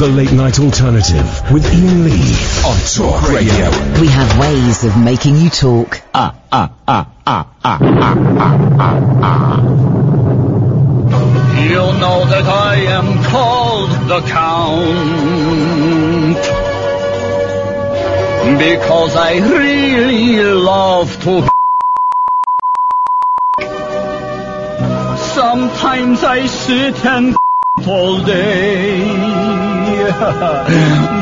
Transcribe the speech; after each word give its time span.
The 0.00 0.08
Late 0.08 0.32
Night 0.32 0.58
Alternative 0.58 1.52
with 1.52 1.66
Iain 1.66 2.04
Lee 2.06 2.34
on 2.64 2.78
Talk 2.88 3.28
Radio. 3.28 3.68
We 4.00 4.06
have 4.08 4.38
ways 4.40 4.82
of 4.82 4.96
making 4.96 5.36
you 5.36 5.50
talk. 5.50 6.00
Ah, 6.14 6.40
ah, 6.50 6.72
ah, 6.88 7.06
ah, 7.26 7.46
ah, 7.62 7.78
ah, 7.82 8.16
ah, 8.38 8.56
ah. 8.80 8.96
ah. 9.20 9.60
You 11.68 11.84
know 12.00 12.24
that 12.32 12.46
I 12.46 12.76
am 12.96 13.22
called 13.24 13.90
the 14.08 14.20
Count 14.22 14.80
because 18.58 19.16
I 19.16 19.34
really 19.36 20.42
love 20.42 21.12
to. 21.24 21.46
Sometimes 25.34 26.24
I 26.24 26.46
sit 26.46 27.04
and 27.04 27.36
all 27.86 28.22
day, 28.24 29.00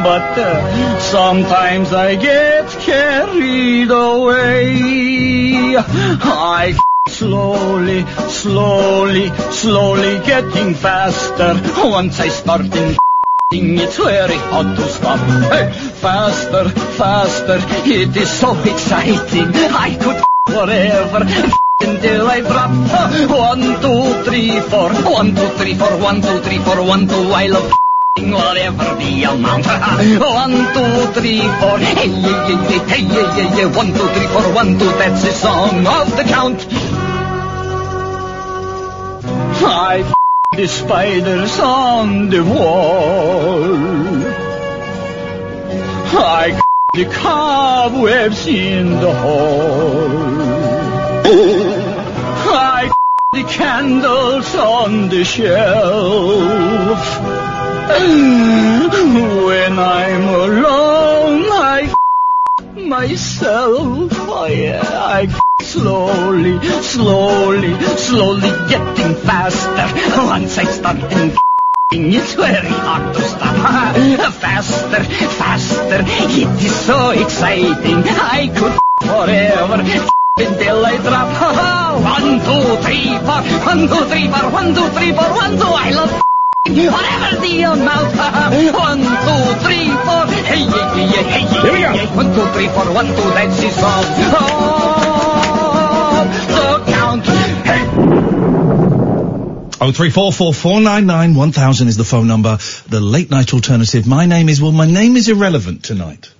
but 0.08 0.38
uh, 0.38 1.00
sometimes 1.00 1.92
I 1.92 2.16
get 2.16 2.68
carried 2.80 3.90
away. 3.90 5.76
I 5.76 6.78
slowly, 7.08 8.04
slowly, 8.28 9.30
slowly 9.50 10.18
getting 10.26 10.74
faster. 10.74 11.60
Once 11.88 12.20
I 12.20 12.28
start 12.28 12.74
in 12.74 12.96
it's 13.50 13.96
very 13.96 14.36
hard 14.36 14.76
to 14.76 14.82
stop. 14.88 15.18
Hey, 15.50 15.72
faster, 15.72 16.68
faster, 16.68 17.58
it 17.86 18.14
is 18.16 18.30
so 18.30 18.52
exciting. 18.60 19.48
I 19.54 19.96
could 19.96 20.22
forever 20.52 21.67
until 21.80 22.26
I 22.28 22.40
drop. 22.40 22.70
One, 23.30 23.62
two, 23.82 24.24
three, 24.24 24.60
four. 24.60 24.90
One, 25.12 25.34
two, 25.34 25.48
three, 25.58 25.74
four. 25.74 25.96
One, 25.98 26.20
two, 26.20 26.40
three, 26.40 26.58
four. 26.58 26.82
One, 26.82 27.06
two. 27.06 27.32
I 27.32 27.46
love 27.46 27.72
whatever 28.18 28.84
the 28.98 29.24
amount. 29.24 29.66
One, 30.20 30.56
two, 30.74 31.20
three, 31.20 31.40
four. 31.60 31.78
Hey, 31.78 32.08
yeah, 32.08 32.48
yeah, 32.48 32.70
yeah, 32.70 32.86
hey, 32.86 33.02
yeah, 33.02 33.36
yeah, 33.36 33.56
yeah. 33.58 33.76
One, 33.76 33.88
two, 33.88 34.08
three, 34.14 34.26
four. 34.28 34.54
One, 34.54 34.78
two. 34.78 34.90
That's 34.98 35.22
the 35.22 35.32
song 35.32 35.86
of 35.86 36.16
the 36.16 36.24
count. 36.24 36.66
I 39.60 40.14
the 40.52 40.66
spiders 40.66 41.58
on 41.60 42.30
the 42.30 42.42
wall. 42.42 43.64
I 46.10 46.60
the 46.94 47.04
cobwebs 47.04 48.46
in 48.46 48.90
the 48.90 49.14
hall. 49.14 50.37
I 51.30 52.90
the 53.32 53.42
candles 53.44 54.54
on 54.54 55.10
the 55.10 55.24
shelf. 55.24 57.00
When 59.46 59.78
I'm 59.78 60.28
alone, 60.28 61.44
I 61.52 61.94
myself. 62.76 64.10
Oh 64.12 64.46
yeah, 64.46 64.80
I 64.82 65.26
slowly, 65.60 66.58
slowly, 66.80 67.78
slowly 67.98 68.50
getting 68.70 69.14
faster. 69.16 69.86
Once 70.24 70.56
I 70.56 70.64
start 70.64 71.12
in 71.12 71.36
it's 71.90 72.34
very 72.34 72.68
hard 72.68 73.14
to 73.14 73.20
stop. 73.20 74.32
faster, 74.32 75.04
faster, 75.04 76.04
it 76.06 76.64
is 76.64 76.74
so 76.74 77.10
exciting. 77.10 78.02
I 78.06 78.48
could 78.48 78.78
forever 79.06 80.17
until 80.40 80.86
I 80.86 80.96
drop. 80.98 81.28
one, 82.02 82.38
two, 82.46 82.76
three, 82.84 83.18
four. 83.26 83.40
One, 83.66 83.82
two, 83.88 84.04
three, 84.10 84.26
four. 84.28 84.50
One, 84.50 84.74
two, 84.74 84.88
three, 84.96 85.12
four. 85.12 85.30
One, 85.34 85.56
two. 85.58 85.66
I 85.66 85.90
love 85.90 86.12
whatever 86.68 87.40
the 87.40 87.62
amount. 87.62 88.12
one, 88.74 89.02
two, 89.02 89.44
three, 89.64 89.88
four. 90.06 90.22
Hey, 90.48 90.62
yeah, 90.64 90.94
yeah, 90.96 91.22
hey, 91.22 91.44
yeah, 91.44 91.62
Here 91.62 91.72
we 91.72 91.80
go. 91.80 91.92
One, 92.16 92.30
two, 92.34 92.46
three, 92.52 92.68
four. 92.68 92.86
One, 92.92 93.06
two. 93.06 93.30
That's 93.36 93.60
the 93.60 93.70
song. 93.70 94.04
Oh, 96.10 96.24
the 96.48 96.92
count. 96.92 97.26
Hey. 97.66 97.84
Oh 99.80 99.92
three 99.92 100.10
four 100.10 100.32
four 100.32 100.52
four 100.52 100.80
nine 100.80 101.06
nine 101.06 101.36
one 101.36 101.52
thousand 101.52 101.86
is 101.86 101.96
the 101.96 102.04
phone 102.04 102.26
number. 102.26 102.58
The 102.88 103.00
late 103.00 103.30
night 103.30 103.54
alternative. 103.54 104.08
My 104.08 104.26
name 104.26 104.48
is 104.48 104.60
well. 104.60 104.72
My 104.72 104.86
name 104.86 105.16
is 105.16 105.28
irrelevant 105.28 105.84
tonight. 105.84 106.30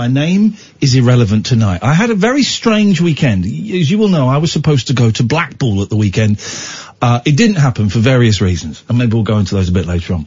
My 0.00 0.08
name 0.08 0.56
is 0.80 0.94
irrelevant 0.94 1.44
tonight. 1.44 1.80
I 1.82 1.92
had 1.92 2.08
a 2.08 2.14
very 2.14 2.42
strange 2.42 3.02
weekend. 3.02 3.44
As 3.44 3.90
you 3.90 3.98
will 3.98 4.08
know, 4.08 4.28
I 4.28 4.38
was 4.38 4.50
supposed 4.50 4.86
to 4.86 4.94
go 4.94 5.10
to 5.10 5.22
Blackpool 5.22 5.82
at 5.82 5.90
the 5.90 5.96
weekend. 5.96 6.42
Uh, 7.02 7.20
it 7.26 7.36
didn't 7.36 7.56
happen 7.56 7.90
for 7.90 7.98
various 7.98 8.40
reasons, 8.40 8.82
and 8.88 8.96
maybe 8.96 9.12
we'll 9.12 9.24
go 9.24 9.36
into 9.36 9.56
those 9.56 9.68
a 9.68 9.72
bit 9.72 9.84
later 9.84 10.14
on. 10.14 10.26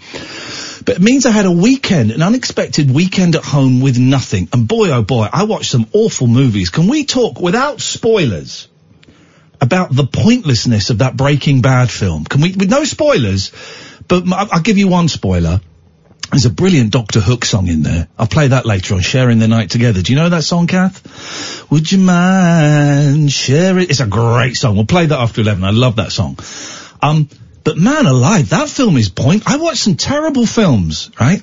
But 0.86 0.98
it 0.98 1.02
means 1.02 1.26
I 1.26 1.32
had 1.32 1.48
a 1.48 1.52
weekend, 1.52 2.12
an 2.12 2.22
unexpected 2.22 2.94
weekend 2.94 3.36
at 3.36 3.44
home 3.44 3.82
with 3.82 3.98
nothing. 3.98 4.48
And 4.54 4.68
boy, 4.68 4.92
oh 4.92 5.02
boy, 5.02 5.28
I 5.34 5.46
watched 5.46 5.72
some 5.72 5.88
awful 5.92 6.28
movies. 6.28 6.70
Can 6.70 6.88
we 6.88 7.06
talk 7.06 7.42
without 7.42 7.82
spoilers? 7.82 8.68
about 9.60 9.96
the 9.96 10.06
pointlessness 10.06 10.90
of 10.90 10.98
that 10.98 11.16
Breaking 11.16 11.62
Bad 11.62 11.90
film. 11.90 12.26
Can 12.26 12.42
we, 12.42 12.52
with 12.52 12.70
no 12.70 12.84
spoilers, 12.84 13.52
but 14.10 14.26
I'll 14.32 14.62
give 14.62 14.78
you 14.78 14.90
one 14.90 15.08
spoiler. 15.08 15.62
There's 16.32 16.46
a 16.46 16.50
brilliant 16.50 16.92
Doctor 16.92 17.20
Hook 17.20 17.46
song 17.46 17.68
in 17.68 17.84
there. 17.84 18.08
I'll 18.18 18.28
play 18.28 18.48
that 18.48 18.66
later 18.66 18.96
on, 18.96 19.02
Sharing 19.02 19.40
the 19.40 19.48
Night 19.48 19.70
Together. 19.70 20.02
Do 20.02 20.14
you 20.14 20.18
know 20.18 20.30
that 20.30 20.44
song, 20.44 20.68
Kath? 20.68 21.70
Would 21.70 21.92
you 21.92 22.00
mind 22.00 23.32
sharing? 23.32 23.84
It? 23.84 23.92
It's 23.92 24.00
a 24.00 24.08
great 24.08 24.56
song. 24.56 24.76
We'll 24.76 24.86
play 24.86 25.06
that 25.06 25.20
after 25.20 25.42
11. 25.42 25.64
I 25.64 25.70
love 25.72 25.98
that 25.98 26.12
song. 26.12 26.40
Um, 27.02 27.30
but 27.64 27.78
man 27.78 28.06
alive, 28.06 28.50
that 28.50 28.68
film 28.68 28.98
is 28.98 29.10
point. 29.10 29.44
I 29.46 29.58
watched 29.58 29.84
some 29.84 29.96
terrible 29.96 30.46
films, 30.46 31.12
right? 31.20 31.42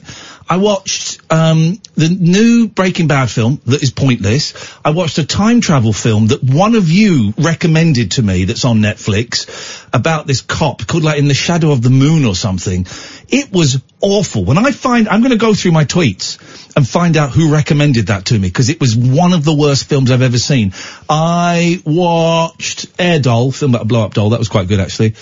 I 0.50 0.56
watched 0.56 1.21
um, 1.31 1.81
the 1.94 2.09
new 2.09 2.66
Breaking 2.66 3.06
Bad 3.06 3.31
film 3.31 3.61
that 3.66 3.84
is 3.84 3.93
pointless. 3.93 4.53
I 4.84 4.91
watched 4.91 5.16
a 5.19 5.25
time 5.25 5.61
travel 5.61 5.93
film 5.93 6.27
that 6.27 6.43
one 6.43 6.75
of 6.75 6.88
you 6.88 7.33
recommended 7.38 8.11
to 8.12 8.22
me 8.22 8.47
that's 8.47 8.65
on 8.65 8.81
Netflix 8.81 9.87
about 9.94 10.27
this 10.27 10.41
cop 10.41 10.84
called 10.88 11.05
like 11.05 11.21
In 11.21 11.28
the 11.28 11.34
Shadow 11.34 11.71
of 11.71 11.83
the 11.83 11.91
Moon 11.91 12.25
or 12.25 12.34
something. 12.34 12.84
It 13.28 13.53
was 13.53 13.81
awful. 14.00 14.44
When 14.44 14.59
I 14.59 14.72
find, 14.72 15.09
I'm 15.09 15.21
going 15.21 15.31
to 15.31 15.38
go 15.38 15.55
through 15.55 15.71
my 15.71 15.84
tweets 15.84 16.38
and 16.77 16.87
find 16.87 17.17
out 17.17 17.31
who 17.31 17.53
recommended 17.53 18.09
that 18.09 18.25
to 18.27 18.34
me 18.34 18.49
because 18.49 18.71
it 18.71 18.81
was 18.81 18.97
one 18.97 19.32
of 19.34 19.44
the 19.44 19.55
worst 19.55 19.88
films 19.88 20.11
I've 20.11 20.21
ever 20.21 20.38
seen. 20.38 20.72
I 21.09 21.81
watched 21.87 22.87
Air 22.99 23.21
Doll, 23.21 23.53
film 23.53 23.77
about 23.77 23.82
a 23.82 23.84
blow 23.84 24.05
up 24.05 24.15
doll. 24.15 24.31
That 24.31 24.41
was 24.41 24.49
quite 24.49 24.67
good 24.67 24.81
actually. 24.81 25.15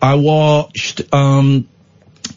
I 0.00 0.14
watched, 0.14 1.12
um, 1.12 1.66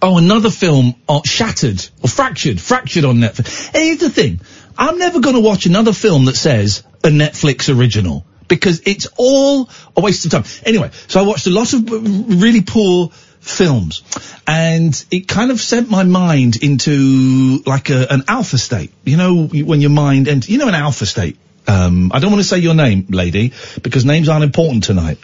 Oh, 0.01 0.17
another 0.17 0.49
film, 0.49 0.95
uh, 1.07 1.21
Shattered, 1.25 1.87
or 2.01 2.09
Fractured, 2.09 2.59
Fractured 2.59 3.05
on 3.05 3.17
Netflix. 3.17 3.75
Here's 3.75 3.99
the 3.99 4.09
thing. 4.09 4.41
I'm 4.77 4.97
never 4.97 5.19
going 5.19 5.35
to 5.35 5.41
watch 5.41 5.65
another 5.65 5.93
film 5.93 6.25
that 6.25 6.35
says 6.35 6.83
a 7.03 7.09
Netflix 7.09 7.75
original. 7.75 8.25
Because 8.47 8.81
it's 8.87 9.07
all 9.17 9.69
a 9.95 10.01
waste 10.01 10.25
of 10.25 10.31
time. 10.31 10.43
Anyway, 10.65 10.89
so 11.07 11.19
I 11.19 11.23
watched 11.23 11.45
a 11.45 11.51
lot 11.51 11.71
of 11.73 11.87
uh, 11.91 11.99
really 11.99 12.61
poor 12.61 13.09
films. 13.39 14.01
And 14.47 15.05
it 15.11 15.27
kind 15.27 15.51
of 15.51 15.59
sent 15.61 15.89
my 15.89 16.03
mind 16.03 16.63
into 16.63 17.61
like 17.65 17.89
a, 17.89 18.07
an 18.09 18.23
alpha 18.27 18.57
state. 18.57 18.91
You 19.03 19.17
know, 19.17 19.45
when 19.45 19.81
your 19.81 19.91
mind 19.91 20.27
enters, 20.27 20.49
you 20.49 20.57
know 20.57 20.67
an 20.67 20.75
alpha 20.75 21.05
state. 21.05 21.37
Um, 21.67 22.11
I 22.11 22.19
don't 22.19 22.31
want 22.31 22.41
to 22.41 22.47
say 22.47 22.57
your 22.57 22.73
name, 22.73 23.05
lady, 23.09 23.53
because 23.83 24.03
names 24.03 24.27
aren't 24.29 24.43
important 24.43 24.83
tonight. 24.83 25.19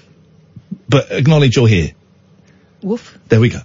But 0.88 1.12
acknowledge 1.12 1.56
you're 1.56 1.68
here. 1.68 1.94
Woof. 2.84 3.18
There 3.30 3.40
we 3.40 3.50
go. 3.50 3.62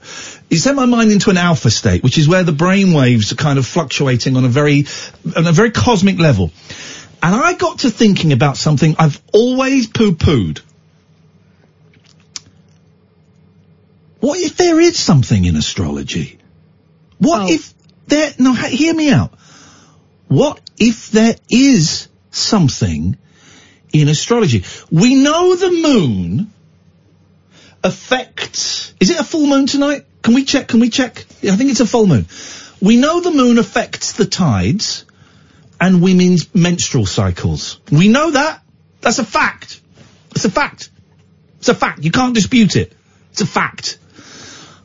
It 0.51 0.59
sent 0.59 0.77
my 0.77 0.85
mind 0.85 1.13
into 1.13 1.31
an 1.31 1.37
alpha 1.37 1.71
state, 1.71 2.03
which 2.03 2.19
is 2.19 2.27
where 2.27 2.43
the 2.43 2.53
brain 2.53 2.93
waves 2.93 3.31
are 3.31 3.37
kind 3.37 3.59
of 3.59 3.67
fluctuating 3.67 4.37
on 4.37 4.45
a 4.45 4.49
very, 4.49 4.87
on 5.37 5.47
a 5.47 5.53
very 5.53 5.71
cosmic 5.71 6.19
level. 6.19 6.51
And 7.23 7.35
I 7.35 7.53
got 7.53 7.81
to 7.81 7.91
thinking 7.91 8.33
about 8.33 8.57
something 8.57 8.97
I've 8.99 9.23
always 9.33 9.87
poo-pooed. 9.87 10.61
What 14.19 14.41
if 14.41 14.57
there 14.57 14.81
is 14.81 14.99
something 14.99 15.45
in 15.45 15.55
astrology? 15.55 16.39
What 17.19 17.43
oh. 17.43 17.53
if 17.53 17.73
there, 18.09 18.33
no, 18.39 18.53
hear 18.53 18.93
me 18.93 19.11
out. 19.11 19.33
What 20.27 20.61
if 20.79 21.11
there 21.11 21.37
is 21.49 22.09
something 22.31 23.17
in 23.93 24.09
astrology? 24.09 24.65
We 24.91 25.15
know 25.15 25.55
the 25.55 25.71
moon 25.71 26.53
affects, 27.85 28.95
is 28.99 29.11
it 29.11 29.21
a 29.21 29.25
full 29.25 29.47
moon 29.47 29.67
tonight? 29.67 30.07
Can 30.23 30.35
we 30.35 30.45
check, 30.45 30.69
can 30.69 30.81
we 30.81 30.91
check? 30.91 31.25
I 31.43 31.57
think 31.57 31.71
it's 31.71 31.81
a 31.81 31.87
full 31.87 32.07
moon. 32.07 32.27
We 32.81 32.97
know 32.97 33.21
the 33.21 33.31
moon 33.31 33.59
affects 33.59 34.13
the 34.13 34.25
tides 34.27 35.05
and 35.81 36.03
women's 36.03 36.55
menstrual 36.55 37.07
cycles. 37.07 37.81
We 37.91 38.09
know 38.09 38.31
that. 38.33 38.63
That's 39.01 39.19
a 39.19 39.25
fact. 39.25 39.81
It's 40.33 40.45
a 40.45 40.51
fact. 40.51 40.91
It's 41.59 41.69
a 41.69 41.75
fact. 41.75 42.05
You 42.05 42.11
can't 42.11 42.35
dispute 42.35 42.77
it. 42.77 42.93
It's 43.33 43.41
a 43.41 43.47
fact. 43.47 43.99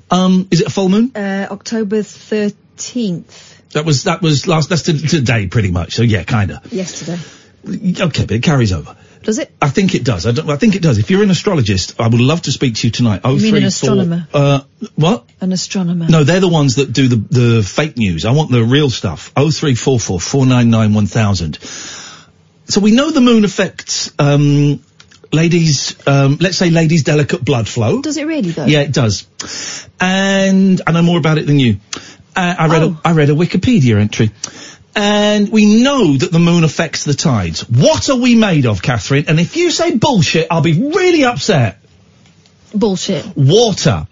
Um, 0.10 0.48
is 0.52 0.62
it 0.62 0.68
a 0.68 0.70
full 0.70 0.90
moon? 0.90 1.12
Uh, 1.16 1.48
October 1.52 2.02
13th, 2.02 3.72
That 3.72 3.86
was, 3.86 4.04
that 4.04 4.22
was 4.22 4.48
last, 4.48 4.70
that's 4.70 4.84
to, 4.84 4.94
today 4.98 5.48
pretty 5.48 5.72
much. 5.72 5.94
So 5.96 6.02
yeah, 6.04 6.24
kinda. 6.24 6.62
yesterday. 6.72 7.20
Okay, 7.68 8.26
but 8.26 8.32
it 8.32 8.44
carries 8.44 8.72
over. 8.72 8.96
Does 9.26 9.40
it? 9.40 9.52
I 9.62 9.70
think 9.70 9.94
it 9.96 10.04
does. 10.06 10.26
I, 10.26 10.32
don't, 10.32 10.50
I 10.50 10.56
think 10.56 10.76
it 10.76 10.82
does. 10.82 10.98
If 11.00 11.10
you're 11.10 11.24
an 11.24 11.30
astrologist, 11.32 12.00
I 12.00 12.08
would 12.08 12.22
love 12.22 12.44
to 12.44 12.52
speak 12.52 12.76
to 12.76 12.88
you 12.88 12.92
tonight. 12.92 13.22
Oh, 13.24 13.36
You 13.36 13.42
mean 13.42 13.50
three, 13.52 13.58
an 13.58 13.64
four- 13.64 13.68
astronomer? 13.68 14.28
Uh, 14.34 14.62
what? 14.96 15.28
An 15.42 15.52
astronomer. 15.52 16.08
No, 16.08 16.24
they're 16.24 16.40
the 16.40 16.48
ones 16.48 16.76
that 16.76 16.94
do 16.94 17.08
the 17.08 17.16
the 17.18 17.64
fake 17.64 17.98
news. 17.98 18.24
I 18.24 18.32
want 18.32 18.52
the 18.52 18.64
real 18.64 18.90
stuff. 18.90 19.32
Oh 19.36 19.52
three 19.52 19.76
four 19.76 20.00
four 20.00 20.20
four 20.20 20.46
nine 20.46 20.70
nine 20.70 20.94
one 20.94 21.08
thousand. 21.08 21.58
So 22.68 22.80
we 22.82 22.92
know 22.92 23.12
the 23.12 23.22
moon 23.22 23.46
affects 23.46 24.12
um, 24.20 24.80
ladies. 25.34 25.96
Um, 26.08 26.38
let's 26.40 26.58
say 26.58 26.70
ladies' 26.70 27.04
delicate 27.04 27.44
blood 27.44 27.68
flow. 27.68 28.02
Does 28.02 28.18
it 28.18 28.26
really 28.28 28.52
though? 28.52 28.66
Yeah, 28.66 28.82
it 28.82 28.94
does. 28.94 29.28
And 30.00 30.82
I 30.86 30.92
know 30.92 31.02
more 31.02 31.18
about 31.18 31.38
it 31.38 31.48
than 31.48 31.60
you. 31.60 31.78
Uh, 32.36 32.56
I 32.60 32.68
read 32.68 32.84
Oh. 32.84 33.00
a, 33.04 33.08
I 33.10 33.12
read 33.14 33.30
a 33.30 33.34
Wikipedia 33.34 34.00
entry. 34.00 34.30
And 34.96 35.50
we 35.50 35.84
know 35.84 36.16
that 36.16 36.32
the 36.32 36.40
moon 36.40 36.64
affects 36.64 37.04
the 37.04 37.14
tides. 37.14 37.68
What 37.70 38.10
are 38.10 38.16
we 38.18 38.36
made 38.36 38.66
of, 38.66 38.82
Catherine? 38.82 39.26
And 39.28 39.40
if 39.40 39.58
you 39.58 39.70
say 39.70 39.98
bullshit, 39.98 40.48
I'll 40.50 40.62
be 40.62 40.90
really 40.90 41.26
upset. 41.26 41.80
Bullshit. 42.74 43.26
Water. 43.36 44.08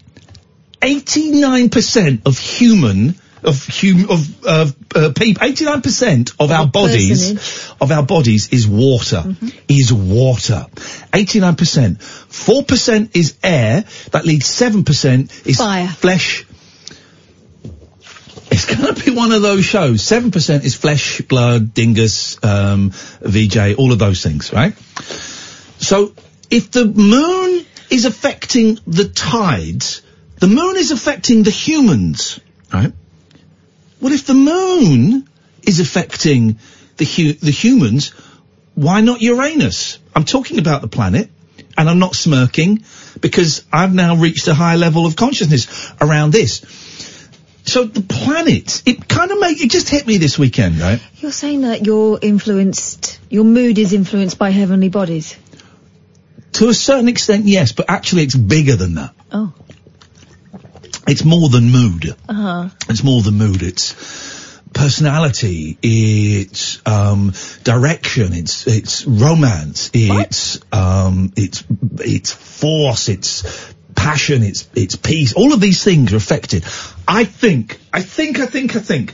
89% 0.82 2.26
of 2.26 2.38
human, 2.38 3.16
of 3.44 3.66
hum, 3.66 4.10
of, 4.10 4.46
of, 4.46 4.76
uh, 4.96 5.12
people, 5.16 5.48
89% 5.48 6.36
of 6.40 6.52
our 6.52 6.68
bodies, 6.68 7.32
of 7.80 7.90
our 7.92 8.04
bodies 8.04 8.50
is 8.52 8.68
water. 8.68 9.24
Is 9.70 9.94
water. 9.94 10.66
89%. 11.14 11.98
4% 11.98 13.16
is 13.16 13.38
air. 13.42 13.86
That 14.12 14.26
leaves 14.26 14.48
7% 14.48 15.48
is 15.48 15.58
Fire. 15.58 15.88
flesh. 15.88 16.46
It's 18.64 18.76
going 18.80 18.96
to 18.96 19.04
be 19.04 19.12
one 19.12 19.34
of 19.34 19.42
those 19.42 19.66
shows. 19.66 20.04
7% 20.04 20.64
is 20.64 20.74
flesh, 20.74 21.20
blood, 21.20 21.74
dingus, 21.74 22.42
um, 22.46 22.92
VJ, 23.20 23.76
all 23.78 23.92
of 23.92 24.00
those 24.00 24.24
things, 24.24 24.54
right? 24.54 24.74
So 25.80 26.14
if 26.50 26.72
the 26.72 26.86
moon 26.86 27.66
is 27.90 28.06
affecting 28.06 28.80
the 28.88 29.10
tides, 29.10 30.02
the 30.40 30.48
moon 30.48 30.78
is 30.78 30.92
affecting 30.92 31.44
the 31.44 31.50
humans, 31.50 32.40
right? 32.74 32.94
Well, 34.00 34.14
if 34.14 34.26
the 34.26 34.34
moon 34.34 35.28
is 35.64 35.82
affecting 35.82 36.58
the 36.96 37.06
hu- 37.06 37.34
the 37.34 37.52
humans, 37.52 38.12
why 38.76 39.02
not 39.02 39.22
Uranus? 39.22 40.00
I'm 40.16 40.24
talking 40.24 40.58
about 40.58 40.82
the 40.82 40.88
planet, 40.88 41.30
and 41.78 41.90
I'm 41.90 42.00
not 42.00 42.16
smirking 42.16 42.86
because 43.20 43.66
I've 43.74 43.94
now 43.94 44.16
reached 44.16 44.48
a 44.48 44.54
high 44.54 44.78
level 44.78 45.06
of 45.06 45.18
consciousness 45.18 45.92
around 46.00 46.32
this. 46.32 46.62
So 47.66 47.86
the 47.86 48.02
planet, 48.02 48.84
it 48.86 49.08
kind 49.08 49.32
of 49.32 49.40
make 49.40 49.62
it 49.62 49.72
just 49.72 49.90
hit 49.90 50.06
me 50.06 50.18
this 50.18 50.38
weekend, 50.38 50.80
right? 50.80 51.02
You're 51.18 51.32
saying 51.32 51.62
that 51.62 51.86
you're 51.86 52.20
influenced, 52.22 53.20
your 53.30 53.46
mood 53.46 53.78
is 53.78 53.94
influenced 53.94 54.38
by 54.38 54.50
heavenly 54.50 54.90
bodies. 54.90 55.36
To 56.54 56.70
a 56.70 56.74
certain 56.74 57.08
extent, 57.08 57.46
yes, 57.46 57.72
but 57.72 57.90
actually 57.90 58.24
it's 58.24 58.36
bigger 58.36 58.76
than 58.76 58.96
that. 58.96 59.14
Oh. 59.32 59.54
It's 61.08 61.24
more 61.24 61.50
than 61.50 61.72
mood. 61.72 62.16
Uh 62.30 62.34
huh. 62.34 62.70
It's 62.90 63.04
more 63.04 63.22
than 63.22 63.36
mood. 63.36 63.64
It's 63.64 63.94
personality. 64.74 65.78
It's 65.82 66.82
um, 66.86 67.34
direction. 67.64 68.34
It's 68.34 68.68
it's 68.68 69.06
romance. 69.06 69.90
It's 69.94 70.60
um, 70.72 71.34
it's 71.36 71.64
it's 72.00 72.32
force. 72.32 73.10
It's 73.10 73.74
passion. 73.96 74.44
It's 74.44 74.68
it's 74.76 74.96
peace. 74.96 75.34
All 75.34 75.54
of 75.54 75.60
these 75.60 75.84
things 75.84 76.14
are 76.14 76.18
affected. 76.18 76.64
I 77.08 77.26
think. 77.26 77.80
I 77.92 78.02
think. 78.02 78.40
I 78.40 78.46
think. 78.46 78.76
I 78.76 78.80
think. 78.80 79.14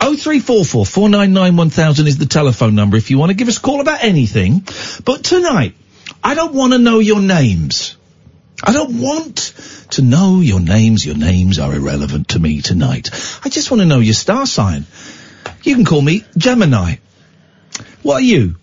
Oh 0.00 0.16
three 0.16 0.40
four 0.40 0.64
four 0.64 0.86
four 0.86 1.08
nine 1.08 1.32
nine 1.32 1.56
one 1.56 1.70
thousand 1.70 2.06
is 2.06 2.16
the 2.18 2.26
telephone 2.26 2.74
number 2.74 2.96
if 2.96 3.10
you 3.10 3.18
want 3.18 3.30
to 3.30 3.36
give 3.36 3.48
us 3.48 3.58
a 3.58 3.60
call 3.60 3.80
about 3.80 4.02
anything. 4.02 4.64
But 5.04 5.24
tonight, 5.24 5.74
I 6.24 6.34
don't 6.34 6.54
want 6.54 6.72
to 6.72 6.78
know 6.78 6.98
your 7.00 7.20
names. 7.20 7.96
I 8.62 8.72
don't 8.72 9.00
want 9.00 9.54
to 9.92 10.02
know 10.02 10.40
your 10.40 10.60
names. 10.60 11.04
Your 11.04 11.16
names 11.16 11.58
are 11.58 11.74
irrelevant 11.74 12.28
to 12.28 12.38
me 12.38 12.60
tonight. 12.60 13.10
I 13.44 13.48
just 13.48 13.70
want 13.70 13.80
to 13.80 13.86
know 13.86 14.00
your 14.00 14.14
star 14.14 14.46
sign. 14.46 14.86
You 15.62 15.74
can 15.74 15.84
call 15.84 16.00
me 16.00 16.24
Gemini. 16.36 16.96
What 18.02 18.16
are 18.16 18.24
you? 18.24 18.56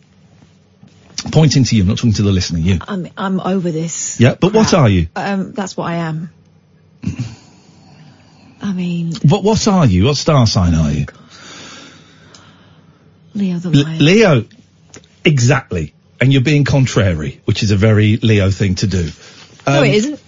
Pointing 1.31 1.63
to 1.65 1.75
you, 1.75 1.83
I'm 1.83 1.87
not 1.87 1.97
talking 1.97 2.13
to 2.13 2.23
the 2.23 2.31
listener, 2.31 2.59
you. 2.59 2.79
I'm 2.87 3.07
I'm 3.17 3.39
over 3.39 3.71
this. 3.71 4.19
Yeah, 4.19 4.35
but 4.39 4.53
what 4.53 4.73
are 4.73 4.89
you? 4.89 5.07
Um, 5.15 5.51
that's 5.53 5.75
what 5.77 5.85
I 5.87 5.95
am. 5.95 6.31
I 8.61 8.73
mean, 8.73 9.13
What, 9.23 9.43
what 9.43 9.67
are 9.67 9.85
you? 9.85 10.05
What 10.05 10.17
star 10.17 10.47
sign 10.47 10.73
are 10.73 10.91
you? 10.91 11.05
Leo 13.33 13.59
the 13.59 13.69
L-. 13.69 13.97
Leo. 13.97 14.45
Exactly. 15.23 15.93
And 16.19 16.33
you're 16.33 16.41
being 16.41 16.63
contrary, 16.63 17.41
which 17.45 17.61
is 17.61 17.71
a 17.71 17.75
very 17.77 18.17
Leo 18.17 18.49
thing 18.49 18.75
to 18.75 18.87
do. 18.87 19.09
no, 19.67 19.79
Um, 19.79 19.85
it 19.85 19.93
isn't. 19.95 20.19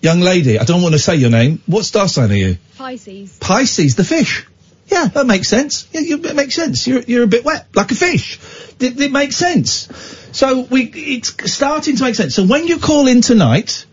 Young 0.00 0.20
lady, 0.20 0.58
I 0.58 0.64
don't 0.64 0.82
want 0.82 0.92
to 0.94 0.98
say 0.98 1.16
your 1.16 1.30
name. 1.30 1.62
What 1.66 1.84
star 1.84 2.06
sign 2.08 2.30
are 2.30 2.34
you? 2.36 2.58
Pisces. 2.76 3.38
Pisces, 3.38 3.96
the 3.96 4.04
fish. 4.04 4.46
Yeah, 4.88 5.06
that 5.06 5.26
makes 5.26 5.48
sense. 5.48 5.88
Yeah, 5.92 6.00
you, 6.02 6.22
it 6.22 6.36
makes 6.36 6.54
sense. 6.54 6.86
You're, 6.86 7.00
you're 7.00 7.24
a 7.24 7.26
bit 7.26 7.44
wet, 7.44 7.66
like 7.74 7.90
a 7.90 7.94
fish. 7.94 8.38
It, 8.80 9.00
it 9.00 9.12
makes 9.12 9.36
sense. 9.36 9.88
So 10.32 10.62
we, 10.62 10.84
it's 10.84 11.52
starting 11.52 11.96
to 11.96 12.02
make 12.02 12.14
sense. 12.14 12.34
So 12.34 12.44
when 12.44 12.66
you 12.66 12.78
call 12.78 13.06
in 13.06 13.20
tonight, 13.20 13.86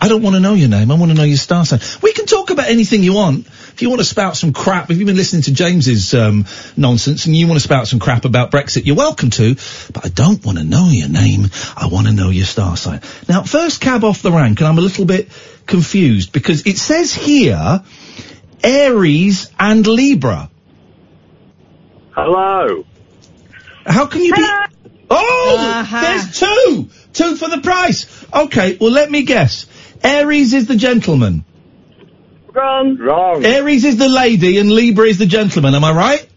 I 0.00 0.08
don't 0.08 0.22
want 0.22 0.36
to 0.36 0.40
know 0.40 0.54
your 0.54 0.68
name. 0.68 0.90
I 0.90 0.94
want 0.94 1.10
to 1.10 1.16
know 1.16 1.24
your 1.24 1.36
star 1.36 1.64
sign. 1.64 1.80
We 2.02 2.12
can 2.12 2.26
talk 2.26 2.50
about 2.50 2.68
anything 2.68 3.02
you 3.02 3.14
want. 3.14 3.46
If 3.46 3.82
you 3.82 3.88
want 3.88 4.00
to 4.00 4.04
spout 4.04 4.36
some 4.36 4.52
crap, 4.52 4.90
if 4.90 4.98
you've 4.98 5.06
been 5.06 5.16
listening 5.16 5.42
to 5.42 5.52
James's 5.52 6.14
um, 6.14 6.46
nonsense 6.76 7.26
and 7.26 7.34
you 7.34 7.46
want 7.48 7.58
to 7.58 7.64
spout 7.64 7.88
some 7.88 7.98
crap 7.98 8.24
about 8.24 8.50
Brexit, 8.50 8.86
you're 8.86 8.96
welcome 8.96 9.30
to. 9.30 9.56
But 9.92 10.06
I 10.06 10.08
don't 10.08 10.44
want 10.44 10.58
to 10.58 10.64
know 10.64 10.88
your 10.88 11.08
name. 11.08 11.48
I 11.76 11.88
want 11.88 12.06
to 12.06 12.12
know 12.12 12.30
your 12.30 12.46
star 12.46 12.76
sign. 12.76 13.00
Now, 13.28 13.42
first 13.42 13.80
cab 13.80 14.04
off 14.04 14.22
the 14.22 14.30
rank, 14.30 14.60
and 14.60 14.68
I'm 14.68 14.78
a 14.78 14.82
little 14.82 15.04
bit 15.04 15.28
confused 15.66 16.32
because 16.32 16.66
it 16.66 16.78
says 16.78 17.12
here 17.12 17.82
Aries 18.62 19.50
and 19.58 19.86
Libra. 19.86 20.48
Hello. 22.12 22.84
How 23.88 24.06
can 24.06 24.22
you 24.22 24.34
be? 24.34 24.44
Oh, 25.10 25.56
Uh-huh. 25.58 26.00
there's 26.00 26.38
two, 26.38 26.90
two 27.14 27.36
for 27.36 27.48
the 27.48 27.60
price. 27.62 28.26
Okay, 28.32 28.76
well 28.80 28.90
let 28.90 29.10
me 29.10 29.22
guess. 29.22 29.66
Aries 30.04 30.52
is 30.52 30.66
the 30.66 30.76
gentleman. 30.76 31.44
Wrong. 32.52 32.96
Wrong. 32.98 33.44
Aries 33.44 33.84
is 33.84 33.96
the 33.96 34.08
lady, 34.08 34.58
and 34.58 34.70
Libra 34.70 35.06
is 35.06 35.18
the 35.18 35.26
gentleman. 35.26 35.74
Am 35.74 35.84
I 35.84 35.92
right? 35.92 36.28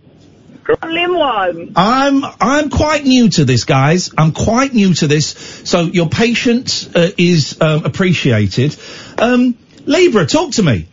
Only 0.82 1.08
one. 1.08 1.74
I'm 1.76 2.24
I'm 2.40 2.70
quite 2.70 3.04
new 3.04 3.28
to 3.30 3.44
this, 3.46 3.66
guys. 3.66 4.12
I'm 4.18 4.32
quite 4.32 4.74
new 4.74 4.94
to 4.94 5.08
this, 5.08 5.28
so 5.66 5.82
your 5.82 6.08
patience 6.08 6.88
uh, 6.96 7.10
is 7.18 7.60
um, 7.60 7.84
appreciated. 7.84 8.78
Um, 9.18 9.58
Libra, 9.86 10.26
talk 10.26 10.52
to 10.54 10.64
me. 10.64 10.88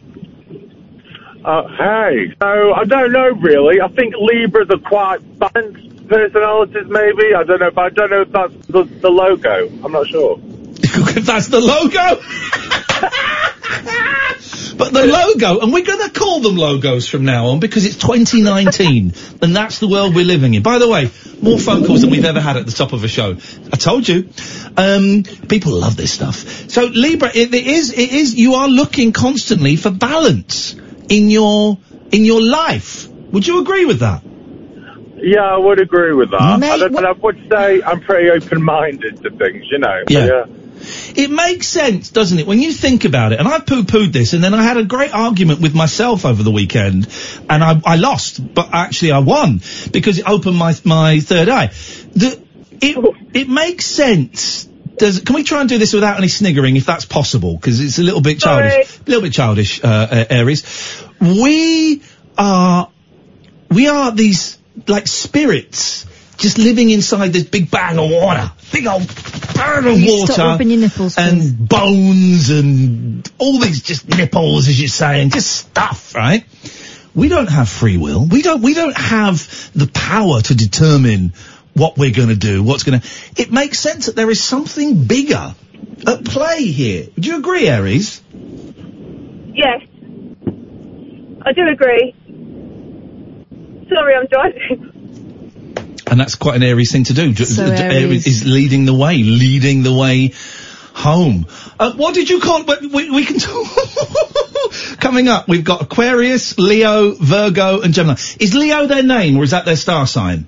Uh, 1.44 1.68
hey. 1.76 2.34
So, 2.40 2.72
I 2.72 2.84
don't 2.84 3.12
know 3.12 3.28
really. 3.28 3.80
I 3.80 3.88
think 3.88 4.14
Libras 4.18 4.68
are 4.70 4.78
quite 4.78 5.20
balanced 5.38 5.87
personalities 6.08 6.86
maybe. 6.88 7.34
I 7.34 7.44
don't 7.44 7.60
know, 7.60 7.70
but 7.70 7.84
I 7.84 7.88
don't 7.90 8.10
know 8.10 8.22
if 8.22 8.32
that's 8.32 8.66
the, 8.66 8.84
the 8.84 9.10
logo. 9.10 9.68
I'm 9.84 9.92
not 9.92 10.06
sure. 10.06 10.38
if 10.40 11.26
that's 11.26 11.48
the 11.48 11.60
logo. 11.60 12.22
but 14.78 14.92
the 14.92 15.06
logo, 15.06 15.60
and 15.60 15.72
we're 15.72 15.84
going 15.84 16.08
to 16.08 16.18
call 16.18 16.40
them 16.40 16.56
logos 16.56 17.08
from 17.08 17.24
now 17.24 17.48
on 17.48 17.60
because 17.60 17.84
it's 17.84 17.96
2019, 17.96 19.12
and 19.42 19.56
that's 19.56 19.80
the 19.80 19.88
world 19.88 20.14
we're 20.14 20.24
living 20.24 20.54
in. 20.54 20.62
By 20.62 20.78
the 20.78 20.88
way, 20.88 21.10
more 21.42 21.58
phone 21.58 21.84
calls 21.84 22.00
than 22.02 22.10
we've 22.10 22.24
ever 22.24 22.40
had 22.40 22.56
at 22.56 22.66
the 22.66 22.72
top 22.72 22.92
of 22.92 23.04
a 23.04 23.08
show. 23.08 23.36
I 23.72 23.76
told 23.76 24.08
you. 24.08 24.30
Um, 24.76 25.24
people 25.24 25.72
love 25.72 25.96
this 25.96 26.12
stuff. 26.12 26.70
So 26.70 26.84
Libra, 26.84 27.30
it, 27.34 27.52
it 27.52 27.66
is, 27.66 27.90
it 27.92 28.12
is. 28.12 28.34
You 28.36 28.54
are 28.54 28.68
looking 28.68 29.12
constantly 29.12 29.74
for 29.74 29.90
balance 29.90 30.74
in 31.08 31.30
your 31.30 31.78
in 32.12 32.24
your 32.24 32.40
life. 32.40 33.08
Would 33.08 33.46
you 33.46 33.60
agree 33.60 33.84
with 33.84 34.00
that? 34.00 34.22
Yeah, 35.22 35.42
I 35.42 35.56
would 35.56 35.80
agree 35.80 36.12
with 36.14 36.30
that. 36.30 36.58
Mate, 36.60 36.70
I, 36.70 36.78
don't, 36.78 37.04
I 37.04 37.12
would 37.12 37.48
say 37.50 37.82
I'm 37.82 38.00
pretty 38.00 38.30
open-minded 38.30 39.22
to 39.22 39.30
things, 39.30 39.66
you 39.70 39.78
know. 39.78 40.04
Yeah. 40.08 40.46
It 41.16 41.30
makes 41.30 41.66
sense, 41.66 42.10
doesn't 42.10 42.38
it, 42.38 42.46
when 42.46 42.60
you 42.60 42.72
think 42.72 43.04
about 43.04 43.32
it? 43.32 43.40
And 43.40 43.48
I 43.48 43.58
poo-pooed 43.58 44.12
this, 44.12 44.32
and 44.32 44.42
then 44.42 44.54
I 44.54 44.62
had 44.62 44.76
a 44.76 44.84
great 44.84 45.12
argument 45.12 45.60
with 45.60 45.74
myself 45.74 46.24
over 46.24 46.42
the 46.42 46.52
weekend, 46.52 47.08
and 47.50 47.64
I, 47.64 47.80
I 47.84 47.96
lost, 47.96 48.54
but 48.54 48.68
actually 48.72 49.12
I 49.12 49.18
won 49.18 49.60
because 49.92 50.18
it 50.18 50.28
opened 50.28 50.56
my 50.56 50.74
my 50.84 51.18
third 51.18 51.48
eye. 51.48 51.72
The, 52.12 52.40
it 52.80 53.16
it 53.34 53.48
makes 53.48 53.86
sense. 53.86 54.66
Does 54.96 55.20
can 55.20 55.34
we 55.34 55.42
try 55.42 55.60
and 55.60 55.68
do 55.68 55.78
this 55.78 55.92
without 55.92 56.18
any 56.18 56.28
sniggering, 56.28 56.76
if 56.76 56.86
that's 56.86 57.04
possible? 57.04 57.56
Because 57.56 57.80
it's 57.80 57.98
a 57.98 58.02
little 58.02 58.20
bit 58.20 58.38
childish, 58.38 58.98
a 58.98 59.02
little 59.04 59.22
bit 59.22 59.32
childish, 59.32 59.82
uh, 59.82 59.86
uh, 59.86 60.24
Aries. 60.30 61.02
We 61.20 62.02
are 62.36 62.88
we 63.70 63.88
are 63.88 64.12
these 64.12 64.57
like 64.86 65.06
spirits 65.06 66.06
just 66.36 66.56
living 66.56 66.90
inside 66.90 67.32
this 67.32 67.44
big 67.44 67.70
bag 67.70 67.98
of 67.98 68.10
water, 68.10 68.52
big 68.72 68.86
old 68.86 69.06
bag 69.54 69.84
of 69.86 69.98
You 69.98 70.20
water, 70.20 70.32
stop 70.32 70.60
your 70.60 70.78
nipples, 70.78 71.16
please. 71.16 71.18
and 71.18 71.68
bones 71.68 72.50
and 72.50 73.30
all 73.38 73.58
these 73.58 73.82
just 73.82 74.08
nipples, 74.08 74.68
as 74.68 74.80
you 74.80 74.86
say, 74.88 75.20
and 75.20 75.32
just 75.32 75.50
stuff, 75.50 76.14
right? 76.14 76.44
We 77.14 77.28
don't 77.28 77.48
have 77.48 77.68
free 77.68 77.96
will. 77.96 78.24
We 78.26 78.42
don't. 78.42 78.62
We 78.62 78.74
don't 78.74 78.96
have 78.96 79.70
the 79.74 79.88
power 79.88 80.40
to 80.40 80.54
determine 80.54 81.32
what 81.74 81.98
we're 81.98 82.12
going 82.14 82.28
to 82.28 82.36
do, 82.36 82.62
what's 82.62 82.84
going 82.84 83.00
to. 83.00 83.08
It 83.36 83.50
makes 83.50 83.80
sense 83.80 84.06
that 84.06 84.14
there 84.14 84.30
is 84.30 84.42
something 84.42 85.04
bigger 85.04 85.54
at 86.06 86.24
play 86.24 86.62
here. 86.64 87.06
Do 87.18 87.28
you 87.30 87.38
agree, 87.38 87.66
Aries? 87.68 88.22
Yes. 88.32 89.82
I 91.42 91.52
do 91.52 91.66
agree. 91.68 92.14
Sorry, 93.88 94.14
I'm 94.14 94.26
driving. 94.26 94.92
And 96.10 96.18
that's 96.20 96.34
quite 96.36 96.56
an 96.56 96.62
Aries 96.62 96.90
thing 96.90 97.04
to 97.04 97.14
do. 97.14 97.34
So 97.34 97.66
ju- 97.68 97.76
ju- 97.76 97.82
Aries. 97.82 98.26
is 98.26 98.44
leading 98.46 98.86
the 98.86 98.94
way, 98.94 99.18
leading 99.22 99.82
the 99.82 99.92
way 99.94 100.32
home. 100.94 101.46
Uh, 101.78 101.92
what 101.92 102.14
did 102.14 102.30
you 102.30 102.40
call? 102.40 102.64
But 102.64 102.80
we, 102.80 103.10
we 103.10 103.24
can. 103.24 103.38
Talk. 103.38 103.66
Coming 105.00 105.28
up, 105.28 105.48
we've 105.48 105.64
got 105.64 105.82
Aquarius, 105.82 106.58
Leo, 106.58 107.12
Virgo, 107.12 107.80
and 107.80 107.94
Gemini. 107.94 108.16
Is 108.40 108.54
Leo 108.54 108.86
their 108.86 109.02
name, 109.02 109.36
or 109.36 109.44
is 109.44 109.50
that 109.52 109.64
their 109.64 109.76
star 109.76 110.06
sign? 110.06 110.46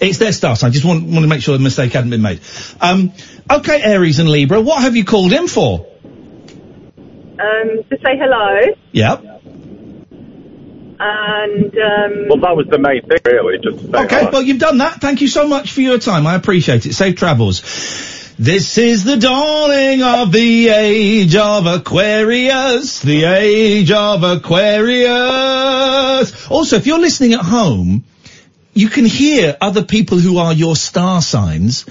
It's 0.00 0.18
their 0.18 0.32
star 0.32 0.54
sign. 0.54 0.70
Just 0.72 0.84
want, 0.84 1.04
want 1.04 1.22
to 1.22 1.26
make 1.26 1.42
sure 1.42 1.56
the 1.56 1.62
mistake 1.62 1.92
hadn't 1.92 2.10
been 2.10 2.22
made. 2.22 2.40
Um, 2.80 3.12
okay, 3.50 3.82
Aries 3.82 4.20
and 4.20 4.28
Libra, 4.28 4.60
what 4.60 4.82
have 4.82 4.94
you 4.96 5.04
called 5.04 5.32
in 5.32 5.48
for? 5.48 5.86
Um, 6.96 7.82
to 7.90 7.98
say 8.04 8.16
hello 8.16 8.74
Yep. 8.92 9.31
And 11.04 11.64
um, 11.76 12.28
Well, 12.28 12.38
that 12.38 12.56
was 12.56 12.66
the 12.68 12.78
main 12.78 13.02
thing, 13.02 13.18
really. 13.24 13.58
Just 13.58 13.78
to 13.78 13.84
say 13.90 14.04
Okay, 14.04 14.18
hello. 14.20 14.30
well, 14.32 14.42
you've 14.42 14.58
done 14.60 14.78
that. 14.78 15.00
Thank 15.00 15.20
you 15.20 15.28
so 15.28 15.46
much 15.48 15.72
for 15.72 15.80
your 15.80 15.98
time. 15.98 16.26
I 16.26 16.34
appreciate 16.36 16.86
it. 16.86 16.94
Safe 16.94 17.16
travels. 17.16 17.60
This 18.38 18.78
is 18.78 19.04
the 19.04 19.16
dawning 19.18 20.02
of 20.02 20.32
the 20.32 20.68
age 20.68 21.36
of 21.36 21.66
Aquarius, 21.66 23.00
the 23.00 23.24
age 23.24 23.90
of 23.92 24.22
Aquarius. 25.32 26.48
Also, 26.50 26.76
if 26.76 26.86
you're 26.86 26.98
listening 26.98 27.34
at 27.34 27.40
home, 27.42 28.04
you 28.74 28.88
can 28.88 29.04
hear 29.04 29.56
other 29.60 29.84
people 29.84 30.18
who 30.18 30.38
are 30.38 30.52
your 30.52 30.76
star 30.76 31.20
signs, 31.20 31.84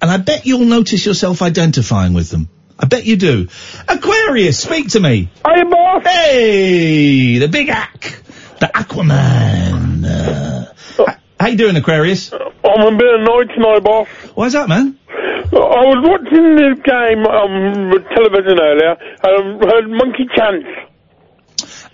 and 0.00 0.10
I 0.10 0.16
bet 0.16 0.46
you'll 0.46 0.64
notice 0.64 1.04
yourself 1.04 1.42
identifying 1.42 2.14
with 2.14 2.30
them. 2.30 2.48
I 2.78 2.86
bet 2.86 3.04
you 3.04 3.16
do. 3.16 3.48
Aquarius, 3.86 4.58
speak 4.58 4.88
to 4.90 5.00
me. 5.00 5.28
Hey, 5.46 5.62
boss. 5.64 6.02
Hey, 6.04 7.38
the 7.38 7.48
big 7.48 7.68
Ack, 7.68 8.20
the 8.60 8.66
Aquaman. 8.66 10.04
Uh, 10.04 11.14
how 11.38 11.48
you 11.48 11.56
doing, 11.56 11.76
Aquarius? 11.76 12.32
I'm 12.32 12.94
a 12.94 12.96
bit 12.96 13.14
annoyed 13.20 13.50
tonight, 13.54 13.80
boss. 13.80 14.08
Why's 14.34 14.52
that, 14.54 14.68
man? 14.68 14.98
I 15.08 15.84
was 15.86 16.00
watching 16.02 16.56
the 16.56 16.74
game 16.82 17.24
on 17.26 17.92
um, 17.92 18.04
television 18.14 18.58
earlier 18.60 18.96
and 19.22 19.62
heard 19.62 19.88
Monkey 19.88 20.26
Chance. 20.34 20.90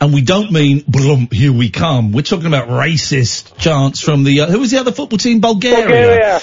And 0.00 0.14
we 0.14 0.22
don't 0.22 0.50
mean 0.50 0.80
blump, 0.80 1.32
here 1.32 1.52
we 1.52 1.68
come. 1.68 2.12
We're 2.12 2.22
talking 2.22 2.46
about 2.46 2.68
racist 2.68 3.58
chants 3.58 4.00
from 4.00 4.24
the 4.24 4.42
uh, 4.42 4.46
who 4.46 4.60
was 4.60 4.70
the 4.70 4.78
other 4.78 4.92
football 4.92 5.18
team? 5.18 5.40
Bulgaria. 5.40 5.82
Bulgaria. 5.82 6.40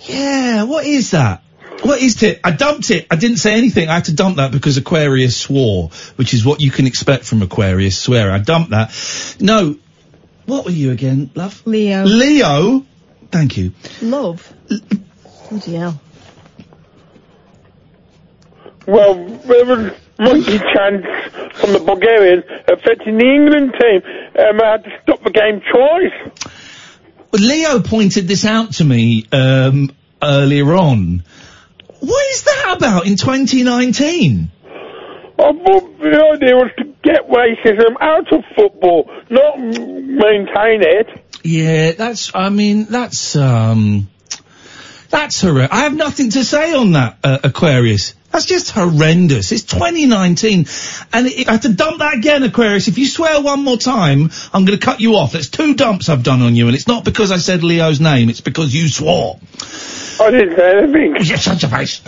Yeah, 0.00 0.64
what 0.64 0.84
is 0.84 1.12
that? 1.12 1.41
What 1.82 2.00
is 2.00 2.22
it? 2.22 2.40
I 2.44 2.52
dumped 2.52 2.90
it. 2.90 3.06
I 3.10 3.16
didn't 3.16 3.38
say 3.38 3.54
anything. 3.54 3.88
I 3.88 3.94
had 3.94 4.04
to 4.04 4.14
dump 4.14 4.36
that 4.36 4.52
because 4.52 4.76
Aquarius 4.76 5.36
swore, 5.36 5.90
which 6.16 6.32
is 6.32 6.44
what 6.44 6.60
you 6.60 6.70
can 6.70 6.86
expect 6.86 7.24
from 7.24 7.42
Aquarius 7.42 7.98
swear. 7.98 8.30
I 8.30 8.38
dumped 8.38 8.70
that. 8.70 9.36
No. 9.40 9.76
What 10.46 10.64
were 10.64 10.70
you 10.70 10.92
again, 10.92 11.30
love? 11.34 11.62
Leo. 11.66 12.04
Leo. 12.04 12.84
Thank 13.30 13.56
you. 13.56 13.72
Love. 14.00 14.52
Bloody 15.48 15.74
hell. 15.74 16.00
Well, 18.86 19.14
there 19.14 19.64
was 19.64 19.92
Monkey 20.18 20.58
Chance 20.58 21.06
from 21.54 21.72
the 21.72 21.82
Bulgarians 21.84 22.44
affecting 22.68 23.18
the 23.18 23.24
England 23.24 23.74
team. 23.80 24.02
Um, 24.38 24.60
I 24.60 24.70
had 24.72 24.84
to 24.84 24.90
stop 25.02 25.22
the 25.22 25.30
game 25.30 25.60
twice. 25.72 26.50
Leo 27.32 27.80
pointed 27.80 28.28
this 28.28 28.44
out 28.44 28.74
to 28.74 28.84
me 28.84 29.26
um, 29.32 29.90
earlier 30.22 30.74
on. 30.74 31.22
What 32.02 32.30
is 32.32 32.42
that 32.42 32.74
about 32.78 33.06
in 33.06 33.14
2019? 33.16 34.50
I 35.38 35.52
the 35.52 36.30
idea 36.34 36.56
was 36.56 36.70
to 36.78 36.84
get 37.04 37.28
racism 37.28 37.94
out 38.00 38.32
of 38.32 38.42
football, 38.56 39.08
not 39.30 39.60
maintain 39.60 40.82
it. 40.82 41.06
Yeah, 41.44 41.92
that's. 41.92 42.34
I 42.34 42.48
mean, 42.48 42.86
that's 42.86 43.36
um, 43.36 44.08
that's 45.10 45.40
horrendous. 45.40 45.70
I 45.70 45.82
have 45.82 45.94
nothing 45.94 46.30
to 46.30 46.44
say 46.44 46.74
on 46.74 46.92
that, 46.92 47.18
uh, 47.22 47.38
Aquarius. 47.44 48.14
That's 48.32 48.46
just 48.46 48.72
horrendous. 48.72 49.52
It's 49.52 49.62
2019, 49.62 50.66
and 51.12 51.26
it, 51.28 51.48
I 51.48 51.52
have 51.52 51.60
to 51.60 51.72
dump 51.72 52.00
that 52.00 52.14
again, 52.14 52.42
Aquarius. 52.42 52.88
If 52.88 52.98
you 52.98 53.06
swear 53.06 53.40
one 53.40 53.62
more 53.62 53.76
time, 53.76 54.32
I'm 54.52 54.64
going 54.64 54.76
to 54.76 54.84
cut 54.84 55.00
you 55.00 55.14
off. 55.14 55.32
That's 55.32 55.50
two 55.50 55.74
dumps 55.74 56.08
I've 56.08 56.24
done 56.24 56.42
on 56.42 56.56
you, 56.56 56.66
and 56.66 56.74
it's 56.74 56.88
not 56.88 57.04
because 57.04 57.30
I 57.30 57.36
said 57.36 57.62
Leo's 57.62 58.00
name. 58.00 58.28
It's 58.28 58.40
because 58.40 58.74
you 58.74 58.88
swore. 58.88 59.38
I 60.22 60.30
didn't 60.30 60.56
say 60.56 60.78
anything. 60.78 61.16
Yeah, 61.16 61.36
shut 61.36 61.62
your 61.62 61.70
face. 61.70 62.00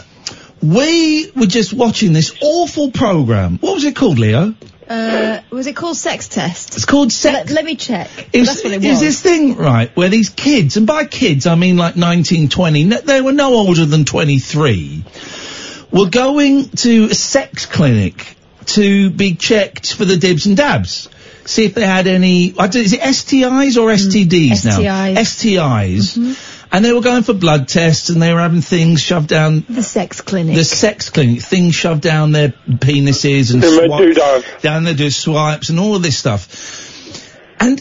We 0.63 1.31
were 1.37 1.47
just 1.47 1.73
watching 1.73 2.13
this 2.13 2.35
awful 2.41 2.91
program. 2.91 3.59
What 3.59 3.75
was 3.75 3.85
it 3.85 3.95
called, 3.97 4.19
Leo? 4.19 4.55
Uh, 4.89 5.41
was 5.51 5.67
it 5.67 5.75
called 5.77 5.97
sex 5.97 6.29
test? 6.29 6.75
It's 6.75 6.85
called 6.85 7.11
sex. 7.13 7.51
Let, 7.51 7.57
let 7.57 7.65
me 7.65 7.75
check. 7.75 8.09
Is, 8.35 8.49
That's 8.49 8.65
what 8.65 8.73
it 8.73 8.85
is 8.85 8.91
was. 8.93 9.01
this 9.01 9.21
thing 9.23 9.57
right 9.57 9.95
where 9.97 10.09
these 10.11 10.29
kids, 10.31 10.77
and 10.77 10.87
by 10.87 11.07
kids 11.07 11.47
I 11.47 11.55
mean 11.55 11.77
like 11.77 11.97
19, 11.97 12.49
20, 12.51 12.83
n- 12.83 13.01
they 13.05 13.21
were 13.21 13.33
no 13.33 13.55
older 13.55 13.87
than 13.87 14.05
23, 14.05 15.05
were 15.91 16.11
going 16.11 16.69
to 16.69 17.07
a 17.07 17.15
sex 17.15 17.67
clinic 17.67 18.37
to 18.67 19.11
be 19.11 19.35
checked 19.35 19.95
for 19.95 20.05
the 20.05 20.17
dibs 20.17 20.47
and 20.47 20.57
dabs. 20.57 21.09
See 21.47 21.65
if 21.67 21.75
they 21.75 21.87
had 21.87 22.07
any, 22.07 22.55
I 22.59 22.69
don't, 22.69 22.83
is 22.83 22.93
it 22.95 23.01
STIs 23.01 23.77
or 23.81 23.89
STDs 23.91 24.65
now? 24.65 24.79
STIs. 24.81 25.17
STIs. 25.17 26.54
And 26.75 26.85
they 26.85 26.93
were 26.93 27.03
going 27.03 27.23
for 27.23 27.35
blood 27.35 27.69
tests 27.69 28.09
and 28.11 28.21
they 28.21 28.35
were 28.35 28.41
having 28.41 28.61
things 28.61 29.01
shoved 29.01 29.29
down 29.29 29.65
The 29.69 29.81
sex 29.85 30.21
clinic. 30.21 30.57
the 30.57 30.65
sex 30.65 31.09
clinic, 31.09 31.41
things 31.41 31.73
shoved 31.77 32.01
down 32.03 32.33
their 32.33 32.49
penises 32.69 33.55
and 33.55 33.63
In 33.63 33.71
their 33.77 33.89
swi- 33.89 33.99
doodads. 33.99 34.47
down 34.61 34.83
their 34.83 34.95
do 34.95 35.09
swipes 35.09 35.69
and 35.71 35.79
all 35.79 35.95
of 35.95 36.03
this 36.03 36.19
stuff. 36.19 37.21
And 37.61 37.81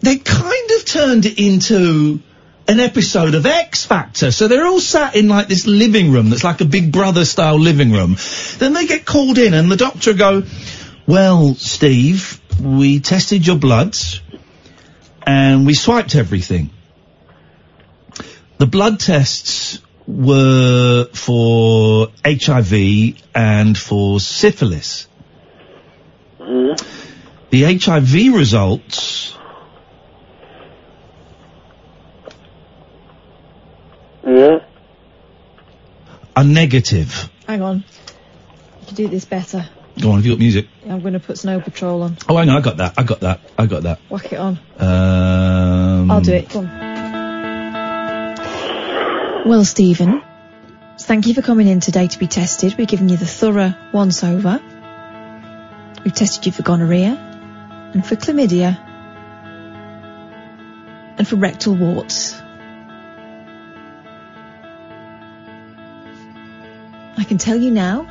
they 0.00 0.16
kind 0.16 0.70
of 0.78 0.84
turned 0.86 1.26
it 1.26 1.38
into 1.38 2.20
an 2.66 2.80
episode 2.80 3.34
of 3.34 3.44
X 3.44 3.84
Factor. 3.84 4.30
So 4.32 4.48
they're 4.48 4.66
all 4.66 4.80
sat 4.80 5.14
in 5.14 5.28
like 5.28 5.48
this 5.48 5.66
living 5.66 6.10
room 6.10 6.30
that's 6.30 6.42
like 6.42 6.62
a 6.62 6.64
Big 6.64 6.90
Brother 6.92 7.26
style 7.26 7.58
living 7.58 7.92
room. 7.92 8.16
Then 8.56 8.72
they 8.72 8.86
get 8.86 9.04
called 9.04 9.36
in 9.36 9.52
and 9.52 9.70
the 9.70 9.76
doctor 9.76 10.14
go, 10.14 10.42
well, 11.06 11.54
Steve, 11.54 12.40
we 12.62 13.00
tested 13.00 13.46
your 13.46 13.56
bloods 13.56 14.22
and 15.26 15.66
we 15.66 15.74
swiped 15.74 16.14
everything. 16.16 16.70
The 18.58 18.66
blood 18.66 19.00
tests 19.00 19.80
were 20.06 21.06
for 21.12 22.08
HIV 22.24 23.20
and 23.34 23.76
for 23.76 24.20
syphilis. 24.20 25.08
The 27.50 27.62
HIV 27.62 28.34
results 28.34 29.36
Yeah. 34.26 34.58
are 36.34 36.44
negative. 36.44 37.30
Hang 37.46 37.62
on. 37.62 37.76
You 37.76 38.86
can 38.86 38.94
do 38.96 39.08
this 39.08 39.24
better. 39.24 39.68
Go 40.00 40.10
on, 40.10 40.16
have 40.16 40.26
you 40.26 40.32
got 40.32 40.38
music? 40.40 40.66
I'm 40.88 41.00
going 41.00 41.14
to 41.14 41.20
put 41.20 41.38
Snow 41.38 41.60
Patrol 41.60 42.02
on. 42.02 42.16
Oh, 42.28 42.36
hang 42.36 42.50
on, 42.50 42.56
I 42.56 42.60
got 42.60 42.76
that. 42.78 42.94
I 42.98 43.02
got 43.02 43.20
that. 43.20 43.40
I 43.56 43.66
got 43.66 43.82
that. 43.84 43.98
Whack 44.10 44.32
it 44.32 44.38
on. 44.38 44.58
Um, 44.78 46.10
I'll 46.10 46.20
do 46.20 46.34
it. 46.34 46.48
Well, 49.46 49.64
Stephen, 49.64 50.22
thank 50.98 51.28
you 51.28 51.34
for 51.34 51.40
coming 51.40 51.68
in 51.68 51.78
today 51.78 52.08
to 52.08 52.18
be 52.18 52.26
tested. 52.26 52.74
We're 52.76 52.84
giving 52.84 53.08
you 53.08 53.16
the 53.16 53.26
thorough 53.26 53.74
once 53.92 54.24
over. 54.24 54.60
We've 56.02 56.12
tested 56.12 56.46
you 56.46 56.50
for 56.50 56.64
gonorrhea 56.64 57.14
and 57.94 58.04
for 58.04 58.16
chlamydia 58.16 58.76
and 61.16 61.28
for 61.28 61.36
rectal 61.36 61.76
warts. 61.76 62.34
I 67.16 67.22
can 67.22 67.38
tell 67.38 67.56
you 67.56 67.70
now 67.70 68.02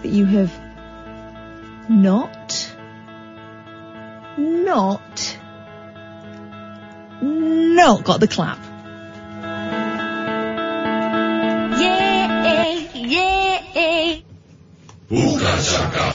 that 0.00 0.08
you 0.08 0.24
have 0.24 0.58
not, 1.90 2.74
not, 4.38 5.38
not 7.20 8.04
got 8.04 8.20
the 8.20 8.26
clap. 8.26 8.69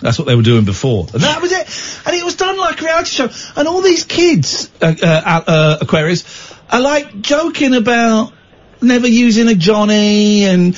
That's 0.01 0.17
what 0.19 0.27
they 0.27 0.35
were 0.35 0.41
doing 0.43 0.65
before. 0.65 1.07
And 1.13 1.21
that 1.23 1.41
was 1.41 1.51
it. 1.51 1.67
And 2.05 2.15
it 2.15 2.23
was 2.23 2.35
done 2.35 2.57
like 2.57 2.81
a 2.81 2.85
reality 2.85 3.09
show. 3.09 3.29
And 3.55 3.67
all 3.67 3.81
these 3.81 4.03
kids, 4.03 4.69
uh, 4.81 4.95
uh, 5.01 5.41
uh, 5.47 5.77
Aquarius, 5.81 6.23
are 6.69 6.81
like 6.81 7.21
joking 7.21 7.73
about 7.73 8.33
never 8.81 9.07
using 9.07 9.47
a 9.47 9.55
Johnny 9.55 10.43
and 10.45 10.75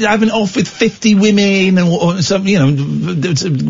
having 0.00 0.30
off 0.30 0.56
with 0.56 0.66
50 0.68 1.14
women 1.16 1.78
and 1.78 1.88
or 1.88 2.20
some, 2.22 2.46
you 2.46 2.58
know, 2.58 2.66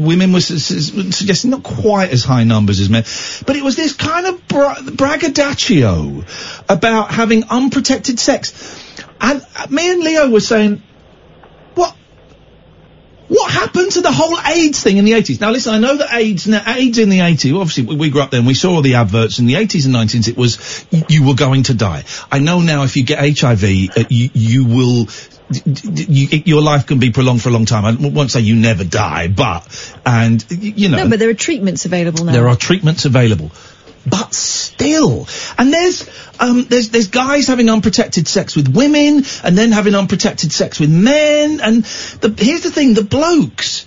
women 0.00 0.32
were 0.32 0.38
s- 0.38 0.50
s- 0.50 1.16
suggesting 1.16 1.50
not 1.50 1.62
quite 1.62 2.10
as 2.10 2.24
high 2.24 2.44
numbers 2.44 2.80
as 2.80 2.88
men, 2.88 3.04
but 3.46 3.56
it 3.56 3.62
was 3.62 3.76
this 3.76 3.92
kind 3.92 4.26
of 4.26 4.46
bra- 4.48 4.80
braggadocio 4.94 6.24
about 6.68 7.10
having 7.10 7.44
unprotected 7.50 8.18
sex. 8.18 8.82
And 9.20 9.44
uh, 9.56 9.66
me 9.68 9.90
and 9.90 10.02
Leo 10.02 10.30
were 10.30 10.40
saying, 10.40 10.82
what 13.28 13.50
happened 13.50 13.92
to 13.92 14.00
the 14.00 14.12
whole 14.12 14.38
AIDS 14.38 14.82
thing 14.82 14.98
in 14.98 15.04
the 15.04 15.12
80s? 15.12 15.40
Now 15.40 15.50
listen, 15.50 15.74
I 15.74 15.78
know 15.78 15.96
that 15.96 16.12
AIDS, 16.12 16.48
AIDS 16.48 16.98
in 16.98 17.08
the 17.08 17.18
80s, 17.18 17.58
obviously 17.58 17.84
we, 17.84 17.96
we 17.96 18.10
grew 18.10 18.22
up 18.22 18.30
then, 18.30 18.44
we 18.44 18.54
saw 18.54 18.74
all 18.74 18.82
the 18.82 18.94
adverts 18.94 19.38
in 19.38 19.46
the 19.46 19.54
80s 19.54 19.86
and 19.86 19.94
90s, 19.94 20.28
it 20.28 20.36
was, 20.36 20.86
you 21.08 21.26
were 21.26 21.34
going 21.34 21.64
to 21.64 21.74
die. 21.74 22.04
I 22.30 22.38
know 22.38 22.60
now 22.60 22.84
if 22.84 22.96
you 22.96 23.04
get 23.04 23.18
HIV, 23.18 23.64
uh, 23.64 24.04
you, 24.08 24.30
you 24.32 24.64
will, 24.64 25.08
you, 25.64 26.42
your 26.44 26.62
life 26.62 26.86
can 26.86 26.98
be 26.98 27.10
prolonged 27.10 27.42
for 27.42 27.48
a 27.48 27.52
long 27.52 27.66
time. 27.66 27.84
I 27.84 28.08
won't 28.08 28.30
say 28.30 28.40
you 28.40 28.56
never 28.56 28.84
die, 28.84 29.28
but, 29.28 29.94
and, 30.04 30.44
you 30.50 30.88
know. 30.88 30.98
No, 30.98 31.08
but 31.08 31.18
there 31.18 31.30
are 31.30 31.34
treatments 31.34 31.84
available 31.84 32.24
now. 32.24 32.32
There 32.32 32.48
are 32.48 32.56
treatments 32.56 33.04
available. 33.04 33.50
But 34.08 34.34
still, 34.34 35.26
and 35.58 35.72
there's 35.72 36.08
um, 36.38 36.64
there's 36.64 36.90
there's 36.90 37.08
guys 37.08 37.48
having 37.48 37.68
unprotected 37.68 38.28
sex 38.28 38.54
with 38.54 38.68
women, 38.74 39.24
and 39.42 39.58
then 39.58 39.72
having 39.72 39.94
unprotected 39.94 40.52
sex 40.52 40.78
with 40.78 40.90
men. 40.90 41.60
And 41.60 41.84
the, 41.84 42.34
here's 42.38 42.62
the 42.62 42.70
thing: 42.70 42.94
the 42.94 43.02
blokes 43.02 43.86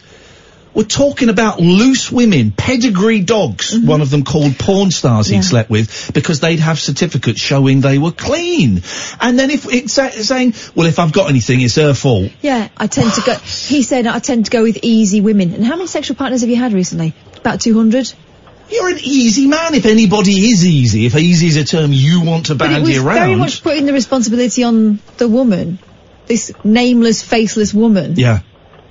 were 0.74 0.84
talking 0.84 1.30
about 1.30 1.60
loose 1.60 2.12
women, 2.12 2.52
pedigree 2.52 3.22
dogs. 3.22 3.78
One 3.78 4.02
of 4.02 4.10
them 4.10 4.24
called 4.24 4.58
porn 4.58 4.92
stars 4.92 5.28
he'd 5.28 5.44
slept 5.44 5.70
with 5.70 6.12
because 6.14 6.40
they'd 6.40 6.60
have 6.60 6.80
certificates 6.80 7.40
showing 7.40 7.82
they 7.82 7.98
were 7.98 8.12
clean. 8.12 8.84
And 9.20 9.40
then 9.40 9.50
if 9.50 9.66
it's 9.68 9.94
saying, 9.94 10.54
well, 10.76 10.88
if 10.88 11.00
I've 11.00 11.12
got 11.12 11.30
anything, 11.30 11.62
it's 11.62 11.76
her 11.76 11.94
fault. 11.94 12.32
Yeah, 12.42 12.70
I 12.78 12.88
tend 12.88 13.14
to 13.14 13.22
go. 13.22 13.34
He 13.36 13.82
said 13.82 14.08
I 14.08 14.20
tend 14.20 14.46
to 14.46 14.52
go 14.52 14.64
with 14.64 14.80
easy 14.84 15.22
women. 15.22 15.54
And 15.54 15.66
how 15.66 15.76
many 15.76 15.88
sexual 15.88 16.16
partners 16.16 16.42
have 16.42 16.50
you 16.50 16.58
had 16.58 16.74
recently? 16.74 17.14
About 17.38 17.62
two 17.62 17.74
hundred. 17.74 18.14
You're 18.72 18.90
an 18.90 19.00
easy 19.02 19.48
man. 19.48 19.74
If 19.74 19.86
anybody 19.86 20.32
is 20.52 20.66
easy, 20.66 21.06
if 21.06 21.16
easy 21.16 21.48
is 21.48 21.56
a 21.58 21.64
term 21.64 21.92
you 21.92 22.22
want 22.22 22.48
to 22.48 22.56
bandy 22.56 22.76
But 22.76 22.82
it 22.82 22.88
was 22.88 22.98
around. 22.98 23.16
very 23.18 23.36
much 23.36 23.64
putting 23.64 23.86
the 23.86 23.94
responsibility 23.94 24.64
on 24.64 25.00
the 25.18 25.28
woman, 25.28 25.80
this 26.28 26.52
nameless, 26.64 27.22
faceless 27.24 27.74
woman, 27.74 28.14
Yeah. 28.18 28.42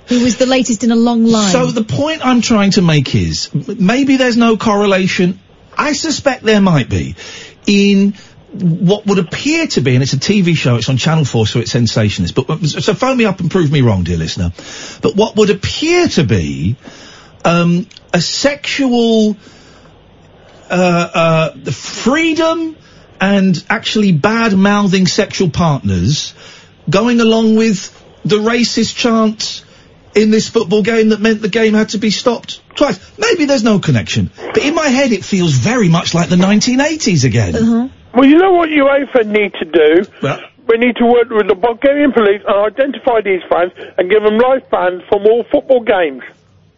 who 0.07 0.21
was 0.21 0.37
the 0.37 0.45
latest 0.45 0.83
in 0.83 0.91
a 0.91 0.95
long 0.95 1.23
line. 1.25 1.51
So 1.51 1.67
the 1.67 1.83
point 1.83 2.25
I'm 2.25 2.41
trying 2.41 2.71
to 2.71 2.81
make 2.81 3.15
is 3.15 3.49
maybe 3.53 4.17
there's 4.17 4.37
no 4.37 4.57
correlation. 4.57 5.39
I 5.77 5.93
suspect 5.93 6.43
there 6.43 6.59
might 6.61 6.89
be 6.89 7.15
in 7.65 8.15
what 8.51 9.05
would 9.05 9.19
appear 9.19 9.67
to 9.67 9.81
be, 9.81 9.93
and 9.93 10.01
it's 10.03 10.13
a 10.13 10.17
TV 10.17 10.57
show, 10.57 10.75
it's 10.75 10.89
on 10.89 10.97
Channel 10.97 11.23
4, 11.23 11.45
so 11.47 11.59
it's 11.59 11.71
sensationalist. 11.71 12.33
But 12.35 12.49
uh, 12.49 12.57
so 12.65 12.93
phone 12.95 13.15
me 13.15 13.25
up 13.25 13.39
and 13.39 13.49
prove 13.49 13.71
me 13.71 13.81
wrong, 13.81 14.03
dear 14.03 14.17
listener. 14.17 14.51
But 15.01 15.15
what 15.15 15.35
would 15.35 15.51
appear 15.51 16.07
to 16.09 16.23
be 16.23 16.75
um, 17.45 17.87
a 18.11 18.19
sexual 18.19 19.37
uh, 20.69 21.09
uh, 21.13 21.53
the 21.55 21.71
freedom 21.71 22.75
and 23.19 23.63
actually 23.69 24.11
bad 24.11 24.53
mouthing 24.57 25.07
sexual 25.07 25.49
partners 25.49 26.33
going 26.89 27.19
along 27.19 27.55
with 27.55 27.95
the 28.23 28.37
racist 28.37 28.95
chants 28.95 29.63
in 30.15 30.31
this 30.31 30.49
football 30.49 30.81
game 30.81 31.09
that 31.09 31.19
meant 31.19 31.41
the 31.41 31.49
game 31.49 31.73
had 31.73 31.89
to 31.89 31.97
be 31.97 32.09
stopped 32.09 32.61
twice. 32.75 32.99
Maybe 33.17 33.45
there's 33.45 33.63
no 33.63 33.79
connection, 33.79 34.31
but 34.35 34.63
in 34.63 34.73
my 34.73 34.87
head 34.87 35.11
it 35.11 35.23
feels 35.23 35.53
very 35.53 35.89
much 35.89 36.13
like 36.13 36.29
the 36.29 36.35
1980s 36.35 37.25
again. 37.25 37.91
Well, 38.13 38.25
you 38.25 38.37
know 38.37 38.53
what 38.53 38.69
UEFA 38.69 39.25
need 39.27 39.53
to 39.53 39.65
do? 39.65 40.11
Well- 40.21 40.41
we 40.69 40.77
need 40.77 40.95
to 40.97 41.05
work 41.05 41.29
with 41.31 41.47
the 41.47 41.55
Bulgarian 41.55 42.11
police 42.11 42.43
and 42.45 42.55
identify 42.55 43.21
these 43.21 43.41
fans 43.49 43.71
and 43.97 44.07
give 44.07 44.21
them 44.21 44.37
life 44.37 44.69
bans 44.69 45.01
from 45.09 45.25
all 45.25 45.43
football 45.51 45.81
games. 45.81 46.21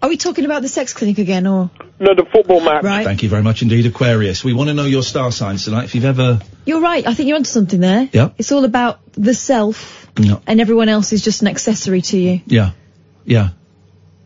Are 0.01 0.09
we 0.09 0.17
talking 0.17 0.45
about 0.45 0.61
the 0.63 0.67
sex 0.67 0.93
clinic 0.93 1.19
again, 1.19 1.45
or 1.45 1.69
No, 1.99 2.15
the 2.15 2.25
football 2.25 2.59
match. 2.59 2.83
right? 2.83 3.03
Thank 3.03 3.21
you 3.21 3.29
very 3.29 3.43
much 3.43 3.61
indeed, 3.61 3.85
Aquarius. 3.85 4.43
We 4.43 4.53
want 4.53 4.69
to 4.69 4.73
know 4.73 4.85
your 4.85 5.03
star 5.03 5.31
signs 5.31 5.65
tonight. 5.65 5.85
If 5.85 5.95
you've 5.95 6.05
ever, 6.05 6.39
You're 6.65 6.81
right. 6.81 7.05
I 7.05 7.13
think 7.13 7.27
you're 7.27 7.37
onto 7.37 7.49
something 7.49 7.79
there. 7.79 8.09
Yeah. 8.11 8.29
It's 8.37 8.51
all 8.51 8.65
about 8.65 8.99
the 9.13 9.33
self, 9.35 10.07
Yeah. 10.17 10.39
and 10.47 10.59
everyone 10.59 10.89
else 10.89 11.13
is 11.13 11.21
just 11.23 11.41
an 11.43 11.47
accessory 11.49 12.01
to 12.01 12.17
you. 12.17 12.41
yeah, 12.47 12.71
yeah. 13.25 13.49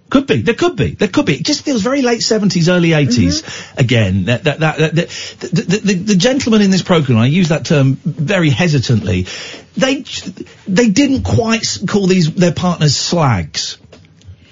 Could 0.07 0.27
be. 0.27 0.43
There 0.43 0.53
could 0.53 0.75
be. 0.75 0.91
There 0.91 1.07
could 1.07 1.25
be. 1.25 1.33
It 1.33 1.43
just 1.43 1.65
feels 1.65 1.81
very 1.81 2.03
late 2.03 2.21
seventies, 2.21 2.69
early 2.69 2.89
80s 2.89 3.41
mm-hmm. 3.41 3.79
Again, 3.79 4.25
that 4.25 4.43
that 4.43 4.59
that, 4.59 4.77
that, 4.77 4.95
that 4.95 5.09
the, 5.39 5.47
the, 5.61 5.77
the, 5.79 5.93
the 5.95 6.15
gentlemen 6.15 6.61
in 6.61 6.69
this 6.69 6.83
program, 6.83 7.17
I 7.17 7.25
use 7.25 7.49
that 7.49 7.65
term 7.65 7.95
very 8.05 8.51
hesitantly. 8.51 9.25
They 9.75 10.05
they 10.67 10.89
didn't 10.89 11.23
quite 11.23 11.65
call 11.87 12.05
these 12.05 12.31
their 12.33 12.53
partners 12.53 12.95
slags, 12.95 13.79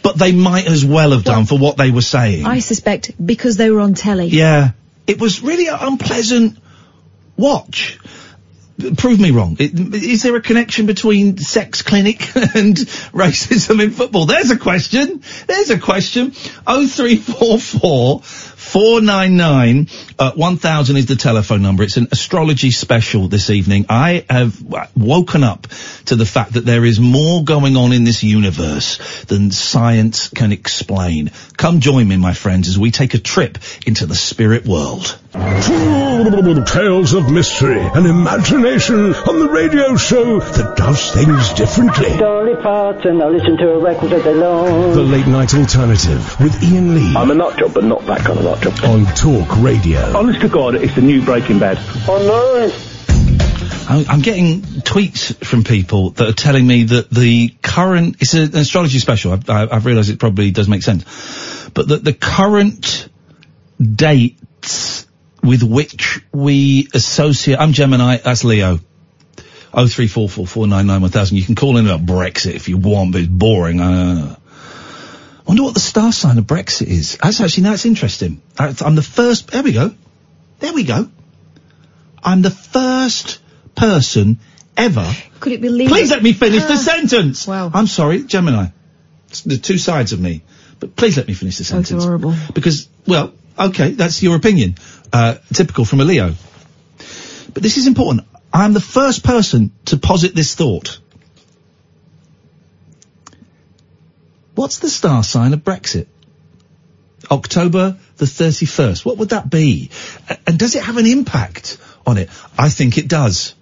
but 0.03 0.17
they 0.17 0.33
might 0.33 0.67
as 0.67 0.85
well 0.85 1.11
have 1.11 1.23
done 1.23 1.45
for 1.45 1.57
what 1.57 1.77
they 1.77 1.89
were 1.89 2.01
saying. 2.01 2.45
I 2.45 2.59
suspect 2.59 3.11
because 3.25 3.57
they 3.57 3.71
were 3.71 3.79
on 3.79 3.95
telly. 3.95 4.27
Yeah, 4.27 4.71
it 5.07 5.19
was 5.19 5.41
really 5.41 5.67
an 5.67 5.77
unpleasant 5.79 6.59
watch. 7.37 7.97
Prove 8.97 9.19
me 9.19 9.31
wrong. 9.31 9.55
Is 9.59 10.23
there 10.23 10.35
a 10.35 10.41
connection 10.41 10.87
between 10.87 11.37
sex 11.37 11.83
clinic 11.83 12.35
and 12.35 12.75
racism 12.75 13.81
in 13.81 13.91
football? 13.91 14.25
There's 14.25 14.51
a 14.51 14.57
question. 14.57 15.23
There's 15.47 15.69
a 15.69 15.79
question. 15.79 16.33
Oh 16.65 16.85
three 18.73 18.81
four 18.81 18.81
four 18.81 18.99
four 18.99 19.01
nine 19.01 19.37
nine 19.37 19.87
uh, 20.19 20.31
one 20.35 20.57
thousand 20.57 20.97
is 20.97 21.05
the 21.05 21.15
telephone 21.15 21.61
number. 21.61 21.83
It's 21.83 21.97
an 21.97 22.07
astrology 22.11 22.71
special 22.71 23.27
this 23.27 23.49
evening. 23.49 23.85
I 23.89 24.25
have 24.29 24.61
woken 24.95 25.43
up 25.43 25.67
to 26.05 26.15
the 26.15 26.25
fact 26.25 26.53
that 26.53 26.65
there 26.65 26.85
is 26.85 26.99
more 26.99 27.43
going 27.43 27.77
on 27.77 27.93
in 27.93 28.03
this 28.03 28.23
universe 28.23 29.25
than 29.25 29.51
science 29.51 30.29
can 30.29 30.51
explain. 30.51 31.31
Come 31.57 31.79
join 31.79 32.07
me, 32.07 32.17
my 32.17 32.33
friends, 32.33 32.67
as 32.67 32.77
we 32.77 32.91
take 32.91 33.13
a 33.13 33.19
trip 33.19 33.57
into 33.85 34.05
the 34.05 34.15
spirit 34.15 34.65
world. 34.65 35.19
Tales 35.33 37.13
of 37.13 37.31
mystery 37.31 37.79
and 37.79 38.05
imagination 38.05 39.15
on 39.15 39.39
the 39.39 39.49
radio 39.49 39.97
show 39.97 40.39
that 40.39 40.77
does 40.77 41.11
things 41.11 41.53
differently. 41.53 42.17
Dolly 42.17 42.55
Parton, 42.61 43.19
I 43.21 43.25
listen 43.25 43.57
to 43.57 43.71
a 43.71 43.79
record 43.79 44.13
all 44.13 44.21
day 44.21 44.33
long. 44.35 44.93
The 44.93 45.01
Late 45.01 45.27
Night 45.27 45.55
Alternative 45.55 46.39
with 46.39 46.63
Iain 46.63 46.93
Lee. 46.93 47.15
I'm 47.15 47.31
a 47.31 47.33
nut 47.33 47.57
job, 47.57 47.73
but 47.73 47.83
not 47.83 48.05
that 48.05 48.19
kind 48.19 48.37
of 48.37 48.45
nut 48.45 48.61
job. 48.63 48.79
On 48.85 49.05
Talk 49.15 49.61
Radio. 49.61 49.99
Honest 50.17 50.41
to 50.41 50.49
God, 50.49 50.75
it's 50.75 50.95
the 50.95 51.01
new 51.01 51.23
Breaking 51.23 51.59
Bad. 51.59 51.77
Oh 52.07 52.17
no! 52.25 52.89
I'm, 53.89 54.05
I'm 54.09 54.21
getting 54.21 54.61
tweets 54.61 55.35
from 55.45 55.63
people 55.63 56.11
that 56.11 56.29
are 56.29 56.33
telling 56.33 56.65
me 56.65 56.83
that 56.85 57.09
the 57.09 57.49
current, 57.61 58.17
it's 58.21 58.33
an 58.33 58.55
astrology 58.55 58.99
special, 58.99 59.33
I've, 59.33 59.49
I- 59.49 59.67
I've 59.69 59.85
realised 59.85 60.09
it 60.09 60.19
probably 60.19 60.51
does 60.51 60.69
make 60.69 60.83
sense, 60.83 61.03
but 61.73 61.89
that 61.89 62.03
the 62.03 62.13
current 62.13 63.09
dates 63.81 65.05
with 65.43 65.63
which 65.63 66.21
we 66.31 66.87
associate, 66.93 67.57
I'm 67.59 67.73
Gemini, 67.73 68.17
that's 68.17 68.43
Leo. 68.45 68.79
Oh 69.73 69.87
three 69.87 70.07
four 70.07 70.29
four 70.29 70.45
four 70.45 70.67
nine 70.67 70.85
nine 70.85 71.01
one 71.01 71.09
thousand. 71.09 71.35
You 71.37 71.43
can 71.43 71.55
call 71.55 71.77
in 71.77 71.87
about 71.87 72.05
Brexit 72.05 72.53
if 72.53 72.69
you 72.69 72.77
want, 72.77 73.11
but 73.11 73.21
it's 73.21 73.27
boring. 73.27 73.81
Uh, 73.81 74.35
wonder 75.45 75.63
what 75.63 75.73
the 75.73 75.79
star 75.79 76.11
sign 76.11 76.37
of 76.37 76.45
Brexit 76.45 76.87
is. 76.87 77.17
That's 77.21 77.41
actually, 77.41 77.63
that's 77.63 77.85
interesting. 77.85 78.41
I'm 78.57 78.95
the 78.95 79.01
first, 79.01 79.47
there 79.51 79.63
we 79.63 79.73
go. 79.73 79.93
There 80.59 80.73
we 80.73 80.83
go. 80.83 81.09
I'm 82.23 82.41
the 82.41 82.51
first 82.51 83.39
person 83.75 84.39
ever. 84.77 85.05
Could 85.39 85.51
it 85.53 85.61
be 85.61 85.69
Leo? 85.69 85.89
Please 85.89 86.09
let 86.11 86.23
me 86.23 86.33
finish 86.33 86.63
the 86.63 86.73
Ah. 86.73 86.77
sentence. 86.77 87.45
Wow. 87.47 87.71
I'm 87.73 87.87
sorry, 87.87 88.23
Gemini. 88.23 88.67
It's 89.29 89.41
the 89.41 89.57
two 89.57 89.77
sides 89.77 90.13
of 90.13 90.19
me. 90.21 90.43
But 90.79 90.95
please 90.95 91.17
let 91.17 91.27
me 91.27 91.33
finish 91.33 91.57
the 91.57 91.63
That's 91.63 91.69
sentence. 91.89 92.03
horrible. 92.03 92.35
Because, 92.53 92.87
well, 93.07 93.33
okay, 93.59 93.91
that's 93.91 94.21
your 94.23 94.35
opinion. 94.35 94.75
Uh, 95.11 95.35
typical 95.53 95.85
from 95.85 95.99
a 96.01 96.05
Leo. 96.05 96.33
But 97.53 97.61
this 97.63 97.77
is 97.77 97.87
important. 97.87 98.25
I'm 98.53 98.73
the 98.73 98.79
first 98.81 99.23
person 99.23 99.71
to 99.85 99.97
posit 99.97 100.33
this 100.35 100.55
thought. 100.55 100.99
What's 104.55 104.79
the 104.79 104.89
star 104.89 105.23
sign 105.23 105.53
of 105.53 105.63
Brexit? 105.63 106.07
October 107.31 107.97
the 108.17 108.25
31st. 108.25 109.05
What 109.05 109.17
would 109.17 109.29
that 109.29 109.49
be? 109.49 109.89
And 110.45 110.59
does 110.59 110.75
it 110.75 110.83
have 110.83 110.97
an 110.97 111.05
impact 111.05 111.77
on 112.05 112.17
it? 112.17 112.29
I 112.57 112.69
think 112.69 112.97
it 112.97 113.07
does. 113.07 113.55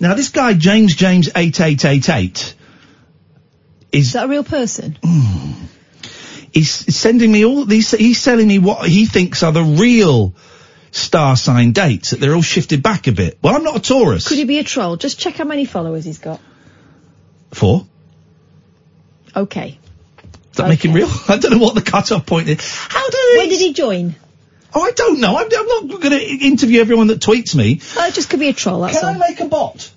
Now 0.00 0.14
this 0.14 0.30
guy, 0.30 0.54
James 0.54 0.94
James 0.94 1.28
8888, 1.34 2.54
Is 3.92 4.12
that 4.14 4.24
a 4.24 4.28
real 4.28 4.44
person? 4.44 4.98
Hmm. 5.02 5.52
he's 6.52 6.70
sending 6.96 7.30
me 7.30 7.44
all 7.44 7.64
these, 7.64 7.90
he's 7.92 8.22
telling 8.24 8.48
me 8.48 8.58
what 8.58 8.88
he 8.88 9.06
thinks 9.06 9.42
are 9.42 9.52
the 9.52 9.62
real 9.62 10.34
star 10.90 11.36
sign 11.36 11.72
dates, 11.72 12.10
that 12.10 12.20
they're 12.20 12.34
all 12.34 12.42
shifted 12.42 12.82
back 12.82 13.06
a 13.06 13.12
bit. 13.12 13.38
Well, 13.42 13.54
I'm 13.54 13.64
not 13.64 13.76
a 13.76 13.80
Taurus. 13.80 14.28
Could 14.28 14.38
he 14.38 14.44
be 14.44 14.58
a 14.58 14.64
troll? 14.64 14.96
Just 14.96 15.18
check 15.18 15.36
how 15.36 15.44
many 15.44 15.64
followers 15.64 16.04
he's 16.04 16.18
got. 16.18 16.40
Four? 17.52 17.86
Okay. 19.36 19.78
Does 20.54 20.64
that 20.64 20.68
make 20.68 20.84
him 20.84 20.92
real? 20.92 21.08
I 21.28 21.36
don't 21.36 21.50
know 21.50 21.58
what 21.58 21.74
the 21.74 21.82
cut-off 21.82 22.26
point 22.26 22.48
is. 22.48 22.60
How 22.62 23.08
do 23.08 23.18
When 23.36 23.48
did 23.48 23.60
he 23.60 23.72
join? 23.72 24.14
Oh, 24.72 24.82
I 24.82 24.90
don't 24.92 25.20
know. 25.20 25.36
I'm, 25.36 25.46
I'm 25.46 25.90
not 25.90 26.00
going 26.00 26.10
to 26.10 26.24
interview 26.46 26.80
everyone 26.80 27.08
that 27.08 27.20
tweets 27.20 27.54
me. 27.54 27.80
Oh, 27.96 28.06
it 28.06 28.14
just 28.14 28.30
could 28.30 28.40
be 28.40 28.48
a 28.48 28.52
troll, 28.52 28.80
that's 28.82 28.98
Can 29.00 29.08
all. 29.08 29.22
I 29.22 29.28
make 29.28 29.40
a 29.40 29.46
bot? 29.46 29.90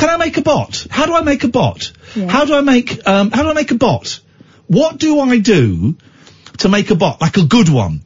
can 0.00 0.08
I 0.08 0.16
make 0.16 0.38
a 0.38 0.42
bot? 0.42 0.86
How 0.90 1.04
do 1.04 1.14
I 1.14 1.20
make 1.20 1.44
a 1.44 1.48
bot? 1.48 1.92
How 2.14 2.46
do 2.46 2.54
I 2.54 2.62
make 2.62 3.06
um, 3.06 3.30
how 3.30 3.42
do 3.42 3.50
I 3.50 3.52
make 3.52 3.70
a 3.70 3.74
bot? 3.74 4.20
What 4.66 4.96
do 4.96 5.20
I 5.20 5.38
do 5.38 5.96
to 6.58 6.68
make 6.70 6.90
a 6.90 6.94
bot 6.94 7.20
like 7.20 7.36
a 7.36 7.44
good 7.44 7.68
one? 7.68 8.00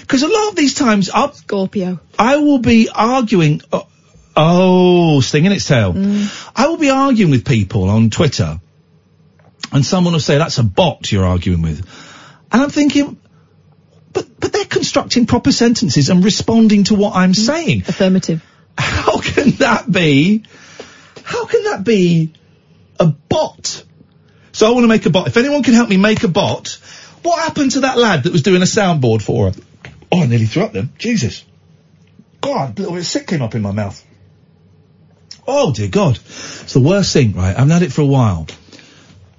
Because 0.00 0.22
a 0.22 0.28
lot 0.28 0.50
of 0.50 0.56
these 0.56 0.74
times, 0.74 1.10
I'll, 1.10 1.32
Scorpio. 1.32 1.98
I 2.16 2.36
will 2.36 2.58
be 2.58 2.88
arguing. 2.88 3.62
Uh, 3.72 3.82
oh, 4.36 5.20
stinging 5.20 5.50
its 5.50 5.66
tail. 5.66 5.94
I 6.54 6.68
will 6.68 6.76
be 6.76 6.90
arguing 6.90 7.32
with 7.32 7.44
people 7.44 7.88
on 7.88 8.10
Twitter, 8.10 8.60
and 9.72 9.84
someone 9.84 10.12
will 10.12 10.20
say 10.20 10.38
that's 10.38 10.58
a 10.58 10.64
bot 10.64 11.10
you're 11.10 11.24
arguing 11.24 11.62
with, 11.62 11.86
and 12.52 12.62
I'm 12.62 12.70
thinking, 12.70 13.20
but 14.12 14.40
but 14.40 14.52
they're 14.52 14.64
constructing 14.64 15.26
proper 15.26 15.52
sentences 15.52 16.08
and 16.08 16.24
responding 16.24 16.84
to 16.84 16.94
what 16.94 17.14
I'm 17.14 17.32
mm. 17.32 17.36
saying. 17.36 17.82
Affirmative. 17.86 18.44
How 18.76 19.20
can 19.20 19.50
that 19.56 19.90
be? 19.90 20.44
How 21.22 21.46
can 21.46 21.64
that 21.64 21.84
be 21.84 22.32
a 22.98 23.06
bot? 23.06 23.84
So 24.52 24.66
I 24.66 24.70
want 24.70 24.84
to 24.84 24.88
make 24.88 25.06
a 25.06 25.10
bot. 25.10 25.28
If 25.28 25.36
anyone 25.36 25.62
can 25.62 25.74
help 25.74 25.88
me 25.88 25.96
make 25.96 26.24
a 26.24 26.28
bot, 26.28 26.78
what 27.22 27.40
happened 27.40 27.72
to 27.72 27.80
that 27.80 27.98
lad 27.98 28.24
that 28.24 28.32
was 28.32 28.42
doing 28.42 28.62
a 28.62 28.66
soundboard 28.66 29.22
for 29.22 29.50
her? 29.50 29.60
Oh, 30.10 30.22
I 30.22 30.26
nearly 30.26 30.46
threw 30.46 30.64
up 30.64 30.72
then. 30.72 30.92
Jesus. 30.98 31.44
God, 32.40 32.78
a 32.78 32.82
little 32.82 32.94
bit 32.94 33.00
of 33.00 33.06
sick 33.06 33.26
came 33.26 33.42
up 33.42 33.54
in 33.54 33.62
my 33.62 33.72
mouth. 33.72 34.04
Oh 35.46 35.72
dear 35.72 35.88
God. 35.88 36.16
It's 36.16 36.72
the 36.72 36.80
worst 36.80 37.12
thing, 37.12 37.32
right? 37.34 37.54
I 37.54 37.58
haven't 37.58 37.70
had 37.70 37.82
it 37.82 37.92
for 37.92 38.02
a 38.02 38.06
while. 38.06 38.46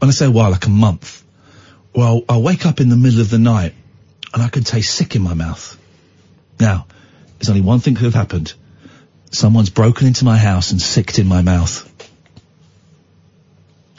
When 0.02 0.10
I 0.10 0.14
say 0.14 0.26
a 0.26 0.32
while, 0.32 0.50
like 0.50 0.66
a 0.66 0.70
month. 0.72 1.24
Well, 1.96 2.24
I'll 2.28 2.42
wake 2.42 2.66
up 2.66 2.82
in 2.82 2.90
the 2.90 2.96
middle 2.96 3.22
of 3.22 3.30
the 3.30 3.38
night 3.38 3.76
and 4.34 4.42
I 4.42 4.48
can 4.48 4.64
taste 4.64 4.96
sick 4.96 5.16
in 5.16 5.22
my 5.22 5.36
mouth. 5.36 5.78
Now, 6.60 6.88
there's 7.38 7.50
only 7.50 7.62
one 7.62 7.82
thing 7.82 7.94
could 7.94 8.06
have 8.06 8.16
happened. 8.16 8.52
Someone's 9.30 9.70
broken 9.70 10.08
into 10.08 10.26
my 10.26 10.40
house 10.40 10.72
and 10.72 10.82
sicked 10.82 11.20
in 11.20 11.28
my 11.28 11.44
mouth. 11.44 11.88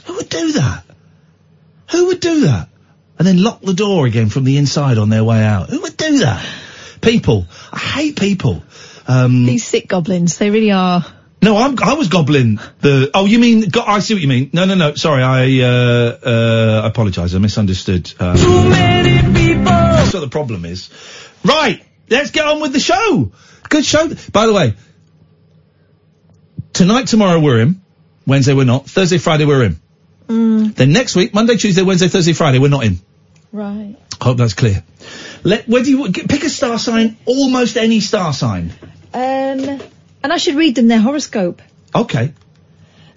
Who 0.07 0.17
would 0.17 0.29
do 0.29 0.53
that? 0.55 0.83
Who 1.93 2.07
would 2.07 2.19
do 2.19 2.41
that? 2.47 2.69
And 3.21 3.29
then 3.29 3.41
lock 3.41 3.61
the 3.61 3.73
door 3.73 4.05
again 4.05 4.29
from 4.29 4.43
the 4.43 4.57
inside 4.57 4.99
on 4.99 5.09
their 5.09 5.23
way 5.23 5.45
out. 5.45 5.71
Who 5.71 5.83
would 5.83 5.97
do 5.97 6.19
that? 6.19 6.45
People. 7.01 7.47
I 7.73 7.79
hate 7.79 8.19
people. 8.19 8.65
Um, 9.07 9.47
These 9.47 9.65
sick 9.65 9.87
goblins, 9.87 10.37
they 10.39 10.51
really 10.51 10.73
are. 10.73 11.07
No, 11.43 11.57
I'm, 11.57 11.77
I 11.83 11.95
was 11.95 12.09
gobbling 12.09 12.59
the. 12.81 13.11
Oh, 13.15 13.25
you 13.27 13.39
mean? 13.39 13.69
Go, 13.69 13.83
I 13.83 13.99
see 13.99 14.15
what 14.15 14.23
you 14.23 14.29
mean. 14.29 14.51
No, 14.53 14.65
no, 14.65 14.75
no. 14.75 14.95
Sorry, 14.95 15.23
I 15.23 15.61
uh, 15.61 16.19
uh, 16.25 16.81
I 16.85 16.87
apologise. 16.89 17.35
I 17.35 17.39
misunderstood. 17.39 18.13
Um, 18.21 18.37
Too 18.37 18.69
many 18.71 19.21
people. 19.35 19.65
That's 19.65 20.15
what 20.15 20.21
the 20.21 20.29
problem 20.29 20.65
is. 20.65 20.91
Right. 21.45 21.83
Let's 22.09 22.31
get 22.31 22.47
on 22.47 22.61
with 22.61 22.73
the 22.73 22.81
show. 22.81 23.33
Good 23.69 23.85
show. 23.85 24.09
By 24.33 24.47
the 24.47 24.53
way, 24.53 24.75
tonight, 26.73 27.07
tomorrow 27.09 27.41
we're 27.41 27.61
in. 27.61 27.81
Wednesday 28.27 28.55
we're 28.55 28.65
not. 28.65 28.89
Thursday, 28.89 29.19
Friday 29.19 29.45
we're 29.45 29.65
in. 29.65 29.81
Mm, 30.29 30.75
Then 30.75 30.93
next 30.93 31.17
week, 31.17 31.35
Monday, 31.35 31.57
Tuesday, 31.57 31.83
Wednesday, 31.83 32.09
Thursday, 32.09 32.33
Friday 32.33 32.59
we're 32.59 32.69
not 32.69 32.85
in. 32.85 32.99
right. 33.51 33.97
Hope 34.21 34.37
that's 34.39 34.55
clear. 34.55 34.85
Let 35.43 35.67
where 35.69 35.83
do 35.83 35.91
you 35.91 36.13
pick 36.13 36.45
a 36.45 36.49
star 36.49 36.79
sign? 36.79 37.17
Almost 37.27 37.77
any 37.77 37.99
star 37.99 38.33
sign. 38.33 38.73
Um, 39.13 39.81
and 40.23 40.33
I 40.33 40.37
should 40.37 40.55
read 40.57 40.75
them 40.77 40.89
their 40.89 41.01
horoscope. 41.01 41.63
Okay. 41.95 42.33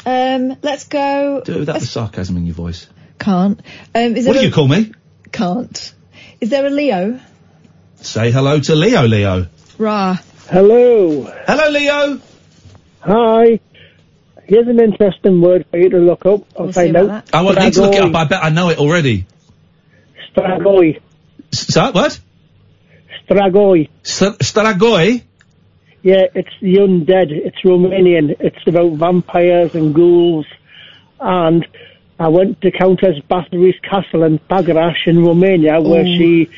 Um, 0.06 0.56
let's 0.62 0.86
go. 0.88 1.42
Do 1.44 1.54
it 1.56 1.60
without 1.60 1.80
the 1.80 1.86
sarcasm 1.86 2.38
in 2.38 2.46
your 2.46 2.56
voice. 2.56 2.88
Can't. 3.20 3.60
Um, 3.94 4.16
is 4.16 4.26
What 4.28 4.34
there 4.34 4.34
do 4.34 4.40
a- 4.40 4.44
you 4.50 4.52
call 4.52 4.68
me? 4.68 4.92
Can't. 5.32 5.94
Is 6.42 6.50
there 6.50 6.66
a 6.66 6.70
Leo? 6.70 7.20
Say 8.02 8.32
hello 8.32 8.60
to 8.60 8.76
Leo, 8.76 9.04
Leo. 9.08 9.48
Ra. 9.78 10.18
Hello. 10.50 11.24
Hello, 11.48 11.70
Leo. 11.70 12.20
Hi. 13.02 13.60
Here's 14.44 14.68
an 14.68 14.80
interesting 14.80 15.42
word 15.42 15.66
for 15.72 15.78
you 15.78 15.90
to 15.90 15.98
look 15.98 16.26
up. 16.26 16.42
I'll 16.60 16.72
find 16.72 16.96
out. 16.96 17.34
I 17.34 17.42
won't 17.42 17.58
need 17.60 17.74
to 17.74 17.82
look 17.82 17.96
it 17.96 18.02
up. 18.04 18.14
I 18.14 18.26
bet 18.26 18.44
I 18.44 18.50
know 18.50 18.70
it 18.70 18.78
already. 18.78 19.26
Strigoi. 20.36 21.02
So, 21.52 21.92
what? 21.92 22.20
Strigoi. 23.28 23.90
St- 24.04 24.38
Strigoi? 24.40 25.24
Yeah, 26.06 26.28
it's 26.36 26.54
the 26.62 26.76
undead. 26.76 27.32
It's 27.32 27.60
Romanian. 27.64 28.36
It's 28.40 28.68
about 28.68 28.92
vampires 28.92 29.74
and 29.74 29.92
ghouls. 29.92 30.46
And 31.20 31.66
I 32.20 32.28
went 32.28 32.62
to 32.62 32.70
Countess 32.70 33.18
Bathory's 33.28 33.80
castle 33.80 34.22
in 34.22 34.38
Pagarash 34.38 35.08
in 35.08 35.26
Romania, 35.26 35.82
where 35.82 36.06
Ooh. 36.06 36.16
she 36.16 36.50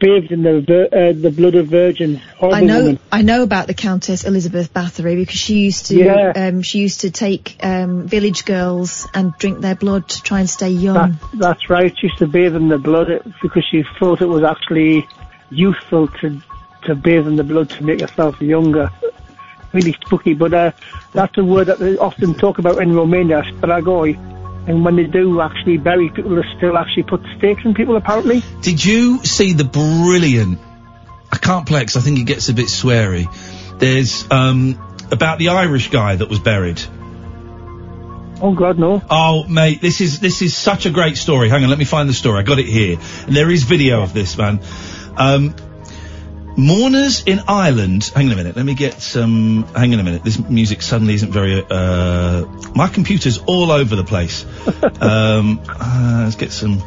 bathed 0.00 0.32
in 0.32 0.42
the 0.42 0.58
uh, 0.58 1.12
the 1.22 1.30
blood 1.30 1.54
of 1.54 1.68
virgins. 1.68 2.18
I 2.42 2.62
know. 2.62 2.80
woman. 2.80 2.98
I 3.12 3.22
know 3.22 3.44
about 3.44 3.68
the 3.68 3.74
Countess 3.74 4.24
Elizabeth 4.24 4.74
Bathory 4.74 5.14
because 5.14 5.38
she 5.38 5.60
used 5.60 5.86
to. 5.86 5.96
Yeah. 5.96 6.32
Um, 6.34 6.62
she 6.62 6.80
used 6.80 7.02
to 7.02 7.12
take 7.12 7.64
um, 7.64 8.08
village 8.08 8.44
girls 8.44 9.06
and 9.14 9.32
drink 9.38 9.60
their 9.60 9.76
blood 9.76 10.08
to 10.08 10.20
try 10.20 10.40
and 10.40 10.50
stay 10.50 10.70
young. 10.70 11.12
That, 11.12 11.38
that's 11.38 11.70
right. 11.70 11.96
She 11.96 12.08
used 12.08 12.18
to 12.18 12.26
bathe 12.26 12.56
in 12.56 12.66
the 12.66 12.78
blood 12.78 13.06
because 13.40 13.64
she 13.70 13.84
thought 14.00 14.20
it 14.20 14.26
was 14.26 14.42
actually 14.42 15.06
useful 15.48 16.08
to 16.08 16.42
to 16.86 16.94
bathe 16.94 17.26
in 17.26 17.36
the 17.36 17.44
blood 17.44 17.70
to 17.70 17.84
make 17.84 18.00
yourself 18.00 18.40
younger. 18.40 18.90
Really 19.72 19.92
spooky, 19.92 20.34
but 20.34 20.54
uh, 20.54 20.72
that's 21.12 21.36
a 21.38 21.44
word 21.44 21.66
that 21.66 21.78
they 21.78 21.96
often 21.98 22.34
talk 22.34 22.58
about 22.58 22.80
in 22.80 22.94
Romania, 22.94 23.42
strigoi. 23.42 24.16
And 24.68 24.84
when 24.84 24.96
they 24.96 25.04
do 25.04 25.40
actually 25.40 25.76
bury 25.76 26.08
people, 26.08 26.34
they 26.34 26.42
still 26.56 26.76
actually 26.76 27.04
put 27.04 27.22
stakes 27.38 27.64
in 27.64 27.74
people, 27.74 27.96
apparently. 27.96 28.42
Did 28.62 28.84
you 28.84 29.24
see 29.24 29.52
the 29.52 29.64
brilliant? 29.64 30.58
I 31.30 31.36
can't 31.36 31.66
play 31.66 31.80
because 31.80 31.96
I 31.96 32.00
think 32.00 32.18
it 32.18 32.24
gets 32.24 32.48
a 32.48 32.54
bit 32.54 32.66
sweary. 32.66 33.26
There's 33.78 34.28
um 34.30 34.78
about 35.10 35.38
the 35.38 35.48
Irish 35.48 35.90
guy 35.90 36.16
that 36.16 36.28
was 36.28 36.40
buried. 36.40 36.80
Oh 38.40 38.54
God, 38.54 38.78
no! 38.78 39.02
Oh 39.08 39.44
mate, 39.44 39.80
this 39.80 40.00
is 40.00 40.20
this 40.20 40.42
is 40.42 40.56
such 40.56 40.86
a 40.86 40.90
great 40.90 41.16
story. 41.16 41.48
Hang 41.48 41.64
on, 41.64 41.70
let 41.70 41.78
me 41.78 41.84
find 41.84 42.08
the 42.08 42.14
story. 42.14 42.40
I 42.40 42.42
got 42.42 42.58
it 42.58 42.66
here, 42.66 42.98
and 43.26 43.36
there 43.36 43.50
is 43.50 43.64
video 43.64 44.02
of 44.02 44.12
this 44.12 44.36
man. 44.36 44.60
Um, 45.16 45.54
mourners 46.56 47.22
in 47.24 47.40
Ireland. 47.48 48.04
Hang 48.14 48.26
on 48.26 48.32
a 48.32 48.36
minute. 48.36 48.56
Let 48.56 48.64
me 48.64 48.74
get 48.74 49.00
some. 49.00 49.64
Hang 49.74 49.92
on 49.94 50.00
a 50.00 50.02
minute. 50.02 50.24
This 50.24 50.38
music 50.38 50.82
suddenly 50.82 51.14
isn't 51.14 51.32
very. 51.32 51.64
Uh, 51.68 52.46
my 52.74 52.88
computer's 52.88 53.38
all 53.38 53.70
over 53.70 53.96
the 53.96 54.04
place. 54.04 54.44
um, 55.00 55.60
uh, 55.68 56.22
let's 56.24 56.36
get 56.36 56.52
some. 56.52 56.78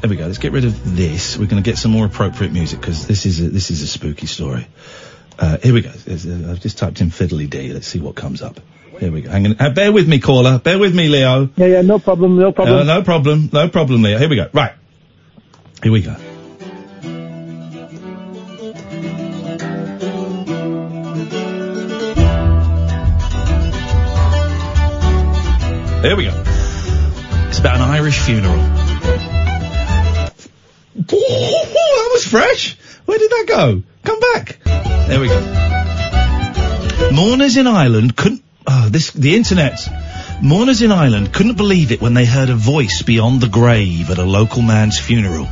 There 0.00 0.10
we 0.10 0.16
go. 0.16 0.26
Let's 0.26 0.38
get 0.38 0.52
rid 0.52 0.64
of 0.64 0.96
this. 0.96 1.36
We're 1.36 1.46
going 1.46 1.62
to 1.62 1.68
get 1.68 1.78
some 1.78 1.90
more 1.90 2.06
appropriate 2.06 2.52
music 2.52 2.80
because 2.80 3.06
this 3.06 3.26
is 3.26 3.40
a, 3.40 3.48
this 3.48 3.70
is 3.70 3.82
a 3.82 3.86
spooky 3.86 4.26
story. 4.26 4.66
Uh, 5.38 5.58
here 5.58 5.74
we 5.74 5.82
go. 5.82 5.90
There's 5.90 6.26
a- 6.26 6.50
I've 6.50 6.60
just 6.60 6.78
typed 6.78 7.00
in 7.00 7.10
fiddly 7.10 7.48
d. 7.48 7.72
Let's 7.72 7.86
see 7.86 8.00
what 8.00 8.14
comes 8.14 8.42
up. 8.42 8.60
Here 8.98 9.12
we 9.12 9.22
go. 9.22 9.30
Hang 9.30 9.46
on. 9.46 9.56
Uh, 9.60 9.70
bear 9.70 9.92
with 9.92 10.08
me, 10.08 10.18
caller. 10.18 10.58
Bear 10.58 10.78
with 10.78 10.94
me, 10.94 11.08
Leo. 11.08 11.48
Yeah, 11.56 11.66
yeah, 11.66 11.82
no 11.82 11.98
problem, 12.00 12.36
no 12.36 12.50
problem. 12.50 12.78
Uh, 12.78 12.84
no 12.84 13.02
problem. 13.02 13.50
No 13.52 13.68
problem, 13.68 14.02
Leo. 14.02 14.18
Here 14.18 14.28
we 14.28 14.36
go. 14.36 14.48
Right. 14.52 14.72
Here 15.82 15.92
we 15.92 16.02
go. 16.02 16.16
Here 26.02 26.16
we 26.16 26.24
go. 26.24 26.42
It's 27.48 27.58
about 27.58 27.76
an 27.76 27.82
Irish 27.82 28.18
funeral. 28.20 28.54
Ooh, 28.54 28.58
that 31.00 32.10
was 32.12 32.24
fresh. 32.26 32.76
Where 33.04 33.18
did 33.18 33.30
that 33.30 33.44
go? 33.48 33.82
Come 34.04 34.20
back. 34.20 34.58
There 34.64 35.20
we 35.20 35.28
go. 35.28 35.40
Mourners 37.12 37.56
in 37.56 37.66
Ireland 37.66 38.16
couldn't. 38.16 38.42
Oh, 38.66 38.88
this 38.90 39.10
the 39.10 39.34
internet. 39.34 39.80
Mourners 40.40 40.82
in 40.82 40.92
Ireland 40.92 41.32
couldn't 41.32 41.56
believe 41.56 41.90
it 41.90 42.00
when 42.00 42.14
they 42.14 42.24
heard 42.26 42.48
a 42.50 42.54
voice 42.54 43.02
beyond 43.02 43.40
the 43.40 43.48
grave 43.48 44.10
at 44.10 44.18
a 44.18 44.24
local 44.24 44.62
man's 44.62 45.00
funeral. 45.00 45.48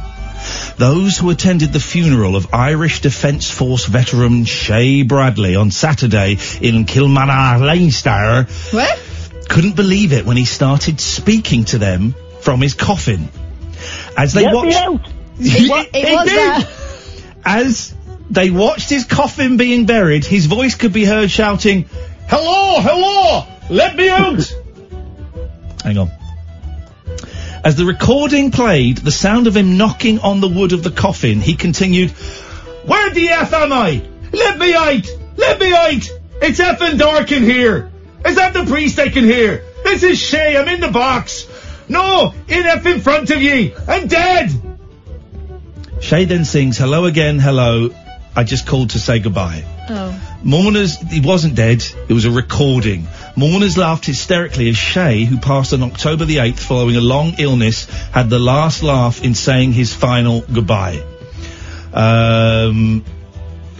Those 0.76 1.18
who 1.18 1.30
attended 1.30 1.72
the 1.72 1.80
funeral 1.80 2.36
of 2.36 2.54
Irish 2.54 3.00
Defence 3.00 3.50
Force 3.50 3.86
veteran 3.86 4.44
Shay 4.44 5.02
Bradley 5.02 5.56
on 5.56 5.72
Saturday 5.72 6.32
in 6.60 6.84
Kilmanagh, 6.84 7.62
Leinster, 7.66 8.46
What? 8.70 8.98
Couldn't 9.48 9.76
believe 9.76 10.12
it 10.12 10.24
when 10.26 10.36
he 10.36 10.44
started 10.44 11.00
speaking 11.00 11.64
to 11.66 11.78
them 11.78 12.14
from 12.40 12.60
his 12.60 12.74
coffin. 12.74 13.28
As 14.16 14.32
they 14.32 14.46
me 14.46 14.54
watched, 14.54 14.76
out! 14.76 15.08
It, 15.38 15.90
it 15.94 16.14
was 16.14 16.28
did. 16.28 16.36
that. 16.36 16.68
as 17.44 17.94
they 18.30 18.50
watched 18.50 18.88
his 18.88 19.04
coffin 19.04 19.56
being 19.56 19.84
buried, 19.86 20.24
his 20.24 20.46
voice 20.46 20.74
could 20.74 20.92
be 20.92 21.04
heard 21.04 21.30
shouting, 21.30 21.88
"Hello, 22.28 22.80
hello, 22.80 23.46
let 23.68 23.96
me 23.96 24.08
out!" 24.08 24.54
Hang 25.82 25.98
on. 25.98 26.10
As 27.62 27.76
the 27.76 27.84
recording 27.84 28.50
played, 28.50 28.98
the 28.98 29.10
sound 29.10 29.46
of 29.46 29.56
him 29.56 29.76
knocking 29.76 30.20
on 30.20 30.40
the 30.40 30.48
wood 30.48 30.72
of 30.72 30.82
the 30.82 30.90
coffin, 30.90 31.40
he 31.40 31.54
continued, 31.54 32.10
Where 32.10 33.10
the 33.10 33.28
F 33.28 33.52
am 33.52 33.72
I? 33.72 34.02
Let 34.32 34.58
me 34.58 34.72
out! 34.72 35.06
Let 35.36 35.60
me 35.60 35.72
out! 35.72 36.08
It's 36.42 36.60
effing 36.60 36.98
dark 36.98 37.32
in 37.32 37.42
here! 37.42 37.90
Is 38.26 38.36
that 38.36 38.54
the 38.54 38.64
priest 38.64 38.98
I 38.98 39.08
can 39.08 39.24
hear? 39.24 39.62
This 39.84 40.02
is 40.02 40.18
Shay, 40.18 40.56
I'm 40.56 40.68
in 40.68 40.80
the 40.80 40.90
box! 40.90 41.46
No, 41.88 42.34
in 42.48 42.66
F 42.66 42.84
in 42.86 43.00
front 43.00 43.30
of 43.30 43.40
ye! 43.40 43.72
I'm 43.86 44.08
dead! 44.08 44.50
Shay 46.00 46.24
then 46.24 46.44
sings, 46.44 46.76
Hello 46.76 47.04
again, 47.04 47.38
hello. 47.38 47.90
I 48.34 48.42
just 48.42 48.66
called 48.66 48.90
to 48.90 48.98
say 48.98 49.20
goodbye. 49.20 49.64
Oh. 49.88 50.38
Mourners, 50.42 50.96
he 50.96 51.20
wasn't 51.20 51.54
dead, 51.54 51.84
it 52.08 52.12
was 52.12 52.24
a 52.24 52.30
recording. 52.30 53.06
Mourners 53.36 53.78
laughed 53.78 54.06
hysterically 54.06 54.68
as 54.68 54.76
Shay, 54.76 55.24
who 55.24 55.38
passed 55.38 55.72
on 55.72 55.84
October 55.84 56.24
the 56.24 56.36
8th 56.36 56.58
following 56.58 56.96
a 56.96 57.00
long 57.00 57.34
illness, 57.38 57.84
had 58.10 58.28
the 58.28 58.40
last 58.40 58.82
laugh 58.82 59.22
in 59.22 59.34
saying 59.34 59.72
his 59.72 59.94
final 59.94 60.40
goodbye. 60.40 61.02
Um, 61.94 63.04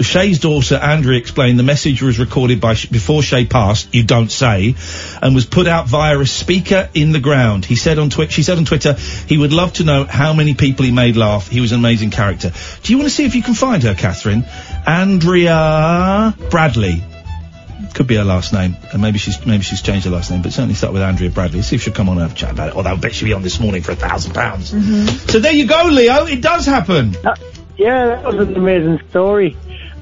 Shay's 0.00 0.40
daughter 0.40 0.76
Andrea 0.76 1.18
explained 1.18 1.58
the 1.58 1.62
message 1.62 2.02
was 2.02 2.18
recorded 2.18 2.60
by 2.60 2.74
before 2.74 3.22
Shay 3.22 3.46
passed. 3.46 3.94
You 3.94 4.04
don't 4.04 4.30
say, 4.30 4.74
and 5.22 5.34
was 5.34 5.46
put 5.46 5.66
out 5.66 5.86
via 5.86 6.18
a 6.18 6.26
speaker 6.26 6.88
in 6.94 7.12
the 7.12 7.20
ground. 7.20 7.64
He 7.64 7.76
said 7.76 7.98
on 7.98 8.10
Twitter. 8.10 8.32
She 8.32 8.42
said 8.42 8.58
on 8.58 8.64
Twitter 8.64 8.94
he 9.26 9.38
would 9.38 9.52
love 9.52 9.74
to 9.74 9.84
know 9.84 10.04
how 10.04 10.32
many 10.32 10.54
people 10.54 10.84
he 10.84 10.92
made 10.92 11.16
laugh. 11.16 11.48
He 11.48 11.60
was 11.60 11.72
an 11.72 11.78
amazing 11.78 12.10
character. 12.10 12.52
Do 12.82 12.92
you 12.92 12.98
want 12.98 13.08
to 13.08 13.14
see 13.14 13.24
if 13.24 13.34
you 13.34 13.42
can 13.42 13.54
find 13.54 13.82
her, 13.84 13.94
Catherine? 13.94 14.44
Andrea 14.86 16.34
Bradley. 16.50 17.02
Could 17.94 18.06
be 18.06 18.16
her 18.16 18.24
last 18.24 18.52
name, 18.52 18.76
and 18.92 19.00
maybe 19.00 19.18
she's 19.18 19.44
maybe 19.46 19.62
she's 19.62 19.80
changed 19.80 20.04
her 20.04 20.10
last 20.10 20.30
name, 20.30 20.42
but 20.42 20.52
certainly 20.52 20.74
start 20.74 20.92
with 20.92 21.00
Andrea 21.00 21.30
Bradley. 21.30 21.62
See 21.62 21.76
if 21.76 21.82
she'll 21.82 21.94
come 21.94 22.10
on 22.10 22.18
and 22.18 22.28
have 22.28 22.32
a 22.32 22.34
chat 22.34 22.50
about 22.52 22.68
it. 22.68 22.76
Although 22.76 22.90
I 22.90 22.96
bet 22.96 23.14
she'll 23.14 23.28
be 23.28 23.32
on 23.32 23.42
this 23.42 23.58
morning 23.58 23.82
for 23.82 23.92
a 23.92 23.96
thousand 23.96 24.34
pounds. 24.34 24.72
Mm-hmm. 24.72 25.28
So 25.30 25.38
there 25.38 25.52
you 25.52 25.66
go, 25.66 25.84
Leo. 25.84 26.26
It 26.26 26.42
does 26.42 26.66
happen. 26.66 27.16
Uh, 27.24 27.34
yeah, 27.78 28.06
that 28.06 28.24
was 28.24 28.48
an 28.48 28.56
amazing 28.56 29.00
story. 29.08 29.56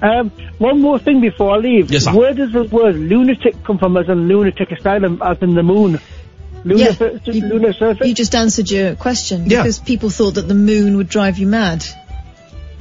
Um, 0.05 0.31
one 0.59 0.81
more 0.83 0.99
thing 0.99 1.21
before 1.23 1.55
I 1.55 1.57
leave. 1.59 1.90
Yes, 1.90 2.05
sir. 2.05 2.12
Where 2.12 2.35
does 2.35 2.53
the 2.53 2.64
word 2.64 2.95
lunatic 2.97 3.64
come 3.64 3.79
from 3.79 3.97
as 3.97 4.09
in 4.09 4.29
lunatic 4.29 4.71
asylum, 4.71 5.21
as 5.25 5.38
in 5.40 5.55
the 5.55 5.62
moon? 5.62 5.99
Lunar, 6.64 6.81
Yeah, 6.85 6.93
sur- 6.93 7.21
lunar 7.33 7.73
surface? 7.73 8.07
You 8.07 8.14
just 8.14 8.35
answered 8.35 8.71
your 8.71 8.97
question 8.97 9.47
Yeah. 9.49 9.62
because 9.62 9.79
people 9.79 10.11
thought 10.11 10.35
that 10.35 10.47
the 10.49 10.55
moon 10.55 10.97
would 10.99 11.09
drive 11.09 11.38
you 11.38 11.47
mad. 11.47 11.85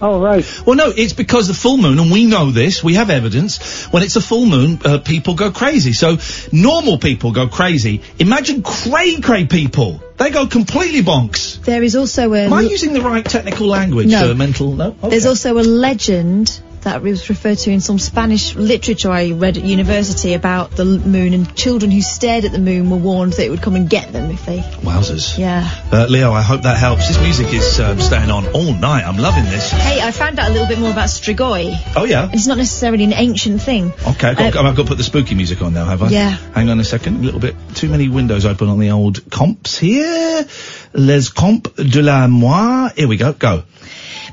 Oh, 0.01 0.19
right. 0.19 0.43
Well, 0.65 0.75
no, 0.75 0.89
it's 0.89 1.13
because 1.13 1.47
the 1.47 1.53
full 1.53 1.77
moon, 1.77 1.97
and 1.97 2.11
we 2.11 2.25
know 2.25 2.51
this, 2.51 2.83
we 2.83 2.95
have 2.95 3.09
evidence, 3.09 3.85
when 3.85 4.03
it's 4.03 4.17
a 4.17 4.21
full 4.21 4.45
moon, 4.45 4.79
uh, 4.83 4.97
people 4.97 5.35
go 5.35 5.51
crazy. 5.51 5.93
So, 5.93 6.17
normal 6.51 6.97
people 6.97 7.31
go 7.31 7.47
crazy. 7.47 8.01
Imagine 8.19 8.63
cray 8.63 9.21
cray 9.21 9.45
people. 9.45 10.03
They 10.17 10.29
go 10.29 10.45
completely 10.47 11.03
bonks. 11.03 11.63
There 11.63 11.81
is 11.83 11.95
also 11.95 12.33
a. 12.33 12.39
Am 12.47 12.53
I 12.53 12.61
using 12.61 12.91
the 12.91 13.01
right 13.01 13.23
technical 13.23 13.67
language 13.67 14.07
No. 14.07 14.27
for 14.27 14.35
mental? 14.35 14.73
No? 14.73 14.87
Okay. 14.87 15.09
There's 15.11 15.25
also 15.25 15.57
a 15.57 15.63
legend 15.63 16.59
that 16.83 17.01
was 17.01 17.29
referred 17.29 17.57
to 17.59 17.71
in 17.71 17.81
some 17.81 17.99
Spanish 17.99 18.55
literature 18.55 19.09
I 19.11 19.31
read 19.31 19.57
at 19.57 19.63
university 19.63 20.33
about 20.33 20.71
the 20.71 20.85
moon, 20.85 21.33
and 21.33 21.55
children 21.55 21.91
who 21.91 22.01
stared 22.01 22.45
at 22.45 22.51
the 22.51 22.59
moon 22.59 22.89
were 22.89 22.97
warned 22.97 23.33
that 23.33 23.45
it 23.45 23.49
would 23.49 23.61
come 23.61 23.75
and 23.75 23.89
get 23.89 24.11
them 24.11 24.31
if 24.31 24.45
they. 24.45 24.59
Wowzers. 24.59 25.37
Yeah. 25.37 25.69
Uh, 25.91 26.07
Leo, 26.09 26.31
I 26.31 26.41
hope 26.41 26.63
that 26.63 26.77
helps. 26.77 27.07
This 27.07 27.19
music 27.21 27.53
is 27.53 27.79
um, 27.79 27.99
staying 27.99 28.29
on 28.31 28.47
all 28.53 28.73
night. 28.73 29.03
I'm 29.03 29.17
loving 29.17 29.45
this. 29.45 29.71
Hey, 29.71 30.01
I 30.01 30.11
found 30.11 30.39
out 30.39 30.49
a 30.49 30.51
little 30.51 30.67
bit 30.67 30.79
more 30.79 30.91
about 30.91 31.09
Strigoi. 31.09 31.75
Oh, 31.95 32.05
yeah? 32.05 32.29
It's 32.33 32.47
not 32.47 32.57
necessarily 32.57 33.03
an 33.03 33.13
ancient 33.13 33.61
thing. 33.61 33.93
Okay, 34.07 34.29
I've 34.29 34.53
got, 34.53 34.65
Uh, 34.65 34.69
I've 34.69 34.75
got 34.75 34.83
to 34.83 34.89
put 34.89 34.97
the 34.97 35.03
spooky 35.03 35.35
music 35.35 35.61
on 35.61 35.73
now, 35.73 35.85
have 35.85 36.03
I? 36.03 36.09
Yeah. 36.09 36.29
Hang 36.53 36.69
on 36.69 36.79
a 36.79 36.83
second, 36.83 37.17
a 37.17 37.19
little 37.23 37.39
bit 37.39 37.55
too 37.75 37.89
many 37.89 38.09
windows 38.09 38.45
open 38.45 38.69
on 38.69 38.79
the 38.79 38.91
old 38.91 39.29
comps 39.31 39.77
here. 39.77 40.45
Les 40.93 41.29
comps 41.29 41.71
de 41.75 42.01
la 42.01 42.27
moi. 42.27 42.89
Here 42.95 43.07
we 43.07 43.17
go, 43.17 43.33
go. 43.33 43.63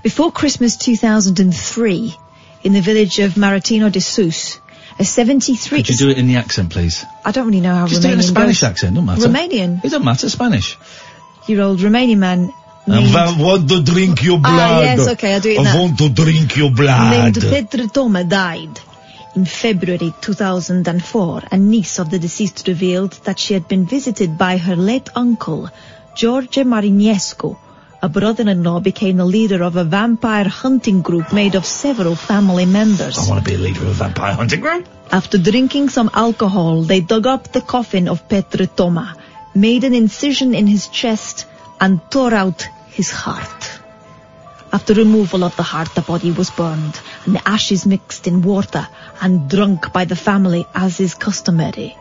Before 0.03 0.33
Christmas 0.33 0.77
2003, 0.79 2.15
in 2.63 2.73
the 2.73 2.81
village 2.81 3.19
of 3.19 3.35
Marotinu 3.35 3.91
de 3.91 4.01
Sus, 4.01 4.61
a 4.99 5.05
73. 5.05 5.79
Could 5.79 5.89
you 5.91 5.97
do 5.97 6.11
it 6.11 6.19
in 6.19 6.27
the 6.27 6.37
accent, 6.37 6.71
please? 6.71 7.05
I 7.25 7.33
don't 7.33 7.47
really 7.47 7.61
know 7.61 7.75
how 7.75 7.87
Just 7.87 8.03
do 8.03 8.09
it 8.09 8.15
in 8.15 8.21
a 8.21 8.23
Spanish 8.23 8.61
goes. 8.61 8.71
accent, 8.71 8.95
don't 8.95 9.07
matter. 9.07 9.23
Romanian. 9.23 9.79
It 9.79 9.83
doesn't 9.83 10.05
matter, 10.05 10.29
Spanish. 10.29 10.77
Year 11.47 11.63
old 11.63 11.81
Romanian 11.81 12.19
man 12.19 12.53
I 12.87 13.37
want 13.39 13.69
to 13.69 13.83
drink 13.83 14.23
your 14.25 14.39
blood. 14.39 14.53
Ah, 14.53 14.81
yes, 14.81 15.09
okay, 15.09 15.35
I'll 15.35 15.41
do 15.41 15.51
it 15.51 15.59
I 15.59 15.77
want 15.77 15.99
to 15.99 16.09
drink 16.09 16.57
your 16.57 16.71
blood. 16.71 17.11
named 17.11 17.41
Petre 17.41 17.87
Toma 17.89 18.25
died. 18.25 18.81
In 19.37 19.45
February 19.45 20.13
2004, 20.21 21.43
a 21.53 21.57
niece 21.57 22.01
of 22.01 22.11
the 22.11 22.19
deceased 22.19 22.67
revealed 22.67 23.13
that 23.25 23.39
she 23.39 23.55
had 23.55 23.69
been 23.69 23.87
visited 23.87 24.37
by 24.37 24.57
her 24.57 24.75
late 24.75 25.09
uncle, 25.15 25.71
George 26.17 26.57
Marinescu. 26.57 27.57
A 28.03 28.09
brother-in-law 28.09 28.81
became 28.81 29.19
the 29.19 29.27
leader 29.27 29.63
of 29.63 29.77
a 29.77 29.85
vampire 29.85 30.49
hunting 30.49 31.03
group 31.03 31.35
made 31.35 31.55
of 31.55 31.67
several 31.67 32.15
family 32.15 32.65
members. 32.65 33.19
I 33.19 33.29
want 33.29 33.45
to 33.45 33.51
be 33.51 33.57
a 33.57 33.59
leader 33.59 33.83
of 33.83 33.89
a 33.89 33.93
vampire 33.93 34.33
hunting 34.33 34.61
group. 34.61 34.89
After 35.13 35.37
drinking 35.37 35.91
some 35.91 36.09
alcohol, 36.15 36.83
they 36.83 37.01
dug 37.01 37.27
up 37.27 37.53
the 37.53 37.61
coffin 37.61 38.09
of 38.09 38.27
Petre 38.27 38.67
Toma, 38.67 39.17
made 39.55 39.85
an 39.85 39.93
incision 39.93 40.55
in 40.55 40.67
his 40.67 40.89
chest, 40.89 41.47
and 41.79 42.01
tore 42.11 42.33
out 42.33 42.67
his 42.87 43.11
heart. 43.11 43.71
After 44.73 44.95
removal 44.95 45.45
of 45.45 45.57
the 45.57 45.63
heart, 45.63 45.95
the 45.95 46.01
body 46.01 46.31
was 46.31 46.49
burned, 46.49 46.99
and 47.27 47.35
the 47.35 47.47
ashes 47.47 47.85
mixed 47.85 48.27
in 48.27 48.41
water 48.41 48.89
and 49.21 49.51
drunk 49.51 49.93
by 49.93 50.07
the 50.07 50.17
family 50.17 50.67
as 50.75 51.01
is 51.01 51.13
customary. 51.13 51.97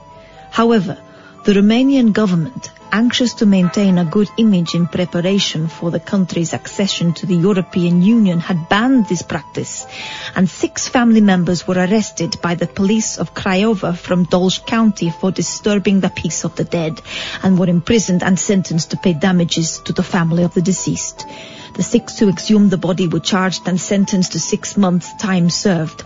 However, 0.50 0.98
the 1.44 1.54
Romanian 1.54 2.14
government, 2.14 2.72
anxious 2.92 3.34
to 3.36 3.46
maintain 3.46 3.98
a 3.98 4.06
good 4.06 4.30
image 4.38 4.76
in 4.76 4.88
preparation 4.88 5.68
for 5.68 5.92
the 5.92 6.00
country's 6.00 6.54
accession 6.54 7.14
to 7.14 7.26
the 7.26 7.36
European 7.36 8.02
Union, 8.02 8.40
had 8.40 8.70
banned 8.70 9.08
this 9.08 9.22
practice, 9.22 9.86
and 10.36 10.50
six 10.50 10.88
family 10.88 11.22
members 11.22 11.68
were 11.68 11.76
arrested 11.76 12.36
by 12.42 12.56
the 12.56 12.68
police 12.68 13.18
of 13.18 13.34
Craiova 13.34 13.98
from 13.98 14.26
Dolj 14.26 14.66
County 14.66 15.10
for 15.10 15.32
disturbing 15.32 16.00
the 16.00 16.10
peace 16.10 16.44
of 16.44 16.56
the 16.56 16.64
dead, 16.64 17.02
and 17.44 17.58
were 17.58 17.70
imprisoned 17.70 18.24
and 18.24 18.40
sentenced 18.40 18.92
to 18.92 18.98
pay 18.98 19.14
damages 19.14 19.80
to 19.86 19.94
the 19.94 20.04
family 20.04 20.44
of 20.44 20.54
the 20.54 20.62
deceased. 20.62 21.26
The 21.76 21.84
six 21.84 22.20
who 22.20 22.30
exhumed 22.30 22.72
the 22.72 22.78
body 22.78 23.08
were 23.08 23.20
charged 23.20 23.68
and 23.68 23.80
sentenced 23.80 24.32
to 24.34 24.40
six 24.40 24.76
months' 24.76 25.14
time 25.16 25.50
served. 25.50 26.04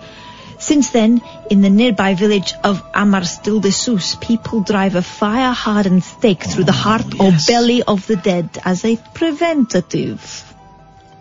Since 0.63 0.91
then, 0.91 1.21
in 1.49 1.59
the 1.59 1.69
nearby 1.69 2.13
village 2.13 2.53
of 2.63 2.81
Amărăștii 2.93 3.59
de 3.59 3.69
Sus, 3.69 4.15
people 4.15 4.61
drive 4.63 4.95
a 4.95 5.01
fire-hardened 5.01 6.03
stake 6.03 6.43
through 6.43 6.63
the 6.63 6.79
heart 6.83 7.19
or 7.19 7.25
oh, 7.25 7.35
belly 7.45 7.81
of 7.83 8.05
the 8.05 8.15
dead 8.15 8.49
as 8.63 8.83
a 8.85 8.97
preventative. 9.11 10.52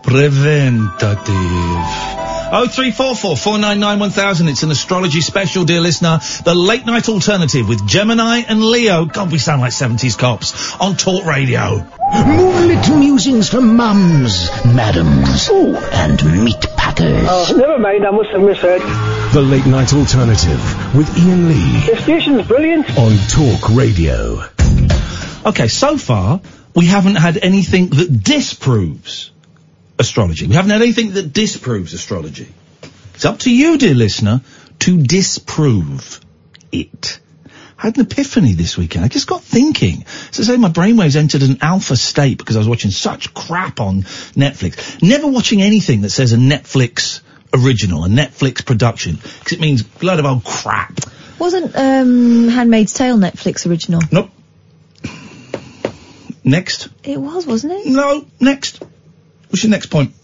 Preventative. 0.02 1.22
Oh 2.54 2.68
three 2.70 2.90
four 2.90 3.14
four 3.16 3.34
four 3.36 3.58
nine 3.58 3.80
nine 3.80 3.98
one 3.98 4.10
thousand. 4.10 4.48
It's 4.48 4.62
an 4.62 4.70
astrology 4.70 5.22
special, 5.22 5.64
dear 5.64 5.80
listener. 5.80 6.18
The 6.44 6.54
late 6.54 6.84
night 6.84 7.08
alternative 7.08 7.66
with 7.68 7.86
Gemini 7.86 8.42
and 8.46 8.62
Leo. 8.62 9.06
God, 9.06 9.32
we 9.32 9.38
sound 9.38 9.62
like 9.62 9.72
seventies 9.72 10.16
cops 10.16 10.74
on 10.78 10.96
Talk 10.96 11.24
Radio. 11.24 11.86
Moonlit 12.26 12.90
musings 12.98 13.48
from 13.48 13.74
mums, 13.76 14.50
madams, 14.66 15.48
and 15.48 16.44
meat 16.44 16.60
packers. 16.76 17.26
Oh, 17.26 17.54
never 17.56 17.78
mind, 17.78 18.04
I 18.06 18.10
must 18.10 18.30
have 18.30 18.42
misheard. 18.42 18.82
The 19.32 19.40
late 19.40 19.64
night 19.64 19.94
alternative 19.94 20.94
with 20.94 21.08
Iain 21.16 21.48
Lee 21.48 21.86
The 21.86 22.02
station's 22.02 22.46
brilliant. 22.46 22.86
on 22.98 23.16
Talk 23.28 23.70
Radio. 23.70 24.42
Okay, 25.46 25.68
so 25.68 25.96
far 25.96 26.42
we 26.74 26.84
haven't 26.84 27.14
had 27.16 27.38
anything 27.38 27.88
that 27.88 28.22
disproves 28.22 29.30
astrology. 29.98 30.46
We 30.46 30.54
haven't 30.54 30.70
had 30.70 30.82
anything 30.82 31.12
that 31.12 31.32
disproves 31.32 31.92
astrology. 31.94 32.52
It's 33.14 33.24
up 33.24 33.40
to 33.40 33.54
you, 33.54 33.78
dear 33.78 33.94
listener, 33.94 34.40
to 34.80 35.02
disprove 35.02 36.20
it. 36.70 37.20
I 37.78 37.86
had 37.86 37.96
an 37.96 38.06
epiphany 38.06 38.52
this 38.52 38.78
weekend. 38.78 39.04
I 39.04 39.08
just 39.08 39.26
got 39.26 39.42
thinking. 39.42 40.04
So 40.30 40.44
say, 40.44 40.56
my 40.56 40.68
brainwaves 40.68 41.16
entered 41.16 41.42
an 41.42 41.58
alpha 41.62 41.96
state 41.96 42.38
because 42.38 42.54
I 42.56 42.60
was 42.60 42.68
watching 42.68 42.92
such 42.92 43.34
crap 43.34 43.80
on 43.80 44.02
Netflix. 44.34 45.02
Never 45.02 45.26
watching 45.26 45.62
anything 45.62 46.02
that 46.02 46.10
says 46.10 46.32
a 46.32 46.36
Netflix 46.36 47.22
original, 47.52 48.04
a 48.04 48.08
Netflix 48.08 48.64
production, 48.64 49.16
because 49.16 49.52
it 49.52 49.60
means 49.60 49.82
a 49.82 50.04
load 50.04 50.20
of 50.20 50.26
old 50.26 50.44
crap. 50.44 51.00
Wasn't 51.38 51.74
um, 51.74 52.48
Handmaid's 52.48 52.92
Tale 52.92 53.18
Netflix 53.18 53.68
original? 53.68 54.00
Nope. 54.12 54.30
Next. 56.44 56.88
It 57.02 57.20
was, 57.20 57.46
wasn't 57.46 57.72
it? 57.72 57.86
No, 57.86 58.26
next. 58.40 58.82
What's 59.52 59.62
your 59.62 59.70
next 59.70 59.86
point? 59.86 60.14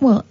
Well, 0.00 0.24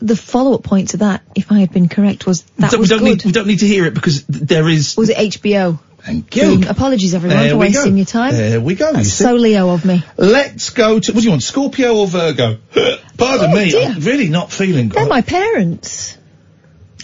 the 0.00 0.16
follow-up 0.16 0.62
point 0.62 0.90
to 0.90 0.96
that, 0.98 1.22
if 1.34 1.52
I 1.52 1.60
had 1.60 1.70
been 1.70 1.88
correct, 1.88 2.26
was 2.26 2.42
that 2.58 2.72
was 2.76 2.80
we 2.80 2.86
don't 2.86 2.98
good. 3.00 3.04
need 3.18 3.24
we 3.26 3.32
don't 3.32 3.46
need 3.46 3.58
to 3.60 3.66
hear 3.66 3.84
it 3.84 3.92
because 3.94 4.24
there 4.24 4.66
is. 4.68 4.96
Was 4.96 5.10
it 5.10 5.18
HBO? 5.18 5.78
Thank 5.98 6.34
you. 6.36 6.62
Apologies, 6.68 7.14
everyone, 7.14 7.38
There 7.38 7.50
for 7.50 7.56
wasting 7.58 7.90
go. 7.92 7.96
your 7.96 8.06
time. 8.06 8.32
There 8.32 8.60
we 8.60 8.74
go. 8.76 8.92
That's 8.92 9.12
so 9.12 9.34
Leo 9.34 9.68
of 9.70 9.84
me. 9.84 10.02
Let's 10.16 10.70
go 10.70 10.98
to. 10.98 11.12
What 11.12 11.18
do 11.20 11.24
you 11.24 11.30
want, 11.30 11.42
Scorpio 11.42 11.96
or 11.96 12.06
Virgo? 12.06 12.58
Pardon 13.18 13.50
Oh, 13.50 13.54
me, 13.54 13.70
dear. 13.70 13.88
I'm 13.90 14.00
really 14.00 14.28
not 14.30 14.50
feeling. 14.52 14.88
Good. 14.88 14.98
They're 15.00 15.08
my 15.08 15.20
parents. 15.22 16.16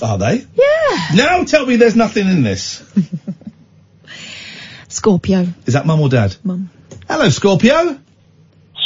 Are 0.01 0.17
they? 0.17 0.47
Yeah. 0.55 1.09
Now 1.15 1.45
tell 1.45 1.67
me 1.67 1.77
there's 1.77 1.97
nothing 1.97 2.27
in 2.29 2.43
this. 2.43 2.83
Scorpio. 4.89 5.47
Is 5.67 5.75
that 5.75 5.87
mum 5.87 6.01
or 6.01 6.09
dad? 6.09 6.37
Mum. 6.45 6.71
Hello, 7.09 7.29
Scorpio. 7.29 7.99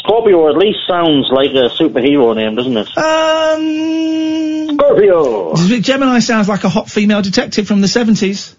Scorpio 0.08 0.48
at 0.48 0.56
least 0.56 0.78
sounds 0.88 1.28
like 1.30 1.50
a 1.50 1.68
superhero 1.68 2.34
name, 2.34 2.54
doesn't 2.54 2.78
it? 2.78 2.88
Um. 2.96 4.74
Scorpio. 4.74 5.80
Gemini 5.82 6.20
sounds 6.20 6.48
like 6.48 6.64
a 6.64 6.70
hot 6.70 6.88
female 6.88 7.20
detective 7.20 7.68
from 7.68 7.82
the 7.82 7.88
70s. 7.88 8.54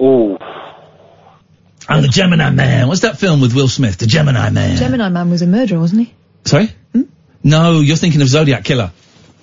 Ooh. 0.00 0.38
I'm 1.86 2.00
the 2.00 2.08
Gemini 2.08 2.48
Man. 2.48 2.88
What's 2.88 3.02
that 3.02 3.18
film 3.18 3.42
with 3.42 3.54
Will 3.54 3.68
Smith? 3.68 3.98
The 3.98 4.06
Gemini 4.06 4.48
Man. 4.48 4.78
Gemini 4.78 5.10
Man 5.10 5.28
was 5.28 5.42
a 5.42 5.46
murderer, 5.46 5.78
wasn't 5.78 6.06
he? 6.06 6.14
Sorry? 6.46 6.70
Hmm? 6.92 7.02
No, 7.44 7.80
you're 7.80 7.96
thinking 7.96 8.22
of 8.22 8.28
Zodiac 8.28 8.64
Killer. 8.64 8.90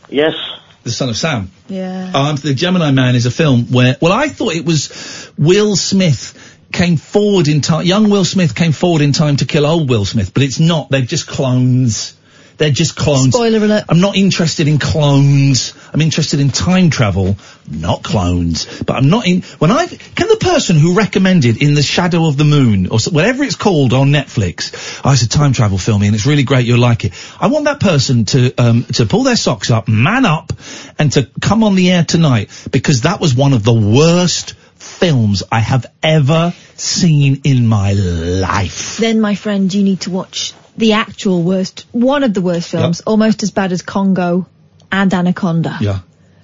Yes. 0.09 0.33
The 0.81 0.89
Son 0.91 1.09
of 1.09 1.17
Sam. 1.17 1.51
Yeah. 1.67 2.13
Um, 2.15 2.35
the 2.35 2.55
Gemini 2.55 2.89
Man 2.89 3.13
is 3.13 3.27
a 3.27 3.31
film 3.31 3.71
where, 3.71 3.95
well, 4.01 4.11
I 4.11 4.27
thought 4.27 4.55
it 4.55 4.65
was 4.65 5.31
Will 5.37 5.75
Smith 5.75 6.42
came 6.73 6.97
forward 6.97 7.47
in 7.47 7.61
time. 7.61 7.85
Young 7.85 8.09
Will 8.09 8.25
Smith 8.25 8.55
came 8.55 8.71
forward 8.71 9.01
in 9.01 9.13
time 9.13 9.37
to 9.37 9.45
kill 9.45 9.65
old 9.65 9.89
Will 9.89 10.05
Smith, 10.05 10.33
but 10.33 10.43
it's 10.43 10.59
not. 10.59 10.89
They're 10.89 11.01
just 11.01 11.27
clones. 11.27 12.15
They're 12.57 12.71
just 12.71 12.95
clones. 12.95 13.33
Spoiler 13.33 13.65
alert. 13.65 13.85
I'm 13.89 13.99
not 13.99 14.15
interested 14.15 14.67
in 14.67 14.77
clones. 14.77 15.73
I'm 15.91 16.01
interested 16.01 16.39
in 16.39 16.49
time 16.49 16.89
travel, 16.89 17.35
not 17.69 18.03
clones. 18.03 18.81
But 18.83 18.97
I'm 18.97 19.09
not 19.09 19.27
in. 19.27 19.41
When 19.59 19.71
I 19.71 19.87
can 19.87 20.27
the 20.27 20.37
person 20.39 20.77
who 20.77 20.95
recommended 20.95 21.61
in 21.61 21.73
the 21.73 21.81
Shadow 21.81 22.27
of 22.27 22.37
the 22.37 22.43
Moon 22.43 22.87
or 22.87 22.99
whatever 23.11 23.43
it's 23.43 23.55
called 23.55 23.93
on 23.93 24.09
Netflix, 24.09 25.01
oh, 25.03 25.11
it's 25.11 25.23
a 25.23 25.29
time 25.29 25.53
travel 25.53 25.77
film 25.77 26.03
and 26.03 26.13
it's 26.13 26.25
really 26.25 26.43
great. 26.43 26.65
You'll 26.65 26.79
like 26.79 27.05
it. 27.05 27.13
I 27.39 27.47
want 27.47 27.65
that 27.65 27.79
person 27.79 28.25
to 28.25 28.53
um, 28.57 28.83
to 28.93 29.05
pull 29.05 29.23
their 29.23 29.35
socks 29.35 29.71
up, 29.71 29.87
man 29.87 30.25
up, 30.25 30.53
and 30.99 31.11
to 31.13 31.29
come 31.41 31.63
on 31.63 31.75
the 31.75 31.91
air 31.91 32.03
tonight 32.03 32.49
because 32.71 33.01
that 33.01 33.19
was 33.19 33.33
one 33.33 33.53
of 33.53 33.63
the 33.63 33.73
worst 33.73 34.53
films 34.83 35.43
I 35.51 35.59
have 35.59 35.85
ever 36.01 36.53
seen 36.75 37.41
in 37.43 37.67
my 37.67 37.93
life. 37.93 38.97
Then, 38.97 39.21
my 39.21 39.35
friend, 39.35 39.73
you 39.73 39.83
need 39.83 40.01
to 40.01 40.11
watch 40.11 40.53
the 40.77 40.93
actual 40.93 41.43
worst, 41.43 41.85
one 41.91 42.23
of 42.23 42.33
the 42.33 42.41
worst 42.41 42.69
films, 42.69 43.01
almost 43.01 43.43
as 43.43 43.51
bad 43.51 43.71
as 43.71 43.81
Congo 43.81 44.47
and 44.91 45.13
Anaconda. 45.13 45.77
Yeah. 45.81 45.99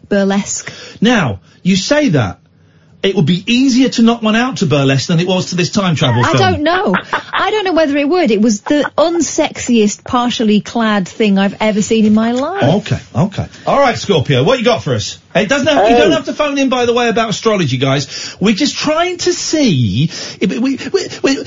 Burlesque. 0.07 0.71
Now, 1.01 1.41
you 1.63 1.75
say 1.75 2.09
that. 2.09 2.39
It 3.01 3.15
would 3.15 3.25
be 3.25 3.45
easier 3.47 3.87
to 3.87 4.01
knock 4.01 4.21
one 4.21 4.35
out 4.35 4.57
to 4.57 4.65
burlesque 4.65 5.07
than 5.07 5.21
it 5.21 5.27
was 5.27 5.51
to 5.51 5.55
this 5.55 5.69
time 5.69 5.95
travel 5.95 6.21
I 6.21 6.33
film. 6.33 6.37
don't 6.37 6.63
know. 6.63 6.93
I 7.31 7.49
don't 7.49 7.63
know 7.63 7.71
whether 7.71 7.95
it 7.95 8.09
would. 8.09 8.29
It 8.29 8.41
was 8.41 8.59
the 8.59 8.91
unsexiest, 8.97 10.03
partially 10.03 10.59
clad 10.59 11.07
thing 11.07 11.37
I've 11.37 11.55
ever 11.61 11.81
seen 11.81 12.05
in 12.05 12.13
my 12.13 12.33
life. 12.33 12.91
Okay, 12.91 12.99
okay. 13.15 13.47
All 13.65 13.79
right, 13.79 13.97
Scorpio, 13.97 14.43
what 14.43 14.59
you 14.59 14.65
got 14.65 14.83
for 14.83 14.95
us? 14.95 15.17
It 15.35 15.47
doesn't 15.47 15.67
have, 15.67 15.89
you 15.89 15.95
don't 15.95 16.11
oh. 16.11 16.15
have 16.15 16.25
to 16.25 16.33
phone 16.33 16.57
in, 16.57 16.69
by 16.69 16.85
the 16.85 16.93
way, 16.93 17.07
about 17.07 17.29
astrology, 17.29 17.77
guys. 17.77 18.35
We're 18.39 18.55
just 18.55 18.75
trying 18.75 19.17
to 19.17 19.33
see. 19.33 20.05
If 20.05 20.49
we, 20.49 20.57
we, 20.59 20.77
we, 20.87 21.07
we, 21.21 21.39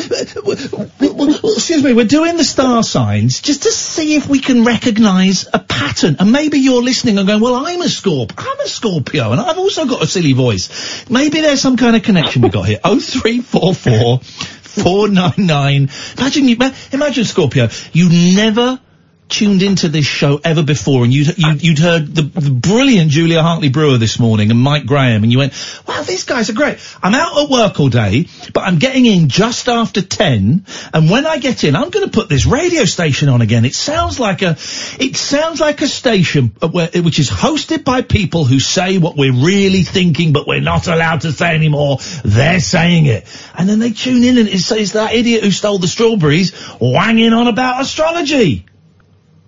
excuse 1.57 1.83
me, 1.83 1.93
we're 1.93 2.05
doing 2.05 2.37
the 2.37 2.45
star 2.45 2.85
signs 2.85 3.41
just 3.41 3.65
to 3.65 3.73
see 3.73 4.15
if 4.15 4.29
we 4.29 4.39
can 4.39 4.65
recognise 4.65 5.49
a 5.53 5.59
pattern. 5.59 6.17
And 6.21 6.31
maybe 6.31 6.59
you're 6.59 6.83
listening 6.83 7.19
and 7.19 7.27
going, 7.27 7.41
"Well, 7.41 7.57
I'm 7.57 7.83
a 7.83 7.87
Scorp. 7.87 8.33
I'm 8.39 8.61
a 8.61 8.69
Scorpio, 8.69 9.33
and 9.33 9.41
I've 9.41 9.59
also 9.59 9.85
got 9.87 10.01
a 10.01 10.07
silly 10.07 10.33
voice." 10.33 11.11
Maybe 11.11 11.41
there's 11.41 11.61
some 11.61 11.77
kind 11.77 11.97
of 11.97 12.05
connection 12.05 12.43
we 12.43 12.51
got 12.51 12.67
here. 12.67 12.79
Oh 12.85 13.01
three 13.01 13.41
four 13.41 13.75
four. 13.75 14.21
499. 14.63 15.91
Imagine 16.17 16.73
imagine 16.93 17.25
Scorpio, 17.25 17.69
you 17.93 18.09
never 18.37 18.81
tuned 19.33 19.63
into 19.63 19.89
this 19.89 20.05
show 20.05 20.39
ever 20.45 20.63
before 20.63 21.05
and 21.05 21.13
you'd, 21.13 21.37
you'd, 21.39 21.63
you'd 21.63 21.79
heard 21.79 22.15
the, 22.15 22.23
the 22.23 22.51
brilliant 22.51 23.11
Julia 23.11 23.43
Hartley 23.43 23.71
Brewer 23.71 23.97
this 23.97 24.19
morning 24.19 24.51
and 24.51 24.61
Mike 24.61 24.85
Graham 24.85 25.23
and 25.23 25.33
you 25.33 25.39
went, 25.39 25.55
wow, 25.89 26.03
these 26.03 26.25
guys 26.25 26.51
are 26.51 26.53
great. 26.53 26.79
I'm 27.03 27.15
out 27.15 27.43
at 27.43 27.49
work 27.49 27.81
all 27.81 27.89
day, 27.89 28.29
but 28.53 28.61
I'm 28.61 28.79
getting 28.79 29.07
in 29.07 29.31
just 29.31 29.69
after 29.69 30.03
10 30.03 30.67
and 30.93 31.11
when 31.11 31.27
I 31.27 31.39
get 31.39 31.65
in, 31.65 31.75
I'm 31.75 31.89
going 31.89 32.05
to 32.05 32.11
put 32.11 32.29
this 32.29 32.45
radio 32.45 32.85
station 32.85 33.31
on 33.31 33.41
again. 33.41 33.65
It 33.65 33.75
sounds 33.75 34.21
like 34.21 34.43
a, 34.43 34.51
it 35.01 35.17
sounds 35.17 35.61
like 35.61 35.81
a 35.81 35.89
station 35.89 36.55
uh, 36.61 36.69
which 36.69 37.19
is 37.19 37.31
hosted 37.31 37.85
by 37.85 38.03
people 38.03 38.45
who 38.45 38.61
say 38.61 38.99
what 38.99 39.17
we're 39.17 39.33
really 39.33 39.83
thinking, 39.83 40.35
but 40.35 40.47
we're 40.47 40.61
not 40.61 40.89
allowed 40.89 41.23
to 41.23 41.33
say 41.33 41.55
anymore. 41.55 41.99
They're 42.23 42.61
saying 42.61 43.07
it. 43.07 43.27
And 43.57 43.67
then 43.67 43.79
they 43.79 43.93
tune 43.93 44.25
in 44.25 44.37
and 44.37 44.49
it's, 44.49 44.71
it's 44.71 44.93
that 44.93 45.15
idiot 45.15 45.43
who 45.43 45.51
stole 45.51 45.79
the 45.79 45.89
strawberries 45.89 46.53
wanging 46.79 47.33
on 47.33 47.47
about 47.47 47.81
astrology. 47.81 48.67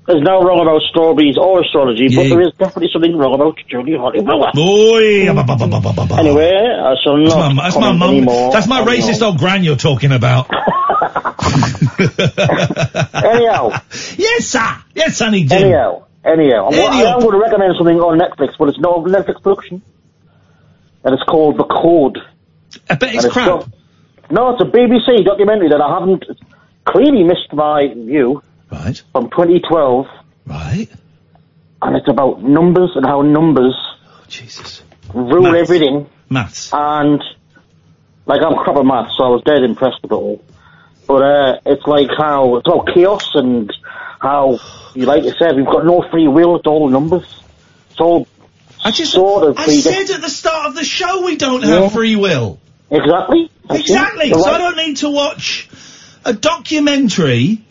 There's 0.06 0.22
no 0.22 0.42
wrong 0.42 0.60
about 0.60 0.82
strawberries 0.90 1.38
or 1.38 1.62
astrology, 1.62 2.14
but 2.14 2.28
there 2.28 2.42
is 2.42 2.52
definitely 2.58 2.90
something 2.92 3.16
wrong 3.16 3.34
about 3.34 3.56
Julie 3.68 3.96
Holly 3.96 4.20
ba- 4.20 4.36
ba. 4.36 6.18
Anyway, 6.18 6.52
uh, 6.52 6.92
I 6.92 6.94
shall 7.02 7.16
That's 7.22 7.34
not 7.34 7.54
my, 7.54 7.62
that's 7.64 7.76
my 7.78 7.92
mum. 7.92 8.24
That's 8.52 8.66
my 8.68 8.82
racist 8.82 9.22
old 9.22 9.38
gran 9.38 9.64
you're 9.64 9.76
talking 9.76 10.12
about. 10.12 10.50
Anyhow. 13.24 13.70
yes, 14.18 14.46
sir. 14.46 14.76
Yes, 14.94 15.18
honey 15.18 15.44
Jim. 15.44 15.62
Anyhow. 15.64 16.04
Anyhow. 16.24 16.66
I'm, 16.68 16.74
I 16.74 16.76
Anyhow. 16.76 17.14
am 17.14 17.20
going 17.20 17.32
to 17.32 17.38
recommend 17.38 17.74
something 17.78 17.96
on 18.00 18.18
Netflix, 18.18 18.56
but 18.58 18.68
it's 18.68 18.78
not 18.78 18.98
a 18.98 19.02
Netflix 19.10 19.42
production. 19.42 19.82
And 21.04 21.14
it's 21.14 21.22
called 21.24 21.56
The 21.58 21.64
Code. 21.64 22.18
I 22.90 22.94
bet 22.96 23.14
it's 23.14 23.24
And 23.24 23.32
crap. 23.32 23.46
got- 23.46 23.68
no, 24.30 24.50
it's 24.54 24.62
a 24.62 24.64
BBC 24.64 25.24
documentary 25.24 25.68
that 25.68 25.80
I 25.82 25.98
haven't 25.98 26.24
clearly 26.86 27.24
missed 27.24 27.52
my 27.52 27.88
view. 27.94 28.42
Right. 28.74 29.02
From 29.12 29.30
2012. 29.30 30.06
Right. 30.46 30.88
And 31.82 31.96
it's 31.96 32.08
about 32.08 32.42
numbers 32.42 32.90
and 32.96 33.04
how 33.06 33.22
numbers 33.22 33.74
Oh, 34.06 34.24
Jesus. 34.28 34.82
rule 35.12 35.42
Maths. 35.42 35.58
everything. 35.58 36.06
Maths. 36.30 36.70
And, 36.72 37.22
like, 38.26 38.40
I'm 38.42 38.54
crap 38.56 38.76
at 38.76 38.84
maths, 38.84 39.14
so 39.16 39.24
I 39.24 39.28
was 39.28 39.42
dead 39.44 39.62
impressed 39.62 40.02
with 40.02 40.12
it 40.12 40.14
all. 40.14 40.42
But, 41.06 41.22
uh, 41.22 41.60
it's 41.66 41.86
like 41.86 42.08
how, 42.16 42.56
it's 42.56 42.66
all 42.66 42.84
chaos 42.84 43.34
and 43.34 43.70
how, 44.18 44.58
you 44.94 45.04
like 45.06 45.24
you 45.24 45.32
said, 45.38 45.56
we've 45.56 45.66
got 45.66 45.84
no 45.84 46.02
free 46.10 46.26
will, 46.28 46.56
it's 46.56 46.66
all 46.66 46.88
numbers. 46.88 47.42
It's 47.90 48.00
all 48.00 48.26
I 48.84 48.90
just, 48.90 49.12
sort 49.12 49.44
of 49.48 49.58
I 49.58 49.66
said 49.66 50.10
at 50.10 50.20
the 50.20 50.28
start 50.30 50.66
of 50.68 50.74
the 50.74 50.84
show 50.84 51.24
we 51.24 51.36
don't 51.36 51.62
have 51.62 51.92
free 51.92 52.16
will. 52.16 52.58
Exactly. 52.90 53.50
That's. 53.68 53.80
Exactly. 53.80 54.30
So 54.30 54.44
I 54.44 54.58
don't 54.58 54.76
need 54.76 54.96
to 54.98 55.10
watch 55.10 55.68
a 56.24 56.32
documentary. 56.32 57.62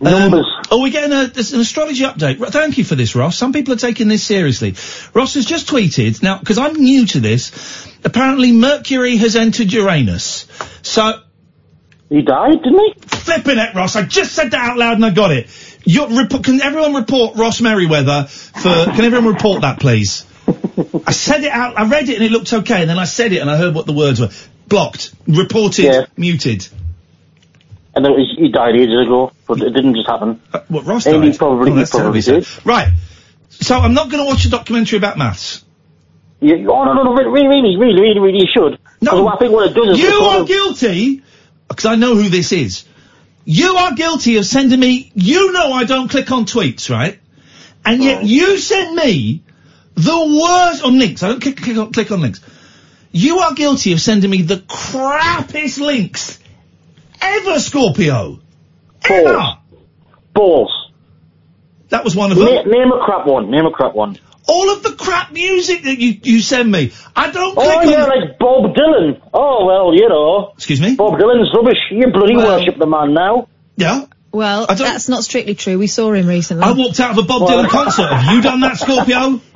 Um, 0.00 0.12
Numbers. 0.12 0.46
oh, 0.70 0.82
we're 0.82 0.92
getting 0.92 1.12
a, 1.12 1.26
there's 1.26 1.52
an 1.52 1.60
astrology 1.60 2.04
update. 2.04 2.44
Thank 2.50 2.76
you 2.78 2.84
for 2.84 2.94
this, 2.94 3.14
Ross. 3.14 3.36
Some 3.38 3.52
people 3.52 3.74
are 3.74 3.78
taking 3.78 4.08
this 4.08 4.22
seriously. 4.22 4.74
Ross 5.14 5.34
has 5.34 5.46
just 5.46 5.68
tweeted, 5.68 6.22
now, 6.22 6.38
because 6.38 6.58
I'm 6.58 6.74
new 6.74 7.06
to 7.06 7.20
this, 7.20 7.86
apparently 8.04 8.52
Mercury 8.52 9.16
has 9.16 9.36
entered 9.36 9.72
Uranus. 9.72 10.46
So... 10.82 11.22
He 12.08 12.22
died, 12.22 12.62
didn't 12.62 12.78
he? 12.78 12.94
Flipping 13.06 13.58
it, 13.58 13.74
Ross. 13.74 13.96
I 13.96 14.02
just 14.02 14.32
said 14.32 14.52
that 14.52 14.60
out 14.60 14.76
loud 14.76 14.94
and 14.94 15.04
I 15.04 15.10
got 15.10 15.32
it. 15.32 15.48
Rep- 15.86 16.44
can 16.44 16.60
everyone 16.60 16.94
report 16.94 17.36
Ross 17.36 17.60
Merriweather 17.60 18.26
for, 18.28 18.84
can 18.92 19.04
everyone 19.04 19.26
report 19.26 19.62
that, 19.62 19.80
please? 19.80 20.24
I 21.06 21.12
said 21.12 21.42
it 21.42 21.50
out, 21.50 21.78
I 21.78 21.88
read 21.88 22.08
it 22.08 22.16
and 22.16 22.24
it 22.24 22.30
looked 22.30 22.52
okay, 22.52 22.82
and 22.82 22.90
then 22.90 22.98
I 22.98 23.06
said 23.06 23.32
it 23.32 23.38
and 23.38 23.50
I 23.50 23.56
heard 23.56 23.74
what 23.74 23.86
the 23.86 23.92
words 23.92 24.20
were. 24.20 24.28
Blocked, 24.68 25.14
reported, 25.26 26.08
muted. 26.16 26.68
And 27.96 28.06
he 28.38 28.50
died 28.50 28.76
ages 28.76 29.06
ago, 29.06 29.32
but 29.48 29.60
it 29.62 29.70
didn't 29.70 29.94
just 29.94 30.06
happen. 30.06 30.40
Uh, 30.52 30.60
what, 30.68 30.84
Ross 30.84 31.06
And 31.06 31.22
died? 31.22 31.32
he 31.32 31.38
probably, 31.38 31.72
Oh, 31.72 31.76
he 31.76 31.84
probably 31.86 32.20
did. 32.20 32.44
sad. 32.44 32.66
Right. 32.66 32.92
So 33.48 33.78
I'm 33.78 33.94
not 33.94 34.10
going 34.10 34.22
to 34.22 34.28
watch 34.28 34.44
a 34.44 34.50
documentary 34.50 34.98
about 34.98 35.16
maths. 35.16 35.64
Yeah, 36.40 36.56
oh, 36.68 36.84
no, 36.84 36.92
no, 36.92 37.02
no, 37.04 37.12
really, 37.14 37.46
really, 37.48 37.76
really, 37.78 37.98
really, 37.98 38.20
really, 38.20 38.38
you 38.40 38.46
should. 38.52 38.78
No. 39.00 39.26
I 39.26 39.38
think 39.38 39.50
what 39.52 39.70
it 39.70 39.74
does 39.74 39.96
is... 39.96 39.98
You 40.04 40.10
are 40.10 40.40
of- 40.42 40.46
guilty, 40.46 41.22
because 41.68 41.86
I 41.86 41.94
know 41.96 42.14
who 42.14 42.28
this 42.28 42.52
is. 42.52 42.84
You 43.46 43.76
are 43.76 43.94
guilty 43.94 44.36
of 44.36 44.44
sending 44.44 44.78
me, 44.78 45.10
you 45.14 45.52
know 45.52 45.72
I 45.72 45.84
don't 45.84 46.08
click 46.08 46.30
on 46.30 46.44
tweets, 46.44 46.90
right? 46.90 47.18
And 47.84 48.04
yet 48.04 48.24
you 48.24 48.58
send 48.58 48.94
me 48.94 49.42
the 49.94 50.38
worst, 50.42 50.84
on 50.84 50.98
links, 50.98 51.22
I 51.22 51.28
don't 51.28 51.40
click, 51.40 51.56
click, 51.56 51.78
on, 51.78 51.92
click 51.92 52.10
on 52.12 52.20
links. 52.20 52.40
You 53.12 53.38
are 53.38 53.54
guilty 53.54 53.92
of 53.94 54.00
sending 54.02 54.28
me 54.30 54.42
the 54.42 54.56
crappiest 54.56 55.80
links 55.80 56.38
ever, 57.20 57.58
Scorpio. 57.60 58.40
Ever. 59.08 59.58
Balls. 60.34 60.90
That 61.88 62.04
was 62.04 62.16
one 62.16 62.32
of 62.32 62.38
them. 62.38 62.46
Na- 62.46 62.62
name 62.62 62.92
a 62.92 63.04
crap 63.04 63.26
one, 63.26 63.50
name 63.50 63.64
a 63.66 63.70
crap 63.70 63.94
one. 63.94 64.18
All 64.48 64.70
of 64.70 64.82
the 64.82 64.92
crap 64.92 65.32
music 65.32 65.82
that 65.84 65.98
you, 65.98 66.20
you 66.22 66.40
send 66.40 66.70
me. 66.70 66.92
I 67.16 67.30
don't 67.30 67.56
Oh, 67.58 67.80
click 67.80 67.90
yeah, 67.90 68.04
on... 68.04 68.08
like 68.08 68.38
Bob 68.38 68.74
Dylan. 68.76 69.20
Oh, 69.34 69.64
well, 69.66 69.94
you 69.94 70.08
know. 70.08 70.52
Excuse 70.54 70.80
me? 70.80 70.94
Bob 70.96 71.14
Dylan's 71.18 71.52
rubbish. 71.54 71.78
You 71.90 72.10
bloody 72.12 72.36
worship 72.36 72.78
the 72.78 72.86
man 72.86 73.12
now. 73.14 73.48
Yeah? 73.76 74.06
Well, 74.32 74.66
that's 74.66 75.08
not 75.08 75.24
strictly 75.24 75.54
true. 75.54 75.78
We 75.78 75.86
saw 75.86 76.12
him 76.12 76.26
recently. 76.26 76.62
I 76.64 76.72
walked 76.72 77.00
out 77.00 77.12
of 77.12 77.18
a 77.18 77.22
Bob 77.26 77.42
Well- 77.42 77.64
Dylan 77.64 77.68
concert. 77.68 78.06
Have 78.12 78.34
you 78.34 78.42
done 78.42 78.60
that, 78.60 78.78
Scorpio? 78.78 79.40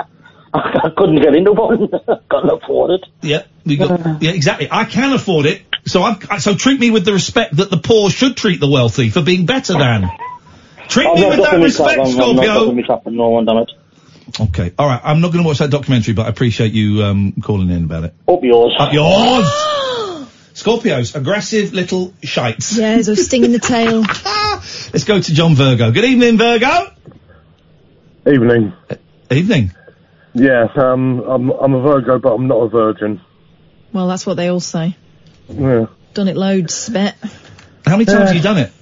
I 0.53 0.91
couldn't 0.97 1.21
get 1.23 1.35
into 1.35 1.53
one. 1.53 1.89
I 1.95 2.19
couldn't 2.29 2.51
afford 2.63 2.91
it. 2.93 3.07
Yeah, 3.23 3.43
got, 3.77 4.23
yeah, 4.23 4.31
exactly. 4.33 4.69
I 4.71 4.85
can 4.85 5.13
afford 5.13 5.47
it, 5.47 5.63
so 5.87 6.03
I'm, 6.03 6.19
I- 6.31 6.39
so 6.39 6.55
treat 6.55 6.81
me 6.81 6.91
with 6.91 7.05
the 7.05 7.13
respect 7.13 7.57
that 7.57 7.71
the 7.71 7.77
poor 7.79 8.11
should 8.11 8.37
treat 8.37 8.61
the 8.61 8.69
wealthy 8.71 9.11
for 9.11 9.23
being 9.23 9.47
better 9.47 9.75
than. 9.75 10.09
Treat 10.89 11.07
I'm 11.07 11.15
me 11.15 11.27
with 11.29 11.37
that 11.37 11.51
dropping 11.51 11.61
me 11.61 11.73
crap, 11.73 11.87
respect, 11.87 11.99
I'm- 11.99 12.01
I'm 12.01 12.17
not 12.17 12.25
Scorpio. 12.45 12.53
dropping 12.55 12.77
me 12.77 12.83
crap 12.83 13.07
on 13.07 13.17
no 13.17 13.29
one, 13.31 13.45
damn 13.45 13.57
it. 13.59 13.71
Okay, 14.41 14.73
all 14.79 14.87
right. 14.87 15.01
I'm 15.03 15.21
not 15.21 15.33
going 15.33 15.43
to 15.43 15.49
watch 15.49 15.59
that 15.59 15.71
documentary, 15.71 16.15
but 16.15 16.27
I 16.27 16.29
appreciate 16.29 16.73
you 16.73 17.03
um, 17.03 17.33
calling 17.43 17.69
in 17.71 17.85
about 17.85 18.05
it. 18.05 18.15
Up 18.29 18.43
yours. 18.45 18.75
Up 18.79 18.93
yours. 18.93 19.45
Scorpios, 20.55 21.17
aggressive 21.17 21.73
little 21.73 22.13
shites. 22.23 22.77
Yeah, 22.79 22.95
there's 22.95 23.09
a 23.09 23.17
sting 23.17 23.45
in 23.45 23.51
the 23.53 23.59
tail. 23.59 24.03
Let's 24.03 25.03
go 25.05 25.20
to 25.20 25.35
John 25.35 25.55
Virgo. 25.57 25.91
Good 25.91 26.05
evening, 26.05 26.39
Virgo. 26.39 26.93
Evening. 28.27 28.72
Evening. 29.31 29.72
Yeah, 30.35 30.68
um, 30.76 31.20
I'm 31.20 31.51
I'm 31.51 31.74
a 31.74 31.81
Virgo, 31.81 32.18
but 32.18 32.35
I'm 32.35 32.47
not 32.47 32.57
a 32.59 32.68
virgin. 32.68 33.20
Well, 33.93 34.07
that's 34.09 34.24
what 34.26 34.37
they 34.37 34.49
all 34.49 34.61
say. 34.61 34.97
Yeah. 35.49 35.87
Done 36.14 36.28
it 36.28 36.37
loads, 36.37 36.89
bet. 36.89 37.16
How 37.85 37.93
many 37.97 38.05
times 38.05 38.28
have 38.28 38.37
you 38.37 38.43
done 38.43 38.59
it? 38.59 38.72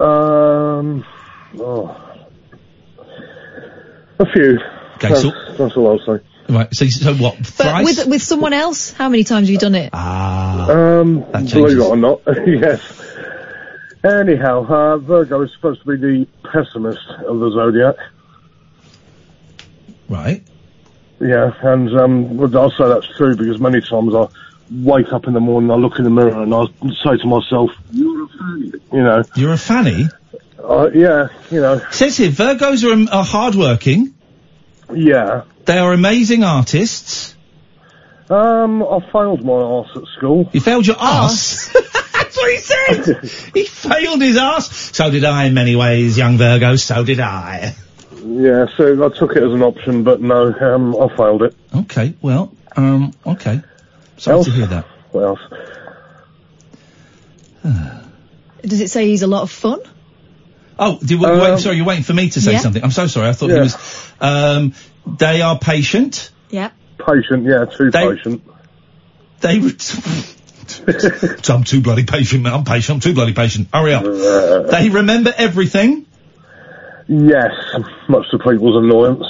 Um, 0.00 1.04
oh, 1.58 1.96
a 4.18 4.26
few. 4.32 4.58
Okay, 4.94 5.08
that's, 5.08 5.22
so 5.22 5.30
that's 5.56 5.76
all 5.76 5.88
I'll 5.90 5.98
say. 6.18 6.22
right, 6.48 6.74
so 6.74 6.86
so 6.88 7.14
what? 7.14 7.36
But 7.38 7.46
Thrice? 7.46 7.84
with 7.84 8.06
with 8.08 8.22
someone 8.22 8.52
else, 8.52 8.92
how 8.92 9.08
many 9.08 9.24
times 9.24 9.46
have 9.46 9.52
you 9.52 9.58
done 9.58 9.74
it? 9.74 9.90
ah, 9.92 10.68
Um, 10.70 11.20
That 11.32 11.32
believe 11.32 11.50
changes. 11.50 11.74
it 11.74 11.80
or 11.80 11.96
not, 11.96 12.20
yes. 12.46 12.80
Anyhow, 14.02 14.66
uh, 14.66 14.96
Virgo 14.98 15.42
is 15.42 15.52
supposed 15.54 15.82
to 15.82 15.86
be 15.86 15.96
the 15.96 16.26
pessimist 16.50 17.06
of 17.26 17.38
the 17.38 17.50
zodiac. 17.52 17.96
Right. 20.10 20.42
Yeah, 21.20 21.52
and 21.62 21.98
um, 21.98 22.38
say 22.38 22.88
that's 22.88 23.16
true 23.16 23.36
because 23.36 23.60
many 23.60 23.80
times 23.80 24.14
I 24.14 24.28
wake 24.70 25.12
up 25.12 25.26
in 25.26 25.34
the 25.34 25.40
morning, 25.40 25.70
I 25.70 25.74
look 25.74 25.98
in 25.98 26.04
the 26.04 26.10
mirror, 26.10 26.42
and 26.42 26.54
I 26.54 26.64
say 27.02 27.16
to 27.16 27.26
myself, 27.26 27.70
"You're 27.90 28.24
a 28.24 28.28
fanny," 28.28 28.72
you 28.92 29.02
know. 29.02 29.22
You're 29.34 29.52
a 29.52 29.58
fanny. 29.58 30.08
Uh, 30.62 30.90
yeah, 30.94 31.28
you 31.50 31.60
know. 31.60 31.80
Says 31.90 32.16
here, 32.16 32.30
Virgos 32.30 32.84
are, 32.84 32.92
um, 32.92 33.08
are 33.10 33.24
hardworking. 33.24 34.14
Yeah. 34.94 35.42
They 35.64 35.78
are 35.78 35.92
amazing 35.92 36.44
artists. 36.44 37.34
Um, 38.28 38.82
I 38.82 39.00
failed 39.12 39.44
my 39.44 39.54
arse 39.54 39.90
at 39.96 40.04
school. 40.16 40.48
You 40.52 40.60
failed 40.60 40.86
your 40.86 40.96
arse. 40.98 41.68
That's 42.12 42.36
what 42.36 42.50
he 42.50 42.58
said. 42.58 43.24
he 43.54 43.64
failed 43.64 44.22
his 44.22 44.36
arse. 44.36 44.70
So 44.96 45.10
did 45.10 45.24
I 45.24 45.44
in 45.46 45.54
many 45.54 45.74
ways, 45.74 46.16
young 46.16 46.38
Virgo. 46.38 46.76
So 46.76 47.04
did 47.04 47.20
I. 47.20 47.74
Yeah, 48.22 48.66
so 48.76 49.04
I 49.04 49.08
took 49.16 49.36
it 49.36 49.42
as 49.42 49.52
an 49.52 49.62
option, 49.62 50.04
but 50.04 50.20
no, 50.20 50.52
um, 50.60 50.94
I 50.96 51.08
failed 51.16 51.42
it. 51.42 51.54
Okay, 51.74 52.14
well, 52.20 52.52
um, 52.76 53.12
okay. 53.26 53.60
Sorry 54.18 54.36
Else? 54.36 54.46
to 54.46 54.52
hear 54.52 54.66
that. 54.66 54.84
What 55.12 55.22
else? 55.24 55.40
Does 58.62 58.80
it 58.80 58.90
say 58.90 59.06
he's 59.06 59.22
a 59.22 59.26
lot 59.26 59.42
of 59.42 59.50
fun? 59.50 59.80
Oh, 60.78 60.98
did, 60.98 61.20
wait, 61.20 61.30
Um, 61.30 61.58
sorry, 61.58 61.76
you're 61.76 61.84
waiting 61.86 62.04
for 62.04 62.12
me 62.14 62.30
to 62.30 62.40
say 62.40 62.52
Yeah. 62.52 62.58
something. 62.60 62.82
I'm 62.82 62.90
so 62.90 63.06
sorry. 63.06 63.28
I 63.28 63.32
thought 63.32 63.50
Yeah. 63.50 63.56
he 63.56 63.60
was. 63.62 64.12
Um, 64.20 64.74
they 65.18 65.42
are 65.42 65.58
patient. 65.58 66.30
Yeah. 66.50 66.70
Patient, 66.98 67.44
yeah, 67.44 67.64
too 67.64 67.90
They- 67.90 68.08
patient. 68.14 68.42
They. 69.40 69.58
Re- 69.58 69.74
So 69.78 71.54
I'm 71.54 71.64
too 71.64 71.80
bloody 71.80 72.04
patient, 72.04 72.42
man. 72.44 72.52
I'm 72.54 72.64
patient. 72.64 72.96
I'm 72.96 73.00
too 73.00 73.14
bloody 73.14 73.32
patient. 73.32 73.68
Hurry 73.72 73.92
up. 73.94 74.04
They 74.70 74.88
remember 74.90 75.32
everything. 75.36 76.06
Yes, 77.12 77.50
much 78.08 78.30
to 78.30 78.38
people's 78.38 78.84
annoyance. 78.84 79.26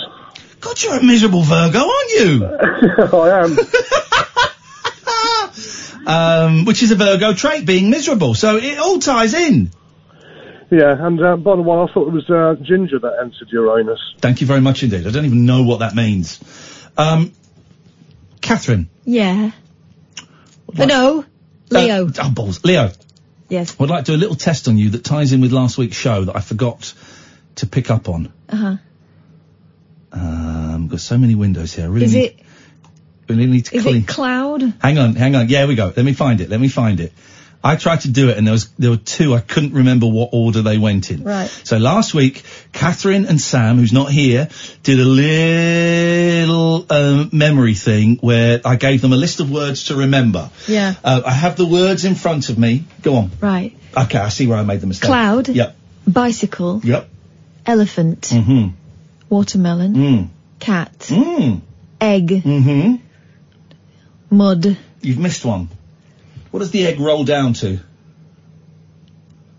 God, 0.61 0.83
you're 0.83 0.99
a 0.99 1.03
miserable 1.03 1.41
Virgo, 1.41 1.78
aren't 1.78 2.11
you? 2.11 2.45
I 3.14 3.41
am. 6.07 6.57
um, 6.59 6.64
which 6.66 6.83
is 6.83 6.91
a 6.91 6.95
Virgo 6.97 7.33
trait, 7.33 7.64
being 7.64 7.89
miserable. 7.89 8.35
So 8.35 8.59
it 8.59 8.76
all 8.76 8.99
ties 8.99 9.33
in. 9.33 9.70
Yeah, 10.70 10.95
and 11.07 11.24
uh, 11.24 11.39
by 11.39 11.57
the 11.57 11.62
way, 11.62 11.78
I 11.78 11.87
thought 11.91 12.09
it 12.09 12.12
was 12.12 12.28
uh, 12.28 12.57
Ginger 12.62 12.99
that 12.99 13.16
entered 13.22 13.49
Uranus. 13.51 13.99
Thank 14.18 14.43
you 14.43 14.47
very 14.47 14.61
much 14.61 14.83
indeed. 14.83 15.07
I 15.07 15.11
don't 15.11 15.24
even 15.24 15.47
know 15.47 15.62
what 15.62 15.78
that 15.78 15.95
means. 15.95 16.39
Um, 16.99 17.33
Catherine. 18.43 18.91
Yeah. 19.07 19.53
Uh, 20.78 20.85
no, 20.85 21.24
Leo. 21.70 22.09
Uh, 22.09 22.12
oh, 22.18 22.31
balls. 22.31 22.62
Leo. 22.62 22.93
yes. 23.49 23.74
I'd 23.81 23.89
like 23.89 24.05
to 24.05 24.12
do 24.12 24.16
a 24.16 24.20
little 24.20 24.37
test 24.37 24.68
on 24.68 24.76
you 24.76 24.91
that 24.91 25.03
ties 25.03 25.33
in 25.33 25.41
with 25.41 25.53
last 25.53 25.78
week's 25.78 25.97
show 25.97 26.26
that 26.26 26.37
I 26.37 26.41
forgot 26.41 26.93
to 27.57 27.67
pick 27.67 27.91
up 27.91 28.09
on. 28.09 28.33
Uh 28.49 28.57
huh. 28.57 28.77
Um, 30.13 30.89
got 30.89 31.01
so 31.01 31.17
many 31.19 31.35
windows 31.35 31.73
here. 31.73 31.85
I 31.85 31.89
really 31.89 32.07
Is 32.07 32.15
need, 32.15 32.25
it 32.25 32.41
really 33.29 33.47
need 33.47 33.65
to 33.67 33.77
is 33.77 33.83
clean. 33.85 33.97
it 34.03 34.09
cloud? 34.09 34.63
hang 34.81 34.99
on, 34.99 35.15
hang 35.15 35.37
on. 35.37 35.49
Yeah, 35.49 35.67
we 35.67 35.77
go. 35.77 35.93
Let 35.95 36.05
me 36.05 36.13
find 36.15 36.41
it. 36.41 36.49
Let 36.51 36.61
me 36.61 36.69
find 36.69 36.99
it. 37.01 37.13
I 37.63 37.77
tried 37.77 38.01
to 38.01 38.09
do 38.11 38.31
it, 38.31 38.39
and 38.39 38.47
there 38.47 38.53
was 38.53 38.71
there 38.79 38.89
were 38.91 38.97
two. 38.97 39.35
I 39.35 39.41
couldn't 39.41 39.75
remember 39.75 40.07
what 40.07 40.31
order 40.33 40.63
they 40.63 40.79
went 40.79 41.11
in. 41.11 41.25
Right. 41.25 41.47
So 41.49 41.77
last 41.77 42.15
week, 42.15 42.43
Catherine 42.73 43.27
and 43.27 43.39
Sam, 43.39 43.77
who's 43.77 43.93
not 43.93 44.11
here, 44.11 44.49
did 44.83 44.99
a 44.99 45.05
little 45.05 46.87
um, 46.89 47.29
memory 47.35 47.75
thing 47.75 48.17
where 48.17 48.63
I 48.65 48.77
gave 48.77 49.03
them 49.03 49.13
a 49.13 49.17
list 49.17 49.41
of 49.41 49.51
words 49.51 49.85
to 49.85 49.97
remember. 49.97 50.51
Yeah. 50.67 50.95
Uh, 51.05 51.21
I 51.27 51.33
have 51.33 51.57
the 51.57 51.67
words 51.67 52.07
in 52.07 52.15
front 52.15 52.49
of 52.49 52.59
me. 52.59 52.85
Go 53.03 53.17
on. 53.17 53.31
Right. 53.43 53.77
Okay, 53.95 54.19
I 54.19 54.31
see 54.31 54.47
where 54.47 54.57
I 54.57 54.63
made 54.63 54.81
the 54.81 54.87
mistake. 54.87 55.09
Cloud. 55.09 55.51
Yep. 55.51 55.77
Bicycle. 56.09 56.81
Yep. 56.83 57.10
Elephant. 57.67 58.23
Mm-hmm. 58.23 58.69
Watermelon. 59.29 59.95
Mm. 59.95 60.29
Cat. 60.59 60.99
Mm. 60.99 61.61
Egg. 62.01 62.29
Mm-hmm. 62.29 62.97
Mud. 64.31 64.77
You've 65.03 65.19
missed 65.19 65.45
one. 65.45 65.69
What 66.51 66.61
does 66.61 66.71
the 66.71 66.87
egg 66.87 67.01
roll 67.01 67.25
down 67.25 67.53
to? 67.55 67.81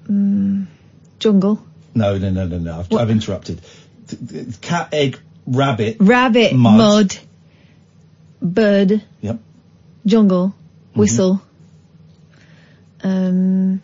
Mm, 0.07 0.67
jungle. 1.19 1.63
No, 1.95 2.17
no, 2.17 2.29
no, 2.29 2.45
no, 2.47 2.57
no. 2.57 2.79
I've, 2.79 2.93
I've 2.93 3.09
interrupted. 3.09 3.61
Cat, 4.61 4.89
egg, 4.93 5.19
rabbit. 5.45 5.97
Rabbit. 5.99 6.53
Mud. 6.53 6.77
Mud. 6.77 7.17
Bird. 8.41 9.03
Yep. 9.21 9.39
Jungle. 10.05 10.53
Whistle. 10.95 11.41
Um. 13.03 13.81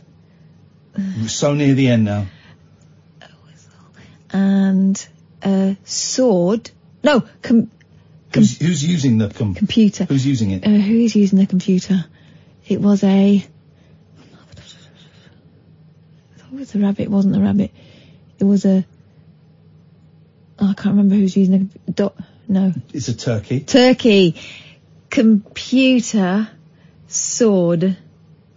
We're 0.98 1.28
so 1.28 1.54
near 1.54 1.74
the 1.74 1.88
end 1.90 2.06
now. 2.06 2.26
And 4.32 5.08
a 5.42 5.78
sword. 5.86 6.72
No. 7.04 7.24
Com- 7.42 7.72
Who's, 8.34 8.60
who's 8.60 8.84
using 8.86 9.18
the 9.18 9.30
com- 9.30 9.56
computer. 9.56 10.04
Who's 10.04 10.26
using 10.26 10.52
it? 10.52 10.66
Uh, 10.66 10.70
who 10.70 10.96
is 10.96 11.16
using 11.16 11.40
the 11.40 11.48
computer? 11.48 12.06
It 12.68 12.82
was 12.82 13.04
a. 13.04 13.38
I 13.38 13.44
thought 16.38 16.54
it 16.54 16.60
was 16.60 16.76
a 16.76 16.80
rabbit. 16.80 17.04
It 17.04 17.12
wasn't 17.12 17.36
a 17.38 17.40
rabbit. 17.40 17.72
It 18.40 18.44
was 18.44 18.66
a. 18.66 18.86
Oh, 20.60 20.70
I 20.70 20.74
can't 20.74 20.96
remember 20.96 21.16
who's 21.16 21.38
using 21.38 21.72
the. 21.86 21.92
Do- 21.92 22.24
no. 22.50 22.74
It's 22.94 23.08
a 23.08 23.16
turkey. 23.16 23.62
Turkey. 23.62 24.36
Computer. 25.10 26.50
Sword. 27.08 27.84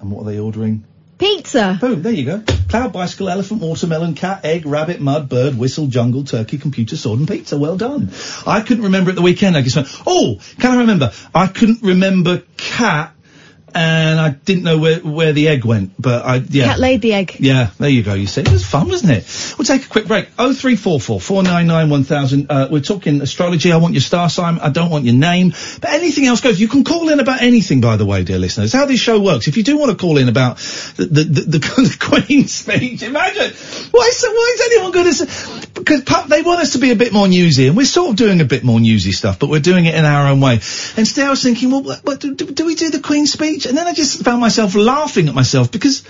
And 0.00 0.10
what 0.10 0.22
are 0.22 0.30
they 0.30 0.38
ordering? 0.40 0.84
Pizza. 1.20 1.76
Boom, 1.78 2.00
there 2.00 2.12
you 2.12 2.24
go. 2.24 2.42
Cloud, 2.70 2.94
bicycle, 2.94 3.28
elephant, 3.28 3.60
watermelon, 3.60 4.14
cat, 4.14 4.42
egg, 4.42 4.64
rabbit, 4.64 5.02
mud, 5.02 5.28
bird, 5.28 5.58
whistle, 5.58 5.86
jungle, 5.86 6.24
turkey, 6.24 6.56
computer, 6.56 6.96
sword 6.96 7.18
and 7.18 7.28
pizza. 7.28 7.58
Well 7.58 7.76
done. 7.76 8.10
I 8.46 8.62
couldn't 8.62 8.84
remember 8.84 9.10
at 9.10 9.16
the 9.16 9.22
weekend. 9.22 9.54
I 9.54 9.60
just 9.60 9.76
went, 9.76 9.88
oh, 10.06 10.40
can 10.58 10.70
I 10.70 10.80
remember? 10.80 11.12
I 11.34 11.46
couldn't 11.46 11.82
remember 11.82 12.42
cat 12.56 13.14
and 13.74 14.20
I 14.20 14.30
didn't 14.30 14.64
know 14.64 14.78
where, 14.78 15.00
where 15.00 15.32
the 15.32 15.48
egg 15.48 15.64
went, 15.64 15.92
but 15.98 16.24
I, 16.24 16.36
yeah. 16.36 16.66
Cat 16.66 16.78
laid 16.78 17.02
the 17.02 17.14
egg. 17.14 17.36
Yeah, 17.38 17.70
there 17.78 17.88
you 17.88 18.02
go. 18.02 18.14
You 18.14 18.26
see, 18.26 18.42
it 18.42 18.50
was 18.50 18.64
fun, 18.64 18.88
wasn't 18.88 19.12
it? 19.12 19.54
We'll 19.58 19.64
take 19.64 19.84
a 19.84 19.88
quick 19.88 20.06
break. 20.06 20.28
Oh 20.38 20.52
three 20.52 20.76
four 20.76 21.00
four 21.00 21.20
four 21.20 21.42
nine 21.42 21.66
nine 21.66 21.90
one 21.90 22.04
thousand. 22.04 22.50
Uh, 22.50 22.68
we're 22.70 22.80
talking 22.80 23.20
astrology. 23.20 23.72
I 23.72 23.76
want 23.76 23.94
your 23.94 24.00
star 24.00 24.28
sign. 24.30 24.58
I 24.58 24.70
don't 24.70 24.90
want 24.90 25.04
your 25.04 25.14
name, 25.14 25.50
but 25.80 25.90
anything 25.90 26.26
else 26.26 26.40
goes. 26.40 26.60
You 26.60 26.68
can 26.68 26.84
call 26.84 27.08
in 27.08 27.20
about 27.20 27.42
anything, 27.42 27.80
by 27.80 27.96
the 27.96 28.06
way, 28.06 28.24
dear 28.24 28.38
listeners. 28.38 28.72
How 28.72 28.86
this 28.86 29.00
show 29.00 29.20
works. 29.20 29.48
If 29.48 29.56
you 29.56 29.62
do 29.62 29.78
want 29.78 29.90
to 29.90 29.96
call 29.96 30.18
in 30.18 30.28
about 30.28 30.58
the 30.96 31.06
the, 31.06 31.24
the, 31.24 31.58
the, 31.58 31.96
Queen's 32.00 32.52
speech, 32.52 33.02
imagine 33.02 33.52
why 33.90 34.06
is 34.06 34.24
why 34.24 34.54
is 34.54 34.60
anyone 34.72 34.90
going 34.92 35.06
to 35.06 35.14
say? 35.14 35.66
Because 35.74 36.04
they 36.28 36.42
want 36.42 36.60
us 36.60 36.72
to 36.72 36.78
be 36.78 36.90
a 36.90 36.96
bit 36.96 37.12
more 37.12 37.28
newsy, 37.28 37.68
and 37.68 37.76
we're 37.76 37.86
sort 37.86 38.10
of 38.10 38.16
doing 38.16 38.40
a 38.40 38.44
bit 38.44 38.64
more 38.64 38.80
newsy 38.80 39.12
stuff, 39.12 39.38
but 39.38 39.48
we're 39.48 39.60
doing 39.60 39.86
it 39.86 39.94
in 39.94 40.04
our 40.04 40.28
own 40.28 40.40
way. 40.40 40.54
And 40.96 41.06
today 41.06 41.24
I 41.24 41.30
was 41.30 41.42
thinking, 41.42 41.70
well, 41.70 41.82
what, 41.82 42.04
what, 42.04 42.20
do, 42.20 42.34
do, 42.34 42.46
do 42.46 42.66
we 42.66 42.74
do 42.74 42.90
the 42.90 43.00
Queen's 43.00 43.32
speech? 43.32 43.59
And 43.66 43.76
then 43.76 43.86
I 43.86 43.92
just 43.92 44.22
found 44.24 44.40
myself 44.40 44.74
laughing 44.74 45.28
at 45.28 45.34
myself 45.34 45.70
because. 45.70 46.02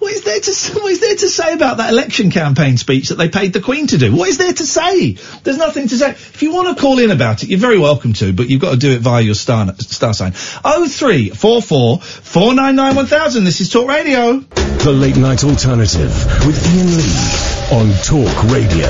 What 0.00 0.14
is 0.14 0.22
there 0.22 0.40
to 0.40 0.80
what 0.80 0.90
is 0.90 1.00
there 1.00 1.14
to 1.14 1.28
say 1.28 1.52
about 1.52 1.76
that 1.76 1.92
election 1.92 2.30
campaign 2.30 2.78
speech 2.78 3.10
that 3.10 3.16
they 3.16 3.28
paid 3.28 3.52
the 3.52 3.60
Queen 3.60 3.86
to 3.88 3.98
do? 3.98 4.16
What 4.16 4.30
is 4.30 4.38
there 4.38 4.50
to 4.50 4.64
say? 4.64 5.12
There's 5.12 5.58
nothing 5.58 5.88
to 5.88 5.98
say. 5.98 6.12
If 6.12 6.42
you 6.42 6.54
want 6.54 6.74
to 6.74 6.80
call 6.80 6.98
in 7.00 7.10
about 7.10 7.42
it, 7.42 7.50
you're 7.50 7.58
very 7.58 7.78
welcome 7.78 8.14
to, 8.14 8.32
but 8.32 8.48
you've 8.48 8.62
got 8.62 8.70
to 8.70 8.76
do 8.78 8.92
it 8.92 9.02
via 9.02 9.20
your 9.20 9.34
star 9.34 9.74
star 9.76 10.14
sign. 10.14 10.32
Oh 10.64 10.88
three 10.88 11.28
four 11.28 11.60
four 11.60 12.00
four 12.00 12.54
nine 12.54 12.76
nine 12.76 12.96
one 12.96 13.04
thousand. 13.04 13.44
This 13.44 13.60
is 13.60 13.68
Talk 13.68 13.88
Radio. 13.88 14.38
The 14.38 14.90
Late 14.90 15.18
Night 15.18 15.44
Alternative 15.44 16.08
with 16.46 16.66
Iain 16.66 16.96
Lee 16.96 17.50
on 17.70 17.92
Talk 18.02 18.44
Radio. 18.50 18.88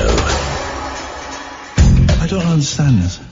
I 2.21 2.27
don't 2.29 2.45
understand 2.45 2.99
this. 2.99 3.30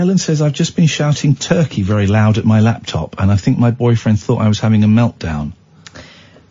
Helen 0.00 0.16
says 0.16 0.40
I've 0.40 0.54
just 0.54 0.76
been 0.76 0.86
shouting 0.86 1.36
turkey 1.36 1.82
very 1.82 2.06
loud 2.06 2.38
at 2.38 2.46
my 2.46 2.60
laptop, 2.60 3.20
and 3.20 3.30
I 3.30 3.36
think 3.36 3.58
my 3.58 3.70
boyfriend 3.70 4.18
thought 4.18 4.40
I 4.40 4.48
was 4.48 4.58
having 4.58 4.82
a 4.82 4.86
meltdown. 4.86 5.52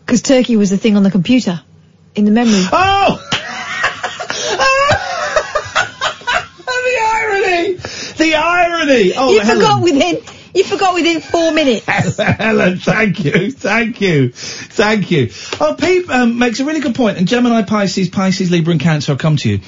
Because 0.05 0.21
turkey 0.21 0.55
was 0.55 0.69
the 0.69 0.77
thing 0.77 0.95
on 0.95 1.01
the 1.01 1.09
computer. 1.09 1.59
In 2.13 2.25
the 2.25 2.31
memory. 2.31 2.61
Oh! 2.71 3.17
the 6.67 6.99
irony! 7.15 7.73
The 8.17 8.35
irony! 8.35 9.13
Oh, 9.17 9.31
you 9.31 9.39
Helen. 9.39 9.57
forgot 9.57 9.81
within. 9.81 10.21
You 10.53 10.63
forgot 10.63 10.93
within 10.93 11.19
four 11.19 11.51
minutes. 11.51 11.87
Helen, 12.17 12.77
thank 12.77 13.25
you, 13.25 13.51
thank 13.51 13.99
you, 13.99 14.29
thank 14.29 15.09
you. 15.09 15.31
Oh, 15.59 15.75
Pete 15.75 16.07
um, 16.07 16.37
makes 16.37 16.59
a 16.59 16.65
really 16.65 16.81
good 16.81 16.93
point, 16.93 17.17
and 17.17 17.27
Gemini, 17.27 17.63
Pisces, 17.63 18.09
Pisces, 18.09 18.51
Libra, 18.51 18.73
and 18.73 18.81
Cancer. 18.81 19.13
I'll 19.13 19.17
come 19.17 19.37
to 19.37 19.49
you. 19.49 19.61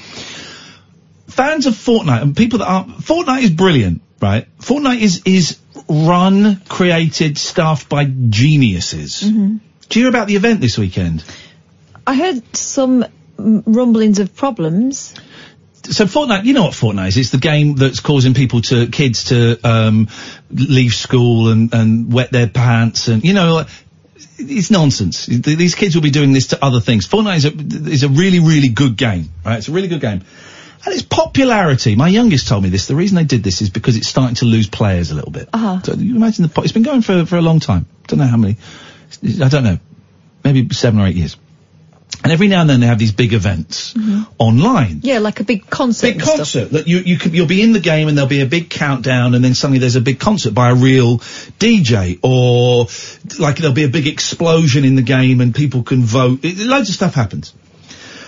Fans 1.28 1.66
of 1.66 1.74
Fortnite 1.74 2.22
and 2.22 2.36
people 2.36 2.58
that 2.60 2.66
aren't, 2.66 2.98
Fortnite 2.98 3.42
is 3.42 3.50
brilliant, 3.50 4.02
right? 4.20 4.46
Fortnite 4.58 5.00
is 5.00 5.22
is 5.24 5.58
run, 5.88 6.60
created, 6.68 7.38
staffed 7.38 7.88
by 7.88 8.04
geniuses. 8.04 9.20
hmm 9.22 9.56
Do 9.88 9.98
you 9.98 10.04
hear 10.06 10.08
about 10.08 10.28
the 10.28 10.36
event 10.36 10.60
this 10.60 10.78
weekend? 10.78 11.24
I 12.06 12.14
heard 12.16 12.56
some 12.56 13.04
rumblings 13.38 14.18
of 14.18 14.34
problems. 14.34 15.14
so 15.84 16.04
Fortnite, 16.06 16.44
you 16.44 16.52
know 16.52 16.64
what 16.64 16.72
Fortnite 16.74 17.08
is? 17.08 17.16
It's 17.16 17.30
the 17.30 17.38
game 17.38 17.76
that's 17.76 18.00
causing 18.00 18.34
people 18.34 18.60
to 18.62 18.86
kids 18.88 19.24
to 19.24 19.58
um, 19.64 20.08
leave 20.50 20.94
school 20.94 21.48
and, 21.50 21.72
and 21.74 22.12
wet 22.12 22.30
their 22.32 22.48
pants, 22.48 23.08
and 23.08 23.24
you 23.24 23.32
know, 23.32 23.64
it's 24.38 24.70
nonsense. 24.70 25.26
These 25.26 25.74
kids 25.74 25.94
will 25.94 26.02
be 26.02 26.10
doing 26.10 26.32
this 26.32 26.48
to 26.48 26.64
other 26.64 26.80
things. 26.80 27.06
Fortnite 27.06 27.36
is 27.36 27.44
a, 27.46 27.90
is 27.90 28.02
a 28.02 28.08
really, 28.08 28.40
really 28.40 28.68
good 28.68 28.96
game. 28.96 29.30
Right? 29.44 29.58
It's 29.58 29.68
a 29.68 29.72
really 29.72 29.88
good 29.88 30.00
game. 30.00 30.22
And 30.84 30.92
its 30.92 31.02
popularity, 31.02 31.94
my 31.94 32.08
youngest 32.08 32.48
told 32.48 32.62
me 32.62 32.68
this, 32.68 32.86
the 32.86 32.96
reason 32.96 33.16
they 33.16 33.24
did 33.24 33.44
this 33.44 33.62
is 33.62 33.70
because 33.70 33.96
it's 33.96 34.08
starting 34.08 34.34
to 34.36 34.46
lose 34.46 34.68
players 34.68 35.10
a 35.10 35.14
little 35.14 35.30
bit. 35.30 35.48
Uh-huh. 35.52 35.80
So 35.82 35.94
you 35.94 36.16
imagine 36.16 36.42
the, 36.42 36.48
po- 36.48 36.62
it's 36.62 36.72
been 36.72 36.82
going 36.82 37.02
for, 37.02 37.24
for 37.24 37.36
a 37.36 37.42
long 37.42 37.60
time. 37.60 37.86
Don't 38.08 38.18
know 38.18 38.26
how 38.26 38.36
many, 38.36 38.56
I 39.40 39.48
don't 39.48 39.64
know, 39.64 39.78
maybe 40.42 40.68
seven 40.74 41.00
or 41.00 41.06
eight 41.06 41.16
years. 41.16 41.36
And 42.24 42.30
every 42.30 42.46
now 42.46 42.60
and 42.60 42.70
then 42.70 42.80
they 42.80 42.86
have 42.86 42.98
these 42.98 43.12
big 43.12 43.32
events 43.32 43.94
online. 44.38 45.00
Yeah, 45.02 45.18
like 45.18 45.40
a 45.40 45.44
big 45.44 45.68
concert. 45.68 46.14
Big 46.14 46.20
concert 46.22 46.70
that 46.70 46.86
you 46.86 46.98
you 46.98 47.18
could, 47.18 47.34
you'll 47.34 47.48
be 47.48 47.62
in 47.62 47.72
the 47.72 47.80
game 47.80 48.06
and 48.06 48.16
there'll 48.16 48.28
be 48.28 48.42
a 48.42 48.46
big 48.46 48.70
countdown 48.70 49.34
and 49.34 49.44
then 49.44 49.54
suddenly 49.54 49.80
there's 49.80 49.96
a 49.96 50.00
big 50.00 50.20
concert 50.20 50.54
by 50.54 50.70
a 50.70 50.74
real 50.74 51.18
DJ 51.18 52.20
or 52.22 52.86
like 53.40 53.56
there'll 53.56 53.74
be 53.74 53.84
a 53.84 53.88
big 53.88 54.06
explosion 54.06 54.84
in 54.84 54.94
the 54.94 55.02
game 55.02 55.40
and 55.40 55.52
people 55.52 55.82
can 55.82 56.02
vote. 56.02 56.40
It, 56.44 56.58
loads 56.58 56.90
of 56.90 56.94
stuff 56.94 57.14
happens. 57.14 57.54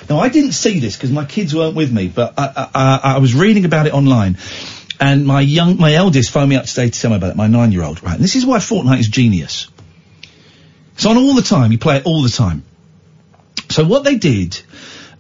Now 0.09 0.19
I 0.19 0.29
didn't 0.29 0.53
see 0.53 0.81
this 0.81 0.97
because 0.97 1.11
my 1.11 1.25
kids 1.25 1.55
weren't 1.55 1.77
with 1.77 1.93
me, 1.93 2.09
but 2.09 2.35
I, 2.39 2.53
I, 2.57 2.71
I, 2.75 3.15
I 3.15 3.19
was 3.19 3.35
reading 3.35 3.65
about 3.65 3.87
it 3.87 3.95
online. 3.95 4.39
And 5.01 5.27
my 5.27 5.41
young, 5.41 5.77
my 5.77 5.93
eldest 5.95 6.31
phoned 6.31 6.51
me 6.51 6.57
up 6.57 6.67
today 6.67 6.89
to 6.89 7.01
tell 7.01 7.11
me 7.11 7.17
about 7.17 7.31
it, 7.31 7.37
my 7.37 7.49
nine-year-old, 7.49 8.03
right? 8.03 8.15
And 8.15 8.23
this 8.23 8.37
is 8.37 8.47
why 8.47 8.59
Fortnite 8.59 9.01
is 9.01 9.09
genius. 9.09 9.69
It's 10.95 11.05
on 11.05 11.17
all 11.17 11.35
the 11.35 11.43
time, 11.43 11.73
you 11.73 11.79
play 11.79 11.97
it 11.97 12.07
all 12.07 12.23
the 12.23 12.29
time. 12.29 12.63
So 13.71 13.85
what 13.85 14.05
they 14.05 14.17
did, 14.17 14.61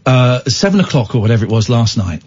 uh, 0.07 0.45
seven 0.45 0.78
o'clock 0.80 1.14
or 1.14 1.20
whatever 1.20 1.45
it 1.45 1.51
was 1.51 1.68
last 1.68 1.97
night, 1.97 2.22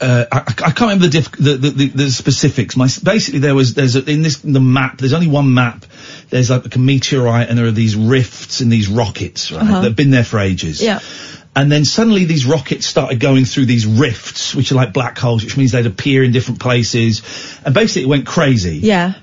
uh, 0.00 0.26
I, 0.32 0.38
I 0.38 0.42
can't 0.42 0.80
remember 0.80 1.06
the, 1.06 1.10
diff- 1.10 1.30
the, 1.32 1.56
the, 1.56 1.86
the, 1.88 2.10
specifics. 2.10 2.76
My, 2.76 2.88
basically, 3.04 3.38
there 3.38 3.54
was 3.54 3.74
there's 3.74 3.94
a, 3.94 4.04
in 4.10 4.22
this 4.22 4.38
the 4.38 4.60
map. 4.60 4.98
There's 4.98 5.12
only 5.12 5.28
one 5.28 5.54
map. 5.54 5.86
There's 6.28 6.50
like 6.50 6.74
a 6.74 6.78
meteorite, 6.78 7.48
and 7.48 7.56
there 7.56 7.66
are 7.66 7.70
these 7.70 7.94
rifts 7.94 8.60
in 8.60 8.68
these 8.68 8.88
rockets, 8.88 9.52
right? 9.52 9.62
Uh-huh. 9.62 9.80
That've 9.82 9.96
been 9.96 10.10
there 10.10 10.24
for 10.24 10.40
ages. 10.40 10.82
Yeah. 10.82 10.98
And 11.54 11.70
then 11.70 11.84
suddenly 11.84 12.24
these 12.24 12.46
rockets 12.46 12.86
started 12.86 13.20
going 13.20 13.44
through 13.44 13.66
these 13.66 13.84
rifts, 13.84 14.54
which 14.54 14.72
are 14.72 14.74
like 14.74 14.94
black 14.94 15.18
holes, 15.18 15.44
which 15.44 15.56
means 15.56 15.72
they'd 15.72 15.86
appear 15.86 16.22
in 16.22 16.32
different 16.32 16.60
places. 16.60 17.22
And 17.64 17.74
basically, 17.74 18.02
it 18.02 18.08
went 18.08 18.26
crazy. 18.26 18.78
Yeah. 18.78 19.14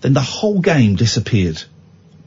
Then 0.00 0.14
the 0.14 0.22
whole 0.22 0.60
game 0.60 0.96
disappeared. 0.96 1.62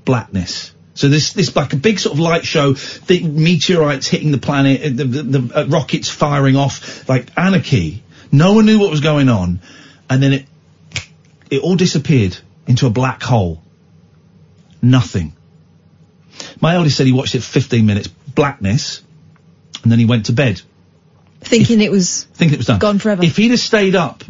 Blackness. 0.05 0.71
So 0.95 1.09
this, 1.09 1.33
this 1.33 1.55
like 1.55 1.73
a 1.73 1.77
big 1.77 1.97
sort 1.97 2.13
of 2.13 2.19
light 2.19 2.45
show, 2.45 2.73
the 2.73 3.23
meteorites 3.23 4.07
hitting 4.07 4.31
the 4.31 4.37
planet, 4.37 4.81
uh, 4.81 4.89
the, 4.89 5.03
the, 5.03 5.23
the 5.39 5.59
uh, 5.59 5.65
rockets 5.65 6.09
firing 6.09 6.55
off, 6.55 7.09
like 7.09 7.35
anarchy. 7.35 8.03
No 8.31 8.53
one 8.53 8.65
knew 8.65 8.79
what 8.79 8.91
was 8.91 9.01
going 9.01 9.29
on, 9.29 9.59
and 10.09 10.21
then 10.21 10.33
it, 10.33 10.45
it 11.49 11.61
all 11.61 11.75
disappeared 11.75 12.37
into 12.67 12.85
a 12.85 12.89
black 12.91 13.23
hole. 13.23 13.63
Nothing. 14.81 15.33
My 16.59 16.75
eldest 16.75 16.97
said 16.97 17.07
he 17.07 17.11
watched 17.11 17.35
it 17.35 17.43
15 17.43 17.85
minutes, 17.85 18.09
blackness, 18.35 19.03
and 19.83 19.91
then 19.91 19.99
he 19.99 20.05
went 20.05 20.27
to 20.27 20.33
bed, 20.33 20.61
Thinking 21.41 21.81
it 21.81 21.91
was 21.91 22.23
thinking 22.23 22.55
it 22.55 22.57
was 22.57 22.67
done. 22.67 22.79
gone 22.79 22.99
forever. 22.99 23.23
If 23.23 23.35
he'd 23.35 23.51
have 23.51 23.59
stayed 23.59 23.95
up 23.95 24.23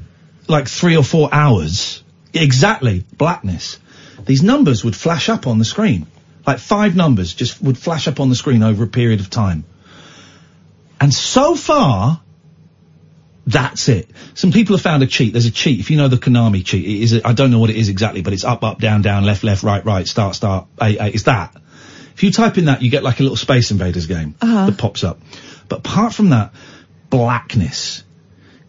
like 0.47 0.67
three 0.67 0.97
or 0.97 1.03
four 1.03 1.29
hours, 1.31 2.03
exactly, 2.33 3.05
blackness, 3.17 3.79
these 4.25 4.41
numbers 4.41 4.83
would 4.83 4.95
flash 4.95 5.29
up 5.29 5.45
on 5.47 5.59
the 5.59 5.65
screen. 5.65 6.07
Like 6.45 6.59
five 6.59 6.95
numbers 6.95 7.33
just 7.33 7.61
would 7.61 7.77
flash 7.77 8.07
up 8.07 8.19
on 8.19 8.29
the 8.29 8.35
screen 8.35 8.63
over 8.63 8.83
a 8.83 8.87
period 8.87 9.19
of 9.19 9.29
time. 9.29 9.63
And 10.99 11.13
so 11.13 11.55
far, 11.55 12.21
that's 13.45 13.89
it. 13.89 14.09
Some 14.33 14.51
people 14.51 14.75
have 14.75 14.81
found 14.81 15.03
a 15.03 15.07
cheat. 15.07 15.33
There's 15.33 15.45
a 15.45 15.51
cheat. 15.51 15.79
If 15.79 15.91
you 15.91 15.97
know 15.97 16.07
the 16.07 16.17
Konami 16.17 16.65
cheat, 16.65 16.85
it 16.85 17.03
is, 17.03 17.13
a, 17.13 17.27
I 17.27 17.33
don't 17.33 17.51
know 17.51 17.59
what 17.59 17.69
it 17.69 17.75
is 17.75 17.89
exactly, 17.89 18.21
but 18.21 18.33
it's 18.33 18.43
up, 18.43 18.63
up, 18.63 18.79
down, 18.79 19.01
down, 19.01 19.23
left, 19.23 19.43
left, 19.43 19.63
right, 19.63 19.83
right, 19.85 20.07
start, 20.07 20.35
start, 20.35 20.67
A, 20.81 20.97
A. 20.97 21.07
It's 21.07 21.23
that. 21.23 21.55
If 22.15 22.23
you 22.23 22.31
type 22.31 22.57
in 22.57 22.65
that, 22.65 22.81
you 22.81 22.89
get 22.89 23.03
like 23.03 23.19
a 23.19 23.23
little 23.23 23.35
Space 23.37 23.71
Invaders 23.71 24.05
game 24.07 24.35
Uh-huh. 24.41 24.67
that 24.67 24.77
pops 24.77 25.03
up. 25.03 25.19
But 25.69 25.79
apart 25.79 26.13
from 26.13 26.29
that, 26.29 26.51
blackness. 27.09 28.03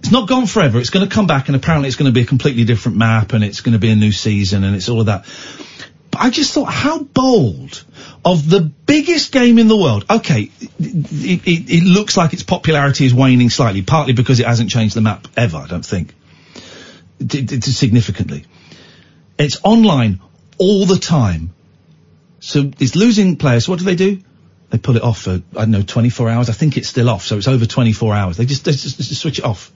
It's 0.00 0.10
not 0.10 0.28
gone 0.28 0.46
forever. 0.46 0.78
It's 0.78 0.90
going 0.90 1.08
to 1.08 1.14
come 1.14 1.26
back, 1.26 1.48
and 1.48 1.56
apparently 1.56 1.88
it's 1.88 1.96
going 1.96 2.10
to 2.10 2.12
be 2.12 2.20
a 2.22 2.26
completely 2.26 2.64
different 2.64 2.98
map, 2.98 3.32
and 3.32 3.42
it's 3.42 3.60
going 3.62 3.72
to 3.72 3.78
be 3.78 3.90
a 3.90 3.96
new 3.96 4.12
season, 4.12 4.62
and 4.64 4.76
it's 4.76 4.88
all 4.88 5.00
of 5.00 5.06
that. 5.06 5.24
But 6.10 6.20
I 6.20 6.30
just 6.30 6.52
thought, 6.52 6.66
how 6.66 6.98
bold 7.00 7.84
of 8.24 8.48
the 8.48 8.60
biggest 8.60 9.32
game 9.32 9.58
in 9.58 9.66
the 9.68 9.76
world. 9.76 10.04
Okay, 10.10 10.50
it, 10.78 11.46
it, 11.46 11.70
it 11.70 11.84
looks 11.84 12.16
like 12.18 12.32
its 12.34 12.42
popularity 12.42 13.06
is 13.06 13.14
waning 13.14 13.48
slightly, 13.50 13.80
partly 13.82 14.12
because 14.12 14.40
it 14.40 14.46
hasn't 14.46 14.70
changed 14.70 14.94
the 14.94 15.00
map 15.00 15.26
ever. 15.36 15.56
I 15.56 15.66
don't 15.66 15.84
think 15.84 16.14
D- 17.18 17.42
d- 17.42 17.56
d- 17.58 17.60
significantly. 17.70 18.44
It's 19.38 19.58
online 19.64 20.20
all 20.58 20.84
the 20.86 20.98
time, 20.98 21.53
so 22.44 22.70
it's 22.78 22.94
losing 22.94 23.36
players. 23.36 23.64
So 23.64 23.72
what 23.72 23.78
do 23.78 23.86
they 23.86 23.96
do? 23.96 24.20
They 24.68 24.78
pull 24.78 24.96
it 24.96 25.02
off 25.02 25.22
for 25.22 25.40
I 25.56 25.60
don't 25.60 25.70
know 25.70 25.82
24 25.82 26.28
hours. 26.28 26.50
I 26.50 26.52
think 26.52 26.76
it's 26.76 26.88
still 26.88 27.08
off, 27.08 27.24
so 27.24 27.38
it's 27.38 27.48
over 27.48 27.64
24 27.64 28.14
hours. 28.14 28.36
They 28.36 28.44
just 28.44 28.64
they 28.64 28.72
just, 28.72 28.96
just 28.96 29.20
switch 29.20 29.38
it 29.38 29.44
off. 29.44 29.72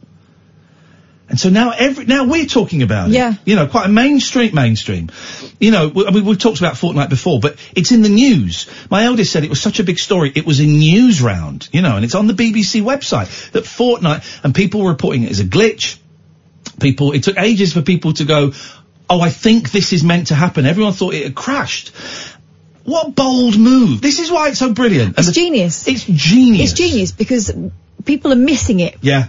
And 1.30 1.38
so 1.38 1.48
now 1.50 1.70
every 1.70 2.04
now 2.04 2.24
we're 2.24 2.46
talking 2.46 2.82
about 2.82 3.08
it. 3.08 3.14
Yeah. 3.14 3.34
You 3.44 3.56
know, 3.56 3.66
quite 3.66 3.86
a 3.86 3.88
mainstream 3.88 4.54
mainstream. 4.54 5.10
You 5.58 5.70
know, 5.70 5.88
we, 5.88 6.06
I 6.06 6.10
mean, 6.10 6.24
we've 6.24 6.38
talked 6.38 6.58
about 6.58 6.74
Fortnite 6.74 7.08
before, 7.08 7.40
but 7.40 7.56
it's 7.74 7.90
in 7.90 8.02
the 8.02 8.08
news. 8.10 8.68
My 8.90 9.04
eldest 9.04 9.32
said 9.32 9.44
it 9.44 9.50
was 9.50 9.60
such 9.60 9.80
a 9.80 9.84
big 9.84 9.98
story. 9.98 10.30
It 10.34 10.44
was 10.44 10.60
a 10.60 10.66
news 10.66 11.22
round, 11.22 11.68
you 11.72 11.80
know, 11.80 11.96
and 11.96 12.04
it's 12.04 12.14
on 12.14 12.26
the 12.26 12.34
BBC 12.34 12.82
website 12.82 13.50
that 13.52 13.64
Fortnite 13.64 14.44
and 14.44 14.54
people 14.54 14.82
were 14.82 14.90
reporting 14.90 15.22
it 15.22 15.30
as 15.30 15.40
a 15.40 15.44
glitch. 15.44 15.98
People, 16.80 17.12
it 17.12 17.24
took 17.24 17.38
ages 17.38 17.72
for 17.72 17.82
people 17.82 18.12
to 18.14 18.24
go, 18.24 18.52
oh, 19.10 19.20
I 19.20 19.30
think 19.30 19.70
this 19.70 19.92
is 19.92 20.04
meant 20.04 20.28
to 20.28 20.34
happen. 20.34 20.66
Everyone 20.66 20.92
thought 20.92 21.14
it 21.14 21.24
had 21.24 21.34
crashed. 21.34 21.92
What 22.88 23.14
bold 23.14 23.58
move! 23.58 24.00
This 24.00 24.18
is 24.18 24.30
why 24.30 24.48
it's 24.48 24.58
so 24.58 24.72
brilliant. 24.72 25.18
It's 25.18 25.30
genius. 25.32 25.86
It's 25.86 26.04
genius. 26.04 26.70
It's 26.70 26.72
genius 26.80 27.12
because 27.12 27.52
people 28.04 28.32
are 28.32 28.36
missing 28.52 28.80
it. 28.80 28.96
Yeah. 29.02 29.26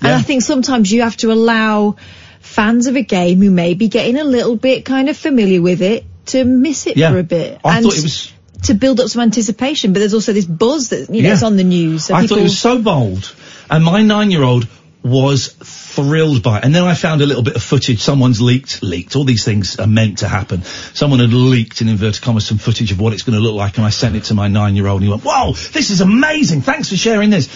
And 0.00 0.12
I 0.12 0.22
think 0.22 0.42
sometimes 0.42 0.90
you 0.92 1.02
have 1.02 1.16
to 1.18 1.32
allow 1.32 1.96
fans 2.40 2.86
of 2.88 2.96
a 2.96 3.02
game 3.02 3.40
who 3.40 3.50
may 3.50 3.74
be 3.74 3.88
getting 3.88 4.16
a 4.18 4.24
little 4.24 4.56
bit 4.56 4.84
kind 4.84 5.08
of 5.08 5.16
familiar 5.16 5.60
with 5.62 5.82
it 5.82 6.04
to 6.26 6.44
miss 6.44 6.86
it 6.86 6.96
Yeah. 6.96 7.10
for 7.12 7.18
a 7.18 7.22
bit. 7.24 7.60
I 7.64 7.76
and 7.76 7.84
thought 7.84 7.96
it 7.98 8.02
was- 8.02 8.32
to 8.64 8.74
build 8.74 8.98
up 8.98 9.08
some 9.08 9.22
anticipation, 9.22 9.92
but 9.92 10.00
there's 10.00 10.14
also 10.14 10.32
this 10.32 10.44
buzz 10.44 10.88
that 10.88 11.08
you 11.14 11.22
know 11.22 11.28
Yeah. 11.28 11.34
is 11.34 11.42
on 11.44 11.56
the 11.56 11.64
news. 11.64 12.06
So 12.06 12.14
I 12.14 12.22
people, 12.22 12.36
thought 12.38 12.40
it 12.40 12.44
was 12.44 12.58
so 12.58 12.78
bold, 12.80 13.32
and 13.70 13.84
my 13.84 14.02
nine-year-old 14.02 14.66
was 15.04 15.54
thrilled 15.98 16.44
by 16.44 16.58
it. 16.58 16.64
And 16.64 16.72
then 16.72 16.84
I 16.84 16.94
found 16.94 17.22
a 17.22 17.26
little 17.26 17.42
bit 17.42 17.56
of 17.56 17.62
footage. 17.62 18.00
Someone's 18.00 18.40
leaked, 18.40 18.84
leaked. 18.84 19.16
All 19.16 19.24
these 19.24 19.44
things 19.44 19.80
are 19.80 19.86
meant 19.86 20.18
to 20.18 20.28
happen. 20.28 20.62
Someone 20.94 21.18
had 21.18 21.32
leaked, 21.32 21.80
in 21.80 21.88
inverted 21.88 22.22
commas, 22.22 22.46
some 22.46 22.58
footage 22.58 22.92
of 22.92 23.00
what 23.00 23.12
it's 23.12 23.22
going 23.22 23.36
to 23.36 23.42
look 23.42 23.56
like, 23.56 23.78
and 23.78 23.84
I 23.84 23.90
sent 23.90 24.14
it 24.14 24.24
to 24.24 24.34
my 24.34 24.46
nine-year-old, 24.46 25.00
and 25.00 25.04
he 25.04 25.10
went, 25.10 25.24
"Whoa, 25.24 25.54
this 25.72 25.90
is 25.90 26.00
amazing! 26.00 26.62
Thanks 26.62 26.88
for 26.88 26.96
sharing 26.96 27.30
this." 27.30 27.48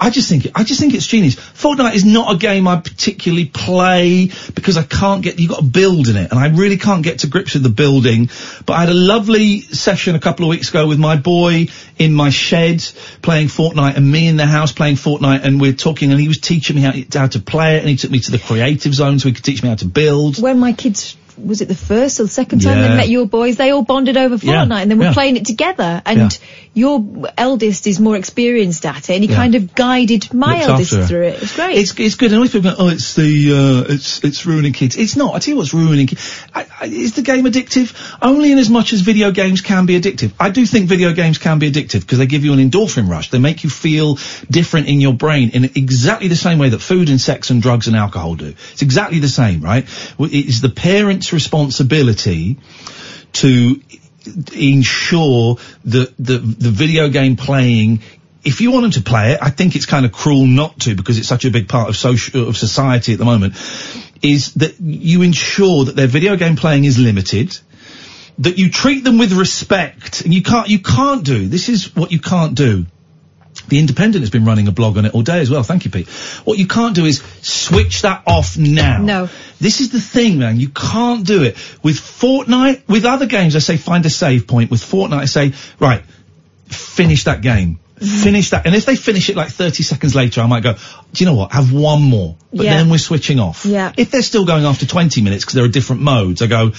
I 0.00 0.08
just 0.08 0.30
think 0.30 0.46
I 0.54 0.64
just 0.64 0.80
think 0.80 0.94
it's 0.94 1.06
genius. 1.06 1.36
Fortnite 1.36 1.94
is 1.94 2.06
not 2.06 2.34
a 2.34 2.38
game 2.38 2.66
I 2.66 2.80
particularly 2.80 3.44
play 3.44 4.30
because 4.54 4.78
I 4.78 4.82
can't 4.82 5.22
get 5.22 5.38
you've 5.38 5.50
got 5.50 5.58
to 5.58 5.64
build 5.64 6.08
in 6.08 6.16
it, 6.16 6.30
and 6.30 6.40
I 6.40 6.48
really 6.48 6.78
can't 6.78 7.02
get 7.02 7.20
to 7.20 7.26
grips 7.26 7.52
with 7.52 7.62
the 7.62 7.68
building. 7.68 8.30
But 8.64 8.74
I 8.74 8.80
had 8.80 8.88
a 8.88 8.94
lovely 8.94 9.60
session 9.60 10.14
a 10.14 10.18
couple 10.18 10.46
of 10.46 10.48
weeks 10.48 10.70
ago 10.70 10.88
with 10.88 10.98
my 10.98 11.16
boy 11.16 11.68
in 11.98 12.14
my 12.14 12.30
shed 12.30 12.82
playing 13.20 13.48
Fortnite, 13.48 13.96
and 13.96 14.10
me 14.10 14.26
in 14.26 14.38
the 14.38 14.46
house 14.46 14.72
playing 14.72 14.96
Fortnite, 14.96 15.44
and 15.44 15.60
we're 15.60 15.74
talking, 15.74 16.10
and 16.10 16.20
he 16.20 16.28
was 16.28 16.38
teaching 16.38 16.76
me 16.76 16.82
how, 16.82 16.92
how 17.12 17.26
to 17.26 17.38
play 17.38 17.76
it, 17.76 17.80
and 17.80 17.88
he 17.90 17.96
took 17.96 18.10
me 18.10 18.20
to 18.20 18.30
the 18.30 18.38
creative 18.38 18.94
zone 18.94 19.18
so 19.18 19.28
he 19.28 19.34
could 19.34 19.44
teach 19.44 19.62
me 19.62 19.68
how 19.68 19.74
to 19.74 19.86
build. 19.86 20.40
when 20.40 20.58
my 20.58 20.72
kids 20.72 21.16
was 21.46 21.60
it 21.60 21.68
the 21.68 21.74
first 21.74 22.20
or 22.20 22.24
the 22.24 22.28
second 22.28 22.60
time 22.62 22.78
Yeah. 22.78 22.88
they 22.88 22.96
met 22.96 23.08
your 23.08 23.26
boys, 23.26 23.56
they 23.56 23.70
all 23.70 23.82
bonded 23.82 24.16
over 24.16 24.36
Yeah. 24.36 24.64
Fortnite 24.64 24.82
and 24.82 24.90
they 24.90 24.94
were 24.94 25.04
Yeah. 25.04 25.12
playing 25.12 25.36
it 25.36 25.44
together. 25.46 26.02
And 26.06 26.36
your 26.74 27.04
eldest 27.36 27.86
is 27.86 27.98
more 27.98 28.16
experienced 28.16 28.86
at 28.86 29.10
it, 29.10 29.14
and 29.14 29.24
he 29.24 29.30
Yeah. 29.30 29.36
kind 29.36 29.54
of 29.56 29.74
guided 29.74 30.32
my 30.32 30.58
Looked 30.58 30.68
eldest 30.68 31.08
through 31.08 31.22
it. 31.24 31.42
It's 31.42 31.54
great. 31.56 31.76
It's 31.76 31.94
it's 31.98 32.14
good. 32.14 32.26
And 32.26 32.36
always 32.36 32.52
people 32.52 32.70
go, 32.70 32.76
oh, 32.78 32.88
it's 32.88 33.14
the 33.14 33.52
uh, 33.88 33.92
it's 33.92 34.20
it's 34.22 34.46
ruining 34.46 34.72
kids. 34.72 34.96
It's 34.96 35.16
not. 35.16 35.34
I 35.34 35.38
tell 35.40 35.52
you 35.52 35.56
what's 35.58 35.74
ruining 35.74 36.06
kids. 36.06 36.30
I, 36.54 36.66
I, 36.80 36.84
is 36.86 37.14
the 37.14 37.22
game 37.22 37.44
addictive? 37.44 37.92
Only 38.22 38.52
in 38.52 38.58
as 38.58 38.70
much 38.70 38.92
as 38.92 39.00
video 39.00 39.30
games 39.32 39.60
can 39.62 39.86
be 39.86 39.98
addictive. 40.00 40.30
I 40.38 40.50
do 40.50 40.64
think 40.66 40.88
video 40.88 41.12
games 41.12 41.38
can 41.38 41.58
be 41.58 41.70
addictive 41.70 42.00
because 42.00 42.18
they 42.18 42.26
give 42.26 42.44
you 42.44 42.52
an 42.52 42.70
endorphin 42.70 43.08
rush. 43.08 43.30
They 43.30 43.38
make 43.38 43.64
you 43.64 43.70
feel 43.70 44.18
different 44.50 44.86
in 44.88 45.00
your 45.00 45.12
brain 45.14 45.50
in 45.54 45.64
exactly 45.64 46.28
the 46.28 46.36
same 46.36 46.58
way 46.58 46.68
that 46.68 46.80
food 46.80 47.08
and 47.10 47.20
sex 47.20 47.50
and 47.50 47.60
drugs 47.60 47.88
and 47.88 47.96
alcohol 47.96 48.36
do. 48.36 48.54
It's 48.72 48.82
exactly 48.82 49.18
the 49.18 49.28
same, 49.28 49.60
right? 49.60 49.86
W- 50.18 50.38
It 50.38 50.46
is 50.46 50.60
the 50.60 50.68
parent's 50.68 51.29
responsibility 51.32 52.58
to 53.32 53.80
ensure 54.52 55.56
that 55.84 56.14
the 56.18 56.38
the 56.38 56.70
video 56.70 57.08
game 57.08 57.36
playing 57.36 58.00
if 58.42 58.60
you 58.60 58.70
wanted 58.70 58.94
to 58.94 59.02
play 59.02 59.32
it, 59.32 59.38
I 59.42 59.50
think 59.50 59.76
it's 59.76 59.86
kind 59.86 60.06
of 60.06 60.12
cruel 60.12 60.46
not 60.46 60.80
to 60.80 60.94
because 60.94 61.18
it's 61.18 61.28
such 61.28 61.44
a 61.44 61.50
big 61.50 61.68
part 61.68 61.88
of 61.88 61.96
social 61.96 62.48
of 62.48 62.56
society 62.56 63.12
at 63.12 63.18
the 63.18 63.24
moment. 63.24 63.54
Is 64.22 64.54
that 64.54 64.80
you 64.80 65.22
ensure 65.22 65.84
that 65.86 65.96
their 65.96 66.06
video 66.06 66.36
game 66.36 66.56
playing 66.56 66.84
is 66.84 66.98
limited, 66.98 67.58
that 68.38 68.58
you 68.58 68.70
treat 68.70 69.04
them 69.04 69.18
with 69.18 69.32
respect, 69.32 70.22
and 70.22 70.32
you 70.32 70.42
can't 70.42 70.68
you 70.68 70.78
can't 70.78 71.24
do 71.24 71.48
this 71.48 71.68
is 71.68 71.94
what 71.94 72.12
you 72.12 72.20
can't 72.20 72.54
do. 72.54 72.86
The 73.70 73.78
Independent 73.78 74.22
has 74.22 74.30
been 74.30 74.44
running 74.44 74.68
a 74.68 74.72
blog 74.72 74.98
on 74.98 75.04
it 75.06 75.14
all 75.14 75.22
day 75.22 75.40
as 75.40 75.48
well. 75.50 75.62
Thank 75.62 75.84
you, 75.84 75.90
Pete. 75.90 76.08
What 76.44 76.58
you 76.58 76.66
can't 76.66 76.94
do 76.94 77.04
is 77.06 77.22
switch 77.40 78.02
that 78.02 78.22
off 78.26 78.58
now. 78.58 78.98
No. 79.02 79.28
This 79.60 79.80
is 79.80 79.90
the 79.90 80.00
thing, 80.00 80.38
man. 80.38 80.60
You 80.60 80.68
can't 80.68 81.26
do 81.26 81.42
it 81.44 81.56
with 81.82 81.96
Fortnite. 81.96 82.88
With 82.88 83.04
other 83.04 83.26
games, 83.26 83.56
I 83.56 83.60
say 83.60 83.76
find 83.76 84.04
a 84.04 84.10
save 84.10 84.46
point. 84.46 84.70
With 84.70 84.82
Fortnite, 84.82 85.18
I 85.18 85.24
say 85.26 85.52
right, 85.78 86.02
finish 86.66 87.24
that 87.24 87.40
game. 87.40 87.78
Mm-hmm. 88.00 88.22
Finish 88.24 88.50
that, 88.50 88.64
and 88.64 88.74
if 88.74 88.86
they 88.86 88.96
finish 88.96 89.28
it 89.28 89.36
like 89.36 89.50
30 89.50 89.82
seconds 89.82 90.14
later, 90.14 90.40
I 90.40 90.46
might 90.46 90.62
go, 90.62 90.72
do 90.72 90.78
you 91.16 91.26
know 91.26 91.34
what, 91.34 91.52
have 91.52 91.70
one 91.70 92.00
more. 92.00 92.34
But 92.50 92.64
Yeah. 92.64 92.78
then 92.78 92.88
we're 92.88 92.96
switching 92.96 93.38
off. 93.38 93.66
Yeah. 93.66 93.92
If 93.94 94.10
they're 94.10 94.22
still 94.22 94.46
going 94.46 94.64
after 94.64 94.86
20 94.86 95.20
minutes 95.20 95.44
because 95.44 95.52
there 95.52 95.64
are 95.64 95.68
different 95.68 96.00
modes, 96.00 96.40
I 96.40 96.46
go, 96.46 96.72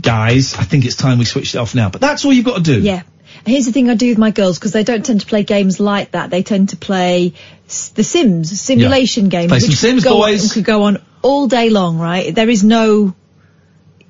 guys, 0.00 0.54
I 0.54 0.64
think 0.64 0.84
it's 0.84 0.96
time 0.96 1.18
we 1.18 1.26
switched 1.26 1.54
it 1.54 1.58
off 1.58 1.76
now. 1.76 1.90
But 1.90 2.00
that's 2.00 2.24
all 2.24 2.32
you've 2.32 2.44
got 2.44 2.56
to 2.56 2.62
do. 2.62 2.80
Yeah. 2.80 3.02
Here's 3.44 3.66
the 3.66 3.72
thing 3.72 3.90
I 3.90 3.94
do 3.94 4.08
with 4.08 4.18
my 4.18 4.30
girls 4.30 4.58
because 4.58 4.72
they 4.72 4.84
don't 4.84 5.04
tend 5.04 5.20
to 5.22 5.26
play 5.26 5.42
games 5.42 5.80
like 5.80 6.12
that. 6.12 6.30
They 6.30 6.42
tend 6.42 6.68
to 6.70 6.76
play 6.76 7.32
s- 7.66 7.88
the 7.90 8.04
Sims 8.04 8.60
simulation 8.60 9.28
games. 9.28 9.50
Play 9.50 9.58
some 9.60 9.68
which 9.70 9.78
Sims, 9.78 10.02
could 10.04 10.08
go 10.10 10.16
boys. 10.16 10.44
On, 10.44 10.54
could 10.54 10.64
go 10.64 10.82
on 10.84 11.02
all 11.22 11.48
day 11.48 11.68
long, 11.70 11.98
right? 11.98 12.34
There 12.34 12.48
is 12.48 12.62
no. 12.62 13.14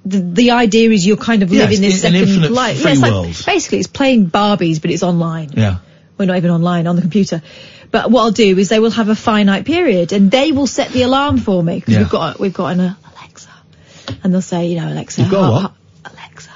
The, 0.04 0.18
the 0.18 0.50
idea 0.50 0.90
is 0.90 1.06
you're 1.06 1.16
kind 1.16 1.42
of 1.42 1.52
Yes, 1.52 1.70
living 1.70 1.80
this 1.82 2.02
second 2.02 2.50
life. 2.52 2.80
free 2.82 2.92
it's 2.92 3.00
like- 3.00 3.12
world. 3.12 3.42
basically, 3.46 3.78
it's 3.78 3.86
playing 3.86 4.30
Barbies, 4.30 4.80
but 4.82 4.90
it's 4.90 5.02
online. 5.04 5.50
Yeah. 5.56 5.78
We're 6.18 6.26
not 6.26 6.36
even 6.36 6.50
online 6.50 6.86
on 6.86 6.96
the 6.96 7.02
computer. 7.02 7.40
But 7.90 8.10
what 8.10 8.22
I'll 8.22 8.30
do 8.32 8.58
is 8.58 8.68
they 8.68 8.80
will 8.80 8.90
have 8.90 9.08
a 9.08 9.14
finite 9.14 9.64
period, 9.64 10.12
and 10.12 10.30
they 10.30 10.50
will 10.52 10.66
set 10.66 10.90
the 10.90 11.02
alarm 11.02 11.38
for 11.38 11.62
me 11.62 11.76
because 11.78 11.94
Yeah. 11.94 12.00
we've 12.00 12.10
got 12.10 12.38
we've 12.40 12.52
got 12.54 12.66
an 12.68 12.80
uh, 12.80 12.94
Alexa, 13.18 13.48
and 14.24 14.32
they'll 14.34 14.40
say, 14.42 14.66
you 14.66 14.76
know, 14.80 14.88
Alexa, 14.88 15.22
You've 15.22 15.30
got 15.30 15.42
ha- 15.44 15.50
what? 15.52 15.62
ha- 15.62 15.72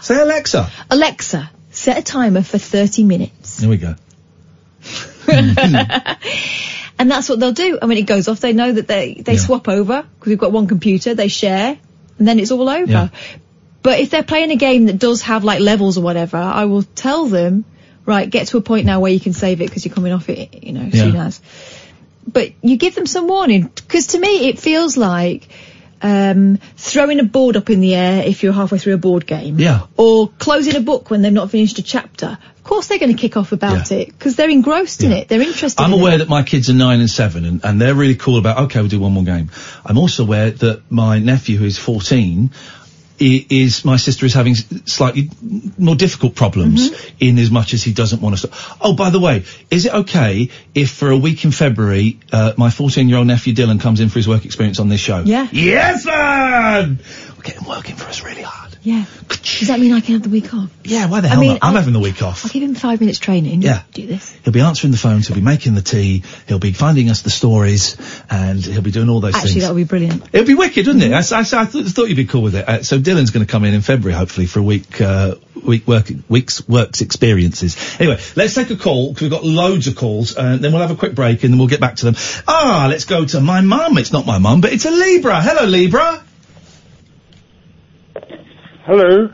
Say 0.03 0.21
Alexa. 0.21 0.71
Alexa, 0.91 1.51
set 1.77 1.99
a 1.99 2.03
timer 2.03 2.43
for 2.43 2.59
30 2.59 3.05
minutes. 3.05 3.59
There 3.59 3.71
we 3.71 3.77
go. 3.77 3.95
And 6.99 7.11
that's 7.11 7.29
what 7.29 7.39
they'll 7.41 7.53
do. 7.53 7.79
And 7.81 7.89
when 7.89 7.99
it 7.99 8.07
goes 8.07 8.29
off, 8.29 8.41
they 8.41 8.53
know 8.53 8.73
that 8.73 8.89
they, 8.89 9.15
they 9.15 9.37
swap 9.37 9.69
over 9.69 10.03
because 10.03 10.31
we've 10.31 10.39
got 10.39 10.53
one 10.53 10.67
computer, 10.67 11.15
they 11.15 11.29
share, 11.29 11.79
and 12.19 12.29
then 12.29 12.39
it's 12.39 12.51
all 12.51 12.69
over. 12.69 12.91
Yeah. 12.91 13.09
But 13.83 14.01
if 14.01 14.11
they're 14.11 14.23
playing 14.23 14.51
a 14.51 14.57
game 14.57 14.87
that 14.87 14.99
does 14.99 15.23
have 15.23 15.45
like 15.45 15.61
levels 15.61 15.99
or 15.99 16.01
whatever, 16.01 16.39
I 16.39 16.65
will 16.65 16.83
tell 16.83 17.27
them, 17.27 17.65
right, 18.05 18.29
get 18.29 18.49
to 18.49 18.57
a 18.57 18.61
point 18.63 18.87
now 18.87 19.01
where 19.01 19.13
you 19.13 19.21
can 19.21 19.35
save 19.35 19.61
it 19.61 19.67
because 19.67 19.85
you're 19.85 19.95
coming 19.95 20.13
off 20.13 20.29
it, 20.29 20.65
you 20.65 20.73
know, 20.73 20.91
soon 20.91 21.17
as. 21.17 21.41
But 22.27 22.53
you 22.63 22.77
give 22.77 22.95
them 22.95 23.07
some 23.07 23.29
warning 23.29 23.65
because 23.67 24.09
to 24.09 24.19
me 24.19 24.49
it 24.49 24.59
feels 24.59 24.97
like 24.97 25.49
um, 26.03 26.59
throwing 26.77 27.21
a 27.21 27.25
board 27.25 27.57
up 27.57 27.71
in 27.71 27.81
the 27.81 27.95
air 27.95 28.23
if 28.25 28.43
you're 28.43 28.53
halfway 28.53 28.79
through 28.79 28.95
a 28.95 28.99
board 28.99 29.27
game. 29.27 29.59
Yeah. 29.59 29.87
Or 29.97 30.29
closing 30.29 30.77
a 30.77 30.81
book 30.81 31.11
when 31.11 31.23
they've 31.23 31.33
not 31.33 31.51
finished 31.51 31.79
a 31.79 31.83
chapter. 31.83 32.39
Of 32.57 32.65
course 32.65 32.89
they're 32.89 32.99
going 32.99 33.15
to 33.15 33.21
kick 33.21 33.37
off 33.37 33.53
about 33.53 33.93
it 33.93 34.09
because 34.09 34.35
they're 34.35 34.51
engrossed 34.51 35.03
in 35.05 35.13
it. 35.13 35.29
They're 35.29 35.41
interested 35.41 35.81
I'm 35.83 35.93
in 35.93 36.01
aware 36.01 36.15
it. 36.17 36.19
that 36.19 36.29
my 36.29 36.43
kids 36.43 36.69
are 36.69 36.75
nine 36.75 36.99
and 36.99 37.09
seven, 37.09 37.45
and, 37.45 37.65
and 37.65 37.81
they're 37.81 37.95
really 37.95 38.17
cool 38.17 38.39
about. 38.39 38.59
Okay, 38.65 38.81
we'll 38.81 38.89
do 38.89 38.99
one 38.99 39.13
more 39.13 39.23
game. 39.23 39.51
I'm 39.85 39.99
also 39.99 40.25
aware 40.25 40.51
that 40.51 40.83
my 40.91 41.21
nephew, 41.21 41.59
who 41.59 41.65
is 41.65 41.79
14, 41.79 42.51
i- 42.53 42.76
is 43.19 43.85
my 43.85 43.97
sister 43.97 44.27
is 44.27 44.35
having 44.35 44.55
slightly 44.55 45.31
more 45.79 45.95
difficult 45.95 46.35
problems 46.35 46.91
in 47.21 47.39
as 47.39 47.51
much 47.51 47.75
as 47.75 47.83
he 47.83 47.93
doesn't 47.93 48.21
want 48.21 48.39
to. 48.39 48.47
Stop. 48.47 48.79
Oh, 48.81 48.95
by 48.95 49.11
the 49.11 49.21
way, 49.21 49.45
is 49.71 49.87
it 49.87 49.95
okay 49.95 50.51
if 50.75 50.91
for 50.91 51.11
a 51.11 51.17
week 51.17 51.45
in 51.45 51.53
February 51.53 52.19
uh, 52.33 52.53
my 52.57 52.71
14 52.71 53.09
year 53.09 53.19
old 53.19 53.27
nephew 53.27 53.55
Dylan 53.55 53.81
comes 53.81 54.01
in 54.01 54.09
for 54.09 54.19
his 54.19 54.29
work 54.29 54.45
experience 54.45 54.81
on 54.81 54.89
this 54.89 55.01
show? 55.01 55.23
Yeah. 55.25 55.49
Yes, 55.53 56.05
man. 56.05 57.01
We'll 57.33 57.43
get 57.43 57.57
him 57.57 57.69
working 57.69 57.97
for 57.97 58.07
us 58.07 58.23
really 58.23 58.43
hard. 58.43 58.66
Yeah. 58.87 59.05
Does 59.59 59.67
that 59.67 59.81
mean 59.81 59.93
I 59.93 60.01
can 60.01 60.15
have 60.15 60.23
the 60.23 60.29
week 60.29 60.55
off? 60.55 60.71
Yeah. 60.85 61.07
Why 61.07 61.21
the 61.21 61.27
I 61.27 61.33
hell 61.33 61.41
mean, 61.41 61.49
not? 61.55 61.59
I'm 61.63 61.71
I'll- 61.71 61.77
having 61.77 61.93
the 61.93 61.99
week 61.99 62.23
off. 62.23 62.45
I'll 62.45 62.53
give 62.53 62.63
him 62.63 62.77
five 62.77 63.01
minutes 63.01 63.19
training. 63.19 63.61
Yeah. 63.63 63.83
Do 63.93 64.07
this. 64.07 64.31
He'll 64.45 64.53
be 64.53 64.61
answering 64.61 64.93
the 64.93 64.97
phones, 64.97 65.27
he'll 65.27 65.35
be 65.35 65.43
making 65.43 65.75
the 65.75 65.83
tea, 65.83 66.23
he'll 66.47 66.61
be 66.61 66.71
finding 66.71 67.11
us 67.11 67.23
the 67.23 67.31
stories, 67.31 67.97
and 68.31 68.65
he'll 68.65 68.83
be 68.83 68.93
doing 68.93 69.09
all 69.09 69.19
those 69.19 69.33
things. 69.33 69.45
Actually, 69.45 69.53
things. 69.55 69.65
that 69.65 69.75
would 69.75 69.81
be 69.81 69.85
brilliant. 69.85 70.23
It'd 70.33 70.47
be 70.47 70.55
wicked, 70.55 70.87
wouldn't 70.87 71.05
it? 71.05 71.13
I, 71.13 71.17
I, 71.17 71.41
I 71.41 71.65
thought, 71.65 71.85
thought 71.87 72.09
you'd 72.09 72.15
be 72.17 72.27
cool 72.27 72.43
with 72.43 72.55
it. 72.55 72.69
Uh, 72.69 72.83
so 72.85 73.01
Dylan's 73.01 73.33
going 73.33 73.45
to 73.45 73.51
come 73.51 73.65
in 73.65 73.75
in 73.75 73.81
February, 73.81 74.17
hopefully, 74.17 74.47
for 74.47 74.61
a 74.61 74.63
week, 74.63 75.01
uh, 75.01 75.35
week 75.65 75.89
work, 75.89 76.09
week's 76.29 76.67
works 76.69 77.01
experiences. 77.01 77.77
Anyway, 77.99 78.21
let's 78.37 78.55
take 78.55 78.71
a 78.71 78.77
call 78.77 79.09
because 79.09 79.23
we've 79.23 79.31
got 79.33 79.43
loads 79.45 79.89
of 79.89 79.97
calls, 79.97 80.37
and 80.37 80.61
then 80.63 80.71
we'll 80.71 80.83
have 80.83 80.93
a 80.93 80.97
quick 80.97 81.17
break, 81.17 81.43
and 81.43 81.53
then 81.53 81.59
we'll 81.59 81.67
get 81.67 81.81
back 81.81 81.97
to 81.97 82.05
them. 82.05 82.15
Ah, 82.47 82.87
let's 82.89 83.05
go 83.05 83.25
to 83.25 83.41
my 83.41 83.63
mum. 83.63 83.99
It's 83.99 84.13
not 84.13 84.27
my 84.27 84.39
mum, 84.39 84.61
but 84.61 84.73
it's 84.73 84.85
a 84.85 84.93
Libra. 84.93 85.43
Hello, 85.43 85.67
Libra. 85.67 86.23
Hello. 88.87 89.29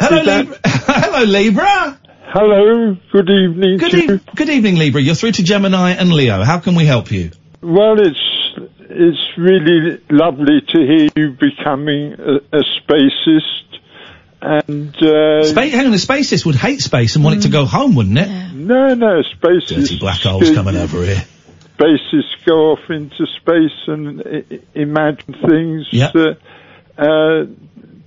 Hello, 0.00 0.24
that- 0.24 0.44
Libra. 0.46 0.58
Hello, 0.64 1.24
Libra. 1.24 2.00
Hello. 2.26 2.96
Good 3.12 3.30
evening. 3.30 3.78
Good, 3.78 3.90
to 3.92 3.96
you. 4.04 4.14
eve- 4.14 4.26
good 4.36 4.48
evening, 4.48 4.76
Libra. 4.76 5.00
You're 5.00 5.14
through 5.14 5.32
to 5.32 5.42
Gemini 5.42 5.90
and 5.92 6.12
Leo. 6.12 6.42
How 6.42 6.58
can 6.60 6.74
we 6.74 6.84
help 6.86 7.10
you? 7.10 7.30
Well, 7.60 7.98
it's 8.00 8.20
it's 8.78 9.38
really 9.38 10.00
lovely 10.10 10.60
to 10.60 10.78
hear 10.78 11.08
you 11.16 11.30
becoming 11.32 12.12
a, 12.14 12.36
a 12.58 12.62
spacist, 12.78 13.78
and 14.40 14.94
uh, 15.02 15.44
Spa- 15.44 15.60
hang 15.62 15.86
on, 15.86 15.90
the 15.90 15.96
spacist 15.96 16.46
would 16.46 16.54
hate 16.56 16.80
space 16.80 17.16
and 17.16 17.24
want 17.24 17.38
it 17.38 17.42
to 17.42 17.48
go 17.48 17.64
home, 17.66 17.94
wouldn't 17.96 18.18
it? 18.18 18.28
no, 18.54 18.94
no, 18.94 19.22
spacists. 19.22 19.68
Dirty 19.68 19.98
black 19.98 20.20
holes 20.20 20.50
coming 20.52 20.76
over 20.76 21.02
here. 21.04 21.24
Spacists 21.78 22.44
go 22.44 22.72
off 22.72 22.90
into 22.90 23.26
space 23.40 23.88
and 23.88 24.20
I- 24.22 24.44
I- 24.54 24.60
imagine 24.74 25.34
things 25.34 25.88
Yeah. 25.90 26.10
that 26.12 26.36
uh, 26.96 27.46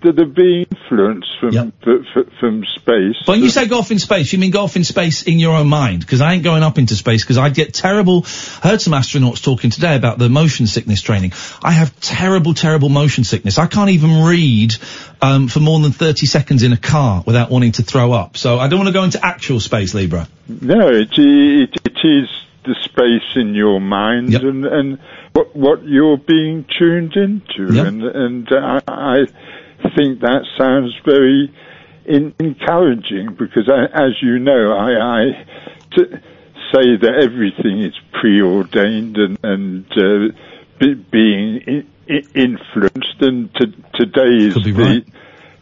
that 0.01 0.19
are 0.19 0.25
being 0.25 0.65
influenced 0.69 1.29
from 1.39 1.57
f- 1.57 1.73
f- 2.15 2.33
from 2.39 2.63
space. 2.75 3.15
But 3.25 3.33
when 3.33 3.43
you 3.43 3.49
say 3.49 3.67
go 3.67 3.79
off 3.79 3.91
in 3.91 3.99
space, 3.99 4.31
you 4.31 4.39
mean 4.39 4.51
go 4.51 4.63
off 4.63 4.75
in 4.75 4.83
space 4.83 5.23
in 5.23 5.39
your 5.39 5.55
own 5.55 5.67
mind? 5.67 6.01
Because 6.01 6.21
I 6.21 6.33
ain't 6.33 6.43
going 6.43 6.63
up 6.63 6.77
into 6.77 6.95
space 6.95 7.23
because 7.23 7.37
I'd 7.37 7.55
get 7.55 7.73
terrible. 7.73 8.21
Heard 8.61 8.81
some 8.81 8.93
astronauts 8.93 9.43
talking 9.43 9.69
today 9.69 9.95
about 9.95 10.19
the 10.19 10.29
motion 10.29 10.67
sickness 10.67 11.01
training. 11.01 11.33
I 11.63 11.71
have 11.71 11.99
terrible, 11.99 12.53
terrible 12.53 12.89
motion 12.89 13.23
sickness. 13.23 13.57
I 13.57 13.67
can't 13.67 13.89
even 13.89 14.23
read 14.23 14.75
um, 15.21 15.47
for 15.47 15.59
more 15.59 15.79
than 15.79 15.91
30 15.91 16.25
seconds 16.27 16.63
in 16.63 16.73
a 16.73 16.77
car 16.77 17.23
without 17.25 17.49
wanting 17.49 17.73
to 17.73 17.83
throw 17.83 18.11
up. 18.11 18.37
So 18.37 18.59
I 18.59 18.67
don't 18.67 18.79
want 18.79 18.87
to 18.87 18.93
go 18.93 19.03
into 19.03 19.23
actual 19.25 19.59
space, 19.59 19.93
Libra. 19.93 20.27
No, 20.47 20.89
it, 20.89 21.09
it, 21.17 21.75
it 21.85 21.97
is 22.03 22.29
the 22.65 22.75
space 22.83 23.35
in 23.35 23.55
your 23.55 23.79
mind 23.79 24.33
and, 24.35 24.65
and 24.65 24.99
what, 25.33 25.55
what 25.55 25.83
you're 25.83 26.17
being 26.17 26.65
tuned 26.77 27.15
into. 27.15 27.73
Yep. 27.73 27.87
And, 27.87 28.03
and 28.03 28.47
I, 28.51 28.81
I 28.87 29.25
think 29.95 30.21
that 30.21 30.45
sounds 30.57 30.95
very 31.05 31.53
in, 32.05 32.33
encouraging 32.39 33.35
because, 33.35 33.69
I, 33.69 33.85
as 33.85 34.21
you 34.21 34.39
know, 34.39 34.73
I, 34.73 35.21
I 35.21 35.45
say 36.71 36.97
that 36.97 37.13
everything 37.21 37.81
is 37.81 37.93
preordained 38.13 39.17
and, 39.17 39.37
and 39.43 39.85
uh, 39.91 40.29
be, 40.79 40.93
being 40.95 41.85
influenced. 42.07 43.21
And 43.21 43.53
to, 43.55 43.67
today 43.93 44.47
is 44.47 44.55
the 44.55 44.73
right. 44.73 45.05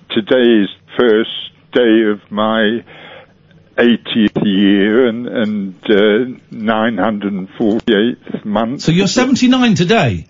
today 0.10 0.64
is 0.64 0.70
first 0.98 1.52
day 1.74 2.04
of 2.10 2.32
my 2.32 2.84
80th 3.78 4.46
year 4.46 5.08
and, 5.08 5.28
and 5.28 5.76
uh, 5.84 6.26
948th 6.52 8.46
month. 8.46 8.82
So 8.82 8.92
you're 8.92 9.08
79 9.08 9.76
today. 9.76 10.28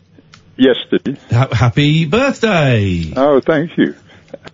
Yesterday. 0.57 1.17
Ha- 1.31 1.49
happy 1.51 2.05
birthday. 2.05 3.11
Oh, 3.15 3.39
thank 3.41 3.77
you. 3.77 3.95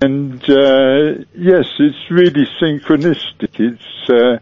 And 0.02 0.41
uh, 0.49 1.24
yes, 1.36 1.66
it's 1.80 2.10
really 2.10 2.47
synchronistic. 2.62 3.60
It's 3.60 4.10
uh, 4.10 4.39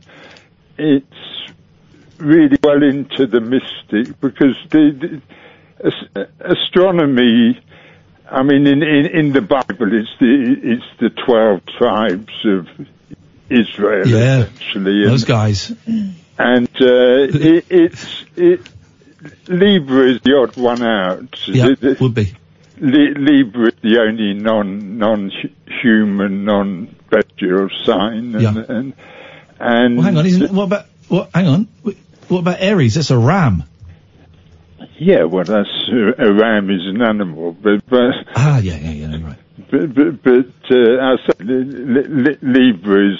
it's 0.77 1.51
really 2.17 2.57
well 2.63 2.81
into 2.83 3.27
the 3.27 3.41
mystic 3.41 4.19
because 4.21 4.55
the, 4.69 5.21
the 5.81 5.87
as- 5.87 6.27
astronomy. 6.39 7.59
I 8.31 8.43
mean, 8.43 8.67
in, 8.67 8.83
in 8.83 9.05
in 9.07 9.33
the 9.33 9.41
Bible, 9.41 9.91
it's 9.93 10.09
the 10.19 10.55
it's 10.63 10.85
the 10.99 11.09
twelve 11.25 11.61
tribes 11.77 12.33
of 12.45 12.67
Israel. 13.49 14.07
Yeah. 14.07 14.43
essentially, 14.43 15.05
Those 15.05 15.23
and- 15.23 15.27
guys. 15.27 15.71
and 16.37 16.67
uh, 16.79 17.27
it, 17.37 17.65
it's 17.69 18.25
it 18.35 18.61
Libra 19.47 20.11
is 20.11 20.21
the 20.21 20.37
odd 20.37 20.55
one 20.57 20.81
out. 20.83 21.37
Yeah, 21.47 21.67
The- 21.69 21.75
the- 21.75 21.97
would 21.99 22.13
be. 22.13 22.33
Li- 22.81 23.13
Libra 23.13 23.67
is 23.67 23.73
the 23.81 23.99
only 23.99 24.33
non 24.33 24.97
non 24.97 25.31
human 25.81 26.45
non 26.45 26.95
bestial 27.09 27.69
sign, 27.85 28.35
and 28.35 28.41
Yeah. 28.41 28.63
and, 28.69 28.93
and 29.59 29.95
Well, 29.97 30.05
hang 30.05 30.17
on. 30.17 30.25
Isn't, 30.25 30.53
what 30.53 30.63
about 30.63 30.85
what? 31.09 31.29
Hang 31.33 31.47
on. 31.47 31.67
What 32.29 32.39
about 32.39 32.57
Aries? 32.61 32.95
That's 32.95 33.11
a 33.11 33.17
ram. 33.17 33.63
yeah, 34.97 35.23
well, 35.23 35.43
that's 35.43 35.89
uh, 35.91 36.13
a 36.17 36.31
ram 36.33 36.69
is 36.69 36.85
an 36.87 37.01
animal, 37.01 37.51
but 37.61 37.85
but 37.89 38.13
Ah, 38.35 38.59
yeah, 38.59 38.77
yeah, 38.77 38.91
yeah. 39.07 39.25
Right. 39.27 39.37
but 39.69 39.93
but, 39.93 40.23
but 40.23 40.71
uh, 40.71 41.01
I 41.01 41.17
said 41.25 41.41
li, 41.45 42.03
li, 42.03 42.37
Libra 42.41 43.09
is, 43.11 43.19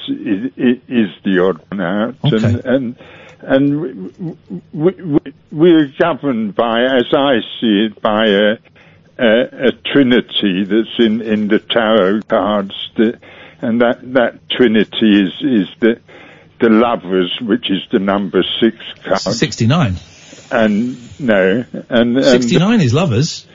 is 0.55 0.77
is 0.87 1.09
the 1.25 1.43
odd 1.43 1.59
one 1.69 1.81
out, 1.81 2.15
and 2.23 2.65
and 2.65 2.95
and 3.41 3.81
we, 3.81 4.35
we, 4.73 5.33
we're 5.51 5.93
governed 5.99 6.55
by, 6.55 6.83
as 6.83 7.05
I 7.13 7.39
see 7.59 7.87
it, 7.87 8.01
by 8.01 8.25
a 8.27 8.57
a, 9.17 9.67
a 9.67 9.71
trinity 9.93 10.63
that's 10.63 10.97
in 10.97 11.21
in 11.21 11.47
the 11.49 11.59
tarot 11.59 12.21
cards, 12.27 12.73
that, 12.97 13.19
and 13.61 13.81
that 13.81 14.13
that 14.13 14.49
trinity 14.49 15.23
is 15.23 15.33
is 15.41 15.67
the 15.79 15.99
the 16.59 16.69
lovers, 16.69 17.37
which 17.41 17.69
is 17.69 17.81
the 17.91 17.99
number 17.99 18.43
six 18.59 18.77
card. 19.03 19.19
69. 19.19 19.95
And 20.51 21.19
no, 21.19 21.63
and, 21.89 22.17
and 22.17 22.25
69 22.25 22.81
is 22.81 22.93
lovers. 22.93 23.45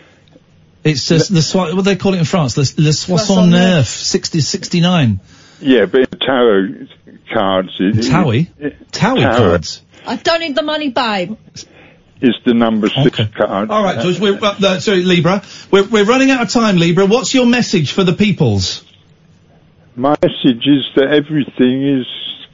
It's 0.84 1.08
just 1.08 1.32
the 1.32 1.40
soi- 1.42 1.74
what 1.74 1.76
do 1.76 1.82
they 1.82 1.96
call 1.96 2.14
it 2.14 2.18
in 2.18 2.24
France? 2.26 2.56
Le, 2.56 2.64
le 2.82 2.92
Soixante 2.92 3.50
Neuf, 3.50 3.88
60, 3.88 4.40
69. 4.40 5.20
Yeah, 5.64 5.86
but 5.86 6.20
tarot 6.20 6.86
cards, 7.32 7.70
Towie? 7.78 8.48
Towie 8.48 8.90
tarot 8.92 9.20
cards. 9.20 9.82
I 10.06 10.16
don't 10.16 10.40
need 10.40 10.54
the 10.54 10.62
money, 10.62 10.90
babe. 10.90 11.36
is 12.20 12.34
the 12.44 12.54
number 12.54 12.88
six 12.88 13.18
card. 13.34 13.70
All 13.70 13.82
right, 13.82 14.00
George, 14.00 14.20
we're, 14.20 14.34
uh, 14.34 14.56
uh, 14.62 14.80
sorry, 14.80 15.02
Libra. 15.02 15.42
We're, 15.70 15.84
we're 15.84 16.04
running 16.04 16.30
out 16.30 16.42
of 16.42 16.50
time, 16.50 16.76
Libra. 16.76 17.06
What's 17.06 17.34
your 17.34 17.46
message 17.46 17.92
for 17.92 18.04
the 18.04 18.12
peoples? 18.12 18.84
My 19.96 20.16
message 20.22 20.66
is 20.66 20.86
that 20.96 21.08
everything 21.12 22.00
is 22.00 22.06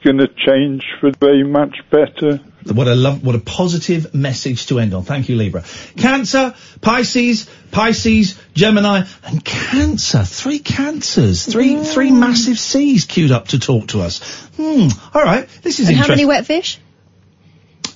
going 0.03 0.17
to 0.17 0.27
change 0.27 0.83
for 0.99 1.11
very 1.19 1.43
much 1.43 1.77
better. 1.89 2.39
What 2.71 2.87
a 2.87 2.95
love, 2.95 3.25
what 3.25 3.35
a 3.35 3.39
positive 3.39 4.13
message 4.13 4.67
to 4.67 4.79
end 4.79 4.93
on. 4.93 5.03
Thank 5.03 5.29
you, 5.29 5.35
Libra. 5.35 5.63
Cancer, 5.97 6.55
Pisces, 6.81 7.49
Pisces, 7.71 8.39
Gemini, 8.53 9.03
and 9.25 9.43
Cancer. 9.43 10.23
Three 10.23 10.59
cancers. 10.59 11.45
Three, 11.45 11.83
three 11.83 12.11
massive 12.11 12.59
C's 12.59 13.05
queued 13.05 13.31
up 13.31 13.49
to 13.49 13.59
talk 13.59 13.87
to 13.87 14.01
us. 14.01 14.19
Hmm. 14.57 14.87
All 15.13 15.23
right. 15.23 15.47
This 15.61 15.79
is 15.79 15.87
and 15.89 15.97
how 15.97 16.07
many 16.07 16.25
wet 16.25 16.45
fish? 16.45 16.79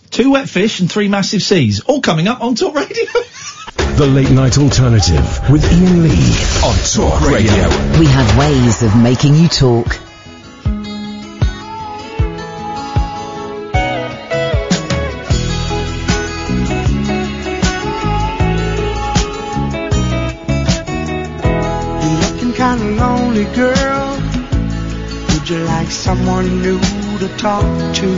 Two 0.10 0.32
wet 0.32 0.48
fish 0.50 0.80
and 0.80 0.90
three 0.92 1.10
massive 1.10 1.44
C's. 1.44 1.82
All 1.82 2.02
coming 2.02 2.28
up 2.28 2.42
on 2.42 2.56
Talk 2.56 2.76
Radio. 2.76 3.06
The 3.98 4.08
Late 4.08 4.32
Night 4.32 4.58
Alternative 4.58 5.50
with 5.50 5.64
Iain 5.64 6.04
Lee 6.04 6.34
on 6.66 6.76
Talk 6.84 7.22
Radio. 7.30 7.70
We 7.98 8.06
have 8.08 8.38
ways 8.38 8.84
of 8.84 8.96
making 9.02 9.36
you 9.36 9.48
talk. 9.48 10.05
Girl. 23.56 24.20
Would 25.30 25.50
you 25.50 25.60
like 25.64 25.90
someone 25.90 26.62
new 26.62 26.80
to 27.20 27.28
talk 27.38 27.64
to? 28.00 28.10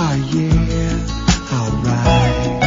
Oh 0.00 0.14
yeah, 0.34 0.96
alright. 1.56 2.62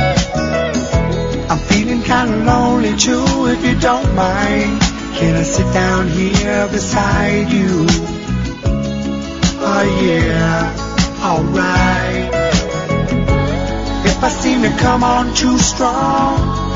I'm 1.51 1.57
feeling 1.69 2.01
kinda 2.01 2.38
lonely 2.45 2.95
too, 2.95 3.26
if 3.47 3.65
you 3.65 3.78
don't 3.80 4.15
mind. 4.15 4.82
Can 5.17 5.36
I 5.36 5.43
sit 5.43 5.74
down 5.74 6.07
here 6.07 6.67
beside 6.69 7.51
you? 7.51 7.86
Oh 9.72 9.86
yeah, 10.07 10.72
alright. 11.30 12.32
If 14.05 14.24
I 14.24 14.30
seem 14.30 14.61
to 14.61 14.72
come 14.78 15.03
on 15.03 15.34
too 15.36 15.57
strong, 15.57 16.70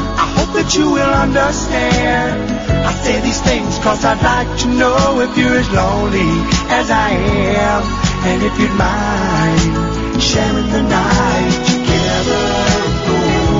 that 0.55 0.73
you 0.75 0.89
will 0.89 1.13
understand. 1.25 2.51
I 2.87 2.91
say 3.03 3.19
these 3.21 3.41
things 3.41 3.77
cause 3.79 4.05
I'd 4.05 4.21
like 4.23 4.51
to 4.63 4.67
know 4.67 5.19
if 5.19 5.37
you're 5.37 5.59
as 5.59 5.69
lonely 5.71 6.31
as 6.71 6.87
I 6.89 7.11
am. 7.11 7.83
And 8.25 8.41
if 8.41 8.53
you'd 8.59 8.77
mind 8.79 10.21
sharing 10.21 10.69
the 10.71 10.83
night 10.83 11.55
together. 11.71 12.43
Oh, 13.11 13.59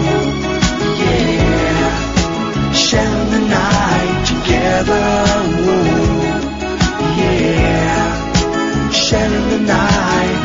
yeah. 1.03 1.91
Sharing 2.73 3.29
the 3.35 3.43
night 3.59 4.15
together. 4.31 5.05
Oh, 5.67 6.23
yeah. 7.19 8.91
Sharing 8.91 9.47
the 9.53 9.61
night. 9.67 10.41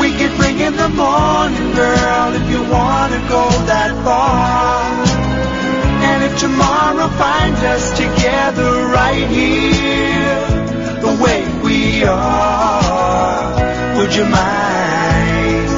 We 0.00 0.08
can 0.20 0.36
bring 0.36 0.60
in 0.60 0.76
the 0.76 0.90
morning, 0.90 1.74
girl, 1.74 2.34
if 2.34 2.44
you 2.50 2.60
wanna 2.70 3.20
go 3.28 3.48
that 3.66 3.90
far. 4.04 4.87
Tomorrow 6.38 7.08
finds 7.18 7.60
us 7.64 7.90
together 7.98 8.86
right 8.94 9.26
here, 9.28 10.46
the 11.00 11.12
way 11.20 11.42
we 11.64 12.04
are, 12.04 13.98
would 13.98 14.14
you 14.14 14.24
mind 14.24 15.68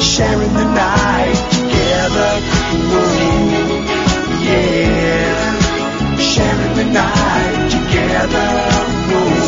sharing 0.00 0.54
the 0.54 0.64
night 0.64 1.50
together? 1.52 2.40
Ooh, 2.72 3.84
yeah, 4.48 5.60
sharing 6.18 6.74
the 6.74 6.84
night 6.84 7.70
together. 7.76 8.48
Ooh, 9.12 9.44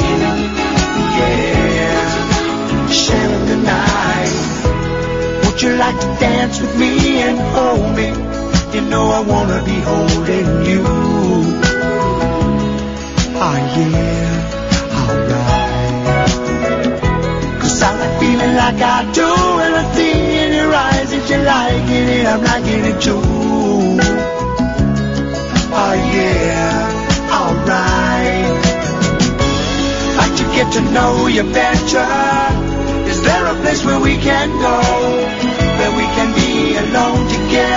yeah, 1.21 2.89
sharing 2.91 3.47
the 3.47 3.57
night. 3.65 4.35
Would 5.47 5.59
you 5.63 5.71
like 5.77 5.99
to 6.01 6.07
dance 6.21 6.61
with 6.61 6.75
me 6.79 7.23
and 7.23 7.39
hold 7.39 7.97
me? 7.97 8.44
You 8.75 8.81
know 8.81 9.09
I 9.09 9.21
wanna 9.21 9.63
be 9.65 9.79
holding 9.91 10.49
you. 10.67 10.83
Oh 13.47 13.57
yeah, 13.79 14.99
alright. 14.99 16.31
Cause 17.61 17.81
I 17.83 17.91
like 18.01 18.15
feeling 18.19 18.55
like 18.57 18.81
I 18.83 19.13
do 19.13 19.31
and 19.65 19.75
I 19.77 19.85
see 19.95 20.39
in 20.43 20.53
your 20.55 20.75
eyes 20.75 21.09
that 21.13 21.25
you're 21.31 21.45
liking 21.45 22.09
it, 22.17 22.27
I'm 22.27 22.43
liking 22.43 22.85
it 22.91 22.99
too. 23.01 23.23
Oh 25.81 25.95
yeah, 26.17 27.31
alright. 27.39 28.55
Like 30.19 30.35
to 30.41 30.45
get 30.57 30.73
to 30.73 30.81
know 30.91 31.29
you 31.29 31.45
better. 31.45 32.11
Is 33.07 33.23
there 33.23 33.47
a 33.47 33.55
place 33.63 33.85
where 33.85 34.01
we 34.01 34.17
can 34.17 34.49
go? 34.67 34.81
Where 35.79 35.95
we 35.95 36.07
can 36.17 36.35
be 36.35 36.75
alone 36.75 37.29
together 37.29 37.74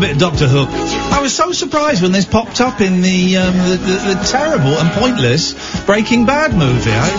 bit 0.00 0.12
of 0.12 0.18
Doctor 0.18 0.48
Who. 0.48 0.64
I 0.66 1.20
was 1.20 1.34
so 1.34 1.52
surprised 1.52 2.02
when 2.02 2.12
this 2.12 2.24
popped 2.24 2.60
up 2.60 2.80
in 2.80 3.02
the 3.02 3.36
um, 3.36 3.56
the, 3.58 3.76
the, 3.76 4.14
the 4.14 4.26
terrible 4.30 4.72
and 4.78 4.90
pointless 4.92 5.84
Breaking 5.84 6.24
Bad 6.26 6.54
movie. 6.56 6.90
I, 6.92 7.10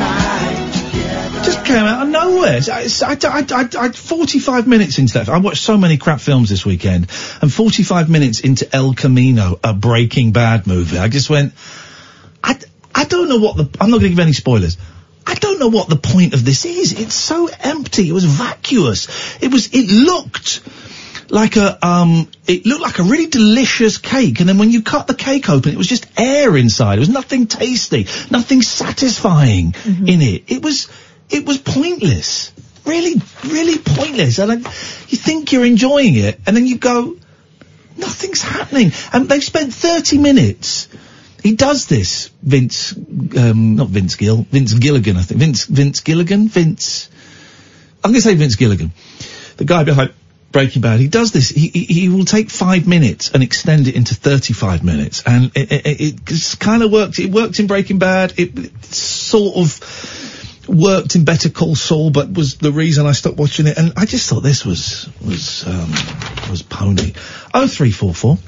uh, 0.00 1.44
just 1.44 1.64
came 1.64 1.84
out 1.84 2.02
of 2.02 2.08
nowhere. 2.08 2.60
I, 2.70 2.88
I, 3.22 3.86
I, 3.86 3.88
45 3.90 4.66
minutes 4.66 4.98
into 4.98 5.14
that. 5.14 5.28
I 5.28 5.38
watched 5.38 5.62
so 5.62 5.78
many 5.78 5.96
crap 5.96 6.20
films 6.20 6.50
this 6.50 6.66
weekend, 6.66 7.08
and 7.40 7.52
45 7.52 8.10
minutes 8.10 8.40
into 8.40 8.74
El 8.74 8.94
Camino, 8.94 9.60
a 9.62 9.72
Breaking 9.72 10.32
Bad 10.32 10.66
movie, 10.66 10.98
I 10.98 11.08
just 11.08 11.30
went, 11.30 11.54
I, 12.42 12.58
I 12.94 13.04
don't 13.04 13.28
know 13.28 13.38
what 13.38 13.56
the. 13.56 13.68
I'm 13.80 13.90
not 13.90 14.00
going 14.00 14.10
to 14.10 14.16
give 14.16 14.18
any 14.18 14.32
spoilers. 14.32 14.76
I 15.26 15.34
don't 15.34 15.60
know 15.60 15.68
what 15.68 15.88
the 15.88 15.96
point 15.96 16.34
of 16.34 16.44
this 16.44 16.64
is. 16.64 16.98
It's 16.98 17.14
so 17.14 17.48
empty. 17.60 18.08
It 18.08 18.12
was 18.12 18.24
vacuous. 18.24 19.08
It 19.40 19.52
was. 19.52 19.68
It 19.72 19.88
looked 19.90 20.62
like 21.30 21.56
a 21.56 21.84
um. 21.86 22.28
It 22.46 22.66
looked 22.66 22.82
like 22.82 22.98
a 22.98 23.02
really 23.02 23.26
delicious 23.26 23.98
cake, 23.98 24.40
and 24.40 24.48
then 24.48 24.58
when 24.58 24.70
you 24.70 24.82
cut 24.82 25.06
the 25.06 25.14
cake 25.14 25.48
open, 25.48 25.72
it 25.72 25.78
was 25.78 25.86
just 25.86 26.06
air 26.18 26.56
inside. 26.56 26.96
It 26.96 27.00
was 27.00 27.08
nothing 27.08 27.46
tasty, 27.46 28.06
nothing 28.30 28.62
satisfying 28.62 29.74
in 29.84 30.22
it. 30.22 30.44
It 30.48 30.62
was. 30.62 30.88
It 31.30 31.44
was 31.46 31.58
pointless. 31.58 32.52
Really, 32.86 33.20
really 33.44 33.78
pointless. 33.78 34.38
And 34.38 34.50
I, 34.50 34.54
you 34.56 35.18
think 35.18 35.52
you're 35.52 35.66
enjoying 35.66 36.14
it, 36.14 36.40
and 36.46 36.56
then 36.56 36.66
you 36.66 36.78
go, 36.78 37.18
nothing's 37.98 38.40
happening. 38.40 38.92
And 39.12 39.28
they've 39.28 39.44
spent 39.44 39.74
30 39.74 40.18
minutes. 40.18 40.88
He 41.42 41.54
does 41.54 41.86
this, 41.86 42.30
Vince, 42.42 42.96
um, 43.36 43.76
not 43.76 43.88
Vince 43.88 44.16
Gill, 44.16 44.46
Vince 44.50 44.74
Gilligan, 44.74 45.16
I 45.16 45.22
think. 45.22 45.40
Vince, 45.40 45.64
Vince 45.64 46.00
Gilligan? 46.00 46.48
Vince, 46.48 47.08
I'm 48.02 48.10
going 48.10 48.22
to 48.22 48.28
say 48.28 48.34
Vince 48.34 48.56
Gilligan. 48.56 48.92
The 49.56 49.64
guy 49.64 49.84
behind 49.84 50.12
Breaking 50.50 50.80
Bad. 50.80 51.00
He 51.00 51.08
does 51.08 51.32
this. 51.32 51.50
He, 51.50 51.68
he, 51.68 51.84
he 51.84 52.08
will 52.08 52.24
take 52.24 52.50
five 52.50 52.86
minutes 52.86 53.30
and 53.32 53.42
extend 53.42 53.86
it 53.86 53.94
into 53.94 54.14
35 54.14 54.82
minutes. 54.82 55.22
And 55.26 55.52
it, 55.54 55.70
it, 55.70 56.00
it 56.00 56.24
just 56.24 56.58
kind 56.58 56.82
of 56.82 56.90
worked. 56.90 57.18
It 57.18 57.30
worked 57.30 57.60
in 57.60 57.66
Breaking 57.66 57.98
Bad. 57.98 58.34
It, 58.38 58.58
it 58.58 58.84
sort 58.84 59.56
of 59.56 60.68
worked 60.68 61.16
in 61.16 61.24
Better 61.24 61.50
Call 61.50 61.74
Saul, 61.74 62.10
but 62.10 62.32
was 62.32 62.56
the 62.56 62.72
reason 62.72 63.06
I 63.06 63.12
stopped 63.12 63.36
watching 63.36 63.66
it. 63.66 63.76
And 63.76 63.92
I 63.96 64.06
just 64.06 64.28
thought 64.28 64.40
this 64.40 64.64
was, 64.64 65.08
was, 65.24 65.66
um, 65.66 65.90
was 66.50 66.62
pony. 66.62 67.12
0344 67.52 68.38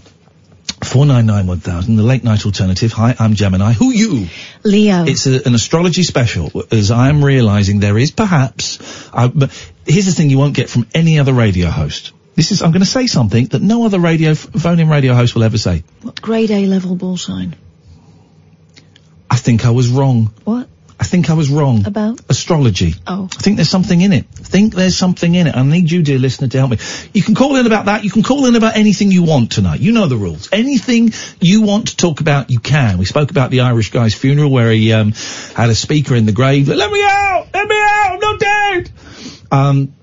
499 0.84 1.46
1000, 1.46 1.96
the 1.96 2.02
late 2.02 2.24
night 2.24 2.46
alternative. 2.46 2.92
Hi, 2.92 3.14
I'm 3.18 3.34
Gemini. 3.34 3.72
Who 3.72 3.90
you? 3.92 4.28
Leo. 4.64 5.04
It's 5.04 5.26
a, 5.26 5.46
an 5.46 5.54
astrology 5.54 6.02
special, 6.02 6.64
as 6.72 6.90
I 6.90 7.08
am 7.08 7.24
realizing 7.24 7.80
there 7.80 7.98
is 7.98 8.10
perhaps, 8.10 8.78
uh, 9.12 9.28
but 9.28 9.50
here's 9.86 10.06
the 10.06 10.12
thing 10.12 10.30
you 10.30 10.38
won't 10.38 10.54
get 10.54 10.70
from 10.70 10.86
any 10.94 11.18
other 11.18 11.32
radio 11.32 11.68
host. 11.68 12.12
This 12.34 12.52
is, 12.52 12.62
I'm 12.62 12.70
going 12.70 12.80
to 12.80 12.86
say 12.86 13.06
something 13.06 13.46
that 13.46 13.60
no 13.60 13.84
other 13.84 14.00
radio, 14.00 14.34
phone-in 14.34 14.88
radio 14.88 15.14
host 15.14 15.34
will 15.34 15.44
ever 15.44 15.58
say. 15.58 15.84
What 16.02 16.22
grade 16.22 16.50
A 16.50 16.66
level 16.66 16.96
ball 16.96 17.16
sign? 17.16 17.54
I 19.30 19.36
think 19.36 19.66
I 19.66 19.70
was 19.70 19.88
wrong. 19.88 20.32
What? 20.44 20.68
I 21.00 21.04
think 21.04 21.30
I 21.30 21.34
was 21.34 21.48
wrong. 21.48 21.86
About? 21.86 22.20
Astrology. 22.28 22.94
Oh. 23.06 23.24
I 23.32 23.40
think 23.40 23.56
there's 23.56 23.70
something 23.70 24.02
in 24.02 24.12
it. 24.12 24.26
I 24.38 24.42
think 24.42 24.74
there's 24.74 24.96
something 24.96 25.34
in 25.34 25.46
it. 25.46 25.56
I 25.56 25.62
need 25.62 25.90
you, 25.90 26.02
dear 26.02 26.18
listener, 26.18 26.48
to 26.48 26.58
help 26.58 26.72
me. 26.72 26.76
You 27.14 27.22
can 27.22 27.34
call 27.34 27.56
in 27.56 27.64
about 27.64 27.86
that. 27.86 28.04
You 28.04 28.10
can 28.10 28.22
call 28.22 28.44
in 28.44 28.54
about 28.54 28.76
anything 28.76 29.10
you 29.10 29.22
want 29.22 29.50
tonight. 29.50 29.80
You 29.80 29.92
know 29.92 30.06
the 30.06 30.18
rules. 30.18 30.50
Anything 30.52 31.14
you 31.40 31.62
want 31.62 31.88
to 31.88 31.96
talk 31.96 32.20
about, 32.20 32.50
you 32.50 32.60
can. 32.60 32.98
We 32.98 33.06
spoke 33.06 33.30
about 33.30 33.50
the 33.50 33.60
Irish 33.60 33.90
guy's 33.90 34.14
funeral 34.14 34.50
where 34.50 34.70
he 34.70 34.92
um, 34.92 35.12
had 35.54 35.70
a 35.70 35.74
speaker 35.74 36.14
in 36.14 36.26
the 36.26 36.32
grave. 36.32 36.68
Let 36.68 36.92
me 36.92 37.02
out! 37.02 37.48
Let 37.54 37.66
me 37.66 37.76
out! 37.80 38.12
I'm 38.12 38.20
not 38.20 38.38
dead! 38.38 38.90
Um, 39.50 39.94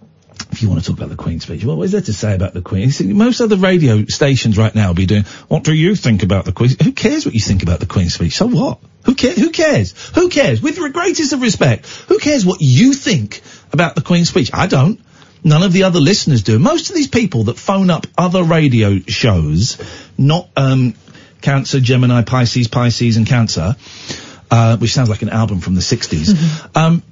if 0.51 0.61
you 0.61 0.69
want 0.69 0.81
to 0.81 0.87
talk 0.87 0.97
about 0.97 1.09
the 1.09 1.15
Queen's 1.15 1.43
speech, 1.43 1.63
what 1.63 1.81
is 1.83 1.91
there 1.91 2.01
to 2.01 2.13
say 2.13 2.33
about 2.33 2.53
the 2.53 2.61
Queen? 2.61 2.91
Most 3.15 3.41
other 3.41 3.57
radio 3.57 4.05
stations 4.05 4.57
right 4.57 4.73
now 4.73 4.87
will 4.87 4.95
be 4.95 5.05
doing, 5.05 5.23
what 5.47 5.63
do 5.63 5.73
you 5.73 5.95
think 5.95 6.23
about 6.23 6.45
the 6.45 6.51
Queen? 6.51 6.71
Who 6.81 6.91
cares 6.91 7.25
what 7.25 7.33
you 7.33 7.41
think 7.41 7.63
about 7.63 7.79
the 7.79 7.85
Queen's 7.85 8.13
speech? 8.13 8.35
So 8.37 8.47
what? 8.47 8.79
Who 9.05 9.15
cares? 9.15 9.37
Who 9.37 9.51
cares? 9.51 10.09
Who 10.15 10.29
cares? 10.29 10.61
With 10.61 10.75
the 10.75 10.89
greatest 10.89 11.33
of 11.33 11.41
respect, 11.41 11.85
who 12.07 12.19
cares 12.19 12.45
what 12.45 12.61
you 12.61 12.93
think 12.93 13.41
about 13.71 13.95
the 13.95 14.01
Queen's 14.01 14.29
speech? 14.29 14.51
I 14.53 14.67
don't. 14.67 14.99
None 15.43 15.63
of 15.63 15.71
the 15.71 15.83
other 15.83 15.99
listeners 15.99 16.43
do. 16.43 16.59
Most 16.59 16.89
of 16.89 16.95
these 16.95 17.07
people 17.07 17.45
that 17.45 17.57
phone 17.57 17.89
up 17.89 18.07
other 18.17 18.43
radio 18.43 18.99
shows, 18.99 19.77
not 20.17 20.49
um, 20.57 20.95
Cancer, 21.41 21.79
Gemini, 21.79 22.23
Pisces, 22.23 22.67
Pisces, 22.67 23.17
and 23.17 23.27
Cancer, 23.27 23.75
uh, 24.49 24.77
which 24.77 24.93
sounds 24.93 25.09
like 25.09 25.21
an 25.21 25.29
album 25.29 25.59
from 25.59 25.75
the 25.75 25.81
60s. 25.81 26.75
Um, 26.75 27.03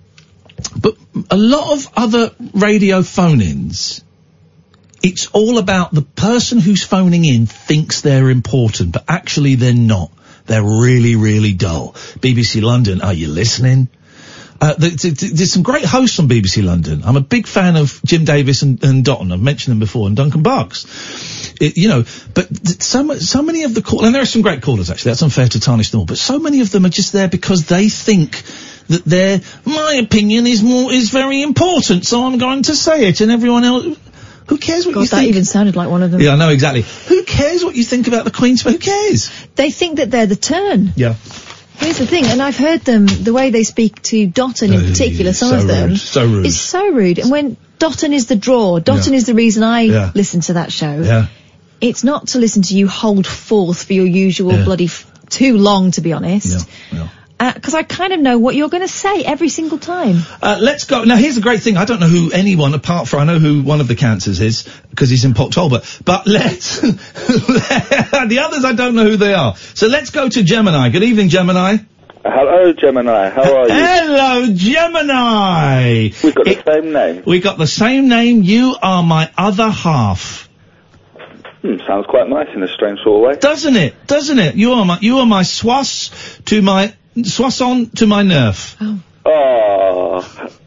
but 0.79 0.95
a 1.29 1.37
lot 1.37 1.73
of 1.73 1.87
other 1.95 2.31
radio 2.53 3.01
phone-ins, 3.01 4.03
it's 5.03 5.27
all 5.27 5.57
about 5.57 5.93
the 5.93 6.01
person 6.01 6.59
who's 6.59 6.83
phoning 6.83 7.25
in 7.25 7.45
thinks 7.45 8.01
they're 8.01 8.29
important, 8.29 8.91
but 8.91 9.03
actually 9.07 9.55
they're 9.55 9.73
not. 9.73 10.11
They're 10.45 10.63
really, 10.63 11.15
really 11.15 11.53
dull. 11.53 11.93
BBC 11.93 12.61
London, 12.61 13.01
are 13.01 13.13
you 13.13 13.27
listening? 13.27 13.89
Uh, 14.61 14.73
th- 14.73 15.01
th- 15.01 15.19
th- 15.19 15.31
there's 15.33 15.51
some 15.51 15.63
great 15.63 15.83
hosts 15.83 16.17
on 16.19 16.29
BBC 16.29 16.63
London. 16.63 17.03
I'm 17.03 17.17
a 17.17 17.21
big 17.21 17.45
fan 17.45 17.75
of 17.75 17.99
Jim 18.05 18.23
Davis 18.23 18.61
and, 18.61 18.81
and 18.83 19.03
Dotun. 19.03 19.31
I've 19.33 19.41
mentioned 19.41 19.73
them 19.73 19.79
before, 19.79 20.07
and 20.07 20.15
Duncan 20.15 20.43
Barkes. 20.43 20.85
It, 21.59 21.77
you 21.77 21.89
know, 21.89 22.05
but 22.33 22.81
so, 22.81 23.15
so 23.17 23.41
many 23.41 23.63
of 23.63 23.73
the 23.73 23.81
call, 23.81 24.05
and 24.05 24.15
there 24.15 24.21
are 24.21 24.25
some 24.25 24.41
great 24.41 24.61
callers 24.61 24.89
actually. 24.89 25.11
That's 25.11 25.23
unfair 25.23 25.47
to 25.49 25.59
tarnish 25.59 25.91
them 25.91 25.99
all, 26.01 26.05
but 26.05 26.17
so 26.17 26.39
many 26.39 26.61
of 26.61 26.71
them 26.71 26.85
are 26.85 26.89
just 26.89 27.11
there 27.11 27.27
because 27.27 27.65
they 27.65 27.89
think 27.89 28.43
that 28.89 29.03
their 29.05 29.41
my 29.65 29.93
opinion 30.03 30.47
is 30.47 30.61
more 30.63 30.91
is 30.91 31.09
very 31.09 31.41
important, 31.41 32.05
so 32.05 32.25
I'm 32.25 32.37
going 32.37 32.63
to 32.63 32.75
say 32.75 33.07
it, 33.07 33.21
and 33.21 33.31
everyone 33.31 33.63
else. 33.63 33.97
Who 34.47 34.57
cares 34.59 34.85
what 34.85 34.93
God, 34.93 35.01
you 35.01 35.07
that 35.07 35.15
think? 35.17 35.29
even 35.29 35.43
sounded 35.43 35.75
like 35.75 35.89
one 35.89 36.03
of 36.03 36.11
them. 36.11 36.21
Yeah, 36.21 36.33
I 36.33 36.35
know 36.35 36.49
exactly. 36.49 36.83
Who 37.07 37.23
cares 37.23 37.63
what 37.63 37.75
you 37.75 37.83
think 37.83 38.07
about 38.07 38.25
the 38.25 38.31
Queen's? 38.31 38.61
Who 38.61 38.77
cares? 38.77 39.31
They 39.55 39.71
think 39.71 39.97
that 39.97 40.11
they're 40.11 40.27
the 40.27 40.35
turn. 40.35 40.93
Yeah. 40.95 41.15
Here's 41.77 41.97
the 41.97 42.05
thing, 42.05 42.25
and 42.25 42.41
I've 42.41 42.55
heard 42.57 42.81
them, 42.81 43.05
the 43.07 43.33
way 43.33 43.49
they 43.49 43.63
speak 43.63 44.01
to 44.03 44.27
Dotun 44.27 44.71
in 44.71 44.87
particular, 44.87 45.33
some 45.33 45.49
so 45.49 45.57
of 45.57 45.67
them. 45.67 45.89
rude, 45.89 45.99
so 45.99 46.25
rude. 46.25 46.45
Is 46.45 46.59
so 46.61 46.87
rude. 46.91 47.17
And 47.19 47.31
when 47.31 47.57
Dotun 47.79 48.13
is 48.13 48.27
the 48.27 48.35
draw, 48.35 48.79
Dotun 48.79 49.11
Yeah. 49.13 49.17
is 49.17 49.25
the 49.25 49.33
reason 49.33 49.63
I 49.63 49.81
Yeah. 49.81 50.11
listen 50.13 50.41
to 50.41 50.53
that 50.53 50.71
show. 50.71 51.01
Yeah. 51.03 51.25
It's 51.81 52.03
not 52.03 52.27
to 52.29 52.39
listen 52.39 52.61
to 52.61 52.75
you 52.75 52.87
hold 52.87 53.25
forth 53.27 53.83
for 53.83 53.93
your 53.93 54.05
usual 54.05 54.51
bloody 54.63 54.85
f- 54.85 55.05
too 55.29 55.57
long, 55.57 55.91
to 55.91 56.01
be 56.01 56.13
honest. 56.13 56.67
Yeah. 56.93 57.07
Because 57.53 57.73
I 57.73 57.83
kind 57.83 58.13
of 58.13 58.19
know 58.19 58.37
what 58.37 58.55
you're 58.55 58.69
going 58.69 58.83
to 58.83 58.87
say 58.87 59.23
every 59.23 59.49
single 59.49 59.77
time. 59.77 60.17
Uh, 60.41 60.57
let's 60.61 60.85
go. 60.85 61.03
Now, 61.03 61.17
here's 61.17 61.35
the 61.35 61.41
great 61.41 61.61
thing. 61.61 61.77
I 61.77 61.85
don't 61.85 61.99
know 61.99 62.07
who 62.07 62.31
anyone, 62.31 62.73
apart 62.73 63.07
from, 63.07 63.21
I 63.21 63.25
know 63.25 63.39
who 63.39 63.61
one 63.61 63.81
of 63.81 63.87
the 63.87 63.95
cancers 63.95 64.41
is, 64.41 64.67
because 64.89 65.09
he's 65.09 65.25
in 65.25 65.33
Poctober. 65.33 66.03
But 66.03 66.27
let's, 66.27 66.79
the 66.81 68.39
others, 68.43 68.65
I 68.65 68.73
don't 68.73 68.95
know 68.95 69.03
who 69.03 69.17
they 69.17 69.33
are. 69.33 69.55
So 69.55 69.87
let's 69.87 70.09
go 70.09 70.29
to 70.29 70.43
Gemini. 70.43 70.89
Good 70.89 71.03
evening, 71.03 71.29
Gemini. 71.29 71.77
Hello, 72.27 72.73
Gemini. 72.73 73.29
How 73.29 73.55
are 73.55 73.67
you? 73.67 73.73
Hello, 73.73 74.47
Gemini. 74.51 76.09
We've 76.23 76.33
got 76.33 76.45
the 76.45 76.63
same 76.65 76.91
name. 76.91 77.23
We 77.25 77.39
got 77.39 77.57
the 77.59 77.67
same 77.67 78.07
name. 78.07 78.41
You 78.41 78.75
are 78.81 79.03
my 79.03 79.31
other 79.37 79.69
half. 79.69 80.49
Hmm, 81.61 81.77
sounds 81.87 82.07
quite 82.07 82.27
nice 82.27 82.47
in 82.55 82.63
a 82.63 82.67
strange 82.67 82.99
sort 83.03 83.17
of 83.17 83.27
way. 83.27 83.39
Doesn't 83.39 83.75
it? 83.75 84.07
Doesn't 84.07 84.39
it? 84.39 84.55
You 84.55 84.73
are 84.73 84.85
my, 84.85 84.97
you 85.01 85.19
are 85.19 85.25
my 85.25 85.43
swass 85.43 86.43
to 86.45 86.63
my, 86.63 86.95
soisson 87.23 87.91
to 87.95 88.07
my 88.07 88.23
nerf. 88.23 88.75
Oh. 89.25 90.21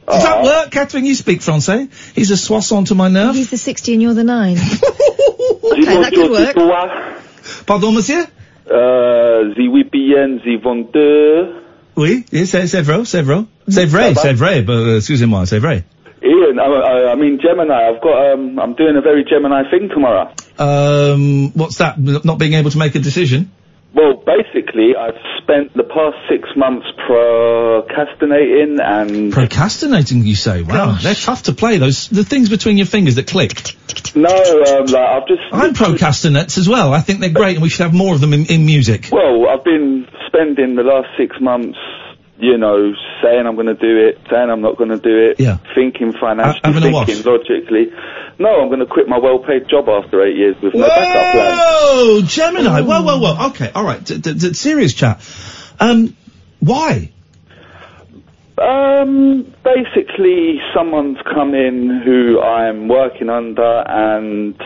Does 0.07 0.23
that 0.23 0.43
work, 0.43 0.71
Catherine? 0.71 1.05
You 1.05 1.15
speak 1.15 1.43
Francais. 1.43 1.89
He's 2.15 2.31
a 2.31 2.37
soisson 2.37 2.87
to 2.87 2.95
my 2.95 3.09
nerf. 3.09 3.35
He's 3.35 3.51
the 3.51 3.59
60 3.59 3.93
and 3.93 4.03
you're 4.03 4.15
the 4.15 4.25
9. 4.25 4.53
okay, 4.59 4.63
that 4.63 6.13
could 6.15 6.31
work. 6.31 7.23
Pardon, 7.67 7.95
monsieur? 7.95 8.27
Euh, 8.71 9.55
the 9.55 9.69
VPN, 9.69 10.43
the 10.45 10.57
vendeur. 10.63 11.63
Oui, 11.97 12.25
yes, 12.31 12.51
c'est 12.51 12.67
c'est 12.67 12.83
vrai, 12.83 13.05
c'est 13.05 13.23
vrai. 13.23 13.45
C'est 13.69 13.87
vrai, 13.87 14.15
c'est 14.15 14.33
vrai, 14.33 14.63
but, 14.63 14.73
uh, 14.73 14.97
excusez-moi, 14.99 15.47
c'est 15.47 15.59
vrai. 15.59 15.85
Ian, 16.23 16.59
I, 16.59 16.67
I, 16.67 17.13
I 17.13 17.15
mean 17.17 17.39
Gemini. 17.41 17.73
I've 17.73 18.01
got 18.01 18.33
um, 18.33 18.59
I'm 18.59 18.75
doing 18.75 18.97
a 18.97 19.01
very 19.01 19.25
Gemini 19.25 19.63
thing 19.71 19.89
tomorrow. 19.89 20.31
Um, 20.59 21.53
what's 21.55 21.79
that? 21.79 21.99
Not 21.99 22.39
being 22.39 22.55
able 22.55 22.71
to 22.71 22.79
make 22.79 22.95
a 22.95 22.99
decision? 22.99 23.51
Well, 23.95 24.15
basically, 24.25 24.95
I've 24.97 25.17
spent 25.43 25.75
the 25.75 25.83
past 25.83 26.17
six 26.29 26.49
months 26.57 26.87
procrastinating 27.07 28.79
and 28.81 29.33
Procrastinating, 29.33 30.25
you 30.25 30.35
say? 30.35 30.63
Wow, 30.63 30.99
they're 31.03 31.15
tough 31.15 31.45
to 31.45 31.53
play. 31.53 31.79
Those 31.79 32.09
the 32.09 32.25
things 32.25 32.49
between 32.49 32.77
your 32.77 32.87
fingers 32.87 33.15
that 33.17 33.27
click. 33.27 33.75
no, 34.15 34.29
um, 34.29 34.87
like 34.87 34.95
I've 34.95 35.27
just 35.27 35.41
I'm 35.53 35.75
procrastinates 35.75 36.59
as 36.59 36.69
well. 36.69 36.93
I 36.93 37.01
think 37.01 37.21
they're 37.21 37.31
great, 37.31 37.57
and 37.57 37.63
we 37.63 37.71
should 37.71 37.85
have 37.85 37.95
more 37.95 38.15
of 38.15 38.21
them 38.21 38.35
in, 38.35 38.47
in 38.47 38.67
music. 38.67 39.09
Well, 39.11 39.49
I've 39.49 39.65
been 39.65 40.07
spending 40.27 40.77
the 40.77 40.83
last 40.83 41.09
six 41.17 41.37
months, 41.41 41.79
you 42.39 42.59
know, 42.59 42.93
saying 43.23 43.47
I'm 43.47 43.55
going 43.55 43.67
to 43.67 43.75
do 43.75 44.07
it, 44.09 44.19
saying 44.31 44.51
I'm 44.51 44.61
not 44.61 44.77
going 44.77 44.91
to 44.91 44.99
do 44.99 45.31
it, 45.31 45.41
Yeah. 45.41 45.59
thinking 45.75 46.13
financially, 46.13 46.61
having 46.63 46.83
thinking 46.83 47.25
logically. 47.25 47.91
No, 48.39 48.61
I'm 48.61 48.69
going 48.69 48.81
to 48.81 48.87
quit 48.87 49.09
my 49.09 49.19
well-paid 49.19 49.69
job 49.69 49.89
after 49.89 50.25
eight 50.25 50.37
years 50.37 50.55
with 50.63 50.75
no 50.75 50.87
backup 50.87 51.33
plan. 51.33 51.59
Whoa, 51.59 52.23
Gemini. 52.23 52.81
Whoa, 52.83 53.03
whoa, 53.03 53.19
whoa. 53.19 53.49
Okay, 53.49 53.71
all 53.75 53.85
right. 53.85 54.03
D- 54.05 54.19
d- 54.19 54.35
d- 54.35 54.55
serious 54.55 54.95
chat. 54.95 55.21
Um, 55.81 56.17
why? 56.61 57.11
Um, 58.59 59.53
basically, 59.65 60.61
someone's 60.75 61.19
come 61.33 61.55
in 61.55 62.03
who 62.05 62.41
I'm 62.41 62.89
working 62.89 63.29
under, 63.29 63.83
and 63.87 64.61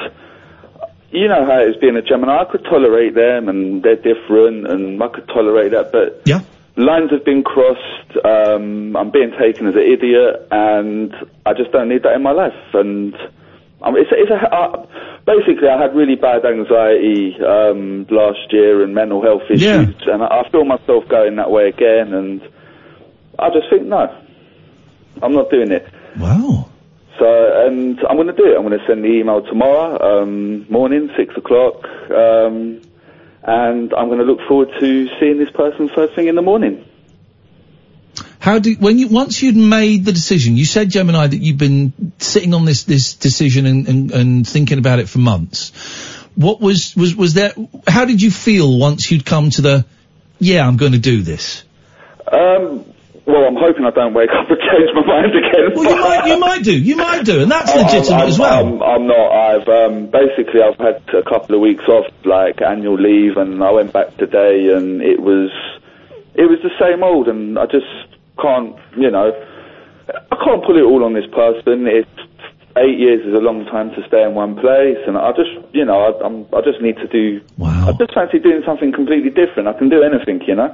you 1.11 1.29
know 1.29 1.45
how 1.47 1.61
it's 1.61 1.79
being 1.79 1.97
a 1.97 2.03
Gemini. 2.03 2.41
I 2.41 2.45
could 2.45 2.65
tolerate 2.65 3.15
them, 3.15 3.49
and 3.49 3.83
they're 3.83 3.97
different, 3.97 4.67
and 4.67 5.03
I 5.03 5.09
could 5.09 5.29
tolerate 5.29 5.73
that, 5.73 5.93
but 5.93 6.23
yeah. 6.25 6.41
lines 6.77 7.11
have 7.11 7.25
been 7.25 7.43
crossed. 7.43 8.17
Um, 8.25 8.97
I'm 8.97 9.11
being 9.11 9.33
taken 9.39 9.67
as 9.67 9.75
an 9.75 9.83
idiot, 9.83 10.49
and 10.51 11.15
I 11.45 11.53
just 11.53 11.73
don't 11.73 11.89
need 11.89 12.03
that 12.05 12.15
in 12.15 12.23
my 12.23 12.33
life. 12.33 12.75
And 12.75 13.15
um, 13.83 13.97
it's, 13.97 14.11
it's 14.13 14.31
a, 14.31 14.55
uh, 14.55 14.87
basically, 15.27 15.69
I 15.69 15.81
had 15.81 15.95
really 15.95 16.15
bad 16.17 16.45
anxiety 16.45 17.37
um, 17.45 18.07
last 18.11 18.53
year 18.53 18.83
and 18.83 18.95
mental 18.95 19.23
health 19.23 19.43
issues, 19.51 19.63
Yeah. 19.63 20.13
and 20.13 20.23
I, 20.23 20.41
I 20.43 20.49
feel 20.51 20.65
myself 20.65 21.09
going 21.09 21.37
that 21.37 21.51
way 21.51 21.69
again. 21.69 22.13
And 22.15 22.41
I 23.39 23.51
just 23.51 23.69
think, 23.71 23.85
no, 23.87 24.09
I'm 25.23 25.33
not 25.35 25.51
doing 25.51 25.73
it. 25.73 25.87
Wow. 26.19 26.69
So, 27.19 27.67
and 27.67 27.99
I'm 28.09 28.17
going 28.17 28.29
to 28.29 28.33
do 28.33 28.47
it. 28.51 28.57
I'm 28.57 28.67
going 28.67 28.79
to 28.79 28.87
send 28.87 29.05
the 29.05 29.09
email 29.09 29.43
tomorrow 29.43 30.23
um, 30.23 30.67
morning, 30.71 31.11
six 31.17 31.37
o'clock, 31.37 31.85
um, 32.11 32.81
and 33.45 33.93
I'm 33.95 34.07
going 34.09 34.19
to 34.19 34.25
look 34.25 34.41
forward 34.49 34.71
to 34.81 35.09
seeing 35.21 35.39
this 35.39 35.51
person 35.51 35.91
first 35.95 36.15
thing 36.15 36.29
in 36.29 36.37
the 36.37 36.43
morning. 36.43 36.85
How 38.43 38.59
do 38.59 38.75
when 38.75 38.99
you 38.99 39.07
once 39.07 39.41
you'd 39.41 39.55
made 39.55 40.05
the 40.05 40.11
decision? 40.11 40.57
You 40.57 40.65
said 40.65 40.91
Gemini 40.91 41.29
that 41.29 41.37
you've 41.37 41.59
been 41.59 42.13
sitting 42.19 42.55
on 42.55 42.65
this 42.65 42.83
this 42.83 43.15
decision 43.15 43.67
and, 43.67 43.87
and, 43.87 44.11
and 44.11 44.49
thinking 44.49 44.79
about 44.79 44.99
it 44.99 45.09
for 45.09 45.21
months. 45.21 45.71
What 46.35 46.61
was 46.61 46.97
was 46.97 47.15
was 47.15 47.35
there? 47.35 47.53
How 47.87 48.05
did 48.05 48.21
you 48.21 48.33
feel 48.33 48.81
once 48.81 49.13
you'd 49.13 49.25
come 49.25 49.51
to 49.51 49.63
the? 49.63 49.87
Yeah, 50.41 50.67
I'm 50.67 50.77
going 50.77 50.91
to 50.91 50.99
do 50.99 51.23
this. 51.23 51.63
Um, 52.27 52.85
well, 53.27 53.45
I'm 53.47 53.55
hoping 53.55 53.85
I 53.85 53.91
don't 53.91 54.13
wake 54.13 54.31
up 54.31 54.51
and 54.51 54.59
change 54.73 54.91
my 54.93 55.07
mind 55.07 55.37
again. 55.37 55.73
Well, 55.77 55.95
you 55.95 56.01
might 56.01 56.27
you 56.27 56.39
might 56.41 56.65
do 56.65 56.77
you 56.77 56.97
might 56.97 57.25
do, 57.25 57.43
and 57.43 57.49
that's 57.49 57.71
I'm- 57.71 57.85
legitimate 57.87 58.23
I'm, 58.23 58.29
as 58.29 58.39
well. 58.41 58.67
I'm, 58.67 58.83
I'm 58.83 59.07
not. 59.07 59.31
I've 59.31 59.69
um, 59.69 60.07
basically 60.07 60.63
I've 60.63 60.79
had 60.79 61.09
a 61.15 61.23
couple 61.23 61.55
of 61.55 61.61
weeks 61.61 61.85
off, 61.87 62.07
like 62.25 62.61
annual 62.61 62.99
leave, 62.99 63.37
and 63.37 63.63
I 63.63 63.71
went 63.71 63.93
back 63.93 64.17
today, 64.17 64.75
and 64.75 65.01
it 65.01 65.21
was 65.21 65.53
it 66.35 66.51
was 66.51 66.59
the 66.65 66.75
same 66.81 67.05
old, 67.05 67.29
and 67.29 67.57
I 67.57 67.67
just 67.67 68.12
can't, 68.43 68.77
you 68.99 69.11
know, 69.11 69.31
I 70.09 70.37
can't 70.45 70.65
put 70.65 70.77
it 70.77 70.83
all 70.83 71.05
on 71.05 71.15
this 71.15 71.27
person. 71.33 71.87
It's 71.87 72.11
eight 72.77 72.99
years 72.99 73.25
is 73.25 73.35
a 73.35 73.45
long 73.45 73.65
time 73.67 73.91
to 73.91 74.07
stay 74.09 74.23
in 74.23 74.35
one 74.35 74.57
place, 74.57 74.99
and 75.07 75.17
I 75.17 75.31
just, 75.33 75.51
you 75.73 75.85
know, 75.85 76.11
I, 76.11 76.25
I'm, 76.27 76.47
I 76.53 76.61
just 76.61 76.81
need 76.81 76.97
to 76.97 77.07
do. 77.07 77.41
Wow. 77.59 77.89
I 77.89 77.93
just 77.93 78.13
fancy 78.15 78.39
doing 78.39 78.63
something 78.67 78.93
completely 78.93 79.31
different. 79.31 79.69
I 79.69 79.75
can 79.75 79.89
do 79.89 80.03
anything, 80.03 80.41
you 80.47 80.57
know. 80.57 80.71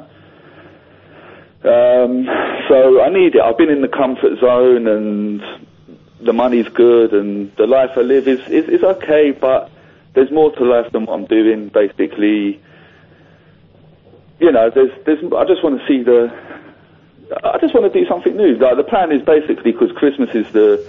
Um, 1.64 2.24
so 2.68 3.02
I 3.02 3.10
need 3.10 3.34
it. 3.34 3.42
I've 3.42 3.58
been 3.58 3.68
in 3.70 3.82
the 3.82 3.88
comfort 3.88 4.38
zone, 4.40 4.86
and 4.86 5.42
the 6.20 6.32
money's 6.32 6.68
good 6.68 7.12
and 7.12 7.52
the 7.56 7.66
life 7.66 7.90
I 7.96 8.00
live 8.00 8.26
is, 8.26 8.40
is, 8.48 8.68
is 8.68 8.82
okay, 8.82 9.30
but 9.30 9.70
there's 10.14 10.30
more 10.30 10.54
to 10.56 10.64
life 10.64 10.90
than 10.92 11.06
what 11.06 11.14
I'm 11.14 11.26
doing, 11.26 11.68
basically. 11.68 12.60
You 14.40 14.52
know, 14.52 14.70
there's, 14.74 14.90
there's, 15.04 15.18
I 15.32 15.44
just 15.44 15.62
want 15.62 15.80
to 15.80 15.86
see 15.86 16.02
the, 16.02 16.28
I 17.44 17.58
just 17.60 17.74
want 17.74 17.92
to 17.92 17.98
do 18.00 18.06
something 18.08 18.36
new. 18.36 18.56
Like, 18.56 18.76
the 18.76 18.84
plan 18.84 19.12
is 19.12 19.22
basically, 19.22 19.72
because 19.72 19.92
Christmas 19.92 20.30
is 20.34 20.46
the, 20.52 20.84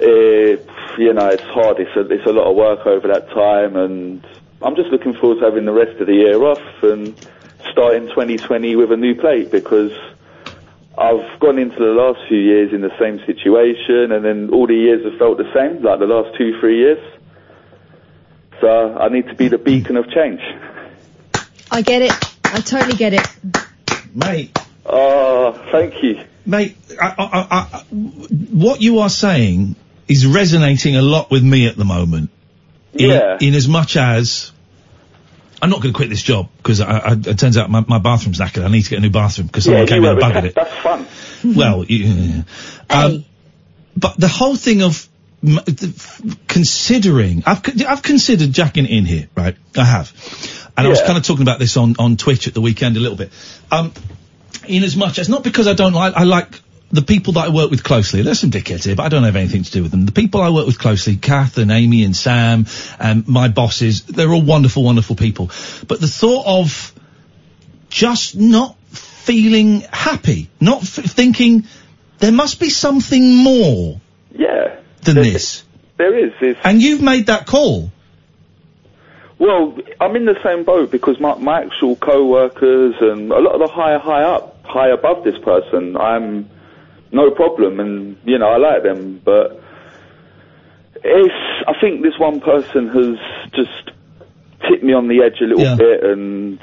uh, 0.00 0.98
you 0.98 1.12
know, 1.12 1.28
it's 1.28 1.42
hard, 1.44 1.80
it's 1.80 1.94
a, 1.96 2.00
it's 2.12 2.26
a 2.26 2.32
lot 2.32 2.50
of 2.50 2.56
work 2.56 2.86
over 2.86 3.08
that 3.08 3.30
time, 3.30 3.76
and 3.76 4.26
I'm 4.62 4.76
just 4.76 4.90
looking 4.90 5.14
forward 5.14 5.40
to 5.40 5.44
having 5.44 5.64
the 5.64 5.72
rest 5.72 6.00
of 6.00 6.06
the 6.06 6.14
year 6.14 6.42
off 6.42 6.82
and 6.82 7.14
starting 7.72 8.08
2020 8.08 8.76
with 8.76 8.92
a 8.92 8.96
new 8.96 9.14
plate, 9.14 9.50
because 9.50 9.92
I've 10.98 11.40
gone 11.40 11.58
into 11.58 11.78
the 11.78 11.92
last 11.92 12.20
few 12.28 12.38
years 12.38 12.72
in 12.72 12.82
the 12.82 12.92
same 12.98 13.18
situation, 13.24 14.12
and 14.12 14.24
then 14.24 14.50
all 14.50 14.66
the 14.66 14.74
years 14.74 15.04
have 15.04 15.18
felt 15.18 15.38
the 15.38 15.50
same, 15.54 15.82
like 15.82 15.98
the 15.98 16.06
last 16.06 16.36
two, 16.36 16.58
three 16.60 16.78
years. 16.78 16.98
So 18.60 18.96
I 18.96 19.08
need 19.08 19.26
to 19.28 19.34
be 19.34 19.48
the 19.48 19.58
beacon 19.58 19.96
of 19.96 20.10
change. 20.10 20.40
I 21.70 21.82
get 21.82 22.02
it. 22.02 22.12
I 22.44 22.60
totally 22.60 22.96
get 22.96 23.12
it. 23.12 23.26
Mate. 24.14 24.56
Oh, 24.88 25.52
thank 25.72 26.02
you. 26.02 26.24
Mate, 26.44 26.76
I, 27.00 27.06
I, 27.18 27.26
I, 27.28 27.78
I, 27.78 27.80
what 27.90 28.80
you 28.80 29.00
are 29.00 29.08
saying 29.08 29.74
is 30.06 30.26
resonating 30.26 30.96
a 30.96 31.02
lot 31.02 31.30
with 31.30 31.42
me 31.42 31.66
at 31.66 31.76
the 31.76 31.84
moment. 31.84 32.30
In, 32.94 33.10
Yeah. 33.10 33.38
In 33.40 33.54
as 33.54 33.66
much 33.66 33.96
as 33.96 34.52
I'm 35.60 35.70
not 35.70 35.80
going 35.82 35.92
to 35.92 35.96
quit 35.96 36.08
this 36.10 36.22
job 36.22 36.48
because 36.58 36.80
I, 36.80 36.98
I, 36.98 37.12
it 37.12 37.38
turns 37.38 37.56
out 37.56 37.70
my, 37.70 37.84
my 37.88 37.98
bathroom's 37.98 38.38
knackered. 38.38 38.64
I 38.64 38.68
need 38.68 38.82
to 38.82 38.90
get 38.90 38.98
a 38.98 39.02
new 39.02 39.10
bathroom 39.10 39.48
because 39.48 39.64
someone 39.64 39.82
yeah, 39.82 39.88
came 39.88 40.04
in 40.04 40.10
and 40.10 40.18
work 40.18 40.34
with 40.34 40.44
buggered 40.44 40.48
it. 40.48 40.54
That's 40.54 40.74
fun. 40.76 41.06
Well, 41.56 41.84
yeah. 41.88 42.42
um, 42.90 43.24
but 43.96 44.18
the 44.18 44.28
whole 44.28 44.56
thing 44.56 44.82
of 44.82 45.08
m- 45.42 45.60
th- 45.64 45.94
considering, 46.46 47.42
I've 47.46 47.62
I've 47.86 48.02
considered 48.02 48.52
jacking 48.52 48.84
it 48.84 48.90
in 48.90 49.04
here, 49.04 49.28
right? 49.36 49.56
I 49.76 49.84
have, 49.84 50.12
and 50.76 50.86
I 50.86 50.90
was 50.90 51.00
kind 51.02 51.16
of 51.16 51.24
talking 51.24 51.42
about 51.42 51.58
this 51.58 51.76
on 51.76 51.96
on 51.98 52.16
Twitch 52.16 52.48
at 52.48 52.54
the 52.54 52.60
weekend 52.60 52.96
a 52.96 53.00
little 53.00 53.16
bit. 53.16 53.32
Um, 53.70 53.92
in 54.68 54.82
as 54.84 54.96
much 54.96 55.18
as 55.18 55.28
not 55.28 55.42
because 55.44 55.66
I 55.66 55.74
don't 55.74 55.92
like, 55.92 56.14
I 56.14 56.24
like 56.24 56.60
the 56.92 57.02
people 57.02 57.32
that 57.34 57.46
I 57.46 57.48
work 57.48 57.70
with 57.70 57.82
closely. 57.82 58.22
There's 58.22 58.38
some 58.40 58.50
dickheads 58.50 58.84
here, 58.84 58.94
but 58.94 59.04
I 59.04 59.08
don't 59.08 59.24
have 59.24 59.36
anything 59.36 59.64
to 59.64 59.70
do 59.70 59.82
with 59.82 59.90
them. 59.90 60.06
The 60.06 60.12
people 60.12 60.40
I 60.40 60.50
work 60.50 60.66
with 60.66 60.78
closely, 60.78 61.16
Kath 61.16 61.58
and 61.58 61.70
Amy 61.70 62.04
and 62.04 62.16
Sam, 62.16 62.66
and 63.00 63.26
my 63.26 63.48
bosses, 63.48 64.02
they're 64.04 64.32
all 64.32 64.42
wonderful, 64.42 64.84
wonderful 64.84 65.16
people. 65.16 65.50
But 65.88 66.00
the 66.00 66.06
thought 66.06 66.46
of 66.46 66.92
just 67.90 68.36
not 68.36 68.76
feeling 68.90 69.80
happy, 69.92 70.48
not 70.60 70.82
f- 70.82 71.04
thinking 71.04 71.66
there 72.18 72.32
must 72.32 72.60
be 72.60 72.70
something 72.70 73.34
more 73.36 74.00
Yeah. 74.32 74.76
than 75.02 75.16
There- 75.16 75.24
this. 75.24 75.64
There 75.96 76.26
is. 76.26 76.32
It's, 76.40 76.60
And 76.62 76.80
you've 76.82 77.02
made 77.02 77.26
that 77.26 77.46
call. 77.46 77.90
Well, 79.38 79.76
I'm 80.00 80.16
in 80.16 80.24
the 80.24 80.36
same 80.42 80.64
boat 80.64 80.90
because 80.90 81.20
my, 81.20 81.34
my 81.36 81.62
actual 81.62 81.96
co-workers 81.96 82.94
and 83.00 83.30
a 83.30 83.38
lot 83.38 83.54
of 83.54 83.60
the 83.60 83.66
higher, 83.74 83.98
high 83.98 84.22
up, 84.22 84.55
high 84.68 84.88
above 84.90 85.24
this 85.24 85.38
person, 85.42 85.96
I'm 85.96 86.48
no 87.12 87.30
problem, 87.30 87.80
and 87.80 88.16
you 88.24 88.38
know 88.38 88.48
I 88.48 88.56
like 88.58 88.82
them, 88.82 89.20
but 89.24 89.62
it's. 91.02 91.34
I 91.68 91.72
think 91.80 92.02
this 92.02 92.18
one 92.18 92.40
person 92.40 92.88
has 92.88 93.50
just 93.52 93.90
tipped 94.68 94.82
me 94.84 94.92
on 94.92 95.08
the 95.08 95.22
edge 95.22 95.40
a 95.40 95.44
little 95.44 95.62
Yeah. 95.64 95.76
bit, 95.76 96.04
and 96.04 96.58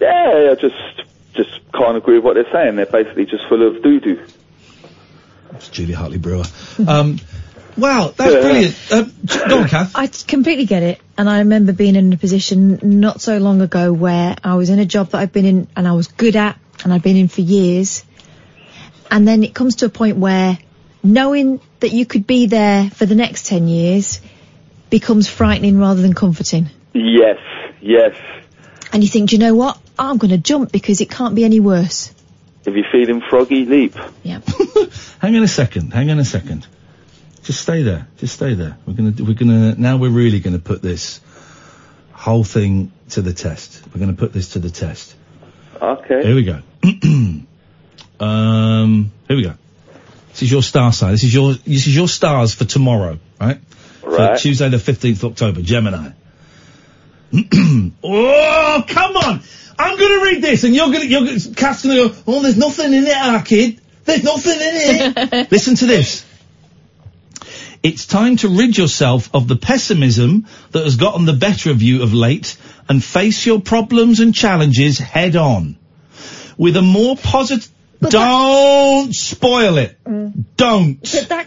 yeah, 0.00 0.52
I 0.52 0.54
just 0.60 1.02
just 1.34 1.50
can't 1.72 1.96
agree 1.96 2.16
with 2.16 2.24
what 2.24 2.34
they're 2.34 2.50
saying. 2.52 2.76
They're 2.76 2.86
basically 2.86 3.26
just 3.26 3.44
full 3.48 3.66
of 3.66 3.82
doo 3.82 4.00
doo. 4.00 4.20
It's 5.54 5.68
Julia 5.68 5.96
Hartley 5.96 6.18
Brewer. 6.18 6.44
Um, 6.86 7.18
wow, 7.76 8.12
that's 8.16 8.34
Yeah. 8.34 8.40
brilliant. 8.40 8.76
Uh, 8.90 9.02
go 9.48 9.58
on, 9.60 9.68
Kath. 9.68 9.92
I 9.94 10.06
t- 10.06 10.24
completely 10.26 10.66
get 10.66 10.82
it. 10.82 11.00
And 11.16 11.28
I 11.30 11.38
remember 11.40 11.72
being 11.72 11.94
in 11.96 12.12
a 12.12 12.16
position 12.16 12.80
not 12.82 13.20
so 13.20 13.38
long 13.38 13.60
ago 13.60 13.92
where 13.92 14.34
I 14.42 14.54
was 14.56 14.70
in 14.70 14.78
a 14.80 14.84
job 14.84 15.10
that 15.10 15.18
I've 15.18 15.32
been 15.32 15.44
in 15.44 15.68
and 15.76 15.86
I 15.86 15.92
was 15.92 16.08
good 16.08 16.34
at 16.34 16.58
and 16.84 16.92
I'd 16.92 17.02
been 17.02 17.16
in 17.16 17.28
for 17.28 17.40
years. 17.40 18.04
And 19.10 19.26
then 19.26 19.42
it 19.42 19.54
comes 19.54 19.76
to 19.76 19.86
a 19.86 19.88
point 19.88 20.18
where 20.18 20.58
knowing 21.02 21.60
that 21.80 21.90
you 21.90 22.06
could 22.06 22.26
be 22.26 22.46
there 22.46 22.90
for 22.90 23.06
the 23.06 23.14
next 23.14 23.46
10 23.46 23.68
years 23.68 24.20
becomes 24.90 25.28
frightening 25.28 25.78
rather 25.78 26.00
than 26.00 26.14
comforting. 26.14 26.68
Yes, 26.92 27.38
yes. 27.80 28.16
And 28.92 29.02
you 29.02 29.08
think, 29.08 29.30
do 29.30 29.36
you 29.36 29.40
know 29.40 29.54
what? 29.54 29.78
I'm 29.98 30.18
going 30.18 30.30
to 30.30 30.38
jump 30.38 30.70
because 30.70 31.00
it 31.00 31.10
can't 31.10 31.34
be 31.34 31.44
any 31.44 31.58
worse. 31.58 32.14
If 32.64 32.74
you're 32.74 32.86
feeling 32.90 33.20
froggy, 33.28 33.64
leap. 33.64 33.96
Yeah. 34.22 34.40
Hang 35.18 35.36
on 35.36 35.42
a 35.42 35.48
second. 35.48 35.92
Hang 35.92 36.10
on 36.10 36.18
a 36.18 36.24
second. 36.24 36.66
Just 37.42 37.60
stay 37.60 37.82
there. 37.82 38.08
Just 38.16 38.34
stay 38.34 38.54
there. 38.54 38.78
We're 38.86 38.94
gonna. 38.94 39.12
We're 39.18 39.34
gonna. 39.34 39.74
Now 39.74 39.98
we're 39.98 40.10
really 40.10 40.40
gonna 40.40 40.58
put 40.58 40.80
this 40.80 41.20
whole 42.12 42.42
thing 42.42 42.90
to 43.10 43.20
the 43.20 43.34
test. 43.34 43.82
We're 43.92 44.00
gonna 44.00 44.14
put 44.14 44.32
this 44.32 44.50
to 44.50 44.60
the 44.60 44.70
test. 44.70 45.14
Okay. 45.80 46.22
Here 46.22 46.34
we 46.34 46.44
go. 46.44 46.60
um. 48.20 49.12
Here 49.26 49.36
we 49.36 49.42
go. 49.42 49.54
This 50.30 50.42
is 50.42 50.52
your 50.52 50.62
star 50.62 50.92
sign. 50.92 51.12
This 51.12 51.24
is 51.24 51.34
your. 51.34 51.54
This 51.54 51.86
is 51.86 51.96
your 51.96 52.08
stars 52.08 52.54
for 52.54 52.64
tomorrow, 52.64 53.18
right? 53.40 53.58
Right. 54.02 54.36
For 54.36 54.42
Tuesday 54.42 54.68
the 54.68 54.78
fifteenth 54.78 55.22
of 55.22 55.32
October, 55.32 55.62
Gemini. 55.62 56.10
oh, 58.04 58.84
come 58.86 59.16
on! 59.16 59.40
I'm 59.78 59.98
gonna 59.98 60.22
read 60.24 60.42
this, 60.42 60.64
and 60.64 60.74
you're 60.74 60.86
gonna. 60.86 61.04
You're 61.04 61.20
gonna. 61.20 61.38
Gonna 61.38 62.08
go. 62.08 62.14
Oh, 62.26 62.42
there's 62.42 62.58
nothing 62.58 62.92
in 62.92 63.06
it, 63.06 63.16
ah, 63.16 63.42
kid. 63.44 63.80
There's 64.04 64.22
nothing 64.22 64.52
in 64.52 65.14
it. 65.16 65.50
Listen 65.50 65.76
to 65.76 65.86
this. 65.86 66.24
It's 67.82 68.06
time 68.06 68.36
to 68.38 68.48
rid 68.48 68.76
yourself 68.78 69.34
of 69.34 69.46
the 69.46 69.56
pessimism 69.56 70.46
that 70.72 70.84
has 70.84 70.96
gotten 70.96 71.26
the 71.26 71.34
better 71.34 71.70
of 71.70 71.82
you 71.82 72.02
of 72.02 72.14
late 72.14 72.56
and 72.88 73.02
face 73.04 73.44
your 73.44 73.60
problems 73.60 74.20
and 74.20 74.34
challenges 74.34 74.98
head 74.98 75.36
on. 75.36 75.76
With 76.56 76.76
a 76.76 76.82
more 76.82 77.16
positive, 77.16 77.70
don't 78.00 79.14
spoil 79.14 79.78
it. 79.78 79.98
Don't. 80.56 81.02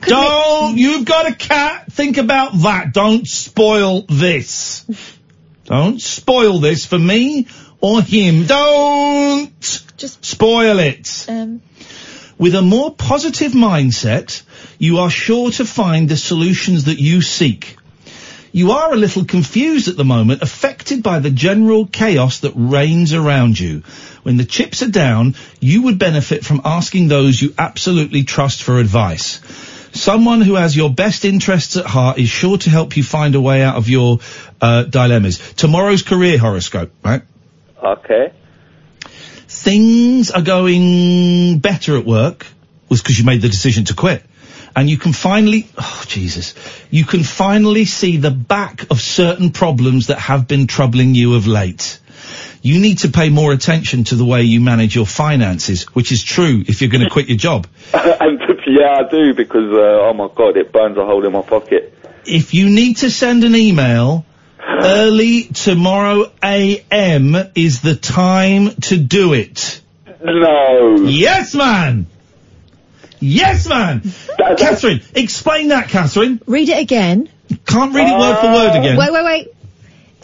don't. 0.08 0.78
You've 0.78 1.06
got 1.06 1.30
a 1.30 1.36
cat. 1.36 1.92
Think 1.92 2.18
about 2.18 2.54
that. 2.62 2.94
Don't 2.94 3.28
spoil 3.28 4.02
this. 4.04 4.86
don't 5.66 6.02
spoil 6.02 6.60
this 6.60 6.86
for 6.86 7.00
me 7.00 7.48
or 7.80 8.02
him. 8.02 8.46
Don't 8.46 9.52
just 9.98 10.26
spoil 10.26 10.80
it. 10.80 11.26
Um, 11.28 11.62
With 12.38 12.56
a 12.56 12.62
more 12.62 12.94
positive 12.94 13.54
mindset, 13.54 14.42
you 14.78 15.00
are 15.00 15.10
sure 15.10 15.52
to 15.52 15.66
find 15.66 16.08
the 16.08 16.18
solutions 16.18 16.86
that 16.86 17.00
you 17.00 17.22
seek. 17.22 17.77
You 18.58 18.72
are 18.72 18.92
a 18.92 18.96
little 18.96 19.24
confused 19.24 19.88
at 19.88 19.98
the 19.98 20.04
moment, 20.04 20.42
affected 20.42 21.04
by 21.04 21.20
the 21.20 21.30
general 21.30 21.86
chaos 21.86 22.40
that 22.40 22.54
reigns 22.56 23.14
around 23.14 23.60
you. 23.60 23.84
When 24.24 24.38
the 24.38 24.46
chips 24.46 24.82
are 24.82 24.90
down, 24.90 25.36
you 25.60 25.84
would 25.84 26.00
benefit 26.00 26.44
from 26.44 26.62
asking 26.66 27.08
those 27.08 27.40
you 27.40 27.54
absolutely 27.60 28.24
trust 28.24 28.64
for 28.64 28.80
advice. 28.80 29.42
Someone 29.94 30.42
who 30.42 30.56
has 30.56 30.76
your 30.76 30.92
best 30.92 31.24
interests 31.24 31.78
at 31.78 31.86
heart 31.86 32.18
is 32.18 32.30
sure 32.30 32.58
to 32.58 32.72
help 32.72 32.98
you 32.98 33.04
find 33.04 33.36
a 33.36 33.40
way 33.40 33.62
out 33.62 33.76
of 33.76 33.90
your 33.90 34.22
uh, 34.60 34.86
dilemmas. 34.86 35.38
Tomorrow's 35.54 36.02
career 36.02 36.40
horoscope, 36.40 36.92
right? 37.06 37.22
Okay. 37.84 38.34
things 39.48 40.32
are 40.32 40.42
going 40.42 41.60
better 41.60 41.96
at 41.96 42.06
work 42.06 42.48
was 42.90 43.04
because 43.04 43.20
you 43.20 43.26
made 43.26 43.44
the 43.44 43.50
decision 43.50 43.86
to 43.86 43.94
quit. 43.94 44.24
And 44.78 44.88
you 44.88 45.00
can 45.00 45.12
finally, 45.12 45.68
oh 45.76 46.04
Jesus, 46.08 46.54
you 46.92 47.04
can 47.04 47.24
finally 47.24 47.86
see 47.86 48.18
the 48.18 48.30
back 48.30 48.84
of 48.92 49.02
certain 49.02 49.50
problems 49.50 50.08
that 50.08 50.20
have 50.20 50.48
been 50.48 50.68
troubling 50.68 51.16
you 51.16 51.34
of 51.34 51.48
late. 51.48 52.00
You 52.62 52.80
need 52.80 53.00
to 53.00 53.10
pay 53.10 53.30
more 53.30 53.54
attention 53.54 54.04
to 54.04 54.16
the 54.16 54.24
way 54.24 54.44
you 54.44 54.62
manage 54.62 54.96
your 54.96 55.08
finances, 55.08 55.86
which 55.96 56.12
is 56.12 56.24
true 56.24 56.64
if 56.68 56.80
you're 56.80 56.92
going 56.92 57.04
to 57.04 57.10
quit 57.10 57.28
your 57.28 57.40
job. 57.40 57.66
and 57.94 58.40
yeah, 58.68 59.00
I 59.00 59.10
do 59.10 59.34
because 59.34 59.74
uh, 59.74 60.10
oh 60.10 60.14
my 60.14 60.30
god, 60.36 60.56
it 60.58 60.72
burns 60.72 60.96
a 60.96 61.06
hole 61.06 61.26
in 61.26 61.32
my 61.32 61.42
pocket. 61.42 61.98
If 62.28 62.54
you 62.54 62.70
need 62.70 62.98
to 62.98 63.10
send 63.10 63.44
an 63.46 63.56
email, 63.56 64.26
early 64.60 65.46
tomorrow 65.46 66.32
AM 66.44 67.36
is 67.56 67.82
the 67.82 67.96
time 67.96 68.76
to 68.82 68.98
do 68.98 69.34
it. 69.34 69.82
No. 70.24 70.98
Yes, 70.98 71.56
man. 71.56 72.06
Yes, 73.20 73.68
man. 73.68 74.02
Catherine, 74.58 75.02
explain 75.16 75.70
that, 75.70 75.90
Catherine. 75.90 76.42
Read 76.46 76.70
it 76.70 76.80
again. 76.80 77.30
Can't 77.66 77.94
read 77.96 78.08
it 78.08 78.18
word 78.20 78.40
for 78.42 78.52
word 78.54 78.80
again. 78.80 78.98
Wait, 78.98 79.12
wait, 79.12 79.24
wait. 79.26 79.48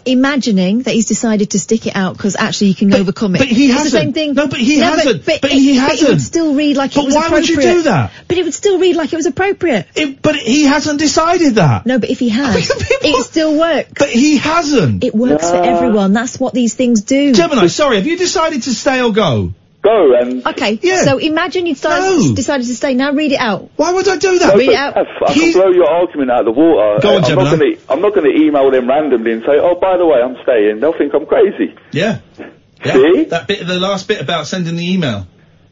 Imagining 0.06 0.82
that 0.82 0.92
he's 0.94 1.06
decided 1.06 1.52
to 1.52 1.60
stick 1.60 1.88
it 1.88 1.96
out 1.96 2.18
because 2.18 2.36
actually 2.36 2.68
he 2.68 2.74
can 2.74 2.94
overcome 2.94 3.36
it. 3.36 3.40
but 3.40 3.48
he 3.48 3.68
it's 3.68 3.74
hasn't. 3.76 3.92
the 3.94 3.98
same 4.00 4.12
thing. 4.14 4.34
No, 4.34 4.48
but 4.50 4.60
he 4.60 4.82
No, 4.82 4.88
hasn't. 4.88 5.26
But, 5.26 5.40
But 5.42 5.52
it, 5.52 5.58
he 5.58 5.80
But 5.80 5.86
it 5.86 5.90
hasn't. 5.92 6.10
would 6.10 6.22
still 6.22 6.56
read 6.56 6.76
like 6.76 6.94
But 6.94 7.04
it 7.04 7.06
was 7.06 7.16
appropriate. 7.16 7.30
But 7.30 7.32
why 7.32 7.40
would 7.40 7.50
appropriate. 7.50 7.70
you 7.70 7.78
do 7.78 7.84
that? 7.84 8.12
But 8.28 8.38
it 8.38 8.44
would 8.44 8.54
still 8.54 8.80
read 8.80 8.96
like 8.98 9.14
it 9.14 9.16
was 9.16 9.26
appropriate. 9.28 9.88
It, 9.96 10.22
but 10.22 10.36
he 10.36 10.64
hasn't 10.66 11.00
decided 11.00 11.56
that. 11.56 11.86
No, 11.86 12.00
but 12.00 12.10
if 12.10 12.20
he 12.20 12.28
had, 12.28 12.54
it 12.58 13.24
still 13.26 13.58
works. 13.58 13.92
But 13.98 14.10
he 14.10 14.36
hasn't. 14.36 15.06
It 15.06 15.16
works 15.16 15.50
for 15.50 15.56
everyone. 15.56 16.12
That's 16.12 16.38
what 16.38 16.54
these 16.54 16.74
things 16.76 17.04
do. 17.04 17.34
Gemini, 17.34 17.68
sorry, 17.68 17.96
have 17.96 18.06
you 18.06 18.18
decided 18.18 18.64
to 18.64 18.74
stay 18.76 19.02
or 19.02 19.14
go? 19.14 19.54
Go 19.84 20.16
and. 20.16 20.46
Okay. 20.48 20.78
So 21.04 21.18
imagine 21.20 21.66
you 21.68 21.74
decided, 21.76 22.36
decided 22.36 22.66
to 22.68 22.76
stay. 22.76 22.96
Now 22.96 23.12
read 23.14 23.32
it 23.32 23.40
out. 23.40 23.70
Why 23.76 23.92
would 23.94 24.08
I 24.08 24.18
do 24.18 24.40
No, 24.40 24.56
Read 24.56 24.66
but 24.68 24.74
it 24.74 24.76
out. 24.76 24.98
F, 24.98 25.08
I 25.28 25.34
can 25.34 25.54
blow 25.54 25.70
your 25.70 25.90
argument 25.90 26.32
out 26.32 26.40
of 26.48 26.56
the 26.56 26.60
water. 26.60 27.00
Go 27.02 27.10
on, 27.10 27.16
I'm 27.16 27.22
not 27.22 27.28
Gemini. 27.30 27.50
going 27.58 27.76
to. 27.78 27.92
I'm 27.92 28.02
not 28.02 28.16
going 28.16 28.32
to 28.34 28.42
email 28.42 28.72
them 28.72 28.88
randomly 28.90 29.34
and 29.34 29.42
say, 29.44 29.60
"Oh, 29.60 29.76
by 29.80 29.98
the 29.98 30.06
way, 30.06 30.20
I'm 30.24 30.38
staying." 30.44 30.80
They'll 30.80 30.98
think 30.98 31.14
I'm 31.14 31.26
crazy. 31.26 31.76
Yeah. 31.92 32.20
Yeah. 32.86 32.94
See? 32.96 33.24
That 33.30 33.48
bit, 33.48 33.66
the 33.66 33.80
last 33.80 34.10
bit 34.10 34.20
about 34.20 34.46
sending 34.46 34.76
the 34.76 34.92
email. 34.94 35.26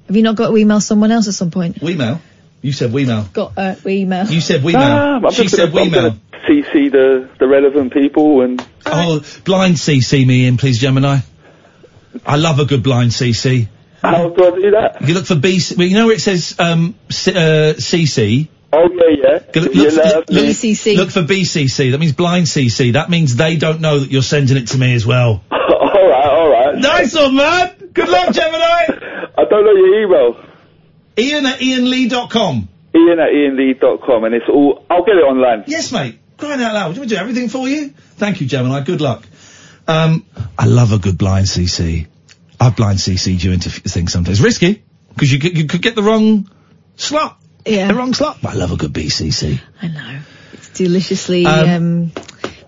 Have 0.08 0.16
you 0.16 0.22
not 0.22 0.38
got 0.38 0.48
to 0.48 0.56
email 0.56 0.80
someone 0.80 1.12
else 1.12 1.28
at 1.28 1.34
some 1.34 1.52
point? 1.52 1.84
Email. 1.84 2.22
You 2.62 2.72
said 2.72 2.94
email. 2.96 3.24
Got 3.34 3.58
uh, 3.58 3.76
email. 3.86 4.28
You 4.28 4.40
said 4.40 4.62
Ah, 4.64 4.70
email. 4.70 5.26
I'm 5.28 5.32
she 5.34 5.50
said 5.50 5.74
gonna, 5.74 5.82
I'm 5.82 5.88
email. 5.90 6.02
gonna 6.12 6.22
CC 6.48 6.90
the 6.90 7.30
the 7.38 7.48
relevant 7.50 7.92
people 7.92 8.44
and. 8.44 8.66
Oh, 8.86 9.20
blind 9.44 9.76
CC 9.76 10.26
me 10.26 10.48
in, 10.48 10.56
please, 10.56 10.80
Gemini. 10.80 11.18
I 12.26 12.38
love 12.38 12.60
a 12.60 12.66
good 12.66 12.82
blind 12.82 13.12
CC. 13.12 13.68
How 14.02 14.30
do 14.30 14.46
I 14.46 14.56
do 14.60 14.72
that? 14.72 15.02
You 15.08 15.14
look 15.14 15.26
for 15.26 15.36
BC. 15.36 15.78
Well, 15.78 15.88
you 15.88 15.96
know 15.96 16.08
where 16.08 16.16
it 16.16 16.22
says 16.22 16.56
um, 16.60 16.96
C- 17.10 17.32
uh, 17.32 17.74
CC. 17.76 18.48
Oh 18.74 18.90
yeah, 18.94 19.18
yeah. 19.22 19.62
Look, 19.62 19.76
You 19.76 19.84
look, 19.92 19.96
love 19.98 20.16
look, 20.16 20.30
me. 20.30 20.50
BCC. 20.50 20.96
look 20.98 21.12
for 21.12 21.22
BCC. 21.24 21.92
That 21.92 22.00
means 22.00 22.14
blind 22.14 22.46
CC. 22.48 22.94
That 22.94 23.10
means 23.10 23.36
they 23.36 23.58
don't 23.58 23.82
know 23.82 24.00
that 24.00 24.10
you're 24.10 24.22
sending 24.22 24.58
it 24.58 24.68
to 24.70 24.78
me 24.78 24.94
as 24.96 25.06
well. 25.06 25.44
all 25.52 25.60
right, 25.60 26.30
all 26.30 26.50
right. 26.50 26.76
Nice 26.78 27.14
one, 27.16 27.36
man. 27.36 27.76
Good 27.94 28.08
luck, 28.10 28.34
Gemini. 28.34 29.28
I 29.38 29.46
don't 29.50 29.66
know 29.66 29.72
your 29.74 30.04
email. 30.04 30.46
Iain 31.18 31.46
at 31.46 31.60
iainlee.com. 31.60 32.70
Iain 32.96 33.20
at 33.20 33.30
iainlee.com 33.30 34.24
and 34.24 34.34
it's 34.36 34.46
all. 34.50 34.86
I'll 34.90 35.04
get 35.04 35.16
it 35.18 35.24
online. 35.26 35.66
Yes, 35.68 35.92
mate. 35.92 36.18
Crying 36.38 36.62
out 36.62 36.74
loud. 36.74 36.96
Do 36.96 37.02
we 37.02 37.08
do 37.08 37.18
everything 37.18 37.50
for 37.50 37.68
you? 37.68 37.90
Thank 37.90 38.42
you, 38.42 38.48
Gemini. 38.48 38.82
Good 38.84 39.02
luck. 39.02 39.28
Um, 39.88 40.26
I 40.58 40.66
love 40.66 40.94
a 40.94 40.98
good 40.98 41.18
blind 41.18 41.46
CC. 41.48 42.08
I've 42.62 42.76
blind 42.76 43.00
CC'd 43.00 43.44
you 43.44 43.52
into 43.52 43.70
f- 43.70 43.82
things 43.84 44.14
sometimes. 44.14 44.40
Risky, 44.42 44.84
because 45.10 45.32
you, 45.34 45.40
could- 45.40 45.58
you 45.58 45.66
could 45.68 45.82
get 45.82 45.96
the 45.96 46.04
wrong 46.04 46.50
slot. 46.96 47.38
Yeah. 47.66 47.88
The 47.88 47.96
wrong 47.96 48.14
slot. 48.14 48.38
But 48.42 48.54
I 48.54 48.56
love 48.56 48.72
a 48.72 48.78
good 48.78 48.94
BCC. 48.94 49.60
I 49.82 49.88
know. 49.88 50.20
It's 50.54 50.70
deliciously 50.70 51.46
Um, 51.46 51.70
um, 51.70 52.12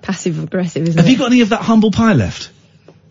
passive 0.02 0.42
aggressive, 0.44 0.84
isn't 0.84 0.98
Have 0.98 1.06
it? 1.06 1.10
Have 1.10 1.12
you 1.12 1.18
got 1.18 1.32
any 1.32 1.42
of 1.42 1.50
that 1.50 1.62
humble 1.62 1.92
pie 1.92 2.14
left? 2.14 2.50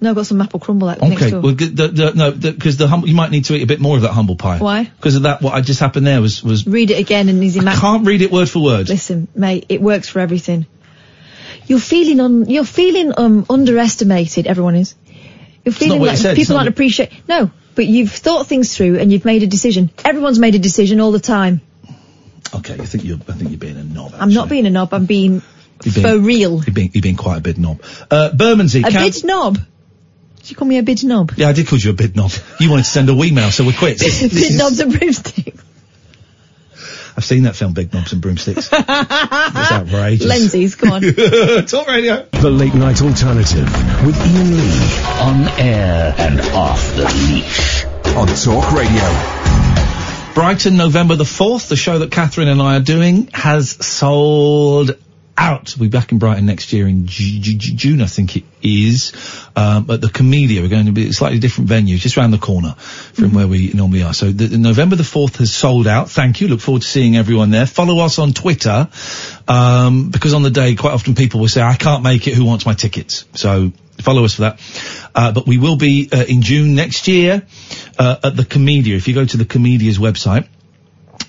No, 0.01 0.11
I've 0.11 0.17
got 0.17 0.27
some 0.27 0.41
apple 0.41 0.59
crumble 0.59 0.89
next 0.89 1.03
Okay, 1.05 1.31
door. 1.31 1.41
well, 1.43 1.55
the, 1.55 1.67
the, 1.89 2.13
no, 2.15 2.31
because 2.33 2.77
the, 2.77 2.89
humble, 2.89 3.09
you 3.09 3.15
might 3.15 3.31
need 3.31 3.45
to 3.45 3.55
eat 3.55 3.63
a 3.63 3.67
bit 3.67 3.79
more 3.81 3.95
of 3.95 4.03
that 4.03 4.11
humble 4.11 4.35
pie. 4.35 4.59
Why? 4.59 4.83
Because 4.85 5.15
of 5.15 5.23
that, 5.23 5.41
what 5.43 5.55
I 5.55 5.61
just 5.61 5.79
happened 5.79 6.07
there 6.09 6.21
was 6.21 6.43
was. 6.43 6.67
Read 6.67 6.91
it 6.91 6.99
again 6.99 7.29
and 7.29 7.43
easy 7.45 7.61
I 7.61 7.77
can't 7.77 8.05
read 8.05 8.21
it 8.21 8.33
word 8.33 8.51
for 8.51 8.61
word. 8.61 8.89
Listen, 8.89 9.29
mate, 9.37 9.67
it 9.69 9.81
works 9.81 10.09
for 10.09 10.19
everything. 10.19 10.67
You're 11.69 11.79
feeling 11.79 12.19
un- 12.19 12.51
you're 12.51 12.65
feeling 12.65 13.13
um 13.17 13.47
underestimated. 13.49 14.49
Everyone 14.49 14.75
is. 14.75 14.97
You're 15.65 15.73
feeling 15.73 16.01
what 16.01 16.07
it 16.07 16.13
like 16.13 16.19
said, 16.19 16.37
people 16.37 16.55
not 16.55 16.61
aren't 16.63 16.67
what- 16.69 16.73
appreciate. 16.75 17.11
No, 17.29 17.51
but 17.75 17.87
you've 17.87 18.11
thought 18.13 18.47
things 18.49 18.77
through 18.77 18.99
and 18.99 19.13
you've 19.13 19.25
made 19.25 19.43
a 19.43 19.47
decision. 19.47 19.91
Everyone's 20.05 20.39
made 20.39 20.55
a 20.55 20.59
decision 20.59 21.01
all 21.01 21.13
the 21.13 21.21
time. 21.21 21.61
Okay, 22.55 22.75
I 22.75 22.85
think 22.85 23.05
you're. 23.05 23.19
I 23.29 23.33
think 23.33 23.51
you're 23.51 23.59
being 23.59 23.77
a 23.77 23.85
knob. 23.85 24.15
I'm 24.19 24.33
not 24.33 24.49
being 24.49 24.67
a 24.67 24.71
knob. 24.71 24.93
I'm 24.93 25.07
being 25.07 25.41
You're 25.85 25.95
being, 25.95 26.07
for 26.07 26.19
real. 26.19 26.63
You're 26.65 26.75
being, 26.75 26.91
you're 26.93 27.03
being 27.03 27.17
quite 27.17 27.39
a 27.39 27.41
bit 27.41 27.57
knob. 27.59 27.81
Uh, 28.11 28.31
Bermondsey. 28.35 28.81
A 28.83 28.91
Count- 28.91 29.15
bid 29.15 29.25
knob. 29.25 29.59
Did 30.41 30.51
you 30.51 30.57
call 30.57 30.67
me 30.69 30.77
a 30.79 30.83
bid 30.83 31.03
knob? 31.05 31.33
Yeah, 31.37 31.49
I 31.49 31.53
did 31.53 31.67
call 31.69 31.79
you 31.79 31.91
a 31.91 31.95
bid 31.95 32.15
knob. 32.17 32.33
You 32.61 32.69
wanted 32.69 32.83
to 32.85 32.91
send 32.91 33.09
a 33.09 33.15
wee 33.15 33.31
mail, 33.31 33.51
so 33.53 33.65
we're 33.65 33.73
quits. 33.73 34.03
This 34.21 34.21
bid 34.23 34.33
is- 34.35 34.59
knobs 34.59 34.81
and 34.81 34.99
broomsticks. 34.99 35.63
I've 37.17 37.25
seen 37.25 37.43
that 37.43 37.57
film, 37.57 37.75
Big 37.75 37.93
Knobs 37.93 38.13
and 38.13 38.23
Broomsticks. 38.23 38.69
it's 38.73 39.73
outrageous. 39.73 40.27
Lenses, 40.27 40.75
go 40.77 40.93
on. 40.93 41.03
Talk 41.67 41.87
radio. 41.87 42.27
The 42.33 42.51
Late 42.51 42.75
Night 42.75 43.03
Alternative 43.03 43.65
with 44.07 44.17
Iain 44.17 44.57
Lee. 44.57 45.03
On 45.21 45.61
air 45.61 46.15
and 46.17 46.41
off 46.55 46.97
the 46.97 47.05
leash. 47.05 47.85
On 48.17 48.27
Talk 48.27 48.73
Radio. 48.73 49.53
Brighton, 50.35 50.79
November 50.79 51.15
the 51.15 51.25
4th, 51.25 51.69
the 51.69 51.77
show 51.77 51.99
that 51.99 52.11
Catherine 52.11 52.49
and 52.49 52.63
I 52.63 52.77
are 52.77 52.81
doing 52.81 53.29
has 53.35 53.69
sold 53.85 54.97
out. 55.37 55.75
We'll 55.79 55.89
be 55.89 55.97
back 55.97 56.13
in 56.13 56.19
Brighton 56.19 56.47
next 56.47 56.73
year 56.73 56.87
in 56.87 57.07
Ju- 57.07 57.41
Ju- 57.41 57.57
Ju- 57.57 57.75
June, 57.75 58.03
I 58.03 58.07
think 58.07 58.37
it 58.37 58.45
is. 58.63 59.13
Um, 59.57 59.91
at 59.91 60.01
the 60.01 60.09
Komedia, 60.09 60.63
we're 60.63 60.69
going 60.69 60.87
to 60.87 60.93
be 60.93 61.09
a 61.09 61.13
slightly 61.13 61.39
different 61.39 61.69
venue, 61.69 61.97
just 61.97 62.17
around 62.17 62.31
the 62.31 62.39
corner 62.39 62.73
from 62.73 63.35
where 63.35 63.47
we 63.49 63.73
normally 63.73 64.03
are. 64.03 64.15
So 64.15 64.27
the, 64.31 64.47
the 64.47 64.59
November 64.59 64.97
the 64.97 65.03
4th 65.03 65.37
has 65.39 65.55
sold 65.55 65.87
out. 65.87 66.11
Thank 66.11 66.41
you. 66.41 66.49
Look 66.49 66.61
forward 66.61 66.83
to 66.83 66.89
seeing 66.89 67.17
everyone 67.17 67.51
there. 67.51 67.67
Follow 67.67 67.99
us 68.05 68.19
on 68.19 68.33
Twitter, 68.33 68.89
um, 69.49 70.11
because 70.11 70.35
on 70.35 70.43
the 70.43 70.51
day, 70.51 70.75
quite 70.75 70.93
often 70.93 71.15
people 71.15 71.41
will 71.41 71.49
say, 71.49 71.63
I 71.63 71.77
can't 71.77 72.03
make 72.03 72.27
it, 72.29 72.35
who 72.35 72.45
wants 72.45 72.67
my 72.67 72.75
tickets? 72.75 73.25
So 73.35 73.73
follow 73.99 74.25
us 74.25 74.35
for 74.35 74.43
that. 74.43 74.61
Uh, 75.15 75.33
but 75.33 75.47
we 75.47 75.59
will 75.59 75.77
be 75.77 76.09
uh, 76.13 76.25
in 76.25 76.43
June 76.43 76.75
next 76.75 77.09
year 77.09 77.47
uh, 77.99 78.17
at 78.25 78.37
the 78.37 78.45
Komedia. 78.45 78.97
If 78.97 79.09
you 79.09 79.15
go 79.15 79.25
to 79.25 79.37
the 79.37 79.45
Komedia's 79.45 79.99
website, 79.99 80.49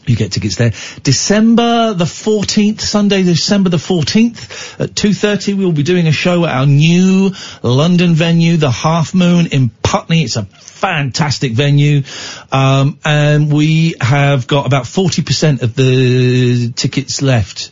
you 0.05 0.15
get 0.15 0.31
tickets 0.31 0.55
there. 0.55 0.71
December 1.03 1.93
the 1.93 2.05
14th, 2.05 2.81
Sunday, 2.81 3.23
December 3.23 3.69
the 3.69 3.77
14th 3.77 4.79
at 4.79 4.91
2.30, 4.91 5.55
we 5.55 5.65
will 5.65 5.71
be 5.71 5.83
doing 5.83 6.07
a 6.07 6.11
show 6.11 6.45
at 6.45 6.55
our 6.55 6.65
new 6.65 7.31
London 7.61 8.13
venue, 8.13 8.57
the 8.57 8.71
Half 8.71 9.13
Moon 9.13 9.47
in 9.47 9.69
Putney. 9.69 10.23
It's 10.23 10.35
a 10.35 10.43
fantastic 10.43 11.53
venue. 11.53 12.03
Um, 12.51 12.99
and 13.05 13.51
we 13.51 13.95
have 14.01 14.47
got 14.47 14.65
about 14.65 14.83
40% 14.83 15.61
of 15.61 15.75
the 15.75 16.73
tickets 16.73 17.21
left. 17.21 17.71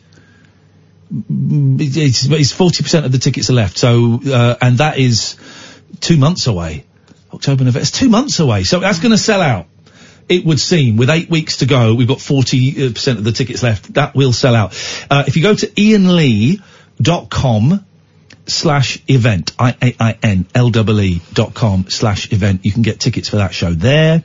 It's, 1.10 2.26
it's 2.26 2.54
40% 2.54 3.06
of 3.06 3.12
the 3.12 3.18
tickets 3.18 3.50
are 3.50 3.54
left. 3.54 3.78
So, 3.78 4.22
uh, 4.26 4.56
and 4.62 4.78
that 4.78 4.98
is 4.98 5.36
two 6.00 6.18
months 6.18 6.48
away. 6.48 6.86
October, 7.34 7.64
November. 7.64 7.80
It's 7.80 7.92
two 7.92 8.10
months 8.10 8.40
away. 8.40 8.64
So 8.64 8.80
that's 8.80 9.00
going 9.00 9.12
to 9.12 9.18
sell 9.18 9.42
out. 9.42 9.68
It 10.30 10.46
would 10.46 10.60
seem 10.60 10.98
with 10.98 11.10
eight 11.10 11.30
weeks 11.30 11.58
to 11.58 11.66
go, 11.66 11.94
we've 11.96 12.08
got 12.08 12.20
40% 12.20 13.18
of 13.18 13.24
the 13.24 13.32
tickets 13.32 13.64
left. 13.64 13.94
That 13.96 14.16
will 14.16 14.34
sell 14.34 14.56
out. 14.56 14.74
Uh, 15.10 15.24
if 15.28 15.36
you 15.36 15.44
go 15.44 15.56
to 15.56 15.68
iainlee.com 15.68 16.66
slash 18.48 19.02
event, 19.08 19.54
I-A-I-N-L-E-E 19.58 21.22
dot 21.34 21.54
com 21.54 21.86
slash 21.90 22.32
event, 22.32 22.66
you 22.66 22.72
can 22.72 22.82
get 22.82 23.00
tickets 23.00 23.30
for 23.30 23.38
that 23.38 23.54
show 23.54 23.72
there. 23.74 24.24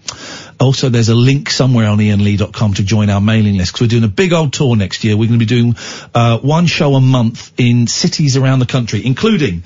Also, 0.59 0.89
there's 0.89 1.09
a 1.09 1.15
link 1.15 1.51
somewhere 1.51 1.87
on 1.87 1.99
iainlee.com 1.99 2.75
to 2.75 2.83
join 2.83 3.11
our 3.11 3.21
mailing 3.21 3.57
list 3.57 3.73
because 3.73 3.83
we're 3.83 3.89
doing 3.89 4.05
a 4.05 4.09
big 4.09 4.33
old 4.33 4.53
tour 4.53 4.77
next 4.77 5.05
year. 5.05 5.17
We're 5.17 5.29
going 5.29 5.39
to 5.39 5.47
be 5.47 5.47
doing 5.47 5.77
uh, 6.15 6.39
one 6.39 6.67
show 6.67 6.95
a 6.95 7.01
month 7.01 7.53
in 7.59 7.87
cities 7.87 8.37
around 8.37 8.61
the 8.61 8.67
country, 8.67 9.05
including 9.05 9.65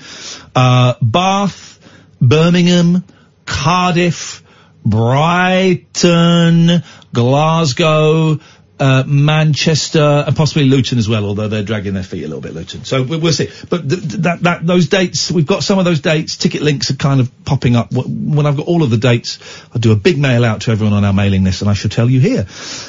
uh, 0.54 0.94
Bath, 1.00 1.78
Birmingham, 2.20 3.04
Cardiff, 3.46 4.39
Brighton, 4.84 6.82
Glasgow, 7.12 8.38
uh, 8.80 9.04
Manchester, 9.06 10.24
and 10.26 10.34
possibly 10.34 10.64
Luton 10.64 10.98
as 10.98 11.06
well, 11.08 11.26
although 11.26 11.48
they're 11.48 11.62
dragging 11.62 11.92
their 11.92 12.02
feet 12.02 12.24
a 12.24 12.26
little 12.26 12.40
bit, 12.40 12.54
Luton. 12.54 12.84
So 12.84 13.02
we, 13.02 13.18
we'll 13.18 13.32
see. 13.32 13.50
But 13.68 13.88
th- 13.88 14.02
that, 14.02 14.42
that, 14.42 14.66
those 14.66 14.88
dates, 14.88 15.30
we've 15.30 15.46
got 15.46 15.62
some 15.62 15.78
of 15.78 15.84
those 15.84 16.00
dates, 16.00 16.36
ticket 16.36 16.62
links 16.62 16.90
are 16.90 16.96
kind 16.96 17.20
of 17.20 17.30
popping 17.44 17.76
up. 17.76 17.92
When 17.92 18.46
I've 18.46 18.56
got 18.56 18.66
all 18.66 18.82
of 18.82 18.88
the 18.88 18.96
dates, 18.96 19.38
I'll 19.74 19.80
do 19.80 19.92
a 19.92 19.96
big 19.96 20.18
mail 20.18 20.46
out 20.46 20.62
to 20.62 20.70
everyone 20.70 20.94
on 20.94 21.04
our 21.04 21.12
mailing 21.12 21.44
list, 21.44 21.60
and 21.60 21.70
I 21.70 21.74
shall 21.74 21.90
tell 21.90 22.08
you 22.08 22.20
here. 22.20 22.46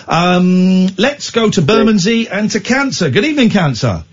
Um, 0.08 0.88
let's 0.98 1.32
go 1.32 1.50
to 1.50 1.62
Bermondsey 1.62 2.30
and 2.30 2.50
to 2.52 2.62
Cancer. 2.62 3.10
Good 3.10 3.26
evening, 3.26 3.50
Cancer. 3.50 4.06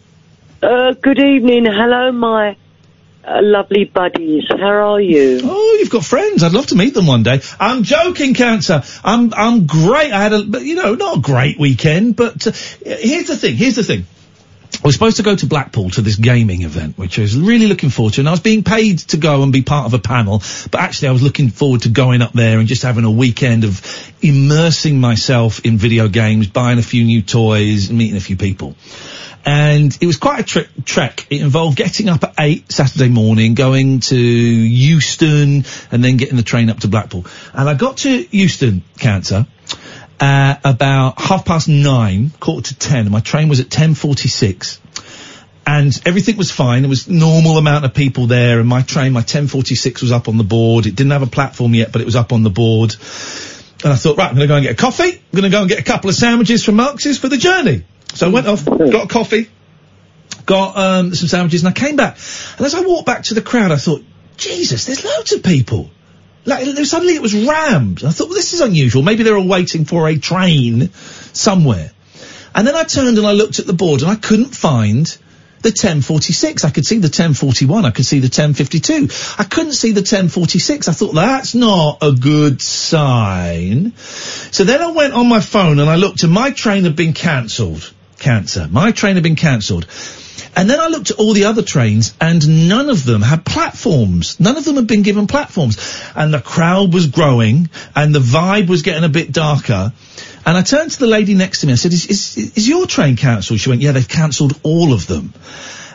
Uh, 0.61 0.95
good 1.01 1.21
evening. 1.21 1.65
Hello, 1.65 2.11
my 2.11 2.57
lovely 3.43 3.85
buddies. 3.85 4.45
How 4.49 4.95
are 4.95 5.01
you? 5.01 5.41
Oh, 5.43 5.77
you've 5.79 5.91
got 5.91 6.05
friends. 6.05 6.43
I'd 6.43 6.53
love 6.53 6.67
to 6.69 6.77
meet 6.77 6.95
them 6.95 7.07
one 7.07 7.23
day. 7.23 7.41
I'm 7.59 7.83
joking, 7.83 8.35
Cancer. 8.35 8.83
I'm 9.05 9.33
I'm 9.35 9.67
great. 9.67 10.13
I 10.13 10.23
had 10.23 10.33
a 10.33 10.65
you 10.65 10.75
know 10.75 10.95
not 10.95 11.19
a 11.19 11.21
great 11.21 11.59
weekend, 11.59 12.17
but 12.17 12.47
uh, 12.47 12.53
here's 12.85 13.29
the 13.29 13.37
thing. 13.37 13.57
Here's 13.57 13.77
the 13.77 13.85
thing. 13.85 14.07
We're 14.85 14.93
supposed 14.93 15.17
to 15.17 15.23
go 15.23 15.35
to 15.35 15.47
Blackpool 15.47 15.91
to 15.91 16.03
this 16.03 16.17
gaming 16.17 16.63
event, 16.63 16.99
which 16.99 17.19
I 17.19 17.23
was 17.23 17.37
really 17.37 17.67
looking 17.67 17.91
forward 17.91 18.15
to, 18.15 18.21
and 18.21 18.29
I 18.29 18.33
was 18.33 18.41
being 18.41 18.63
paid 18.63 18.99
to 19.11 19.17
go 19.17 19.43
and 19.43 19.53
be 19.53 19.63
part 19.63 19.87
of 19.87 19.95
a 19.95 19.99
panel. 19.99 20.43
But 20.71 20.81
actually, 20.81 21.09
I 21.09 21.13
was 21.13 21.23
looking 21.23 21.49
forward 21.49 21.83
to 21.83 21.89
going 21.89 22.23
up 22.23 22.33
there 22.33 22.59
and 22.59 22.69
just 22.69 22.83
having 22.83 23.05
a 23.05 23.11
weekend 23.11 23.65
of 23.65 23.83
immersing 24.23 25.01
myself 25.01 25.65
in 25.65 25.79
video 25.79 26.09
games, 26.09 26.47
buying 26.47 26.79
a 26.79 26.83
few 26.83 27.05
new 27.05 27.23
toys, 27.23 27.91
meeting 27.91 28.17
a 28.17 28.21
few 28.21 28.37
people 28.37 28.77
and 29.45 29.97
it 30.01 30.07
was 30.07 30.17
quite 30.17 30.41
a 30.41 30.43
tri- 30.43 30.69
trek. 30.85 31.27
It 31.31 31.41
involved 31.41 31.77
getting 31.77 32.09
up 32.09 32.25
at 32.25 32.35
eight 32.39 32.71
Saturday 32.71 33.09
morning, 33.09 33.55
going 33.55 34.01
to 34.01 34.19
Euston, 34.19 35.65
and 35.91 36.05
then 36.05 36.17
getting 36.17 36.37
the 36.37 36.43
train 36.43 36.71
up 36.71 36.81
to 36.81 36.89
Blackpool. 36.89 37.25
And 37.53 37.69
I 37.69 37.75
got 37.75 37.99
to 37.99 38.37
Euston, 38.37 38.83
Cancer, 38.99 39.47
uh, 40.21 40.57
about 40.65 41.21
half 41.21 41.45
past 41.45 41.69
nine, 41.69 42.31
quarter 42.41 42.75
to 42.75 42.79
ten. 42.79 43.11
My 43.11 43.21
train 43.21 43.49
was 43.49 43.61
at 43.61 43.71
ten 43.71 43.95
forty-six. 43.95 44.81
And 45.67 45.93
everything 46.07 46.39
was 46.39 46.51
fine. 46.51 46.81
There 46.81 46.89
was 46.89 47.09
normal 47.09 47.59
amount 47.59 47.85
of 47.85 47.93
people 47.93 48.27
there, 48.27 48.59
and 48.59 48.67
my 48.67 48.81
train, 48.81 49.13
my 49.13 49.21
1046 49.21 50.01
was 50.01 50.13
up 50.13 50.27
on 50.27 50.39
the 50.39 50.45
board. 50.45 50.87
It 50.87 50.97
didn't 50.97 51.11
have 51.11 51.21
a 51.21 51.27
platform 51.27 51.75
yet, 51.75 51.93
but 51.93 52.01
it 52.01 52.07
was 52.07 52.17
up 52.17 52.33
on 52.33 52.43
the 52.43 52.49
board. 52.49 52.97
And 53.85 53.93
I 53.93 53.97
thought, 53.97 54.17
right, 54.17 54.31
I'm 54.31 54.35
going 54.35 54.49
to 54.49 54.49
go 54.49 54.57
and 54.57 54.65
get 54.65 54.73
a 54.73 54.77
coffee. 54.77 55.13
I'm 55.13 55.31
going 55.31 55.45
to 55.45 55.51
go 55.51 55.61
and 55.61 55.69
get 55.69 55.79
a 55.79 55.85
couple 55.85 56.09
of 56.09 56.17
sandwiches 56.17 56.65
from 56.65 56.77
Marks's 56.77 57.19
for 57.19 57.29
the 57.29 57.37
journey. 57.37 57.85
So 58.15 58.27
I 58.27 58.31
went 58.31 58.47
off, 58.47 58.65
got 58.65 59.05
a 59.05 59.09
coffee, 59.09 59.49
got 60.47 60.77
um, 60.77 61.15
some 61.15 61.29
sandwiches, 61.29 61.63
and 61.63 61.69
I 61.69 61.73
came 61.73 61.97
back. 61.97 62.19
And 62.57 62.67
as 62.67 62.75
I 62.75 62.81
walked 62.81 63.07
back 63.07 63.25
to 63.25 63.35
the 63.35 63.43
crowd, 63.43 63.71
I 63.71 63.77
thought, 63.77 64.03
Jesus, 64.37 64.87
there's 64.87 65.05
loads 65.05 65.33
of 65.33 65.43
people. 65.43 65.91
Like, 66.45 66.65
suddenly 66.87 67.15
it 67.15 67.23
was 67.23 67.35
rammed. 67.35 68.05
I 68.05 68.11
thought, 68.11 68.29
well, 68.29 68.35
this 68.35 68.55
is 68.55 68.61
unusual. 68.61 69.03
Maybe 69.03 69.23
they're 69.23 69.37
all 69.37 69.47
waiting 69.47 69.85
for 69.85 70.09
a 70.09 70.17
train 70.17 70.91
somewhere. 70.93 71.91
And 72.55 72.67
then 72.67 72.75
I 72.75 72.85
turned 72.85 73.19
and 73.19 73.27
I 73.27 73.33
looked 73.33 73.59
at 73.59 73.67
the 73.67 73.73
board 73.75 74.01
and 74.01 74.11
I 74.11 74.17
couldn't 74.17 74.57
find 74.57 75.07
the 75.61 75.71
1046. 75.71 76.65
I 76.65 76.71
could 76.71 76.87
see 76.87 76.99
the 76.99 77.09
1041. 77.09 77.85
I 77.85 77.91
could 77.91 78.07
see 78.07 78.21
the 78.21 78.27
1052. 78.27 79.09
I 79.39 79.45
couldn't 79.45 79.73
see 79.73 79.93
the 79.93 80.01
1046. 80.01 80.89
I 80.89 80.93
thought 80.93 81.15
that's 81.15 81.55
not 81.55 81.99
a 82.01 82.13
good 82.13 82.63
sign. 82.63 83.95
So 83.97 84.65
then 84.65 84.81
I 84.81 84.93
went 84.93 85.15
on 85.15 85.29
my 85.29 85.41
phone 85.41 85.79
and 85.81 85.91
I 85.91 85.97
looked 85.97 86.23
and 86.23 86.33
my 86.33 86.51
train 86.51 86.85
had 86.85 86.97
been 86.97 87.13
cancelled. 87.13 87.93
Cancer. 88.19 88.69
My 88.71 88.93
train 88.93 89.15
had 89.15 89.23
been 89.23 89.37
cancelled. 89.37 89.87
And 90.57 90.69
then 90.69 90.81
I 90.81 90.89
looked 90.89 91.11
at 91.11 91.19
all 91.19 91.35
the 91.35 91.45
other 91.45 91.63
trains 91.63 92.15
and 92.21 92.69
none 92.69 92.91
of 92.91 93.05
them 93.05 93.23
had 93.23 93.45
platforms. 93.45 94.41
None 94.41 94.57
of 94.57 94.65
them 94.65 94.77
had 94.77 94.87
been 94.87 95.03
given 95.03 95.27
platforms. 95.27 96.03
And 96.17 96.35
the 96.35 96.41
crowd 96.41 96.93
was 96.93 97.07
growing 97.07 97.71
and 97.95 98.15
the 98.15 98.19
vibe 98.19 98.69
was 98.69 98.83
getting 98.83 99.05
a 99.05 99.09
bit 99.09 99.31
darker. 99.31 99.93
And 100.45 100.57
I 100.57 100.63
turned 100.63 100.91
to 100.91 100.99
the 100.99 101.07
lady 101.07 101.35
next 101.35 101.61
to 101.61 101.67
me. 101.67 101.75
I 101.75 101.77
said, 101.77 101.93
is, 101.93 102.07
is, 102.07 102.57
is 102.57 102.69
your 102.69 102.87
train 102.87 103.17
cancelled? 103.17 103.61
She 103.61 103.69
went, 103.69 103.83
yeah, 103.83 103.93
they've 103.93 104.09
cancelled 104.09 104.59
all 104.63 104.93
of 104.93 105.07
them. 105.07 105.33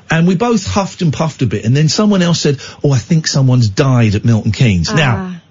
And 0.09 0.27
we 0.27 0.35
both 0.35 0.65
huffed 0.65 1.01
and 1.01 1.11
puffed 1.11 1.41
a 1.41 1.47
bit. 1.47 1.65
And 1.65 1.75
then 1.75 1.89
someone 1.89 2.21
else 2.21 2.39
said, 2.39 2.59
oh, 2.83 2.91
I 2.91 2.99
think 2.99 3.27
someone's 3.27 3.67
died 3.67 4.15
at 4.15 4.23
Milton 4.23 4.51
Keynes. 4.51 4.89
Ah. 4.91 4.95
Now, 4.95 5.41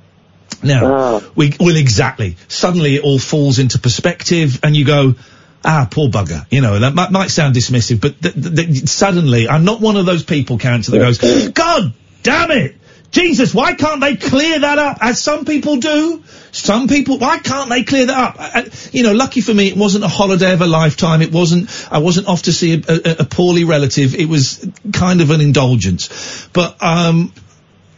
now, 0.62 0.86
ah. 0.86 1.31
we, 1.35 1.55
well, 1.59 1.77
exactly. 1.77 2.36
Suddenly 2.49 2.97
it 2.97 3.03
all 3.03 3.19
falls 3.19 3.59
into 3.59 3.78
perspective 3.78 4.61
and 4.62 4.77
you 4.77 4.85
go, 4.85 5.16
ah, 5.64 5.89
poor 5.90 6.09
bugger. 6.09 6.47
You 6.51 6.60
know, 6.60 6.78
that 6.78 6.94
might, 6.94 7.10
might 7.10 7.30
sound 7.30 7.55
dismissive, 7.55 8.01
but 8.01 8.20
th- 8.20 8.34
th- 8.34 8.89
suddenly 8.89 9.48
I'm 9.48 9.64
not 9.64 9.80
one 9.80 9.97
of 9.97 10.06
those 10.06 10.24
people, 10.24 10.59
cancer, 10.59 10.93
that 10.93 10.98
goes, 10.98 11.48
God 11.51 11.93
damn 12.22 12.51
it! 12.51 12.76
Jesus, 13.10 13.55
why 13.55 13.74
can't 13.74 14.01
they 14.01 14.16
clear 14.16 14.60
that 14.60 14.78
up? 14.78 14.97
As 15.02 15.22
some 15.22 15.44
people 15.44 15.76
do. 15.76 16.24
Some 16.51 16.89
people, 16.89 17.18
why 17.18 17.39
can't 17.39 17.68
they 17.68 17.82
clear 17.84 18.06
that 18.06 18.16
up? 18.16 18.36
I, 18.40 18.60
I- 18.60 18.70
you 18.93 19.02
know, 19.02 19.12
lucky 19.12 19.43
for 19.43 19.52
me, 19.52 19.68
it 19.68 19.76
wasn't 19.76 20.05
a 20.05 20.09
holiday 20.09 20.55
of 20.55 20.62
a 20.62 20.66
lifetime. 20.66 21.20
It 21.20 21.30
wasn't, 21.30 21.68
I 21.93 21.98
wasn't 21.98 22.26
off 22.26 22.43
to 22.44 22.52
see 22.52 22.72
a, 22.74 22.76
a, 22.89 23.16
a 23.20 23.24
poorly 23.26 23.64
relative. 23.64 24.14
It 24.14 24.28
was 24.30 24.66
kind 24.94 25.20
of 25.20 25.30
an 25.30 25.43
indulgence. 25.43 26.48
But, 26.55 26.82
um, 26.82 27.32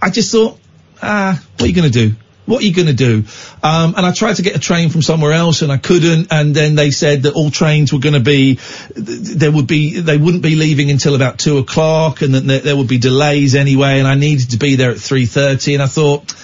I 0.03 0.11
just 0.11 0.32
thought, 0.32 0.59
ah, 1.01 1.41
what 1.55 1.62
are 1.62 1.66
you 1.69 1.74
going 1.74 1.91
to 1.93 2.09
do? 2.11 2.16
What 2.47 2.62
are 2.62 2.66
you 2.66 2.75
going 2.75 2.89
to 2.89 2.93
do? 2.93 3.25
Um, 3.62 3.95
and 3.97 4.05
I 4.05 4.12
tried 4.12 4.37
to 4.37 4.43
get 4.43 4.55
a 4.55 4.59
train 4.59 4.91
from 4.91 5.01
somewhere 5.01 5.33
else 5.33 5.62
and 5.62 5.73
I 5.73 5.79
couldn't. 5.79 6.29
And 6.31 6.55
then 6.55 6.75
they 6.75 6.91
said 6.91 7.23
that 7.23 7.35
all 7.35 7.51
trains 7.51 7.93
were 7.93 8.01
going 8.01 8.15
to 8.15 8.21
be, 8.21 8.59
there 8.95 9.51
would 9.51 9.66
be, 9.66 10.01
they 10.01 10.19
wouldn't 10.19 10.43
be 10.43 10.55
leaving 10.55 10.91
until 10.91 11.15
about 11.15 11.39
two 11.39 11.59
o'clock 11.59 12.21
and 12.21 12.35
that 12.35 12.62
there, 12.65 12.77
would 12.77 12.89
be 12.89 12.99
delays 12.99 13.55
anyway. 13.55 13.99
And 13.99 14.07
I 14.07 14.15
needed 14.15 14.51
to 14.51 14.59
be 14.59 14.77
there 14.77 14.91
at 14.91 14.99
3.30 14.99 15.75
and 15.75 15.83
I 15.83 15.87
thought, 15.87 16.35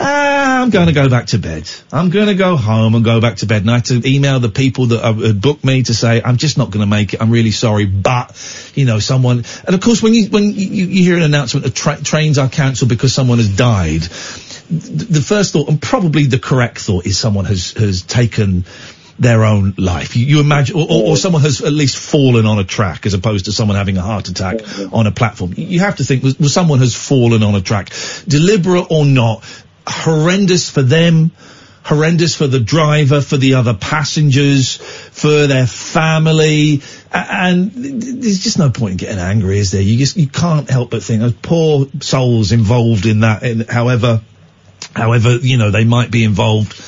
Ah, 0.00 0.62
I'm 0.62 0.70
going 0.70 0.86
to 0.86 0.92
go 0.92 1.08
back 1.08 1.26
to 1.26 1.38
bed. 1.38 1.70
I'm 1.92 2.10
going 2.10 2.26
to 2.26 2.34
go 2.34 2.56
home 2.56 2.94
and 2.94 3.04
go 3.04 3.20
back 3.20 3.36
to 3.36 3.46
bed. 3.46 3.62
And 3.62 3.70
I 3.70 3.74
had 3.74 3.84
to 3.86 4.02
email 4.08 4.40
the 4.40 4.48
people 4.48 4.86
that 4.86 5.04
had 5.04 5.40
booked 5.40 5.64
me 5.64 5.82
to 5.84 5.94
say, 5.94 6.20
I'm 6.24 6.38
just 6.38 6.58
not 6.58 6.70
going 6.70 6.80
to 6.80 6.90
make 6.90 7.14
it. 7.14 7.20
I'm 7.20 7.30
really 7.30 7.50
sorry. 7.50 7.86
But, 7.86 8.32
you 8.74 8.84
know, 8.84 8.98
someone, 8.98 9.44
and 9.64 9.74
of 9.74 9.80
course 9.80 10.02
when 10.02 10.14
you, 10.14 10.28
when 10.28 10.54
you, 10.54 10.86
you 10.86 11.04
hear 11.04 11.16
an 11.16 11.22
announcement 11.22 11.66
of 11.66 11.74
tra- 11.74 12.02
trains 12.02 12.38
are 12.38 12.48
cancelled 12.48 12.88
because 12.88 13.14
someone 13.14 13.38
has 13.38 13.54
died, 13.54 14.02
the 14.72 15.20
first 15.20 15.52
thought, 15.52 15.68
and 15.68 15.80
probably 15.80 16.24
the 16.26 16.38
correct 16.38 16.78
thought, 16.78 17.06
is 17.06 17.18
someone 17.18 17.44
has, 17.44 17.72
has 17.72 18.02
taken 18.02 18.64
their 19.18 19.44
own 19.44 19.74
life. 19.76 20.16
You, 20.16 20.24
you 20.24 20.40
imagine, 20.40 20.76
or, 20.76 20.86
or, 20.88 21.10
or 21.10 21.16
someone 21.16 21.42
has 21.42 21.60
at 21.60 21.72
least 21.72 21.96
fallen 21.96 22.46
on 22.46 22.58
a 22.58 22.64
track 22.64 23.06
as 23.06 23.14
opposed 23.14 23.44
to 23.44 23.52
someone 23.52 23.76
having 23.76 23.98
a 23.98 24.02
heart 24.02 24.28
attack 24.28 24.60
on 24.92 25.06
a 25.06 25.12
platform. 25.12 25.52
You 25.56 25.80
have 25.80 25.96
to 25.96 26.04
think, 26.04 26.22
was, 26.22 26.38
was 26.38 26.54
someone 26.54 26.78
has 26.78 26.94
fallen 26.94 27.42
on 27.42 27.54
a 27.54 27.60
track, 27.60 27.90
deliberate 28.26 28.86
or 28.90 29.04
not, 29.04 29.44
horrendous 29.86 30.70
for 30.70 30.82
them, 30.82 31.32
horrendous 31.84 32.34
for 32.34 32.46
the 32.46 32.60
driver, 32.60 33.20
for 33.20 33.36
the 33.36 33.54
other 33.54 33.74
passengers, 33.74 34.76
for 34.76 35.46
their 35.46 35.66
family, 35.66 36.80
and 37.12 37.74
th- 37.74 38.02
th- 38.02 38.14
there's 38.16 38.38
just 38.38 38.58
no 38.58 38.70
point 38.70 38.92
in 38.92 38.96
getting 38.96 39.18
angry, 39.18 39.58
is 39.58 39.72
there? 39.72 39.82
You 39.82 39.98
just, 39.98 40.16
you 40.16 40.28
can't 40.28 40.70
help 40.70 40.90
but 40.90 41.02
think, 41.02 41.20
those 41.20 41.34
poor 41.34 41.86
souls 42.00 42.52
involved 42.52 43.04
in 43.06 43.20
that, 43.20 43.42
in 43.42 43.60
however, 43.60 44.22
however, 44.94 45.36
you 45.36 45.56
know, 45.56 45.70
they 45.70 45.84
might 45.84 46.10
be 46.10 46.24
involved. 46.24 46.80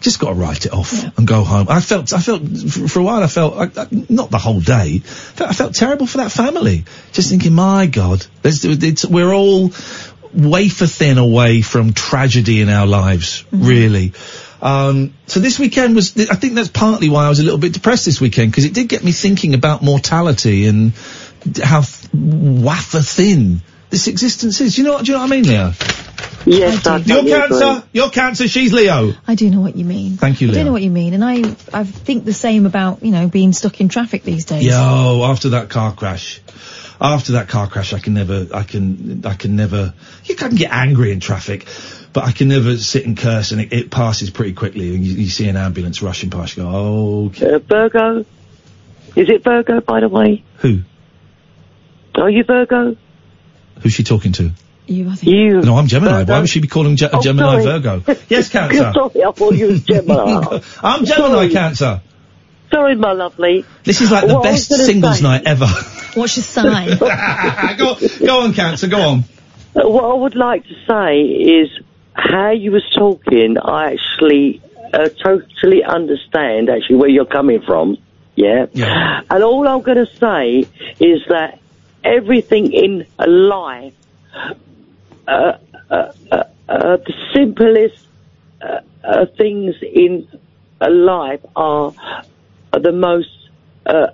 Just 0.00 0.20
got 0.20 0.28
to 0.28 0.34
write 0.34 0.66
it 0.66 0.72
off 0.72 0.92
and 1.18 1.26
go 1.26 1.42
home. 1.42 1.66
I 1.68 1.80
felt, 1.80 2.12
I 2.12 2.20
felt, 2.20 2.42
for, 2.46 3.00
a 3.00 3.02
while 3.02 3.22
I 3.22 3.26
felt, 3.28 3.54
I, 3.56 3.82
I, 3.82 3.86
not 4.08 4.30
the 4.30 4.38
whole 4.38 4.60
day, 4.60 5.00
I 5.38 5.52
felt 5.52 5.74
terrible 5.74 6.06
for 6.06 6.18
that 6.18 6.30
family. 6.30 6.84
Just 7.12 7.30
thinking, 7.30 7.54
my 7.54 7.86
God, 7.86 8.24
there's, 8.42 8.64
it's, 8.64 9.04
we're 9.04 9.32
all 9.32 9.72
wafer 10.34 10.86
thin 10.86 11.18
away 11.18 11.62
from 11.62 11.92
tragedy 11.94 12.60
in 12.60 12.68
our 12.68 12.86
lives, 12.86 13.44
really. 13.50 14.12
Um, 14.60 15.14
so 15.26 15.40
this 15.40 15.58
weekend 15.58 15.94
was, 15.94 16.16
I 16.16 16.34
think 16.34 16.54
that's 16.54 16.68
partly 16.68 17.08
why 17.08 17.26
I 17.26 17.28
was 17.28 17.40
a 17.40 17.42
little 17.42 17.58
bit 17.58 17.72
depressed 17.72 18.04
this 18.04 18.20
weekend, 18.20 18.50
because 18.52 18.64
it 18.64 18.74
did 18.74 18.88
get 18.88 19.02
me 19.02 19.12
thinking 19.12 19.54
about 19.54 19.82
mortality 19.82 20.66
and 20.66 20.92
how 21.62 21.80
th- 21.80 22.12
wafer 22.12 23.00
thin 23.00 23.62
this 23.90 24.08
existence 24.08 24.60
is. 24.60 24.76
You 24.76 24.84
know, 24.84 24.92
what- 24.92 25.04
do 25.04 25.12
you 25.12 25.18
know 25.18 25.24
what 25.24 25.32
I 25.32 25.36
mean, 25.36 25.44
Leo? 25.44 25.72
Yes, 26.46 26.86
I 26.86 26.98
You're 26.98 27.24
cancer, 27.24 27.64
agree. 27.64 27.82
you're 27.92 28.10
cancer, 28.10 28.48
she's 28.48 28.72
Leo. 28.72 29.12
I 29.26 29.34
do 29.34 29.50
know 29.50 29.60
what 29.60 29.74
you 29.76 29.84
mean. 29.84 30.16
Thank 30.16 30.40
you, 30.40 30.46
Leo. 30.46 30.52
I 30.52 30.54
do 30.54 30.58
Leo. 30.60 30.66
know 30.66 30.72
what 30.72 30.82
you 30.82 30.90
mean, 30.90 31.12
and 31.14 31.24
I 31.24 31.40
I 31.72 31.84
think 31.84 32.24
the 32.24 32.32
same 32.32 32.66
about 32.66 33.02
you 33.02 33.10
know 33.10 33.28
being 33.28 33.52
stuck 33.52 33.80
in 33.80 33.88
traffic 33.88 34.22
these 34.22 34.44
days. 34.44 34.64
Yo, 34.64 35.22
after 35.24 35.50
that 35.50 35.70
car 35.70 35.92
crash, 35.92 36.40
after 37.00 37.32
that 37.32 37.48
car 37.48 37.66
crash, 37.68 37.92
I 37.92 37.98
can 37.98 38.14
never, 38.14 38.46
I 38.54 38.62
can, 38.62 39.26
I 39.26 39.34
can 39.34 39.56
never, 39.56 39.92
you 40.24 40.34
can 40.34 40.54
get 40.54 40.70
angry 40.72 41.12
in 41.12 41.20
traffic, 41.20 41.66
but 42.12 42.24
I 42.24 42.32
can 42.32 42.48
never 42.48 42.76
sit 42.78 43.04
and 43.04 43.16
curse 43.16 43.52
and 43.52 43.60
it, 43.60 43.72
it 43.72 43.90
passes 43.90 44.30
pretty 44.30 44.54
quickly 44.54 44.94
and 44.94 45.04
you, 45.04 45.14
you 45.14 45.28
see 45.28 45.48
an 45.48 45.56
ambulance 45.56 46.00
rushing 46.00 46.30
past, 46.30 46.56
you 46.56 46.62
go, 46.62 46.70
oh, 46.72 47.26
okay. 47.26 47.54
Uh, 47.54 47.58
Virgo? 47.58 48.20
Is 49.14 49.28
it 49.28 49.44
Virgo, 49.44 49.80
by 49.80 50.00
the 50.00 50.08
way? 50.08 50.42
Who? 50.58 50.82
Are 52.14 52.30
you 52.30 52.44
Virgo? 52.44 52.96
Who's 53.82 53.92
she 53.92 54.04
talking 54.04 54.32
to? 54.32 54.52
You, 54.86 55.10
I 55.10 55.14
think. 55.16 55.32
You. 55.32 55.60
No, 55.62 55.76
I'm 55.76 55.86
Gemini. 55.88 56.22
Why 56.24 56.40
would 56.40 56.48
she 56.48 56.60
be 56.60 56.68
calling 56.68 56.96
Ge- 56.96 57.04
Oh, 57.12 57.20
Gemini 57.20 57.62
sorry. 57.62 57.80
Virgo? 57.80 58.14
Yes, 58.28 58.48
Cancer. 58.50 58.92
Sorry, 58.94 59.24
I 59.24 59.32
thought 59.32 59.54
you 59.54 59.66
was 59.66 59.82
Gemini. 59.82 60.60
I'm 60.82 61.04
Gemini 61.04 61.28
Sorry. 61.34 61.48
Cancer. 61.50 62.00
Sorry, 62.70 62.94
my 62.96 63.12
lovely. 63.12 63.64
This 63.84 64.00
is 64.00 64.10
like 64.10 64.26
the 64.26 64.34
What 64.34 64.42
best 64.44 64.68
singles 64.72 65.18
say- 65.18 65.22
night 65.22 65.42
ever. 65.46 65.66
What's 66.14 66.36
your 66.36 66.44
sign? 66.44 66.96
go, 66.98 67.96
go 68.24 68.40
on, 68.40 68.52
Cancer, 68.54 68.86
go 68.88 69.00
on. 69.00 69.24
What 69.74 70.04
I 70.04 70.14
would 70.14 70.34
like 70.36 70.64
to 70.66 70.74
say 70.88 71.20
is 71.22 71.68
how 72.14 72.50
you 72.52 72.72
was 72.72 72.84
talking, 72.96 73.58
I 73.58 73.92
actually 73.92 74.62
uh, 74.94 75.08
totally 75.22 75.84
understand 75.84 76.70
actually 76.70 76.96
where 76.96 77.10
you're 77.10 77.26
coming 77.26 77.60
from. 77.60 77.98
Yeah. 78.36 78.66
Yeah. 78.72 79.20
And 79.28 79.42
all 79.44 79.66
I'm 79.68 79.82
going 79.82 79.98
to 79.98 80.06
say 80.16 80.66
is 81.00 81.22
that 81.28 81.58
everything 82.02 82.72
in 82.72 83.06
life, 83.18 83.92
uh, 85.28 85.58
the 86.68 87.14
simplest 87.34 88.06
uh, 88.62 88.80
uh, 89.04 89.26
things 89.36 89.74
in 89.82 90.26
life 90.80 91.40
are, 91.54 91.92
are 92.72 92.80
the 92.80 92.92
most 92.92 93.28
uh, 93.86 94.08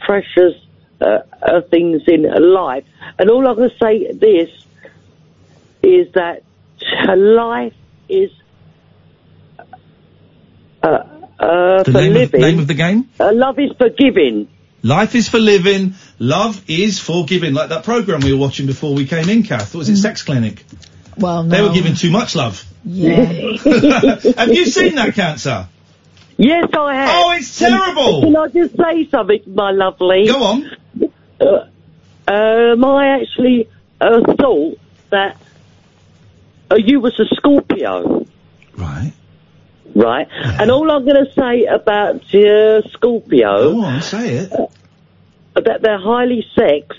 precious 0.00 0.54
uh, 1.00 1.20
uh, 1.42 1.60
things 1.70 2.02
in 2.08 2.22
life. 2.52 2.84
And 3.18 3.30
all 3.30 3.46
I'm 3.46 3.56
going 3.56 3.70
to 3.70 3.76
say 3.78 4.12
this 4.12 4.50
is 5.82 6.12
that 6.14 6.42
life 7.16 7.74
is 8.08 8.30
uh, 10.82 10.86
uh, 11.38 11.82
The 11.84 11.92
for 11.92 12.00
name 12.00 12.16
of, 12.16 12.32
name 12.32 12.58
of 12.58 12.66
the 12.66 12.74
game? 12.74 13.08
uh, 13.20 13.32
love 13.32 13.58
is 13.58 13.70
for 13.78 13.88
giving. 13.90 14.48
Life 14.82 15.14
is 15.14 15.28
for 15.28 15.38
living, 15.38 15.94
love 16.18 16.62
is 16.68 16.98
for 16.98 17.24
giving. 17.24 17.54
Like 17.54 17.70
that 17.70 17.84
program 17.84 18.20
we 18.20 18.32
were 18.32 18.38
watching 18.38 18.66
before 18.66 18.94
we 18.94 19.06
came 19.06 19.28
in, 19.28 19.42
Kath. 19.42 19.74
What 19.74 19.80
was 19.80 19.88
it, 19.88 19.96
Sex 19.96 20.22
Clinic? 20.22 20.64
Well, 21.16 21.42
no. 21.42 21.48
They 21.48 21.62
were 21.62 21.74
giving 21.74 21.94
too 21.94 22.10
much 22.10 22.36
love. 22.36 22.64
Yeah. 22.84 23.24
Have 24.36 24.54
you 24.54 24.66
seen 24.66 24.94
that, 24.94 25.12
Cancer? 25.14 25.68
Yes, 26.36 26.68
I 26.72 26.94
have. 26.94 27.10
Oh, 27.12 27.32
it's 27.32 27.58
terrible. 27.58 28.22
Can 28.22 28.36
I 28.36 28.46
just 28.48 28.76
say 28.76 29.08
something, 29.10 29.42
my 29.48 29.72
lovely? 29.72 30.28
Go 30.28 30.42
on. 30.44 30.70
Uh, 31.40 31.66
um, 32.28 32.84
I 32.84 33.20
actually 33.20 33.68
uh, 34.00 34.20
thought 34.34 34.78
that 35.10 35.36
uh, 36.70 36.76
you 36.76 37.00
was 37.00 37.18
a 37.18 37.24
Scorpio. 37.34 38.24
Right. 38.76 39.12
Right. 39.96 40.28
And 40.30 40.70
all 40.70 40.88
I'm 40.92 41.04
going 41.04 41.26
to 41.26 41.32
say 41.32 41.64
about 41.64 42.32
uh, 42.32 42.82
Scorpio. 42.90 43.72
Go 43.72 43.82
on, 43.82 44.00
say 44.02 44.34
it. 44.34 44.52
That 45.54 45.82
they're 45.82 45.98
highly 46.00 46.44
sexed. 46.54 46.98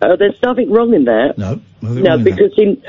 Uh, 0.00 0.14
there's 0.16 0.40
nothing 0.42 0.70
wrong 0.70 0.94
in 0.94 1.04
that. 1.04 1.36
No. 1.38 1.60
No, 1.80 1.94
wrong 1.94 2.24
with 2.24 2.36
because 2.36 2.52
in 2.58 2.82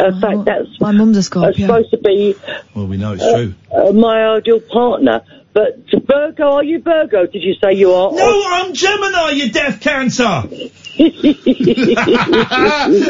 uh, 0.00 0.20
fact 0.20 0.44
that's 0.44 0.80
my 0.80 0.92
mum's 0.92 1.16
a 1.16 1.20
uh, 1.20 1.22
Scorpio. 1.22 1.66
supposed 1.66 1.90
to 1.90 1.98
be 1.98 2.34
Well, 2.74 2.86
we 2.86 2.96
know 2.96 3.14
it's 3.14 3.22
uh, 3.22 3.36
true. 3.36 3.54
uh, 3.72 3.92
my 3.92 4.36
ideal 4.36 4.60
partner. 4.60 5.22
But 5.52 5.78
Virgo, 5.90 6.52
are 6.52 6.64
you 6.64 6.80
Virgo? 6.82 7.26
Did 7.26 7.42
you 7.42 7.54
say 7.54 7.72
you 7.72 7.92
are? 7.92 8.12
No, 8.12 8.42
I'm 8.46 8.74
Gemini, 8.74 9.30
you 9.30 9.50
deaf 9.50 9.80
Cancer. 9.80 10.22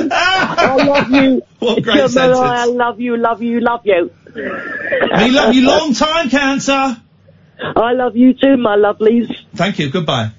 I 0.09 0.85
love 0.87 1.11
you. 1.11 1.43
What 1.59 1.79
a 1.79 1.81
great 1.81 1.97
Gemini, 1.97 2.09
sentence. 2.09 2.39
I 2.39 2.65
love 2.67 3.01
you, 3.01 3.17
love 3.17 3.43
you, 3.43 3.61
love 3.61 3.81
you. 3.85 4.11
We 4.35 5.31
love 5.31 5.55
you 5.55 5.67
long 5.67 5.93
time, 5.95 6.31
Cancer. 6.31 6.97
I 7.59 7.93
love 7.93 8.17
you 8.17 8.35
too, 8.35 8.57
my 8.57 8.77
lovelies. 8.77 9.29
Thank 9.57 9.79
you. 9.79 9.91
Goodbye. 9.91 10.31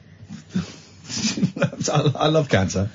I, 1.91 2.11
I 2.15 2.27
love 2.27 2.49
cancer. 2.49 2.89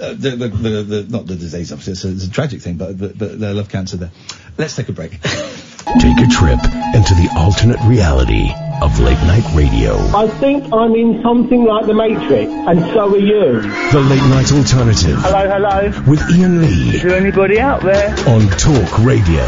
Uh, 0.00 0.14
the, 0.14 0.30
the, 0.30 0.48
the, 0.48 0.82
the, 0.82 1.06
not 1.08 1.26
the 1.26 1.36
disease, 1.36 1.70
obviously, 1.72 1.92
it's 1.92 2.04
a, 2.04 2.08
it's 2.10 2.26
a 2.26 2.30
tragic 2.30 2.60
thing, 2.60 2.76
but, 2.76 2.98
but, 2.98 3.16
but 3.16 3.30
I 3.42 3.52
love 3.52 3.68
cancer 3.68 3.96
there. 3.96 4.10
Let's 4.58 4.74
take 4.74 4.88
a 4.88 4.92
break. 4.92 5.12
Take 5.12 6.18
a 6.18 6.26
trip 6.28 6.58
into 6.94 7.14
the 7.14 7.28
alternate 7.36 7.80
reality 7.86 8.50
of 8.82 8.98
late 8.98 9.18
night 9.18 9.44
radio. 9.54 9.96
I 10.16 10.26
think 10.26 10.72
I'm 10.72 10.94
in 10.94 11.22
something 11.22 11.64
like 11.64 11.86
the 11.86 11.94
Matrix, 11.94 12.50
and 12.50 12.80
so 12.92 13.14
are 13.14 13.18
you. 13.18 13.60
The 13.92 14.00
late 14.00 14.22
night 14.30 14.50
alternative 14.52 15.18
Hello, 15.20 15.48
hello. 15.48 16.10
with 16.10 16.20
Iain 16.22 16.62
Lee 16.62 16.96
Is 16.96 17.02
there 17.02 17.16
anybody 17.16 17.60
out 17.60 17.82
there? 17.82 18.10
on 18.28 18.48
Talk 18.50 18.98
Radio. 19.00 19.44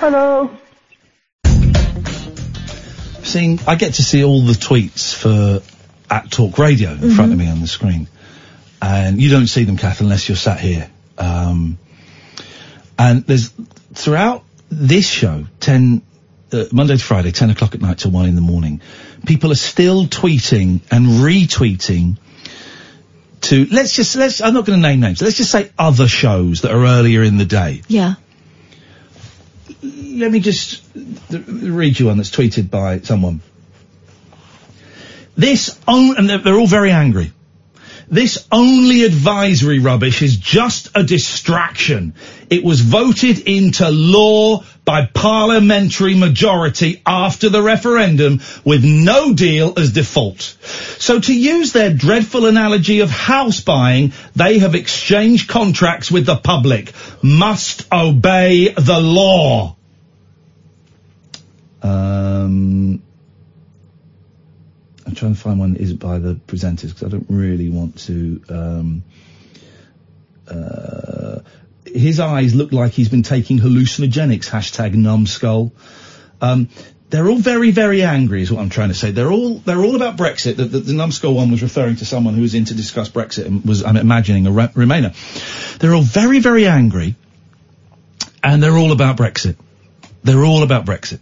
Hello. 0.00 0.50
Seeing, 3.30 3.60
I 3.64 3.76
get 3.76 3.94
to 3.94 4.02
see 4.02 4.24
all 4.24 4.42
the 4.42 4.54
tweets 4.54 5.14
for 5.14 5.62
at 6.12 6.32
Talk 6.32 6.58
Radio 6.58 6.90
in 6.90 7.12
front 7.12 7.30
of 7.30 7.38
me 7.38 7.48
on 7.48 7.60
the 7.60 7.68
screen, 7.68 8.08
and 8.82 9.22
you 9.22 9.30
don't 9.30 9.46
see 9.46 9.62
them, 9.62 9.76
Kath, 9.76 10.00
unless 10.00 10.28
you're 10.28 10.34
sat 10.34 10.58
here. 10.58 10.90
Um, 11.16 11.78
and 12.98 13.24
there's 13.24 13.52
throughout 13.94 14.42
this 14.68 15.08
show, 15.08 15.46
ten 15.60 16.02
uh, 16.52 16.64
Monday 16.72 16.96
to 16.96 17.04
Friday, 17.04 17.30
ten 17.30 17.50
o'clock 17.50 17.76
at 17.76 17.80
night 17.80 17.98
till 17.98 18.10
one 18.10 18.26
in 18.26 18.34
the 18.34 18.40
morning, 18.40 18.80
people 19.24 19.52
are 19.52 19.54
still 19.54 20.06
tweeting 20.06 20.80
and 20.90 21.06
retweeting. 21.06 22.18
To 23.42 23.66
let's 23.70 23.94
just 23.94 24.16
let's 24.16 24.40
I'm 24.40 24.54
not 24.54 24.66
going 24.66 24.82
to 24.82 24.88
name 24.88 24.98
names. 24.98 25.22
Let's 25.22 25.36
just 25.36 25.52
say 25.52 25.70
other 25.78 26.08
shows 26.08 26.62
that 26.62 26.72
are 26.72 26.84
earlier 26.84 27.22
in 27.22 27.36
the 27.36 27.46
day. 27.46 27.82
Yeah. 27.86 28.14
Let 29.82 30.30
me 30.30 30.40
just 30.40 30.82
read 31.30 31.98
you 31.98 32.06
one 32.06 32.18
that's 32.18 32.30
tweeted 32.30 32.70
by 32.70 33.00
someone. 33.00 33.40
This 35.36 35.78
on, 35.88 36.18
and 36.18 36.28
they're, 36.28 36.38
they're 36.38 36.58
all 36.58 36.66
very 36.66 36.90
angry. 36.90 37.32
This 38.10 38.44
only 38.50 39.04
advisory 39.04 39.78
rubbish 39.78 40.20
is 40.20 40.36
just 40.36 40.88
a 40.96 41.04
distraction. 41.04 42.14
It 42.50 42.64
was 42.64 42.80
voted 42.80 43.38
into 43.38 43.88
law 43.88 44.64
by 44.84 45.06
parliamentary 45.06 46.16
majority 46.16 47.02
after 47.06 47.48
the 47.48 47.62
referendum 47.62 48.40
with 48.64 48.84
no 48.84 49.32
deal 49.32 49.74
as 49.76 49.92
default. 49.92 50.40
So 50.98 51.20
to 51.20 51.32
use 51.32 51.72
their 51.72 51.94
dreadful 51.94 52.46
analogy 52.46 52.98
of 52.98 53.10
house 53.10 53.60
buying, 53.60 54.12
they 54.34 54.58
have 54.58 54.74
exchanged 54.74 55.48
contracts 55.48 56.10
with 56.10 56.26
the 56.26 56.36
public. 56.36 56.92
Must 57.22 57.86
obey 57.92 58.74
the 58.76 58.98
law. 58.98 59.76
Um, 61.80 62.09
Trying 65.20 65.34
to 65.34 65.38
find 65.38 65.58
one 65.58 65.74
that 65.74 65.82
isn't 65.82 66.00
by 66.00 66.18
the 66.18 66.34
presenters 66.34 66.94
because 66.94 67.02
I 67.02 67.08
don't 67.08 67.26
really 67.28 67.68
want 67.68 67.98
to. 68.06 68.42
Um, 68.48 69.02
uh, 70.48 71.40
his 71.84 72.18
eyes 72.20 72.54
look 72.54 72.72
like 72.72 72.92
he's 72.92 73.10
been 73.10 73.22
taking 73.22 73.58
hallucinogenics. 73.58 74.48
Hashtag 74.48 74.94
numbskull. 74.94 75.74
Um, 76.40 76.70
they're 77.10 77.28
all 77.28 77.36
very, 77.36 77.70
very 77.70 78.02
angry, 78.02 78.40
is 78.40 78.50
what 78.50 78.62
I'm 78.62 78.70
trying 78.70 78.88
to 78.88 78.94
say. 78.94 79.10
They're 79.10 79.30
all 79.30 79.58
they're 79.58 79.84
all 79.84 79.94
about 79.94 80.16
Brexit. 80.16 80.56
The, 80.56 80.64
the, 80.64 80.78
the 80.78 80.94
numbskull 80.94 81.34
one 81.34 81.50
was 81.50 81.62
referring 81.62 81.96
to 81.96 82.06
someone 82.06 82.32
who 82.32 82.40
was 82.40 82.54
in 82.54 82.64
to 82.64 82.74
discuss 82.74 83.10
Brexit 83.10 83.44
and 83.44 83.62
was, 83.62 83.84
I'm 83.84 83.98
imagining, 83.98 84.46
a 84.46 84.50
Re- 84.50 84.68
Remainer. 84.68 85.12
They're 85.80 85.92
all 85.92 86.00
very, 86.00 86.38
very 86.38 86.66
angry, 86.66 87.14
and 88.42 88.62
they're 88.62 88.78
all 88.78 88.92
about 88.92 89.18
Brexit. 89.18 89.56
They're 90.24 90.44
all 90.46 90.62
about 90.62 90.86
Brexit, 90.86 91.20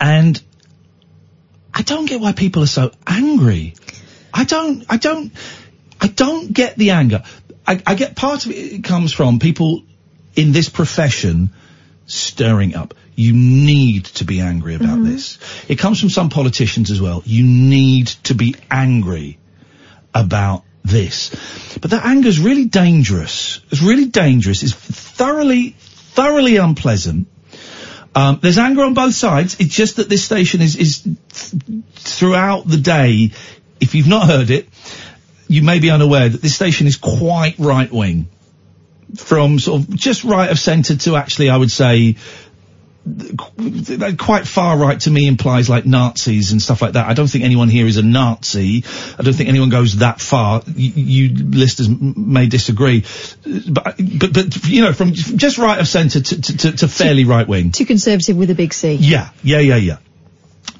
and 0.00 0.40
I 1.74 1.82
don't 1.82 2.06
get 2.06 2.20
why 2.20 2.32
people 2.32 2.62
are 2.62 2.66
so 2.66 2.92
angry. 3.06 3.74
I 4.32 4.44
don't, 4.44 4.84
I 4.88 4.96
don't, 4.96 5.32
I 6.00 6.08
don't 6.08 6.52
get 6.52 6.76
the 6.76 6.90
anger. 6.90 7.22
I, 7.66 7.82
I 7.86 7.94
get 7.94 8.16
part 8.16 8.44
of 8.44 8.52
it, 8.52 8.54
it 8.54 8.84
comes 8.84 9.12
from 9.12 9.38
people 9.38 9.82
in 10.34 10.52
this 10.52 10.68
profession 10.68 11.50
stirring 12.06 12.74
up. 12.74 12.94
You 13.14 13.32
need 13.34 14.06
to 14.06 14.24
be 14.24 14.40
angry 14.40 14.74
about 14.74 14.98
mm-hmm. 14.98 15.12
this. 15.12 15.38
It 15.68 15.78
comes 15.78 16.00
from 16.00 16.10
some 16.10 16.30
politicians 16.30 16.90
as 16.90 17.00
well. 17.00 17.22
You 17.24 17.44
need 17.44 18.08
to 18.24 18.34
be 18.34 18.56
angry 18.70 19.38
about 20.14 20.64
this. 20.82 21.30
But 21.80 21.90
that 21.92 22.04
anger 22.04 22.28
is 22.28 22.40
really 22.40 22.64
dangerous. 22.64 23.60
It's 23.70 23.82
really 23.82 24.06
dangerous. 24.06 24.62
It's 24.62 24.72
thoroughly, 24.72 25.76
thoroughly 25.78 26.56
unpleasant. 26.56 27.28
Um, 28.14 28.38
there's 28.42 28.58
anger 28.58 28.82
on 28.82 28.94
both 28.94 29.14
sides. 29.14 29.56
It's 29.58 29.74
just 29.74 29.96
that 29.96 30.08
this 30.08 30.24
station 30.24 30.60
is, 30.60 30.76
is 30.76 31.00
th- 31.00 31.82
throughout 31.94 32.66
the 32.66 32.76
day. 32.76 33.32
If 33.80 33.94
you've 33.94 34.08
not 34.08 34.26
heard 34.26 34.50
it, 34.50 34.68
you 35.48 35.62
may 35.62 35.78
be 35.78 35.90
unaware 35.90 36.28
that 36.28 36.42
this 36.42 36.54
station 36.54 36.86
is 36.86 36.96
quite 36.96 37.58
right 37.58 37.90
wing. 37.90 38.28
From 39.16 39.58
sort 39.58 39.82
of 39.82 39.96
just 39.96 40.24
right 40.24 40.50
of 40.50 40.58
centre 40.58 40.96
to 40.96 41.16
actually, 41.16 41.50
I 41.50 41.56
would 41.56 41.70
say, 41.70 42.16
quite 44.18 44.46
far 44.46 44.78
right 44.78 45.00
to 45.00 45.10
me 45.10 45.26
implies 45.26 45.68
like 45.68 45.84
Nazis 45.84 46.52
and 46.52 46.62
stuff 46.62 46.82
like 46.82 46.92
that. 46.92 47.08
I 47.08 47.14
don't 47.14 47.26
think 47.26 47.44
anyone 47.44 47.68
here 47.68 47.86
is 47.86 47.96
a 47.96 48.02
Nazi. 48.02 48.84
I 49.18 49.22
don't 49.22 49.34
think 49.34 49.48
anyone 49.48 49.70
goes 49.70 49.96
that 49.96 50.20
far. 50.20 50.62
You, 50.66 50.90
you 51.28 51.34
listeners 51.34 51.88
may 51.88 52.46
disagree, 52.46 53.04
but 53.68 53.96
but 53.98 54.32
but 54.32 54.64
you 54.66 54.82
know, 54.82 54.92
from 54.92 55.12
just 55.12 55.58
right 55.58 55.80
of 55.80 55.88
centre 55.88 56.20
to, 56.20 56.40
to, 56.40 56.56
to, 56.56 56.72
to 56.72 56.88
fairly 56.88 57.24
right 57.24 57.46
wing. 57.46 57.72
Too 57.72 57.86
conservative 57.86 58.36
with 58.36 58.50
a 58.50 58.54
big 58.54 58.72
C. 58.72 58.94
Yeah, 58.94 59.30
yeah, 59.42 59.58
yeah, 59.58 59.76
yeah. 59.76 59.96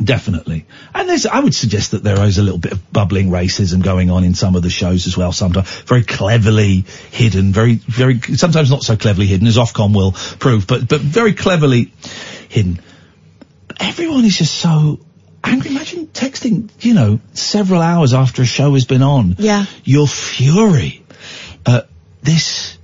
Definitely. 0.02 0.66
And 0.94 1.08
there's, 1.08 1.26
I 1.26 1.40
would 1.40 1.54
suggest 1.54 1.90
that 1.92 2.02
there 2.02 2.22
is 2.24 2.38
a 2.38 2.42
little 2.42 2.58
bit 2.58 2.72
of 2.72 2.92
bubbling 2.92 3.28
racism 3.28 3.82
going 3.82 4.10
on 4.10 4.24
in 4.24 4.34
some 4.34 4.56
of 4.56 4.62
the 4.62 4.70
shows 4.70 5.06
as 5.06 5.16
well, 5.16 5.32
sometimes 5.32 5.68
very 5.82 6.02
cleverly 6.02 6.84
hidden, 7.10 7.52
very, 7.52 7.74
very, 7.74 8.20
sometimes 8.20 8.70
not 8.70 8.82
so 8.82 8.96
cleverly 8.96 9.26
hidden 9.26 9.46
as 9.46 9.56
Ofcom 9.56 9.94
will 9.94 10.12
prove, 10.12 10.66
but, 10.66 10.88
but 10.88 11.00
very 11.00 11.34
cleverly 11.34 11.92
hidden. 12.48 12.80
Everyone 13.78 14.24
is 14.24 14.36
just 14.38 14.54
so 14.54 15.00
angry. 15.44 15.70
Imagine 15.70 16.06
texting, 16.08 16.70
you 16.80 16.94
know, 16.94 17.20
several 17.34 17.80
hours 17.80 18.14
after 18.14 18.42
a 18.42 18.46
show 18.46 18.74
has 18.74 18.84
been 18.84 19.02
on. 19.02 19.36
Yeah. 19.38 19.66
Your 19.84 20.06
fury 20.06 21.04
at 21.66 21.88
this 22.22 22.78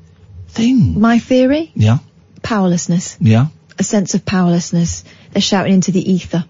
thing. 0.48 1.00
My 1.00 1.18
theory? 1.18 1.72
Yeah, 1.74 1.98
Powerlessness. 2.42 3.16
yeah. 3.20 3.46
A 3.78 3.84
sense 3.84 4.14
of 4.14 4.24
powerlessness. 4.24 5.04
They're 5.32 5.40
shouting 5.42 5.74
into 5.74 5.92
the 5.92 6.12
ether. 6.12 6.44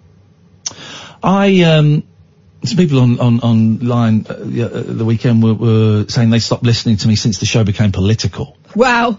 I 1.23 1.63
um, 1.63 2.03
some 2.65 2.77
people 2.77 3.01
on 3.01 3.21
on 3.21 3.41
online 3.41 4.27
uh, 4.29 4.33
uh, 4.35 4.83
the 4.85 5.05
weekend 5.05 5.43
were, 5.43 5.55
were 5.55 6.05
saying 6.09 6.31
they 6.31 6.39
stopped 6.39 6.65
listening 6.65 6.97
to 6.99 7.09
me 7.09 7.17
since 7.17 7.39
the 7.39 7.47
show 7.47 7.65
became 7.65 7.93
political. 7.93 8.57
Wow. 8.75 9.19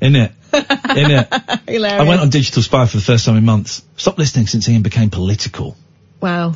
Isn't 0.00 0.16
it? 0.16 0.32
Isn't 0.52 1.10
it? 1.10 1.60
Hilarious. 1.68 2.00
I 2.00 2.08
went 2.08 2.20
on 2.20 2.30
Digital 2.30 2.62
Spy 2.62 2.86
for 2.86 2.96
the 2.96 3.02
first 3.02 3.24
time 3.24 3.36
in 3.36 3.44
months. 3.44 3.82
Stopped 3.96 4.18
listening 4.18 4.46
since 4.46 4.68
Iain 4.68 4.82
became 4.82 5.10
political. 5.10 5.76
Wow. 6.20 6.54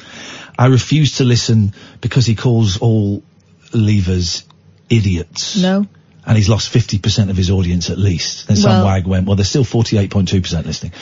I 0.59 0.67
refuse 0.67 1.19
to 1.19 1.25
listen 1.25 1.73
because 2.01 2.27
he 2.27 2.35
calls 2.35 2.79
all 2.79 3.23
leavers 3.71 4.45
idiots. 4.91 5.57
No. 5.57 5.87
And 6.27 6.37
he's 6.37 6.49
lost 6.49 6.73
50% 6.73 7.31
of 7.31 7.37
his 7.37 7.51
audience 7.51 7.91
at 7.91 7.99
least. 7.99 8.49
And 8.49 8.59
some 8.59 8.71
Well- 8.71 8.85
wag 8.85 9.07
went, 9.07 9.27
well, 9.27 9.37
there's 9.37 9.49
still 9.49 9.65
48.2% 9.65 10.67
listening. 10.67 10.93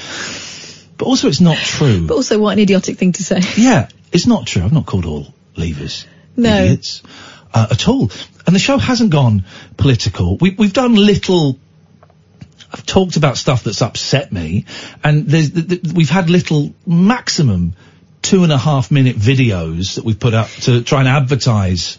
But 0.99 1.07
also 1.07 1.29
it's 1.29 1.41
not 1.41 1.57
true. 1.57 2.07
But 2.07 2.15
also, 2.15 2.39
what 2.39 2.53
an 2.53 2.59
idiotic 2.59 2.99
thing 2.99 3.13
to 3.13 3.23
say. 3.23 3.41
Yeah, 3.57 3.89
it's 4.13 4.27
not 4.27 4.47
true. 4.47 4.63
I've 4.63 4.73
not 4.73 4.87
called 4.87 5.05
all 5.05 5.27
leavers 5.57 6.07
No. 6.37 6.57
idiots 6.57 7.03
uh, 7.53 7.67
at 7.71 7.89
all. 7.89 8.11
And 8.47 8.55
the 8.55 8.59
show 8.61 8.79
hasn't 8.79 9.11
gone 9.11 9.45
political. 9.77 10.37
We, 10.39 10.51
we've 10.59 10.73
done 10.73 10.95
little. 10.95 11.59
I've 12.73 12.85
talked 12.85 13.17
about 13.17 13.37
stuff 13.37 13.63
that's 13.65 13.81
upset 13.81 14.33
me, 14.33 14.65
and 15.05 15.27
there's, 15.27 15.53
th- 15.53 15.69
th- 15.69 15.93
we've 15.95 16.11
had 16.11 16.29
little 16.31 16.75
maximum 16.85 17.75
two 18.23 18.43
and 18.43 18.53
a 18.53 18.59
half 18.59 18.91
minute 18.91 19.17
videos 19.17 19.95
that 19.95 20.05
we've 20.05 20.19
put 20.19 20.35
up 20.35 20.49
to 20.49 20.83
try 20.83 20.99
and 21.01 21.09
advertise 21.09 21.99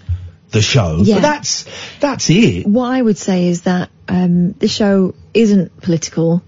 the 0.52 0.62
show. 0.62 1.00
Yeah. 1.04 1.16
But 1.16 1.22
that's 1.22 1.66
that's 2.00 2.30
it. 2.30 2.68
What 2.68 2.92
I 2.92 3.02
would 3.02 3.18
say 3.18 3.48
is 3.48 3.62
that 3.64 3.90
um, 4.08 4.52
the 4.54 4.68
show 4.68 5.16
isn't 5.34 5.82
political. 5.82 6.42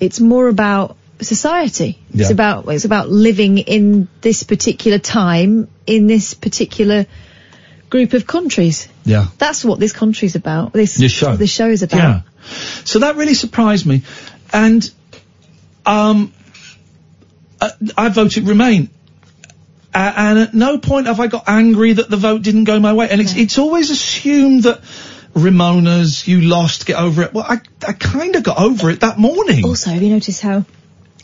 It's 0.00 0.18
more 0.18 0.48
about 0.48 0.96
society. 1.22 1.98
It's 2.12 2.30
about 2.30 2.68
it's 2.68 2.84
about 2.84 3.08
living 3.08 3.58
in 3.58 4.08
this 4.20 4.42
particular 4.42 4.98
time 4.98 5.68
in 5.86 6.06
this 6.06 6.34
particular 6.34 7.06
group 7.88 8.12
of 8.12 8.26
countries. 8.26 8.88
Yeah. 9.04 9.26
That's 9.38 9.64
what 9.64 9.78
this 9.78 9.92
country's 9.92 10.36
about. 10.36 10.72
This 10.72 10.96
This 10.96 11.12
show. 11.12 11.36
The 11.36 11.46
show 11.46 11.68
is 11.68 11.82
about. 11.82 11.98
Yeah. 11.98 12.22
So 12.84 13.00
that 13.00 13.16
really 13.16 13.34
surprised 13.34 13.86
me, 13.86 14.02
and 14.52 14.90
um, 15.84 16.32
uh, 17.60 17.70
I 17.96 18.08
voted 18.08 18.48
Remain, 18.48 18.88
Uh, 19.92 20.12
and 20.16 20.38
at 20.38 20.54
no 20.54 20.78
point 20.78 21.06
have 21.06 21.18
I 21.18 21.26
got 21.26 21.44
angry 21.48 21.94
that 21.94 22.08
the 22.08 22.16
vote 22.16 22.42
didn't 22.42 22.64
go 22.64 22.78
my 22.78 22.92
way. 22.92 23.08
And 23.10 23.20
it's, 23.20 23.34
it's 23.34 23.58
always 23.58 23.90
assumed 23.90 24.62
that 24.62 24.80
Remoaners, 25.34 26.26
you 26.26 26.40
lost, 26.42 26.86
get 26.86 26.96
over 26.96 27.22
it. 27.22 27.34
Well, 27.34 27.44
I, 27.48 27.60
I 27.86 27.92
kind 27.92 28.36
of 28.36 28.42
got 28.42 28.58
over 28.58 28.90
it 28.90 29.00
that 29.00 29.18
morning. 29.18 29.64
Also, 29.64 29.90
have 29.90 30.02
you 30.02 30.10
noticed 30.10 30.42
how 30.42 30.64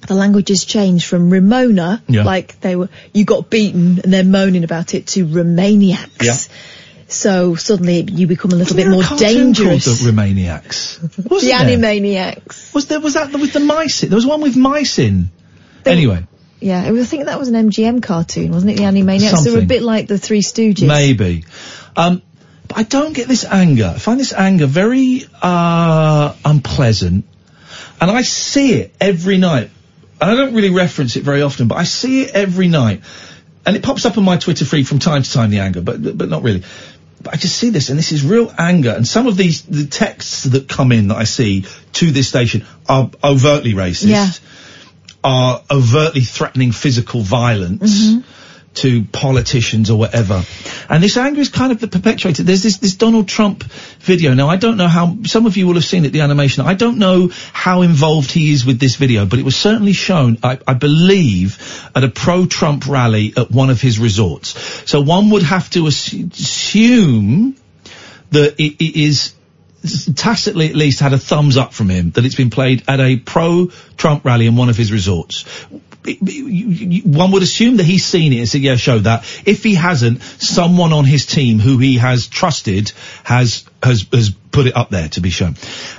the 0.07 0.15
language 0.15 0.49
has 0.49 0.65
changed 0.65 1.07
from 1.07 1.31
Remoaner, 1.31 2.01
Yeah. 2.09 2.25
like 2.25 2.61
they 2.61 2.77
were, 2.77 2.89
you 3.13 3.25
got 3.25 3.51
beaten 3.51 4.01
and 4.03 4.13
they're 4.13 4.25
moaning 4.25 4.65
about 4.65 4.95
it, 4.95 5.07
to 5.09 5.27
Remainiacs. 5.27 6.23
Yeah. 6.23 6.37
So 7.09 7.55
suddenly 7.55 8.01
you 8.03 8.27
become 8.27 8.51
a 8.51 8.57
little 8.57 8.77
Wasn't 8.77 8.77
bit 8.77 8.83
there 8.85 8.93
a 8.93 8.97
more 8.97 9.03
cartoon 9.05 9.53
dangerous. 9.53 9.85
Called 9.85 9.99
the 9.99 10.11
Remainiacs. 10.23 10.99
the 11.17 11.39
there? 11.41 11.59
Animaniacs. 11.61 12.75
Was 12.75 12.87
there, 12.89 12.99
was 13.01 13.15
that 13.15 13.33
with 13.33 13.53
the 13.53 13.61
mice 13.61 14.03
in? 14.03 14.09
There 14.09 14.17
was 14.17 14.27
one 14.27 14.41
with 14.41 14.57
mice 14.57 14.99
in. 14.99 15.31
Anyway, 15.85 16.27
Yeah, 16.59 16.83
I 16.85 16.91
was 16.91 17.09
thinking 17.09 17.27
that 17.27 17.39
was 17.39 17.49
an 17.49 17.71
MGM 17.71 18.03
cartoon, 18.03 18.51
wasn't 18.51 18.73
it? 18.73 18.79
The 18.79 18.85
Animaniacs. 18.85 19.45
They 19.45 19.53
were 19.53 19.61
a 19.61 19.67
bit 19.67 19.83
like 19.83 20.09
the 20.09 20.19
Three 20.19 20.41
Stooges. 20.43 20.87
maybe. 20.89 21.45
Um, 21.97 22.23
but 22.67 22.79
I 22.79 22.83
don't 22.83 23.13
get 23.15 23.29
this 23.29 23.45
anger. 23.45 23.93
I 23.95 23.99
find 23.99 24.19
this 24.19 24.33
anger 24.33 24.67
very, 24.67 25.25
uh, 25.41 26.35
unpleasant. 26.45 27.25
And 28.01 28.11
I 28.11 28.23
see 28.23 28.73
it 28.75 28.95
every 29.01 29.39
night. 29.39 29.71
And 30.21 30.31
I 30.31 30.35
don't 30.35 30.55
really 30.55 30.71
reference 30.71 31.17
it 31.17 31.23
very 31.23 31.43
often, 31.43 31.69
but 31.69 31.77
I 31.77 31.85
see 31.85 32.23
it 32.23 32.35
every 32.35 32.69
night. 32.69 33.03
And 33.65 33.77
it 33.77 33.83
pops 33.83 34.07
up 34.07 34.17
on 34.17 34.25
my 34.25 34.37
Twitter 34.37 34.65
feed 34.65 34.87
from 34.87 34.99
time 34.99 35.23
to 35.23 35.33
time, 35.33 35.51
the 35.51 35.59
anger, 35.59 35.81
but, 35.81 36.17
but 36.17 36.29
not 36.29 36.43
really. 36.43 36.63
But 37.21 37.35
I 37.35 37.37
just 37.37 37.57
see 37.57 37.71
this, 37.71 37.89
and 37.91 37.99
this 37.99 38.13
is 38.13 38.25
real 38.25 38.53
anger. 38.57 38.91
And 38.91 39.07
some 39.07 39.27
of 39.27 39.37
these, 39.37 39.63
the 39.63 39.87
texts 39.87 40.45
that 40.45 40.69
come 40.69 40.93
in 40.93 41.09
that 41.09 41.17
I 41.17 41.25
see 41.25 41.65
to 41.95 42.11
this 42.11 42.29
station 42.29 42.65
are 42.89 43.11
overtly 43.23 43.73
racist. 43.73 44.09
Yeah. 44.09 44.31
Are 45.25 45.63
overtly 45.69 46.21
threatening 46.21 46.71
physical 46.71 47.21
violence 47.21 48.07
mm-hmm. 48.07 48.21
To 48.77 49.05
politicians 49.05 49.91
or 49.91 49.99
whatever. 49.99 50.43
And 50.89 51.03
this 51.03 51.17
anger 51.17 51.41
is 51.41 51.49
kind 51.49 51.73
of 51.73 51.81
the 51.81 51.89
perpetuated. 51.89 52.47
There's 52.47 52.63
this, 52.63 52.79
this 52.79 52.95
Donald 52.95 53.29
Trump 53.29 53.65
video. 53.65 54.35
Now, 54.35 54.49
I 54.49 54.57
don't 54.57 54.77
know 54.77 54.89
how, 54.89 55.17
some 55.25 55.47
of 55.47 55.57
you 55.57 55.67
will 55.67 55.75
have 55.75 55.85
seen 55.85 56.05
it, 56.05 56.11
the 56.11 56.21
animation. 56.21 56.65
I 56.65 56.75
don't 56.75 56.99
know 56.99 57.31
how 57.53 57.83
involved 57.83 58.31
he 58.31 58.53
is 58.53 58.65
with 58.65 58.79
this 58.79 58.97
video, 58.97 59.27
but 59.27 59.39
it 59.39 59.45
was 59.45 59.57
certainly 59.57 59.93
shown, 59.93 60.39
I, 60.43 60.59
I 60.67 60.75
believe, 60.75 61.91
at 61.95 62.05
a 62.05 62.09
pro-Trump 62.09 62.87
rally 62.87 63.33
at 63.37 63.51
one 63.51 63.71
of 63.71 63.81
his 63.81 63.99
resorts. 63.99 64.59
So 64.91 65.01
one 65.01 65.31
would 65.31 65.43
have 65.43 65.71
to 65.71 65.87
assume 65.87 67.57
that 68.31 68.55
it, 68.61 68.85
it 68.85 68.97
is 68.97 69.35
tacitly 70.17 70.69
at 70.69 70.75
least 70.75 71.01
had 71.01 71.13
a 71.13 71.19
thumbs 71.19 71.57
up 71.57 71.73
from 71.73 71.89
him 71.89 72.11
that 72.13 72.25
it's 72.25 72.35
been 72.35 72.51
played 72.51 72.83
at 72.89 73.01
a 73.01 73.17
pro-Trump 73.17 74.25
rally 74.25 74.47
in 74.47 74.57
one 74.57 74.69
of 74.69 74.77
his 74.77 74.93
resorts. 74.93 75.45
One 77.17 77.33
would 77.33 77.43
assume 77.43 77.79
that 77.79 77.85
he's 77.87 78.05
seen 78.05 78.33
it 78.33 78.39
and 78.39 78.49
said, 78.49 78.61
yeah, 78.61 78.77
show 78.77 78.99
that. 79.01 79.25
If 79.45 79.63
he 79.63 79.75
hasn't, 79.75 80.23
someone 80.23 80.93
on 80.93 81.05
his 81.05 81.27
team 81.27 81.59
who 81.59 81.79
he 81.79 81.99
has 81.99 82.27
trusted 82.27 82.93
has, 83.25 83.65
has, 83.83 84.07
has 84.13 84.31
put 84.57 84.67
it 84.67 84.77
up 84.77 84.89
there 84.89 85.09
to 85.11 85.21
be 85.21 85.31
shown. 85.31 85.55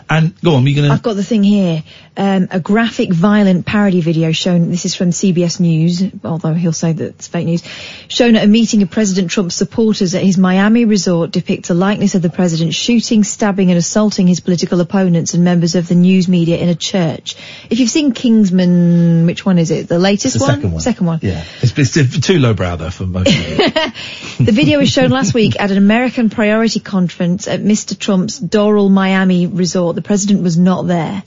And 0.10 0.40
go 0.42 0.56
on, 0.56 0.66
you're 0.66 0.82
gonna... 0.82 0.94
I've 0.94 1.04
got 1.04 1.16
the 1.16 1.24
thing 1.24 1.44
here. 1.44 1.84
Um, 2.16 2.48
a 2.50 2.60
graphic, 2.60 3.14
violent 3.14 3.68
parody 3.68 4.02
video 4.02 4.32
shown. 4.32 4.72
This 4.72 4.86
is 4.86 4.96
from 4.96 5.12
CBS 5.12 5.60
News, 5.60 6.04
although 6.24 6.56
he'll 6.56 6.74
say 6.74 6.92
that 6.92 7.06
it's 7.06 7.28
fake 7.28 7.46
news. 7.46 7.64
Shown 8.08 8.36
at 8.36 8.44
a 8.44 8.48
meeting 8.48 8.82
of 8.82 8.90
President 8.90 9.30
Trump's 9.30 9.54
supporters 9.54 10.16
at 10.16 10.24
his 10.24 10.38
Miami 10.38 10.86
resort 10.86 11.30
depicts 11.30 11.70
a 11.70 11.76
likeness 11.76 12.16
of 12.16 12.24
the 12.24 12.32
president 12.32 12.74
shooting, 12.74 13.24
stabbing, 13.24 13.70
and 13.70 13.78
assaulting 13.78 14.26
his 14.26 14.40
political 14.40 14.82
opponents 14.82 15.36
and 15.36 15.44
members 15.44 15.76
of 15.76 15.88
the 15.88 15.94
news 15.94 16.28
media 16.28 16.58
in 16.58 16.70
a 16.70 16.76
church. 16.76 17.36
If 17.70 17.80
you've 17.80 17.92
seen 17.92 18.14
Kingsman, 18.14 19.28
which 19.28 19.46
one 19.46 19.60
is 19.60 19.70
it? 19.70 19.88
The 19.88 20.00
latest 20.00 20.40
the 20.40 20.46
one? 20.46 20.56
second 20.56 20.72
one. 20.72 20.82
Second 20.82 21.06
one. 21.06 21.20
Yeah. 21.22 21.44
It's, 21.62 21.98
it's 21.98 22.20
too 22.20 22.40
lowbrow 22.40 22.78
though 22.78 22.90
for 22.90 23.06
most 23.06 23.30
of 23.30 23.48
you. 23.48 23.92
The 24.38 24.52
video 24.52 24.78
was 24.78 24.90
shown 24.90 25.10
last 25.10 25.34
week 25.34 25.60
at 25.60 25.72
an 25.72 25.78
American 25.78 26.30
priority 26.30 26.80
conference 26.80 27.48
at 27.48 27.60
Mr. 27.60 27.98
Trump's 27.98 28.38
Doral 28.48 28.90
Miami 28.90 29.48
resort. 29.48 29.96
The 29.96 30.02
president 30.02 30.44
was 30.44 30.58
not 30.58 30.88
there. 30.88 31.24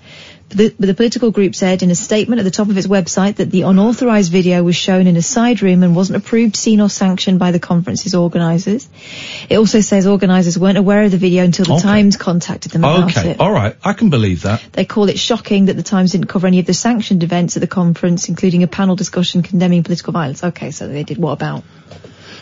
But 0.49 0.59
the, 0.59 0.75
but 0.81 0.87
the 0.87 0.95
political 0.95 1.31
group 1.31 1.55
said 1.55 1.85
in 1.85 1.93
a 1.93 1.95
statement 1.95 2.41
at 2.41 2.43
the 2.43 2.51
top 2.51 2.69
of 2.69 2.77
its 2.77 2.89
website 2.89 3.37
that 3.37 3.53
the 3.53 3.63
unauthorized 3.63 4.33
video 4.33 4.65
was 4.65 4.75
shown 4.75 5.07
in 5.07 5.17
a 5.17 5.23
side 5.23 5.63
room 5.63 5.85
and 5.85 5.95
wasn't 5.95 6.17
approved, 6.17 6.57
seen 6.57 6.81
or 6.81 6.91
sanctioned 6.91 7.39
by 7.39 7.53
the 7.53 7.61
conference's 7.61 8.17
organizers. 8.17 8.89
It 9.49 9.59
also 9.59 9.81
says 9.81 10.09
organizers 10.09 10.59
weren't 10.59 10.77
aware 10.77 11.05
of 11.05 11.13
the 11.13 11.19
video 11.19 11.45
until 11.45 11.67
the 11.67 11.75
Okay. 11.75 11.83
Times 11.83 12.17
contacted 12.17 12.73
them 12.73 12.83
about 12.83 13.17
okay, 13.17 13.31
it. 13.31 13.41
alright, 13.41 13.77
I 13.85 13.93
can 13.93 14.11
believe 14.11 14.43
that. 14.43 14.61
They 14.73 14.85
call 14.85 15.09
it 15.09 15.21
shocking 15.21 15.67
that 15.67 15.77
the 15.77 15.85
Times 15.85 16.13
didn't 16.13 16.27
cover 16.27 16.49
any 16.49 16.59
of 16.59 16.67
the 16.67 16.75
sanctioned 16.75 17.23
events 17.23 17.57
at 17.57 17.61
the 17.61 17.69
conference, 17.69 18.29
including 18.29 18.65
a 18.65 18.67
panel 18.67 18.97
discussion 18.97 19.43
condemning 19.43 19.85
political 19.85 20.13
violence. 20.13 20.43
Okay, 20.43 20.73
so 20.73 20.89
they 20.89 21.05
did 21.05 21.19
what 21.19 21.31
about? 21.31 21.63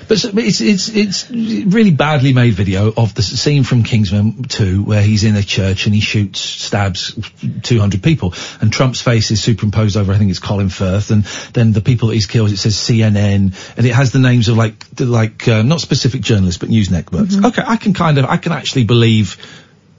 But 0.09 0.25
it's 0.25 0.61
it's 0.61 0.89
it's 0.89 1.31
really 1.31 1.91
badly 1.91 2.33
made 2.33 2.55
video 2.55 2.93
of 2.97 3.15
the 3.15 3.23
scene 3.23 3.63
from 3.63 3.83
Kingsman 3.83 4.45
2 4.45 4.83
where 4.83 5.03
he's 5.03 5.23
in 5.23 5.37
a 5.37 5.43
church 5.43 5.85
and 5.85 5.95
he 5.95 6.01
shoots, 6.01 6.41
stabs 6.41 7.15
200 7.63 8.03
people, 8.03 8.33
and 8.61 8.73
Trump's 8.73 9.03
face 9.03 9.31
is 9.31 9.43
superimposed 9.43 9.97
over. 9.99 10.13
I 10.13 10.17
think 10.17 10.31
it's 10.31 10.39
Colin 10.39 10.71
Firth, 10.71 11.11
and 11.11 11.25
then 11.53 11.73
the 11.73 11.83
people 11.83 12.09
that 12.09 12.15
he's 12.15 12.27
killed. 12.27 12.51
It 12.51 12.57
says 12.57 12.75
CNN, 12.75 13.77
and 13.77 13.87
it 13.87 13.95
has 13.95 14.11
the 14.11 14.19
names 14.19 14.49
of 14.49 14.57
like 14.57 14.85
like 14.99 15.47
uh, 15.47 15.63
not 15.63 15.81
specific 15.81 16.23
journalists 16.23 16.59
but 16.59 16.71
news 16.71 16.91
networks. 16.91 17.37
Okay, 17.37 17.63
I 17.65 17.77
can 17.77 17.93
kind 17.93 18.17
of 18.17 18.25
I 18.25 18.39
can 18.39 18.53
actually 18.53 18.85
believe 18.85 19.37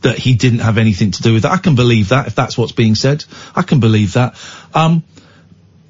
that 0.01 0.17
he 0.17 0.33
didn't 0.33 0.59
have 0.59 0.77
anything 0.77 1.11
to 1.11 1.21
do 1.21 1.33
with 1.33 1.43
that. 1.43 1.51
I 1.51 1.57
can 1.57 1.75
believe 1.75 2.09
that 2.09 2.27
if 2.27 2.33
that's 2.33 2.57
what's 2.57 2.71
being 2.71 2.95
said. 2.95 3.25
I 3.55 3.61
can 3.61 3.79
believe 3.79 4.13
that. 4.13 4.35
Um, 4.73 5.03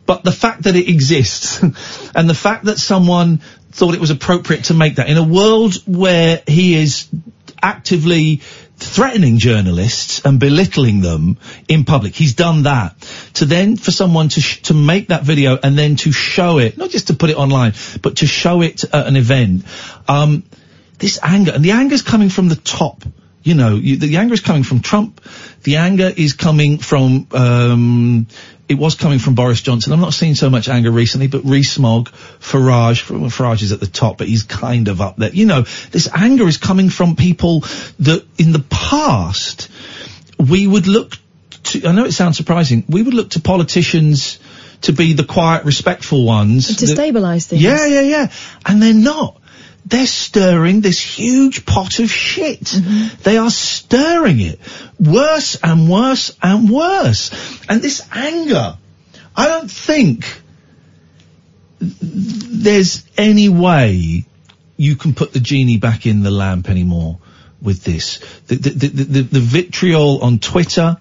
but 0.06 0.24
the 0.24 0.32
fact 0.32 0.64
that 0.64 0.76
it 0.76 0.90
exists 0.90 1.62
and 2.16 2.28
the 2.28 2.34
fact 2.34 2.66
that 2.66 2.80
someone 2.80 3.42
thought 3.72 3.94
it 3.94 4.02
was 4.02 4.12
appropriate 4.12 4.66
to 4.66 4.74
make 4.74 4.96
that 4.96 5.10
in 5.10 5.18
a 5.18 5.24
world 5.24 5.76
where 5.86 6.42
he 6.48 6.76
is 6.76 7.08
actively 7.62 8.42
threatening 8.78 9.38
journalists 9.38 10.22
and 10.26 10.40
belittling 10.40 11.02
them 11.02 11.38
in 11.68 11.84
public. 11.84 12.16
He's 12.16 12.34
done 12.34 12.64
that. 12.64 12.96
To 13.36 13.46
then, 13.46 13.76
for 13.76 13.92
someone 13.92 14.30
to, 14.30 14.42
sh- 14.42 14.62
to 14.64 14.74
make 14.74 15.10
that 15.10 15.24
video 15.24 15.58
and 15.62 15.78
then 15.78 15.98
to 15.98 16.12
show 16.12 16.60
it, 16.60 16.78
not 16.78 16.90
just 16.90 17.08
to 17.08 17.14
put 17.14 17.30
it 17.30 17.38
online, 17.38 17.74
but 18.02 18.18
to 18.18 18.28
show 18.28 18.62
it 18.62 18.86
at 18.86 19.08
an 19.08 19.18
event, 19.18 19.66
um, 20.08 20.44
this 20.98 21.20
anger, 21.22 21.52
and 21.54 21.64
the 21.64 21.72
anger's 21.72 22.02
coming 22.02 22.30
from 22.30 22.50
the 22.50 22.56
top. 22.56 23.04
You 23.44 23.56
know, 23.56 23.76
you, 23.76 23.98
the 23.98 24.18
anger 24.18 24.34
is 24.34 24.42
coming 24.42 24.64
from 24.64 24.82
Trump. 24.82 25.22
The 25.64 25.78
anger 25.78 26.12
is 26.16 26.34
coming 26.34 26.78
from, 26.78 27.28
um, 27.32 28.28
it 28.68 28.76
was 28.76 28.96
coming 28.96 29.20
from 29.20 29.36
Boris 29.36 29.62
Johnson. 29.62 29.94
I'm 29.94 30.00
not 30.00 30.14
seeing 30.14 30.36
so 30.36 30.50
much 30.50 30.70
anger 30.70 30.92
recently, 30.92 31.28
but 31.28 31.44
Rees-Mogg, 31.44 32.10
Farage, 32.40 33.04
Farage 33.04 33.64
is 33.64 33.72
at 33.72 33.80
the 33.80 33.88
top, 33.88 34.18
but 34.20 34.28
he's 34.28 34.44
kind 34.44 34.88
of 34.88 35.02
up 35.02 35.18
there. 35.18 35.32
You 35.32 35.46
know, 35.46 35.62
this 35.92 36.08
anger 36.14 36.48
is 36.48 36.58
coming 36.58 36.90
from 36.90 37.16
people 37.16 37.62
that 38.00 38.26
in 38.38 38.52
the 38.52 38.64
past, 38.70 39.70
we 40.38 40.68
would 40.68 40.88
look 40.88 41.18
to, 41.64 41.88
I 41.88 41.92
know 41.92 42.06
it 42.06 42.14
sounds 42.14 42.38
surprising, 42.38 42.84
we 42.88 43.02
would 43.02 43.14
look 43.14 43.32
to 43.32 43.42
politicians 43.42 44.40
to 44.82 44.94
be 44.94 45.14
the 45.14 45.26
quiet, 45.26 45.66
respectful 45.66 46.26
ones. 46.26 46.78
To 46.78 46.86
that- 46.86 46.98
stabilise 46.98 47.48
things. 47.48 47.62
yeah, 47.62 47.86
yeah, 47.86 48.02
yeah. 48.02 48.32
And 48.66 48.82
they're 48.82 48.94
not. 48.94 49.39
They're 49.90 50.06
stirring 50.06 50.82
this 50.82 51.00
huge 51.00 51.66
pot 51.66 52.00
of 52.00 52.12
shit. 52.12 52.62
Mm-hmm. 52.62 53.22
They 53.24 53.38
are 53.38 53.50
stirring 53.50 54.40
it. 54.40 54.60
Worse 55.00 55.58
and 55.64 55.90
worse 55.90 56.38
and 56.42 56.70
worse. 56.70 57.32
And 57.68 57.82
this 57.82 58.08
anger, 58.12 58.78
I 59.36 59.48
don't 59.48 59.72
think 59.72 60.26
there's 61.82 63.04
any 63.18 63.50
way 63.50 64.26
you 64.78 64.96
can 64.96 65.14
put 65.16 65.34
the 65.34 65.40
genie 65.40 65.78
back 65.78 66.06
in 66.06 66.22
the 66.22 66.32
lamp 66.32 66.70
anymore 66.70 67.20
with 67.62 67.84
this. 67.84 68.20
The, 68.48 68.56
the, 68.56 68.70
the, 68.70 68.88
the, 68.88 69.22
the 69.22 69.40
vitriol 69.40 70.22
on 70.22 70.40
Twitter, 70.40 70.98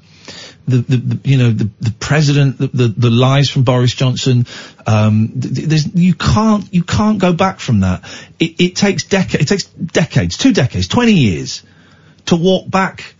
the, 0.69 0.79
the, 0.79 0.97
the 0.97 1.29
you 1.29 1.39
know 1.39 1.51
the 1.51 1.71
the 1.81 1.91
president 1.99 2.59
the, 2.59 2.67
the 2.69 2.89
the 2.89 3.11
lies 3.11 3.51
from 3.51 3.65
Boris 3.65 3.95
Johnson 3.95 4.47
um 4.87 5.29
th- 5.41 5.55
th- 5.55 5.69
there's 5.69 5.95
you 5.95 6.15
can't 6.15 6.73
you 6.73 6.83
can't 6.83 7.19
go 7.19 7.33
back 7.33 7.59
from 7.61 7.81
that. 7.81 8.05
It, 8.39 8.61
it 8.61 8.77
takes 8.77 9.05
decades 9.05 9.45
it 9.45 9.49
takes 9.49 9.65
decades 9.65 10.37
two 10.37 10.53
decades 10.53 10.89
20 10.89 11.13
years 11.13 11.63
to 12.27 12.37
walk 12.37 12.71
back 12.71 13.15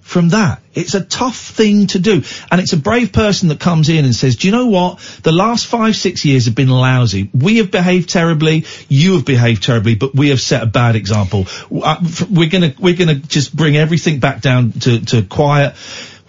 from 0.00 0.30
that. 0.30 0.60
It's 0.74 0.94
a 0.94 1.02
tough 1.02 1.36
thing 1.36 1.86
to 1.88 1.98
do. 1.98 2.22
And 2.50 2.60
it's 2.60 2.72
a 2.72 2.76
brave 2.76 3.12
person 3.12 3.48
that 3.48 3.60
comes 3.60 3.88
in 3.88 4.04
and 4.04 4.14
says 4.14 4.36
do 4.36 4.46
you 4.46 4.52
know 4.52 4.66
what? 4.66 4.98
The 5.22 5.32
last 5.32 5.66
5 5.66 5.96
6 5.96 6.24
years 6.24 6.44
have 6.46 6.54
been 6.54 6.68
lousy. 6.68 7.30
We 7.32 7.56
have 7.58 7.70
behaved 7.70 8.10
terribly. 8.10 8.66
You 8.88 9.14
have 9.14 9.24
behaved 9.24 9.62
terribly 9.62 9.94
but 9.94 10.14
we 10.14 10.28
have 10.28 10.40
set 10.40 10.62
a 10.62 10.66
bad 10.66 10.96
example. 10.96 11.46
Uh, 11.70 11.96
we're 12.30 12.50
going 12.50 12.72
to 12.72 12.74
we're 12.80 12.96
going 12.96 13.08
to 13.08 13.26
just 13.26 13.54
bring 13.56 13.76
everything 13.76 14.20
back 14.20 14.40
down 14.40 14.72
to 14.72 15.00
to 15.06 15.22
quiet 15.22 15.74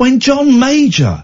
when 0.04 0.20
John 0.20 0.60
Major 0.60 1.24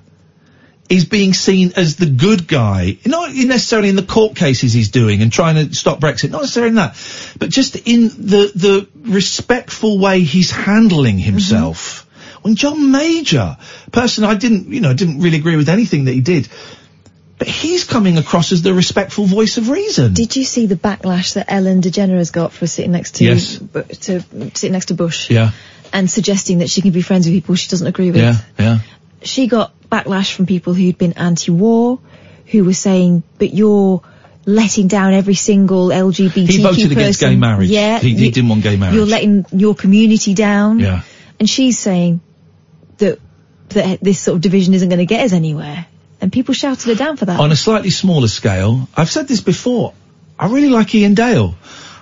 is 0.87 1.03
being 1.03 1.33
seen 1.33 1.73
as 1.75 1.97
the 1.97 2.05
good 2.05 2.47
guy, 2.47 2.97
not 3.05 3.33
necessarily 3.33 3.89
in 3.89 3.97
the 3.97 4.03
court 4.03 4.37
cases 4.37 4.71
he's 4.71 4.87
doing 4.87 5.21
and 5.21 5.33
trying 5.33 5.55
to 5.55 5.75
stop 5.75 5.99
Brexit, 5.99 6.29
not 6.29 6.43
necessarily 6.43 6.69
in 6.69 6.75
that, 6.75 6.95
but 7.37 7.49
just 7.49 7.75
in 7.75 8.07
the, 8.07 8.49
the 8.55 8.87
respectful 8.95 9.99
way 9.99 10.21
he's 10.21 10.49
handling 10.49 11.19
himself. 11.19 12.07
Mm-hmm. 12.07 12.41
When 12.43 12.55
John 12.55 12.89
Major, 12.89 13.57
person 13.91 14.23
I 14.23 14.35
didn't, 14.35 14.69
you 14.69 14.79
know, 14.79 14.93
didn't 14.93 15.19
really 15.19 15.39
agree 15.39 15.57
with 15.57 15.67
anything 15.67 16.05
that 16.05 16.13
he 16.13 16.21
did, 16.21 16.47
But 17.39 17.47
he's 17.47 17.85
coming 17.85 18.17
across 18.17 18.51
as 18.51 18.61
the 18.61 18.73
respectful 18.73 19.25
voice 19.25 19.57
of 19.57 19.69
reason. 19.69 20.13
Did 20.13 20.35
you 20.35 20.43
see 20.43 20.67
the 20.67 20.75
backlash 20.75 21.33
that 21.33 21.45
Ellen 21.49 21.81
DeGeneres 21.81 22.31
got 22.31 22.51
for 22.51 22.67
sitting 22.67 22.91
next 22.91 23.15
to 23.15 23.25
Yes. 23.25 23.57
Bu- 23.57 23.83
to 23.83 24.21
sitting 24.55 24.73
next 24.73 24.87
to 24.87 24.93
Bush 24.93 25.29
Yeah, 25.29 25.51
and 25.93 26.09
suggesting 26.09 26.59
that 26.59 26.69
she 26.69 26.81
can 26.81 26.91
be 26.91 27.01
friends 27.01 27.25
with 27.25 27.33
people 27.35 27.55
she 27.55 27.69
doesn't 27.69 27.87
agree 27.87 28.11
with? 28.11 28.21
yeah, 28.21 28.35
yeah. 28.57 28.79
She 29.21 29.47
got 29.47 29.73
backlash 29.89 30.33
from 30.33 30.45
people 30.45 30.73
who'd 30.73 30.97
been 30.97 31.13
anti-war, 31.13 31.99
who 32.47 32.63
were 32.63 32.73
saying, 32.73 33.23
"But 33.37 33.53
you're 33.53 34.01
letting 34.45 34.87
down 34.87 35.13
every 35.13 35.33
single 35.35 35.89
LGBT." 35.89 36.47
He 36.47 36.63
voted 36.63 36.91
against 36.91 37.19
gay 37.19 37.35
marriage. 37.35 37.69
Yeah, 37.69 37.99
He- 37.99 38.15
he 38.15 38.25
you- 38.25 38.31
didn't 38.31 38.49
want 38.49 38.63
gay 38.63 38.77
marriage. 38.77 38.95
You're 38.95 39.05
letting 39.05 39.45
your 39.51 39.75
community 39.75 40.33
down. 40.33 40.79
Yeah. 40.79 41.01
And 41.39 41.49
she's 41.49 41.77
saying 41.77 42.21
that 42.99 43.19
that 43.69 43.99
this 44.01 44.19
sort 44.19 44.35
of 44.35 44.41
division 44.41 44.73
isn't 44.73 44.89
going 44.89 44.99
to 44.99 45.05
get 45.05 45.23
us 45.25 45.33
anywhere. 45.33 45.85
And 46.21 46.31
people 46.31 46.53
shouted 46.53 46.85
her 46.87 46.95
down 46.95 47.17
for 47.17 47.25
that. 47.25 47.39
On 47.39 47.51
a 47.51 47.55
slightly 47.55 47.91
smaller 47.91 48.27
scale, 48.27 48.89
I've 48.95 49.09
said 49.11 49.27
this 49.27 49.41
before. 49.41 49.93
I 50.37 50.47
really 50.47 50.69
like 50.69 50.93
Iain 50.95 51.13
Dale. 51.13 51.55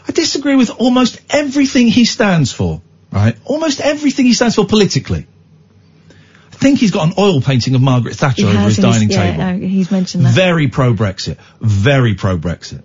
I 0.07 0.11
disagree 0.11 0.55
with 0.55 0.69
almost 0.69 1.19
everything 1.29 1.87
he 1.87 2.05
stands 2.05 2.51
for. 2.51 2.81
Right, 3.11 3.37
almost 3.45 3.79
everything 3.79 4.25
he 4.25 4.33
stands 4.33 4.55
for 4.55 4.65
politically. 4.65 5.27
I 6.09 6.55
think 6.55 6.79
he's 6.79 6.91
got 6.91 7.07
an 7.07 7.13
oil 7.17 7.39
painting 7.39 7.75
of 7.75 7.81
Margaret 7.81 8.15
Thatcher 8.15 8.41
He 8.41 8.47
over 8.47 8.57
has 8.57 8.75
his 8.75 8.83
dining 8.83 9.11
yeah, 9.11 9.31
table. 9.31 9.59
no, 9.59 9.67
he's 9.67 9.91
mentioned 9.91 10.25
that. 10.25 10.33
Very 10.33 10.67
pro 10.67 10.93
Brexit. 10.93 11.37
Very 11.61 12.15
pro 12.15 12.37
Brexit. 12.37 12.83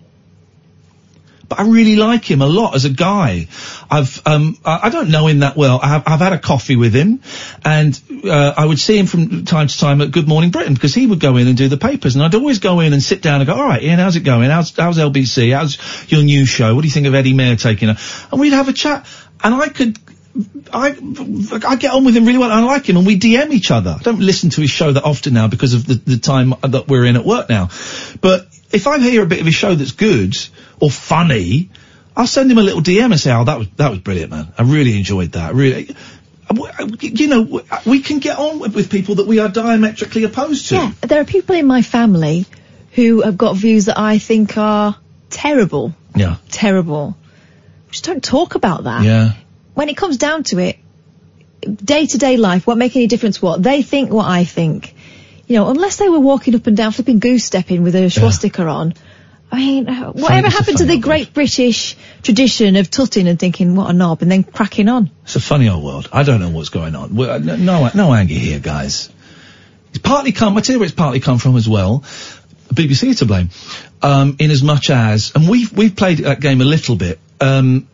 But 1.48 1.58
I 1.58 1.68
really 1.68 1.96
like 1.96 2.24
him 2.30 2.40
a 2.40 2.46
lot 2.46 2.74
as 2.74 2.84
a 2.84 2.90
guy. 2.90 3.46
I've 3.90 4.22
um 4.26 4.56
I, 4.64 4.80
I 4.84 4.88
don't 4.90 5.10
know 5.10 5.26
him 5.26 5.40
that 5.40 5.56
well. 5.56 5.80
I 5.82 5.88
have, 5.88 6.02
I've 6.06 6.20
had 6.20 6.32
a 6.32 6.38
coffee 6.38 6.76
with 6.76 6.94
him, 6.94 7.20
and 7.64 7.98
uh, 8.24 8.54
I 8.56 8.64
would 8.64 8.78
see 8.78 8.96
him 8.96 9.06
from 9.06 9.44
time 9.44 9.66
to 9.66 9.78
time 9.78 10.00
at 10.00 10.10
Good 10.10 10.28
Morning 10.28 10.50
Britain 10.50 10.72
because 10.72 10.94
he 10.94 11.06
would 11.06 11.20
go 11.20 11.36
in 11.36 11.48
and 11.48 11.56
do 11.56 11.68
the 11.68 11.76
papers, 11.76 12.14
and 12.14 12.24
I'd 12.24 12.34
always 12.34 12.58
go 12.58 12.80
in 12.80 12.92
and 12.92 13.02
sit 13.02 13.20
down 13.20 13.40
and 13.40 13.46
go, 13.46 13.54
all 13.54 13.66
right, 13.66 13.82
Iain, 13.82 13.98
how's 13.98 14.16
it 14.16 14.24
going? 14.24 14.48
How's 14.50 14.74
how's 14.76 14.98
LBC? 14.98 15.54
How's 15.54 15.78
your 16.10 16.22
new 16.22 16.46
show? 16.46 16.74
What 16.74 16.82
do 16.82 16.88
you 16.88 16.92
think 16.92 17.06
of 17.06 17.14
Eddie 17.14 17.34
Mair 17.34 17.56
taking 17.56 17.88
her? 17.88 17.96
And 18.30 18.40
we'd 18.40 18.54
have 18.54 18.68
a 18.68 18.72
chat, 18.72 19.06
and 19.44 19.54
I 19.54 19.68
could 19.68 19.98
I 20.72 20.96
I 21.66 21.76
get 21.76 21.92
on 21.92 22.04
with 22.04 22.16
him 22.16 22.24
really 22.24 22.38
well. 22.38 22.50
I 22.50 22.60
like 22.60 22.88
him, 22.88 22.96
and 22.96 23.06
we 23.06 23.18
DM 23.18 23.50
each 23.52 23.70
other. 23.70 23.96
I 23.98 24.02
don't 24.02 24.20
listen 24.20 24.50
to 24.50 24.60
his 24.62 24.70
show 24.70 24.92
that 24.92 25.04
often 25.04 25.34
now 25.34 25.48
because 25.48 25.74
of 25.74 25.86
the, 25.86 25.94
the 25.94 26.16
time 26.18 26.54
that 26.62 26.88
we're 26.88 27.04
in 27.04 27.16
at 27.16 27.24
work 27.24 27.48
now. 27.50 27.68
But 28.20 28.46
if 28.72 28.86
I 28.86 28.98
hear 28.98 29.22
a 29.22 29.26
bit 29.26 29.40
of 29.40 29.46
his 29.46 29.54
show 29.54 29.74
that's 29.74 29.92
good 29.92 30.34
or 30.80 30.90
funny, 30.90 31.70
I'll 32.16 32.26
send 32.26 32.50
him 32.50 32.58
a 32.58 32.62
little 32.62 32.80
DM 32.80 33.12
and 33.12 33.20
say, 33.20 33.32
"Oh, 33.32 33.44
that 33.44 33.58
was 33.58 33.68
that 33.76 33.90
was 33.90 33.98
brilliant, 33.98 34.30
man. 34.30 34.52
I 34.56 34.62
really 34.62 34.96
enjoyed 34.96 35.32
that. 35.32 35.54
Really." 35.54 35.94
Uh, 36.48 36.62
uh, 36.80 36.86
you 37.00 37.28
know, 37.28 37.60
uh, 37.70 37.80
we 37.86 38.00
can 38.00 38.18
get 38.18 38.38
on 38.38 38.58
with, 38.58 38.74
with 38.74 38.90
people 38.90 39.16
that 39.16 39.26
we 39.26 39.38
are 39.38 39.48
diametrically 39.48 40.24
opposed 40.24 40.68
to. 40.70 40.76
Yeah, 40.76 40.92
there 41.02 41.20
are 41.20 41.24
people 41.24 41.56
in 41.56 41.66
my 41.66 41.82
family 41.82 42.46
who 42.92 43.20
have 43.22 43.36
got 43.36 43.56
views 43.56 43.86
that 43.86 43.98
I 43.98 44.18
think 44.18 44.56
are 44.58 44.96
terrible, 45.30 45.94
Yeah. 46.14 46.36
terrible. 46.50 47.16
Just 47.90 48.04
don't 48.04 48.22
talk 48.24 48.54
about 48.54 48.84
that. 48.84 49.04
Yeah. 49.04 49.32
When 49.74 49.88
it 49.88 49.96
comes 49.96 50.16
down 50.16 50.44
to 50.44 50.58
it, 50.58 50.78
day 51.62 52.06
to 52.06 52.18
day 52.18 52.36
life, 52.36 52.66
what 52.66 52.76
make 52.76 52.96
any 52.96 53.06
difference 53.06 53.40
what? 53.40 53.62
They 53.62 53.82
think 53.82 54.10
what 54.10 54.26
I 54.26 54.44
think. 54.44 54.94
You 55.46 55.56
know, 55.56 55.70
unless 55.70 55.96
they 55.96 56.08
were 56.08 56.20
walking 56.20 56.54
up 56.54 56.66
and 56.66 56.76
down 56.76 56.92
flipping 56.92 57.18
goose 57.18 57.44
stepping 57.44 57.82
with 57.82 57.94
a 57.94 58.10
swastika 58.10 58.66
on. 58.66 58.94
I 59.50 59.56
mean, 59.56 59.86
uh, 59.86 60.12
whatever 60.12 60.48
happened 60.48 60.78
to 60.78 60.86
the 60.86 60.96
great 60.98 61.34
British 61.34 61.94
tradition 62.22 62.76
of 62.76 62.88
tutting 62.90 63.28
and 63.28 63.38
thinking, 63.38 63.76
what 63.76 63.90
a 63.90 63.92
knob, 63.92 64.22
and 64.22 64.30
then 64.30 64.44
cracking 64.44 64.88
on? 64.88 65.10
It's 65.24 65.36
a 65.36 65.40
funny 65.40 65.68
old 65.68 65.84
world. 65.84 66.08
I 66.10 66.22
don't 66.22 66.40
know 66.40 66.48
what's 66.48 66.70
going 66.70 66.94
on. 66.96 67.14
Well, 67.14 67.38
No, 67.38 67.56
no, 67.56 67.90
no 67.94 68.14
anger 68.14 68.32
here, 68.32 68.60
guys. 68.60 69.10
It's 69.90 69.98
partly 69.98 70.32
come. 70.32 70.56
I 70.56 70.62
tell 70.62 70.72
you 70.72 70.78
where 70.78 70.86
it's 70.86 70.94
partly 70.94 71.20
come 71.20 71.36
from 71.36 71.56
as 71.56 71.68
well. 71.68 72.02
BBC 72.72 73.18
to 73.18 73.26
blame. 73.26 73.50
Um, 74.00 74.36
in 74.38 74.50
as 74.50 74.62
much 74.62 74.88
as, 74.88 75.32
and 75.34 75.46
we've 75.46 75.70
we've 75.70 75.94
played 75.94 76.18
that 76.18 76.40
game 76.40 76.62
a 76.62 76.64
little 76.64 76.96
bit. 76.96 77.18
Um, 77.38 77.86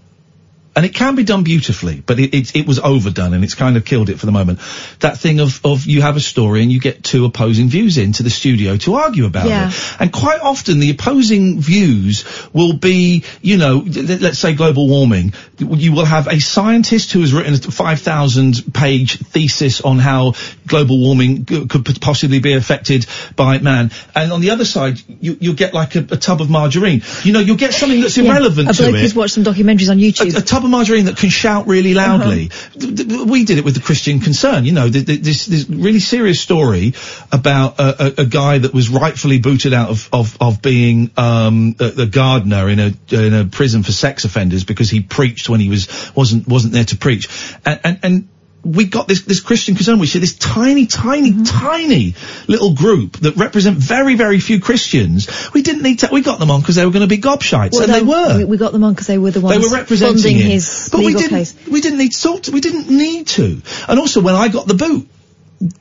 and 0.78 0.86
it 0.86 0.94
can 0.94 1.16
be 1.16 1.24
done 1.24 1.42
beautifully, 1.42 2.00
but 2.06 2.20
it, 2.20 2.32
it, 2.32 2.54
it 2.54 2.66
was 2.68 2.78
overdone 2.78 3.34
and 3.34 3.42
it's 3.42 3.56
kind 3.56 3.76
of 3.76 3.84
killed 3.84 4.10
it 4.10 4.20
for 4.20 4.26
the 4.26 4.32
moment. 4.32 4.60
That 5.00 5.18
thing 5.18 5.40
of, 5.40 5.60
of 5.66 5.86
you 5.86 6.02
have 6.02 6.16
a 6.16 6.20
story 6.20 6.62
and 6.62 6.70
you 6.70 6.78
get 6.78 7.02
two 7.02 7.24
opposing 7.24 7.68
views 7.68 7.98
into 7.98 8.22
the 8.22 8.30
studio 8.30 8.76
to 8.76 8.94
argue 8.94 9.26
about 9.26 9.48
Yeah. 9.48 9.70
it. 9.70 9.96
And 9.98 10.12
quite 10.12 10.40
often 10.40 10.78
the 10.78 10.90
opposing 10.92 11.60
views 11.60 12.24
will 12.52 12.74
be, 12.74 13.24
you 13.42 13.56
know, 13.56 13.82
let's 13.84 14.38
say 14.38 14.54
global 14.54 14.86
warming. 14.88 15.32
You 15.58 15.92
will 15.92 16.04
have 16.04 16.28
a 16.28 16.38
scientist 16.38 17.10
who 17.10 17.22
has 17.22 17.32
written 17.34 17.54
a 17.54 17.58
5,000 17.58 18.72
page 18.72 19.18
thesis 19.18 19.80
on 19.80 19.98
how 19.98 20.34
global 20.68 21.00
warming 21.00 21.44
g- 21.44 21.66
could 21.66 21.84
p- 21.86 21.94
possibly 22.00 22.38
be 22.38 22.52
affected 22.52 23.04
by 23.34 23.58
man. 23.58 23.90
And 24.14 24.30
on 24.32 24.40
the 24.40 24.50
other 24.50 24.64
side, 24.64 25.00
you, 25.08 25.36
you'll 25.40 25.54
get 25.56 25.74
like 25.74 25.96
a, 25.96 26.06
a 26.10 26.16
tub 26.16 26.40
of 26.40 26.48
margarine. 26.50 27.02
You 27.24 27.32
know, 27.32 27.40
you'll 27.40 27.56
get 27.56 27.74
something 27.74 28.00
that's 28.00 28.16
irrelevant 28.16 28.66
Yeah, 28.66 28.70
a 28.70 28.74
to 28.74 28.82
bloke 28.84 28.94
it 28.94 29.00
who's 29.00 29.14
watched 29.16 29.34
some 29.34 29.44
documentaries 29.44 29.90
on 29.90 29.98
YouTube. 29.98 30.34
a, 30.34 30.38
a 30.38 30.42
tub 30.42 30.64
margarine 30.68 31.06
that 31.06 31.16
can 31.16 31.28
shout 31.30 31.66
really 31.66 31.94
loudly. 31.94 32.48
Th- 32.78 32.96
th- 32.96 33.20
We 33.22 33.44
did 33.44 33.58
it 33.58 33.64
with 33.64 33.74
the 33.74 33.80
Christian 33.80 34.20
Concern. 34.20 34.64
You 34.64 34.72
know, 34.72 34.90
th- 34.90 35.06
th- 35.06 35.20
this 35.20 35.46
this 35.46 35.68
really 35.68 36.00
serious 36.00 36.40
story 36.40 36.94
about 37.32 37.78
a, 37.78 38.20
a, 38.20 38.22
a 38.22 38.26
guy 38.26 38.58
that 38.58 38.72
was 38.72 38.88
rightfully 38.88 39.38
booted 39.38 39.72
out 39.74 39.90
of 39.90 40.08
of, 40.12 40.36
of 40.40 40.62
being 40.62 41.10
um, 41.16 41.74
a, 41.80 42.02
a 42.02 42.06
gardener 42.06 42.68
in 42.68 42.78
a 42.78 42.92
in 43.10 43.34
a 43.34 43.44
prison 43.46 43.82
for 43.82 43.92
sex 43.92 44.24
offenders 44.24 44.64
because 44.64 44.90
he 44.90 45.00
preached 45.00 45.48
when 45.48 45.60
he 45.60 45.68
was 45.68 45.88
wasn't 46.14 46.46
wasn't 46.46 46.72
there 46.72 46.84
to 46.84 46.96
preach, 46.96 47.28
and 47.64 47.80
and. 47.84 47.98
and 48.02 48.28
we 48.72 48.84
got 48.86 49.08
this, 49.08 49.22
this 49.22 49.40
Christian 49.40 49.74
concern. 49.74 49.98
We 49.98 50.06
see 50.06 50.18
this 50.18 50.36
tiny, 50.36 50.86
tiny, 50.86 51.32
Mm-hmm. 51.32 51.42
tiny 51.44 52.14
little 52.46 52.74
group 52.74 53.16
that 53.18 53.36
represent 53.36 53.76
very, 53.78 54.14
very 54.14 54.40
few 54.40 54.60
Christians. 54.60 55.28
We 55.52 55.62
didn't 55.62 55.82
need 55.82 56.00
to, 56.00 56.08
we 56.12 56.22
got 56.22 56.38
them 56.38 56.50
on 56.50 56.60
because 56.60 56.76
they 56.76 56.84
were 56.84 56.92
going 56.92 57.08
to 57.08 57.14
be 57.14 57.18
gobshites, 57.20 57.72
Well, 57.72 57.82
and 57.84 57.92
they 57.92 58.02
no, 58.04 58.10
were. 58.10 58.38
We, 58.38 58.44
we 58.44 58.56
got 58.56 58.72
them 58.72 58.84
on 58.84 58.92
because 58.92 59.06
they 59.06 59.18
were 59.18 59.30
the 59.30 59.40
ones 59.40 59.56
They 59.56 59.66
were 59.68 59.74
representing 59.74 60.36
him. 60.36 60.46
his 60.50 60.88
but 60.90 61.00
we 61.00 61.12
didn't. 61.14 61.30
case. 61.30 61.54
We 61.66 61.80
didn't 61.80 61.98
need 61.98 62.12
to 62.12 62.22
talk. 62.22 62.42
To, 62.44 62.52
we 62.52 62.60
didn't 62.60 62.88
need 62.90 63.26
to. 63.28 63.60
And 63.88 63.98
also, 63.98 64.20
when 64.20 64.34
I 64.34 64.48
got 64.48 64.66
the 64.66 64.74
boot, 64.74 65.08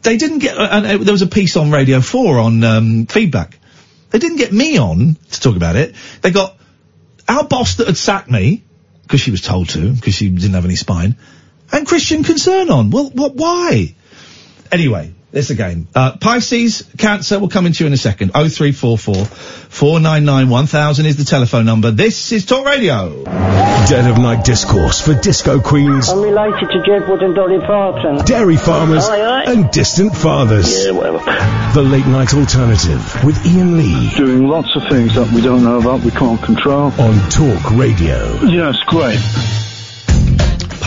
they 0.02 0.18
didn't 0.18 0.40
get. 0.40 0.58
And 0.58 0.86
uh, 0.86 0.98
there 1.04 1.14
was 1.14 1.22
a 1.22 1.28
piece 1.28 1.56
on 1.58 1.72
Radio 1.72 2.02
Four 2.02 2.40
on 2.40 2.64
um, 2.64 3.06
feedback. 3.06 3.58
They 4.10 4.20
didn't 4.20 4.38
get 4.38 4.52
me 4.52 4.78
on 4.78 5.18
to 5.32 5.40
talk 5.42 5.56
about 5.56 5.76
it. 5.76 5.96
They 6.22 6.32
got 6.32 6.58
our 7.28 7.44
boss 7.44 7.76
that 7.76 7.88
had 7.88 7.98
sacked 7.98 8.30
me 8.32 8.64
because 9.04 9.22
she 9.22 9.32
was 9.32 9.42
told 9.42 9.70
to 9.70 9.94
because 9.94 10.16
she 10.16 10.30
didn't 10.30 10.54
have 10.54 10.66
any 10.66 10.76
spine, 10.78 11.18
and 11.72 11.86
Christian 11.88 12.24
Concern 12.24 12.70
on. 12.70 12.90
Well, 12.90 13.10
what? 13.14 13.36
Why? 13.36 13.94
Anyway, 14.72 15.14
this 15.32 15.50
again. 15.50 15.88
Uh, 15.96 16.18
Pisces, 16.18 16.84
Cancer, 16.98 17.40
we'll 17.40 17.50
come 17.50 17.66
into 17.66 17.84
you 17.84 17.88
in 17.88 17.94
a 17.94 17.98
second. 17.98 18.32
0344 18.34 19.26
499 19.26 20.50
1000 20.50 21.06
is 21.06 21.16
the 21.18 21.24
telephone 21.24 21.66
number. 21.66 21.92
This 21.92 22.32
is 22.32 22.46
Talk 22.46 22.66
Radio. 22.66 23.24
Dead 23.24 24.10
of 24.12 24.18
night 24.18 24.44
discourse 24.44 25.00
for 25.00 25.14
disco 25.14 25.62
queens, 25.62 26.10
I'm 26.10 26.20
related 26.22 26.68
to 26.72 26.80
Jedward 26.80 27.24
and 27.24 27.34
Dolly 27.34 27.60
Parton. 27.66 28.26
dairy 28.26 28.58
farmers, 28.58 29.08
Aye, 29.08 29.22
aye. 29.22 29.44
and 29.54 29.72
distant 29.72 30.14
fathers. 30.14 30.86
Yeah, 30.86 30.92
whatever. 30.92 31.20
The 31.74 31.84
late 31.84 32.06
night 32.06 32.34
alternative 32.34 33.24
with 33.24 33.38
Iain 33.46 33.78
Lee 33.78 34.10
Doing 34.18 34.46
lots 34.48 34.76
of 34.76 34.84
things 34.90 35.16
that 35.16 35.32
we 35.32 35.40
don't 35.42 35.64
know 35.64 35.80
about, 35.80 36.02
we 36.02 36.12
can't 36.12 36.42
control. 36.44 36.92
on 37.00 37.30
Talk 37.30 37.72
Radio. 37.72 38.42
Yes, 38.44 38.76
great. 38.88 39.20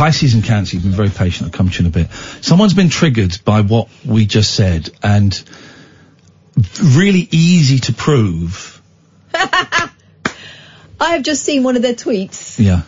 Pisces 0.01 0.33
and 0.33 0.43
Cancer, 0.43 0.77
you've 0.77 0.85
been 0.85 0.93
very 0.93 1.11
patient. 1.11 1.45
I'll 1.45 1.53
come 1.53 1.69
to 1.69 1.75
you 1.75 1.81
in 1.81 1.87
a 1.89 1.91
bit. 1.91 2.11
Someone's 2.41 2.73
been 2.73 2.89
triggered 2.89 3.39
by 3.45 3.61
what 3.61 3.91
we 4.03 4.25
just 4.25 4.55
said 4.55 4.89
and 5.03 5.31
really 6.83 7.29
easy 7.31 7.81
to 7.81 7.93
prove. 7.93 8.81
I 9.35 9.91
have 10.99 11.23
just 11.23 11.43
seen 11.43 11.65
one 11.65 11.77
of 11.77 11.83
their 11.83 11.93
tweets. 11.93 12.59
Yeah. 12.59 12.81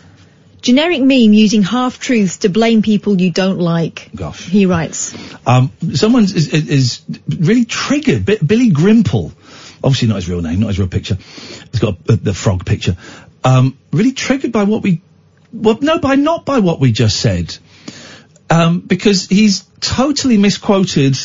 Generic 0.63 1.03
meme 1.03 1.35
using 1.35 1.63
half 1.63 1.99
truths 1.99 2.39
to 2.39 2.49
blame 2.49 2.81
people 2.81 3.21
you 3.21 3.31
don't 3.31 3.59
like. 3.59 4.09
Gosh. 4.15 4.47
He 4.47 4.65
writes. 4.65 5.15
Um, 5.47 5.71
someone 5.93 6.23
is, 6.23 6.49
is, 6.49 7.03
really 7.29 7.67
triggered. 7.67 8.25
B- 8.25 8.39
Billy 8.39 8.71
Grimple, 8.71 9.33
obviously 9.85 10.09
not 10.09 10.15
his 10.15 10.31
real 10.31 10.41
name, 10.41 10.61
not 10.61 10.69
his 10.69 10.79
real 10.79 10.89
picture. 10.89 11.17
He's 11.17 11.79
got 11.79 11.99
a, 12.09 12.17
the 12.17 12.33
frog 12.33 12.65
picture. 12.65 12.97
Um, 13.45 13.77
really 13.93 14.13
triggered 14.13 14.53
by 14.53 14.65
what 14.65 14.83
we, 14.83 15.03
well, 15.53 15.79
no, 15.81 15.99
by 15.99 16.15
not 16.17 16.45
by 16.45 16.59
what 16.61 16.81
we 16.81 16.93
just 16.93 17.21
said, 17.21 17.57
um, 18.51 18.81
because 18.81 19.29
he's 19.29 19.65
totally 19.81 20.37
misquoted 20.39 21.17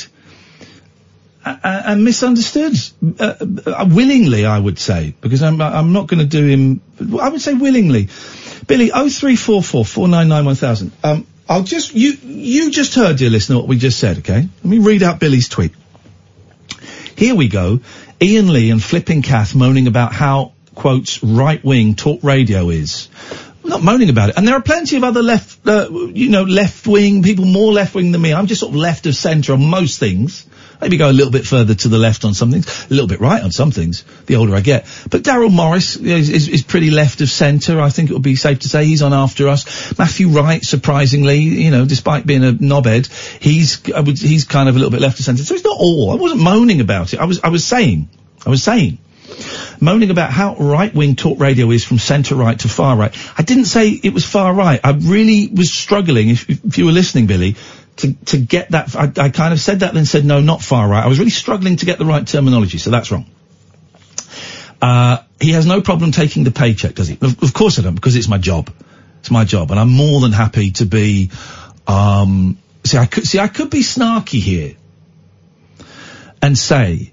a- 1.45 1.49
a- 1.63 1.83
and 1.91 2.03
misunderstood 2.03 2.73
uh, 3.19 3.33
uh, 3.65 3.85
willingly, 3.89 4.45
I 4.45 4.59
would 4.59 4.79
say, 4.79 5.13
because 5.21 5.41
I'm 5.41 5.61
I'm 5.61 5.93
not 5.93 6.07
going 6.07 6.19
to 6.19 6.25
do 6.25 6.45
him. 6.45 6.81
I 7.19 7.29
would 7.29 7.41
say 7.41 7.53
willingly. 7.53 8.09
Billy, 8.67 8.91
oh 8.91 9.09
three 9.09 9.35
four 9.37 9.63
four 9.63 9.85
four 9.85 10.07
nine 10.07 10.27
nine 10.27 10.45
one 10.45 10.55
thousand. 10.55 10.91
Um, 11.03 11.25
I'll 11.47 11.63
just 11.63 11.93
you 11.93 12.11
you 12.23 12.71
just 12.71 12.95
heard, 12.95 13.17
dear 13.17 13.29
listener, 13.29 13.57
what 13.57 13.67
we 13.67 13.77
just 13.77 13.99
said. 13.99 14.17
Okay, 14.19 14.41
let 14.41 14.65
me 14.65 14.79
read 14.79 15.03
out 15.03 15.19
Billy's 15.19 15.47
tweet. 15.47 15.73
Here 17.15 17.33
we 17.33 17.47
go. 17.47 17.79
Iain 18.21 18.51
Lee 18.51 18.71
and 18.71 18.83
Flipping 18.83 19.21
Kath 19.21 19.55
moaning 19.55 19.87
about 19.87 20.11
how 20.11 20.53
quotes 20.75 21.23
right 21.23 21.63
wing 21.63 21.95
talk 21.95 22.23
radio 22.23 22.69
is. 22.69 23.09
No, 23.67 23.75
not 23.75 23.83
moaning 23.83 24.09
about 24.09 24.29
it. 24.29 24.37
And 24.37 24.47
there 24.47 24.55
are 24.55 24.61
plenty 24.61 24.97
of 24.97 25.03
other 25.03 25.21
left, 25.21 25.67
uh, 25.67 25.89
you 25.91 26.29
know, 26.29 26.43
left 26.43 26.87
wing 26.87 27.21
people, 27.21 27.45
more 27.45 27.73
left 27.73 27.95
wing 27.95 28.11
than 28.11 28.21
me. 28.21 28.33
I'm 28.33 28.47
just 28.47 28.61
sort 28.61 28.71
of 28.71 28.77
left 28.77 29.05
of 29.05 29.15
centre 29.15 29.53
on 29.53 29.65
most 29.69 29.99
things. 29.99 30.45
Maybe 30.79 30.97
go 30.97 31.09
a 31.09 31.11
little 31.11 31.31
bit 31.31 31.45
further 31.45 31.73
to 31.73 31.87
the 31.87 31.97
left 31.97 32.23
on 32.23 32.35
some 32.35 32.51
things, 32.51 32.85
a 32.85 32.93
little 32.93 33.07
bit 33.07 33.19
right 33.19 33.41
on 33.43 33.51
some 33.51 33.71
things. 33.71 34.03
The 34.27 34.35
older 34.35 34.55
I 34.55 34.61
get, 34.61 34.85
but 35.09 35.23
Daryl 35.23 35.51
Morris 35.51 35.95
is, 35.95 36.29
is, 36.29 36.47
is 36.47 36.63
pretty 36.63 36.91
left 36.91 37.19
of 37.21 37.29
centre. 37.29 37.81
I 37.81 37.89
think 37.89 38.11
it 38.11 38.13
would 38.13 38.21
be 38.21 38.35
safe 38.35 38.59
to 38.59 38.69
say 38.69 38.85
he's 38.85 39.01
on 39.01 39.11
after 39.11 39.47
us. 39.47 39.97
Matthew 39.97 40.29
Wright, 40.29 40.63
surprisingly, 40.63 41.39
you 41.39 41.71
know, 41.71 41.85
despite 41.85 42.27
being 42.27 42.43
a 42.43 42.51
knobhead, 42.51 43.07
he's 43.41 43.81
would, 43.87 44.19
he's 44.19 44.45
kind 44.45 44.69
of 44.69 44.75
a 44.75 44.77
little 44.77 44.91
bit 44.91 45.01
left 45.01 45.19
of 45.19 45.25
centre. 45.25 45.43
So 45.43 45.55
it's 45.55 45.63
not 45.63 45.77
all. 45.79 46.11
I 46.11 46.15
wasn't 46.15 46.41
moaning 46.41 46.79
about 46.79 47.13
it. 47.13 47.19
I 47.19 47.25
was 47.25 47.41
I 47.41 47.49
was 47.49 47.65
saying, 47.65 48.09
I 48.45 48.51
was 48.51 48.63
saying 48.63 48.99
moaning 49.79 50.09
about 50.09 50.31
how 50.31 50.55
right-wing 50.55 51.15
talk 51.15 51.39
radio 51.39 51.69
is 51.71 51.83
from 51.83 51.99
centre 51.99 52.35
right 52.35 52.59
to 52.59 52.67
far 52.67 52.97
right. 52.97 53.15
I 53.37 53.43
didn't 53.43 53.65
say 53.65 53.89
it 53.89 54.13
was 54.13 54.25
far 54.25 54.53
right. 54.53 54.79
I 54.83 54.91
really 54.91 55.47
was 55.47 55.71
struggling, 55.71 56.29
if, 56.29 56.49
if 56.49 56.77
you 56.77 56.85
were 56.85 56.91
listening, 56.91 57.27
Billy, 57.27 57.55
to, 57.97 58.13
to 58.25 58.37
get 58.37 58.71
that. 58.71 58.95
I, 58.95 59.11
I 59.25 59.29
kind 59.29 59.53
of 59.53 59.59
said 59.59 59.81
that 59.81 59.93
then 59.93 60.05
said 60.05 60.25
no, 60.25 60.39
not 60.39 60.61
far 60.61 60.87
right. 60.87 61.03
I 61.03 61.07
was 61.07 61.19
really 61.19 61.31
struggling 61.31 61.77
to 61.77 61.85
get 61.85 61.99
the 61.99 62.05
right 62.05 62.25
terminology, 62.25 62.77
so 62.77 62.89
that's 62.91 63.11
wrong. 63.11 63.25
Uh, 64.81 65.17
he 65.41 65.51
has 65.51 65.65
no 65.65 65.81
problem 65.81 66.11
taking 66.11 66.43
the 66.43 66.51
paycheck, 66.51 66.95
does 66.95 67.07
he? 67.07 67.17
Of, 67.19 67.41
of 67.43 67.53
course 67.53 67.79
I 67.79 67.81
don't, 67.81 67.95
because 67.95 68.15
it's 68.15 68.27
my 68.27 68.37
job. 68.37 68.71
It's 69.19 69.31
my 69.31 69.43
job, 69.43 69.71
and 69.71 69.79
I'm 69.79 69.89
more 69.89 70.21
than 70.21 70.31
happy 70.31 70.71
to 70.71 70.85
be. 70.85 71.31
Um, 71.87 72.57
see, 72.83 72.97
I 72.97 73.05
could 73.07 73.25
see 73.25 73.39
I 73.39 73.47
could 73.47 73.69
be 73.69 73.79
snarky 73.79 74.39
here 74.39 74.75
and 76.41 76.57
say 76.57 77.11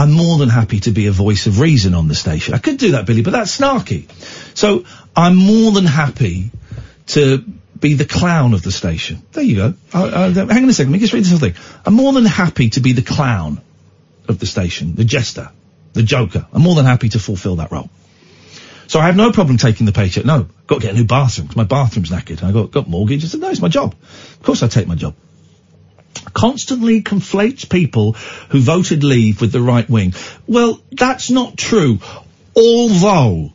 I'm 0.00 0.12
more 0.12 0.38
than 0.38 0.48
happy 0.48 0.80
to 0.80 0.92
be 0.92 1.08
a 1.08 1.12
voice 1.12 1.46
of 1.46 1.60
reason 1.60 1.92
on 1.92 2.08
the 2.08 2.14
station. 2.14 2.54
I 2.54 2.58
could 2.58 2.78
do 2.78 2.92
that, 2.92 3.04
Billy, 3.04 3.20
but 3.20 3.32
that's 3.32 3.58
snarky. 3.58 4.10
So 4.56 4.86
I'm 5.14 5.36
more 5.36 5.72
than 5.72 5.84
happy 5.84 6.50
to 7.08 7.44
be 7.78 7.92
the 7.92 8.06
clown 8.06 8.54
of 8.54 8.62
the 8.62 8.72
station. 8.72 9.20
There 9.32 9.44
you 9.44 9.56
go. 9.56 9.74
Uh, 9.92 10.04
uh, 10.04 10.32
hang 10.32 10.62
on 10.62 10.70
a 10.70 10.72
second. 10.72 10.92
Let 10.92 10.96
me 10.96 11.00
just 11.00 11.12
read 11.12 11.24
this 11.24 11.28
whole 11.28 11.38
thing. 11.38 11.52
I'm 11.84 11.92
more 11.92 12.14
than 12.14 12.24
happy 12.24 12.70
to 12.70 12.80
be 12.80 12.94
the 12.94 13.02
clown 13.02 13.60
of 14.26 14.38
the 14.38 14.46
station, 14.46 14.94
the 14.94 15.04
jester, 15.04 15.50
the 15.92 16.02
joker. 16.02 16.46
I'm 16.50 16.62
more 16.62 16.76
than 16.76 16.86
happy 16.86 17.10
to 17.10 17.18
fulfil 17.18 17.56
that 17.56 17.70
role. 17.70 17.90
So 18.86 19.00
I 19.00 19.04
have 19.04 19.16
no 19.16 19.32
problem 19.32 19.58
taking 19.58 19.84
the 19.84 19.92
paycheck. 19.92 20.24
No, 20.24 20.48
got 20.66 20.76
to 20.76 20.80
get 20.80 20.94
a 20.94 20.96
new 20.96 21.04
bathroom 21.04 21.48
because 21.48 21.58
my 21.58 21.64
bathroom's 21.64 22.08
knackered. 22.08 22.42
I 22.42 22.52
got 22.52 22.70
got 22.70 22.88
mortgage. 22.88 23.22
I 23.22 23.28
said, 23.28 23.40
no, 23.40 23.50
it's 23.50 23.60
my 23.60 23.68
job. 23.68 23.94
Of 24.00 24.42
course 24.44 24.62
I 24.62 24.68
take 24.68 24.88
my 24.88 24.94
job 24.94 25.14
constantly 26.32 27.02
conflates 27.02 27.68
people 27.68 28.12
who 28.50 28.60
voted 28.60 29.04
leave 29.04 29.40
with 29.40 29.52
the 29.52 29.60
right 29.60 29.88
wing. 29.88 30.14
Well, 30.46 30.80
that's 30.90 31.30
not 31.30 31.56
true. 31.56 32.00
Although, 32.56 33.52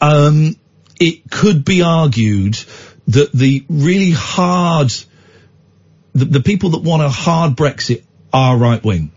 um, 0.00 0.56
it 1.00 1.30
could 1.30 1.64
be 1.64 1.82
argued 1.82 2.56
that 3.08 3.32
the 3.32 3.64
really 3.68 4.10
hard, 4.10 4.92
the, 6.12 6.24
the 6.24 6.40
people 6.40 6.70
that 6.70 6.82
want 6.82 7.02
a 7.02 7.08
hard 7.08 7.56
Brexit 7.56 8.02
are 8.32 8.56
right 8.56 8.82
wing. 8.82 9.12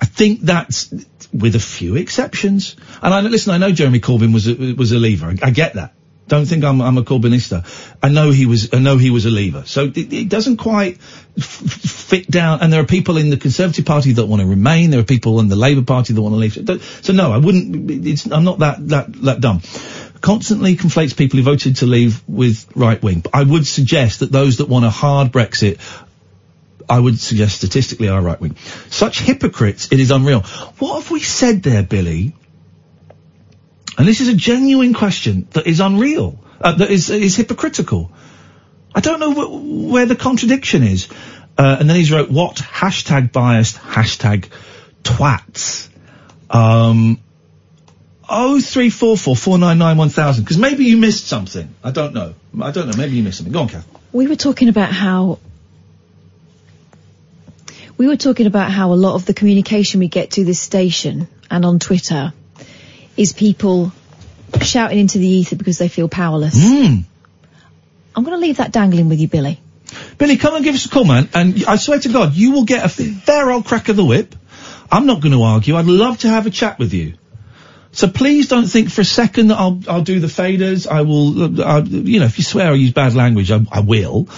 I 0.00 0.04
think 0.04 0.40
that's 0.40 0.92
with 1.32 1.54
a 1.54 1.60
few 1.60 1.96
exceptions. 1.96 2.76
And 3.00 3.14
I 3.14 3.20
listen, 3.20 3.54
I 3.54 3.58
know 3.58 3.70
Jeremy 3.70 4.00
Corbyn 4.00 4.34
was 4.34 4.48
a, 4.48 4.54
was 4.74 4.92
a 4.92 4.98
leaver. 4.98 5.26
I, 5.26 5.38
I 5.42 5.50
get 5.50 5.74
that. 5.74 5.94
Don't 6.32 6.46
think 6.46 6.64
I'm, 6.64 6.80
I'm 6.80 6.96
a 6.96 7.02
Corbynista. 7.02 7.62
I 8.02 8.08
know 8.08 8.30
he 8.30 8.46
was, 8.46 8.72
I 8.72 8.78
know 8.78 8.96
he 8.96 9.10
was 9.10 9.26
a 9.26 9.30
leaver. 9.30 9.64
So 9.66 9.92
it, 9.94 10.10
it 10.14 10.30
doesn't 10.30 10.56
quite 10.56 10.96
f- 11.36 11.44
fit 11.44 12.26
down. 12.30 12.62
And 12.62 12.72
there 12.72 12.80
are 12.80 12.86
people 12.86 13.18
in 13.18 13.28
the 13.28 13.36
Conservative 13.36 13.84
Party 13.84 14.12
that 14.12 14.24
want 14.24 14.40
to 14.40 14.48
remain. 14.48 14.88
There 14.88 15.00
are 15.00 15.04
people 15.04 15.40
in 15.40 15.48
the 15.48 15.56
Labour 15.56 15.82
Party 15.82 16.14
that 16.14 16.22
want 16.22 16.32
to 16.32 16.38
leave. 16.38 16.54
So, 17.04 17.12
no, 17.12 17.32
I 17.32 17.36
wouldn't, 17.36 17.90
it's, 18.06 18.24
I'm 18.32 18.44
not 18.44 18.60
that, 18.60 18.88
that, 18.88 19.12
that 19.24 19.40
dumb. 19.42 19.60
Constantly 20.22 20.74
conflates 20.74 21.14
people 21.14 21.36
who 21.36 21.42
voted 21.42 21.76
to 21.76 21.86
leave 21.86 22.26
with 22.26 22.66
right 22.74 23.02
wing. 23.02 23.24
I 23.30 23.42
would 23.42 23.66
suggest 23.66 24.20
that 24.20 24.32
those 24.32 24.56
that 24.56 24.70
want 24.70 24.86
a 24.86 24.90
hard 24.90 25.32
Brexit 25.32 25.80
I 26.88 26.98
would 26.98 27.20
suggest 27.20 27.56
statistically 27.56 28.08
are 28.08 28.22
right 28.22 28.40
wing. 28.40 28.56
Such 28.88 29.20
hypocrites, 29.20 29.92
it 29.92 30.00
is 30.00 30.10
unreal. 30.10 30.40
What 30.78 31.02
have 31.02 31.10
we 31.10 31.20
said 31.20 31.62
there, 31.62 31.82
Billy? 31.82 32.32
And 33.98 34.08
this 34.08 34.20
is 34.20 34.28
a 34.28 34.34
genuine 34.34 34.94
question 34.94 35.46
that 35.52 35.66
is 35.66 35.80
unreal, 35.80 36.42
uh, 36.60 36.72
that 36.72 36.90
is, 36.90 37.10
is 37.10 37.36
hypocritical. 37.36 38.10
I 38.94 39.00
don't 39.00 39.20
know 39.20 39.32
wh- 39.32 39.90
where 39.90 40.06
the 40.06 40.16
contradiction 40.16 40.82
is. 40.82 41.08
Uh, 41.58 41.76
and 41.78 41.88
then 41.88 41.96
he's 41.96 42.10
wrote, 42.10 42.30
what? 42.30 42.56
Hashtag 42.56 43.32
biased, 43.32 43.76
hashtag 43.76 44.48
twats. 45.02 45.88
Um, 46.48 47.18
oh 48.28 48.60
three 48.60 48.90
four 48.90 49.16
four 49.16 49.36
four 49.36 49.58
nine 49.58 49.78
nine 49.78 49.96
one 49.96 50.08
thousand. 50.08 50.44
Because 50.44 50.58
maybe 50.58 50.84
you 50.84 50.96
missed 50.96 51.26
something. 51.26 51.74
I 51.84 51.90
don't 51.90 52.14
know. 52.14 52.34
I 52.60 52.70
don't 52.70 52.88
know. 52.88 52.96
Maybe 52.96 53.16
you 53.16 53.22
missed 53.22 53.38
something. 53.38 53.52
Go 53.52 53.60
on, 53.60 53.68
Kath. 53.68 53.86
We 54.12 54.26
were 54.26 54.36
talking 54.36 54.68
about 54.68 54.92
how 54.92 55.38
we 57.96 58.06
were 58.06 58.16
talking 58.16 58.46
about 58.46 58.70
how 58.70 58.92
a 58.92 58.94
lot 58.94 59.14
of 59.14 59.26
the 59.26 59.34
communication 59.34 60.00
we 60.00 60.08
get 60.08 60.32
to 60.32 60.44
this 60.44 60.60
station 60.60 61.28
and 61.50 61.64
on 61.64 61.78
Twitter 61.78 62.32
is 63.16 63.32
people 63.32 63.92
shouting 64.60 64.98
into 64.98 65.18
the 65.18 65.26
ether 65.26 65.56
because 65.56 65.78
they 65.78 65.88
feel 65.88 66.08
powerless. 66.08 66.58
Mm. 66.58 67.04
I'm 68.14 68.24
going 68.24 68.36
to 68.36 68.40
leave 68.40 68.58
that 68.58 68.72
dangling 68.72 69.08
with 69.08 69.20
you, 69.20 69.28
Billy. 69.28 69.60
Billy, 70.18 70.36
come 70.36 70.54
and 70.54 70.64
give 70.64 70.74
us 70.74 70.86
a 70.86 70.88
call, 70.88 71.04
man. 71.04 71.28
And 71.34 71.64
I 71.66 71.76
swear 71.76 71.98
to 71.98 72.08
God, 72.08 72.34
you 72.34 72.52
will 72.52 72.64
get 72.64 72.84
a 72.84 72.88
fair 72.88 73.50
old 73.50 73.64
crack 73.64 73.88
of 73.88 73.96
the 73.96 74.04
whip. 74.04 74.34
I'm 74.90 75.06
not 75.06 75.20
going 75.22 75.32
to 75.32 75.42
argue. 75.42 75.76
I'd 75.76 75.86
love 75.86 76.18
to 76.18 76.28
have 76.28 76.46
a 76.46 76.50
chat 76.50 76.78
with 76.78 76.92
you. 76.92 77.14
So 77.92 78.08
please 78.08 78.48
don't 78.48 78.66
think 78.66 78.90
for 78.90 79.02
a 79.02 79.04
second 79.04 79.48
that 79.48 79.58
I'll 79.58 79.80
I'll 79.86 80.02
do 80.02 80.18
the 80.18 80.26
faders. 80.26 80.86
I 80.90 81.02
will, 81.02 81.60
uh, 81.60 81.64
I, 81.64 81.78
you 81.80 82.20
know, 82.20 82.26
if 82.26 82.38
you 82.38 82.44
swear 82.44 82.72
or 82.72 82.74
use 82.74 82.92
bad 82.92 83.14
language, 83.14 83.50
I, 83.50 83.60
I 83.70 83.80
will. 83.80 84.28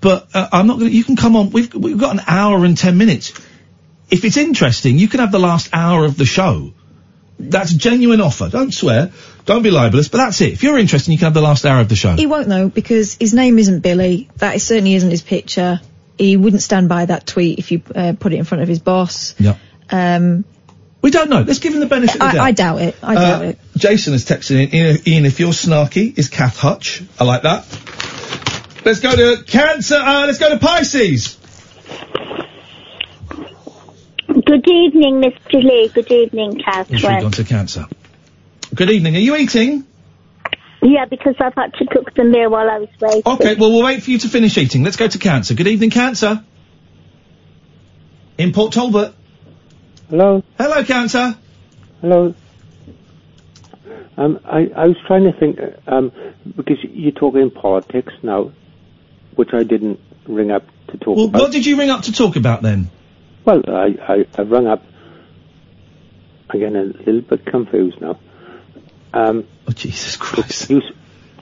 But 0.00 0.28
uh, 0.32 0.48
I'm 0.50 0.66
not 0.66 0.78
going 0.78 0.90
to. 0.90 0.96
You 0.96 1.04
can 1.04 1.16
come 1.16 1.36
on. 1.36 1.50
We've 1.50 1.72
we've 1.74 1.98
got 1.98 2.14
an 2.14 2.22
hour 2.26 2.64
and 2.64 2.76
ten 2.76 2.96
minutes. 2.96 3.32
If 4.10 4.24
it's 4.24 4.38
interesting, 4.38 4.98
you 4.98 5.08
can 5.08 5.20
have 5.20 5.30
the 5.30 5.38
last 5.38 5.68
hour 5.74 6.06
of 6.06 6.16
the 6.16 6.24
show. 6.24 6.72
That's 7.50 7.72
a 7.72 7.78
genuine 7.78 8.20
offer. 8.20 8.48
Don't 8.48 8.72
swear. 8.72 9.10
Don't 9.44 9.62
be 9.62 9.70
libelous. 9.70 10.08
But 10.08 10.18
that's 10.18 10.40
it. 10.40 10.52
If 10.52 10.62
you're 10.62 10.78
interested, 10.78 11.10
you 11.12 11.18
can 11.18 11.26
have 11.26 11.34
the 11.34 11.40
last 11.42 11.66
hour 11.66 11.80
of 11.80 11.88
the 11.88 11.96
show. 11.96 12.14
He 12.14 12.26
won't 12.26 12.48
know 12.48 12.68
because 12.68 13.14
his 13.14 13.34
name 13.34 13.58
isn't 13.58 13.80
Billy. 13.80 14.28
That 14.36 14.56
is, 14.56 14.62
certainly 14.64 14.94
isn't 14.94 15.10
his 15.10 15.22
picture. 15.22 15.80
He 16.18 16.36
wouldn't 16.36 16.62
stand 16.62 16.88
by 16.88 17.06
that 17.06 17.26
tweet 17.26 17.58
if 17.58 17.72
you 17.72 17.82
uh, 17.94 18.12
put 18.18 18.32
it 18.32 18.36
in 18.36 18.44
front 18.44 18.62
of 18.62 18.68
his 18.68 18.78
boss. 18.78 19.34
Yeah. 19.38 19.56
Um, 19.90 20.44
We 21.02 21.10
don't 21.10 21.30
know. 21.30 21.40
Let's 21.42 21.58
give 21.58 21.74
him 21.74 21.80
the 21.80 21.86
benefit 21.86 22.14
of 22.14 22.20
the 22.20 22.24
I, 22.26 22.32
doubt. 22.32 22.42
I 22.44 22.52
doubt 22.52 22.82
it. 22.82 22.96
I 23.02 23.14
doubt 23.14 23.42
Uh, 23.42 23.44
it. 23.46 23.58
Jason 23.76 24.12
has 24.12 24.24
texted 24.24 24.72
in, 24.72 24.74
Iain, 24.74 24.98
Iain, 25.06 25.24
if 25.26 25.40
you're 25.40 25.50
snarky, 25.52 26.16
is 26.16 26.28
Kath 26.28 26.56
Hutch. 26.58 27.02
I 27.18 27.24
like 27.24 27.42
that. 27.42 27.64
Let's 28.84 29.00
go 29.00 29.14
to 29.14 29.42
Cancer, 29.44 29.96
uh, 29.96 30.26
let's 30.26 30.38
go 30.38 30.50
to 30.50 30.58
Pisces. 30.58 31.38
Good 34.32 34.66
evening, 34.66 35.20
Mr. 35.20 35.62
Lee. 35.62 35.88
Good 35.92 36.10
evening, 36.10 36.58
Yes, 36.66 36.88
we've 36.90 37.02
gone 37.02 37.32
to 37.32 37.44
Cancer. 37.44 37.86
Good 38.74 38.90
evening. 38.90 39.14
Are 39.16 39.20
you 39.20 39.36
eating? 39.36 39.84
Yeah, 40.80 41.04
because 41.04 41.34
I've 41.38 41.54
had 41.54 41.74
to 41.74 41.86
cook 41.86 42.14
the 42.14 42.24
meal 42.24 42.50
while 42.50 42.68
I 42.70 42.78
was 42.78 42.88
waiting. 42.98 43.22
Okay, 43.26 43.54
well, 43.56 43.70
we'll 43.70 43.84
wait 43.84 44.02
for 44.02 44.10
you 44.10 44.18
to 44.18 44.28
finish 44.28 44.56
eating. 44.56 44.84
Let's 44.84 44.96
go 44.96 45.06
to 45.06 45.18
Cancer. 45.18 45.54
Good 45.54 45.66
evening, 45.68 45.90
Cancer. 45.90 46.42
In 48.38 48.52
Port 48.52 48.72
Talbot. 48.72 49.14
Hello. 50.08 50.42
Hello, 50.56 50.82
Cancer. 50.84 51.36
Hello. 52.00 52.34
Um, 54.16 54.40
I, 54.44 54.70
I 54.74 54.86
was 54.86 54.96
trying 55.06 55.24
to 55.30 55.38
think, 55.38 55.58
uh, 55.60 55.94
um, 55.94 56.12
because 56.56 56.78
you're 56.82 57.12
talking 57.12 57.50
politics 57.50 58.12
now, 58.22 58.52
which 59.36 59.50
I 59.52 59.62
didn't 59.62 60.00
ring 60.26 60.50
up 60.50 60.64
to 60.88 60.96
talk 60.96 61.16
Well, 61.16 61.26
about. 61.26 61.42
what 61.42 61.52
did 61.52 61.66
you 61.66 61.76
ring 61.76 61.90
up 61.90 62.02
to 62.04 62.12
talk 62.12 62.36
about 62.36 62.62
then? 62.62 62.90
Well, 63.44 63.62
I, 63.68 63.96
I, 64.08 64.26
I 64.38 64.42
rung 64.42 64.66
up, 64.66 64.84
again, 66.50 66.76
a 66.76 66.82
little 66.84 67.20
bit 67.22 67.44
confused 67.46 68.00
now. 68.00 68.18
Um, 69.12 69.46
oh, 69.68 69.72
Jesus 69.72 70.16
Christ. 70.16 70.70
You, 70.70 70.82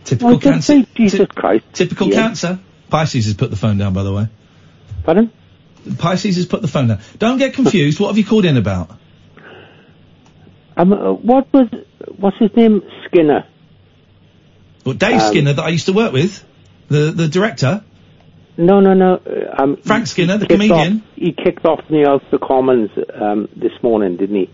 Typical 0.04 0.38
cancer. 0.38 0.72
say 0.80 0.86
Jesus 0.94 1.26
Christ. 1.28 1.64
Typical 1.72 2.08
Yeah. 2.08 2.16
cancer. 2.16 2.58
Pisces 2.88 3.26
has 3.26 3.34
put 3.34 3.50
the 3.50 3.56
phone 3.56 3.78
down, 3.78 3.92
by 3.92 4.02
the 4.02 4.12
way. 4.12 4.28
Pardon? 5.04 5.30
Pisces 5.98 6.36
has 6.36 6.46
put 6.46 6.62
the 6.62 6.68
phone 6.68 6.88
down. 6.88 6.98
Don't 7.18 7.38
get 7.38 7.54
confused. 7.54 8.00
what 8.00 8.08
have 8.08 8.18
you 8.18 8.24
called 8.24 8.44
in 8.44 8.56
about? 8.56 8.90
Um, 10.76 10.92
uh, 10.92 11.12
what 11.12 11.52
was, 11.52 11.68
what's 12.16 12.38
his 12.38 12.54
name? 12.56 12.82
Skinner. 13.06 13.46
Well, 14.84 14.94
Dave 14.94 15.20
Um, 15.20 15.28
Skinner 15.28 15.52
that 15.52 15.62
I 15.64 15.68
used 15.68 15.86
to 15.86 15.92
work 15.92 16.12
with, 16.12 16.42
the 16.88 17.12
the 17.12 17.28
director. 17.28 17.84
No, 18.56 18.80
no, 18.80 18.94
no. 18.94 19.14
uh, 19.14 19.62
Um, 19.62 19.76
Frank 19.78 20.06
Skinner, 20.06 20.36
the 20.38 20.44
he 20.44 20.48
kicked 20.48 20.60
comedian. 20.62 20.96
Off, 20.98 21.02
he 21.16 21.32
kicked 21.32 21.64
off 21.64 21.80
the 21.88 22.02
House 22.04 22.22
of 22.32 22.40
Commons 22.40 22.90
um, 23.14 23.48
this 23.56 23.72
morning, 23.82 24.16
didn't 24.16 24.36
he? 24.36 24.50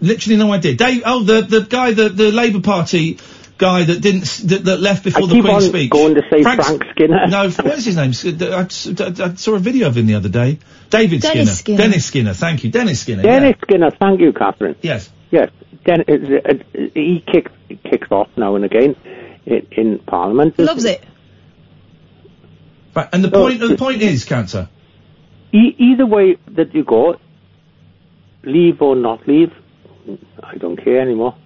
Literally 0.00 0.36
no 0.36 0.52
idea. 0.52 0.74
Dave, 0.74 1.02
oh, 1.06 1.22
the 1.24 1.40
the 1.42 1.60
guy, 1.62 1.92
the 1.92 2.08
the 2.08 2.30
Labour 2.30 2.60
Party 2.60 3.18
guy 3.56 3.82
that 3.82 4.00
didn't 4.00 4.24
that, 4.48 4.64
that 4.66 4.80
left 4.80 5.02
before 5.02 5.24
I 5.24 5.26
the 5.26 5.32
keep 5.34 5.44
Queen's 5.44 5.64
on 5.64 5.70
speech. 5.70 5.90
going 5.90 6.14
to 6.14 6.22
say 6.30 6.42
Frank's- 6.42 6.66
Frank 6.66 6.84
Skinner. 6.92 7.26
No, 7.26 7.50
what 7.50 7.78
is 7.78 7.84
his 7.84 7.96
name? 7.96 8.10
I 8.10 8.68
saw 9.34 9.54
a 9.54 9.58
video 9.58 9.88
of 9.88 9.96
him 9.96 10.06
the 10.06 10.14
other 10.14 10.28
day. 10.28 10.58
David 10.90 11.22
Dennis 11.22 11.58
Skinner. 11.58 11.76
Skinner. 11.76 11.78
Dennis 11.78 12.04
Skinner. 12.04 12.34
Thank 12.34 12.64
you, 12.64 12.70
Dennis 12.70 13.00
Skinner. 13.00 13.22
Dennis 13.24 13.56
Skinner, 13.62 13.90
thank 13.90 14.20
you, 14.20 14.32
Catherine. 14.32 14.76
Yes. 14.82 15.10
Yes. 15.32 15.50
Den- 15.84 16.04
uh, 16.08 16.12
uh, 16.48 16.54
he 16.94 17.24
kicks 17.26 17.50
kicks 17.90 18.08
off 18.12 18.28
now 18.36 18.54
and 18.54 18.64
again 18.64 18.94
in, 19.46 19.66
in 19.72 19.98
Parliament. 19.98 20.56
Loves 20.58 20.84
it. 20.84 21.02
Right, 22.98 23.08
and 23.12 23.22
the 23.22 23.30
point 23.30 23.60
the 23.60 23.76
point 23.76 24.02
is, 24.02 24.24
cancer. 24.24 24.68
E- 25.52 25.74
either 25.78 26.04
way 26.04 26.36
that 26.48 26.74
you 26.74 26.82
go, 26.82 27.16
leave 28.42 28.82
or 28.82 28.96
not 28.96 29.28
leave, 29.28 29.52
I 30.42 30.56
don't 30.56 30.76
care 30.76 31.00
anymore. 31.00 31.36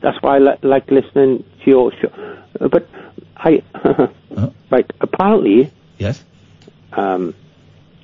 That's 0.00 0.22
why 0.22 0.36
I 0.36 0.38
li- 0.38 0.58
like 0.62 0.88
listening 0.88 1.42
to 1.64 1.70
your 1.70 1.92
show. 2.00 2.12
Uh, 2.60 2.68
But 2.68 2.88
I, 3.36 3.62
right, 4.70 4.88
apparently, 5.00 5.72
Yes. 5.98 6.22
um, 6.92 7.34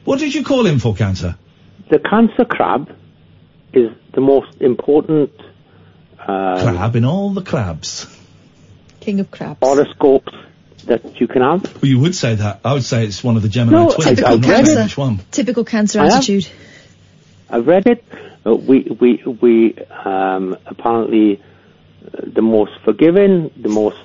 What 0.04 0.18
did 0.18 0.34
you 0.34 0.42
call 0.42 0.66
him 0.66 0.80
for, 0.80 0.94
cancer? 0.96 1.36
the 1.90 1.98
cancer 2.00 2.44
crab 2.44 2.90
is 3.72 3.90
the 4.14 4.20
most 4.20 4.60
important 4.60 5.30
um, 6.26 6.58
Crab 6.58 6.96
in 6.96 7.04
all 7.04 7.30
the 7.34 7.42
crabs. 7.42 8.06
King 9.04 9.20
of 9.20 9.30
crabs. 9.30 9.58
horoscopes 9.62 10.32
that 10.86 11.20
you 11.20 11.26
can 11.26 11.42
have. 11.42 11.62
Well, 11.82 11.90
you 11.90 11.98
would 12.00 12.14
say 12.14 12.34
that. 12.34 12.60
I 12.64 12.72
would 12.74 12.84
say 12.84 13.04
it's 13.04 13.22
one 13.24 13.36
of 13.36 13.42
the 13.42 13.48
Gemini 13.48 13.78
No, 13.84 13.90
twins. 13.90 14.04
typical 14.10 14.34
I'm 14.34 14.40
not 14.40 14.50
cancer. 14.50 14.72
saying 14.74 14.84
Which 14.86 14.96
one? 14.98 15.18
Typical 15.30 15.64
cancer 15.64 16.00
I 16.00 16.04
have. 16.04 16.12
attitude. 16.14 16.48
I 17.48 17.58
read 17.58 17.86
it. 17.86 18.04
Uh, 18.46 18.54
we 18.54 18.80
we 19.00 19.22
we 19.40 19.74
um, 20.04 20.56
apparently 20.66 21.40
uh, 21.40 22.20
the 22.26 22.42
most 22.42 22.72
forgiving, 22.84 23.50
the 23.56 23.68
most 23.70 23.96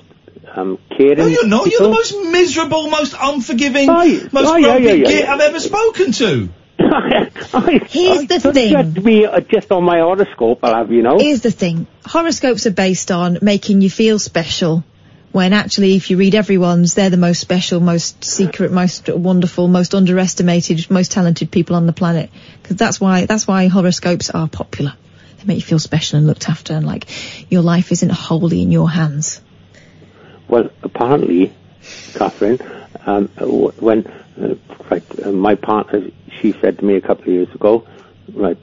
um, 0.54 0.78
caring. 0.96 1.18
No, 1.18 1.26
you're 1.26 1.46
not. 1.46 1.66
You're 1.70 1.82
the 1.82 1.88
most 1.90 2.14
miserable, 2.30 2.88
most 2.88 3.14
unforgiving, 3.20 3.88
Aye. 3.90 4.28
most 4.32 4.46
Oh, 4.48 4.56
yeah, 4.56 4.66
grumpy 4.68 4.84
yeah, 4.84 4.92
yeah, 4.94 5.04
git 5.08 5.24
yeah. 5.24 5.34
I've 5.34 5.40
ever 5.40 5.60
spoken 5.60 6.12
to. 6.12 6.48
Here's 6.80 8.26
the 8.26 8.40
Don't 8.42 8.54
thing. 8.54 8.72
judge 8.72 8.98
me 9.04 9.26
uh, 9.26 9.40
just 9.40 9.70
on 9.70 9.84
my 9.84 9.98
horoscope. 9.98 10.60
I'll 10.62 10.74
have 10.76 10.90
you 10.92 11.02
know. 11.02 11.18
Here's 11.18 11.42
the 11.42 11.50
thing. 11.50 11.86
Horoscopes 12.06 12.66
are 12.66 12.70
based 12.72 13.10
on 13.10 13.38
making 13.42 13.82
you 13.82 13.90
feel 13.90 14.18
special. 14.18 14.82
When 15.32 15.52
actually, 15.52 15.94
if 15.94 16.10
you 16.10 16.16
read 16.16 16.34
everyone's, 16.34 16.94
they're 16.94 17.10
the 17.10 17.16
most 17.16 17.40
special, 17.40 17.78
most 17.78 18.24
secret, 18.24 18.72
most 18.72 19.08
wonderful, 19.08 19.68
most 19.68 19.94
underestimated, 19.94 20.90
most 20.90 21.12
talented 21.12 21.52
people 21.52 21.76
on 21.76 21.86
the 21.86 21.92
planet. 21.92 22.30
Because 22.60 22.76
that's 22.76 23.00
why, 23.00 23.26
that's 23.26 23.46
why 23.46 23.68
horoscopes 23.68 24.30
are 24.30 24.48
popular. 24.48 24.94
They 25.38 25.44
make 25.44 25.58
you 25.58 25.62
feel 25.62 25.78
special 25.78 26.18
and 26.18 26.26
looked 26.26 26.48
after 26.48 26.74
and 26.74 26.84
like 26.84 27.06
your 27.48 27.62
life 27.62 27.92
isn't 27.92 28.10
wholly 28.10 28.60
in 28.60 28.72
your 28.72 28.90
hands. 28.90 29.40
Well, 30.48 30.70
apparently, 30.82 31.52
Catherine, 32.14 32.58
um, 33.06 33.28
when 33.78 34.06
uh, 34.40 34.56
right, 34.90 35.04
uh, 35.24 35.30
my 35.30 35.54
partner, 35.54 36.10
she 36.40 36.52
said 36.60 36.78
to 36.78 36.84
me 36.84 36.96
a 36.96 37.00
couple 37.00 37.24
of 37.24 37.28
years 37.28 37.54
ago, 37.54 37.86
right, 38.34 38.58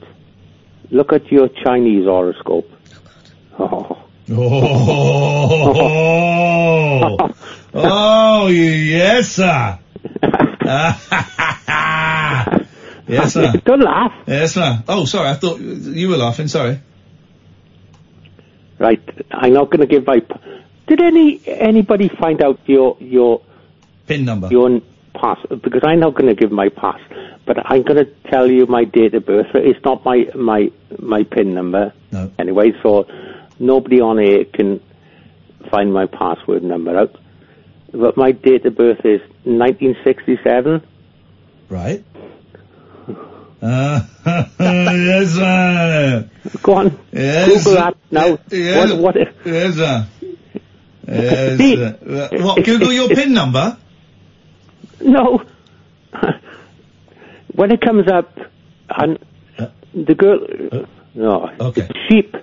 look 0.90 1.14
at 1.14 1.32
your 1.32 1.48
Chinese 1.48 2.04
horoscope. 2.04 2.70
Oh, 3.58 4.07
Oh, 4.30 5.74
oh, 7.74 8.46
yes, 8.48 9.28
sir. 9.32 9.78
yes, 13.08 13.32
sir. 13.34 13.52
Don't 13.64 13.80
laugh. 13.80 14.12
Yes, 14.26 14.54
sir. 14.54 14.82
Oh, 14.88 15.04
sorry. 15.06 15.28
I 15.30 15.34
thought 15.34 15.60
you 15.60 16.08
were 16.08 16.16
laughing. 16.16 16.48
Sorry. 16.48 16.80
right. 18.78 19.02
I'm 19.30 19.52
not 19.54 19.70
going 19.70 19.80
to 19.80 19.86
give 19.86 20.06
my. 20.06 20.20
p- 20.20 20.34
Did 20.86 21.00
any 21.00 21.40
anybody 21.46 22.08
find 22.08 22.42
out 22.42 22.60
your 22.66 22.96
your 23.00 23.40
pin 24.06 24.24
number? 24.24 24.48
Your 24.50 24.80
pass 25.14 25.38
because 25.48 25.82
I'm 25.84 26.00
not 26.00 26.14
going 26.14 26.28
to 26.28 26.34
give 26.34 26.52
my 26.52 26.68
pass, 26.68 27.00
but 27.46 27.56
I'm 27.64 27.82
going 27.82 28.04
to 28.04 28.10
tell 28.30 28.50
you 28.50 28.66
my 28.66 28.84
date 28.84 29.14
of 29.14 29.24
birth. 29.26 29.48
It's 29.54 29.82
not 29.84 30.04
my 30.04 30.28
my 30.34 30.70
my 30.98 31.24
pin 31.24 31.54
number. 31.54 31.92
No. 32.12 32.30
Anyway, 32.38 32.72
so 32.82 33.06
nobody 33.58 34.00
on 34.00 34.18
air 34.18 34.44
can 34.44 34.80
find 35.70 35.92
my 35.92 36.06
password 36.06 36.62
number 36.62 36.96
out. 36.98 37.16
But 37.92 38.16
my 38.16 38.32
date 38.32 38.66
of 38.66 38.76
birth 38.76 39.04
is 39.04 39.20
1967. 39.44 40.82
Right. 41.68 42.04
Uh, 43.60 44.00
yes, 44.60 45.30
sir. 45.30 46.30
Go 46.62 46.74
on. 46.74 46.98
Yes. 47.12 47.64
Google 47.64 47.74
that 47.74 47.96
now. 48.10 48.38
Yes. 48.50 48.92
What, 48.92 49.16
what, 49.16 49.34
Yes, 49.44 49.74
sir. 49.74 50.06
Yes, 51.06 51.58
See, 51.58 51.76
sir. 51.76 51.98
Uh, 52.32 52.42
What, 52.44 52.64
Google 52.64 52.92
your 52.92 53.08
PIN 53.08 53.32
number? 53.32 53.76
No. 55.00 55.42
when 57.54 57.72
it 57.72 57.80
comes 57.80 58.08
up, 58.08 58.38
and 58.90 59.18
the 59.94 60.14
girl, 60.14 60.86
no, 61.14 61.50
okay. 61.60 61.88
sheep. 62.08 62.36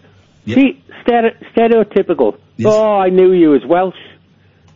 See, 0.47 0.83
stere- 1.05 1.35
stereotypical. 1.55 2.37
Oh, 2.65 2.93
I 2.99 3.09
knew 3.09 3.31
you 3.33 3.49
was 3.49 3.65
Welsh. 3.65 3.95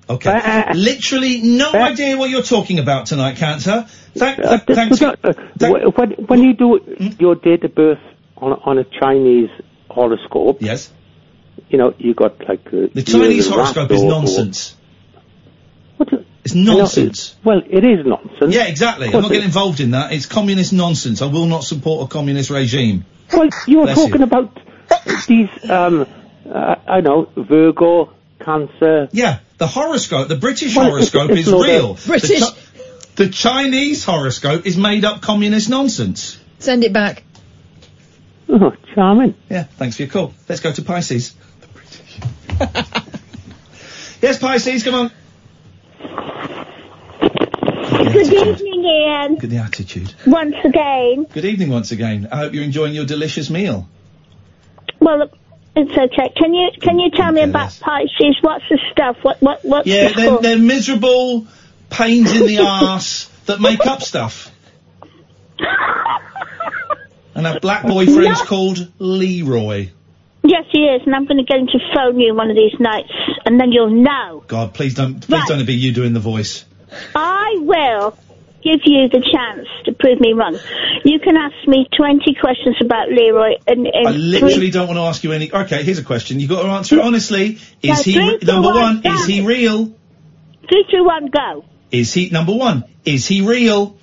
Okay. 0.09 0.31
Uh, 0.31 0.73
Literally 0.73 1.41
no 1.41 1.71
idea 1.71 2.17
what 2.17 2.29
you're 2.31 2.41
talking 2.41 2.79
about 2.79 3.05
tonight, 3.05 3.37
Cancer. 3.37 3.85
Thank, 4.15 4.37
th- 4.37 4.61
thanks. 4.65 4.99
Uh, 5.01 5.15
wh- 5.59 5.95
when, 5.97 6.11
when 6.13 6.43
you 6.43 6.53
do 6.55 6.79
your 7.19 7.35
date 7.35 7.63
of 7.63 7.75
birth 7.75 7.99
on, 8.37 8.53
on 8.53 8.79
a 8.79 8.83
Chinese 8.85 9.49
horoscope, 9.87 10.57
yes, 10.61 10.91
you 11.69 11.77
know 11.77 11.93
you 11.99 12.15
got 12.15 12.39
like 12.47 12.65
uh, 12.67 12.87
The 12.91 13.03
Chinese 13.03 13.47
horoscope 13.47 13.91
is 13.91 14.01
or- 14.01 14.09
nonsense. 14.09 14.75
What? 15.97 16.09
It's 16.43 16.55
nonsense. 16.55 17.35
well, 17.43 17.61
it 17.69 17.83
is 17.85 18.05
nonsense. 18.05 18.55
Yeah, 18.55 18.65
exactly. 18.65 19.07
I'm 19.13 19.21
not 19.21 19.29
getting 19.29 19.43
involved 19.45 19.79
in 19.81 19.91
that. 19.91 20.11
It's 20.13 20.25
communist 20.25 20.73
nonsense. 20.73 21.21
I 21.21 21.27
will 21.27 21.45
not 21.45 21.63
support 21.63 22.09
a 22.09 22.11
communist 22.11 22.49
regime. 22.49 23.05
Well, 23.31 23.49
you 23.67 23.79
were 23.79 23.83
Bless 23.85 23.97
talking 23.97 24.19
you. 24.21 24.23
about 24.23 24.57
these, 25.27 25.49
um, 25.69 26.05
uh, 26.49 26.75
I 26.87 27.01
know, 27.01 27.29
Virgo, 27.35 28.13
Cancer. 28.43 29.09
Yeah, 29.11 29.39
the 29.57 29.67
horoscope, 29.67 30.27
the 30.27 30.35
British 30.37 30.75
Well, 30.75 30.89
horoscope 30.89 31.29
it's 31.31 31.47
is 31.47 31.53
real. 31.53 31.95
British- 32.05 32.39
The, 32.39 32.45
Chi- 32.45 32.57
the 33.15 33.29
Chinese 33.29 34.03
horoscope 34.05 34.65
is 34.65 34.77
made 34.77 35.03
up 35.05 35.21
communist 35.21 35.69
nonsense. 35.69 36.39
Send 36.59 36.83
it 36.83 36.93
back. 36.93 37.23
Oh, 38.47 38.73
charming. 38.95 39.35
Yeah, 39.49 39.63
thanks 39.63 39.97
for 39.97 40.03
your 40.03 40.11
call. 40.11 40.33
Let's 40.47 40.61
go 40.61 40.71
to 40.71 40.81
Pisces. 40.81 41.35
The 41.61 41.67
British. 41.73 43.03
yes, 44.21 44.39
Pisces, 44.39 44.83
come 44.83 44.95
on. 44.95 45.11
Good 48.11 48.33
evening, 48.33 48.85
Iain. 48.85 49.35
Look 49.35 49.43
at 49.43 49.49
the 49.49 49.57
attitude. 49.57 50.13
Once 50.25 50.55
again. 50.63 51.25
Good 51.31 51.45
evening 51.45 51.69
once 51.69 51.91
again. 51.91 52.27
I 52.31 52.37
hope 52.37 52.53
you're 52.53 52.63
enjoying 52.63 52.95
your 52.95 53.05
delicious 53.05 53.49
meal. 53.49 53.87
Well, 54.99 55.29
it's 55.75 55.91
okay. 55.91 56.33
Can 56.35 56.53
you 56.53 56.69
can 56.81 56.99
you 56.99 57.09
tell 57.11 57.31
me 57.31 57.41
about 57.41 57.77
Pisces? 57.79 58.37
What's 58.41 58.65
the 58.69 58.79
stuff? 58.91 59.17
What 59.21 59.41
what 59.41 59.63
what's 59.63 59.87
Yeah, 59.87 60.09
the 60.09 60.13
they're, 60.13 60.37
they're 60.41 60.57
miserable 60.57 61.47
pains 61.89 62.31
in 62.33 62.45
the 62.45 62.59
arse 62.67 63.29
that 63.45 63.61
make 63.61 63.85
up 63.85 64.01
stuff. 64.01 64.51
And 67.35 67.45
have 67.45 67.61
black 67.61 67.83
boyfriends 67.83 68.45
called 68.45 68.91
Leroy. 68.99 69.89
Yes, 70.43 70.65
he 70.71 70.79
is, 70.85 71.01
and 71.05 71.13
I'm 71.15 71.25
going 71.25 71.37
to 71.37 71.43
get 71.43 71.59
him 71.59 71.67
to 71.67 71.79
phone 71.93 72.19
you 72.19 72.33
one 72.33 72.49
of 72.49 72.55
these 72.55 72.77
nights, 72.79 73.11
and 73.45 73.59
then 73.59 73.71
you'll 73.71 73.89
know. 73.89 74.43
God, 74.47 74.73
please 74.73 74.93
don't, 74.93 75.19
please 75.19 75.33
Right. 75.33 75.47
don't 75.47 75.65
be 75.65 75.75
you 75.75 75.91
doing 75.93 76.13
the 76.13 76.19
voice. 76.21 76.65
I 77.13 77.55
will 77.59 78.17
give 78.63 78.81
you 78.85 79.07
the 79.09 79.21
chance 79.31 79.67
to 79.85 79.93
prove 79.93 80.19
me 80.19 80.33
wrong. 80.33 80.57
You 81.03 81.19
can 81.19 81.37
ask 81.37 81.55
me 81.67 81.87
20 81.95 82.35
questions 82.35 82.77
about 82.81 83.09
Leroy, 83.09 83.53
and, 83.67 83.87
and 83.87 84.07
I 84.07 84.11
literally 84.11 84.55
three- 84.55 84.71
don't 84.71 84.87
want 84.87 84.97
to 84.97 85.03
ask 85.03 85.23
you 85.23 85.31
any. 85.31 85.51
Okay, 85.51 85.83
here's 85.83 85.99
a 85.99 86.03
question. 86.03 86.39
You've 86.39 86.49
got 86.49 86.63
to 86.63 86.69
answer 86.69 86.95
it 86.97 87.01
honestly. 87.01 87.57
Is 87.81 87.89
No, 87.89 87.95
he 87.95 88.13
three, 88.13 88.27
re- 88.27 88.39
two, 88.39 88.45
number 88.47 88.67
one, 88.69 89.01
one? 89.01 89.15
Is 89.15 89.25
he 89.25 89.41
real? 89.45 89.93
Three, 90.67 90.85
two, 90.91 91.03
one, 91.03 91.27
go. 91.27 91.65
Is 91.91 92.13
he 92.13 92.29
number 92.29 92.53
one? 92.53 92.83
Is 93.05 93.25
he 93.27 93.41
real? 93.41 93.97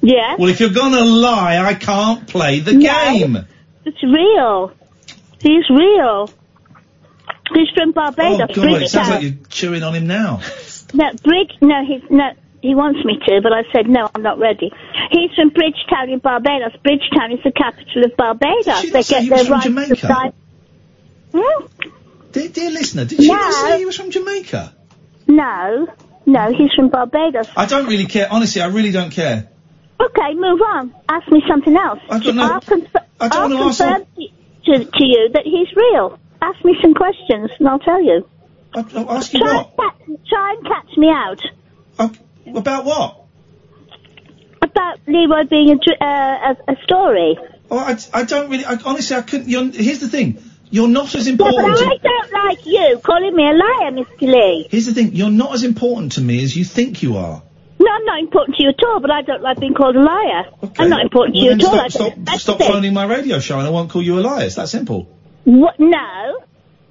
Yeah. 0.00 0.34
Well, 0.36 0.48
if 0.50 0.58
you're 0.58 0.70
gonna 0.70 1.04
lie, 1.04 1.58
I 1.58 1.74
can't 1.74 2.26
play 2.26 2.58
the 2.58 2.74
game. 2.76 3.46
It's 3.84 4.02
real. 4.02 4.72
He's 5.40 5.68
real. 5.70 6.28
He's 7.54 7.68
from 7.76 7.92
Barbados. 7.92 8.34
Oh 8.34 8.38
Barbados, 8.38 8.56
God, 8.56 8.82
it 8.82 8.88
sounds 8.88 9.08
like 9.10 9.22
you're 9.22 9.34
chewing 9.48 9.82
on 9.82 9.94
him 9.94 10.06
now. 10.06 10.40
No, 10.94 11.10
Bridge. 11.22 11.52
No, 11.60 11.84
he's 11.86 12.02
no. 12.10 12.30
He 12.62 12.74
wants 12.76 13.04
me 13.04 13.18
to, 13.26 13.40
but 13.42 13.52
I 13.52 13.64
said 13.72 13.88
no. 13.88 14.08
I'm 14.14 14.22
not 14.22 14.38
ready. 14.38 14.70
He's 15.10 15.32
from 15.34 15.48
Bridgetown 15.50 16.08
in 16.10 16.20
Barbados. 16.20 16.72
Bridgetown 16.82 17.32
is 17.32 17.40
the 17.42 17.50
capital 17.50 18.04
of 18.04 18.16
Barbados. 18.16 18.82
They 18.90 19.02
get 19.02 19.28
their 19.28 19.44
from 19.44 19.52
rights 19.54 19.64
to 19.64 19.70
Jamaica? 19.70 20.06
sign- 20.06 20.32
Hmm? 21.34 21.66
Dear, 22.30 22.48
dear 22.48 22.70
listener, 22.70 23.04
did 23.04 23.18
you 23.18 23.28
not 23.32 23.52
say 23.52 23.78
he 23.78 23.84
was 23.84 23.96
from 23.96 24.10
Jamaica? 24.10 24.74
No, 25.26 25.88
no, 26.24 26.52
he's 26.52 26.70
from 26.72 26.88
Barbados. 26.88 27.48
I 27.56 27.66
don't 27.66 27.86
really 27.86 28.06
care. 28.06 28.28
Honestly, 28.30 28.62
I 28.62 28.66
really 28.66 28.92
don't 28.92 29.10
care. 29.10 29.48
Okay, 30.00 30.34
move 30.34 30.60
on. 30.62 30.94
Ask 31.08 31.30
me 31.32 31.42
something 31.48 31.76
else. 31.76 32.00
I've 32.08 32.22
got 32.24 32.34
no- 32.34 32.42
I'll, 32.54 32.60
conf- 32.60 32.96
I 33.20 33.28
don't 33.28 33.52
I'll 33.52 33.58
confirm 33.64 34.06
to, 34.66 34.84
to 34.84 35.04
you 35.04 35.30
that 35.34 35.42
he's 35.44 35.68
real. 35.74 36.18
Ask 36.40 36.64
me 36.64 36.76
some 36.80 36.94
questions, 36.94 37.50
and 37.58 37.68
I'll 37.68 37.78
tell 37.80 38.02
you. 38.02 38.28
I'll, 38.74 38.86
I'll 38.96 39.10
ask 39.18 39.32
you 39.32 39.40
try 39.40 39.54
what? 39.54 39.70
And 40.06 40.18
catch, 40.18 40.28
try 40.28 40.54
and 40.58 40.66
catch 40.66 40.96
me 40.96 41.08
out. 41.08 41.40
About 42.46 42.84
what? 42.84 43.18
About 44.60 45.00
Leroy 45.06 45.44
being 45.48 45.70
a, 45.70 46.04
uh, 46.04 46.54
a, 46.68 46.72
a 46.72 46.76
story. 46.84 47.36
Oh, 47.70 47.78
I, 47.78 47.96
I 48.12 48.24
don't 48.24 48.50
really. 48.50 48.64
I, 48.64 48.78
honestly, 48.84 49.16
I 49.16 49.22
couldn't. 49.22 49.48
You're, 49.48 49.70
here's 49.70 50.00
the 50.00 50.08
thing. 50.08 50.42
You're 50.70 50.88
not 50.88 51.14
as 51.14 51.28
Yeah, 51.28 51.34
but 51.36 51.48
important. 51.48 51.82
I 51.82 51.96
don't 51.98 52.32
like 52.32 52.66
you 52.66 53.00
calling 53.04 53.36
me 53.36 53.44
a 53.44 53.52
liar, 53.52 53.90
Mr. 53.92 54.22
Lee. 54.22 54.68
Here's 54.70 54.86
the 54.86 54.94
thing. 54.94 55.14
You're 55.14 55.30
not 55.30 55.54
as 55.54 55.64
important 55.64 56.12
to 56.12 56.22
me 56.22 56.42
as 56.42 56.56
you 56.56 56.64
think 56.64 57.02
you 57.02 57.16
are. 57.18 57.42
No, 57.78 57.90
I'm 57.90 58.04
not 58.04 58.20
important 58.20 58.56
to 58.56 58.62
you 58.62 58.68
at 58.70 58.84
all, 58.86 59.00
but 59.00 59.10
I 59.10 59.22
don't 59.22 59.42
like 59.42 59.58
being 59.60 59.74
called 59.74 59.96
a 59.96 60.02
liar. 60.02 60.44
I'm 60.78 60.88
not 60.88 61.02
important 61.02 61.34
to 61.36 61.42
you 61.42 61.50
at 61.52 61.64
all. 61.64 61.90
Stop, 61.90 62.12
stop, 62.12 62.38
stop 62.38 62.58
phoning 62.58 62.94
my 62.94 63.04
radio 63.04 63.38
show, 63.38 63.58
and 63.58 63.66
I 63.66 63.70
won't 63.70 63.90
call 63.90 64.02
you 64.02 64.18
a 64.18 64.20
liar. 64.20 64.46
It's 64.46 64.54
that 64.54 64.68
simple. 64.68 65.14
What? 65.44 65.78
No, 65.78 66.44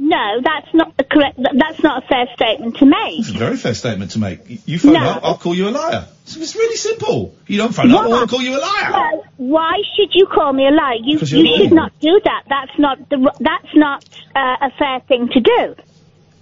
no, 0.03 0.41
that's 0.44 0.73
not 0.73 0.98
the 0.98 1.03
correct. 1.03 1.38
That's 1.38 1.82
not 1.84 2.03
a 2.03 2.07
fair 2.07 2.26
statement 2.36 2.78
to 2.78 2.86
make. 2.88 3.19
It's 3.19 3.30
a 3.30 3.34
very 3.34 3.56
fair 3.56 3.76
statement 3.76 4.11
to 4.11 4.19
make. 4.19 4.40
You 4.68 4.80
phone 4.80 4.94
No. 4.94 4.99
up, 5.11 5.23
I'll 5.23 5.38
call 5.38 5.53
you 5.53 5.69
a 5.69 5.69
liar. 5.69 6.07
It's, 6.23 6.36
it's 6.36 6.56
really 6.56 6.76
simple. 6.76 7.36
You 7.45 7.57
don't 7.60 7.72
phone 7.73 7.91
up, 7.91 8.06
I 8.06 8.07
won't 8.07 8.30
call 8.30 8.41
you 8.41 8.57
a 8.57 8.60
liar. 8.60 8.90
No, 8.91 9.23
why 9.38 9.73
should 9.95 10.10
you 10.14 10.26
call 10.26 10.52
me 10.53 10.65
a 10.68 10.72
liar? 10.72 10.95
You, 10.95 11.19
you're 11.19 11.57
should 11.60 11.72
not 11.72 11.91
do 11.99 12.19
that. 12.23 12.44
That's 12.49 12.80
not 12.80 13.10
the. 13.10 13.32
That's 13.40 13.76
not 13.76 14.03
uh, 14.36 14.68
a 14.68 14.72
fair 14.80 15.02
thing 15.02 15.30
to 15.34 15.40
do. 15.40 15.76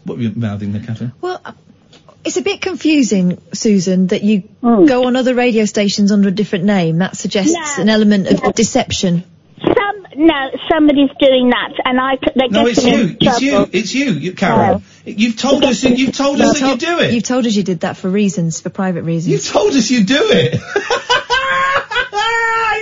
What 0.06 0.18
were 0.18 0.24
you 0.24 0.32
mouthing 0.36 0.72
there, 0.72 0.82
Catherine? 0.82 1.12
Well, 1.20 1.42
uh, 1.44 1.52
it's 2.24 2.38
a 2.38 2.42
bit 2.42 2.62
confusing, 2.62 3.42
Susan, 3.54 4.08
that 4.08 4.24
you 4.24 4.44
Hmm. 4.62 4.86
go 4.86 5.06
on 5.06 5.16
other 5.18 5.36
radio 5.36 5.66
stations 5.66 6.12
under 6.14 6.30
a 6.30 6.32
different 6.32 6.64
name. 6.66 7.00
That 7.00 7.18
suggests 7.18 7.54
No. 7.78 7.82
an 7.84 7.90
element 7.90 8.28
of 8.28 8.56
deception. 8.56 9.24
Some 10.20 10.28
no, 10.28 10.50
somebody's 10.70 11.10
doing 11.20 11.50
that, 11.50 11.72
and 11.86 12.00
I. 12.00 12.16
c- 12.16 12.32
They 12.36 12.48
No, 12.50 12.64
get 12.66 12.72
it's 12.72 12.84
them 12.84 12.94
in 12.94 13.08
you. 13.08 13.18
It's 13.22 13.42
you. 13.42 13.70
It's 13.72 13.94
you, 13.96 14.12
you 14.12 14.34
Carol. 14.34 14.82
You've 15.06 15.38
told 15.38 15.64
us. 15.64 15.82
that- 15.82 15.98
You've 15.98 16.16
told 16.16 16.42
us 16.42 16.60
that 16.60 16.68
you 16.70 16.78
do 16.78 17.00
it. 17.00 17.14
You've 17.14 17.24
told 17.24 17.46
us 17.46 17.56
you 17.56 17.64
did 17.64 17.80
that 17.82 17.96
for 17.98 18.10
reasons, 18.10 18.60
for 18.60 18.70
private 18.70 19.04
reasons. 19.04 19.32
You've 19.32 19.46
told 19.48 19.72
us 19.74 19.90
you 19.90 20.04
do 20.04 20.20
it. 20.32 20.54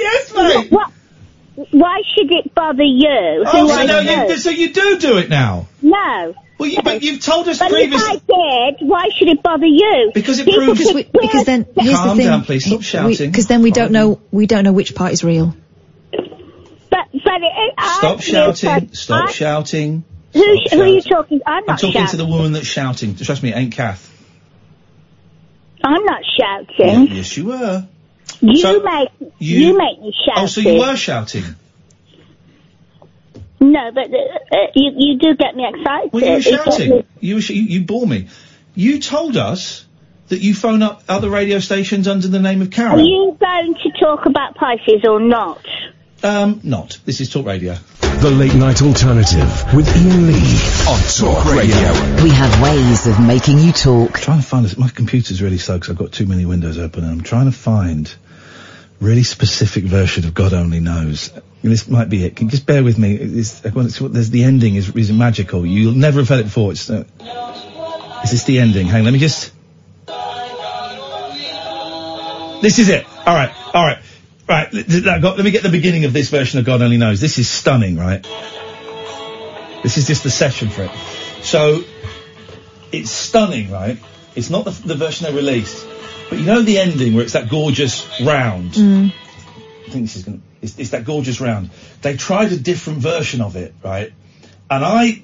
yes, 0.02 0.34
mate. 0.36 0.72
What? 0.72 0.92
Why 1.72 2.02
should 2.16 2.32
it 2.32 2.54
bother 2.54 2.84
you? 2.84 3.44
Oh, 3.46 3.68
so, 3.68 3.84
no, 3.86 4.00
you, 4.00 4.38
so 4.38 4.50
you 4.52 4.72
do 4.74 5.00
do 5.00 5.18
it 5.18 5.28
now. 5.30 5.68
No. 5.82 6.36
Well, 6.60 6.70
you, 6.70 6.82
but 6.84 7.02
you've 7.04 7.20
told 7.22 7.48
us 7.48 7.60
But 7.60 7.70
previously. 7.72 8.16
if 8.18 8.24
I 8.30 8.72
did, 8.78 8.88
why 8.88 9.10
should 9.16 9.28
it 9.28 9.42
bother 9.44 9.66
you? 9.66 10.12
Because 10.14 10.40
it 10.40 10.46
People 10.46 10.66
proves- 10.66 10.80
Because, 10.80 10.94
we, 10.96 11.04
because 11.04 11.46
then 11.46 11.66
here's 11.80 11.96
Calm 11.96 12.10
the 12.18 12.24
thing. 12.24 12.32
down, 12.32 12.44
please. 12.44 12.66
Stop 12.66 12.82
shouting. 12.84 13.32
Because 13.32 13.48
then 13.48 13.62
we 13.64 13.72
don't 13.72 13.92
know 13.92 14.20
we 14.32 14.46
don't 14.48 14.64
know 14.64 14.74
which 14.74 14.94
part 14.96 15.14
is 15.14 15.24
real. 15.24 15.56
But 17.14 17.22
but 17.24 17.42
it, 17.42 17.74
Stop 17.80 18.22
shouting. 18.22 18.94
Stop 18.94 19.30
I- 19.30 19.32
shouting. 19.32 20.04
Who, 20.34 20.58
Stop 20.58 20.74
who 20.74 20.82
are 20.82 20.88
you 20.88 21.02
talking? 21.02 21.42
I'm 21.46 21.66
not 21.66 21.72
I'm 21.72 21.78
talking 21.78 21.92
shouting. 21.94 22.08
to 22.12 22.18
the 22.18 22.26
woman 22.26 22.52
that's 22.52 22.68
shouting. 22.68 23.16
Trust 23.16 23.42
me, 23.44 23.50
it 23.54 23.56
ain't 23.56 23.74
Kath. 23.74 24.14
I'm 25.84 26.04
not 26.04 26.22
shouting. 26.40 27.08
Yes, 27.08 27.36
you 27.38 27.46
were. 27.46 27.88
You 28.42 28.58
So, 28.58 28.82
make 28.84 29.10
you- 29.40 29.68
you, 29.68 29.78
make 29.78 30.00
me 30.02 30.14
shout. 30.26 30.44
Oh, 30.44 30.48
so 30.48 30.62
you 30.62 30.80
were 30.80 30.96
shouting. 30.96 31.44
No, 33.60 33.92
but 33.94 34.06
uh, 34.12 34.56
uh, 34.56 34.58
you 34.76 34.92
you 34.96 35.18
do 35.18 35.36
get 35.36 35.56
me 35.56 35.68
excited. 35.68 36.14
Well, 36.14 36.24
you 36.24 36.32
were 36.34 36.42
shouting. 36.42 36.90
me- 36.92 37.04
You, 37.20 37.36
were 37.36 37.42
sh- 37.42 37.50
you, 37.52 37.64
you 37.64 37.84
bore 37.86 38.06
me. 38.06 38.28
You 38.76 39.00
told 39.00 39.36
us 39.38 39.86
that 40.28 40.40
you 40.42 40.54
phone 40.54 40.84
up 40.84 41.04
other 41.10 41.30
radio 41.30 41.60
stations 41.60 42.08
under 42.08 42.28
the 42.28 42.40
name 42.40 42.62
of 42.62 42.78
Are 42.78 43.00
you 43.00 43.36
going 43.40 43.74
to 43.76 43.92
talk 44.00 44.26
about 44.26 44.56
Pisces 44.56 45.04
or 45.08 45.20
not? 45.20 45.66
Um, 46.24 46.62
not. 46.64 46.98
This 47.06 47.22
is 47.22 47.30
Talk 47.30 47.46
Radio. 47.46 47.76
The 48.02 48.32
Late 48.32 48.56
Night 48.56 48.82
Alternative 48.82 49.74
with 49.76 49.88
Iain 49.88 50.26
Lee 50.26 50.58
on 50.90 51.00
Talk 51.16 51.46
Radio. 51.54 52.24
We 52.24 52.32
have 52.32 52.62
ways 52.62 53.06
of 53.06 53.20
making 53.20 53.60
you 53.60 53.72
talk. 53.72 54.18
trying 54.18 54.42
to 54.42 54.46
find 54.46 54.66
this. 54.66 54.78
My 54.78 54.90
computer's 54.90 55.44
really 55.44 55.60
slow 55.60 55.76
because 55.76 55.92
I've 55.92 55.98
got 55.98 56.12
too 56.12 56.26
many 56.26 56.46
windows 56.46 56.80
open, 56.80 57.04
and 57.04 57.12
I'm 57.12 57.22
trying 57.22 57.46
to 57.46 57.52
find 57.52 58.12
really 59.00 59.22
specific 59.22 59.84
version 59.84 60.26
of 60.26 60.34
God 60.34 60.54
Only 60.54 60.80
Knows. 60.80 61.32
This 61.62 61.88
might 61.88 62.10
be 62.10 62.26
it. 62.26 62.36
Can 62.36 62.48
you 62.48 62.52
just 62.52 62.66
bear 62.66 62.84
with 62.84 62.98
me? 62.98 63.14
It's, 63.14 63.64
well, 63.64 63.86
it's, 63.86 64.00
there's 64.00 64.32
the 64.32 64.44
ending 64.44 64.76
is, 64.76 64.90
is 64.96 65.12
magical. 65.12 65.66
You'll 65.66 65.94
never 65.94 66.20
have 66.22 66.30
heard 66.30 66.40
it 66.40 66.46
before. 66.46 66.72
It's, 66.72 66.90
uh, 66.90 67.04
is 68.24 68.32
this 68.32 68.44
the 68.46 68.58
ending? 68.58 68.88
Hang 68.88 69.02
on, 69.02 69.06
let 69.06 69.14
me 69.14 69.20
just. 69.20 69.52
This 72.64 72.80
is 72.80 72.90
it. 72.90 73.06
All 73.28 73.36
right, 73.36 73.54
all 73.76 73.86
right, 73.86 74.00
right. 74.48 74.74
Let, 74.74 75.38
me 75.38 75.52
get 75.52 75.64
the 75.64 75.70
beginning 75.70 76.06
of 76.06 76.14
this 76.14 76.30
version 76.30 76.60
of 76.60 76.66
God 76.66 76.82
Only 76.82 76.98
Knows. 76.98 77.20
This 77.20 77.38
is 77.38 77.50
stunning, 77.50 77.98
right? 77.98 78.24
This 79.84 79.98
is 79.98 80.08
just 80.08 80.24
the 80.24 80.30
session 80.30 80.70
for 80.70 80.84
it. 80.84 80.92
So 81.42 81.84
it's 82.92 83.12
stunning, 83.12 83.72
right? 83.72 83.98
It's 84.36 84.50
not 84.50 84.66
the, 84.66 84.72
the 84.72 84.96
version 84.96 85.26
they 85.28 85.36
released, 85.36 85.88
but 86.30 86.40
you 86.40 86.46
know 86.46 86.62
the 86.62 86.78
ending 86.78 87.14
where 87.14 87.24
it's 87.24 87.34
that 87.34 87.50
gorgeous 87.50 88.06
round. 88.22 88.72
Mm. 88.72 89.14
I 89.88 89.90
think 89.90 90.06
this 90.06 90.16
is 90.16 90.24
going. 90.24 90.40
to 90.40 90.44
It's, 90.62 90.78
it's 90.78 90.90
that 90.92 91.06
gorgeous 91.06 91.40
round. 91.40 91.70
They 92.02 92.18
tried 92.18 92.52
a 92.52 92.58
different 92.58 93.00
version 93.00 93.42
of 93.42 93.56
it, 93.56 93.74
right? 93.84 94.12
And 94.70 94.84
I, 94.84 95.24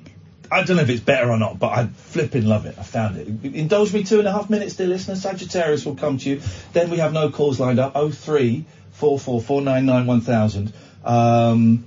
I 0.52 0.64
don't 0.64 0.78
know 0.78 0.84
if 0.84 0.90
it's 0.90 1.02
better 1.02 1.30
or 1.30 1.38
not, 1.38 1.60
but 1.60 1.72
I 1.72 1.88
flipping 1.88 2.46
love 2.46 2.66
it. 2.66 2.78
I 2.78 2.84
found 2.84 3.18
it. 3.18 3.56
Indulge 3.56 3.94
me 3.94 4.04
two 4.04 4.20
and 4.20 4.28
a 4.28 4.32
half 4.32 4.50
minutes, 4.50 4.76
dear 4.76 4.88
listener. 4.88 5.16
Sagittarius 5.16 5.86
will 5.86 5.96
come 5.96 6.18
to 6.20 6.30
you. 6.30 6.42
Then 6.72 6.90
we 6.90 6.98
have 6.98 7.14
no 7.14 7.30
calls 7.30 7.60
lined 7.60 7.80
up. 7.80 7.94
Oh 7.96 8.10
three 8.10 8.66
four 8.94 9.20
four 9.20 9.42
four 9.42 9.62
nine 9.62 9.86
nine 9.86 10.06
one 10.06 10.22
thousand. 10.22 10.74
Um, 11.04 11.86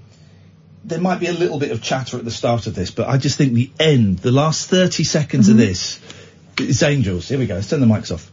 there 0.84 1.00
might 1.00 1.18
be 1.18 1.26
a 1.26 1.32
little 1.32 1.58
bit 1.58 1.72
of 1.72 1.82
chatter 1.82 2.16
at 2.16 2.24
the 2.24 2.30
start 2.30 2.66
of 2.68 2.74
this, 2.74 2.92
but 2.92 3.08
I 3.08 3.16
just 3.18 3.36
think 3.36 3.54
the 3.54 3.70
end, 3.80 4.18
the 4.18 4.30
last 4.30 4.70
30 4.70 5.02
seconds 5.02 5.48
of 5.48 5.56
this, 5.56 5.98
it's 6.58 6.82
angels. 6.82 7.28
Here 7.28 7.38
we 7.38 7.46
go. 7.46 7.54
Let's 7.54 7.68
turn 7.68 7.80
the 7.80 7.86
mics 7.86 8.14
off. 8.14 8.30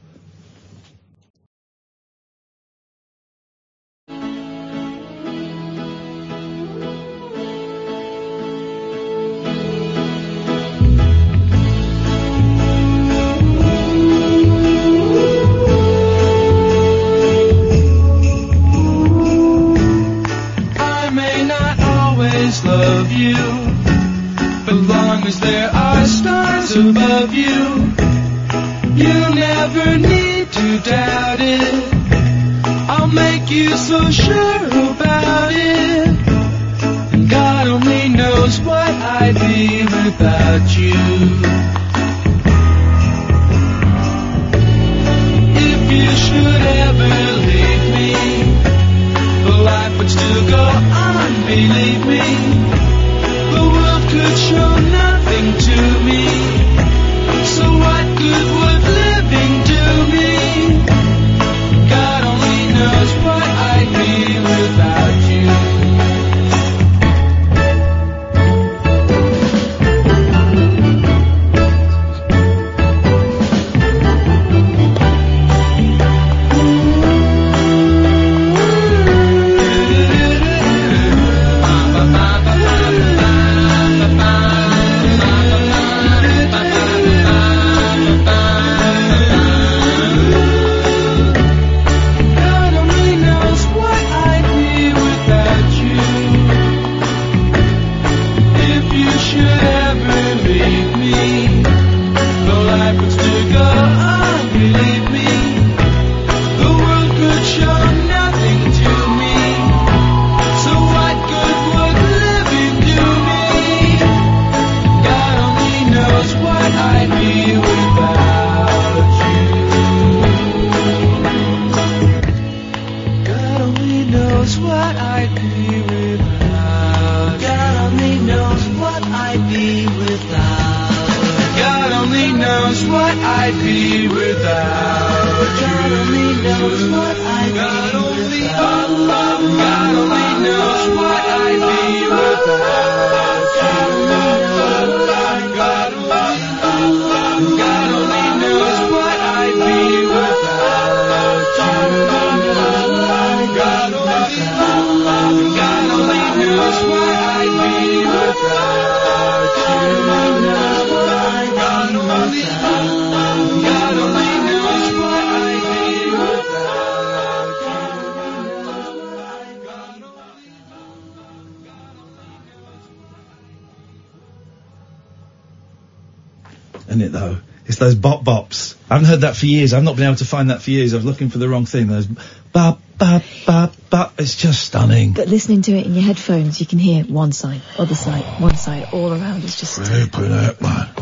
Those 177.84 177.96
bop 177.96 178.24
bops. 178.24 178.76
I 178.90 178.94
haven't 178.94 179.10
heard 179.10 179.22
that 179.22 179.36
for 179.36 179.46
years. 179.46 179.74
I've 179.74 179.84
not 179.84 179.96
been 179.96 180.06
able 180.06 180.16
to 180.18 180.26
find 180.26 180.50
that 180.50 180.62
for 180.62 180.72
years. 180.72 180.94
I 180.94 180.98
was 180.98 181.06
looking 181.06 181.30
for 181.30 181.38
the 181.38 181.50
wrong 181.50 181.66
thing. 181.66 181.88
Those 181.88 182.06
bop 182.06 182.80
bop 183.04 183.24
bop 183.46 183.74
bop. 183.90 184.14
It's 184.20 184.36
just 184.36 184.66
stunning. 184.66 185.14
But 185.14 185.28
listening 185.28 185.62
to 185.64 185.74
it 185.74 185.86
in 185.86 185.94
your 185.94 186.04
headphones, 186.04 186.60
you 186.60 186.66
can 186.66 186.80
hear 186.80 187.04
one 187.04 187.32
side, 187.34 187.62
other 187.78 187.96
side, 187.96 188.24
one 188.42 188.56
side, 188.56 188.88
all 188.94 189.12
around. 189.12 189.44
It's 189.44 189.60
just 189.60 189.80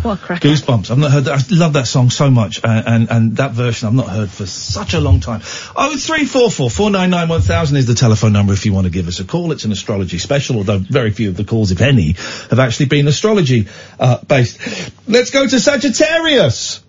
what 0.01 0.13
a 0.13 0.17
crack. 0.17 0.41
Goosebumps. 0.41 0.89
I've 0.89 0.97
not 0.97 1.11
heard 1.11 1.25
that. 1.25 1.51
I 1.51 1.55
love 1.55 1.73
that 1.73 1.85
song 1.85 2.09
so 2.09 2.29
much, 2.31 2.63
uh, 2.63 2.83
and 2.85 3.11
and 3.11 3.37
that 3.37 3.51
version 3.51 3.87
I've 3.87 3.93
not 3.93 4.09
heard 4.09 4.29
for 4.29 4.45
such 4.45 4.93
a 4.93 4.99
long 4.99 5.19
time. 5.19 5.41
Oh 5.75 5.95
three 5.95 6.25
four 6.25 6.49
four 6.49 6.69
four 6.69 6.89
nine 6.89 7.11
nine 7.11 7.27
one 7.27 7.41
thousand 7.41 7.77
is 7.77 7.85
the 7.85 7.95
telephone 7.95 8.33
number 8.33 8.53
if 8.53 8.65
you 8.65 8.73
want 8.73 8.85
to 8.85 8.91
give 8.91 9.07
us 9.07 9.19
a 9.19 9.23
call. 9.23 9.51
It's 9.51 9.65
an 9.65 9.71
astrology 9.71 10.17
special, 10.17 10.57
although 10.57 10.79
very 10.79 11.11
few 11.11 11.29
of 11.29 11.37
the 11.37 11.43
calls, 11.43 11.71
if 11.71 11.81
any, 11.81 12.13
have 12.49 12.59
actually 12.59 12.87
been 12.87 13.07
astrology 13.07 13.67
uh, 13.99 14.23
based. 14.23 14.59
Let's 15.07 15.29
go 15.29 15.45
to 15.45 15.59
Sagittarius. 15.59 16.83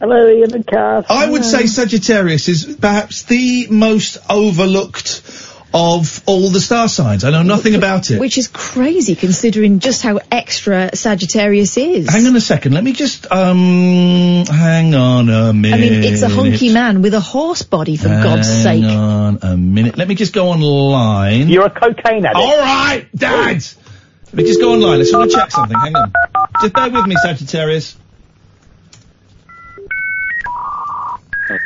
Hello, 0.00 0.28
Iain 0.28 0.54
and 0.54 0.66
Kath. 0.66 1.06
I 1.10 1.28
would 1.28 1.44
say 1.44 1.66
Sagittarius 1.66 2.48
is 2.48 2.76
perhaps 2.80 3.24
the 3.24 3.66
most 3.68 4.18
overlooked 4.30 5.22
of 5.74 6.22
all 6.26 6.48
the 6.50 6.60
star 6.60 6.88
signs. 6.88 7.24
I 7.24 7.30
know 7.30 7.42
nothing 7.42 7.74
about 7.74 8.10
it. 8.10 8.20
Which 8.20 8.38
is 8.38 8.46
crazy 8.46 9.16
considering 9.16 9.80
just 9.80 10.02
how 10.02 10.20
extra 10.30 10.94
Sagittarius 10.94 11.76
is. 11.76 12.08
Hang 12.08 12.26
on 12.26 12.36
a 12.36 12.40
second. 12.40 12.74
Let 12.74 12.84
me 12.84 12.92
just 12.92 13.30
um. 13.30 14.44
Hang 14.46 14.94
on 14.94 15.28
a 15.28 15.52
minute. 15.52 15.76
I 15.76 15.80
mean, 15.80 16.04
it's 16.04 16.22
a 16.22 16.28
hunky 16.28 16.72
man 16.72 17.02
with 17.02 17.14
a 17.14 17.20
horse 17.20 17.62
body, 17.62 17.96
for 17.96 18.08
God's 18.08 18.46
sake. 18.48 18.82
Hang 18.82 18.90
sake. 18.90 18.96
on 18.96 19.38
a 19.42 19.56
minute. 19.56 19.98
Let 19.98 20.06
me 20.06 20.14
just 20.14 20.32
go 20.32 20.48
online. 20.48 21.48
You're 21.48 21.66
a 21.66 21.70
cocaine 21.70 22.24
addict. 22.24 22.36
All 22.36 22.58
right, 22.58 23.08
Dad. 23.16 23.64
Let 24.26 24.34
me 24.34 24.44
just 24.44 24.60
go 24.60 24.74
online. 24.74 24.98
Let's 24.98 25.12
want 25.12 25.30
to 25.30 25.36
check 25.36 25.50
something. 25.50 25.76
Hang 25.76 25.96
on. 25.96 26.12
Just 26.62 26.72
bear 26.72 26.88
with 26.88 27.06
me, 27.06 27.16
Sagittarius. 27.16 27.96
Okay, 31.50 31.60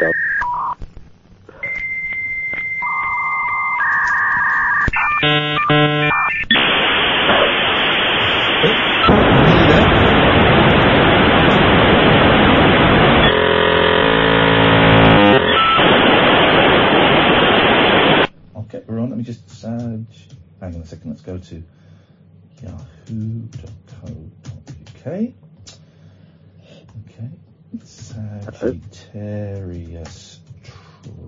we're 18.87 19.01
on. 19.01 19.09
Let 19.09 19.19
me 19.19 19.25
just 19.25 19.51
Sag. 19.51 20.07
Hang 20.61 20.77
on 20.77 20.83
a 20.83 20.87
second. 20.87 21.11
Let's 21.11 21.23
go 21.23 21.39
to 21.39 21.63
yahoo.co.uk. 22.63 23.43
Sagittarius 27.85 29.61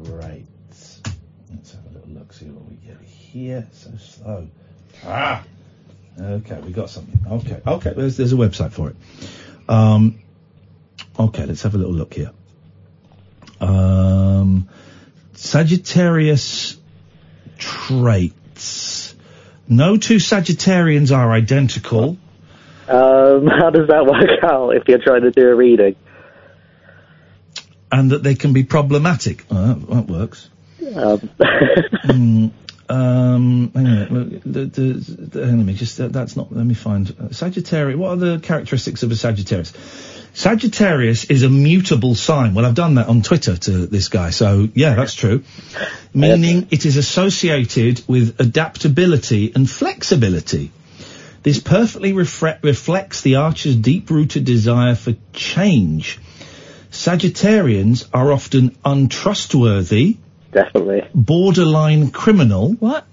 traits. 0.04 1.00
Let's 1.50 1.72
have 1.72 1.86
a 1.86 1.90
little 1.90 2.10
look, 2.10 2.32
see 2.32 2.46
what 2.46 2.68
we 2.68 2.76
get 2.76 3.00
here. 3.02 3.66
So 3.72 3.90
slow. 3.98 4.48
Ah! 5.04 5.42
Okay, 6.20 6.60
we 6.60 6.72
got 6.72 6.90
something. 6.90 7.20
Okay, 7.28 7.60
okay, 7.66 7.92
there's, 7.96 8.16
there's 8.16 8.32
a 8.32 8.36
website 8.36 8.72
for 8.72 8.90
it. 8.90 8.96
Um, 9.68 10.20
okay, 11.18 11.46
let's 11.46 11.62
have 11.62 11.74
a 11.74 11.78
little 11.78 11.94
look 11.94 12.14
here. 12.14 12.30
Um, 13.60 14.68
Sagittarius 15.32 16.76
traits. 17.58 19.14
No 19.68 19.96
two 19.96 20.16
Sagittarians 20.16 21.16
are 21.16 21.32
identical. 21.32 22.18
Um, 22.86 23.46
how 23.58 23.70
does 23.70 23.88
that 23.88 24.06
work 24.06 24.44
out 24.44 24.76
if 24.76 24.86
you're 24.86 24.98
trying 24.98 25.22
to 25.22 25.30
do 25.30 25.48
a 25.48 25.54
reading? 25.54 25.96
And 27.94 28.10
that 28.10 28.24
they 28.24 28.34
can 28.34 28.52
be 28.52 28.64
problematic. 28.64 29.44
Oh, 29.50 29.66
that, 29.66 29.86
that 29.88 30.06
works. 30.08 30.50
Um, 30.94 31.30
Mm, 32.04 32.52
um, 32.90 33.72
hang 33.74 33.86
on. 33.86 34.42
The, 34.44 34.66
the, 34.66 34.92
the, 34.92 35.40
hang 35.40 35.54
on 35.54 35.60
a 35.60 35.64
minute, 35.64 35.76
just 35.76 35.96
that, 35.98 36.12
that's 36.12 36.36
not. 36.36 36.54
Let 36.54 36.66
me 36.66 36.74
find 36.74 37.14
uh, 37.18 37.32
Sagittarius. 37.32 37.96
What 37.96 38.10
are 38.10 38.16
the 38.16 38.40
characteristics 38.40 39.02
of 39.02 39.10
a 39.10 39.16
Sagittarius? 39.16 39.72
Sagittarius 40.34 41.24
is 41.24 41.44
a 41.44 41.48
mutable 41.48 42.14
sign. 42.14 42.52
Well, 42.52 42.66
I've 42.66 42.74
done 42.74 42.96
that 42.96 43.08
on 43.08 43.22
Twitter 43.22 43.56
to 43.56 43.86
this 43.86 44.08
guy, 44.08 44.30
so 44.30 44.68
yeah, 44.74 44.94
that's 44.94 45.14
true. 45.14 45.44
Meaning 46.14 46.68
it 46.70 46.84
is 46.84 46.96
associated 46.98 48.02
with 48.06 48.38
adaptability 48.38 49.52
and 49.54 49.70
flexibility. 49.70 50.70
This 51.42 51.60
perfectly 51.60 52.12
refre- 52.12 52.62
reflects 52.62 53.22
the 53.22 53.36
archer's 53.36 53.76
deep-rooted 53.76 54.44
desire 54.44 54.94
for 54.94 55.14
change. 55.32 56.18
Sagittarians 56.94 58.08
are 58.14 58.32
often 58.32 58.76
untrustworthy, 58.84 60.16
definitely, 60.52 61.02
borderline 61.12 62.12
criminal. 62.12 62.72
What? 62.74 63.04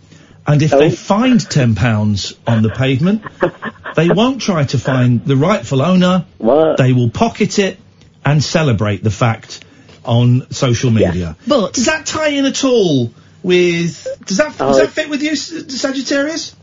And 0.46 0.62
if 0.62 0.70
they 0.70 0.88
oh. 0.88 0.92
find 0.92 1.42
ten 1.42 1.74
pounds 1.74 2.36
on 2.46 2.62
the 2.62 2.70
pavement, 2.70 3.24
they 3.96 4.10
won't 4.10 4.40
try 4.40 4.66
to 4.66 4.78
find 4.78 5.26
the 5.26 5.36
rightful 5.36 5.82
owner. 5.82 6.26
What? 6.38 6.78
They 6.78 6.94
will 6.94 7.10
pocket 7.10 7.58
it 7.58 7.80
and 8.24 8.44
celebrate 8.44 9.04
the 9.04 9.12
fact 9.12 9.66
on 10.06 10.52
social 10.52 10.92
media. 10.92 11.36
But 11.48 11.74
does 11.74 11.86
that 11.86 12.06
tie 12.06 12.30
in 12.30 12.46
at 12.46 12.64
all 12.64 13.12
with? 13.42 14.08
Does 14.26 14.38
that 14.38 14.58
does 14.60 14.78
Oh, 14.78 14.80
that 14.80 14.92
fit 14.92 15.10
with 15.10 15.24
you, 15.24 15.36
Sagittarius? 15.36 16.56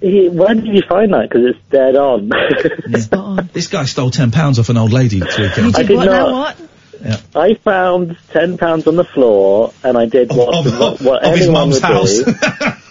He- 0.00 0.28
where 0.28 0.54
did 0.54 0.66
you 0.66 0.82
find 0.88 1.12
that? 1.12 1.28
Because 1.28 1.46
it's 1.46 1.70
dead 1.70 1.96
on. 1.96 2.30
This 3.52 3.68
guy 3.68 3.84
stole 3.84 4.10
ten 4.10 4.30
pounds 4.30 4.58
off 4.58 4.68
an 4.68 4.76
old 4.76 4.92
lady 4.92 5.20
this 5.20 5.38
weekend. 5.38 5.76
I 5.76 5.82
did 5.82 5.96
not. 5.96 6.56
Yeah. 7.02 7.20
I 7.34 7.54
found 7.54 8.18
ten 8.30 8.58
pounds 8.58 8.86
on 8.86 8.96
the 8.96 9.04
floor, 9.04 9.72
and 9.82 9.96
I 9.96 10.06
did 10.06 10.30
what, 10.30 10.64
what, 10.64 11.00
what 11.00 11.24
of 11.24 11.32
his 11.32 11.46
anyone 11.46 11.70
mum's 11.70 11.74
would 11.76 11.82
house. 11.82 12.18
do. 12.18 12.32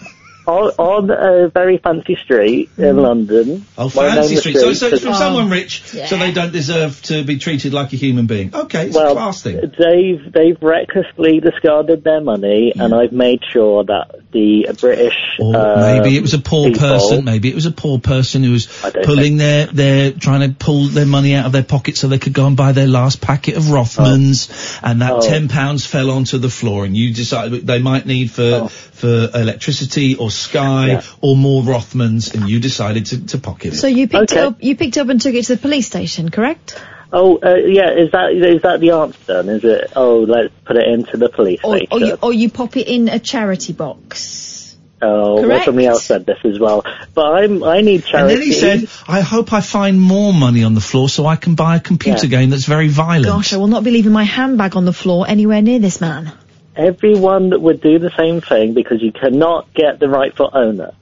on, 0.46 0.70
on 0.78 1.10
a 1.10 1.48
very 1.48 1.78
fancy 1.78 2.16
street 2.16 2.70
in 2.78 2.94
hmm. 2.94 3.00
London. 3.00 3.66
Oh, 3.76 3.88
fancy 3.88 4.34
was 4.34 4.40
street. 4.40 4.56
So, 4.56 4.72
so 4.72 4.86
it's 4.86 4.96
Steve. 4.96 5.02
from 5.02 5.14
someone 5.14 5.50
rich, 5.50 5.82
so 5.82 6.16
they 6.16 6.32
don't 6.32 6.52
deserve 6.52 7.02
to 7.02 7.24
be 7.24 7.38
treated 7.38 7.72
like 7.74 7.92
a 7.92 7.96
human 7.96 8.26
being. 8.26 8.54
Okay, 8.54 8.86
it's 8.86 8.96
a 8.96 8.98
Well, 8.98 9.14
class 9.14 9.42
thing. 9.42 9.60
they've 9.60 10.32
they've 10.32 10.58
recklessly 10.60 11.40
discarded 11.40 12.04
their 12.04 12.20
money, 12.20 12.72
and 12.78 12.94
I've 12.94 13.12
made 13.12 13.42
sure 13.52 13.84
that 13.84 14.25
the 14.36 14.74
British. 14.78 15.14
Or 15.38 15.56
uh, 15.56 15.76
maybe 15.80 16.16
it 16.16 16.22
was 16.22 16.34
a 16.34 16.38
poor 16.38 16.66
people- 16.70 16.80
person. 16.88 17.24
Maybe 17.24 17.48
it 17.48 17.54
was 17.54 17.66
a 17.66 17.70
poor 17.70 17.98
person 17.98 18.42
who 18.42 18.52
was 18.52 18.66
pulling 19.04 19.36
their, 19.38 19.66
their, 19.66 20.12
trying 20.12 20.48
to 20.48 20.54
pull 20.54 20.86
their 20.88 21.06
money 21.06 21.34
out 21.34 21.46
of 21.46 21.52
their 21.52 21.62
pocket 21.64 21.96
so 21.96 22.08
they 22.08 22.18
could 22.18 22.32
go 22.32 22.46
and 22.46 22.56
buy 22.56 22.72
their 22.72 22.86
last 22.86 23.20
packet 23.20 23.56
of 23.56 23.64
Rothmans, 23.64 24.78
and 24.82 25.00
that 25.02 25.12
Oh. 25.12 25.20
ten 25.20 25.48
pounds 25.48 25.86
fell 25.86 26.10
onto 26.10 26.38
the 26.38 26.50
floor, 26.50 26.84
and 26.84 26.96
you 26.96 27.12
decided 27.14 27.66
they 27.66 27.78
might 27.78 28.06
need 28.06 28.30
for 28.30 28.42
Oh. 28.64 28.68
for 28.68 29.30
electricity 29.34 30.14
or 30.16 30.30
Sky 30.30 31.02
or 31.20 31.36
more 31.36 31.62
Rothmans, 31.62 32.34
and 32.34 32.48
you 32.48 32.60
decided 32.60 33.06
to, 33.06 33.26
to 33.26 33.38
pocket 33.38 33.74
it. 33.74 33.76
So 33.76 33.86
you 33.86 34.08
picked 34.08 34.32
it 34.32 34.38
up, 34.38 34.62
you 34.62 34.76
picked 34.76 34.98
up 34.98 35.08
and 35.08 35.20
took 35.20 35.34
it 35.34 35.44
to 35.46 35.56
the 35.56 35.60
police 35.60 35.86
station, 35.86 36.30
correct? 36.30 36.78
Oh, 37.12 37.38
uh, 37.38 37.54
yeah. 37.54 37.90
Is 37.92 38.10
that 38.12 38.32
is 38.32 38.62
that 38.62 38.80
the 38.80 38.90
answer? 38.90 39.42
Then 39.42 39.48
is 39.48 39.64
it? 39.64 39.92
Oh, 39.94 40.20
let's 40.20 40.52
put 40.64 40.76
it 40.76 40.88
into 40.88 41.16
the 41.16 41.28
police 41.28 41.60
Or, 41.62 41.76
station. 41.76 41.92
or 41.92 42.00
you, 42.00 42.18
or 42.22 42.32
you 42.32 42.50
pop 42.50 42.76
it 42.76 42.88
in 42.88 43.08
a 43.08 43.18
charity 43.18 43.72
box. 43.72 44.76
oh, 45.00 45.34
well, 45.34 45.42
correct. 45.44 45.64
somebody 45.66 45.86
else 45.86 46.04
said 46.04 46.26
this 46.26 46.38
as 46.44 46.58
well. 46.58 46.84
But 47.14 47.26
I'm 47.26 47.62
I 47.62 47.80
need 47.82 47.96
And 48.02 48.04
charity. 48.04 48.34
then 48.34 48.42
he 48.42 48.52
said, 48.52 48.88
I 49.06 49.20
hope 49.20 49.52
I 49.52 49.60
find 49.60 50.00
more 50.00 50.32
money 50.32 50.64
on 50.64 50.74
the 50.74 50.80
floor 50.80 51.08
so 51.08 51.26
I 51.26 51.36
can 51.36 51.54
buy 51.54 51.76
a 51.76 51.80
computer 51.80 52.26
Yeah. 52.26 52.38
game 52.40 52.50
that's 52.50 52.64
very 52.66 52.88
violent. 52.88 53.26
Gosh, 53.26 53.52
I 53.52 53.58
will 53.58 53.68
not 53.68 53.84
be 53.84 53.90
leaving 53.92 54.12
my 54.12 54.24
handbag 54.24 54.74
on 54.76 54.84
the 54.84 54.92
floor 54.92 55.26
anywhere 55.28 55.62
near 55.62 55.78
this 55.78 56.00
man. 56.00 56.32
Everyone 56.74 57.50
would 57.62 57.80
do 57.80 57.98
the 57.98 58.10
same 58.18 58.40
thing 58.40 58.74
because 58.74 59.00
you 59.02 59.12
cannot 59.12 59.72
get 59.74 59.98
the 59.98 60.08
rightful 60.08 60.50
owner. 60.52 60.92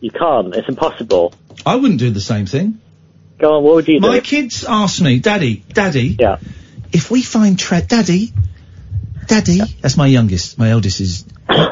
You 0.00 0.10
can't. 0.10 0.54
It's 0.54 0.68
impossible. 0.68 1.32
I 1.66 1.76
wouldn't 1.76 1.98
do 1.98 2.10
the 2.10 2.20
same 2.20 2.46
thing. 2.46 2.78
Go 3.40 3.56
on. 3.56 3.62
What 3.64 3.74
would 3.76 3.88
you 3.88 4.00
do? 4.00 4.06
My 4.08 4.20
kids 4.20 4.64
ask 4.68 5.00
me, 5.02 5.18
Daddy, 5.18 5.64
Daddy, 5.72 6.16
yeah. 6.18 6.36
if 6.92 7.10
we 7.10 7.22
find 7.22 7.58
tre- 7.58 7.82
Daddy, 7.86 8.32
Daddy, 9.26 9.60
that's 9.80 9.96
my 9.96 10.06
youngest. 10.06 10.58
My 10.58 10.70
eldest 10.70 11.00
is 11.00 11.22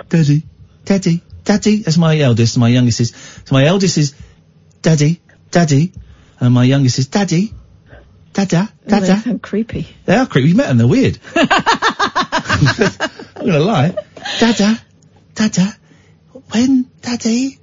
Daddy, 0.09 0.43
Daddy, 0.85 1.23
Daddy. 1.45 1.77
That's 1.83 1.99
my 1.99 2.19
eldest. 2.19 2.57
My 2.59 2.69
youngest 2.69 3.01
is. 3.01 3.11
So 3.45 3.55
my 3.55 3.65
eldest 3.67 3.99
is 3.99 4.15
Daddy, 4.83 5.21
Daddy, 5.51 5.93
and 6.41 6.55
my 6.55 6.65
youngest 6.65 6.99
is 6.99 7.09
Daddy, 7.09 7.53
Dada, 8.33 8.69
Oh, 8.71 8.75
they 8.85 8.91
Dada. 9.01 9.17
sound 9.21 9.43
creepy. 9.43 9.87
They 10.07 10.17
are 10.17 10.27
creepy. 10.27 10.49
You 10.51 10.55
met 10.55 10.69
them. 10.69 10.79
They're 10.79 10.87
weird. 10.87 11.19
I'm 11.35 13.47
gonna 13.47 13.59
lie. 13.59 13.95
Dada, 14.41 14.79
Dada. 15.35 15.75
When, 16.51 16.91
Daddy, 17.03 17.59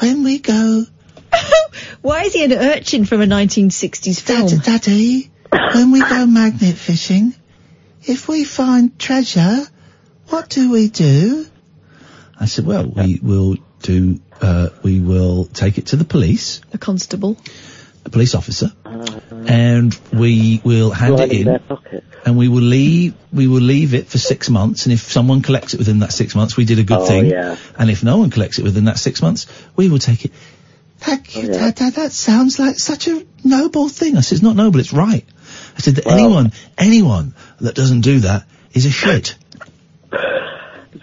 when 0.00 0.22
we 0.24 0.38
go. 0.38 0.84
Why 2.04 2.24
is 2.24 2.34
he 2.34 2.44
an 2.44 2.52
urchin 2.52 3.06
from 3.06 3.22
a 3.22 3.26
1960s 3.26 4.20
film? 4.20 4.60
Daddy, 4.60 5.30
when 5.72 5.90
we 5.90 6.00
go 6.00 6.26
magnet 6.26 6.76
fishing, 6.76 7.34
if 8.02 8.28
we 8.28 8.44
find 8.44 8.98
treasure, 8.98 9.60
what 10.28 10.50
do 10.50 10.70
we 10.70 10.88
do? 10.90 11.46
I 12.38 12.44
said, 12.44 12.66
well, 12.66 12.84
we 12.86 13.20
will 13.22 13.56
do, 13.80 14.20
uh, 14.42 14.68
we 14.82 15.00
will 15.00 15.46
take 15.46 15.78
it 15.78 15.86
to 15.86 15.96
the 15.96 16.04
police, 16.04 16.60
A 16.74 16.78
constable. 16.78 17.38
a 18.04 18.10
police 18.10 18.34
officer, 18.34 18.70
and 19.46 19.98
we 20.12 20.60
will 20.62 20.90
hand 20.90 21.14
Right 21.20 21.32
it 21.32 21.40
in 21.40 21.48
in, 21.48 21.58
pocket. 21.60 22.04
and 22.26 22.36
we 22.36 22.48
will 22.48 22.60
leave, 22.60 23.14
we 23.32 23.46
will 23.46 23.62
leave 23.62 23.94
it 23.94 24.08
for 24.08 24.18
six 24.18 24.50
months, 24.50 24.84
and 24.84 24.92
if 24.92 25.00
someone 25.10 25.40
collects 25.40 25.72
it 25.72 25.78
within 25.78 26.00
that 26.00 26.12
six 26.12 26.34
months, 26.34 26.54
we 26.54 26.66
did 26.66 26.78
a 26.78 26.84
good 26.84 26.98
Oh, 26.98 27.06
thing. 27.06 27.24
yeah. 27.30 27.56
And 27.78 27.88
if 27.90 28.04
no 28.04 28.18
one 28.18 28.28
collects 28.28 28.58
it 28.58 28.62
within 28.62 28.84
that 28.84 28.98
six 28.98 29.22
months, 29.22 29.46
we 29.74 29.88
will 29.88 29.98
take 29.98 30.26
it. 30.26 30.32
Thank 31.04 31.36
you, 31.36 31.50
oh, 31.50 31.52
Dad, 31.52 31.74
Dad, 31.74 31.92
that 31.94 32.12
sounds 32.12 32.58
like 32.58 32.78
such 32.78 33.08
a 33.08 33.24
noble 33.44 33.88
thing. 33.88 34.16
I 34.16 34.20
said, 34.20 34.36
it's 34.36 34.42
not 34.42 34.56
noble, 34.56 34.80
it's 34.80 34.92
right. 34.92 35.24
I 35.76 35.80
said 35.80 35.96
that 35.96 36.06
anyone, 36.06 36.52
anyone 36.78 37.34
that 37.60 37.74
doesn't 37.74 38.00
do 38.02 38.20
that 38.20 38.46
is 38.72 38.86
a 38.86 38.90
shit. 38.90 39.36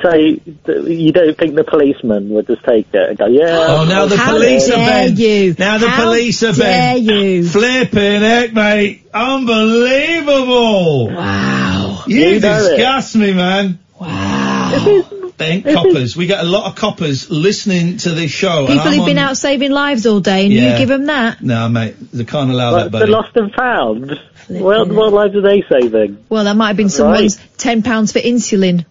So 0.01 0.15
you, 0.15 0.41
you 0.87 1.11
don't 1.11 1.37
think 1.37 1.53
the 1.55 1.63
policeman 1.63 2.29
would 2.29 2.47
just 2.47 2.63
take 2.63 2.87
it 2.91 3.09
and 3.09 3.17
go, 3.17 3.27
yeah. 3.27 3.65
Oh, 3.67 3.85
now 3.87 4.07
the 4.07 4.17
How 4.17 4.31
police 4.31 4.67
are 4.69 4.77
dare 4.77 5.05
bent. 5.09 5.19
you? 5.19 5.53
Now 5.59 5.77
the 5.77 5.89
How 5.89 6.05
police 6.05 6.41
are 6.41 6.53
dare 6.53 6.93
bent. 6.95 7.03
you? 7.03 7.47
Flipping 7.47 8.21
heck, 8.21 8.51
mate. 8.53 9.03
Unbelievable. 9.13 11.09
Wow. 11.09 12.03
You, 12.07 12.15
You 12.17 12.39
know 12.39 12.57
it. 12.57 12.69
disgust 12.77 13.15
me, 13.15 13.33
man. 13.33 13.77
Wow. 13.99 15.03
Thank 15.41 15.65
coppers. 15.75 16.15
We 16.15 16.27
get 16.27 16.39
a 16.39 16.47
lot 16.47 16.65
of 16.69 16.75
coppers 16.75 17.29
listening 17.29 17.97
to 17.97 18.11
this 18.11 18.31
show. 18.31 18.67
People 18.67 18.79
I'm 18.81 18.93
who've 18.97 19.05
been 19.05 19.17
on- 19.17 19.29
out 19.29 19.37
saving 19.37 19.71
lives 19.71 20.05
all 20.05 20.19
day, 20.19 20.45
and 20.45 20.53
Yeah. 20.53 20.71
you 20.73 20.77
give 20.77 20.89
them 20.89 21.07
that. 21.07 21.41
No, 21.41 21.67
mate. 21.69 21.95
They 22.13 22.23
can't 22.25 22.49
allow 22.51 22.71
Like 22.71 22.83
that, 22.85 22.91
the 22.91 22.99
buddy. 22.99 23.11
lost 23.11 23.35
and 23.35 23.53
found. 23.53 24.19
Well, 24.49 24.85
what 24.85 25.13
lives 25.13 25.35
are 25.35 25.41
they 25.41 25.63
saving? 25.69 26.17
Well, 26.29 26.43
that 26.43 26.55
might 26.55 26.67
have 26.67 26.77
been 26.77 26.89
someone's 26.89 27.39
ten 27.57 27.83
pounds 27.83 28.11
for 28.11 28.19
insulin. 28.19 28.85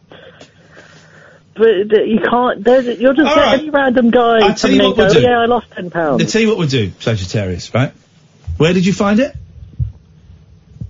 But 1.54 1.66
uh, 1.66 2.02
you 2.04 2.20
can't. 2.20 2.66
You'll 2.66 3.12
just 3.14 3.28
get 3.28 3.36
right. 3.36 3.58
any 3.58 3.70
random 3.70 4.10
guy 4.10 4.38
I'll 4.46 4.54
tell 4.54 4.70
you 4.70 4.82
what 4.82 4.96
we'll 4.96 5.08
go, 5.08 5.12
do. 5.14 5.20
yeah, 5.20 5.40
I 5.40 5.46
lost 5.46 5.66
ten 5.72 5.90
pounds. 5.90 6.22
I'll 6.22 6.28
tell 6.28 6.40
you 6.40 6.48
what 6.48 6.56
we'll 6.58 6.68
do, 6.68 6.92
Sagittarius, 7.00 7.74
right? 7.74 7.92
Where 8.56 8.72
did 8.72 8.86
you 8.86 8.92
find 8.92 9.20
it? 9.20 9.34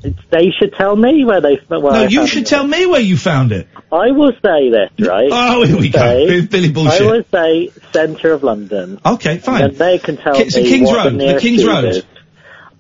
They 0.03 0.51
should 0.59 0.73
tell 0.75 0.97
me 0.97 1.25
where 1.27 1.41
they. 1.43 1.57
Where 1.69 1.81
no, 1.81 1.89
I 1.91 2.07
you 2.07 2.21
found 2.21 2.29
should 2.31 2.43
it. 2.43 2.47
tell 2.47 2.67
me 2.67 2.87
where 2.87 3.01
you 3.01 3.17
found 3.19 3.53
it. 3.53 3.69
I 3.93 4.13
will 4.13 4.33
say 4.43 4.71
this, 4.71 5.07
right? 5.07 5.29
Oh, 5.31 5.63
here 5.65 5.77
we 5.79 5.91
go. 5.91 5.99
Say- 6.27 6.41
Billy 6.47 6.71
bullshit. 6.73 7.03
I 7.03 7.05
will 7.05 7.25
say 7.31 7.71
centre 7.93 8.33
of 8.33 8.43
London. 8.43 8.99
Okay, 9.05 9.39
fine. 9.39 9.63
And 9.63 9.77
they 9.77 9.99
can 9.99 10.17
tell 10.17 10.35
Ki- 10.35 10.49
so 10.49 10.61
me 10.63 10.69
King's 10.69 10.89
what 10.89 10.97
Road, 10.97 11.05
the 11.07 11.11
the 11.11 11.17
nearest 11.17 11.45
King's 11.45 11.67
Road. 11.67 11.85
is. 11.85 12.03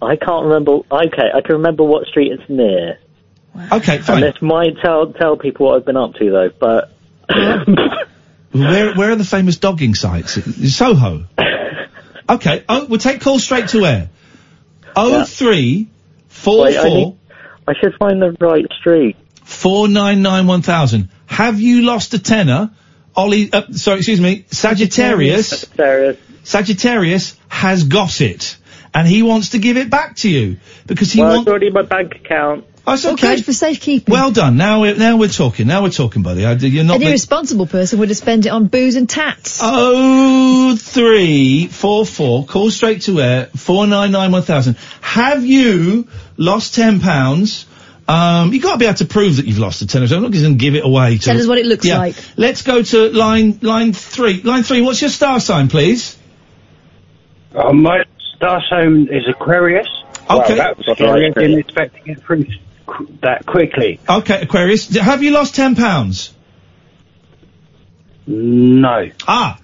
I 0.00 0.16
can't 0.16 0.44
remember. 0.46 0.78
Okay, 0.90 1.28
I 1.34 1.40
can 1.42 1.56
remember 1.56 1.84
what 1.84 2.06
street 2.06 2.32
it's 2.32 2.48
near. 2.48 2.98
Okay, 3.70 3.98
fine. 3.98 4.22
And 4.22 4.32
this 4.34 4.40
might 4.40 4.78
tell 4.82 5.12
tell 5.12 5.36
people 5.36 5.66
what 5.66 5.76
I've 5.76 5.84
been 5.84 5.98
up 5.98 6.14
to 6.14 6.30
though. 6.30 6.50
But 6.58 6.92
Where 8.52 8.94
where 8.94 9.10
are 9.12 9.16
the 9.16 9.24
famous 9.24 9.58
dogging 9.58 9.94
sites? 9.94 10.38
Soho. 10.74 11.26
Okay. 12.28 12.62
Oh, 12.68 12.84
we'll 12.84 13.00
take 13.00 13.20
calls 13.22 13.42
straight 13.42 13.70
to 13.70 13.84
air. 13.84 14.08
Oh 14.94 15.24
three 15.24 15.88
four 16.42 16.64
Wait, 16.64 16.76
I 16.76 16.82
four 16.82 16.96
need- 16.96 17.16
I 17.68 17.74
should 17.80 17.94
find 17.98 18.20
the 18.20 18.32
right 18.40 18.66
street. 18.80 19.16
four 19.44 19.88
nine 19.88 20.22
nine 20.22 20.46
one 20.46 20.62
thousand. 20.62 21.08
Have 21.26 21.60
you 21.60 21.82
lost 21.82 22.14
a 22.14 22.18
tenner? 22.18 22.70
Ollie, 23.14 23.52
uh, 23.52 23.62
sorry, 23.72 23.98
excuse 23.98 24.20
me, 24.20 24.44
Sagittarius. 24.50 25.48
Sagittarius. 25.60 26.16
Sagittarius 26.42 27.36
has 27.48 27.84
got 27.84 28.20
it, 28.20 28.56
and 28.94 29.06
he 29.06 29.22
wants 29.22 29.50
to 29.50 29.58
give 29.58 29.76
it 29.76 29.90
back 29.90 30.16
to 30.16 30.28
you 30.30 30.56
because 30.86 31.12
he 31.12 31.20
well, 31.20 31.28
wants. 31.30 31.42
it's 31.42 31.50
already 31.50 31.66
in 31.68 31.72
my 31.72 31.82
bank 31.82 32.14
account. 32.16 32.64
Oh, 32.86 32.94
it's 32.94 33.04
Well, 33.04 33.12
okay. 33.12 33.36
good 33.36 33.44
for 33.44 33.52
safekeeping. 33.52 34.10
Well 34.12 34.30
done. 34.32 34.56
Now 34.56 34.80
we're 34.80 34.96
now 34.96 35.16
we're 35.18 35.28
talking. 35.28 35.66
Now 35.66 35.82
we're 35.82 35.90
talking, 35.90 36.22
buddy. 36.22 36.46
I, 36.46 36.52
you're 36.54 36.82
not. 36.82 36.94
An 36.96 37.00
the- 37.02 37.08
irresponsible 37.08 37.66
person 37.66 37.98
would 37.98 38.08
have 38.08 38.16
spent 38.16 38.46
it 38.46 38.48
on 38.48 38.66
booze 38.68 38.96
and 38.96 39.08
tats. 39.08 39.60
Oh 39.62 40.74
three 40.76 41.66
four 41.66 42.06
four. 42.06 42.46
Call 42.46 42.70
straight 42.70 43.02
to 43.02 43.20
air. 43.20 43.46
Four 43.54 43.86
nine 43.86 44.12
nine 44.12 44.32
one 44.32 44.42
thousand. 44.42 44.76
Have 45.02 45.44
you 45.44 46.08
lost 46.40 46.74
ten 46.74 46.98
pounds? 46.98 47.66
Um, 48.08 48.52
you 48.52 48.60
got 48.60 48.72
to 48.72 48.78
be 48.78 48.86
able 48.86 48.96
to 48.96 49.04
prove 49.04 49.36
that 49.36 49.46
you've 49.46 49.60
lost 49.60 49.82
a 49.82 49.86
tenner. 49.86 50.08
So 50.08 50.16
I'm 50.16 50.22
not 50.22 50.32
going 50.32 50.42
to 50.42 50.54
give 50.54 50.74
it 50.74 50.84
away. 50.84 51.18
To, 51.18 51.24
Tell 51.26 51.38
us 51.38 51.46
what 51.46 51.58
it 51.58 51.66
looks 51.66 51.86
Yeah. 51.86 51.98
like. 51.98 52.16
Let's 52.36 52.62
go 52.62 52.82
to 52.82 53.10
line 53.10 53.60
line 53.62 53.92
three. 53.92 54.42
Line 54.42 54.64
three. 54.64 54.80
What's 54.80 55.00
your 55.00 55.10
star 55.10 55.38
sign, 55.38 55.68
please? 55.68 56.18
Uh, 57.54 57.72
my 57.72 58.02
star 58.34 58.60
sign 58.68 59.06
is 59.12 59.28
Aquarius. 59.28 59.86
Okay. 60.28 60.28
Well, 60.28 60.56
that 60.56 60.76
was 60.76 60.86
scary. 60.96 61.26
I 61.26 61.30
didn't 61.30 61.60
expect 61.60 61.94
to 61.94 62.00
get 62.02 62.20
through 62.22 62.46
that 63.22 63.46
quickly. 63.46 64.00
Okay, 64.08 64.42
Aquarius. 64.42 64.88
Have 64.96 65.22
you 65.22 65.30
lost 65.30 65.54
ten 65.54 65.76
pounds? 65.76 66.32
No. 68.26 69.08
Ah. 69.28 69.59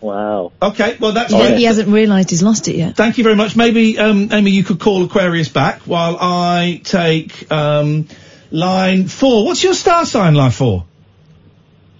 Wow. 0.00 0.52
Okay. 0.62 0.96
Well, 1.00 1.12
that's 1.12 1.32
Yeah, 1.32 1.48
great. 1.48 1.58
he 1.58 1.64
hasn't 1.64 1.88
realised 1.88 2.30
he's 2.30 2.42
lost 2.42 2.68
it 2.68 2.76
yet. 2.76 2.96
Thank 2.96 3.18
you 3.18 3.24
very 3.24 3.34
much. 3.36 3.56
Maybe, 3.56 3.98
um, 3.98 4.28
Amy, 4.32 4.52
you 4.52 4.62
could 4.62 4.78
call 4.78 5.04
Aquarius 5.04 5.48
back 5.48 5.80
while 5.82 6.16
I 6.20 6.80
take 6.84 7.50
um, 7.50 8.06
line 8.52 9.08
four. 9.08 9.44
What's 9.44 9.62
your 9.64 9.74
star 9.74 10.06
sign, 10.06 10.34
line 10.34 10.52
four? 10.52 10.84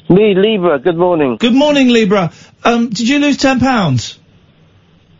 Me, 0.08 0.34
Libra. 0.36 0.78
Good 0.78 0.96
morning. 0.96 1.36
Good 1.38 1.54
morning, 1.54 1.88
Libra. 1.88 2.32
Um, 2.64 2.88
did 2.88 3.08
you 3.08 3.18
lose 3.18 3.36
ten 3.36 3.58
pounds? 3.60 4.18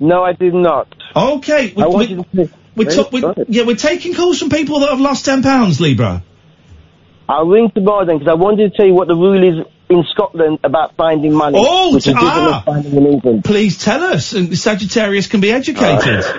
No, 0.01 0.23
I 0.23 0.33
did 0.33 0.55
not. 0.55 0.87
Okay. 1.15 1.73
We, 1.77 1.83
I 1.83 1.87
we, 1.89 1.95
wanted 1.95 2.33
to. 2.33 2.51
we're, 2.77 2.85
ta- 2.85 3.09
we, 3.11 3.19
excited. 3.19 3.47
yeah, 3.49 3.65
we're 3.65 3.77
taking 3.77 4.15
calls 4.15 4.39
from 4.39 4.51
people 4.51 4.81
that 4.81 4.91
have 4.91 5.01
lost 5.01 5.25
ten 5.25 5.43
pounds, 5.43 5.81
Libra. 5.81 6.23
I'll 7.29 7.47
ring 7.47 7.71
tomorrow 7.75 8.07
then 8.07 8.19
because 8.19 8.31
I 8.31 8.35
wanted 8.35 8.71
to 8.71 8.77
tell 8.77 8.87
you 8.87 8.95
what 8.95 9.09
the 9.09 9.15
rule 9.17 9.43
is 9.43 9.67
in 9.90 10.05
Scotland 10.10 10.59
about 10.65 10.94
finding 10.97 11.32
money. 11.35 11.59
Oh, 11.60 11.94
which 11.94 12.06
is 12.06 12.15
different 12.15 12.28
ah. 12.32 12.62
than 12.66 12.74
finding 12.82 12.97
in 12.97 13.12
England. 13.12 13.44
Please 13.44 13.78
tell 13.78 14.02
us. 14.02 14.32
And 14.32 14.56
Sagittarius 14.56 15.27
can 15.27 15.40
be 15.40 15.51
educated. 15.51 16.24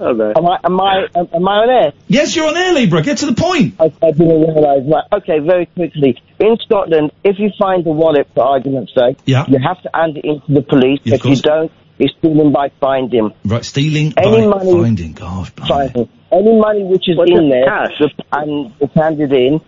Am 0.00 0.20
I, 0.20 0.58
am 0.64 0.80
I, 0.80 1.06
am 1.14 1.48
I 1.48 1.52
on 1.52 1.70
air? 1.70 1.92
yes, 2.08 2.36
you're 2.36 2.46
on 2.46 2.56
air, 2.56 2.74
Libra. 2.74 3.00
Get 3.00 3.18
to 3.18 3.26
the 3.26 3.32
point. 3.34 3.76
I, 3.80 3.84
I 4.02 4.10
didn't 4.10 4.28
realise. 4.28 4.82
Right. 4.86 5.04
Okay, 5.22 5.38
very 5.38 5.64
quickly. 5.66 6.20
In 6.40 6.58
Scotland, 6.62 7.10
if 7.22 7.38
you 7.38 7.50
find 7.58 7.86
a 7.86 7.90
wallet, 7.90 8.28
for 8.34 8.44
argument's 8.44 8.92
sake, 8.92 9.16
Yeah. 9.24 9.46
you 9.48 9.58
have 9.66 9.80
to 9.82 9.90
hand 9.94 10.18
it 10.18 10.24
in 10.26 10.40
to 10.42 10.52
the 10.52 10.62
police. 10.62 11.00
Yeah, 11.04 11.14
if 11.14 11.24
you 11.24 11.36
don't, 11.36 11.72
it's 11.98 12.12
stealing 12.18 12.52
by 12.52 12.70
finding. 12.80 13.30
Right, 13.46 13.64
stealing 13.64 14.12
Any 14.18 14.42
by 14.42 14.46
money- 14.58 14.72
finding. 14.72 15.12
Gosh, 15.12 15.50
Finding. 15.66 16.08
Any 16.30 16.58
money 16.58 16.82
which 16.82 17.08
is 17.08 17.16
What's 17.16 17.30
in 17.30 17.44
it, 17.44 17.50
there 17.50 17.64
cash? 17.64 18.12
and 18.32 18.74
it's 18.80 18.94
handed 18.94 19.32
in, 19.32 19.60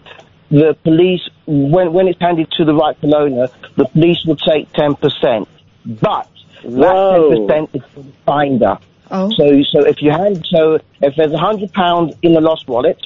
the 0.50 0.76
police, 0.82 1.22
when, 1.46 1.92
when 1.92 2.08
it's 2.08 2.20
handed 2.20 2.50
to 2.52 2.64
the 2.64 2.74
rightful 2.74 3.14
owner, 3.14 3.48
the 3.76 3.84
police 3.86 4.24
will 4.26 4.36
take 4.36 4.72
10%. 4.72 5.46
But 5.86 6.28
Whoa. 6.62 7.46
that 7.46 7.68
10% 7.72 7.74
is 7.76 7.82
for 7.94 8.02
the 8.02 8.12
finder. 8.24 8.78
Oh. 9.10 9.30
So, 9.36 9.62
so 9.70 9.86
if 9.86 10.02
you 10.02 10.10
hand, 10.10 10.44
so 10.50 10.78
if 11.00 11.14
there's 11.16 11.32
a 11.32 11.38
hundred 11.38 11.72
pounds 11.72 12.14
in 12.22 12.32
the 12.32 12.40
lost 12.40 12.66
wallet, 12.66 12.98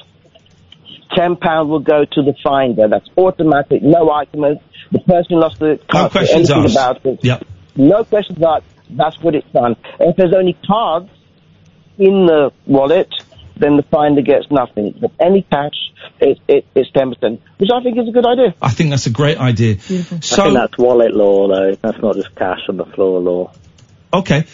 ten 1.15 1.35
pound 1.35 1.69
will 1.69 1.79
go 1.79 2.05
to 2.05 2.21
the 2.23 2.33
finder. 2.43 2.87
That's 2.87 3.07
automatic, 3.17 3.83
no 3.83 4.09
argument. 4.09 4.61
The 4.91 4.99
person 4.99 5.39
lost 5.39 5.59
the 5.59 5.79
No 5.93 6.09
questions 6.09 6.49
asked. 6.49 6.71
about 6.73 7.05
it. 7.05 7.23
Yep. 7.23 7.45
No 7.75 8.03
questions 8.03 8.41
asked. 8.43 8.65
That's 8.89 9.21
what 9.21 9.35
it's 9.35 9.47
done. 9.51 9.75
If 9.99 10.15
there's 10.17 10.33
only 10.33 10.57
cards 10.65 11.09
in 11.99 12.25
the 12.25 12.51
wallet, 12.65 13.09
then 13.61 13.77
the 13.77 13.83
finder 13.83 14.21
gets 14.21 14.51
nothing. 14.51 14.93
But 14.99 15.11
any 15.19 15.43
cash, 15.43 15.75
it, 16.19 16.39
it, 16.47 16.65
it's 16.75 16.91
ten 16.91 17.13
percent, 17.13 17.41
which 17.57 17.69
I 17.73 17.81
think 17.81 17.97
is 17.97 18.07
a 18.09 18.11
good 18.11 18.25
idea. 18.25 18.53
I 18.61 18.71
think 18.71 18.89
that's 18.89 19.05
a 19.05 19.11
great 19.11 19.37
idea. 19.37 19.73
I 19.73 19.77
think 19.77 20.23
So, 20.23 20.51
that's 20.53 20.77
wallet 20.77 21.13
law 21.13 21.47
though. 21.47 21.75
That's 21.75 21.99
not 21.99 22.15
just 22.15 22.35
cash 22.35 22.61
on 22.67 22.77
the 22.77 22.85
floor 22.85 23.19
law. 23.21 23.53
okay. 24.13 24.45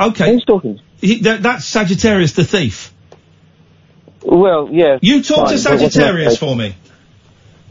Okay. 0.00 0.32
Who's 0.32 0.44
talking? 0.44 0.80
He, 1.00 1.20
that, 1.20 1.42
that's 1.42 1.64
Sagittarius 1.64 2.32
the 2.32 2.44
thief. 2.44 2.92
Well, 4.22 4.68
yeah. 4.72 4.98
You 5.00 5.22
talk 5.22 5.48
to 5.50 5.56
Fine, 5.58 5.64
but 5.76 5.82
what's 5.82 5.94
Sagittarius 5.94 6.38
for 6.38 6.56
me. 6.56 6.74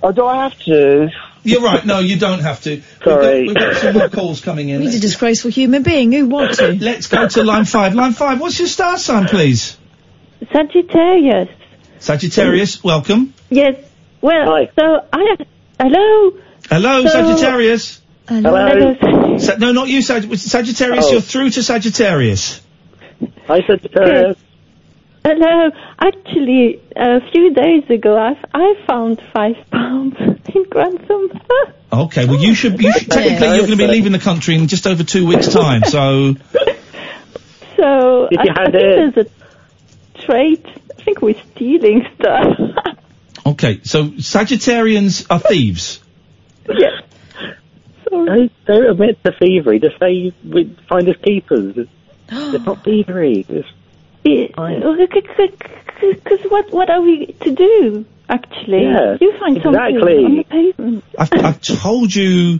Oh, 0.01 0.11
do 0.11 0.25
I 0.25 0.43
have 0.43 0.57
to? 0.59 1.09
You're 1.43 1.61
right. 1.61 1.85
No, 1.85 1.99
you 1.99 2.17
don't 2.17 2.39
have 2.39 2.61
to. 2.61 2.81
Sorry. 3.03 3.47
We've 3.47 3.55
got, 3.55 3.67
we've 3.67 3.73
got 3.73 3.81
some 3.81 3.97
more 3.97 4.09
calls 4.09 4.39
coming 4.39 4.69
in. 4.69 4.81
He's 4.81 4.95
a 4.95 4.99
disgraceful 4.99 5.51
human 5.51 5.83
being. 5.83 6.11
Who 6.13 6.27
wants 6.27 6.57
to? 6.57 6.73
Let's 6.73 7.07
go 7.07 7.27
to 7.27 7.43
line 7.43 7.65
five. 7.65 7.95
Line 7.95 8.13
five. 8.13 8.39
What's 8.39 8.59
your 8.59 8.67
star 8.69 8.97
sign, 8.97 9.25
please? 9.27 9.77
Sagittarius. 10.51 11.49
Sagittarius, 11.99 12.83
welcome. 12.83 13.33
Yes. 13.49 13.75
Well, 14.21 14.67
so 14.77 15.05
I 15.11 15.35
have. 15.37 15.47
Hello. 15.79 16.37
Hello, 16.69 17.05
So- 17.05 17.09
Sagittarius. 17.09 18.01
Hello. 18.27 19.37
Sa- 19.37 19.55
no, 19.57 19.71
not 19.73 19.87
you, 19.89 20.01
Sag- 20.01 20.33
Sagittarius. 20.35 21.05
Oh. 21.07 21.11
You're 21.13 21.21
through 21.21 21.49
to 21.51 21.63
Sagittarius. 21.63 22.61
Hi, 23.47 23.61
Sagittarius. 23.67 24.37
Hello. 25.25 25.69
Actually, 25.99 26.81
a 26.95 27.19
few 27.31 27.53
days 27.53 27.89
ago, 27.89 28.17
I 28.17 28.35
I 28.53 28.75
found 28.87 29.21
five 29.33 29.55
pounds 29.71 30.15
in 30.55 30.63
Grantham. 30.69 31.31
Okay, 31.91 32.25
well 32.25 32.39
you 32.39 32.53
should. 32.55 32.81
You 32.81 32.91
should 32.93 33.11
technically, 33.11 33.47
you're 33.47 33.57
going 33.67 33.71
to 33.71 33.77
be 33.77 33.87
leaving 33.87 34.11
the 34.13 34.19
country 34.19 34.55
in 34.55 34.67
just 34.67 34.87
over 34.87 35.03
two 35.03 35.25
weeks' 35.27 35.47
time. 35.47 35.83
So 35.85 36.35
So 37.77 38.27
Did 38.29 38.39
I, 38.39 38.43
you 38.43 38.51
I 38.55 38.61
hand 38.61 38.73
think 38.73 38.75
it? 38.75 39.15
there's 39.15 39.27
a 39.27 39.29
trade. 40.25 40.65
I 40.97 41.03
think 41.03 41.21
we're 41.21 41.41
stealing 41.51 42.07
stuff. 42.15 42.57
okay, 43.45 43.81
so 43.83 44.09
Sagittarians 44.09 45.27
are 45.29 45.39
thieves. 45.39 46.01
yes. 46.67 47.03
Don't, 48.09 48.51
don't 48.65 48.89
admit 48.91 49.23
to 49.23 49.31
thievery. 49.31 49.79
Just 49.79 49.99
say 49.99 50.33
we 50.43 50.75
find 50.87 51.07
us 51.09 51.15
keepers. 51.23 51.77
It's, 51.77 51.89
it's 52.29 52.65
not 52.65 52.83
thievery. 52.83 53.43
Because 53.43 53.65
what 56.49 56.71
what 56.71 56.89
are 56.89 57.01
we 57.01 57.27
to 57.41 57.51
do? 57.51 58.05
Actually, 58.29 58.83
Yeah, 58.83 59.17
you 59.19 59.37
find 59.39 59.61
something 59.61 59.81
on 59.81 60.37
the 60.37 60.43
pavement. 60.43 61.03
I've, 61.17 61.33
I've 61.33 61.61
told 61.61 62.15
you. 62.15 62.59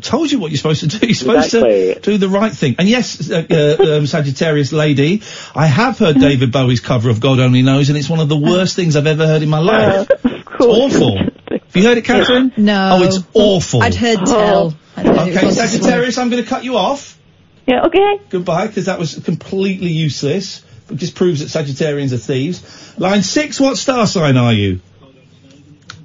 Told 0.00 0.32
you 0.32 0.40
what 0.40 0.50
you're 0.50 0.58
supposed 0.58 0.80
to 0.80 0.86
do. 0.98 0.98
You're 1.06 1.14
supposed 1.14 1.46
Exactly. 1.54 1.94
to 1.94 2.00
do 2.00 2.18
the 2.18 2.28
right 2.28 2.52
thing. 2.52 2.74
And 2.78 2.88
yes, 2.88 3.30
uh, 3.30 3.44
uh, 3.48 3.98
um, 3.98 4.06
Sagittarius 4.06 4.72
lady, 4.72 5.22
I 5.54 5.66
have 5.66 5.98
heard 5.98 6.18
David 6.18 6.50
Bowie's 6.50 6.80
cover 6.80 7.08
of 7.10 7.20
God 7.20 7.38
Only 7.38 7.62
Knows, 7.62 7.88
and 7.88 7.96
it's 7.96 8.08
one 8.08 8.18
of 8.18 8.28
the 8.28 8.36
worst 8.36 8.74
things 8.74 8.96
I've 8.96 9.06
ever 9.06 9.26
heard 9.26 9.42
in 9.42 9.48
my 9.48 9.60
life. 9.60 10.10
it's 10.24 10.60
awful. 10.60 11.18
Have 11.18 11.76
you 11.76 11.84
heard 11.84 11.98
it, 11.98 12.04
Catherine? 12.04 12.52
No. 12.56 12.98
Oh, 13.00 13.04
it's 13.04 13.18
awful. 13.34 13.82
I'd 13.82 13.94
heard 13.94 14.26
tell. 14.26 14.74
I'd 14.96 15.06
heard 15.06 15.28
Okay, 15.28 15.50
Sagittarius, 15.50 16.18
I'm 16.18 16.30
going 16.30 16.42
to 16.42 16.48
cut 16.48 16.64
you 16.64 16.76
off. 16.76 17.18
Yeah, 17.66 17.86
okay. 17.86 18.20
Goodbye, 18.28 18.66
because 18.66 18.86
that 18.86 18.98
was 18.98 19.14
completely 19.20 19.90
useless. 19.90 20.64
It 20.90 20.96
just 20.96 21.14
proves 21.14 21.40
that 21.40 21.64
Sagittarians 21.64 22.12
are 22.12 22.16
thieves. 22.18 22.98
Line 22.98 23.22
six, 23.22 23.60
what 23.60 23.76
star 23.76 24.06
sign 24.06 24.36
are 24.36 24.52
you? 24.52 24.80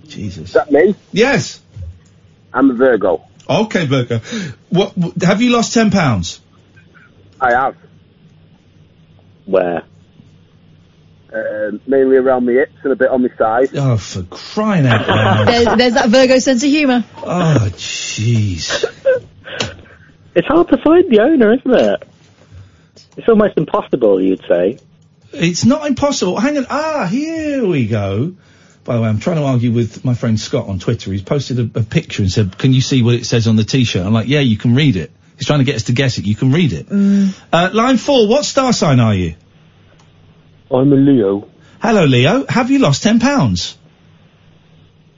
Jesus. 0.08 0.50
Is 0.50 0.54
that 0.54 0.72
me? 0.72 0.96
Yes. 1.12 1.62
I'm 2.54 2.72
a 2.72 2.74
Virgo. 2.74 3.24
Okay, 3.50 3.86
Virgo. 3.86 4.20
What, 4.70 4.98
what 4.98 5.22
have 5.22 5.42
you 5.42 5.52
lost 5.52 5.74
ten 5.74 5.92
pounds? 5.92 6.42
I 7.40 7.52
have. 7.52 7.76
Where? 9.46 9.84
Uh, 11.34 11.72
mainly 11.86 12.18
around 12.18 12.46
my 12.46 12.54
hips 12.54 12.76
and 12.84 12.94
a 12.94 12.96
bit 12.96 13.10
on 13.10 13.22
my 13.22 13.30
side. 13.38 13.70
Oh, 13.76 13.98
for 13.98 14.24
crying 14.24 14.86
out 14.88 15.08
loud! 15.08 15.48
There's, 15.48 15.78
there's 15.78 15.94
that 15.94 16.10
Virgo 16.10 16.40
sense 16.40 16.64
of 16.64 16.70
humour. 16.70 17.04
oh, 17.18 17.70
jeez. 17.74 18.84
it's 20.36 20.48
hard 20.48 20.70
to 20.70 20.78
find 20.78 21.10
the 21.10 21.20
owner, 21.20 21.54
isn't 21.54 21.74
it? 21.74 22.04
It's 23.18 23.28
almost 23.28 23.58
impossible, 23.58 24.22
you'd 24.22 24.44
say. 24.48 24.80
It's 25.34 25.66
not 25.66 25.86
impossible. 25.86 26.40
Hang 26.40 26.58
on. 26.58 26.68
Ah, 26.70 27.08
here 27.08 27.66
we 27.66 27.88
go. 27.88 28.36
By 28.88 28.96
the 28.96 29.02
way, 29.02 29.10
I'm 29.10 29.20
trying 29.20 29.36
to 29.36 29.44
argue 29.44 29.72
with 29.74 30.06
my 30.06 30.14
friend 30.14 30.40
Scott 30.40 30.70
on 30.70 30.80
Twitter. 30.80 31.12
He's 31.12 31.22
posted 31.22 31.60
a, 31.60 31.80
a 31.80 31.84
picture 31.84 32.22
and 32.24 32.32
said, 32.32 32.58
"Can 32.58 32.72
you 32.72 32.80
see 32.80 33.04
what 33.04 33.16
it 33.16 33.26
says 33.26 33.46
on 33.46 33.58
the 33.58 33.66
T-shirt?" 33.66 34.06
I'm 34.06 34.14
like, 34.14 34.30
"Yeah, 34.30 34.40
you 34.40 34.56
can 34.58 34.76
read 34.76 34.96
it." 34.96 35.12
He's 35.38 35.46
trying 35.46 35.60
to 35.60 35.66
get 35.66 35.76
us 35.76 35.84
to 35.84 35.92
guess 35.92 36.18
it. 36.18 36.26
You 36.26 36.36
can 36.36 36.54
read 36.54 36.72
it. 36.72 36.88
Uh, 37.52 37.70
line 37.74 37.98
four. 37.98 38.28
What 38.30 38.46
star 38.46 38.72
sign 38.72 39.02
are 39.02 39.14
you? 39.14 39.36
I'm 40.72 40.92
a 40.92 40.96
Leo. 40.96 41.50
Hello, 41.82 42.06
Leo. 42.06 42.46
Have 42.48 42.72
you 42.72 42.80
lost 42.80 43.04
ten 43.04 43.20
pounds? 43.20 43.78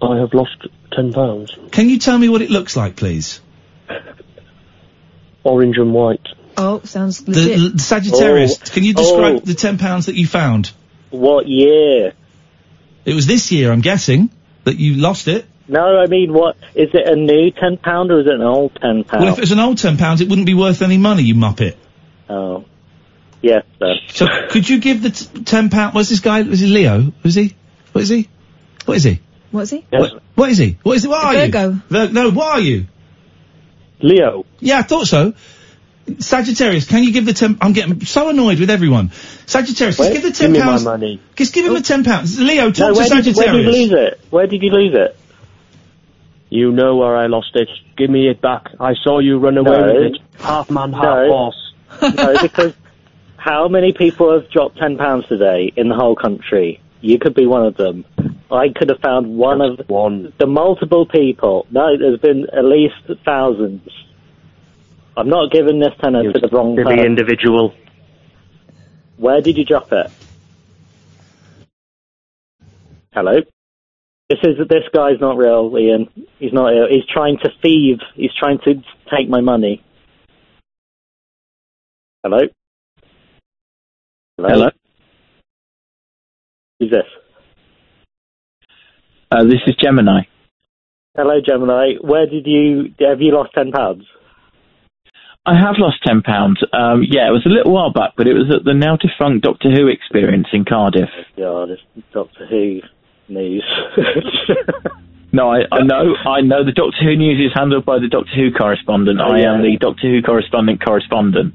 I 0.02 0.18
have 0.18 0.34
lost 0.34 0.68
ten 0.92 1.14
pounds. 1.14 1.56
Can 1.72 1.90
you 1.90 2.00
tell 2.00 2.18
me 2.18 2.28
what 2.28 2.42
it 2.42 2.50
looks 2.50 2.76
like, 2.76 2.96
please? 2.96 3.40
Orange 5.44 5.78
and 5.78 5.94
white. 5.94 6.26
Oh, 6.58 6.82
sounds 6.84 7.24
The, 7.24 7.32
legit. 7.32 7.74
the 7.78 7.80
Sagittarius. 7.84 8.60
Oh. 8.62 8.66
Can 8.74 8.84
you 8.84 8.94
describe 8.96 9.36
Oh. 9.36 9.40
the 9.40 9.54
ten 9.54 9.78
pounds 9.78 10.08
that 10.08 10.16
you 10.16 10.28
found? 10.28 10.72
What 11.12 11.48
year? 11.48 12.14
It 13.10 13.16
was 13.16 13.26
this 13.28 13.52
year, 13.52 13.72
I'm 13.72 13.82
guessing, 13.82 14.30
that 14.66 14.78
you 14.78 14.96
lost 14.96 15.28
it. 15.28 15.46
No, 15.68 16.00
I 16.00 16.08
mean, 16.08 16.34
what 16.34 16.56
is 16.76 16.90
it? 16.94 17.08
A 17.08 17.16
new 17.16 17.52
ten 17.52 17.78
pound 17.78 18.12
or 18.12 18.22
is 18.22 18.28
it 18.28 18.34
an 18.34 18.42
old 18.42 18.76
ten 18.76 19.04
pound? 19.04 19.24
Well, 19.24 19.34
if 19.34 19.38
it 19.38 19.42
was 19.42 19.52
an 19.52 19.60
old 19.60 19.78
ten 19.78 19.98
pounds, 19.98 20.22
it 20.22 20.30
wouldn't 20.30 20.48
be 20.48 20.54
worth 20.56 20.82
any 20.82 20.98
money, 20.98 21.24
you 21.24 21.36
muppet. 21.36 21.76
oh, 22.30 22.66
yes, 23.42 23.64
sir. 23.78 23.94
So 24.10 24.28
could 24.50 24.68
you 24.68 24.80
give 24.80 25.04
the 25.04 25.12
t- 25.12 25.44
ten 25.44 25.70
pound? 25.70 25.94
What's 25.94 26.10
this 26.10 26.20
guy? 26.22 26.42
Is 26.42 26.60
he 26.60 26.68
Leo? 26.68 27.14
Is 27.24 27.36
he? 27.36 27.56
What 27.92 28.02
is 28.02 28.10
he? 28.10 28.28
What 28.86 28.98
is 28.98 29.04
he? 29.04 29.20
What's 29.52 29.72
he? 29.72 29.86
What, 29.90 30.22
what 30.36 30.50
is 30.50 30.58
he? 30.58 30.78
What 30.84 30.98
is 30.98 31.04
he? 31.04 31.10
What 31.10 31.24
are 31.24 31.34
Virgo. 31.34 31.70
you? 31.70 31.82
Vir- 31.90 32.12
no, 32.12 32.32
what 32.32 32.48
are 32.58 32.60
you? 32.62 32.86
Leo. 34.02 34.46
Yeah, 34.60 34.80
I 34.80 34.82
thought 34.84 35.08
so. 35.08 35.34
Sagittarius, 36.18 36.88
can 36.88 37.04
you 37.04 37.12
give 37.12 37.26
the 37.26 37.34
ten? 37.34 37.58
I'm 37.62 37.74
getting 37.74 38.04
so 38.06 38.30
annoyed 38.30 38.60
with 38.60 38.70
everyone. 38.70 39.12
Sagittarius, 39.46 39.98
just 39.98 40.14
give 40.14 40.24
the 40.24 40.30
give 40.30 40.38
ten 40.38 40.52
me 40.52 40.60
my 40.60 40.66
pounds. 40.66 40.84
money. 40.86 41.22
Just 41.36 41.54
give 41.54 41.66
him 41.66 41.74
the 41.74 41.80
oh. 41.80 41.84
ten 41.84 42.04
pounds. 42.04 42.40
Leo, 42.40 42.72
talk 42.72 42.78
No, 42.80 42.94
to 42.94 43.00
where 43.00 43.22
did, 43.22 43.36
where 43.36 43.52
did 43.54 43.66
you 43.66 43.72
lose 43.72 43.92
it? 43.92 44.22
Where 44.30 44.48
did 44.48 44.62
you 44.64 44.70
lose 44.72 44.94
it? 44.96 45.16
You 46.50 46.72
know 46.72 46.96
where 46.96 47.16
I 47.16 47.28
lost 47.28 47.52
it. 47.56 47.70
Give 47.98 48.10
me 48.10 48.28
it 48.28 48.42
back. 48.42 48.68
I 48.80 48.94
saw 49.04 49.20
you 49.20 49.38
run 49.38 49.58
away 49.58 49.78
No. 49.78 49.86
with 49.94 50.16
it. 50.16 50.22
Half 50.40 50.72
man, 50.72 50.94
half 50.94 51.04
No. 51.04 51.28
horse. 51.30 51.74
no, 52.16 52.42
because 52.42 52.74
how 53.38 53.68
many 53.68 53.94
people 53.94 54.34
have 54.34 54.50
dropped 54.50 54.78
ten 54.78 54.98
pounds 54.98 55.28
today 55.28 55.72
in 55.76 55.90
the 55.90 55.96
whole 55.96 56.16
country? 56.16 56.82
You 57.02 57.20
could 57.20 57.36
be 57.36 57.46
one 57.46 57.66
of 57.66 57.78
them. 57.78 58.06
I 58.52 58.70
could 58.76 58.90
have 58.90 59.00
found 59.00 59.38
one 59.38 59.62
of 59.62 59.80
one. 59.88 60.34
the 60.40 60.48
multiple 60.48 61.06
people. 61.06 61.68
No, 61.72 61.96
there's 61.98 62.20
been 62.20 62.48
at 62.52 62.66
least 62.66 62.96
thousands. 63.24 63.88
I'm 65.20 65.28
not 65.28 65.52
giving 65.52 65.80
this 65.80 65.92
tenner 66.02 66.24
to 66.24 66.40
the 66.40 66.48
wrong 66.48 66.78
To 66.78 66.84
the 66.84 66.92
person. 66.92 67.06
individual. 67.06 67.74
Where 69.18 69.42
did 69.42 69.58
you 69.58 69.66
drop 69.66 69.92
it? 69.92 70.10
Hello? 73.14 73.42
This 74.30 74.40
is 74.44 74.56
this 74.70 74.84
guy's 74.94 75.20
not 75.20 75.36
real, 75.36 75.76
Iain. 75.76 76.08
He's 76.38 76.54
not 76.54 76.68
real. 76.68 76.88
He's 76.90 77.06
trying 77.06 77.38
to 77.40 77.50
thieve. 77.62 77.98
He's 78.16 78.32
trying 78.40 78.60
to 78.60 78.76
take 79.14 79.28
my 79.28 79.42
money. 79.42 79.84
Hello? 82.24 82.40
Hello? 84.38 84.50
Hello. 84.50 84.70
Who's 86.80 86.92
this? 86.92 87.04
Uh, 89.30 89.44
this 89.44 89.60
is 89.68 89.76
Gemini. 89.84 90.22
Hello, 91.18 91.42
Gemini. 91.46 91.96
Where 92.00 92.26
did 92.26 92.48
you 92.48 92.94
have 93.02 93.20
you 93.20 93.34
lost 93.34 93.52
ten 93.54 93.72
pounds? 93.74 94.06
I 95.50 95.60
have 95.60 95.76
lost 95.78 95.98
ten 96.06 96.22
pounds. 96.22 96.62
Um, 96.74 97.02
yeah, 97.02 97.28
it 97.28 97.34
was 97.34 97.46
a 97.46 97.50
little 97.50 97.74
while 97.74 97.92
back, 97.92 98.14
but 98.16 98.28
it 98.28 98.34
was 98.34 98.54
at 98.54 98.64
the 98.66 98.74
now 98.74 98.98
defunct 98.98 99.44
Doctor 99.44 99.72
Who 99.72 99.88
experience 99.88 100.48
in 100.54 100.64
Cardiff. 100.64 101.10
God, 101.36 101.72
it's 101.72 101.82
Doctor 102.14 102.46
Who 102.48 102.82
news. 103.28 103.66
No, 105.32 105.52
I, 105.52 105.60
I 105.72 105.84
know, 105.84 106.16
I 106.26 106.42
know. 106.42 106.66
The 106.66 106.72
Doctor 106.72 107.04
Who 107.04 107.16
news 107.16 107.38
is 107.38 107.54
handled 107.54 107.86
by 107.86 108.00
the 108.00 108.08
Doctor 108.08 108.34
Who 108.36 108.52
correspondent. 108.52 109.20
Oh, 109.22 109.30
I 109.32 109.42
am 109.42 109.62
the 109.62 109.78
Doctor 109.80 110.10
Who 110.10 110.24
correspondent 110.24 110.84
correspondent. 110.84 111.54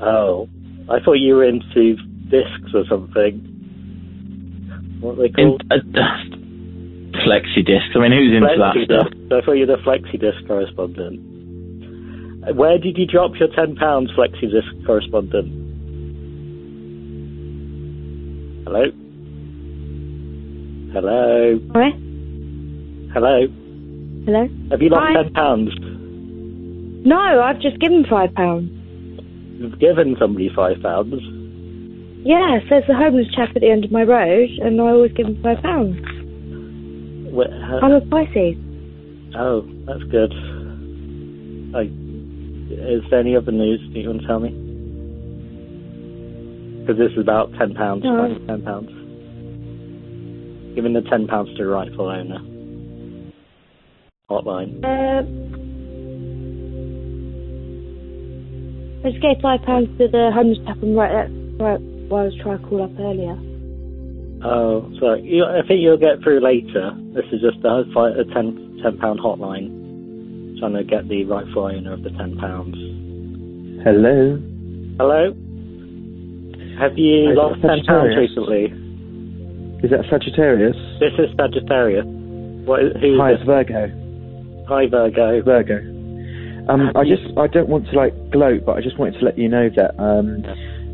oh, 0.00 0.48
I 0.88 0.98
thought 1.00 1.20
you 1.20 1.34
were 1.34 1.44
into 1.44 1.96
discs 2.30 2.72
or 2.72 2.84
something. 2.88 3.44
What 5.00 5.18
are 5.18 5.28
they 5.28 5.42
In, 5.42 5.58
uh, 5.70 5.76
uh, 6.00 6.24
flexi 7.28 7.60
discs. 7.60 7.92
I 7.94 7.98
mean, 8.00 8.12
who's 8.12 8.32
into 8.32 8.48
that 8.56 8.72
Flexi 8.72 8.84
stuff? 8.86 9.08
I 9.12 9.44
thought 9.44 9.52
you 9.52 9.66
were 9.66 9.76
the 9.76 9.82
flexi 9.84 10.18
disc 10.18 10.46
correspondent. 10.46 11.20
Uh, 12.48 12.54
Where 12.54 12.78
did 12.78 12.96
you 12.98 13.06
drop 13.06 13.32
your 13.38 13.48
ten 13.54 13.76
pounds 13.76 14.10
flexi 14.12 14.50
disc 14.50 14.68
correspondent? 14.86 15.48
Hello. 18.64 18.84
Hello. 20.92 21.60
Hi. 21.74 21.90
Hello. 23.12 23.46
Hello. 24.24 24.48
Have 24.70 24.82
you 24.82 24.88
lost 24.90 25.06
Hi. 25.16 25.22
ten 25.22 25.32
pounds? 25.32 25.70
No, 27.06 27.40
I've 27.42 27.60
just 27.60 27.78
given 27.80 28.04
five 28.08 28.34
pounds. 28.34 28.70
You've 29.60 29.78
given 29.78 30.16
somebody 30.18 30.50
five 30.54 30.80
pounds. 30.82 31.14
Yeah, 32.24 32.58
there's 32.68 32.86
the 32.86 32.94
homeless 32.94 33.26
chap 33.34 33.50
at 33.54 33.62
the 33.62 33.70
end 33.70 33.84
of 33.84 33.92
my 33.92 34.02
road, 34.02 34.50
and 34.60 34.80
I 34.80 34.84
always 34.88 35.12
give 35.12 35.26
him 35.26 35.40
five 35.42 35.62
pounds. 35.62 35.98
Where, 37.32 37.48
how- 37.64 37.80
I'm 37.80 37.92
a 37.92 38.00
Pisces. 38.02 38.56
Oh, 39.36 39.62
that's 39.86 40.02
good. 40.04 40.32
I, 41.74 41.90
is 42.70 43.02
there 43.10 43.20
any 43.20 43.36
other 43.36 43.52
news 43.52 43.80
that 43.92 43.98
you 43.98 44.08
want 44.08 44.20
to 44.22 44.26
tell 44.26 44.40
me? 44.40 44.50
Because 46.80 46.98
this 46.98 47.12
is 47.12 47.18
about 47.18 47.52
ten 47.58 47.74
pounds. 47.74 48.04
No. 48.04 48.28
Ten 48.46 48.62
pounds. 48.62 48.88
Giving 50.74 50.92
the 50.92 51.02
ten 51.10 51.26
pounds 51.26 51.50
to 51.56 51.64
the 51.64 51.66
rightful 51.68 52.08
owner. 52.08 52.38
Hotline. 54.30 54.84
Uh, 54.84 55.22
I 59.04 59.10
just 59.10 59.22
gave 59.22 59.40
five 59.40 59.62
pounds 59.62 59.88
to 59.98 60.08
the 60.08 60.30
homeless 60.34 60.58
and 60.66 60.96
right 60.96 61.28
right 61.60 61.80
why 62.08 62.22
I 62.22 62.24
was 62.24 62.36
trying 62.42 62.58
to 62.58 62.66
call 62.68 62.82
up 62.82 62.90
earlier. 62.98 63.36
Oh, 64.44 64.90
sorry. 65.00 65.22
You, 65.22 65.44
I 65.44 65.66
think 65.66 65.80
you'll 65.80 65.98
get 65.98 66.22
through 66.22 66.40
later. 66.40 66.92
This 67.12 67.24
is 67.32 67.40
just 67.40 67.64
a, 67.64 67.84
a 67.84 68.24
ten 68.32 68.80
ten 68.82 68.98
pound 68.98 69.20
hotline, 69.20 69.70
trying 70.58 70.74
to 70.74 70.84
get 70.84 71.08
the 71.08 71.24
rightful 71.24 71.64
owner 71.64 71.92
of 71.92 72.02
the 72.02 72.10
ten 72.10 72.36
pounds. 72.38 72.76
Hello. 73.84 74.38
Hello. 74.98 75.34
Have 76.78 76.98
you 76.98 77.30
Hi, 77.30 77.34
lost 77.34 77.60
ten 77.62 77.84
pounds 77.86 78.14
recently? 78.16 78.74
Is 79.82 79.90
that 79.90 80.04
Sagittarius? 80.10 80.76
This 80.98 81.14
is 81.18 81.30
Sagittarius. 81.38 82.06
What? 82.66 82.82
is- 82.82 82.92
Who 83.00 83.14
is 83.14 83.20
Hi, 83.20 83.32
it's 83.32 83.42
Virgo. 83.44 83.86
Hi, 84.68 84.86
Virgo. 84.86 85.42
Virgo. 85.42 85.78
Um, 86.68 86.92
I 86.94 87.04
just 87.04 87.22
I 87.38 87.46
don't 87.46 87.68
want 87.68 87.86
to 87.88 87.96
like 87.96 88.12
gloat, 88.30 88.66
but 88.66 88.76
I 88.76 88.80
just 88.82 88.98
wanted 88.98 89.18
to 89.20 89.24
let 89.24 89.38
you 89.38 89.48
know 89.48 89.70
that 89.74 89.98
um, 89.98 90.44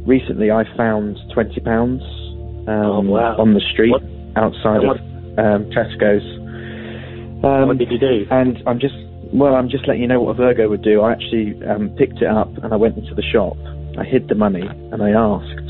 recently 0.07 0.51
I 0.51 0.65
found 0.77 1.19
twenty 1.33 1.61
pounds 1.61 2.03
um, 2.69 3.09
wow. 3.09 3.37
on 3.39 3.55
the 3.55 3.61
street 3.73 3.95
outside 4.37 4.85
What- 4.85 5.01
of 5.01 5.39
um, 5.39 5.71
Tesco's. 5.73 6.25
Um, 7.43 7.69
what 7.69 7.79
did 7.79 7.91
you 7.91 7.99
do? 7.99 8.25
And 8.31 8.63
I'm 8.67 8.79
just 8.79 8.95
well, 9.35 9.55
I'm 9.55 9.69
just 9.69 9.87
letting 9.87 10.03
you 10.03 10.09
know 10.09 10.21
what 10.21 10.31
a 10.31 10.35
Virgo 10.35 10.69
would 10.69 10.83
do. 10.83 11.03
I 11.03 11.13
actually 11.13 11.61
um, 11.67 11.91
picked 11.99 12.23
it 12.23 12.29
up 12.29 12.49
and 12.63 12.73
I 12.73 12.77
went 12.77 12.97
into 12.97 13.15
the 13.15 13.23
shop. 13.23 13.57
I 13.99 14.05
hid 14.05 14.29
the 14.29 14.35
money 14.35 14.63
and 14.63 15.03
I 15.03 15.11
asked 15.11 15.69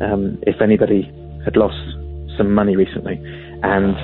um, 0.00 0.38
if 0.46 0.62
anybody 0.62 1.02
had 1.44 1.56
lost 1.56 1.76
some 2.36 2.52
money 2.54 2.76
recently, 2.76 3.20
and 3.62 3.96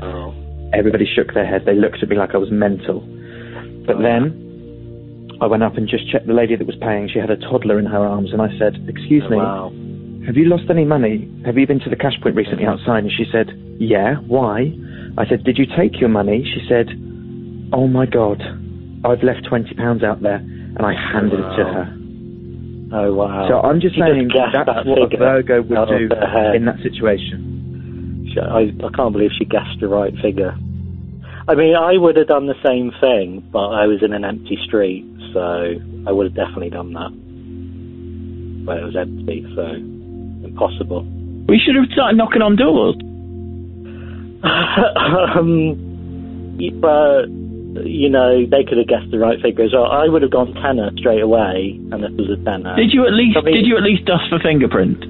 everybody 0.75 1.07
shook 1.07 1.33
their 1.35 1.47
head. 1.47 1.63
They 1.65 1.75
looked 1.75 2.03
at 2.03 2.09
me 2.09 2.17
like 2.17 2.35
I 2.35 2.39
was 2.39 2.51
mental. 2.51 3.01
But 3.87 3.99
then 4.03 5.39
I 5.41 5.47
went 5.47 5.63
up 5.63 5.77
and 5.77 5.89
just 5.89 6.11
checked 6.11 6.27
the 6.27 6.35
lady 6.35 6.57
that 6.57 6.67
was 6.67 6.77
paying. 6.81 7.09
She 7.09 7.19
had 7.19 7.31
a 7.31 7.37
toddler 7.37 7.79
in 7.79 7.87
her 7.87 8.05
arms, 8.05 8.33
and 8.33 8.43
I 8.43 8.49
said, 8.59 8.77
"Excuse 8.89 9.25
me, 9.31 9.37
Wow. 9.37 9.71
have 10.27 10.37
you 10.37 10.47
lost 10.47 10.65
any 10.69 10.85
money? 10.85 11.31
Have 11.45 11.57
you 11.57 11.67
been 11.67 11.81
to 11.81 11.91
the 11.91 11.97
cash 11.97 12.19
point 12.21 12.37
recently 12.37 12.67
outside?" 12.67 13.05
And 13.05 13.13
she 13.13 13.25
said, 13.31 13.53
"Yeah. 13.79 14.17
Why?" 14.27 14.73
I 15.17 15.27
said, 15.27 15.45
"Did 15.45 15.57
you 15.59 15.67
take 15.67 16.01
your 16.01 16.11
money?" 16.11 16.45
She 16.45 16.67
said, 16.69 16.91
"Oh 17.73 17.87
my 17.87 18.07
God, 18.07 18.43
I've 19.07 19.23
left 19.23 19.47
twenty 19.49 19.75
pounds 19.75 20.03
out 20.03 20.23
there," 20.23 20.37
and 20.43 20.83
I 20.83 20.93
handed 20.93 21.39
it 21.39 21.51
to 21.57 21.65
her. 21.65 21.87
Oh 22.93 23.15
wow. 23.15 23.49
So 23.49 23.61
I'm 23.61 23.81
just 23.81 23.95
She 23.95 24.01
saying 24.01 24.29
guessed 24.29 24.55
that's 24.55 24.67
that 24.67 24.87
what 24.87 24.99
a 24.99 25.09
figure 25.09 25.19
Virgo 25.19 25.63
would 25.63 25.89
do 25.89 26.09
in 26.55 26.65
that 26.67 26.79
situation. 26.83 28.31
She- 28.33 28.41
I, 28.41 28.71
I 28.85 28.91
can't 28.95 29.13
believe 29.13 29.31
she 29.39 29.45
guessed 29.45 29.81
the 29.81 29.89
right 29.89 30.15
figure. 30.23 30.55
I 31.49 31.55
mean, 31.55 31.75
I 31.77 31.97
would 31.97 32.17
have 32.17 32.27
done 32.27 32.47
the 32.47 32.59
same 32.65 32.91
thing, 33.01 33.49
but 33.53 33.71
I 33.71 33.87
was 33.87 34.03
in 34.03 34.13
an 34.13 34.25
empty 34.25 34.59
street, 34.67 35.05
so 35.33 35.75
I 36.07 36.13
would 36.13 36.27
have 36.27 36.35
definitely 36.35 36.71
done 36.71 36.93
that. 36.93 37.13
But 38.67 38.79
it 38.79 38.85
was 38.85 38.97
empty, 38.97 39.47
so 39.55 39.63
impossible. 40.45 41.05
We 41.49 41.61
should 41.65 41.77
have 41.77 41.87
started 41.93 42.19
knocking 42.19 42.43
on 42.43 42.57
doors. 42.57 42.97
um, 45.39 45.79
but 46.81 47.27
you 47.85 48.09
know, 48.09 48.47
they 48.47 48.65
could 48.65 48.79
have 48.79 48.89
guessed 48.89 49.11
the 49.11 49.19
right 49.19 49.41
figure 49.43 49.65
as 49.65 49.73
well. 49.73 49.85
I 49.91 50.09
would 50.09 50.23
have 50.23 50.31
gone 50.31 50.55
tenner 50.55 50.91
straight 50.97 51.21
away, 51.21 51.77
and 51.93 52.03
this 52.03 52.13
was 52.17 52.31
a 52.31 52.43
tenner. 52.45 52.77
Did 52.77 52.93
you 52.93 53.07
at 53.07 53.13
least 53.13 53.37
I 53.37 53.43
mean- 53.43 53.55
did 53.55 53.67
you 53.67 53.77
at 53.77 53.83
least 53.83 54.05
dust 54.07 54.25
for 54.31 54.39
fingerprints? 54.39 55.05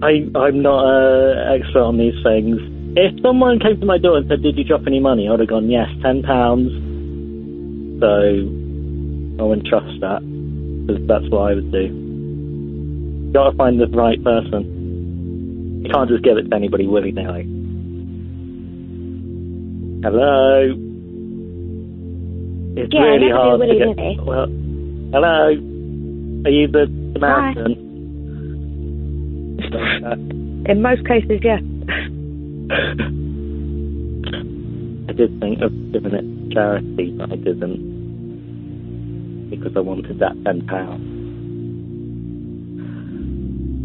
I, 0.00 0.30
I'm 0.38 0.62
not 0.62 0.86
an 0.86 1.60
expert 1.60 1.82
on 1.82 1.98
these 1.98 2.14
things. 2.22 2.60
If 2.96 3.20
someone 3.20 3.58
came 3.58 3.78
to 3.80 3.86
my 3.86 3.98
door 3.98 4.16
and 4.16 4.28
said, 4.28 4.42
"Did 4.42 4.56
you 4.56 4.64
drop 4.64 4.86
any 4.86 5.00
money?" 5.00 5.26
I 5.26 5.32
would 5.32 5.40
have 5.40 5.48
gone, 5.48 5.68
"Yes, 5.68 5.88
ten 6.02 6.22
pounds." 6.22 6.70
So 8.00 8.06
I 8.06 9.42
wouldn't 9.42 9.66
trust 9.66 10.00
that 10.00 10.22
because 10.86 11.04
that's 11.06 11.28
what 11.30 11.50
I 11.50 11.54
would 11.54 11.70
do. 11.72 11.84
You 11.90 13.32
Got 13.32 13.50
to 13.50 13.56
find 13.56 13.80
the 13.80 13.88
right 13.88 14.22
person. 14.22 15.82
You 15.84 15.90
can't 15.90 16.08
just 16.08 16.22
give 16.24 16.38
it 16.38 16.48
to 16.48 16.56
anybody 16.56 16.86
willy 16.86 17.12
nilly. 17.12 17.42
Hello. 20.02 20.87
It's 22.78 22.94
Yeah, 22.94 23.02
really 23.02 23.30
hard 23.32 23.60
to 23.60 23.66
get. 23.66 23.96
Well, 24.24 24.46
hello. 25.10 25.50
Are 26.46 26.50
you 26.50 26.68
the 26.70 26.86
Samaritan? 27.12 27.72
In 30.70 30.80
most 30.80 31.04
cases, 31.04 31.40
yes. 31.42 31.58
I 35.08 35.12
did 35.12 35.40
think 35.40 35.60
of 35.60 35.72
giving 35.90 36.14
it 36.14 36.22
to 36.22 36.48
charity, 36.54 37.10
but 37.18 37.32
I 37.32 37.36
didn't 37.36 37.98
because 39.50 39.72
I 39.74 39.80
wanted 39.80 40.20
that 40.20 40.36
ten 40.44 40.64
pounds. 40.68 41.02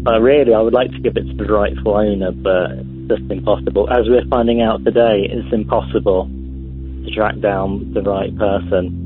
Uh, 0.06 0.20
really, 0.20 0.54
I 0.54 0.60
would 0.60 0.72
like 0.74 0.92
to 0.92 1.00
give 1.00 1.16
it 1.16 1.26
to 1.26 1.34
the 1.34 1.46
rightful 1.52 1.96
owner, 1.96 2.30
but 2.30 2.70
it's 2.78 3.08
just 3.08 3.28
impossible. 3.28 3.90
As 3.90 4.06
we're 4.06 4.24
finding 4.30 4.62
out 4.62 4.84
today, 4.84 5.26
it's 5.28 5.52
impossible 5.52 6.30
to 7.04 7.10
track 7.14 7.38
down 7.40 7.92
the 7.94 8.02
right 8.02 8.36
person. 8.36 9.00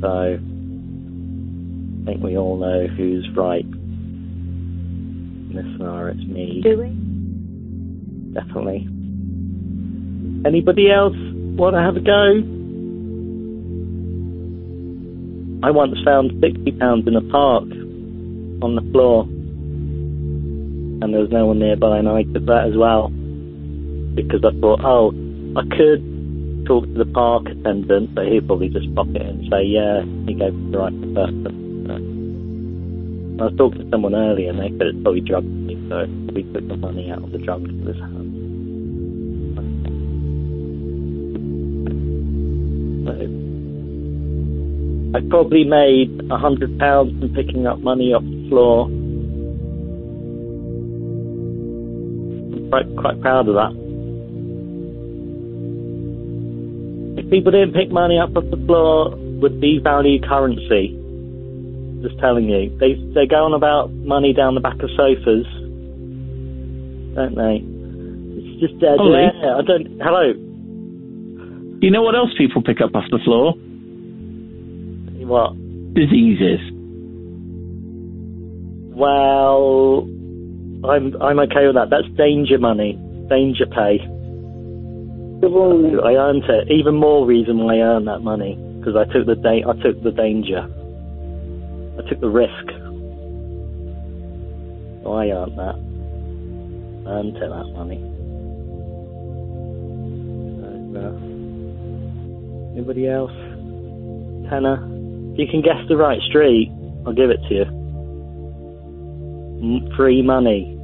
So, 0.00 0.08
I 0.08 2.04
think 2.06 2.22
we 2.22 2.36
all 2.36 2.56
know 2.56 2.86
who's 2.86 3.28
right. 3.36 3.64
In 3.64 5.52
this 5.54 5.64
scenario, 5.76 6.14
it's 6.14 6.24
me. 6.26 6.60
Do 6.62 6.78
we? 6.78 6.88
Definitely. 8.34 8.86
Anybody 10.46 10.90
else 10.90 11.16
want 11.58 11.74
to 11.74 11.80
have 11.80 11.96
a 11.96 12.00
go? 12.00 12.42
I 15.66 15.72
once 15.72 15.98
found 16.04 16.40
sixty 16.40 16.70
pounds 16.70 17.08
in 17.08 17.16
a 17.16 17.20
park 17.32 17.64
on 18.62 18.76
the 18.76 18.82
floor, 18.92 19.24
and 21.02 21.12
there 21.12 21.20
was 21.20 21.30
no 21.32 21.46
one 21.46 21.58
nearby, 21.58 21.98
and 21.98 22.08
I 22.08 22.22
did 22.22 22.46
that 22.46 22.66
as 22.68 22.76
well 22.76 23.10
because 24.14 24.44
I 24.44 24.50
thought, 24.60 24.80
oh, 24.84 25.12
I 25.58 25.62
could 25.76 26.64
talk 26.66 26.84
to 26.84 26.92
the 26.92 27.10
park 27.12 27.46
attendant, 27.46 28.14
but 28.14 28.26
he'd 28.26 28.46
probably 28.46 28.68
just 28.68 28.94
pop 28.94 29.08
it 29.08 29.22
and 29.22 29.42
say, 29.50 29.64
yeah, 29.64 30.04
he 30.24 30.34
gave 30.34 30.54
the 30.70 30.78
right 30.78 30.94
person. 31.14 31.66
I 33.40 33.44
was 33.44 33.54
talking 33.58 33.82
to 33.82 33.90
someone 33.90 34.14
earlier, 34.14 34.50
and 34.50 34.60
they 34.60 34.68
said 34.78 34.86
it's 34.86 35.02
probably 35.02 35.22
me, 35.22 35.74
so 35.88 36.06
we 36.32 36.44
took 36.52 36.68
the 36.68 36.76
money 36.76 37.10
out 37.10 37.24
of 37.24 37.32
the 37.32 37.38
drug 37.38 37.64
dealer's 37.66 37.98
hand. 37.98 38.34
So, 43.06 43.12
I 45.18 45.20
probably 45.28 45.64
made 45.64 46.30
a 46.30 46.36
hundred 46.38 46.78
pounds 46.78 47.18
from 47.18 47.34
picking 47.34 47.66
up 47.66 47.80
money 47.80 48.14
off 48.14 48.22
the 48.22 48.48
floor. 48.48 48.86
I'm 52.54 52.68
quite 52.70 52.96
quite 52.96 53.20
proud 53.20 53.48
of 53.48 53.54
that. 53.54 53.87
People 57.30 57.52
didn't 57.52 57.74
pick 57.74 57.90
money 57.90 58.18
up 58.18 58.36
off 58.36 58.44
the 58.50 58.56
floor, 58.66 59.14
would 59.40 59.60
devalue 59.60 60.26
currency. 60.26 60.94
Just 62.02 62.18
telling 62.20 62.48
you, 62.48 62.70
they 62.78 62.94
they 63.14 63.26
go 63.26 63.44
on 63.44 63.54
about 63.54 63.90
money 63.90 64.32
down 64.32 64.54
the 64.54 64.60
back 64.60 64.78
of 64.80 64.90
sofas, 64.96 65.46
don't 67.14 67.34
they? 67.34 67.58
It's 68.38 68.60
just 68.60 68.78
dead 68.78 68.98
Ollie? 68.98 69.18
air. 69.18 69.56
I 69.58 69.62
don't. 69.62 69.98
Hello. 70.00 70.32
You 71.80 71.90
know 71.90 72.02
what 72.02 72.14
else 72.14 72.30
people 72.38 72.62
pick 72.62 72.80
up 72.80 72.94
off 72.94 73.04
the 73.10 73.18
floor? 73.24 73.54
What? 75.26 75.54
Diseases. 75.94 76.60
Well, 78.94 80.06
I'm 80.88 81.20
I'm 81.20 81.38
okay 81.50 81.66
with 81.66 81.74
that. 81.74 81.90
That's 81.90 82.08
danger 82.16 82.58
money, 82.58 82.94
danger 83.28 83.66
pay. 83.66 83.98
I 85.42 86.14
earned 86.14 86.44
it. 86.44 86.70
Even 86.70 86.96
more 86.96 87.24
reason 87.26 87.58
why 87.58 87.76
I 87.76 87.80
earned 87.80 88.08
that 88.08 88.20
money 88.20 88.56
because 88.78 88.96
I 88.96 89.04
took 89.12 89.26
the 89.26 89.36
da- 89.36 89.64
I 89.68 89.74
took 89.82 90.02
the 90.02 90.10
danger. 90.10 90.66
I 91.98 92.08
took 92.08 92.20
the 92.20 92.28
risk. 92.28 92.66
So 95.02 95.12
I 95.12 95.30
earned 95.30 95.58
that. 95.58 95.76
I 97.06 97.10
earned 97.10 97.36
it, 97.36 97.40
that 97.40 97.72
money. 97.74 98.02
Uh, 100.98 101.12
anybody 102.74 103.08
else? 103.08 103.32
Tenner. 104.50 104.82
If 105.34 105.38
you 105.38 105.46
can 105.50 105.62
guess 105.62 105.86
the 105.88 105.96
right 105.96 106.20
street, 106.28 106.70
I'll 107.06 107.12
give 107.12 107.30
it 107.30 107.40
to 107.48 107.54
you. 107.54 107.64
Free 109.96 110.22
money. 110.22 110.77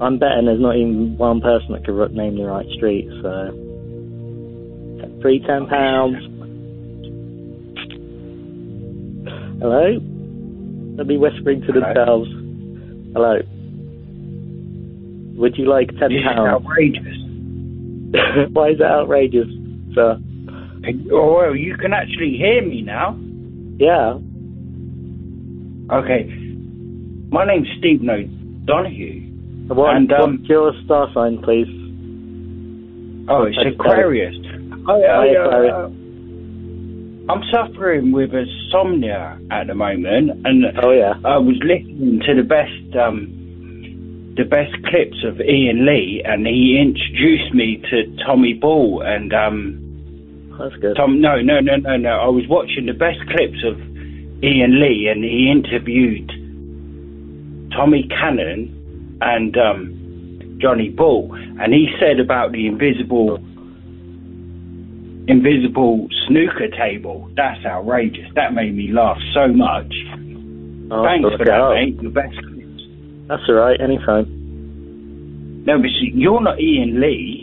I'm 0.00 0.18
betting 0.18 0.44
there's 0.46 0.60
not 0.60 0.76
even 0.76 1.16
one 1.16 1.40
person 1.40 1.72
that 1.72 1.84
could 1.86 2.12
name 2.12 2.36
the 2.36 2.44
right 2.44 2.66
street, 2.76 3.08
so. 3.22 3.62
Free 5.22 5.40
ten 5.46 5.66
pounds. 5.66 6.16
Hello? 9.60 9.98
They'll 10.96 11.06
be 11.06 11.16
whispering 11.16 11.62
to 11.62 11.72
themselves. 11.72 12.28
Hello. 13.14 13.38
Would 15.40 15.56
you 15.56 15.66
like 15.68 15.88
ten 15.98 16.10
This 16.12 16.20
is 16.20 16.24
pounds? 16.26 16.64
outrageous. 16.64 17.16
Why 18.52 18.70
is 18.70 18.78
that 18.78 18.90
outrageous, 18.90 19.48
sir? 19.94 20.18
Oh, 21.12 21.36
well, 21.38 21.56
you 21.56 21.76
can 21.76 21.92
actually 21.92 22.36
hear 22.38 22.62
me 22.64 22.82
now. 22.82 23.18
Yeah. 23.78 24.18
Okay. 25.96 26.28
My 27.30 27.44
name's 27.46 27.68
Stephen 27.78 28.08
O'Donoghue. 28.08 29.25
What, 29.68 29.96
And, 29.96 30.12
um, 30.12 30.38
what's 30.38 30.48
your 30.48 30.72
star 30.84 31.10
sign, 31.12 31.42
please? 31.42 31.66
Oh, 33.28 33.44
it's. 33.44 33.58
Aquarius. 33.58 34.36
I, 34.88 34.92
I, 34.92 35.68
uh. 35.68 35.90
I'm 37.28 37.42
suffering 37.50 38.12
with 38.12 38.30
insomnia 38.32 39.36
at 39.50 39.66
the 39.66 39.74
moment, 39.74 40.46
and 40.46 40.64
oh 40.80 40.92
yeah, 40.92 41.14
I 41.24 41.38
was 41.38 41.56
listening 41.58 42.22
to 42.24 42.34
the 42.36 42.44
best, 42.44 42.96
um, 42.96 44.34
the 44.36 44.44
best 44.44 44.72
clips 44.86 45.24
of 45.24 45.40
Iain 45.40 45.84
Lee, 45.84 46.22
and 46.24 46.46
he 46.46 46.78
introduced 46.80 47.52
me 47.52 47.82
to 47.90 48.24
Tommy 48.24 48.54
Ball, 48.54 49.02
and 49.04 49.34
um, 49.34 50.54
That's 50.56 50.76
good. 50.76 50.94
Tom, 50.96 51.20
no, 51.20 51.42
no, 51.42 51.58
no, 51.58 51.74
no, 51.74 51.96
no. 51.96 52.10
I 52.10 52.28
was 52.28 52.44
watching 52.48 52.86
the 52.86 52.94
best 52.94 53.18
clips 53.26 53.64
of 53.66 53.76
Iain 54.44 54.78
Lee, 54.80 55.08
and 55.10 55.24
he 55.24 55.50
interviewed 55.50 56.30
Tommy 57.72 58.06
Cannon 58.06 58.75
and 59.20 59.56
um, 59.56 60.58
Johnny 60.60 60.90
Bull, 60.90 61.34
and 61.34 61.72
he 61.72 61.88
said 62.00 62.20
about 62.20 62.52
the 62.52 62.66
invisible, 62.66 63.36
invisible 65.28 66.08
snooker 66.26 66.68
table. 66.76 67.30
That's 67.36 67.64
outrageous. 67.64 68.26
That 68.34 68.54
made 68.54 68.76
me 68.76 68.92
laugh 68.92 69.18
so 69.34 69.48
much. 69.48 69.92
Oh, 70.90 71.04
Thanks 71.04 71.28
for 71.36 71.44
that, 71.44 71.70
mate. 71.74 72.00
The 72.02 72.10
best. 72.10 72.36
That's 73.28 73.42
all 73.48 73.56
right. 73.56 73.80
Anytime. 73.80 75.64
No, 75.66 75.78
but 75.78 75.88
see, 76.00 76.12
you're 76.14 76.40
not 76.40 76.58
Iain 76.58 77.00
Lee. 77.00 77.42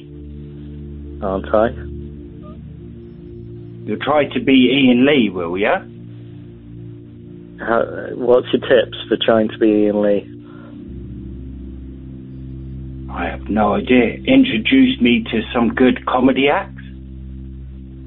Aren't 1.21 1.53
I? 1.53 1.69
You'll 3.85 3.99
try 3.99 4.25
to 4.33 4.39
be 4.39 4.71
Iain 4.71 5.05
Lee, 5.05 5.29
will 5.29 5.57
you? 5.57 5.67
How, 7.59 7.83
what's 8.15 8.47
your 8.53 8.61
tips 8.61 8.97
for 9.09 9.17
trying 9.23 9.49
to 9.49 9.57
be 9.57 9.87
Iain 9.87 10.01
Lee? 10.01 10.32
I 13.13 13.25
have 13.29 13.47
no 13.49 13.75
idea. 13.75 14.15
Introduce 14.25 14.99
me 14.99 15.23
to 15.31 15.41
some 15.53 15.69
good 15.75 16.05
comedy 16.05 16.49
acts. 16.49 16.81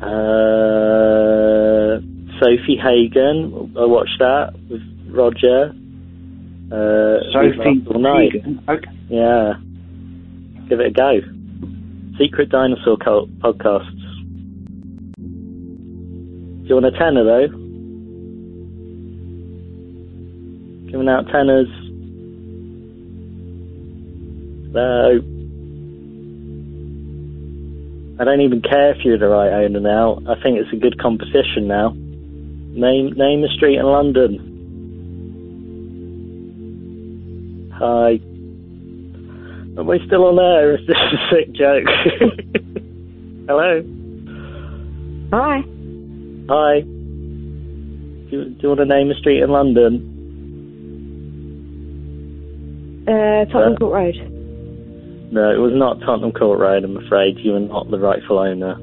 Uh, 0.03 2.01
Sofie 2.43 2.79
Hagen. 2.81 3.75
I 3.79 3.85
watched 3.87 4.19
that 4.19 4.53
with 4.69 4.83
Roger. 5.09 5.73
Uh, 6.71 7.23
Sofie 7.33 7.57
We've 7.57 7.57
Laughed 7.59 7.89
all 7.95 8.01
night. 8.01 8.33
Hagen, 8.33 8.63
Okay. 8.69 8.91
Yeah. 9.09 9.55
Give 10.69 10.81
it 10.81 10.87
a 10.89 10.91
go. 10.91 11.21
Secret 12.19 12.49
Dinosaur 12.51 12.97
Cult 12.97 13.31
podcasts. 13.39 13.93
Do 15.17 16.69
you 16.69 16.75
want 16.75 16.87
a 16.87 16.91
tenner 16.99 17.23
though? 17.23 17.47
Giving 20.91 21.09
out 21.09 21.27
tenners. 21.27 21.71
No. 24.77 25.21
I 28.21 28.25
don't 28.25 28.43
even 28.43 28.61
care 28.61 28.91
if 28.93 29.05
you're 29.07 29.17
the 29.19 29.29
right 29.29 29.65
owner 29.65 29.81
now. 29.81 30.19
I 30.29 30.35
think 30.43 30.59
it's 30.59 30.71
a 30.73 30.77
good 30.77 30.99
competition 31.01 31.67
now. 31.67 31.95
Name 31.97 33.15
name 33.17 33.43
a 33.43 33.49
street 33.49 33.79
in 33.79 33.87
London. 33.87 34.53
Hi. 37.73 38.21
Am 39.79 39.91
I 39.91 39.99
still 40.07 40.25
on 40.25 40.39
air? 40.39 40.75
Is 40.79 40.87
this 40.87 40.97
a 40.97 41.17
sick 41.35 41.53
joke? 41.55 41.89
Hello. 43.49 43.83
Hi. 45.33 45.63
Hi. 46.51 46.81
Do 46.81 48.31
you, 48.31 48.45
do 48.45 48.59
you 48.61 48.69
want 48.69 48.81
to 48.81 48.85
name 48.87 49.11
a 49.11 49.15
street 49.15 49.43
in 49.43 49.49
London? 49.49 50.13
Uh, 53.09 53.45
Tottenham 53.47 53.75
Uh, 53.75 53.77
Court 53.79 53.93
Road. 53.93 54.36
No, 55.33 55.51
it 55.51 55.59
was 55.59 55.73
not 55.75 56.01
Tottenham 56.01 56.33
Court 56.33 56.59
Road, 56.61 56.85
I'm 56.85 56.97
afraid. 56.97 57.37
You 57.39 57.57
are 57.57 57.61
not 57.61 57.91
the 57.91 57.99
rightful 57.99 58.39
owner. 58.39 58.77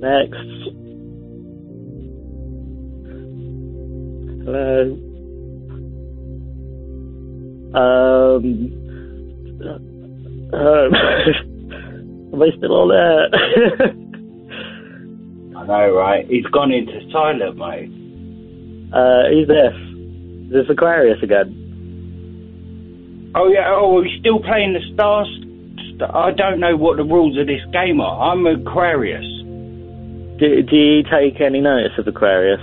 Next. 0.00 0.36
Hello. 4.44 4.96
Um. 7.74 8.44
um 10.52 10.94
am 12.32 12.42
I 12.42 12.48
still 12.56 12.74
on 12.74 12.88
there? 12.90 13.28
I 15.56 15.66
know, 15.66 15.94
right? 15.94 16.26
He's 16.28 16.46
gone 16.46 16.72
into 16.72 17.00
silent 17.12 17.56
mode. 17.56 17.90
uh, 18.92 19.28
who's 19.30 19.46
this? 19.48 19.74
Is 20.46 20.52
this 20.52 20.70
Aquarius 20.70 21.22
again? 21.22 21.61
Oh 23.34 23.48
yeah. 23.48 23.72
Oh, 23.72 23.94
we're 23.94 24.18
still 24.20 24.40
playing 24.40 24.74
the 24.74 24.84
stars. 24.94 25.28
I 26.02 26.32
don't 26.32 26.58
know 26.58 26.76
what 26.76 26.96
the 26.96 27.04
rules 27.04 27.38
of 27.38 27.46
this 27.46 27.62
game 27.72 28.00
are. 28.00 28.32
I'm 28.32 28.44
Aquarius. 28.46 29.24
Do, 30.38 30.62
do 30.62 30.76
you 30.76 31.02
take 31.04 31.40
any 31.40 31.60
notice 31.60 31.92
of 31.98 32.08
Aquarius? 32.08 32.60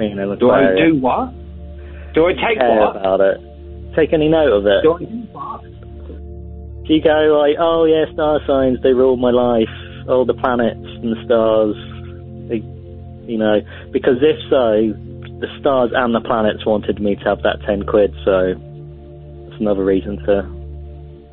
You 0.00 0.14
know, 0.14 0.34
Do 0.36 0.50
I 0.50 0.74
do 0.74 0.96
what? 0.98 1.34
Do 2.14 2.26
I 2.26 2.32
take 2.32 2.58
care 2.58 2.80
what? 2.80 2.96
about 2.96 3.20
it? 3.20 3.36
Take 3.94 4.12
any 4.12 4.28
note 4.28 4.52
of 4.52 4.66
it? 4.66 4.82
Do 4.82 4.94
I 4.94 4.98
do 4.98 5.26
what? 5.32 5.62
Do 5.62 6.94
you 6.94 7.02
go 7.02 7.36
like, 7.36 7.56
oh 7.60 7.84
yeah, 7.84 8.10
star 8.14 8.40
signs, 8.46 8.78
they 8.82 8.94
rule 8.94 9.16
my 9.16 9.30
life. 9.30 9.68
Oh, 10.08 10.24
the 10.24 10.32
planets 10.32 10.80
and 10.80 11.12
the 11.12 11.20
stars. 11.26 11.76
They, 12.48 12.64
you 13.30 13.36
know, 13.36 13.60
because 13.92 14.22
if 14.22 14.40
so, 14.48 14.96
the 15.40 15.48
stars 15.60 15.90
and 15.94 16.14
the 16.14 16.20
planets 16.20 16.64
wanted 16.64 16.98
me 17.00 17.16
to 17.16 17.24
have 17.24 17.42
that 17.42 17.60
10 17.66 17.84
quid, 17.84 18.14
so 18.24 18.54
another 19.60 19.84
reason 19.84 20.16
to. 20.24 20.42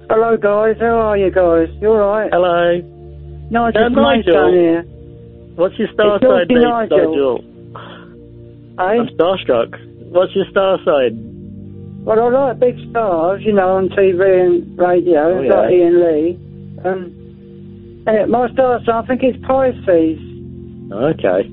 Hello, 0.10 0.38
guys. 0.38 0.76
How 0.80 0.98
are 1.12 1.18
you 1.18 1.32
guys? 1.32 1.68
You 1.82 1.90
all 1.90 1.98
right? 1.98 2.30
Hello. 2.32 2.78
Nigel 3.50 3.82
Yeah, 3.82 3.88
from 3.88 3.96
Nigel. 3.96 4.14
Maidstone 4.16 4.54
here. 4.54 4.82
What's 5.56 5.78
your 5.80 5.88
star 5.94 6.18
It's 6.18 6.26
sign, 6.26 6.48
Dave? 6.48 6.62
Nigel. 6.62 7.42
Hey? 8.78 9.00
I'm 9.00 9.08
starstruck. 9.18 9.72
What's 10.12 10.36
your 10.36 10.46
star 10.52 10.78
sign? 10.86 12.04
Well, 12.06 12.20
I 12.22 12.30
like 12.50 12.60
big 12.60 12.76
stars, 12.92 13.42
you 13.44 13.54
know, 13.54 13.78
on 13.78 13.90
TV 13.90 14.22
and 14.46 14.78
radio, 14.78 15.40
Oh, 15.40 15.42
yeah. 15.42 15.54
like 15.56 15.70
Iain 15.72 15.96
Lee. 16.06 16.40
Um, 16.86 18.04
and 18.06 18.32
my 18.32 18.48
star 18.54 18.80
sign, 18.86 18.96
I 19.04 19.08
think 19.08 19.24
it's 19.24 19.40
Pisces. 19.46 20.20
Okay. 20.92 21.50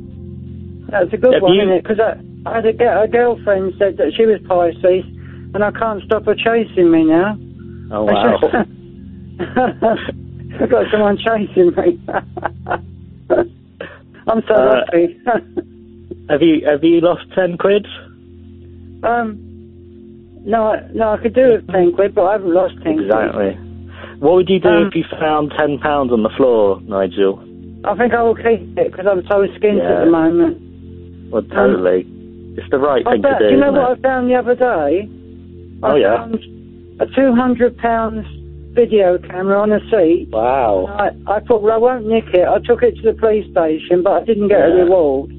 That's 0.91 1.13
a 1.13 1.17
good 1.17 1.33
Have 1.35 1.43
one, 1.43 1.55
you- 1.55 1.63
isn't 1.63 1.73
it? 1.73 1.83
Because 1.85 2.01
I, 2.01 2.21
I 2.45 2.57
had 2.57 2.67
a, 2.67 3.03
a 3.03 3.09
girlfriend 3.09 3.75
said 3.79 3.97
that 3.97 4.13
she 4.15 4.27
was 4.27 4.41
Pisces, 4.47 5.05
and 5.55 5.65
I 5.65 5.71
can't 5.71 6.03
stop 6.05 6.25
her 6.27 6.35
chasing 6.35 6.91
me 6.91 7.05
now. 7.05 7.37
Oh, 7.93 8.05
wow. 8.05 8.39
I've 10.61 10.71
got 10.71 10.91
someone 10.91 11.17
chasing 11.19 11.73
me. 11.77 12.01
I'm 14.27 14.43
so 14.47 14.55
Uh, 14.55 14.85
lucky. 14.87 15.19
have 16.29 16.43
you 16.43 16.65
have 16.67 16.85
you 16.85 17.01
lost 17.01 17.25
10 17.35 17.57
quid? 17.59 17.87
um, 19.03 19.39
no, 20.45 20.73
I- 20.73 20.87
no, 20.93 21.11
I 21.11 21.17
could 21.19 21.35
do 21.35 21.53
with 21.53 21.69
ten 21.71 21.93
quid, 21.93 22.15
but 22.17 22.25
I 22.25 22.33
haven't 22.33 22.53
lost 22.53 22.75
ten. 22.83 22.95
quid. 22.95 23.07
Exactly. 23.07 23.53
What 24.19 24.35
would 24.35 24.49
you 24.49 24.59
do 24.61 24.69
Um, 24.69 24.87
if 24.89 24.95
you 24.97 25.05
found 25.21 25.53
ten 25.57 25.79
pounds 25.79 26.11
on 26.13 26.23
the 26.25 26.31
floor, 26.31 26.81
Nigel? 26.83 27.39
I 27.85 27.95
think 27.97 28.13
I 28.15 28.23
will 28.23 28.35
keep 28.35 28.77
it 28.79 28.91
because 28.91 29.07
I'm 29.07 29.23
so 29.27 29.47
skint 29.59 29.79
Yeah. 29.79 29.99
at 30.01 30.05
the 30.05 30.11
moment. 30.11 30.59
Well, 31.31 31.43
totally. 31.43 32.07
it's 32.57 32.69
the 32.71 32.79
right 32.79 33.07
I 33.07 33.13
thing 33.13 33.23
to 33.23 33.29
found- 33.29 33.39
do. 33.41 33.49
do 33.49 33.55
you 33.55 33.61
know 33.61 33.71
what 33.73 33.99
I 33.99 34.01
found 34.03 34.31
the 34.31 34.35
other 34.35 34.55
day? 34.57 35.09
I 35.83 35.93
Oh, 35.93 35.97
yeah? 35.97 36.17
found 36.19 36.35
a 37.01 37.07
two 37.07 37.35
hundred 37.35 37.77
pounds 37.79 38.27
video 38.75 39.19
camera 39.19 39.61
on 39.61 39.73
a 39.73 39.81
seat. 39.91 40.29
Wow. 40.31 40.87
I, 40.87 41.09
I 41.31 41.41
thought, 41.41 41.63
well, 41.63 41.75
I 41.75 41.77
won't 41.77 42.07
nick 42.07 42.25
it. 42.33 42.47
I 42.47 42.59
took 42.65 42.83
it 42.83 42.97
to 42.97 43.13
the 43.13 43.19
police 43.19 43.45
station, 43.51 44.03
but 44.03 44.13
I 44.23 44.25
didn't 44.25 44.49
get 44.49 44.61
a 44.61 44.73
reward. 44.73 45.31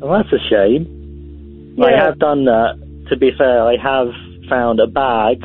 Well, 0.00 0.22
that's 0.22 0.32
a 0.32 0.38
shame. 0.48 1.76
I 1.82 1.90
have 2.04 2.18
done 2.18 2.44
that. 2.44 2.78
To 3.10 3.16
be 3.16 3.30
fair, 3.36 3.62
I 3.62 3.76
have 3.82 4.08
found 4.48 4.80
a 4.80 4.86
bag. 4.86 5.42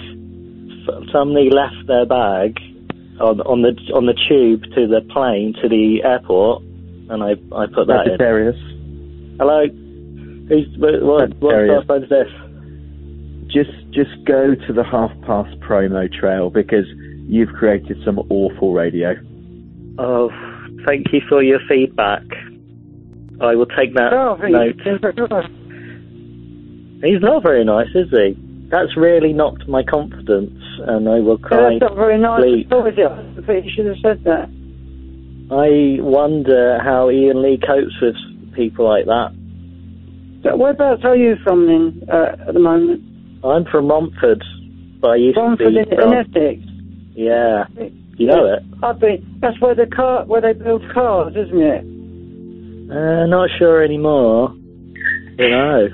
Somebody 1.11 1.49
left 1.49 1.87
their 1.87 2.05
bag 2.05 2.57
on, 3.19 3.39
on 3.41 3.61
the 3.61 3.73
on 3.93 4.05
the 4.05 4.17
tube 4.27 4.63
to 4.75 4.87
the 4.87 5.01
plane 5.13 5.53
to 5.61 5.69
the 5.69 6.01
airport, 6.03 6.63
and 7.09 7.21
I 7.23 7.31
I 7.55 7.65
put 7.67 7.87
that 7.87 8.05
in. 8.07 8.17
Hello. 9.39 9.65
Who's 10.49 10.67
what? 10.77 11.01
What, 11.03 11.37
what 11.39 11.83
star 11.85 11.97
is 11.97 12.09
this? 12.09 12.27
Just 13.53 13.71
just 13.91 14.11
go 14.25 14.55
to 14.55 14.73
the 14.73 14.83
half 14.83 15.11
past 15.27 15.59
promo 15.59 16.11
trail 16.11 16.49
because 16.49 16.85
you've 17.27 17.49
created 17.53 17.97
some 18.05 18.19
awful 18.29 18.73
radio. 18.73 19.13
Oh, 19.99 20.29
thank 20.85 21.11
you 21.11 21.19
for 21.27 21.43
your 21.43 21.59
feedback. 21.67 22.23
I 23.41 23.55
will 23.55 23.65
take 23.65 23.93
that 23.95 24.13
Oh, 24.13 24.35
note. 24.35 24.75
He's 27.03 27.21
not 27.21 27.41
very 27.43 27.65
nice, 27.65 27.87
is 27.95 28.09
he? 28.11 28.37
That's 28.69 28.95
really 28.95 29.33
knocked 29.33 29.67
my 29.67 29.83
confidence, 29.83 30.55
and 30.87 31.09
I 31.09 31.19
will 31.19 31.37
cry. 31.37 31.77
That's 31.79 31.81
not 31.81 31.95
very 31.95 32.17
nice 32.19 32.41
sleep. 32.43 32.67
at 32.67 32.73
all. 32.73 32.87
I 32.87 33.41
think 33.45 33.65
you 33.65 33.71
should 33.75 33.87
have 33.87 33.97
said 34.01 34.23
that. 34.23 34.47
I 35.51 35.99
wonder 36.01 36.79
how 36.81 37.09
Iain 37.09 37.41
Lee 37.41 37.57
copes 37.59 37.99
with 38.01 38.15
people 38.53 38.85
like 38.85 39.05
that. 39.05 39.33
So 40.43 40.55
whereabouts 40.55 41.01
are 41.03 41.15
you 41.17 41.35
from 41.43 41.65
then, 41.67 42.07
uh, 42.09 42.47
at 42.47 42.53
the 42.53 42.59
moment? 42.59 43.01
I'm 43.43 43.65
from 43.65 43.87
Romford, 43.87 44.43
but 45.01 45.11
I 45.11 45.15
used 45.15 45.37
Romford 45.37 45.73
to 45.73 45.85
be 45.85 45.95
in, 45.95 46.01
in. 46.01 46.13
Essex. 46.13 46.61
Yeah. 47.13 47.65
You 48.17 48.27
know 48.27 48.45
it? 48.53 48.63
I've 48.83 48.99
been, 48.99 49.37
that's 49.41 49.59
where 49.59 49.73
the 49.73 49.87
car, 49.87 50.25
where 50.25 50.41
they 50.41 50.53
build 50.53 50.83
cars, 50.93 51.33
isn't 51.35 51.61
it? 51.61 51.83
Uh, 52.91 53.25
not 53.25 53.49
sure 53.57 53.83
anymore. 53.83 54.49
Don't 55.37 55.51
know. 55.51 55.87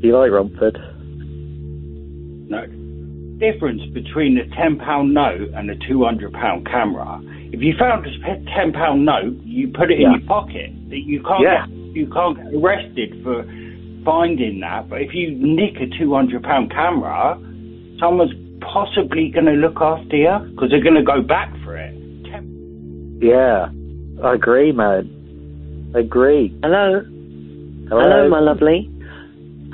Do 0.00 0.06
you 0.06 0.16
like 0.16 0.30
Romford? 0.30 0.78
No. 2.48 2.66
Difference 3.38 3.82
between 3.92 4.38
a 4.38 4.46
ten 4.54 4.78
pound 4.78 5.14
note 5.14 5.50
and 5.54 5.70
a 5.70 5.76
two 5.88 6.04
hundred 6.04 6.32
pound 6.32 6.66
camera. 6.66 7.20
If 7.52 7.60
you 7.62 7.74
found 7.78 8.06
a 8.06 8.10
ten 8.54 8.72
pound 8.72 9.04
note, 9.04 9.34
you 9.42 9.68
put 9.68 9.90
it 9.90 9.98
Yeah. 9.98 10.14
in 10.14 10.20
your 10.20 10.28
pocket. 10.28 10.70
That 10.90 10.98
You 10.98 11.22
can't 11.22 11.42
Yeah. 11.42 11.66
get, 11.66 11.74
you 11.96 12.06
can't 12.06 12.36
get 12.36 12.54
arrested 12.54 13.20
for 13.24 13.42
finding 14.08 14.60
that. 14.60 14.88
But 14.88 15.02
if 15.02 15.12
you 15.12 15.30
nick 15.36 15.76
a 15.76 15.86
two 15.98 16.14
hundred 16.14 16.42
pound 16.42 16.70
camera, 16.70 17.36
someone's 18.00 18.32
possibly 18.60 19.28
going 19.28 19.44
to 19.46 19.52
look 19.52 19.76
after 19.80 20.16
you 20.16 20.38
because 20.50 20.70
they're 20.70 20.82
going 20.82 20.96
to 20.96 21.02
go 21.04 21.20
back 21.20 21.52
for 21.62 21.76
it. 21.76 21.94
Yeah. 23.20 23.68
I 24.24 24.34
agree, 24.34 24.72
man. 24.72 25.92
I 25.94 26.00
agree. 26.00 26.54
Hello. 26.62 27.02
Hello, 27.88 28.00
Hello, 28.00 28.28
my 28.28 28.40
lovely. 28.40 28.90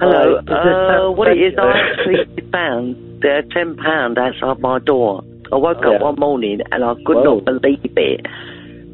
Hello. 0.00 0.40
Hi. 0.48 0.96
Uh, 1.06 1.10
what 1.12 1.28
it 1.28 1.38
is, 1.38 1.54
I 1.58 1.64
Yeah. 1.64 1.90
actually 2.26 2.50
found 2.50 2.96
the 3.22 3.42
ten 3.52 3.76
pound 3.76 4.18
outside 4.18 4.60
my 4.60 4.78
door. 4.80 5.22
I 5.52 5.56
woke 5.56 5.78
Yeah. 5.82 5.96
up 5.96 6.02
one 6.02 6.16
morning 6.18 6.60
and 6.72 6.84
I 6.84 6.94
could 7.06 7.16
Whoa. 7.16 7.40
not 7.40 7.44
believe 7.44 7.92
it 7.96 8.26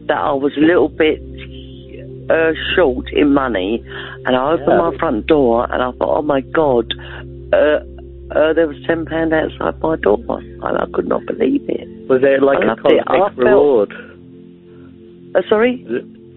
that 0.08 0.18
I 0.18 0.32
was 0.32 0.52
a 0.56 0.60
little 0.60 0.88
bit 0.88 1.20
uh, 2.30 2.52
short 2.76 3.06
in 3.12 3.34
money, 3.34 3.82
and 4.24 4.36
I 4.36 4.52
opened 4.52 4.78
my 4.78 4.96
front 4.98 5.26
door 5.26 5.64
and 5.72 5.82
I 5.82 5.90
thought, 5.98 6.18
oh 6.18 6.22
my 6.22 6.40
god, 6.40 6.92
uh, 7.52 7.82
uh, 8.30 8.52
there 8.54 8.68
was 8.68 8.76
ten 8.86 9.04
pound 9.04 9.34
outside 9.34 9.80
my 9.80 9.96
door, 9.96 10.18
and 10.38 10.64
I 10.64 10.86
could 10.94 11.08
not 11.08 11.26
believe 11.26 11.62
it. 11.68 12.08
Was 12.08 12.22
it 12.22 12.42
like 12.42 12.58
I 12.62 12.72
a 12.72 12.74
it. 12.74 13.06
Cosmic 13.06 13.06
felt- 13.06 13.36
reward? 13.36 13.92
Uh, 15.34 15.42
sorry. 15.48 15.84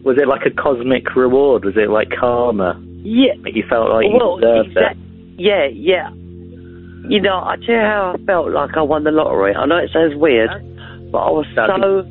Was 0.03 0.17
it, 0.17 0.27
like 0.27 0.45
a 0.45 0.51
cosmic 0.51 1.15
reward? 1.15 1.63
Was 1.63 1.77
it 1.77 1.89
like 1.89 2.09
karma? 2.09 2.79
Yeah. 3.03 3.33
That 3.43 3.53
you 3.55 3.63
felt 3.69 3.89
like 3.89 4.05
well, 4.11 4.35
you 4.35 4.41
deserved 4.41 4.67
exact- 4.69 4.99
yeah, 5.37 5.65
yeah. 5.65 6.09
You 7.09 7.21
know, 7.21 7.37
I 7.37 7.55
tell 7.65 7.75
you 7.75 7.81
how 7.81 8.15
I 8.15 8.25
felt 8.25 8.51
like 8.51 8.77
I 8.77 8.81
won 8.81 9.03
the 9.03 9.11
lottery. 9.11 9.55
I 9.55 9.65
know 9.65 9.77
it 9.77 9.89
sounds 9.91 10.15
weird, 10.15 10.49
but 11.11 11.17
I 11.19 11.31
was 11.31 11.45
That'd 11.55 11.75
so 11.81 12.03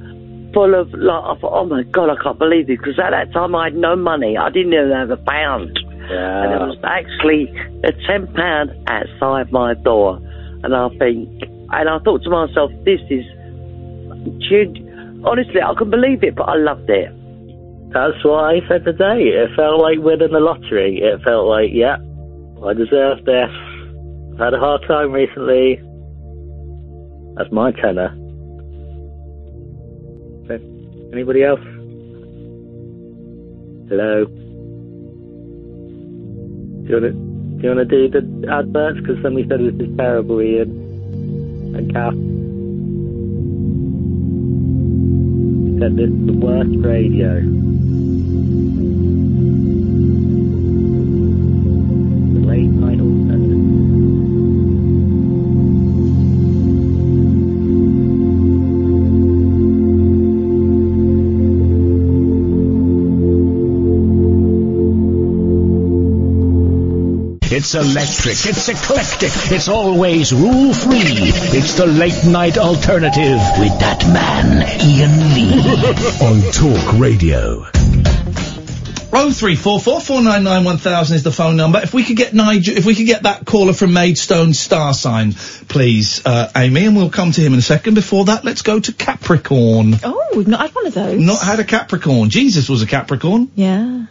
full 0.54 0.74
of 0.74 0.92
like, 0.92 1.24
I 1.24 1.40
thought, 1.40 1.52
oh 1.52 1.64
my 1.66 1.82
god, 1.84 2.10
I 2.10 2.22
can't 2.22 2.38
believe 2.38 2.68
it 2.70 2.78
because 2.78 2.98
at 2.98 3.10
that 3.10 3.32
time 3.32 3.54
I 3.54 3.64
had 3.64 3.74
no 3.76 3.96
money. 3.96 4.36
I 4.36 4.50
didn't 4.50 4.72
even 4.72 4.90
have 4.92 5.10
a 5.10 5.16
pound, 5.16 5.70
it. 5.70 5.84
and 5.84 6.10
Yeah. 6.10 6.48
there 6.48 6.66
was 6.66 6.78
actually 6.84 7.48
a 7.84 7.92
ten 8.06 8.26
pound 8.34 8.70
outside 8.88 9.50
my 9.52 9.74
door. 9.74 10.18
And 10.64 10.74
I 10.74 10.88
think, 10.98 11.28
and 11.72 11.88
I 11.88 11.98
thought 12.04 12.22
to 12.22 12.30
myself, 12.30 12.70
this 12.84 13.00
is, 13.10 13.24
honestly, 15.24 15.60
I 15.60 15.74
can't 15.74 15.90
believe 15.90 16.22
it, 16.22 16.36
but 16.36 16.44
I 16.44 16.56
loved 16.56 16.88
it. 16.88 17.10
That's 17.92 18.24
what 18.24 18.44
I 18.44 18.60
said 18.68 18.84
today. 18.84 19.24
It 19.28 19.50
felt 19.56 19.80
like 19.80 19.98
winning 19.98 20.32
the 20.32 20.40
lottery. 20.40 21.00
It 21.02 21.20
felt 21.24 21.46
like, 21.46 21.70
yeah, 21.72 21.96
I 22.64 22.72
deserve 22.74 23.24
this. 23.24 23.50
I've 24.32 24.38
had 24.38 24.54
a 24.54 24.58
hard 24.58 24.82
time 24.88 25.12
recently. 25.12 25.76
That's 27.36 27.50
my 27.52 27.72
tenor. 27.72 28.14
Anybody 31.12 31.44
else? 31.44 31.60
Hello. 33.90 34.24
Do 36.84 36.88
you 36.88 37.68
want 37.68 37.80
to 37.80 37.84
do, 37.84 38.08
do 38.08 38.20
the 38.40 38.48
adverts? 38.50 39.00
Because 39.00 39.22
somebody 39.22 39.46
said 39.46 39.60
this 39.60 39.88
is 39.88 39.94
terrible, 39.98 40.40
Iain. 40.40 40.70
And 41.76 41.92
Kath. 41.92 42.14
Said 45.80 45.96
this 45.96 46.08
is 46.08 46.26
the 46.26 46.32
worst 46.32 46.74
radio. 46.78 48.01
It's 67.74 67.86
electric, 67.86 68.54
it's 68.54 68.68
eclectic, 68.68 69.30
it's 69.50 69.66
always 69.66 70.30
rule 70.30 70.74
free. 70.74 71.32
It's 71.56 71.72
the 71.72 71.86
late 71.86 72.22
night 72.26 72.58
alternative 72.58 73.40
with 73.58 73.78
that 73.80 74.06
man, 74.12 74.60
Iain 74.60 75.32
Lee. 75.32 75.56
on 76.20 76.52
Talk 76.52 77.00
Radio. 77.00 77.64
Oh 79.14 79.32
three 79.32 79.56
four 79.56 79.80
four 79.80 80.02
four 80.02 80.20
nine 80.20 80.44
nine 80.44 80.64
one 80.64 80.76
thousand 80.76 81.16
is 81.16 81.22
the 81.22 81.32
phone 81.32 81.56
number. 81.56 81.80
If 81.80 81.94
we 81.94 82.04
could 82.04 82.18
get 82.18 82.34
Nigel, 82.34 82.76
if 82.76 82.84
we 82.84 82.94
could 82.94 83.06
get 83.06 83.22
that 83.22 83.46
caller 83.46 83.72
from 83.72 83.94
Maidstone 83.94 84.52
star 84.52 84.92
sign, 84.92 85.32
please, 85.32 86.20
uh, 86.26 86.50
Amy, 86.54 86.84
and 86.84 86.94
we'll 86.94 87.08
come 87.08 87.32
to 87.32 87.40
him 87.40 87.54
in 87.54 87.58
a 87.58 87.62
second. 87.62 87.94
Before 87.94 88.26
that, 88.26 88.44
let's 88.44 88.60
go 88.60 88.80
to 88.80 88.92
Capricorn. 88.92 89.94
Oh, 90.04 90.28
we've 90.36 90.46
not 90.46 90.60
had 90.60 90.74
one 90.74 90.86
of 90.86 90.92
those. 90.92 91.18
Not 91.18 91.40
had 91.40 91.58
a 91.58 91.64
Capricorn. 91.64 92.28
Jesus 92.28 92.68
was 92.68 92.82
a 92.82 92.86
Capricorn. 92.86 93.50
Yeah. 93.54 94.08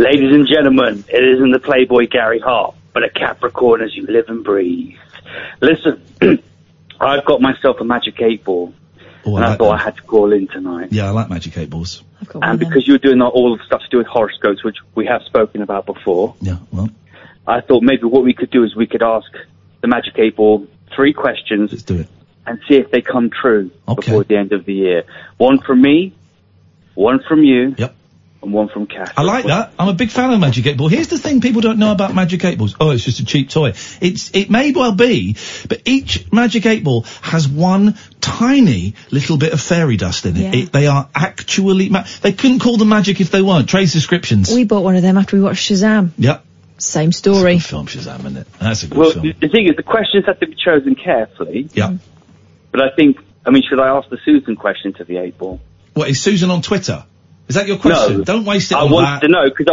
Ladies 0.00 0.32
and 0.34 0.48
gentlemen, 0.48 1.04
it 1.08 1.22
isn't 1.22 1.50
the 1.50 1.58
Playboy 1.58 2.06
Gary 2.10 2.38
Hart, 2.40 2.74
but 2.94 3.04
a 3.04 3.10
Capricorn 3.10 3.82
as 3.82 3.94
you 3.94 4.06
live 4.06 4.28
and 4.28 4.42
breathe. 4.42 4.96
Listen, 5.60 6.00
I've 7.00 7.24
got 7.26 7.42
myself 7.42 7.80
a 7.80 7.84
magic 7.84 8.18
eight 8.22 8.42
ball, 8.42 8.72
Oh, 9.26 9.36
and 9.36 9.44
I 9.44 9.48
I 9.48 9.50
like 9.50 9.58
thought 9.58 9.68
them. 9.72 9.78
I 9.78 9.82
had 9.82 9.96
to 9.96 10.02
call 10.02 10.32
in 10.32 10.48
tonight. 10.48 10.88
Yeah, 10.90 11.08
I 11.08 11.10
like 11.10 11.28
magic 11.28 11.58
eight 11.58 11.68
balls. 11.68 12.02
And 12.40 12.58
because 12.58 12.88
you're 12.88 12.96
doing 12.96 13.20
all 13.20 13.54
the 13.58 13.62
stuff 13.66 13.82
to 13.82 13.88
do 13.90 13.98
with 13.98 14.06
horoscopes, 14.06 14.64
which 14.64 14.78
we 14.94 15.04
have 15.04 15.20
spoken 15.24 15.60
about 15.60 15.84
before, 15.84 16.34
Yeah, 16.40 16.56
well, 16.72 16.88
I 17.46 17.60
thought 17.60 17.82
maybe 17.82 18.04
what 18.04 18.24
we 18.24 18.32
could 18.32 18.50
do 18.50 18.64
is 18.64 18.74
we 18.74 18.86
could 18.86 19.02
ask 19.02 19.30
the 19.82 19.88
magic 19.88 20.18
eight 20.18 20.34
ball 20.36 20.66
three 20.96 21.12
questions. 21.12 21.72
Let's 21.72 21.82
do 21.82 21.98
it. 22.00 22.08
And 22.46 22.58
see 22.66 22.76
if 22.76 22.90
they 22.90 23.02
come 23.02 23.28
true 23.28 23.70
before 23.94 24.24
the 24.24 24.38
end 24.38 24.52
of 24.52 24.64
the 24.64 24.72
year. 24.72 25.02
One 25.36 25.58
from 25.60 25.82
me, 25.82 26.14
one 26.94 27.20
from 27.28 27.44
you, 27.44 27.74
yep. 27.76 27.94
And 28.42 28.52
one 28.52 28.68
from 28.68 28.86
Kath. 28.86 29.12
I 29.16 29.22
like 29.22 29.44
that. 29.46 29.72
I'm 29.78 29.88
a 29.88 29.92
big 29.94 30.10
fan 30.10 30.32
of 30.32 30.40
Magic 30.40 30.66
8 30.66 30.76
Ball. 30.76 30.88
Here's 30.88 31.08
the 31.08 31.18
thing 31.18 31.40
people 31.40 31.60
don't 31.60 31.78
know 31.78 31.92
about 31.92 32.14
Magic 32.14 32.44
8 32.44 32.56
Balls. 32.58 32.74
Oh, 32.80 32.90
it's 32.90 33.04
just 33.04 33.20
a 33.20 33.24
cheap 33.24 33.50
toy. 33.50 33.74
It's, 34.00 34.30
it 34.34 34.50
may 34.50 34.72
well 34.72 34.92
be, 34.92 35.36
but 35.68 35.82
each 35.84 36.30
Magic 36.32 36.64
8 36.64 36.82
Ball 36.84 37.02
has 37.22 37.46
one 37.46 37.96
tiny 38.20 38.94
little 39.10 39.36
bit 39.36 39.52
of 39.52 39.60
fairy 39.60 39.96
dust 39.96 40.24
in 40.26 40.36
it. 40.36 40.40
Yeah. 40.40 40.62
it 40.62 40.72
they 40.72 40.86
are 40.86 41.08
actually, 41.14 41.88
ma- 41.90 42.06
they 42.22 42.32
couldn't 42.32 42.60
call 42.60 42.76
them 42.76 42.88
magic 42.88 43.20
if 43.20 43.30
they 43.30 43.42
weren't. 43.42 43.68
Trade 43.68 43.90
descriptions. 43.90 44.52
We 44.52 44.64
bought 44.64 44.84
one 44.84 44.96
of 44.96 45.02
them 45.02 45.18
after 45.18 45.36
we 45.36 45.42
watched 45.42 45.70
Shazam. 45.70 46.10
Yep. 46.18 46.44
Same 46.78 47.12
story. 47.12 47.58
Film 47.58 47.86
Shazam, 47.86 48.20
isn't 48.20 48.36
it? 48.38 48.46
That's 48.58 48.84
a 48.84 48.86
good 48.88 48.96
Well, 48.98 49.10
film. 49.12 49.22
the 49.26 49.32
the 49.32 49.48
thing 49.48 49.68
is, 49.68 49.76
the 49.76 49.82
questions 49.82 50.24
have 50.26 50.40
to 50.40 50.46
be 50.46 50.54
chosen 50.54 50.94
carefully. 50.94 51.68
Yeah. 51.74 51.96
But 52.72 52.80
I 52.82 52.90
think, 52.96 53.18
I 53.44 53.50
mean, 53.50 53.62
should 53.68 53.80
I 53.80 53.88
ask 53.88 54.08
the 54.08 54.18
Susan 54.24 54.56
question 54.56 54.94
to 54.94 55.04
the 55.04 55.18
eight 55.18 55.36
ball? 55.36 55.60
What, 55.92 56.08
is 56.08 56.22
Susan 56.22 56.50
on 56.50 56.62
Twitter? 56.62 57.04
Is 57.50 57.56
that 57.56 57.66
your 57.66 57.78
question? 57.78 58.18
No. 58.18 58.22
Don't 58.24 58.44
waste 58.44 58.70
it 58.70 58.76
I 58.76 58.82
on 58.82 58.92
want 58.92 59.06
that. 59.06 59.26
to 59.26 59.28
know 59.28 59.50
because 59.50 59.66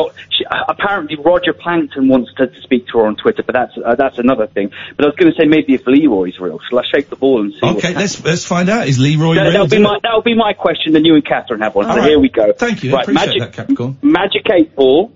apparently 0.67 1.15
Roger 1.15 1.53
Plankton 1.53 2.07
wants 2.07 2.33
to 2.37 2.49
speak 2.63 2.87
to 2.87 2.97
her 2.97 3.05
on 3.05 3.15
Twitter, 3.15 3.43
but 3.43 3.53
that's 3.53 3.73
uh, 3.77 3.93
that's 3.93 4.17
another 4.17 4.47
thing. 4.47 4.71
But 4.95 5.05
I 5.05 5.09
was 5.09 5.15
going 5.15 5.31
to 5.31 5.37
say 5.39 5.45
maybe 5.45 5.75
if 5.75 5.85
Leroy's 5.85 6.39
real, 6.39 6.59
shall 6.67 6.79
I 6.79 6.83
shake 6.91 7.11
the 7.11 7.15
ball 7.15 7.39
and 7.41 7.53
see? 7.53 7.59
Okay, 7.63 7.93
let's 7.93 8.23
let's 8.23 8.45
find 8.45 8.67
out. 8.69 8.87
Is 8.87 8.97
Leroy 8.97 9.35
That, 9.35 9.43
real? 9.43 9.51
that'll 9.51 9.67
be 9.67 9.77
my 9.77 9.99
that'll 10.01 10.23
be 10.23 10.33
my 10.33 10.53
question. 10.53 10.93
Then 10.93 11.05
you 11.05 11.13
and 11.13 11.23
Catherine 11.23 11.61
have 11.61 11.75
one. 11.75 11.85
All 11.85 11.93
so 11.93 11.99
right. 11.99 12.09
here 12.09 12.19
we 12.19 12.29
go. 12.29 12.51
Thank 12.51 12.83
you. 12.83 12.93
Right, 12.93 13.03
appreciate 13.03 13.27
magic, 13.27 13.41
that, 13.41 13.53
Capricorn. 13.53 13.97
Magic 14.01 14.49
eight 14.51 14.75
ball. 14.75 15.13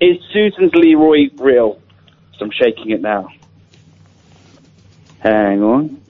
Is 0.00 0.18
Susan's 0.32 0.72
Leroy 0.74 1.30
real? 1.36 1.82
So 2.38 2.44
I'm 2.44 2.52
shaking 2.52 2.92
it 2.92 3.00
now. 3.00 3.30
Hang 5.18 5.64
on. 5.64 6.00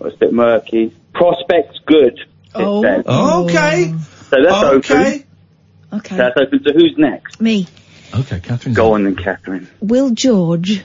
Oh, 0.00 0.06
it's 0.06 0.16
a 0.16 0.18
bit 0.18 0.32
murky. 0.32 0.96
Prospects 1.12 1.80
good. 1.84 2.18
It 2.54 2.60
Oh. 2.62 2.82
says. 2.82 3.04
Okay. 3.06 3.94
So 4.30 4.36
that's 4.42 4.64
Okay. 4.64 5.06
open. 5.06 5.24
Okay. 5.98 6.16
That's 6.16 6.36
open. 6.36 6.62
So 6.64 6.72
who's 6.72 6.94
next? 6.96 7.40
Me. 7.40 7.66
Okay, 8.14 8.40
Catherine. 8.40 8.74
Go 8.74 8.94
on 8.94 9.04
then, 9.04 9.16
Catherine. 9.16 9.68
Will 9.80 10.10
George 10.10 10.82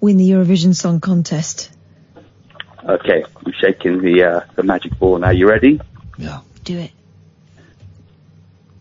win 0.00 0.16
the 0.16 0.30
Eurovision 0.30 0.74
Song 0.74 1.00
Contest? 1.00 1.70
Okay, 2.88 3.24
I'm 3.44 3.52
shaking 3.60 4.00
the 4.00 4.22
uh, 4.22 4.40
the 4.54 4.62
magic 4.62 4.96
ball 4.98 5.18
now. 5.18 5.30
You 5.30 5.48
ready? 5.48 5.80
Yeah. 6.18 6.40
Do 6.64 6.78
it. 6.78 6.92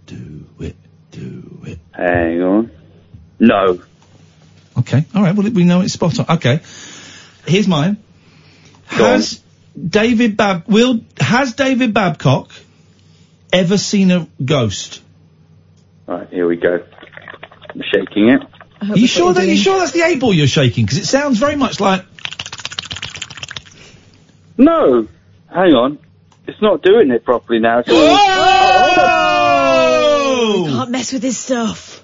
Do 0.05 0.45
it. 0.59 0.75
Do 1.11 1.61
it. 1.65 1.79
Hang 1.91 2.41
on. 2.43 2.71
No. 3.39 3.81
Okay. 4.77 5.05
All 5.15 5.23
right. 5.23 5.35
Well, 5.35 5.49
we 5.49 5.63
know 5.63 5.81
it's 5.81 5.93
spot 5.93 6.19
on. 6.19 6.37
Okay. 6.37 6.59
Here's 7.47 7.67
mine. 7.67 7.97
Has 8.85 9.41
David 9.75 10.37
Bab 10.37 10.67
will 10.67 11.01
has 11.19 11.53
David 11.53 11.93
Babcock 11.93 12.51
ever 13.51 13.77
seen 13.77 14.11
a 14.11 14.27
ghost? 14.43 15.01
Right, 16.07 16.29
here 16.29 16.47
we 16.47 16.55
go. 16.55 16.83
I'm 17.69 17.81
shaking 17.93 18.29
it. 18.29 18.41
Are 18.81 18.97
you 18.97 19.07
sure 19.07 19.33
that 19.33 19.47
you 19.47 19.57
sure 19.57 19.79
that's 19.79 19.91
the 19.91 20.01
eight 20.03 20.19
ball 20.19 20.33
you're 20.33 20.47
shaking? 20.47 20.85
Because 20.85 20.99
it 20.99 21.05
sounds 21.05 21.39
very 21.39 21.55
much 21.55 21.79
like. 21.79 22.05
No, 24.57 25.07
hang 25.49 25.73
on. 25.73 25.99
It's 26.47 26.61
not 26.61 26.81
doing 26.83 27.11
it 27.11 27.25
properly 27.25 27.59
now. 27.59 27.79
It's 27.79 27.89
You 27.89 27.95
oh! 27.97 28.05
can't 30.69 30.91
mess 30.91 31.11
with 31.11 31.21
this 31.21 31.37
stuff. 31.37 32.03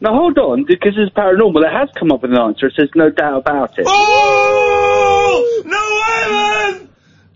Now 0.00 0.14
hold 0.14 0.38
on, 0.38 0.64
because 0.64 0.94
it's 0.96 1.14
paranormal. 1.14 1.64
It 1.64 1.72
has 1.72 1.90
come 1.94 2.10
up 2.12 2.22
with 2.22 2.32
an 2.32 2.38
answer. 2.38 2.66
It 2.66 2.74
says 2.76 2.88
no 2.94 3.10
doubt 3.10 3.38
about 3.38 3.78
it. 3.78 3.86
Oh 3.88 5.62
no 5.64 6.02
way, 6.02 6.24
man! 6.32 6.88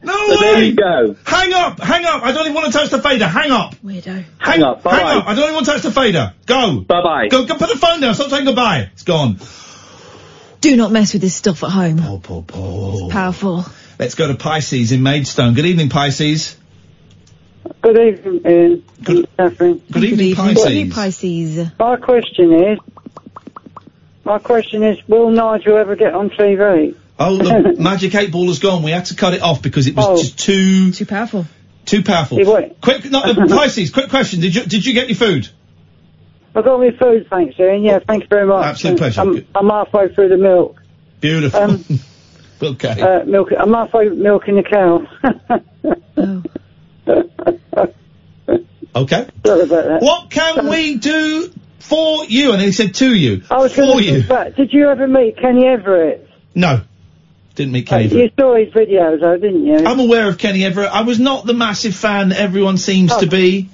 No 0.02 0.09
So 0.26 0.40
way! 0.40 0.40
there 0.40 0.64
you 0.64 0.74
go. 0.74 1.16
Hang 1.24 1.52
up, 1.52 1.80
hang 1.80 2.04
up. 2.04 2.22
I 2.22 2.32
don't 2.32 2.42
even 2.42 2.54
want 2.54 2.72
to 2.72 2.72
touch 2.72 2.90
the 2.90 3.00
fader. 3.02 3.26
Hang 3.26 3.50
up. 3.50 3.74
Weirdo. 3.76 4.24
Hang 4.38 4.62
up. 4.62 4.82
Hang 4.82 4.92
Bye 4.92 5.14
up. 5.14 5.26
I 5.26 5.34
don't 5.34 5.44
even 5.44 5.54
want 5.54 5.66
to 5.66 5.72
touch 5.72 5.82
the 5.82 5.92
fader. 5.92 6.34
Go. 6.46 6.80
Bye 6.80 7.02
bye. 7.02 7.28
Go, 7.28 7.46
go. 7.46 7.56
Put 7.56 7.68
the 7.70 7.78
phone 7.78 8.00
down. 8.00 8.14
Stop 8.14 8.30
saying 8.30 8.44
goodbye. 8.44 8.90
It's 8.92 9.04
gone. 9.04 9.38
Do 10.60 10.76
not 10.76 10.92
mess 10.92 11.14
with 11.14 11.22
this 11.22 11.34
stuff 11.34 11.64
at 11.64 11.70
home. 11.70 12.00
Oh, 12.00 12.18
poor, 12.18 12.42
poor. 12.42 13.04
It's 13.04 13.12
powerful. 13.12 13.64
Let's 13.98 14.14
go 14.14 14.28
to 14.28 14.34
Pisces 14.34 14.92
in 14.92 15.02
Maidstone. 15.02 15.54
Good 15.54 15.66
evening, 15.66 15.88
Pisces. 15.88 16.56
Good 17.82 17.98
evening, 17.98 18.40
Iain. 18.44 18.84
Good 19.02 19.28
Catherine. 19.36 19.82
Good 19.90 20.04
evening, 20.04 20.34
Pisces. 20.34 20.92
Pisces. 20.92 21.70
My 21.78 21.96
question 21.96 22.52
is, 22.52 22.78
my 24.24 24.38
question 24.38 24.82
is, 24.82 24.98
will 25.08 25.30
Nigel 25.30 25.76
ever 25.76 25.96
get 25.96 26.14
on 26.14 26.30
TV? 26.30 26.94
Oh, 27.22 27.36
the 27.36 27.76
magic 27.78 28.14
eight 28.14 28.32
ball 28.32 28.46
has 28.46 28.58
gone. 28.58 28.82
We 28.82 28.90
had 28.92 29.04
to 29.06 29.14
cut 29.14 29.34
it 29.34 29.42
off 29.42 29.60
because 29.62 29.86
it 29.86 29.94
was 29.94 30.06
Oh. 30.06 30.16
just 30.16 30.38
too 30.38 30.90
too 30.92 31.04
powerful. 31.06 31.46
Too 31.84 32.02
powerful. 32.02 32.38
It 32.38 32.46
won't. 32.46 32.80
Quick, 32.80 33.10
no, 33.10 33.20
uh, 33.20 33.34
Pisces. 33.48 33.90
Quick 33.90 34.08
question. 34.10 34.40
Did 34.40 34.54
you 34.54 34.62
did 34.64 34.86
you 34.86 34.94
get 34.94 35.08
your 35.08 35.16
food? 35.16 35.48
I 36.54 36.62
got 36.62 36.80
my 36.80 36.90
food, 36.90 37.28
thanks, 37.30 37.54
Iain. 37.60 37.84
Yeah, 37.84 38.00
thank 38.04 38.22
you 38.24 38.28
very 38.28 38.46
much. 38.46 38.64
Absolute 38.66 38.98
pleasure. 38.98 39.20
I'm, 39.20 39.46
I'm 39.54 39.68
halfway 39.68 40.12
through 40.12 40.30
the 40.30 40.36
milk. 40.36 40.82
Beautiful. 41.20 41.60
Um, 41.60 41.84
okay. 42.62 43.00
Uh, 43.00 43.24
milk. 43.24 43.50
I'm 43.56 43.72
halfway 43.72 44.08
milking 44.08 44.56
the 44.56 44.62
cow. 44.64 45.06
okay. 48.96 49.28
Sorry 49.46 49.60
about 49.62 49.84
that. 49.84 49.98
What 50.00 50.30
can 50.30 50.68
we 50.68 50.96
do 50.96 51.52
for 51.78 52.24
you? 52.24 52.50
And 52.52 52.60
then 52.60 52.66
he 52.68 52.72
said 52.72 52.94
to 52.96 53.14
you. 53.14 53.42
I 53.50 53.58
was 53.58 53.72
for 53.74 54.00
you. 54.00 54.22
to. 54.22 54.52
Did 54.56 54.72
you 54.72 54.88
ever 54.88 55.06
meet 55.06 55.36
Kenny 55.38 55.66
Everett? 55.66 56.28
No. 56.54 56.82
Didn't 57.60 57.72
meet 57.74 57.86
Kenny 57.88 58.06
You 58.06 58.30
saw 58.40 58.54
his 58.56 58.68
videos, 58.72 59.20
though, 59.20 59.36
didn't 59.36 59.66
you? 59.66 59.76
I'm 59.84 60.00
aware 60.00 60.28
of 60.28 60.38
Kenny 60.38 60.64
Everett. 60.64 60.90
I 60.90 61.02
was 61.02 61.20
not 61.20 61.44
the 61.44 61.52
massive 61.52 61.94
fan 61.94 62.30
that 62.30 62.38
everyone 62.40 62.78
seems 62.78 63.12
Oh. 63.12 63.20
to 63.20 63.26
be. 63.26 63.68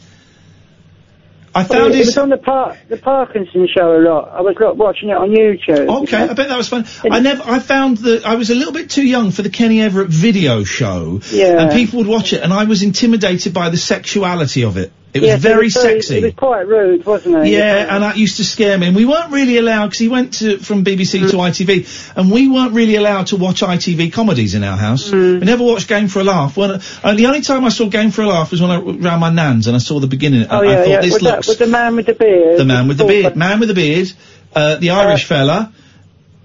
I 1.54 1.62
found 1.62 1.94
it 1.94 1.98
his. 1.98 2.06
was 2.08 2.18
on 2.18 2.28
the 2.30 2.36
Par- 2.36 2.76
the 2.88 2.96
Parkinson 2.96 3.68
show 3.72 3.96
a 3.96 4.02
lot. 4.02 4.32
I 4.34 4.40
was 4.40 4.56
lo- 4.60 4.72
watching 4.74 5.10
it 5.10 5.16
on 5.16 5.30
YouTube. 5.30 6.02
Okay, 6.02 6.16
I 6.16 6.32
bet 6.34 6.48
that 6.48 6.56
was 6.58 6.68
fun. 6.68 6.84
I 7.08 7.20
never, 7.20 7.44
I 7.46 7.60
found 7.60 7.98
that 7.98 8.26
I 8.26 8.34
was 8.34 8.50
a 8.50 8.56
little 8.56 8.72
bit 8.74 8.90
too 8.90 9.06
young 9.06 9.30
for 9.30 9.42
the 9.42 9.50
Kenny 9.50 9.80
Everett 9.80 10.08
video 10.08 10.64
show. 10.64 11.20
Yeah. 11.30 11.62
And 11.62 11.70
people 11.72 11.98
would 12.00 12.08
watch 12.08 12.32
it, 12.32 12.42
and 12.42 12.52
I 12.52 12.64
was 12.64 12.82
intimidated 12.82 13.54
by 13.54 13.70
the 13.70 13.76
sexuality 13.76 14.64
of 14.64 14.76
it. 14.76 14.90
It 15.16 15.20
was 15.22 15.28
Yes, 15.28 15.40
very 15.42 15.66
was 15.66 15.74
sexy. 15.74 16.18
It 16.18 16.22
was 16.24 16.34
quite 16.34 16.66
rude, 16.68 17.04
wasn't 17.06 17.36
it? 17.36 17.48
Yeah, 17.48 17.94
and 17.94 18.02
that 18.04 18.16
used 18.16 18.36
to 18.36 18.44
scare 18.44 18.76
me. 18.78 18.86
And 18.88 18.96
we 18.96 19.04
weren't 19.04 19.30
really 19.32 19.56
allowed 19.58 19.86
because 19.86 19.98
he 19.98 20.08
went 20.08 20.34
to 20.34 20.58
from 20.58 20.84
BBC 20.84 21.20
Mm. 21.22 21.30
to 21.30 21.36
ITV, 21.40 21.86
and 22.16 22.30
we 22.30 22.48
weren't 22.48 22.72
really 22.72 22.96
allowed 22.96 23.28
to 23.28 23.36
watch 23.36 23.62
ITV 23.62 24.12
comedies 24.12 24.54
in 24.54 24.62
our 24.64 24.76
house. 24.76 25.10
Mm. 25.10 25.40
We 25.40 25.46
never 25.46 25.64
watched 25.64 25.88
Game 25.88 26.08
for 26.08 26.20
a 26.20 26.24
Laugh. 26.24 26.56
When, 26.56 26.70
uh, 27.04 27.14
the 27.14 27.26
only 27.26 27.40
time 27.40 27.64
I 27.64 27.70
saw 27.70 27.86
Game 27.88 28.10
for 28.10 28.22
a 28.22 28.26
Laugh 28.28 28.50
was 28.50 28.60
when 28.60 28.70
I 28.70 28.78
round 28.78 29.20
my 29.20 29.30
nan's 29.30 29.66
and 29.66 29.74
I 29.76 29.78
saw 29.80 30.00
the 30.00 30.06
beginning. 30.06 30.46
Oh 30.50 30.60
I 30.60 30.64
yeah, 30.64 30.76
thought 30.76 30.88
yeah. 30.88 31.00
this 31.00 31.14
With, 31.14 31.22
looks 31.22 31.46
that, 31.46 31.52
with 31.52 31.58
the 31.58 31.66
man 31.66 31.96
with 31.96 32.06
the 32.06 32.14
beard. 32.14 32.58
the 32.58 32.64
man 32.64 32.88
with 32.88 32.98
the 32.98 33.04
Oh, 33.04 33.08
beard, 33.08 33.36
man 33.36 33.58
with 33.60 33.68
the 33.68 33.74
beard, 33.74 34.12
uh, 34.54 34.76
the 34.76 34.90
Irish 34.90 35.24
fella. 35.24 35.72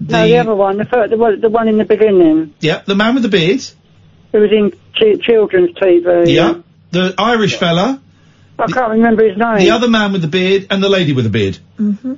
The, 0.00 0.12
No, 0.12 0.26
the 0.26 0.36
other 0.38 0.54
one, 0.56 0.78
the, 0.78 0.84
fir- 0.84 1.06
the 1.08 1.16
one, 1.16 1.40
the 1.40 1.48
one 1.48 1.68
in 1.68 1.78
the 1.78 1.84
beginning. 1.84 2.54
yeah, 2.60 2.82
the 2.84 2.96
man 2.96 3.14
with 3.14 3.22
the 3.22 3.28
beard. 3.28 3.62
It 4.32 4.38
was 4.38 4.50
in 4.50 4.72
ch- 4.94 5.22
children's 5.24 5.76
TV. 5.76 6.26
Yeah, 6.34 6.54
the 6.90 7.14
Irish 7.18 7.54
fella. 7.56 8.00
I 8.62 8.72
can't 8.72 8.92
remember 8.92 9.28
his 9.28 9.36
name. 9.36 9.58
The 9.58 9.70
other 9.70 9.88
man 9.88 10.12
with 10.12 10.22
the 10.22 10.28
beard 10.28 10.66
and 10.70 10.82
the 10.82 10.88
lady 10.88 11.12
with 11.12 11.24
the 11.24 11.30
beard. 11.30 11.58
Mm-hmm. 11.78 12.14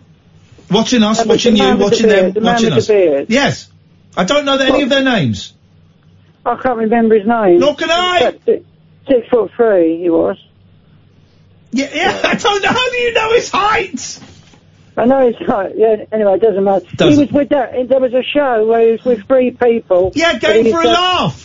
Watching 0.71 1.03
us, 1.03 1.25
watching 1.25 1.57
you, 1.57 1.77
the 1.77 1.77
watching 1.77 2.09
them, 2.09 2.33
the 2.33 2.41
watching 2.41 2.73
us. 2.73 2.87
the. 2.87 3.27
Yes. 3.29 3.71
I 4.17 4.25
don't 4.25 4.45
know 4.45 4.57
any 4.57 4.83
of 4.83 4.89
their 4.89 5.03
names. 5.03 5.53
I 6.47 6.57
can't 6.57 6.79
remember 6.79 7.17
his 7.17 7.27
name. 7.27 7.59
Nor 7.59 7.75
can 7.75 7.91
I. 7.91 8.39
Six, 8.45 8.65
six 9.09 9.29
foot 9.29 9.51
three, 9.57 10.01
he 10.03 10.11
was. 10.11 10.37
Yeah, 11.73 11.91
yeah. 11.93 12.21
I 12.25 12.35
don't 12.35 12.63
know. 12.63 12.69
How 12.69 12.91
do 12.91 12.97
you 12.97 13.13
know 13.13 13.33
his 13.33 13.51
height? 13.51 14.21
I 14.97 15.07
know 15.07 15.27
his 15.27 15.37
height. 15.47 15.73
Yeah. 15.77 16.05
Anyway, 16.13 16.35
it 16.35 16.43
doesn't 16.43 16.63
matter. 16.63 16.87
Doesn't. 16.95 17.13
He 17.13 17.19
was 17.19 17.33
with 17.33 17.49
that. 17.49 17.89
There 17.89 18.01
was 18.01 18.15
a 18.15 18.23
show 18.23 18.67
where 18.67 18.87
he 18.87 18.93
was 18.93 19.05
with 19.05 19.27
three 19.27 19.51
people. 19.51 20.13
Yeah, 20.15 20.39
going 20.39 20.71
for 20.71 20.83
a 20.83 20.87
Laugh. 20.87 21.44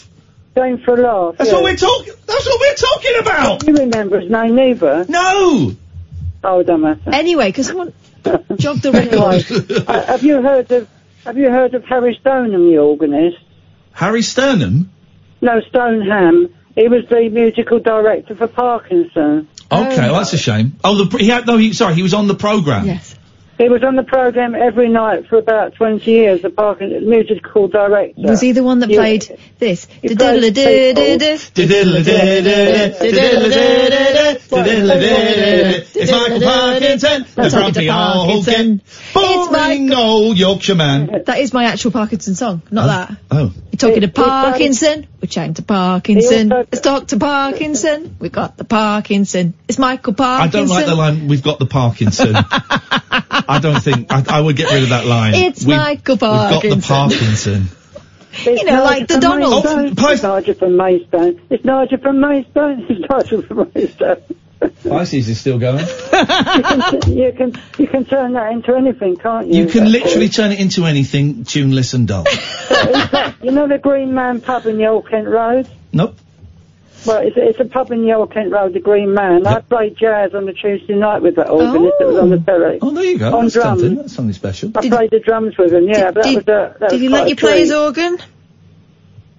Game 0.60 0.80
for 0.80 0.95
a 0.95 1.02
laugh. 1.02 1.38
That's 1.38 1.49
yeah. 1.49 1.56
what 1.56 1.64
we're 1.64 1.76
talking. 1.77 2.14
That's 2.26 2.45
what 2.45 2.60
we're 2.60 2.76
talking 2.76 3.19
about. 3.22 3.68
You 3.68 3.73
remember 3.76 4.19
his 4.19 4.30
name 4.30 4.56
neither? 4.56 5.06
No. 5.07 5.73
Oh, 6.44 6.60
it 6.60 6.68
don't 6.68 6.81
matter. 6.81 7.11
Anyway, 7.14 7.48
because 7.48 7.68
someone 7.68 7.94
jogged 8.57 8.81
the 8.84 8.91
Anyway, 8.94 9.41
record. 9.49 9.89
uh, 9.89 10.05
have 10.05 10.23
you 10.23 10.41
heard 10.41 10.70
of 10.71 10.89
Have 11.23 11.38
you 11.38 11.49
heard 11.49 11.73
of 11.76 11.86
Harry 11.86 12.18
Stoneham, 12.20 12.70
the 12.70 12.78
organist? 12.78 13.38
Harry 13.94 14.21
Sternham. 14.21 14.89
No, 15.41 15.62
Stoneham. 15.70 16.54
He 16.76 16.88
was 16.88 17.05
the 17.10 17.29
musical 17.29 17.79
director 17.79 18.36
for 18.36 18.47
Parkinson. 18.47 19.47
Okay, 19.71 19.97
well, 19.97 20.15
that's 20.15 20.34
a 20.34 20.38
shame. 20.38 20.78
Oh, 20.84 21.04
the 21.04 21.18
he 21.18 21.28
had 21.28 21.46
no. 21.47 21.57
He, 21.57 21.73
sorry, 21.73 21.96
he 21.96 22.04
was 22.04 22.13
on 22.13 22.28
the 22.28 22.36
program. 22.36 22.86
Yes. 22.86 23.15
He 23.60 23.68
was 23.68 23.84
on 23.84 23.97
the 23.97 24.04
program 24.04 24.55
every 24.55 24.88
night 24.88 25.28
for 25.28 25.38
about 25.38 25.76
20 25.76 26.10
years, 26.10 26.41
the 26.41 26.49
Parkinson 26.49 27.10
musical 27.10 27.68
director. 27.68 28.13
Was 28.21 28.39
he 28.39 28.54
the 28.54 28.63
one 28.63 28.79
that 28.79 28.89
You- 28.89 28.99
played 28.99 29.38
this? 29.60 29.86
He 30.02 30.15
played 30.15 30.44
It's 35.96 36.12
Michael 36.12 36.39
Parkinson, 36.39 37.26
the 37.36 37.49
grumpy 37.49 37.88
Parkinson. 37.89 38.81
old, 39.13 39.52
boring 39.52 39.94
old 39.94 40.38
Yorkshire 40.38 40.76
man. 40.76 41.23
That 41.26 41.39
is 41.39 41.54
my 41.54 41.65
actual 41.65 41.91
Parkinson 41.91 42.36
song, 42.36 42.62
not 42.71 42.86
oh. 42.86 42.88
that. 42.88 43.18
Oh. 43.29 43.38
You're 43.71 43.78
talking 43.78 44.02
to 44.02 44.07
It- 44.07 44.12
it 44.12 44.15
sounds- 44.15 44.29
Parkinson. 44.29 45.07
We're 45.21 45.28
chatting 45.28 45.55
to 45.55 45.63
Parkinson. 45.63 46.47
He 46.47 46.54
also- 46.55 46.68
Let's 46.71 46.79
talk 46.79 47.07
to 47.07 47.18
Parkinson. 47.18 48.15
we've 48.20 48.31
got 48.31 48.55
the 48.55 48.63
Parkinson. 48.63 49.54
It's 49.68 49.78
Michael 49.78 50.13
Parkinson. 50.13 50.60
I 50.62 50.62
don't 50.62 50.70
like 50.70 50.86
the 50.86 50.96
line, 50.96 51.28
we've 51.28 51.44
got 51.44 51.60
the 51.60 51.65
Parkinson. 51.65 52.38
I 53.30 53.60
don't 53.60 53.81
think, 53.81 54.12
I, 54.12 54.23
I 54.28 54.41
would 54.41 54.56
get 54.56 54.72
rid 54.72 54.84
of 54.84 54.89
that 54.89 55.06
line. 55.06 55.34
It's 55.36 55.64
We've- 55.64 55.78
Michael 55.78 56.15
We've 56.15 56.20
got 56.20 56.62
the 56.62 56.81
Parkinson. 56.81 56.81
Parkinson. 56.81 57.68
It's 58.31 58.62
You 58.62 58.65
know, 58.65 58.84
like 58.84 59.07
the 59.07 59.20
Donald. 59.20 59.65
Maidstone. 59.65 59.86
It's 60.12 60.23
Nigel 60.23 60.54
from 60.54 60.78
Maidstone. 60.78 61.41
It's 61.49 61.65
Nigel 61.65 61.98
from 61.98 62.20
Maidstone. 62.22 62.86
It's 62.88 63.10
Nigel 63.10 63.41
from 63.41 63.72
Maidstone. 63.73 64.22
Pisces 64.88 65.30
is 65.30 65.39
still 65.39 65.57
going. 65.57 65.80
you, 65.80 65.86
can, 65.88 67.12
you 67.18 67.31
can 67.31 67.54
you 67.78 67.88
can 67.88 68.06
turn 68.06 68.34
that 68.34 68.52
into 68.52 68.76
anything, 68.76 69.15
can't 69.15 69.48
you? 69.48 69.64
You 69.64 69.70
can 69.70 69.89
literally 69.89 70.28
turn 70.30 70.52
it 70.52 70.60
into 70.60 70.86
anything, 70.86 71.46
tuneless 71.46 71.94
and 71.94 72.07
dull. 72.07 72.26
you 73.41 73.52
know 73.52 73.68
the 73.68 73.80
Green 73.81 74.14
Man 74.14 74.41
pub 74.41 74.65
in 74.65 74.78
the 74.78 74.86
Old 74.88 75.10
Kent 75.10 75.28
Road? 75.28 75.68
Nope. 75.94 76.18
Well, 77.05 77.21
it's, 77.26 77.36
it's 77.37 77.60
a 77.60 77.65
pub 77.65 77.91
in 77.91 78.03
the 78.03 78.13
Old 78.13 78.34
Kent 78.34 78.52
Road, 78.52 78.73
the 78.73 78.79
Green 78.79 79.13
Man. 79.13 79.47
I 79.47 79.61
played 79.61 79.97
jazz 79.97 80.34
on 80.34 80.45
the 80.45 80.53
Tuesday 80.53 80.95
night 80.95 81.21
with 81.21 81.36
that 81.37 81.49
organist 81.49 81.95
that 81.99 82.07
was 82.07 82.18
on 82.18 82.29
the 82.29 82.39
telly. 82.39 82.79
Oh, 82.81 82.91
there 82.91 83.03
you 83.05 83.18
go. 83.18 83.37
On 83.37 83.45
That's 83.45 83.53
drums. 83.53 83.81
something. 83.81 83.95
That's 83.95 84.13
something 84.13 84.34
special. 84.34 84.71
I 84.76 84.89
played 84.89 85.11
the 85.11 85.19
drums 85.19 85.57
with 85.57 85.73
him, 85.73 85.87
yeah. 85.87 86.11
but 86.11 86.15
that 86.15 86.23
did- 86.23 86.36
was 86.36 86.44
a, 86.44 86.76
that 86.79 86.89
Did 86.89 86.95
was 86.95 87.02
you 87.02 87.10
let 87.10 87.29
you 87.29 87.36
play 87.36 87.60
his 87.60 87.71
organ? 87.71 88.18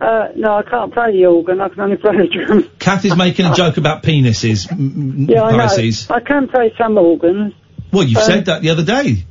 Uh, 0.00 0.28
no, 0.34 0.54
I 0.56 0.62
can't 0.62 0.92
play 0.94 1.12
the 1.12 1.26
organ. 1.26 1.60
I 1.60 1.68
can 1.68 1.80
only 1.80 1.96
play 1.98 2.16
the 2.16 2.26
drums. 2.28 2.64
Kath 2.78 3.04
is 3.04 3.16
making 3.16 3.44
a 3.44 3.54
joke 3.54 3.76
about 3.76 4.02
penises, 4.02 4.66
Yeah, 5.28 5.42
I 5.42 5.56
know. 5.56 6.14
I 6.14 6.20
can 6.20 6.48
play 6.48 6.72
some 6.78 6.96
organs. 6.96 7.52
Well, 7.92 8.04
you 8.04 8.16
Um, 8.18 8.24
said 8.24 8.44
that 8.46 8.62
the 8.62 8.70
other 8.70 8.84
day. 8.84 9.24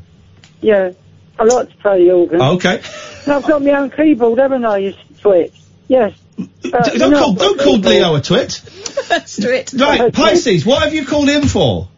Yeah, 0.61 0.91
I 1.39 1.43
like 1.45 1.69
to 1.69 1.77
play 1.77 2.03
the 2.05 2.11
organ. 2.11 2.41
Okay. 2.41 2.81
And 3.23 3.33
I've 3.33 3.47
got 3.47 3.63
my 3.63 3.71
own 3.71 3.89
keyboard, 3.89 4.37
haven't 4.37 4.65
I? 4.65 4.77
You 4.77 4.93
twit. 5.21 5.53
Yes. 5.87 6.13
Uh, 6.39 6.89
don't 6.97 7.11
know 7.11 7.19
call, 7.19 7.33
don't 7.33 7.59
call. 7.59 7.77
Leo 7.77 8.15
a 8.15 8.21
twit. 8.21 8.51
Straight. 9.25 9.73
Right, 9.73 10.13
Pisces, 10.13 10.65
what 10.65 10.83
have 10.83 10.93
you 10.93 11.05
called 11.05 11.29
in 11.29 11.47
for? 11.47 11.89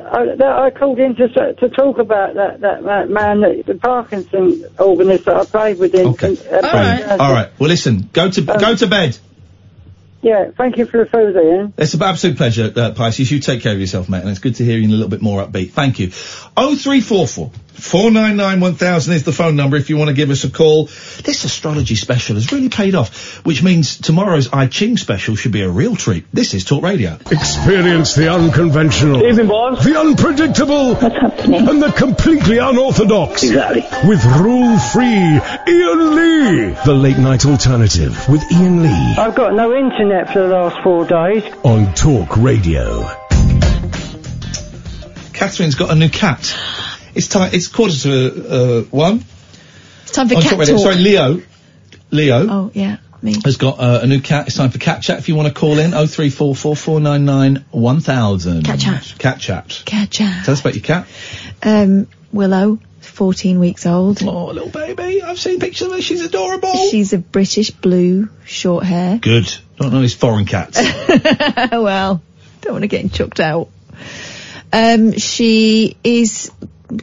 I, 0.00 0.36
that, 0.36 0.42
I 0.42 0.70
called 0.70 0.98
in 1.00 1.16
to, 1.16 1.54
to 1.54 1.68
talk 1.70 1.98
about 1.98 2.34
that, 2.34 2.60
that, 2.60 2.84
that 2.84 3.10
man, 3.10 3.40
that, 3.40 3.66
the 3.66 3.74
Parkinson 3.74 4.64
organist 4.78 5.24
that 5.24 5.36
I 5.36 5.44
played 5.44 5.78
with 5.78 5.94
in. 5.94 6.06
Okay. 6.08 6.30
in 6.30 6.36
uh, 6.36 6.60
Brilliant. 6.60 7.20
All 7.20 7.32
right. 7.32 7.50
Well, 7.58 7.68
listen. 7.68 8.08
Go 8.12 8.30
to 8.30 8.40
Um, 8.40 8.58
go 8.58 8.74
to 8.76 8.86
bed. 8.86 9.18
Yeah, 10.20 10.50
thank 10.56 10.78
you 10.78 10.86
for 10.86 11.04
the 11.04 11.06
photos, 11.06 11.36
Iain. 11.36 11.72
It's 11.78 11.94
an 11.94 12.02
absolute 12.02 12.36
pleasure, 12.36 12.72
uh, 12.74 12.90
Pisces. 12.90 13.30
You 13.30 13.38
take 13.38 13.62
care 13.62 13.72
of 13.72 13.78
yourself, 13.78 14.08
mate, 14.08 14.22
and 14.22 14.28
it's 14.30 14.40
good 14.40 14.56
to 14.56 14.64
hear 14.64 14.76
you 14.76 14.84
in 14.84 14.90
a 14.90 14.94
little 14.94 15.08
bit 15.08 15.22
more 15.22 15.44
upbeat. 15.44 15.70
Thank 15.70 16.00
you. 16.00 16.10
Oh 16.60 16.74
three 16.74 17.00
four 17.00 17.28
four 17.28 17.52
four 17.74 18.10
nine 18.10 18.36
nine 18.36 18.58
one 18.58 18.74
thousand 18.74 19.14
is 19.14 19.22
the 19.22 19.32
phone 19.32 19.54
number 19.54 19.76
if 19.76 19.90
you 19.90 19.96
want 19.96 20.08
to 20.08 20.14
give 20.14 20.30
us 20.30 20.42
a 20.42 20.50
call. 20.50 20.86
This 21.22 21.44
astrology 21.44 21.94
special 21.94 22.34
has 22.34 22.50
really 22.50 22.68
paid 22.68 22.96
off, 22.96 23.44
which 23.46 23.62
means 23.62 23.98
tomorrow's 23.98 24.52
I 24.52 24.66
Ching 24.66 24.96
special 24.96 25.36
should 25.36 25.52
be 25.52 25.62
a 25.62 25.68
real 25.68 25.94
treat. 25.94 26.24
This 26.32 26.54
is 26.54 26.64
Talk 26.64 26.82
Radio. 26.82 27.16
Experience 27.30 28.16
the 28.16 28.32
unconventional, 28.32 29.20
the 29.20 29.94
unpredictable, 29.96 30.96
and 30.96 31.80
the 31.80 31.92
completely 31.96 32.58
unorthodox. 32.58 33.44
Exactly. 33.44 33.82
With 34.08 34.24
rule-free 34.24 35.04
Iain 35.06 36.16
Lee, 36.16 36.74
the 36.84 36.94
late 36.94 37.18
night 37.18 37.46
alternative 37.46 38.28
with 38.28 38.42
Iain 38.52 38.82
Lee 38.82 39.14
I've 39.16 39.36
got 39.36 39.54
no 39.54 39.72
internet 39.76 40.32
for 40.32 40.40
the 40.40 40.48
last 40.48 40.82
four 40.82 41.04
days. 41.04 41.44
on 41.62 41.94
Talk 41.94 42.36
Radio. 42.36 43.27
Catherine's 45.38 45.76
got 45.76 45.90
a 45.90 45.94
new 45.94 46.08
cat. 46.08 46.58
It's 47.14 47.28
time. 47.28 47.50
It's 47.52 47.68
quarter 47.68 47.94
to 47.94 48.48
uh, 48.48 48.82
one. 48.90 49.24
It's 50.02 50.10
time 50.10 50.28
for 50.28 50.34
On 50.34 50.42
cat 50.42 50.66
Talk. 50.66 50.80
Sorry, 50.80 50.96
Leo. 50.96 51.40
Leo. 52.10 52.46
Oh, 52.48 52.70
yeah, 52.74 52.96
me. 53.22 53.36
has 53.44 53.56
got 53.56 53.78
uh, 53.78 54.00
a 54.02 54.06
new 54.08 54.20
cat. 54.20 54.48
It's 54.48 54.56
time 54.56 54.70
for 54.70 54.78
cat 54.78 55.00
chat. 55.00 55.20
If 55.20 55.28
you 55.28 55.36
want 55.36 55.46
to 55.46 55.54
call 55.54 55.78
in, 55.78 55.94
oh 55.94 56.08
three 56.08 56.30
four 56.30 56.56
four 56.56 56.74
four 56.74 56.98
nine 56.98 57.24
nine 57.24 57.64
one 57.70 58.00
thousand. 58.00 58.64
Cat 58.64 58.80
chat. 58.80 59.14
Cat 59.18 59.38
chat. 59.38 59.82
Cat 59.86 60.10
chat. 60.10 60.44
Tell 60.44 60.54
us 60.54 60.60
about 60.60 60.74
your 60.74 60.82
cat. 60.82 61.06
Um, 61.62 62.08
Willow, 62.32 62.80
14 63.00 63.60
weeks 63.60 63.86
old. 63.86 64.20
Oh, 64.24 64.46
little 64.46 64.70
baby. 64.70 65.22
I've 65.22 65.38
seen 65.38 65.60
pictures 65.60 65.86
of 65.86 65.92
her. 65.92 66.02
She's 66.02 66.22
adorable. 66.22 66.74
She's 66.90 67.12
a 67.12 67.18
British 67.18 67.70
blue, 67.70 68.28
short 68.44 68.84
hair. 68.84 69.18
Good. 69.18 69.56
Don't 69.76 69.92
know 69.92 70.00
these 70.00 70.14
foreign 70.14 70.46
cats. 70.46 70.80
well, 71.72 72.22
don't 72.60 72.72
want 72.72 72.82
to 72.82 72.88
get 72.88 73.12
chucked 73.12 73.38
out. 73.38 73.70
Um, 74.72 75.12
she 75.12 75.96
is, 76.04 76.50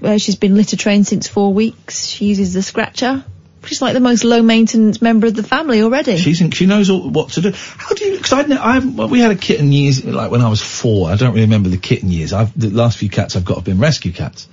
uh, 0.04 0.18
she's 0.18 0.36
been 0.36 0.56
litter 0.56 0.78
trained 0.78 1.08
since 1.08 1.28
four 1.28 1.54
weeks. 1.54 2.06
She 2.08 2.26
uses 2.26 2.54
the 2.54 2.62
scratcher. 2.62 3.24
She's 3.66 3.82
like 3.82 3.94
the 3.94 4.00
most 4.00 4.24
low 4.24 4.42
maintenance 4.44 5.02
member 5.02 5.28
of 5.28 5.36
the 5.36 5.44
family 5.44 5.82
already. 5.82 6.18
She's 6.18 6.40
in, 6.40 6.52
she 6.52 6.68
knows 6.68 6.90
all, 6.90 7.10
what 7.10 7.30
to 7.30 7.42
do. 7.42 7.52
How 7.52 7.96
do 7.96 8.06
you? 8.06 8.18
Because 8.18 8.34
I, 8.34 8.76
I've 8.76 8.96
well, 8.96 9.08
we 9.08 9.20
had 9.20 9.32
a 9.32 9.36
kitten 9.36 9.72
years 9.72 10.06
like 10.06 10.30
when 10.30 10.42
I 10.42 10.50
was 10.50 10.62
four. 10.62 11.10
I 11.10 11.16
don't 11.16 11.32
really 11.32 11.46
remember 11.46 11.70
the 11.70 11.78
kitten 11.78 12.12
years. 12.12 12.32
I've 12.32 12.58
the 12.60 12.70
last 12.70 13.00
few 13.00 13.10
cats 13.10 13.36
I've 13.36 13.46
got 13.46 13.56
have 13.56 13.64
been 13.64 13.80
rescue 13.80 14.12
cats. 14.12 14.48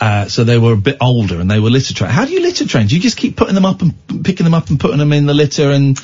Uh, 0.00 0.28
so 0.28 0.44
they 0.44 0.58
were 0.58 0.72
a 0.72 0.78
bit 0.78 0.96
older 1.00 1.40
and 1.40 1.50
they 1.50 1.60
were 1.60 1.70
litter 1.70 1.92
trained. 1.94 2.12
How 2.12 2.24
do 2.24 2.32
you 2.32 2.40
litter 2.40 2.66
train? 2.66 2.86
Do 2.86 2.96
you 2.96 3.02
just 3.02 3.18
keep 3.18 3.36
putting 3.36 3.54
them 3.54 3.66
up 3.66 3.82
and 3.82 4.24
picking 4.24 4.44
them 4.44 4.54
up 4.54 4.70
and 4.70 4.80
putting 4.80 4.98
them 4.98 5.12
in 5.12 5.26
the 5.26 5.34
litter 5.34 5.70
and? 5.70 6.00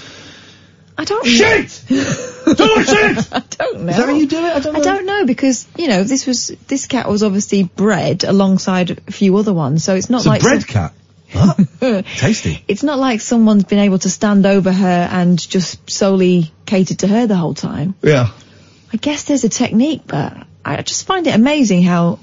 I 1.01 1.05
don't 1.05 1.25
Shit! 1.25 1.85
don't 1.89 2.87
shit! 2.87 3.33
I 3.33 3.43
don't 3.51 3.83
know. 3.83 3.91
Is 3.91 3.97
that 3.97 4.07
how 4.09 4.15
you 4.15 4.27
do 4.27 4.39
it? 4.45 4.53
I 4.53 4.59
don't 4.59 4.73
know. 4.75 4.81
I 4.81 4.83
don't 4.83 5.07
know 5.07 5.27
because 5.27 5.67
you 5.77 5.87
know 5.87 6.03
this 6.03 6.27
was 6.27 6.49
this 6.67 6.87
cat 6.87 7.09
was 7.09 7.23
obviously 7.23 7.63
bred 7.63 8.25
alongside 8.25 8.91
a 9.07 9.13
few 9.13 9.37
other 9.37 9.55
ones, 9.55 9.85
so 9.85 9.95
it's 9.95 10.11
not 10.11 10.19
It's 10.19 10.27
a 10.27 10.29
like 10.31 10.43
bread 10.43 10.63
some- 10.63 10.69
cat. 10.69 10.93
Tasty. 12.17 12.65
It's 12.67 12.83
not 12.83 12.99
like 12.99 13.21
someone's 13.21 13.65
been 13.65 13.79
able 13.81 13.99
to 14.01 14.11
stand 14.11 14.45
over 14.47 14.73
her 14.73 15.09
and 15.13 15.39
just 15.39 15.89
solely 15.91 16.51
catered 16.67 17.01
to 17.01 17.07
her 17.07 17.27
the 17.27 17.37
whole 17.37 17.55
time. 17.55 17.95
Yeah. 18.03 18.31
I 18.93 18.97
guess 18.97 19.25
there's 19.25 19.45
a 19.45 19.49
technique, 19.51 20.03
but 20.07 20.35
I 20.65 20.81
just 20.83 21.07
find 21.07 21.27
it 21.27 21.35
amazing 21.35 21.83
how 21.83 22.19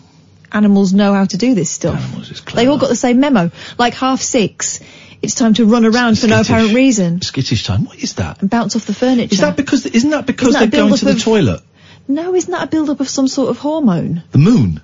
animals 0.52 0.92
know 0.94 1.14
how 1.14 1.26
to 1.26 1.38
do 1.38 1.54
this 1.54 1.70
stuff. 1.70 1.96
Animals, 2.04 2.42
they 2.56 2.66
all 2.68 2.80
got 2.80 2.90
the 2.90 2.96
same 2.96 3.20
memo. 3.20 3.52
Like 3.78 3.94
half 3.94 4.22
six, 4.22 4.80
it's 5.26 5.36
time 5.36 5.54
to 5.56 5.66
run 5.66 5.86
around 5.86 6.18
for 6.18 6.28
no 6.28 6.40
apparent 6.42 6.74
reason 6.74 7.22
Skittish 7.22 7.64
time. 7.66 7.86
What 7.86 7.98
is 8.00 8.14
that? 8.16 8.42
and 8.42 8.50
bounce 8.50 8.76
off 8.76 8.86
the 8.86 8.94
furniture. 8.94 9.34
Is 9.34 9.42
that 9.42 9.58
because? 9.58 9.86
Isn't 9.86 10.12
that 10.12 10.26
because 10.26 10.50
Isn't 10.50 10.62
that 10.62 10.72
they're 10.72 10.82
going 10.88 10.96
to 10.96 11.06
the 11.06 11.12
of- 11.12 11.22
toilet? 11.22 11.62
No, 12.08 12.34
isn't 12.36 12.52
that 12.52 12.64
a 12.64 12.68
build-up 12.68 13.00
of 13.00 13.10
some 13.10 13.28
sort 13.28 13.50
of 13.50 13.58
hormone? 13.58 14.24
The 14.32 14.38
moon. 14.38 14.80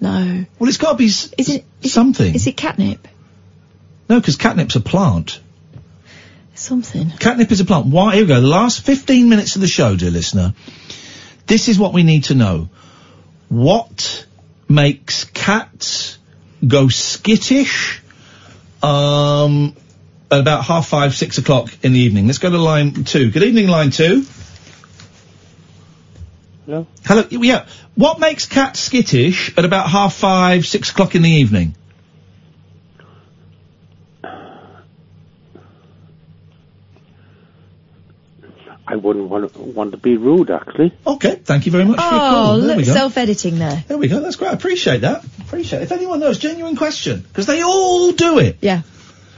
No. 0.00 0.44
Well, 0.58 0.68
it's 0.68 0.76
got 0.76 0.92
to 0.92 0.96
be 0.98 1.06
s- 1.06 1.32
Is 1.38 1.48
it 1.48 1.64
is 1.82 1.92
something. 1.92 2.26
It, 2.28 2.36
is 2.36 2.46
it 2.46 2.56
catnip? 2.56 3.08
No, 4.08 4.20
because 4.20 4.36
catnip's 4.36 4.76
a 4.76 4.80
plant. 4.80 5.40
Something. 6.54 7.10
Catnip 7.10 7.50
is 7.52 7.60
a 7.60 7.64
plant. 7.64 7.86
Why? 7.86 8.14
Here 8.16 8.24
we 8.24 8.28
go. 8.28 8.40
The 8.40 8.46
last 8.46 8.82
15 8.82 9.28
minutes 9.28 9.54
of 9.54 9.60
the 9.62 9.68
show, 9.68 9.96
dear 9.96 10.10
listener. 10.10 10.54
This 11.46 11.68
is 11.68 11.78
what 11.78 11.92
we 11.94 12.02
need 12.02 12.24
to 12.24 12.34
know. 12.34 12.68
What 13.48 14.26
makes 14.68 15.24
cats 15.24 16.18
go 16.66 16.88
skittish 16.88 18.02
um, 18.82 19.74
at 20.30 20.40
about 20.40 20.64
half 20.64 20.88
five, 20.88 21.14
six 21.14 21.38
o'clock 21.38 21.70
in 21.82 21.92
the 21.92 22.00
evening? 22.00 22.26
Let's 22.26 22.38
go 22.38 22.50
to 22.50 22.58
line 22.58 23.04
two. 23.04 23.30
Good 23.30 23.42
evening, 23.42 23.68
line 23.68 23.90
two. 23.90 24.24
Hello? 26.66 26.86
Hello. 27.04 27.24
Yeah. 27.30 27.66
What 27.94 28.20
makes 28.20 28.46
cats 28.46 28.80
skittish 28.80 29.56
at 29.56 29.64
about 29.64 29.88
half 29.88 30.14
five, 30.14 30.66
six 30.66 30.90
o'clock 30.90 31.14
in 31.14 31.22
the 31.22 31.30
evening? 31.30 31.74
I 38.90 38.96
wouldn't 38.96 39.28
want 39.28 39.52
to, 39.52 39.58
want 39.60 39.90
to 39.92 39.98
be 39.98 40.16
rude, 40.16 40.50
actually. 40.50 40.94
Okay, 41.06 41.34
thank 41.44 41.66
you 41.66 41.72
very 41.72 41.84
much 41.84 41.98
for 41.98 42.04
your 42.04 42.14
Oh, 42.14 42.18
call. 42.18 42.58
Look, 42.58 42.84
self-editing 42.84 43.58
there. 43.58 43.84
There 43.86 43.98
we 43.98 44.08
go. 44.08 44.20
That's 44.20 44.36
great. 44.36 44.50
I 44.50 44.54
appreciate 44.54 45.02
that. 45.02 45.24
Appreciate 45.40 45.80
it. 45.80 45.82
If 45.82 45.92
anyone 45.92 46.20
knows, 46.20 46.38
genuine 46.38 46.74
question. 46.74 47.20
Because 47.20 47.44
they 47.44 47.62
all 47.62 48.12
do 48.12 48.38
it. 48.38 48.56
Yeah. 48.62 48.82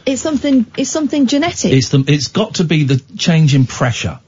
It's 0.06 0.22
something. 0.22 0.66
It's 0.76 0.90
something 0.90 1.26
genetic. 1.26 1.72
It's 1.72 1.88
the, 1.88 2.04
it's 2.06 2.28
got 2.28 2.54
to 2.56 2.64
be 2.64 2.84
the 2.84 3.02
change 3.16 3.54
in 3.54 3.66
pressure. 3.66 4.20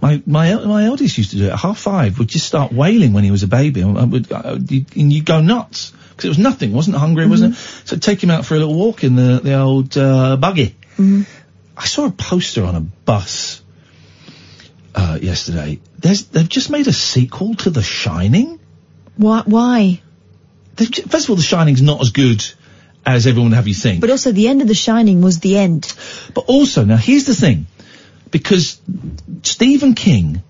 My 0.00 0.22
my 0.26 0.54
my 0.54 0.84
eldest 0.84 1.18
used 1.18 1.30
to 1.30 1.36
do 1.36 1.44
it. 1.46 1.52
At 1.52 1.58
half 1.58 1.78
five, 1.78 2.18
would 2.18 2.28
just 2.28 2.46
start 2.46 2.72
wailing 2.72 3.12
when 3.12 3.22
he 3.22 3.30
was 3.30 3.42
a 3.42 3.48
baby, 3.48 3.82
and, 3.82 3.98
I 3.98 4.04
would, 4.04 4.32
I, 4.32 4.54
you, 4.54 4.84
and 4.96 5.12
you 5.12 5.22
go 5.22 5.40
nuts 5.40 5.92
because 6.10 6.24
it 6.24 6.28
was 6.28 6.38
nothing, 6.38 6.72
wasn't 6.72 6.96
hungry, 6.96 7.26
wasn't 7.26 7.54
it? 7.54 7.56
Mm-hmm. 7.56 7.86
So 7.86 7.96
I'd 7.96 8.02
take 8.02 8.22
him 8.22 8.30
out 8.30 8.44
for 8.44 8.54
a 8.54 8.58
little 8.58 8.74
walk 8.74 9.04
in 9.04 9.14
the 9.14 9.40
the 9.42 9.54
old 9.54 9.96
uh, 9.96 10.36
buggy. 10.36 10.74
Mm-hmm. 10.96 11.22
I 11.76 11.86
saw 11.86 12.06
a 12.06 12.10
poster 12.10 12.64
on 12.64 12.74
a 12.74 12.80
bus 12.80 13.61
uh, 14.94 15.18
yesterday. 15.20 15.80
There's 15.98 16.26
they've 16.26 16.48
just 16.48 16.70
made 16.70 16.86
a 16.88 16.92
sequel 16.92 17.54
to 17.56 17.70
The 17.70 17.82
Shining. 17.82 18.58
Why? 19.16 19.42
Why? 19.44 20.00
They've, 20.76 20.88
first 20.88 21.26
of 21.26 21.30
all, 21.30 21.36
The 21.36 21.42
Shining's 21.42 21.82
not 21.82 22.00
as 22.00 22.10
good 22.10 22.44
as 23.04 23.26
everyone 23.26 23.50
would 23.50 23.56
have 23.56 23.68
you 23.68 23.74
think. 23.74 24.00
But 24.00 24.10
also, 24.10 24.32
the 24.32 24.48
end 24.48 24.62
of 24.62 24.68
The 24.68 24.74
Shining 24.74 25.20
was 25.20 25.40
the 25.40 25.58
end. 25.58 25.92
But 26.34 26.44
also, 26.46 26.84
now 26.84 26.96
here's 26.96 27.24
the 27.24 27.34
thing, 27.34 27.66
because 28.30 28.80
Stephen 29.42 29.94
King, 29.94 30.42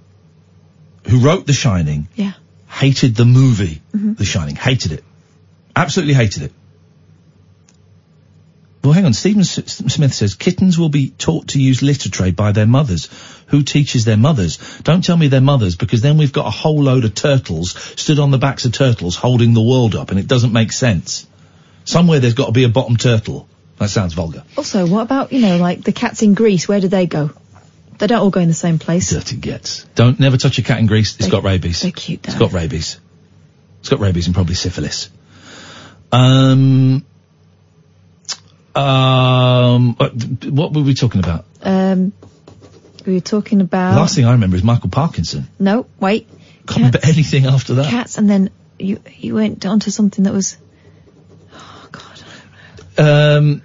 who 1.09 1.19
wrote 1.21 1.47
The 1.47 1.53
Shining, 1.53 2.09
Yeah. 2.15 2.33
hated 2.69 3.15
the 3.17 3.25
movie 3.25 3.83
Mhm. 3.95 4.17
The 4.17 4.25
Shining, 4.25 4.57
hated 4.57 4.93
it, 4.93 5.05
absolutely 5.75 6.15
hated 6.15 6.43
it. 6.43 6.53
Well, 8.83 8.93
hang 8.93 9.05
on. 9.05 9.12
Stephen 9.12 9.43
S- 9.43 9.85
Smith 9.94 10.12
says 10.12 10.35
kittens 10.35 10.78
will 10.78 10.89
be 10.89 11.11
taught 11.11 11.49
to 11.49 11.61
use 11.61 11.83
litter 11.83 12.11
tray 12.11 12.33
by 12.33 12.52
their 12.52 12.67
mothers. 12.67 13.09
Who 13.49 13.62
teaches 13.62 14.05
their 14.05 14.17
mothers? 14.17 14.59
Don't 14.83 15.05
tell 15.05 15.17
me 15.17 15.28
their 15.28 15.41
mothers, 15.41 15.77
because 15.77 16.01
then 16.01 16.17
we've 16.19 16.33
got 16.33 16.47
a 16.47 16.51
whole 16.51 16.83
load 16.83 17.05
of 17.05 17.15
turtles 17.15 17.75
stood 18.01 18.19
on 18.19 18.31
the 18.31 18.39
backs 18.39 18.65
of 18.65 18.73
turtles 18.73 19.15
holding 19.15 19.55
the 19.55 19.62
world 19.62 19.94
up, 19.94 20.11
and 20.11 20.19
it 20.19 20.27
doesn't 20.27 20.52
make 20.52 20.73
sense. 20.73 21.27
Somewhere 21.85 22.19
there's 22.19 22.35
got 22.35 22.47
to 22.47 22.52
be 22.52 22.65
a 22.65 22.69
bottom 22.69 22.97
turtle. 22.97 23.49
That 23.78 23.89
sounds 23.89 24.15
vulgar. 24.15 24.44
Also, 24.57 24.86
what 24.86 25.02
about 25.02 25.33
you 25.33 25.41
know, 25.41 25.59
like 25.59 25.83
the 25.83 25.93
cats 25.93 26.23
in 26.23 26.35
Greece? 26.35 26.67
Where 26.67 26.81
do 26.81 26.89
they 26.89 27.07
go? 27.07 27.31
They 27.99 28.07
don't 28.07 28.20
all 28.20 28.31
go 28.31 28.41
in 28.41 28.49
the 28.49 28.55
same 28.55 28.78
place. 28.78 29.11
Dirty 29.11 29.36
gets. 29.36 29.85
Don't 29.94 30.19
never 30.19 30.36
touch 30.36 30.59
a 30.59 30.62
cat 30.62 30.81
in 30.81 30.86
Greece. 30.86 31.17
It's 31.19 31.28
got 31.28 31.44
rabies. 31.44 31.83
They're 31.83 31.93
cute. 31.93 32.25
It's 32.25 32.35
got 32.35 32.52
rabies. 32.52 32.99
It's 33.81 33.89
got 33.89 34.01
rabies 34.01 34.27
and 34.27 34.35
probably 34.35 34.55
syphilis. 34.55 35.11
Um. 36.11 37.05
Um. 38.75 39.94
What, 39.94 40.15
what 40.47 40.73
were 40.73 40.83
we 40.83 40.94
talking 40.94 41.23
about? 41.23 41.44
Um, 41.62 42.12
we 43.07 43.15
were 43.15 43.20
talking 43.20 43.60
about. 43.60 43.97
Last 43.97 44.15
thing 44.15 44.25
I 44.25 44.33
remember 44.33 44.57
is 44.57 44.62
Michael 44.62 44.91
Parkinson. 44.91 45.49
No, 45.59 45.86
wait. 46.01 46.28
Can't 46.67 46.76
remember 46.76 47.01
anything 47.02 47.47
after 47.47 47.75
that. 47.75 47.91
Cats, 47.91 48.18
and 48.18 48.31
then 48.31 48.51
you 48.78 49.01
you 49.17 49.34
went 49.34 49.67
on 49.67 49.81
to 49.81 49.91
something 49.91 50.25
that 50.25 50.33
was 50.33 50.57
Oh 51.52 51.89
God. 51.91 52.23
Um. 52.99 53.62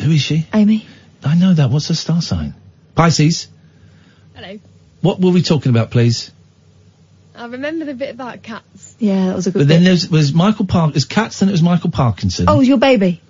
Who 0.00 0.10
is 0.10 0.20
she? 0.20 0.46
Amy. 0.52 0.86
I 1.22 1.34
know 1.36 1.54
that. 1.54 1.70
What's 1.70 1.88
her 1.88 1.94
star 1.94 2.20
sign? 2.20 2.54
Pisces. 2.94 3.48
Hello. 4.34 4.58
What 5.00 5.20
were 5.20 5.30
we 5.30 5.42
talking 5.42 5.70
about, 5.70 5.90
please? 5.90 6.30
I 7.36 7.46
remember 7.46 7.84
the 7.84 7.94
bit 7.94 8.10
about 8.10 8.42
cats. 8.42 8.94
Yeah, 8.98 9.26
that 9.26 9.36
was 9.36 9.46
a 9.46 9.50
good. 9.50 9.60
One. 9.60 9.66
But 9.66 9.74
then 9.74 9.84
there 9.84 9.94
there's 9.94 10.10
was 10.10 10.32
Michael 10.32 10.66
Park. 10.66 10.92
There's 10.92 11.04
cats. 11.04 11.40
Then 11.40 11.48
it 11.48 11.52
was 11.52 11.62
Michael 11.62 11.90
Parkinson. 11.90 12.46
Oh, 12.48 12.54
it 12.54 12.58
was 12.58 12.68
your 12.68 12.78
baby. 12.78 13.20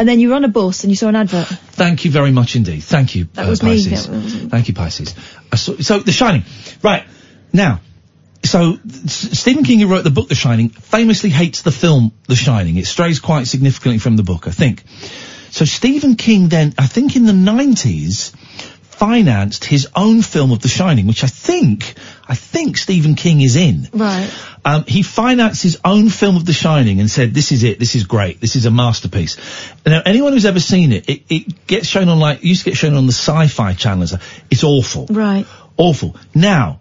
And 0.00 0.08
then 0.08 0.18
you 0.18 0.30
were 0.30 0.34
on 0.34 0.44
a 0.46 0.48
bus 0.48 0.82
and 0.82 0.90
you 0.90 0.96
saw 0.96 1.08
an 1.08 1.16
advert. 1.16 1.46
Thank 1.46 2.06
you 2.06 2.10
very 2.10 2.30
much 2.32 2.56
indeed. 2.56 2.82
Thank 2.82 3.14
you, 3.14 3.26
That 3.34 3.44
uh, 3.46 3.50
was 3.50 3.62
me. 3.62 3.72
Pisces. 3.84 4.08
Wasn't- 4.08 4.50
Thank 4.50 4.68
you, 4.68 4.74
Pisces. 4.74 5.14
I 5.52 5.56
saw, 5.56 5.76
so, 5.76 5.98
The 5.98 6.10
Shining. 6.10 6.44
Right. 6.82 7.04
Now, 7.52 7.80
so 8.42 8.78
S- 8.88 9.38
Stephen 9.38 9.62
King, 9.62 9.78
who 9.80 9.88
wrote 9.88 10.04
the 10.04 10.10
book 10.10 10.28
The 10.30 10.34
Shining, 10.34 10.70
famously 10.70 11.28
hates 11.28 11.60
the 11.60 11.70
film 11.70 12.12
The 12.28 12.34
Shining. 12.34 12.78
It 12.78 12.86
strays 12.86 13.20
quite 13.20 13.46
significantly 13.46 13.98
from 13.98 14.16
the 14.16 14.22
book, 14.22 14.48
I 14.48 14.52
think. 14.52 14.84
So 15.50 15.66
Stephen 15.66 16.16
King 16.16 16.48
then, 16.48 16.72
I 16.78 16.86
think 16.86 17.14
in 17.14 17.26
the 17.26 17.32
90s, 17.34 18.32
financed 19.00 19.64
his 19.64 19.88
own 19.96 20.20
film 20.20 20.52
of 20.52 20.60
The 20.60 20.68
Shining, 20.68 21.06
which 21.06 21.24
I 21.24 21.26
think, 21.26 21.94
I 22.28 22.34
think 22.34 22.76
Stephen 22.76 23.14
King 23.14 23.40
is 23.40 23.56
in. 23.56 23.88
Right. 23.94 24.30
Um, 24.62 24.84
he 24.86 25.02
financed 25.02 25.62
his 25.62 25.78
own 25.86 26.10
film 26.10 26.36
of 26.36 26.44
The 26.44 26.52
Shining 26.52 27.00
and 27.00 27.10
said, 27.10 27.32
"This 27.32 27.50
is 27.50 27.62
it. 27.62 27.78
This 27.78 27.94
is 27.94 28.04
great. 28.04 28.42
This 28.42 28.56
is 28.56 28.66
a 28.66 28.70
masterpiece." 28.70 29.38
Now, 29.86 30.02
anyone 30.04 30.34
who's 30.34 30.44
ever 30.44 30.60
seen 30.60 30.92
it, 30.92 31.08
it, 31.08 31.22
it 31.30 31.66
gets 31.66 31.86
shown 31.86 32.10
on 32.10 32.20
like 32.20 32.38
it 32.40 32.44
used 32.44 32.64
to 32.64 32.70
get 32.70 32.76
shown 32.76 32.94
on 32.94 33.06
the 33.06 33.12
Sci-Fi 33.14 33.72
Channel. 33.72 34.06
It's 34.50 34.64
awful, 34.64 35.06
Right. 35.08 35.46
awful. 35.78 36.14
Now, 36.34 36.80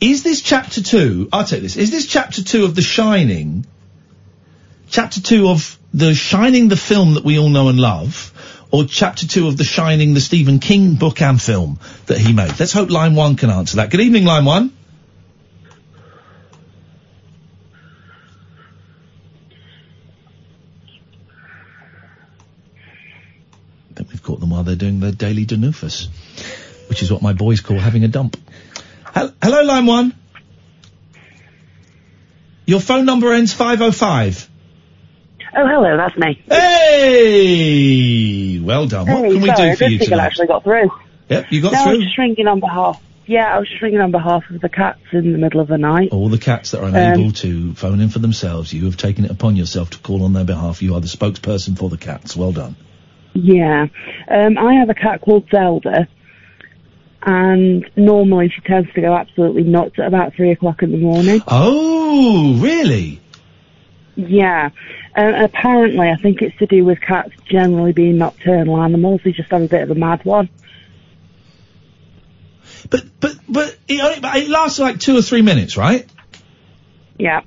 is 0.00 0.24
this 0.24 0.42
chapter 0.42 0.82
two? 0.82 1.28
I'll 1.32 1.44
take 1.44 1.62
this. 1.62 1.76
Is 1.76 1.92
this 1.92 2.06
chapter 2.08 2.42
two 2.42 2.64
of 2.64 2.74
The 2.74 2.82
Shining? 2.82 3.64
Chapter 4.90 5.20
two 5.20 5.48
of 5.48 5.78
The 5.94 6.14
Shining, 6.14 6.66
the 6.66 6.76
film 6.76 7.14
that 7.14 7.24
we 7.24 7.38
all 7.38 7.48
know 7.48 7.68
and 7.68 7.78
love, 7.78 8.32
or 8.72 8.86
chapter 8.86 9.26
two 9.26 9.46
of 9.48 9.58
The 9.58 9.64
Shining, 9.64 10.14
the 10.14 10.20
Stephen 10.20 10.58
King 10.58 10.94
book 10.94 11.20
and 11.20 11.40
film 11.40 11.78
that 12.06 12.18
he 12.18 12.32
made? 12.32 12.58
Let's 12.58 12.72
hope 12.72 12.90
line 12.90 13.14
one 13.14 13.36
can 13.36 13.50
answer 13.50 13.76
that. 13.76 13.90
Good 13.90 14.00
evening, 14.00 14.24
line 14.24 14.46
one. 14.46 14.72
I 23.90 23.94
think 23.94 24.08
we've 24.08 24.22
caught 24.22 24.40
them 24.40 24.50
while 24.50 24.62
they're 24.62 24.74
doing 24.74 25.00
their 25.00 25.12
daily 25.12 25.44
Danufus, 25.44 26.08
which 26.88 27.02
is 27.02 27.12
what 27.12 27.20
my 27.20 27.34
boys 27.34 27.60
call 27.60 27.78
having 27.78 28.04
a 28.04 28.08
dump. 28.08 28.38
Hello, 29.14 29.62
line 29.62 29.84
one. 29.84 30.14
Your 32.64 32.80
phone 32.80 33.04
number 33.04 33.34
ends 33.34 33.52
505. 33.52 34.48
Oh, 35.54 35.66
hello, 35.66 35.96
that's 35.98 36.16
me. 36.16 36.42
Hey! 37.42 38.58
Well 38.60 38.86
done. 38.86 39.06
What 39.06 39.18
hey, 39.18 39.30
can 39.32 39.40
we 39.42 39.48
sorry, 39.48 39.56
do 39.56 39.72
I 39.72 39.76
for 39.76 39.84
you 39.84 39.98
think 39.98 40.10
I 40.12 40.14
tonight? 40.16 40.26
actually 40.26 40.46
got 40.46 40.64
through. 40.64 40.90
Yep, 41.28 41.46
you 41.50 41.60
got 41.62 41.72
no, 41.72 41.78
I 41.78 41.84
through. 41.84 41.96
was 41.96 42.04
just 42.04 42.16
ringing 42.18 42.46
on 42.46 42.60
behalf. 42.60 43.02
Yeah, 43.26 43.54
I 43.54 43.58
was 43.58 43.68
just 43.68 43.82
ringing 43.82 44.00
on 44.00 44.10
behalf 44.10 44.44
of 44.50 44.60
the 44.60 44.68
cats 44.68 45.00
in 45.12 45.32
the 45.32 45.38
middle 45.38 45.60
of 45.60 45.68
the 45.68 45.78
night. 45.78 46.08
All 46.10 46.28
the 46.28 46.38
cats 46.38 46.70
that 46.72 46.82
are 46.82 46.88
unable 46.88 47.32
to 47.32 47.74
phone 47.74 48.00
in 48.00 48.08
for 48.08 48.18
themselves, 48.18 48.72
you 48.72 48.86
have 48.86 48.96
taken 48.96 49.24
it 49.26 49.30
upon 49.30 49.56
yourself 49.56 49.90
to 49.90 49.98
call 49.98 50.24
on 50.24 50.32
their 50.32 50.44
behalf. 50.44 50.82
You 50.82 50.94
are 50.94 51.00
the 51.00 51.06
spokesperson 51.06 51.76
for 51.78 51.88
the 51.90 51.98
cats. 51.98 52.34
Well 52.36 52.52
done. 52.52 52.74
Yeah. 53.34 53.86
Um, 54.28 54.58
I 54.58 54.74
have 54.74 54.90
a 54.90 54.94
cat 54.94 55.20
called 55.20 55.48
Zelda, 55.50 56.08
and 57.22 57.88
normally 57.94 58.48
she 58.54 58.60
tends 58.62 58.92
to 58.94 59.00
go 59.00 59.14
absolutely 59.14 59.62
nuts 59.64 59.98
at 59.98 60.06
about 60.06 60.34
three 60.34 60.50
o'clock 60.50 60.82
in 60.82 60.90
the 60.92 60.98
morning. 60.98 61.42
Oh, 61.46 62.58
really? 62.58 63.20
Yeah. 64.16 64.70
Um, 65.14 65.34
apparently, 65.34 66.08
I 66.08 66.16
think 66.16 66.40
it's 66.40 66.56
to 66.58 66.66
do 66.66 66.84
with 66.84 67.00
cats 67.00 67.32
generally 67.44 67.92
being 67.92 68.18
nocturnal 68.18 68.80
animals. 68.80 69.20
They 69.24 69.32
just 69.32 69.50
have 69.50 69.62
a 69.62 69.68
bit 69.68 69.82
of 69.82 69.90
a 69.90 69.94
mad 69.94 70.24
one. 70.24 70.48
But 72.88 73.04
but 73.48 73.76
it, 73.88 74.00
only, 74.00 74.20
but 74.20 74.36
it 74.36 74.48
lasts 74.48 74.78
like 74.78 75.00
two 75.00 75.16
or 75.16 75.22
three 75.22 75.42
minutes, 75.42 75.76
right? 75.76 76.08
Yeah. 77.18 77.42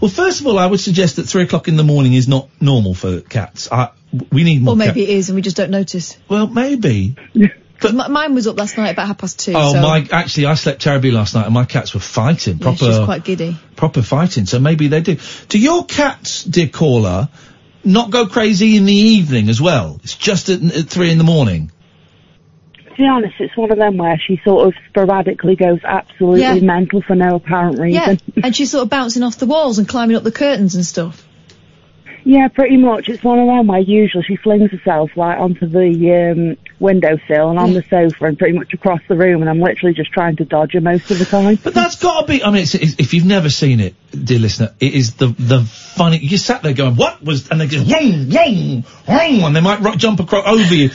Well, 0.00 0.10
first 0.10 0.40
of 0.40 0.48
all, 0.48 0.58
I 0.58 0.66
would 0.66 0.80
suggest 0.80 1.16
that 1.16 1.24
three 1.28 1.44
o'clock 1.44 1.68
in 1.68 1.76
the 1.76 1.84
morning 1.84 2.14
is 2.14 2.26
not 2.26 2.48
normal 2.60 2.92
for 2.92 3.20
cats. 3.20 3.70
I, 3.70 3.90
we 4.32 4.42
need 4.42 4.60
more. 4.60 4.74
Or 4.74 4.76
maybe 4.76 5.00
cat- 5.00 5.08
it 5.08 5.08
is 5.10 5.28
and 5.28 5.36
we 5.36 5.42
just 5.42 5.56
don't 5.56 5.70
notice. 5.70 6.18
Well, 6.28 6.48
maybe. 6.48 7.14
'Cause 7.82 7.98
m- 7.98 8.12
mine 8.12 8.34
was 8.34 8.46
up 8.46 8.58
last 8.58 8.76
night 8.78 8.90
about 8.90 9.06
half 9.08 9.18
past 9.18 9.38
two. 9.40 9.52
Oh 9.54 9.72
so 9.74 9.80
my! 9.82 10.06
Actually, 10.10 10.46
I 10.46 10.54
slept 10.54 10.80
terribly 10.82 11.10
last 11.10 11.34
night, 11.34 11.44
and 11.46 11.54
my 11.54 11.64
cats 11.64 11.92
were 11.94 12.00
fighting. 12.00 12.56
yeah, 12.58 12.62
Proper, 12.62 12.78
she's 12.86 12.98
quite 13.00 13.24
giddy. 13.24 13.56
proper 13.76 14.02
fighting. 14.02 14.46
So 14.46 14.58
maybe 14.58 14.88
they 14.88 15.00
do. 15.00 15.16
Do 15.48 15.58
your 15.58 15.84
cats, 15.84 16.44
dear 16.44 16.68
caller, 16.68 17.28
not 17.84 18.10
go 18.10 18.26
crazy 18.26 18.76
in 18.76 18.84
the 18.86 18.94
evening 18.94 19.48
as 19.48 19.60
well? 19.60 20.00
It's 20.04 20.16
just 20.16 20.48
at, 20.48 20.62
at 20.62 20.86
three 20.88 21.10
in 21.10 21.18
the 21.18 21.24
morning. 21.24 21.70
To 22.90 22.98
be 22.98 23.06
honest, 23.06 23.34
it's 23.40 23.56
one 23.56 23.72
of 23.72 23.78
them 23.78 23.96
where 23.96 24.20
she 24.26 24.38
sort 24.44 24.68
of 24.68 24.74
sporadically 24.90 25.56
goes 25.56 25.78
absolutely 25.82 26.42
Yeah. 26.42 26.54
mental 26.60 27.00
for 27.02 27.14
no 27.16 27.36
apparent 27.36 27.78
reason. 27.78 28.20
Yeah, 28.34 28.44
and 28.44 28.54
she's 28.54 28.70
sort 28.70 28.82
of 28.82 28.90
bouncing 28.90 29.22
off 29.22 29.38
the 29.38 29.46
walls 29.46 29.78
and 29.78 29.88
climbing 29.88 30.14
up 30.16 30.22
the 30.24 30.30
curtains 30.32 30.74
and 30.74 30.84
stuff. 30.84 31.26
Yeah, 32.24 32.48
pretty 32.48 32.76
much. 32.76 33.08
It's 33.08 33.22
one 33.22 33.38
of 33.38 33.46
them 33.46 33.66
where 33.66 33.80
usually 33.80 34.22
she 34.24 34.36
flings 34.36 34.70
herself 34.70 35.10
like 35.16 35.38
onto 35.38 35.66
the 35.66 36.32
um, 36.32 36.56
windowsill 36.78 37.50
and 37.50 37.58
on 37.58 37.72
the 37.72 37.82
sofa 37.82 38.26
and 38.26 38.38
pretty 38.38 38.56
much 38.56 38.72
across 38.72 39.00
the 39.08 39.16
room, 39.16 39.40
and 39.40 39.50
I'm 39.50 39.60
literally 39.60 39.94
just 39.94 40.12
trying 40.12 40.36
to 40.36 40.44
dodge 40.44 40.72
her 40.74 40.80
most 40.80 41.10
of 41.10 41.18
the 41.18 41.24
time. 41.24 41.58
But 41.62 41.74
that's 41.74 41.96
got 41.96 42.22
to 42.22 42.26
be. 42.26 42.44
I 42.44 42.50
mean, 42.50 42.62
it's, 42.62 42.74
it's, 42.74 42.94
if 42.98 43.14
you've 43.14 43.26
never 43.26 43.50
seen 43.50 43.80
it, 43.80 43.94
dear 44.12 44.38
listener, 44.38 44.72
it 44.78 44.94
is 44.94 45.14
the 45.14 45.28
the 45.28 45.60
funny. 45.62 46.18
You 46.18 46.38
sat 46.38 46.62
there 46.62 46.74
going, 46.74 46.94
"What 46.94 47.22
was?" 47.22 47.48
And 47.48 47.60
they 47.60 47.66
go, 47.66 47.78
"Wong, 47.78 48.30
wong, 48.30 48.84
wong," 49.08 49.42
and 49.44 49.56
they 49.56 49.60
might 49.60 49.96
jump 49.98 50.20
across 50.20 50.46
over 50.46 50.74
you. 50.74 50.90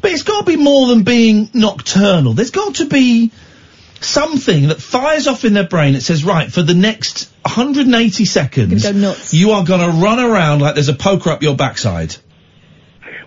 But 0.00 0.12
it's 0.12 0.22
got 0.22 0.40
to 0.40 0.46
be 0.46 0.56
more 0.56 0.88
than 0.88 1.02
being 1.02 1.50
nocturnal. 1.54 2.34
There's 2.34 2.50
got 2.50 2.76
to 2.76 2.84
be 2.84 3.32
something 4.04 4.68
that 4.68 4.80
fires 4.80 5.26
off 5.26 5.44
in 5.44 5.52
their 5.54 5.66
brain 5.66 5.94
that 5.94 6.02
says, 6.02 6.24
"Right, 6.24 6.52
for 6.52 6.62
the 6.62 6.74
next 6.74 7.30
180 7.42 8.24
seconds, 8.24 8.90
go 8.90 9.14
you 9.30 9.52
are 9.52 9.64
going 9.64 9.80
to 9.80 9.98
run 9.98 10.20
around 10.20 10.60
like 10.60 10.74
there's 10.74 10.88
a 10.88 10.94
poker 10.94 11.30
up 11.30 11.42
your 11.42 11.56
backside." 11.56 12.16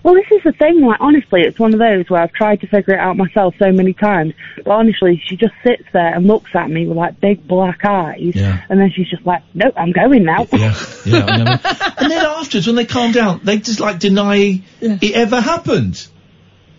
Well, 0.03 0.13
this 0.13 0.25
is 0.31 0.43
the 0.43 0.53
thing. 0.53 0.81
Like, 0.85 1.01
honestly, 1.01 1.41
it's 1.41 1.59
one 1.59 1.73
of 1.73 1.79
those 1.79 2.09
where 2.09 2.21
I've 2.21 2.31
tried 2.31 2.61
to 2.61 2.67
figure 2.67 2.93
it 2.93 2.99
out 2.99 3.17
myself 3.17 3.55
so 3.59 3.73
many 3.73 3.91
times. 3.93 4.33
But 4.55 4.71
honestly, 4.71 5.21
she 5.25 5.35
just 5.35 5.53
sits 5.65 5.83
there 5.91 6.15
and 6.15 6.25
looks 6.25 6.51
at 6.55 6.69
me 6.69 6.87
with 6.87 6.95
like 6.95 7.19
big 7.19 7.45
black 7.45 7.83
eyes, 7.83 8.31
Yeah. 8.33 8.61
and 8.69 8.79
then 8.79 8.91
she's 8.95 9.09
just 9.09 9.25
like, 9.25 9.43
"Nope, 9.53 9.73
I'm 9.75 9.91
going 9.91 10.23
now." 10.23 10.47
Yeah, 10.53 10.75
yeah. 11.05 11.57
And 11.97 12.11
then 12.11 12.25
afterwards, 12.25 12.67
when 12.67 12.75
they 12.77 12.85
calm 12.85 13.11
down, 13.11 13.41
they 13.43 13.57
just 13.57 13.79
like 13.79 13.99
deny 13.99 14.61
it 14.79 15.13
ever 15.13 15.41
happened. 15.41 16.07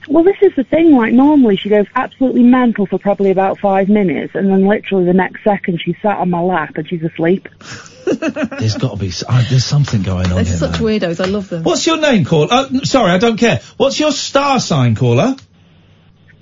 Well, 0.09 0.25
this 0.25 0.37
is 0.43 0.55
the 0.57 0.65
thing. 0.65 0.93
Like, 0.97 1.13
normally 1.13 1.57
she 1.57 1.69
goes 1.69 1.87
absolutely 1.95 2.43
mental 2.43 2.87
for 2.87 2.99
probably 2.99 3.31
about 3.31 3.59
five 3.59 3.89
minutes, 3.89 4.35
and 4.35 4.49
then 4.49 4.67
literally 4.67 5.05
the 5.05 5.13
next 5.13 5.45
second 5.45 5.81
she's 5.83 5.97
sat 6.03 6.19
on 6.19 6.31
my 6.31 6.41
lap 6.41 6.77
and 6.77 6.89
she's 6.89 7.03
asleep. 7.03 7.49
There's 8.07 8.77
got 8.77 8.93
to 8.93 8.97
be. 8.97 9.09
s- 9.09 9.23
Uh, 9.29 9.45
there's 9.51 9.67
something 9.67 10.01
going 10.03 10.27
on 10.29 10.37
They're 10.37 10.45
here. 10.45 10.57
such 10.57 10.81
man. 10.81 10.99
weirdos. 11.01 11.21
I 11.23 11.29
love 11.29 11.51
them. 11.51 11.63
What's 11.63 11.87
your 11.87 11.99
name, 12.01 12.25
caller? 12.25 12.49
Uh, 12.51 12.69
sorry, 12.85 13.11
I 13.11 13.19
don't 13.19 13.37
care. 13.37 13.61
What's 13.77 14.01
your 14.01 14.13
star 14.13 14.61
sign, 14.61 14.95
caller? 14.95 15.37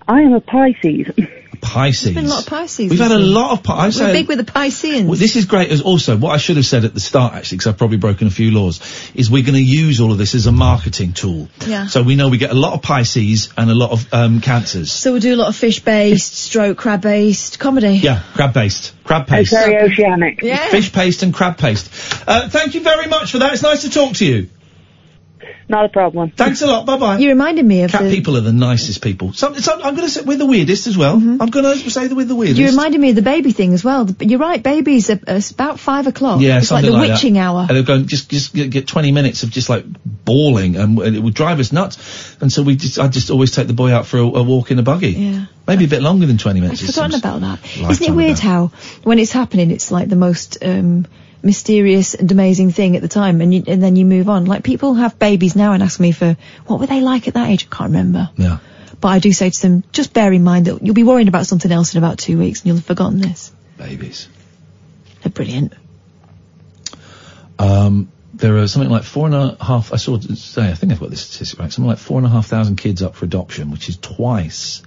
I 0.06 0.20
am 0.20 0.32
a 0.34 0.40
Pisces. 0.40 1.08
Pisces. 1.60 2.14
There's 2.14 2.14
been 2.14 2.26
a 2.26 2.28
lot 2.28 2.42
of 2.42 2.48
Pisces. 2.48 2.90
We've 2.90 2.98
had 2.98 3.12
a 3.12 3.18
lot 3.18 3.52
of. 3.52 3.62
Pi- 3.62 3.74
I 3.74 3.86
week. 3.86 3.94
say 3.94 4.06
We're 4.06 4.12
big 4.12 4.28
with 4.28 4.38
the 4.38 4.52
Pisceans. 4.52 5.06
Well, 5.06 5.18
this 5.18 5.36
is 5.36 5.46
great 5.46 5.70
as 5.70 5.80
also 5.80 6.16
what 6.16 6.30
I 6.30 6.36
should 6.38 6.56
have 6.56 6.66
said 6.66 6.84
at 6.84 6.94
the 6.94 7.00
start 7.00 7.34
actually 7.34 7.58
because 7.58 7.72
I've 7.72 7.78
probably 7.78 7.96
broken 7.98 8.26
a 8.26 8.30
few 8.30 8.50
laws 8.50 8.80
is 9.14 9.30
we're 9.30 9.42
going 9.42 9.54
to 9.54 9.62
use 9.62 10.00
all 10.00 10.12
of 10.12 10.18
this 10.18 10.34
as 10.34 10.46
a 10.46 10.52
marketing 10.52 11.12
tool. 11.12 11.48
Yeah. 11.66 11.86
So 11.86 12.02
we 12.02 12.16
know 12.16 12.28
we 12.28 12.38
get 12.38 12.50
a 12.50 12.54
lot 12.54 12.74
of 12.74 12.82
Pisces 12.82 13.50
and 13.56 13.70
a 13.70 13.74
lot 13.74 13.90
of 13.90 14.12
um, 14.12 14.40
cancers. 14.40 14.92
So 14.92 15.12
we'll 15.12 15.20
do 15.20 15.34
a 15.34 15.36
lot 15.36 15.48
of 15.48 15.56
fish-based, 15.56 16.34
stroke 16.34 16.78
crab-based 16.78 17.58
comedy. 17.58 17.94
Yeah, 17.98 18.22
crab 18.34 18.52
based, 18.54 18.92
crab 19.04 19.22
It's 19.22 19.30
paste, 19.30 19.52
very 19.52 19.76
oceanic. 19.78 20.42
Yeah. 20.42 20.68
fish 20.68 20.92
paste 20.92 21.22
and 21.22 21.32
crab 21.34 21.58
paste. 21.58 21.90
Uh, 22.26 22.48
thank 22.48 22.74
you 22.74 22.82
very 22.82 23.06
much 23.06 23.32
for 23.32 23.38
that. 23.38 23.52
It's 23.52 23.62
nice 23.62 23.82
to 23.82 23.90
talk 23.90 24.14
to 24.16 24.26
you. 24.26 24.48
Not 25.68 25.84
a 25.84 25.88
problem. 25.88 26.30
Thanks 26.30 26.62
a 26.62 26.66
lot. 26.68 26.86
Bye 26.86 26.96
bye. 26.96 27.18
You 27.18 27.30
reminded 27.30 27.64
me 27.64 27.82
of 27.82 27.90
Cat 27.90 28.04
the. 28.04 28.10
people 28.10 28.36
are 28.36 28.40
the 28.40 28.52
nicest 28.52 29.02
people. 29.02 29.32
Some, 29.32 29.56
some, 29.56 29.82
I'm 29.82 29.96
going 29.96 30.06
to 30.06 30.10
say 30.10 30.20
we're 30.22 30.36
the 30.36 30.46
weirdest 30.46 30.86
as 30.86 30.96
well. 30.96 31.14
I'm 31.14 31.38
going 31.38 31.64
to 31.64 31.90
say 31.90 32.06
that 32.06 32.14
we're 32.14 32.24
the 32.24 32.36
weirdest. 32.36 32.60
You 32.60 32.68
reminded 32.68 33.00
me 33.00 33.10
of 33.10 33.16
the 33.16 33.22
baby 33.22 33.50
thing 33.50 33.72
as 33.72 33.82
well. 33.82 34.04
But 34.04 34.28
you're 34.28 34.38
right, 34.38 34.62
babies 34.62 35.10
are, 35.10 35.20
are 35.26 35.40
about 35.50 35.80
five 35.80 36.06
o'clock. 36.06 36.40
Yeah, 36.40 36.58
it's 36.58 36.70
like 36.70 36.84
something 36.84 36.92
the 36.92 36.96
like, 36.96 37.10
witching 37.10 37.34
that. 37.34 37.40
hour. 37.40 37.66
And 37.68 37.76
they're 37.76 37.82
going 37.82 38.06
just 38.06 38.30
just 38.30 38.54
get, 38.54 38.70
get 38.70 38.86
20 38.86 39.10
minutes 39.10 39.42
of 39.42 39.50
just 39.50 39.68
like 39.68 39.84
bawling, 40.24 40.76
and, 40.76 40.98
and 41.00 41.16
it 41.16 41.20
would 41.20 41.34
drive 41.34 41.58
us 41.58 41.72
nuts. 41.72 42.36
And 42.40 42.52
so 42.52 42.62
we 42.62 42.76
just 42.76 43.00
I 43.00 43.08
just 43.08 43.30
always 43.30 43.50
take 43.50 43.66
the 43.66 43.72
boy 43.72 43.92
out 43.92 44.06
for 44.06 44.18
a, 44.18 44.22
a 44.22 44.42
walk 44.44 44.70
in 44.70 44.78
a 44.78 44.82
buggy. 44.84 45.10
Yeah. 45.10 45.46
Maybe 45.66 45.86
a 45.86 45.88
bit 45.88 46.00
longer 46.00 46.26
than 46.26 46.38
20 46.38 46.60
minutes. 46.60 46.80
I'd 46.80 46.84
minutes. 46.84 46.96
It 46.96 47.02
forgotten 47.02 47.18
about 47.18 47.40
that. 47.40 47.90
Isn't 47.90 48.06
it 48.06 48.14
weird 48.14 48.38
ago. 48.38 48.40
how 48.40 48.66
when 49.02 49.18
it's 49.18 49.32
happening, 49.32 49.72
it's 49.72 49.90
like 49.90 50.08
the 50.08 50.14
most 50.14 50.58
um, 50.62 51.08
mysterious 51.46 52.14
and 52.14 52.30
amazing 52.30 52.72
thing 52.72 52.96
at 52.96 53.02
the 53.02 53.08
time, 53.08 53.40
and, 53.40 53.54
you, 53.54 53.62
and 53.66 53.82
then 53.82 53.96
you 53.96 54.04
move 54.04 54.28
on. 54.28 54.44
Like 54.44 54.62
people 54.62 54.94
have 54.94 55.18
babies 55.18 55.56
now 55.56 55.72
and 55.72 55.82
ask 55.82 55.98
me 55.98 56.12
for 56.12 56.36
what 56.66 56.80
were 56.80 56.86
they 56.86 57.00
like 57.00 57.28
at 57.28 57.34
that 57.34 57.48
age? 57.48 57.66
I 57.70 57.74
can't 57.74 57.90
remember. 57.90 58.30
Yeah. 58.36 58.58
But 59.00 59.08
I 59.08 59.18
do 59.18 59.32
say 59.32 59.50
to 59.50 59.62
them, 59.62 59.84
just 59.92 60.12
bear 60.12 60.32
in 60.32 60.44
mind 60.44 60.66
that 60.66 60.82
you'll 60.82 60.94
be 60.94 61.04
worrying 61.04 61.28
about 61.28 61.46
something 61.46 61.70
else 61.70 61.94
in 61.94 61.98
about 61.98 62.18
two 62.18 62.38
weeks, 62.38 62.60
and 62.60 62.66
you'll 62.66 62.76
have 62.76 62.84
forgotten 62.84 63.20
this. 63.20 63.52
Babies. 63.78 64.28
They're 65.22 65.32
brilliant. 65.32 65.72
Um, 67.58 68.10
there 68.34 68.58
are 68.58 68.68
something 68.68 68.90
like 68.90 69.04
four 69.04 69.26
and 69.26 69.34
a 69.34 69.56
half. 69.62 69.92
I 69.92 69.96
saw 69.96 70.18
say 70.18 70.68
I 70.68 70.74
think 70.74 70.92
I've 70.92 71.00
got 71.00 71.10
this 71.10 71.22
statistic 71.22 71.58
right. 71.58 71.72
Something 71.72 71.88
like 71.88 71.98
four 71.98 72.18
and 72.18 72.26
a 72.26 72.30
half 72.30 72.46
thousand 72.46 72.76
kids 72.76 73.02
up 73.02 73.14
for 73.14 73.24
adoption, 73.24 73.70
which 73.70 73.88
is 73.88 73.96
twice 73.96 74.82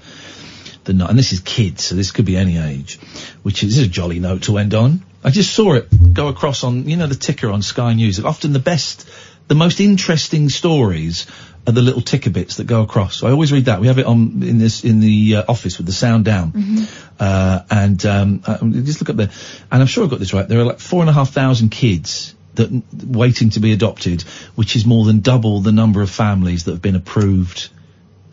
the 0.83 1.07
and 1.07 1.17
this 1.17 1.33
is 1.33 1.39
kids, 1.39 1.85
so 1.85 1.95
this 1.95 2.11
could 2.11 2.25
be 2.25 2.37
any 2.37 2.57
age. 2.57 2.99
Which 3.43 3.63
is, 3.63 3.71
this 3.71 3.79
is 3.79 3.87
a 3.87 3.89
jolly 3.89 4.19
note 4.19 4.43
to 4.43 4.57
end 4.57 4.73
on. 4.73 5.03
I 5.23 5.31
just 5.31 5.53
saw 5.53 5.73
it 5.73 6.13
go 6.13 6.27
across 6.27 6.63
on 6.63 6.87
you 6.87 6.97
know 6.97 7.07
the 7.07 7.15
ticker 7.15 7.49
on 7.49 7.61
Sky 7.61 7.93
News. 7.93 8.23
Often 8.23 8.53
the 8.53 8.59
best, 8.59 9.09
the 9.47 9.55
most 9.55 9.79
interesting 9.79 10.49
stories 10.49 11.27
are 11.67 11.73
the 11.73 11.81
little 11.81 12.01
ticker 12.01 12.29
bits 12.29 12.57
that 12.57 12.67
go 12.67 12.81
across. 12.81 13.17
So 13.17 13.27
I 13.27 13.31
always 13.31 13.51
read 13.51 13.65
that. 13.65 13.81
We 13.81 13.87
have 13.87 13.99
it 13.99 14.05
on 14.05 14.41
in 14.43 14.57
this 14.57 14.83
in 14.83 15.01
the 15.01 15.37
uh, 15.37 15.43
office 15.47 15.77
with 15.77 15.87
the 15.87 15.93
sound 15.93 16.25
down. 16.25 16.87
Uh, 17.19 17.63
and 17.69 18.05
um, 18.05 18.41
uh, 18.45 18.57
just 18.63 19.01
look 19.01 19.09
up 19.09 19.17
there, 19.17 19.31
and 19.71 19.81
I'm 19.81 19.87
sure 19.87 20.03
I've 20.03 20.09
got 20.09 20.19
this 20.19 20.33
right. 20.33 20.47
There 20.47 20.59
are 20.59 20.65
like 20.65 20.79
four 20.79 21.01
and 21.01 21.09
a 21.09 21.13
half 21.13 21.31
thousand 21.31 21.69
kids 21.69 22.33
that 22.55 22.69
waiting 23.05 23.49
to 23.51 23.59
be 23.59 23.73
adopted, 23.73 24.21
which 24.55 24.75
is 24.75 24.85
more 24.85 25.05
than 25.05 25.19
double 25.19 25.59
the 25.59 25.71
number 25.71 26.01
of 26.01 26.09
families 26.09 26.63
that 26.63 26.71
have 26.71 26.81
been 26.81 26.95
approved 26.95 27.69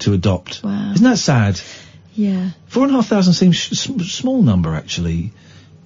to 0.00 0.12
adopt. 0.12 0.62
Wow. 0.62 0.92
Isn't 0.94 1.05
that 1.05 1.18
sad? 1.18 1.60
Yeah. 2.15 2.50
Four 2.68 2.84
and 2.84 2.92
a 2.92 2.97
half 2.97 3.08
thousand 3.08 3.34
seems 3.34 3.56
sh- 3.56 3.76
sm- 3.76 4.00
small 4.00 4.42
number 4.42 4.74
actually. 4.74 5.32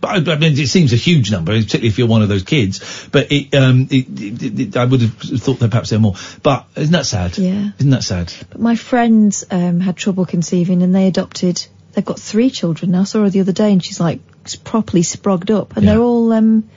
But 0.00 0.28
I, 0.28 0.36
mean, 0.36 0.58
it 0.58 0.68
seems 0.68 0.92
a 0.92 0.96
huge 0.96 1.30
number, 1.30 1.52
particularly 1.52 1.88
if 1.88 1.98
you're 1.98 2.08
one 2.08 2.22
of 2.22 2.28
those 2.28 2.42
kids. 2.42 3.08
But 3.12 3.30
it, 3.30 3.54
um, 3.54 3.86
it, 3.90 4.06
it, 4.08 4.60
it, 4.60 4.76
I 4.76 4.84
would 4.86 5.02
have 5.02 5.14
thought 5.14 5.58
that 5.58 5.70
perhaps 5.70 5.90
there 5.90 5.98
are 5.98 6.02
more. 6.02 6.14
But 6.42 6.66
isn't 6.76 6.92
that 6.92 7.06
sad? 7.06 7.36
Yeah. 7.36 7.72
Isn't 7.78 7.90
that 7.90 8.02
sad? 8.02 8.32
But 8.50 8.60
my 8.60 8.76
friends 8.76 9.44
um, 9.50 9.80
had 9.80 9.96
trouble 9.96 10.24
conceiving 10.24 10.82
and 10.82 10.94
they 10.94 11.06
adopted. 11.06 11.64
They've 11.92 12.04
got 12.04 12.18
three 12.18 12.50
children 12.50 12.92
now. 12.92 13.02
I 13.02 13.04
saw 13.04 13.22
her 13.22 13.30
the 13.30 13.40
other 13.40 13.52
day 13.52 13.72
and 13.72 13.84
she's 13.84 14.00
like 14.00 14.20
properly 14.64 15.02
sprogged 15.02 15.54
up, 15.54 15.76
and 15.76 15.86
they're 15.86 16.00
all 16.00 16.32
um, 16.32 16.70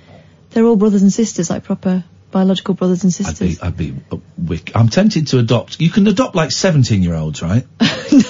they're 0.51 0.65
all 0.65 0.75
brothers 0.75 1.01
and 1.01 1.13
sisters, 1.13 1.49
like 1.49 1.63
proper 1.63 2.03
biological 2.31 2.73
brothers 2.73 3.03
and 3.03 3.13
sisters. 3.13 3.61
I'd 3.61 3.77
be 3.77 3.95
a 4.11 4.17
wick. 4.37 4.71
I'm 4.75 4.89
tempted 4.89 5.27
to 5.27 5.39
adopt. 5.39 5.79
You 5.79 5.89
can 5.89 6.07
adopt 6.07 6.35
like 6.35 6.51
17 6.51 7.01
year 7.01 7.13
olds, 7.13 7.41
right? 7.41 7.65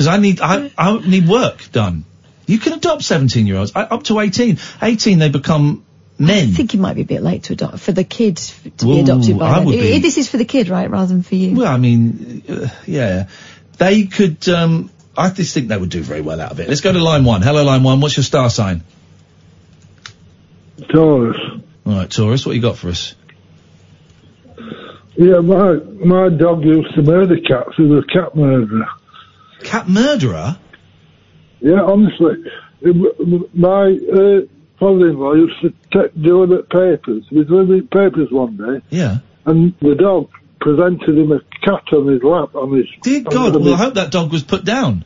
Because 0.00 0.06
I 0.06 0.16
need 0.16 0.40
I, 0.40 0.70
I 0.78 0.98
need 1.06 1.28
work 1.28 1.70
done. 1.72 2.06
You 2.50 2.58
can 2.58 2.72
adopt 2.74 3.02
17 3.02 3.46
year 3.46 3.56
olds 3.56 3.72
up 3.74 4.02
to 4.04 4.18
18. 4.20 4.58
18 4.82 5.18
they 5.18 5.28
become 5.28 5.84
men. 6.18 6.48
I 6.48 6.50
think 6.52 6.74
it 6.74 6.78
might 6.80 6.94
be 6.94 7.02
a 7.02 7.06
bit 7.06 7.22
late 7.22 7.44
to 7.44 7.52
adopt 7.54 7.78
for 7.80 7.92
the 7.92 8.04
kid 8.04 8.38
f- 8.38 8.64
to 8.78 8.86
be 8.86 9.00
adopted 9.00 9.38
by 9.38 9.48
I 9.50 9.54
then. 9.58 9.66
would 9.66 9.72
be- 9.78 9.98
this 9.98 10.18
is 10.18 10.28
for 10.28 10.36
the 10.36 10.44
kid, 10.44 10.68
right, 10.68 10.90
rather 10.90 11.06
than 11.06 11.22
for 11.22 11.36
you. 11.36 11.56
Well, 11.56 11.72
I 11.72 11.76
mean, 11.78 12.42
uh, 12.48 12.68
yeah, 12.86 13.28
they 13.78 14.04
could. 14.06 14.48
Um, 14.48 14.90
I 15.16 15.30
just 15.30 15.54
think 15.54 15.68
they 15.68 15.76
would 15.76 15.90
do 15.90 16.02
very 16.02 16.20
well 16.20 16.40
out 16.40 16.50
of 16.52 16.60
it. 16.60 16.68
Let's 16.68 16.80
go 16.80 16.92
to 16.92 16.98
line 16.98 17.24
one. 17.24 17.42
Hello, 17.42 17.62
line 17.64 17.82
one. 17.82 18.00
What's 18.00 18.16
your 18.16 18.24
star 18.24 18.50
sign? 18.50 18.82
Taurus. 20.92 21.36
All 21.86 21.94
right, 21.94 22.10
Taurus. 22.10 22.46
What 22.46 22.54
you 22.56 22.62
got 22.62 22.76
for 22.78 22.88
us? 22.88 23.14
Yeah, 25.16 25.40
my 25.40 25.74
my 26.04 26.28
dog 26.30 26.64
used 26.64 26.94
to 26.94 27.02
murder 27.02 27.36
cats. 27.40 27.70
He 27.76 27.82
was 27.84 28.04
a 28.08 28.12
cat 28.12 28.34
murderer. 28.34 28.86
Cat 29.62 29.88
murderer? 29.88 30.56
Yeah, 31.60 31.82
honestly, 31.82 32.44
my 33.54 33.98
uh, 34.12 34.40
father-in-law 34.78 35.34
used 35.34 35.60
to 35.62 35.72
take 35.92 36.14
deliver 36.20 36.62
papers. 36.62 37.24
He 37.28 37.36
was 37.38 37.46
delivering 37.48 37.86
papers 37.88 38.30
one 38.30 38.56
day, 38.56 38.80
Yeah. 38.90 39.18
and 39.44 39.74
the 39.80 39.94
dog 39.94 40.30
presented 40.60 41.16
him 41.18 41.32
a 41.32 41.40
cat 41.64 41.82
on 41.92 42.06
his 42.08 42.22
lap. 42.22 42.54
On 42.54 42.76
his 42.76 42.86
Dear 43.02 43.20
God. 43.22 43.56
Well, 43.56 43.74
I 43.74 43.76
hope 43.76 43.94
that 43.94 44.10
dog 44.10 44.32
was 44.32 44.42
put 44.42 44.64
down. 44.64 45.04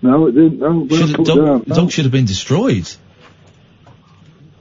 No, 0.00 0.26
it 0.26 0.32
didn't. 0.32 0.58
No, 0.58 0.86
it 0.90 1.16
put 1.16 1.26
dog, 1.26 1.36
down. 1.36 1.64
the 1.66 1.74
dog 1.74 1.90
should 1.92 2.04
have 2.06 2.12
been 2.12 2.26
destroyed. 2.26 2.88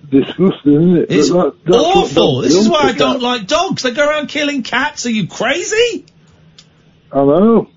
Disgusting, 0.10 0.74
isn't 0.74 0.98
it? 0.98 1.06
It's 1.12 1.30
that- 1.30 1.54
awful. 1.72 2.42
This 2.42 2.56
is 2.56 2.68
why 2.70 2.82
I 2.84 2.92
don't 2.92 3.22
like 3.22 3.48
dogs. 3.48 3.84
They 3.84 3.92
go 3.92 4.08
around 4.08 4.28
killing 4.28 4.62
cats. 4.64 5.06
Are 5.06 5.10
you 5.10 5.28
crazy? 5.28 6.06
I 7.14 7.18
know. 7.24 7.70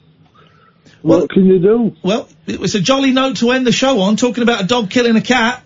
What 1.04 1.28
can 1.30 1.44
you 1.44 1.58
do? 1.58 1.94
Well, 2.02 2.28
it 2.46 2.58
was 2.58 2.74
a 2.74 2.80
jolly 2.80 3.10
note 3.12 3.36
to 3.36 3.50
end 3.50 3.66
the 3.66 3.72
show 3.72 4.00
on, 4.00 4.16
talking 4.16 4.42
about 4.42 4.62
a 4.62 4.66
dog 4.66 4.88
killing 4.88 5.16
a 5.16 5.20
cat. 5.20 5.62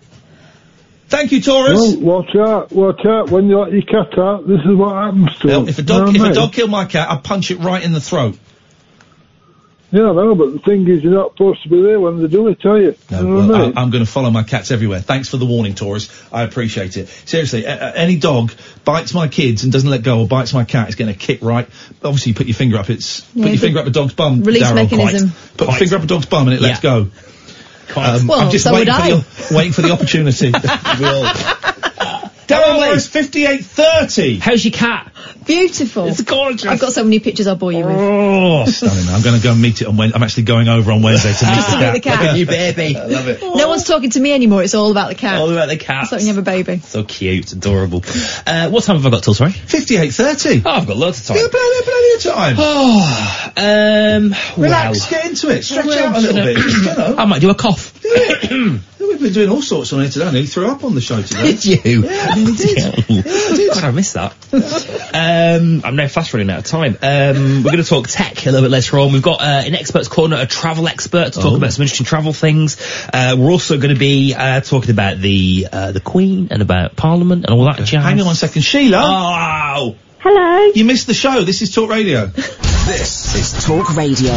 Thank 1.07 1.31
you, 1.31 1.41
Taurus. 1.41 1.95
Well, 1.95 1.99
watch 2.01 2.35
out, 2.35 2.71
watch 2.73 3.05
out. 3.05 3.31
When 3.31 3.47
you 3.47 3.57
let 3.57 3.71
your 3.71 3.81
cat 3.83 4.19
out, 4.19 4.45
this 4.47 4.59
is 4.59 4.75
what 4.77 4.93
happens 4.93 5.29
to 5.39 5.47
Well, 5.47 5.61
him. 5.61 5.69
if 5.69 5.77
a 5.79 5.81
You 5.81 5.87
dog 5.87 6.13
know 6.13 6.23
if 6.25 6.31
a 6.31 6.33
dog 6.35 6.51
killed 6.53 6.69
my 6.69 6.83
cat, 6.85 7.09
I'd 7.09 7.23
punch 7.23 7.51
it 7.51 7.59
right 7.59 7.81
in 7.81 7.93
the 7.93 8.01
throat. 8.01 8.37
Yeah, 9.91 10.11
I 10.11 10.13
know, 10.13 10.35
but 10.35 10.53
the 10.53 10.59
thing 10.59 10.87
is, 10.87 11.03
you're 11.03 11.13
not 11.13 11.31
supposed 11.31 11.63
to 11.63 11.69
be 11.69 11.81
there 11.81 11.99
when 11.99 12.21
they 12.21 12.27
do 12.27 12.47
it, 12.47 12.63
are 12.63 12.77
you? 12.79 12.95
No, 13.09 13.21
you 13.21 13.27
know 13.27 13.35
well, 13.37 13.47
what 13.47 13.55
I 13.55 13.65
mean? 13.65 13.77
I, 13.77 13.81
am 13.81 13.89
going 13.89 14.05
to 14.05 14.11
follow 14.11 14.29
my 14.29 14.43
cats 14.43 14.69
everywhere. 14.69 14.99
Thanks 14.99 15.29
for 15.29 15.37
the 15.37 15.47
warning, 15.47 15.73
Taurus. 15.73 16.09
I 16.31 16.43
appreciate 16.43 16.95
it. 16.95 17.07
Seriously, 17.25 17.65
a- 17.65 17.75
a- 17.75 17.97
any 17.97 18.17
dog 18.17 18.51
bites 18.85 19.15
my 19.15 19.27
kids 19.27 19.63
and 19.63 19.73
doesn't 19.73 19.89
let 19.89 20.03
go 20.03 20.19
or 20.19 20.27
bites 20.27 20.53
my 20.53 20.63
cat 20.63 20.89
is 20.89 20.95
going 20.95 21.11
to 21.11 21.17
kick 21.17 21.41
right. 21.41 21.67
Obviously, 22.03 22.31
you 22.31 22.35
put 22.35 22.45
your 22.45 22.53
finger 22.55 22.77
up. 22.77 22.89
It's 22.91 23.27
Yeah, 23.33 23.45
put 23.45 23.51
your 23.51 23.59
finger 23.59 23.79
up 23.79 23.87
a 23.87 23.89
dog's 23.89 24.13
bum. 24.13 24.43
release 24.43 24.63
Darryl, 24.63 24.75
mechanism. 24.75 25.29
quite. 25.29 25.57
Put 25.57 25.67
your 25.69 25.77
finger 25.77 25.95
up 25.95 26.03
a 26.03 26.07
dog's 26.07 26.25
bum 26.27 26.47
and 26.47 26.55
it 26.55 26.61
lets 26.61 26.81
go. 26.81 27.07
Um, 27.95 28.27
Well, 28.27 28.39
I'm 28.39 28.51
just 28.51 28.65
so 28.65 28.73
waiting 28.73 28.93
would 28.93 29.25
for, 29.25 29.47
the, 29.49 29.55
waiting 29.55 29.73
for 29.73 29.81
the 29.81 29.91
opportunity. 29.91 30.51
Darryl 32.49 32.75
Morris, 32.75 33.07
fifty-eight 33.07 33.65
thirty. 33.65 34.37
How's 34.39 34.63
your 34.63 34.71
cat? 34.71 35.08
Beautiful. 35.49 36.05
It's 36.05 36.21
gorgeous. 36.21 36.67
I've 36.67 36.79
got 36.79 36.93
so 36.93 37.03
many 37.03 37.19
pictures 37.19 37.47
I'll 37.47 37.55
bore 37.55 37.71
you 37.71 37.83
with. 37.83 37.95
Oh, 37.97 38.65
stunning. 38.67 39.09
I'm 39.09 39.23
going 39.23 39.35
to 39.35 39.43
go 39.43 39.51
and 39.53 39.59
meet 39.59 39.81
it 39.81 39.87
on 39.87 39.97
Wednesday. 39.97 40.15
I'm 40.15 40.21
actually 40.21 40.43
going 40.43 40.67
over 40.67 40.91
on 40.91 41.01
Wednesday 41.01 41.33
to 41.33 41.45
meet 41.45 41.55
Just 41.55 41.71
the 41.71 41.75
to 41.77 41.91
meet 41.93 42.03
cat. 42.03 42.19
the 42.19 42.23
cat. 42.23 42.23
Look 42.27 42.37
you, 42.37 42.45
baby. 42.45 42.95
I 42.95 43.05
love 43.07 43.27
it. 43.27 43.41
No 43.41 43.67
one's 43.67 43.83
talking 43.83 44.11
to 44.11 44.19
me 44.19 44.31
anymore. 44.31 44.61
It's 44.61 44.75
all 44.75 44.91
about 44.91 45.09
the 45.09 45.15
cat. 45.15 45.39
All 45.41 45.49
about 45.51 45.67
the 45.69 45.77
cat. 45.77 46.03
It's 46.03 46.11
like 46.11 46.19
when 46.19 46.27
you 46.27 46.33
have 46.35 46.37
a 46.37 46.45
baby. 46.45 46.77
So 46.81 47.03
cute, 47.03 47.51
adorable. 47.51 48.03
Uh, 48.45 48.69
what 48.69 48.83
time 48.83 48.97
have 48.97 49.05
I 49.07 49.09
got 49.09 49.23
till, 49.23 49.33
sorry? 49.33 49.49
58.30. 49.49 50.61
Oh, 50.65 50.69
I've 50.69 50.85
got 50.87 50.97
loads 50.97 51.19
of 51.21 51.25
time. 51.25 51.37
Yeah, 51.37 51.47
plenty, 51.49 51.83
plenty 51.83 52.13
of 52.13 52.21
time. 52.35 52.55
Oh, 52.59 53.51
um, 53.57 54.63
Relax, 54.63 54.99
well. 54.99 55.09
get 55.21 55.29
into 55.31 55.49
it. 55.49 55.63
Stretch 55.63 55.85
Well, 55.87 56.09
out 56.09 56.15
a 56.17 56.21
little 56.21 56.43
bit. 56.43 56.57
you 56.57 56.83
know. 56.83 57.15
I 57.17 57.25
might 57.25 57.41
do 57.41 57.49
a 57.49 57.55
cough. 57.55 57.99
We've 58.99 59.19
been 59.21 59.33
doing 59.33 59.49
all 59.49 59.61
sorts 59.61 59.93
on 59.93 60.01
here 60.01 60.09
today. 60.09 60.25
I 60.27 60.31
nearly 60.31 60.47
threw 60.47 60.67
up 60.69 60.83
on 60.83 60.93
the 60.93 61.01
show 61.01 61.21
today. 61.21 61.53
Did 61.53 61.65
you? 61.65 62.03
Yeah, 62.03 62.27
I 62.31 62.35
nearly 62.35 62.53
did. 62.53 63.67
God, 63.73 63.83
I 63.83 63.91
missed 63.91 64.13
that. 64.15 64.33
um, 65.13 65.81
I'm 65.85 65.95
now 65.95 66.07
fast 66.07 66.33
running 66.33 66.49
out 66.49 66.59
of 66.59 66.65
time. 66.65 66.97
Um, 67.01 67.63
we're 67.63 67.71
going 67.71 67.83
to 67.83 67.89
talk 67.89 68.07
tech 68.09 68.45
a 68.45 68.51
little 68.51 68.61
bit 68.61 68.71
later 68.71 68.99
on. 68.99 69.13
We've 69.13 69.21
got 69.21 69.41
uh, 69.41 69.63
an 69.65 69.73
expert's 69.75 70.07
corner, 70.09 70.37
a 70.39 70.45
travel 70.45 70.87
expert 70.87 71.33
to 71.33 71.39
talk 71.39 71.53
Oh. 71.53 71.55
about 71.55 71.71
some 71.73 71.83
interesting 71.83 72.05
travel 72.05 72.33
things. 72.33 72.77
Uh, 73.13 73.35
we're 73.39 73.51
also 73.51 73.77
going 73.77 73.93
to 73.93 73.99
be 73.99 74.35
uh, 74.35 74.59
talking 74.61 74.91
about 74.91 75.17
the 75.17 75.67
uh, 75.71 75.91
the 75.93 76.01
Queen 76.01 76.49
and 76.51 76.61
about 76.61 76.95
Parliament 76.95 77.45
and 77.45 77.53
all 77.57 77.65
that 77.65 77.77
jazz. 77.77 78.03
Hang 78.03 78.19
on 78.19 78.25
one 78.25 78.35
second. 78.35 78.61
Sheila. 78.63 78.99
Oh. 79.01 79.95
Hello. 80.19 80.71
You 80.75 80.83
missed 80.83 81.07
the 81.07 81.13
show. 81.13 81.41
This 81.43 81.61
is 81.61 81.73
Talk 81.73 81.89
Radio. 81.89 82.31
This 82.89 83.35
is 83.35 83.65
Talk 83.65 83.95
Radio. 83.95 84.33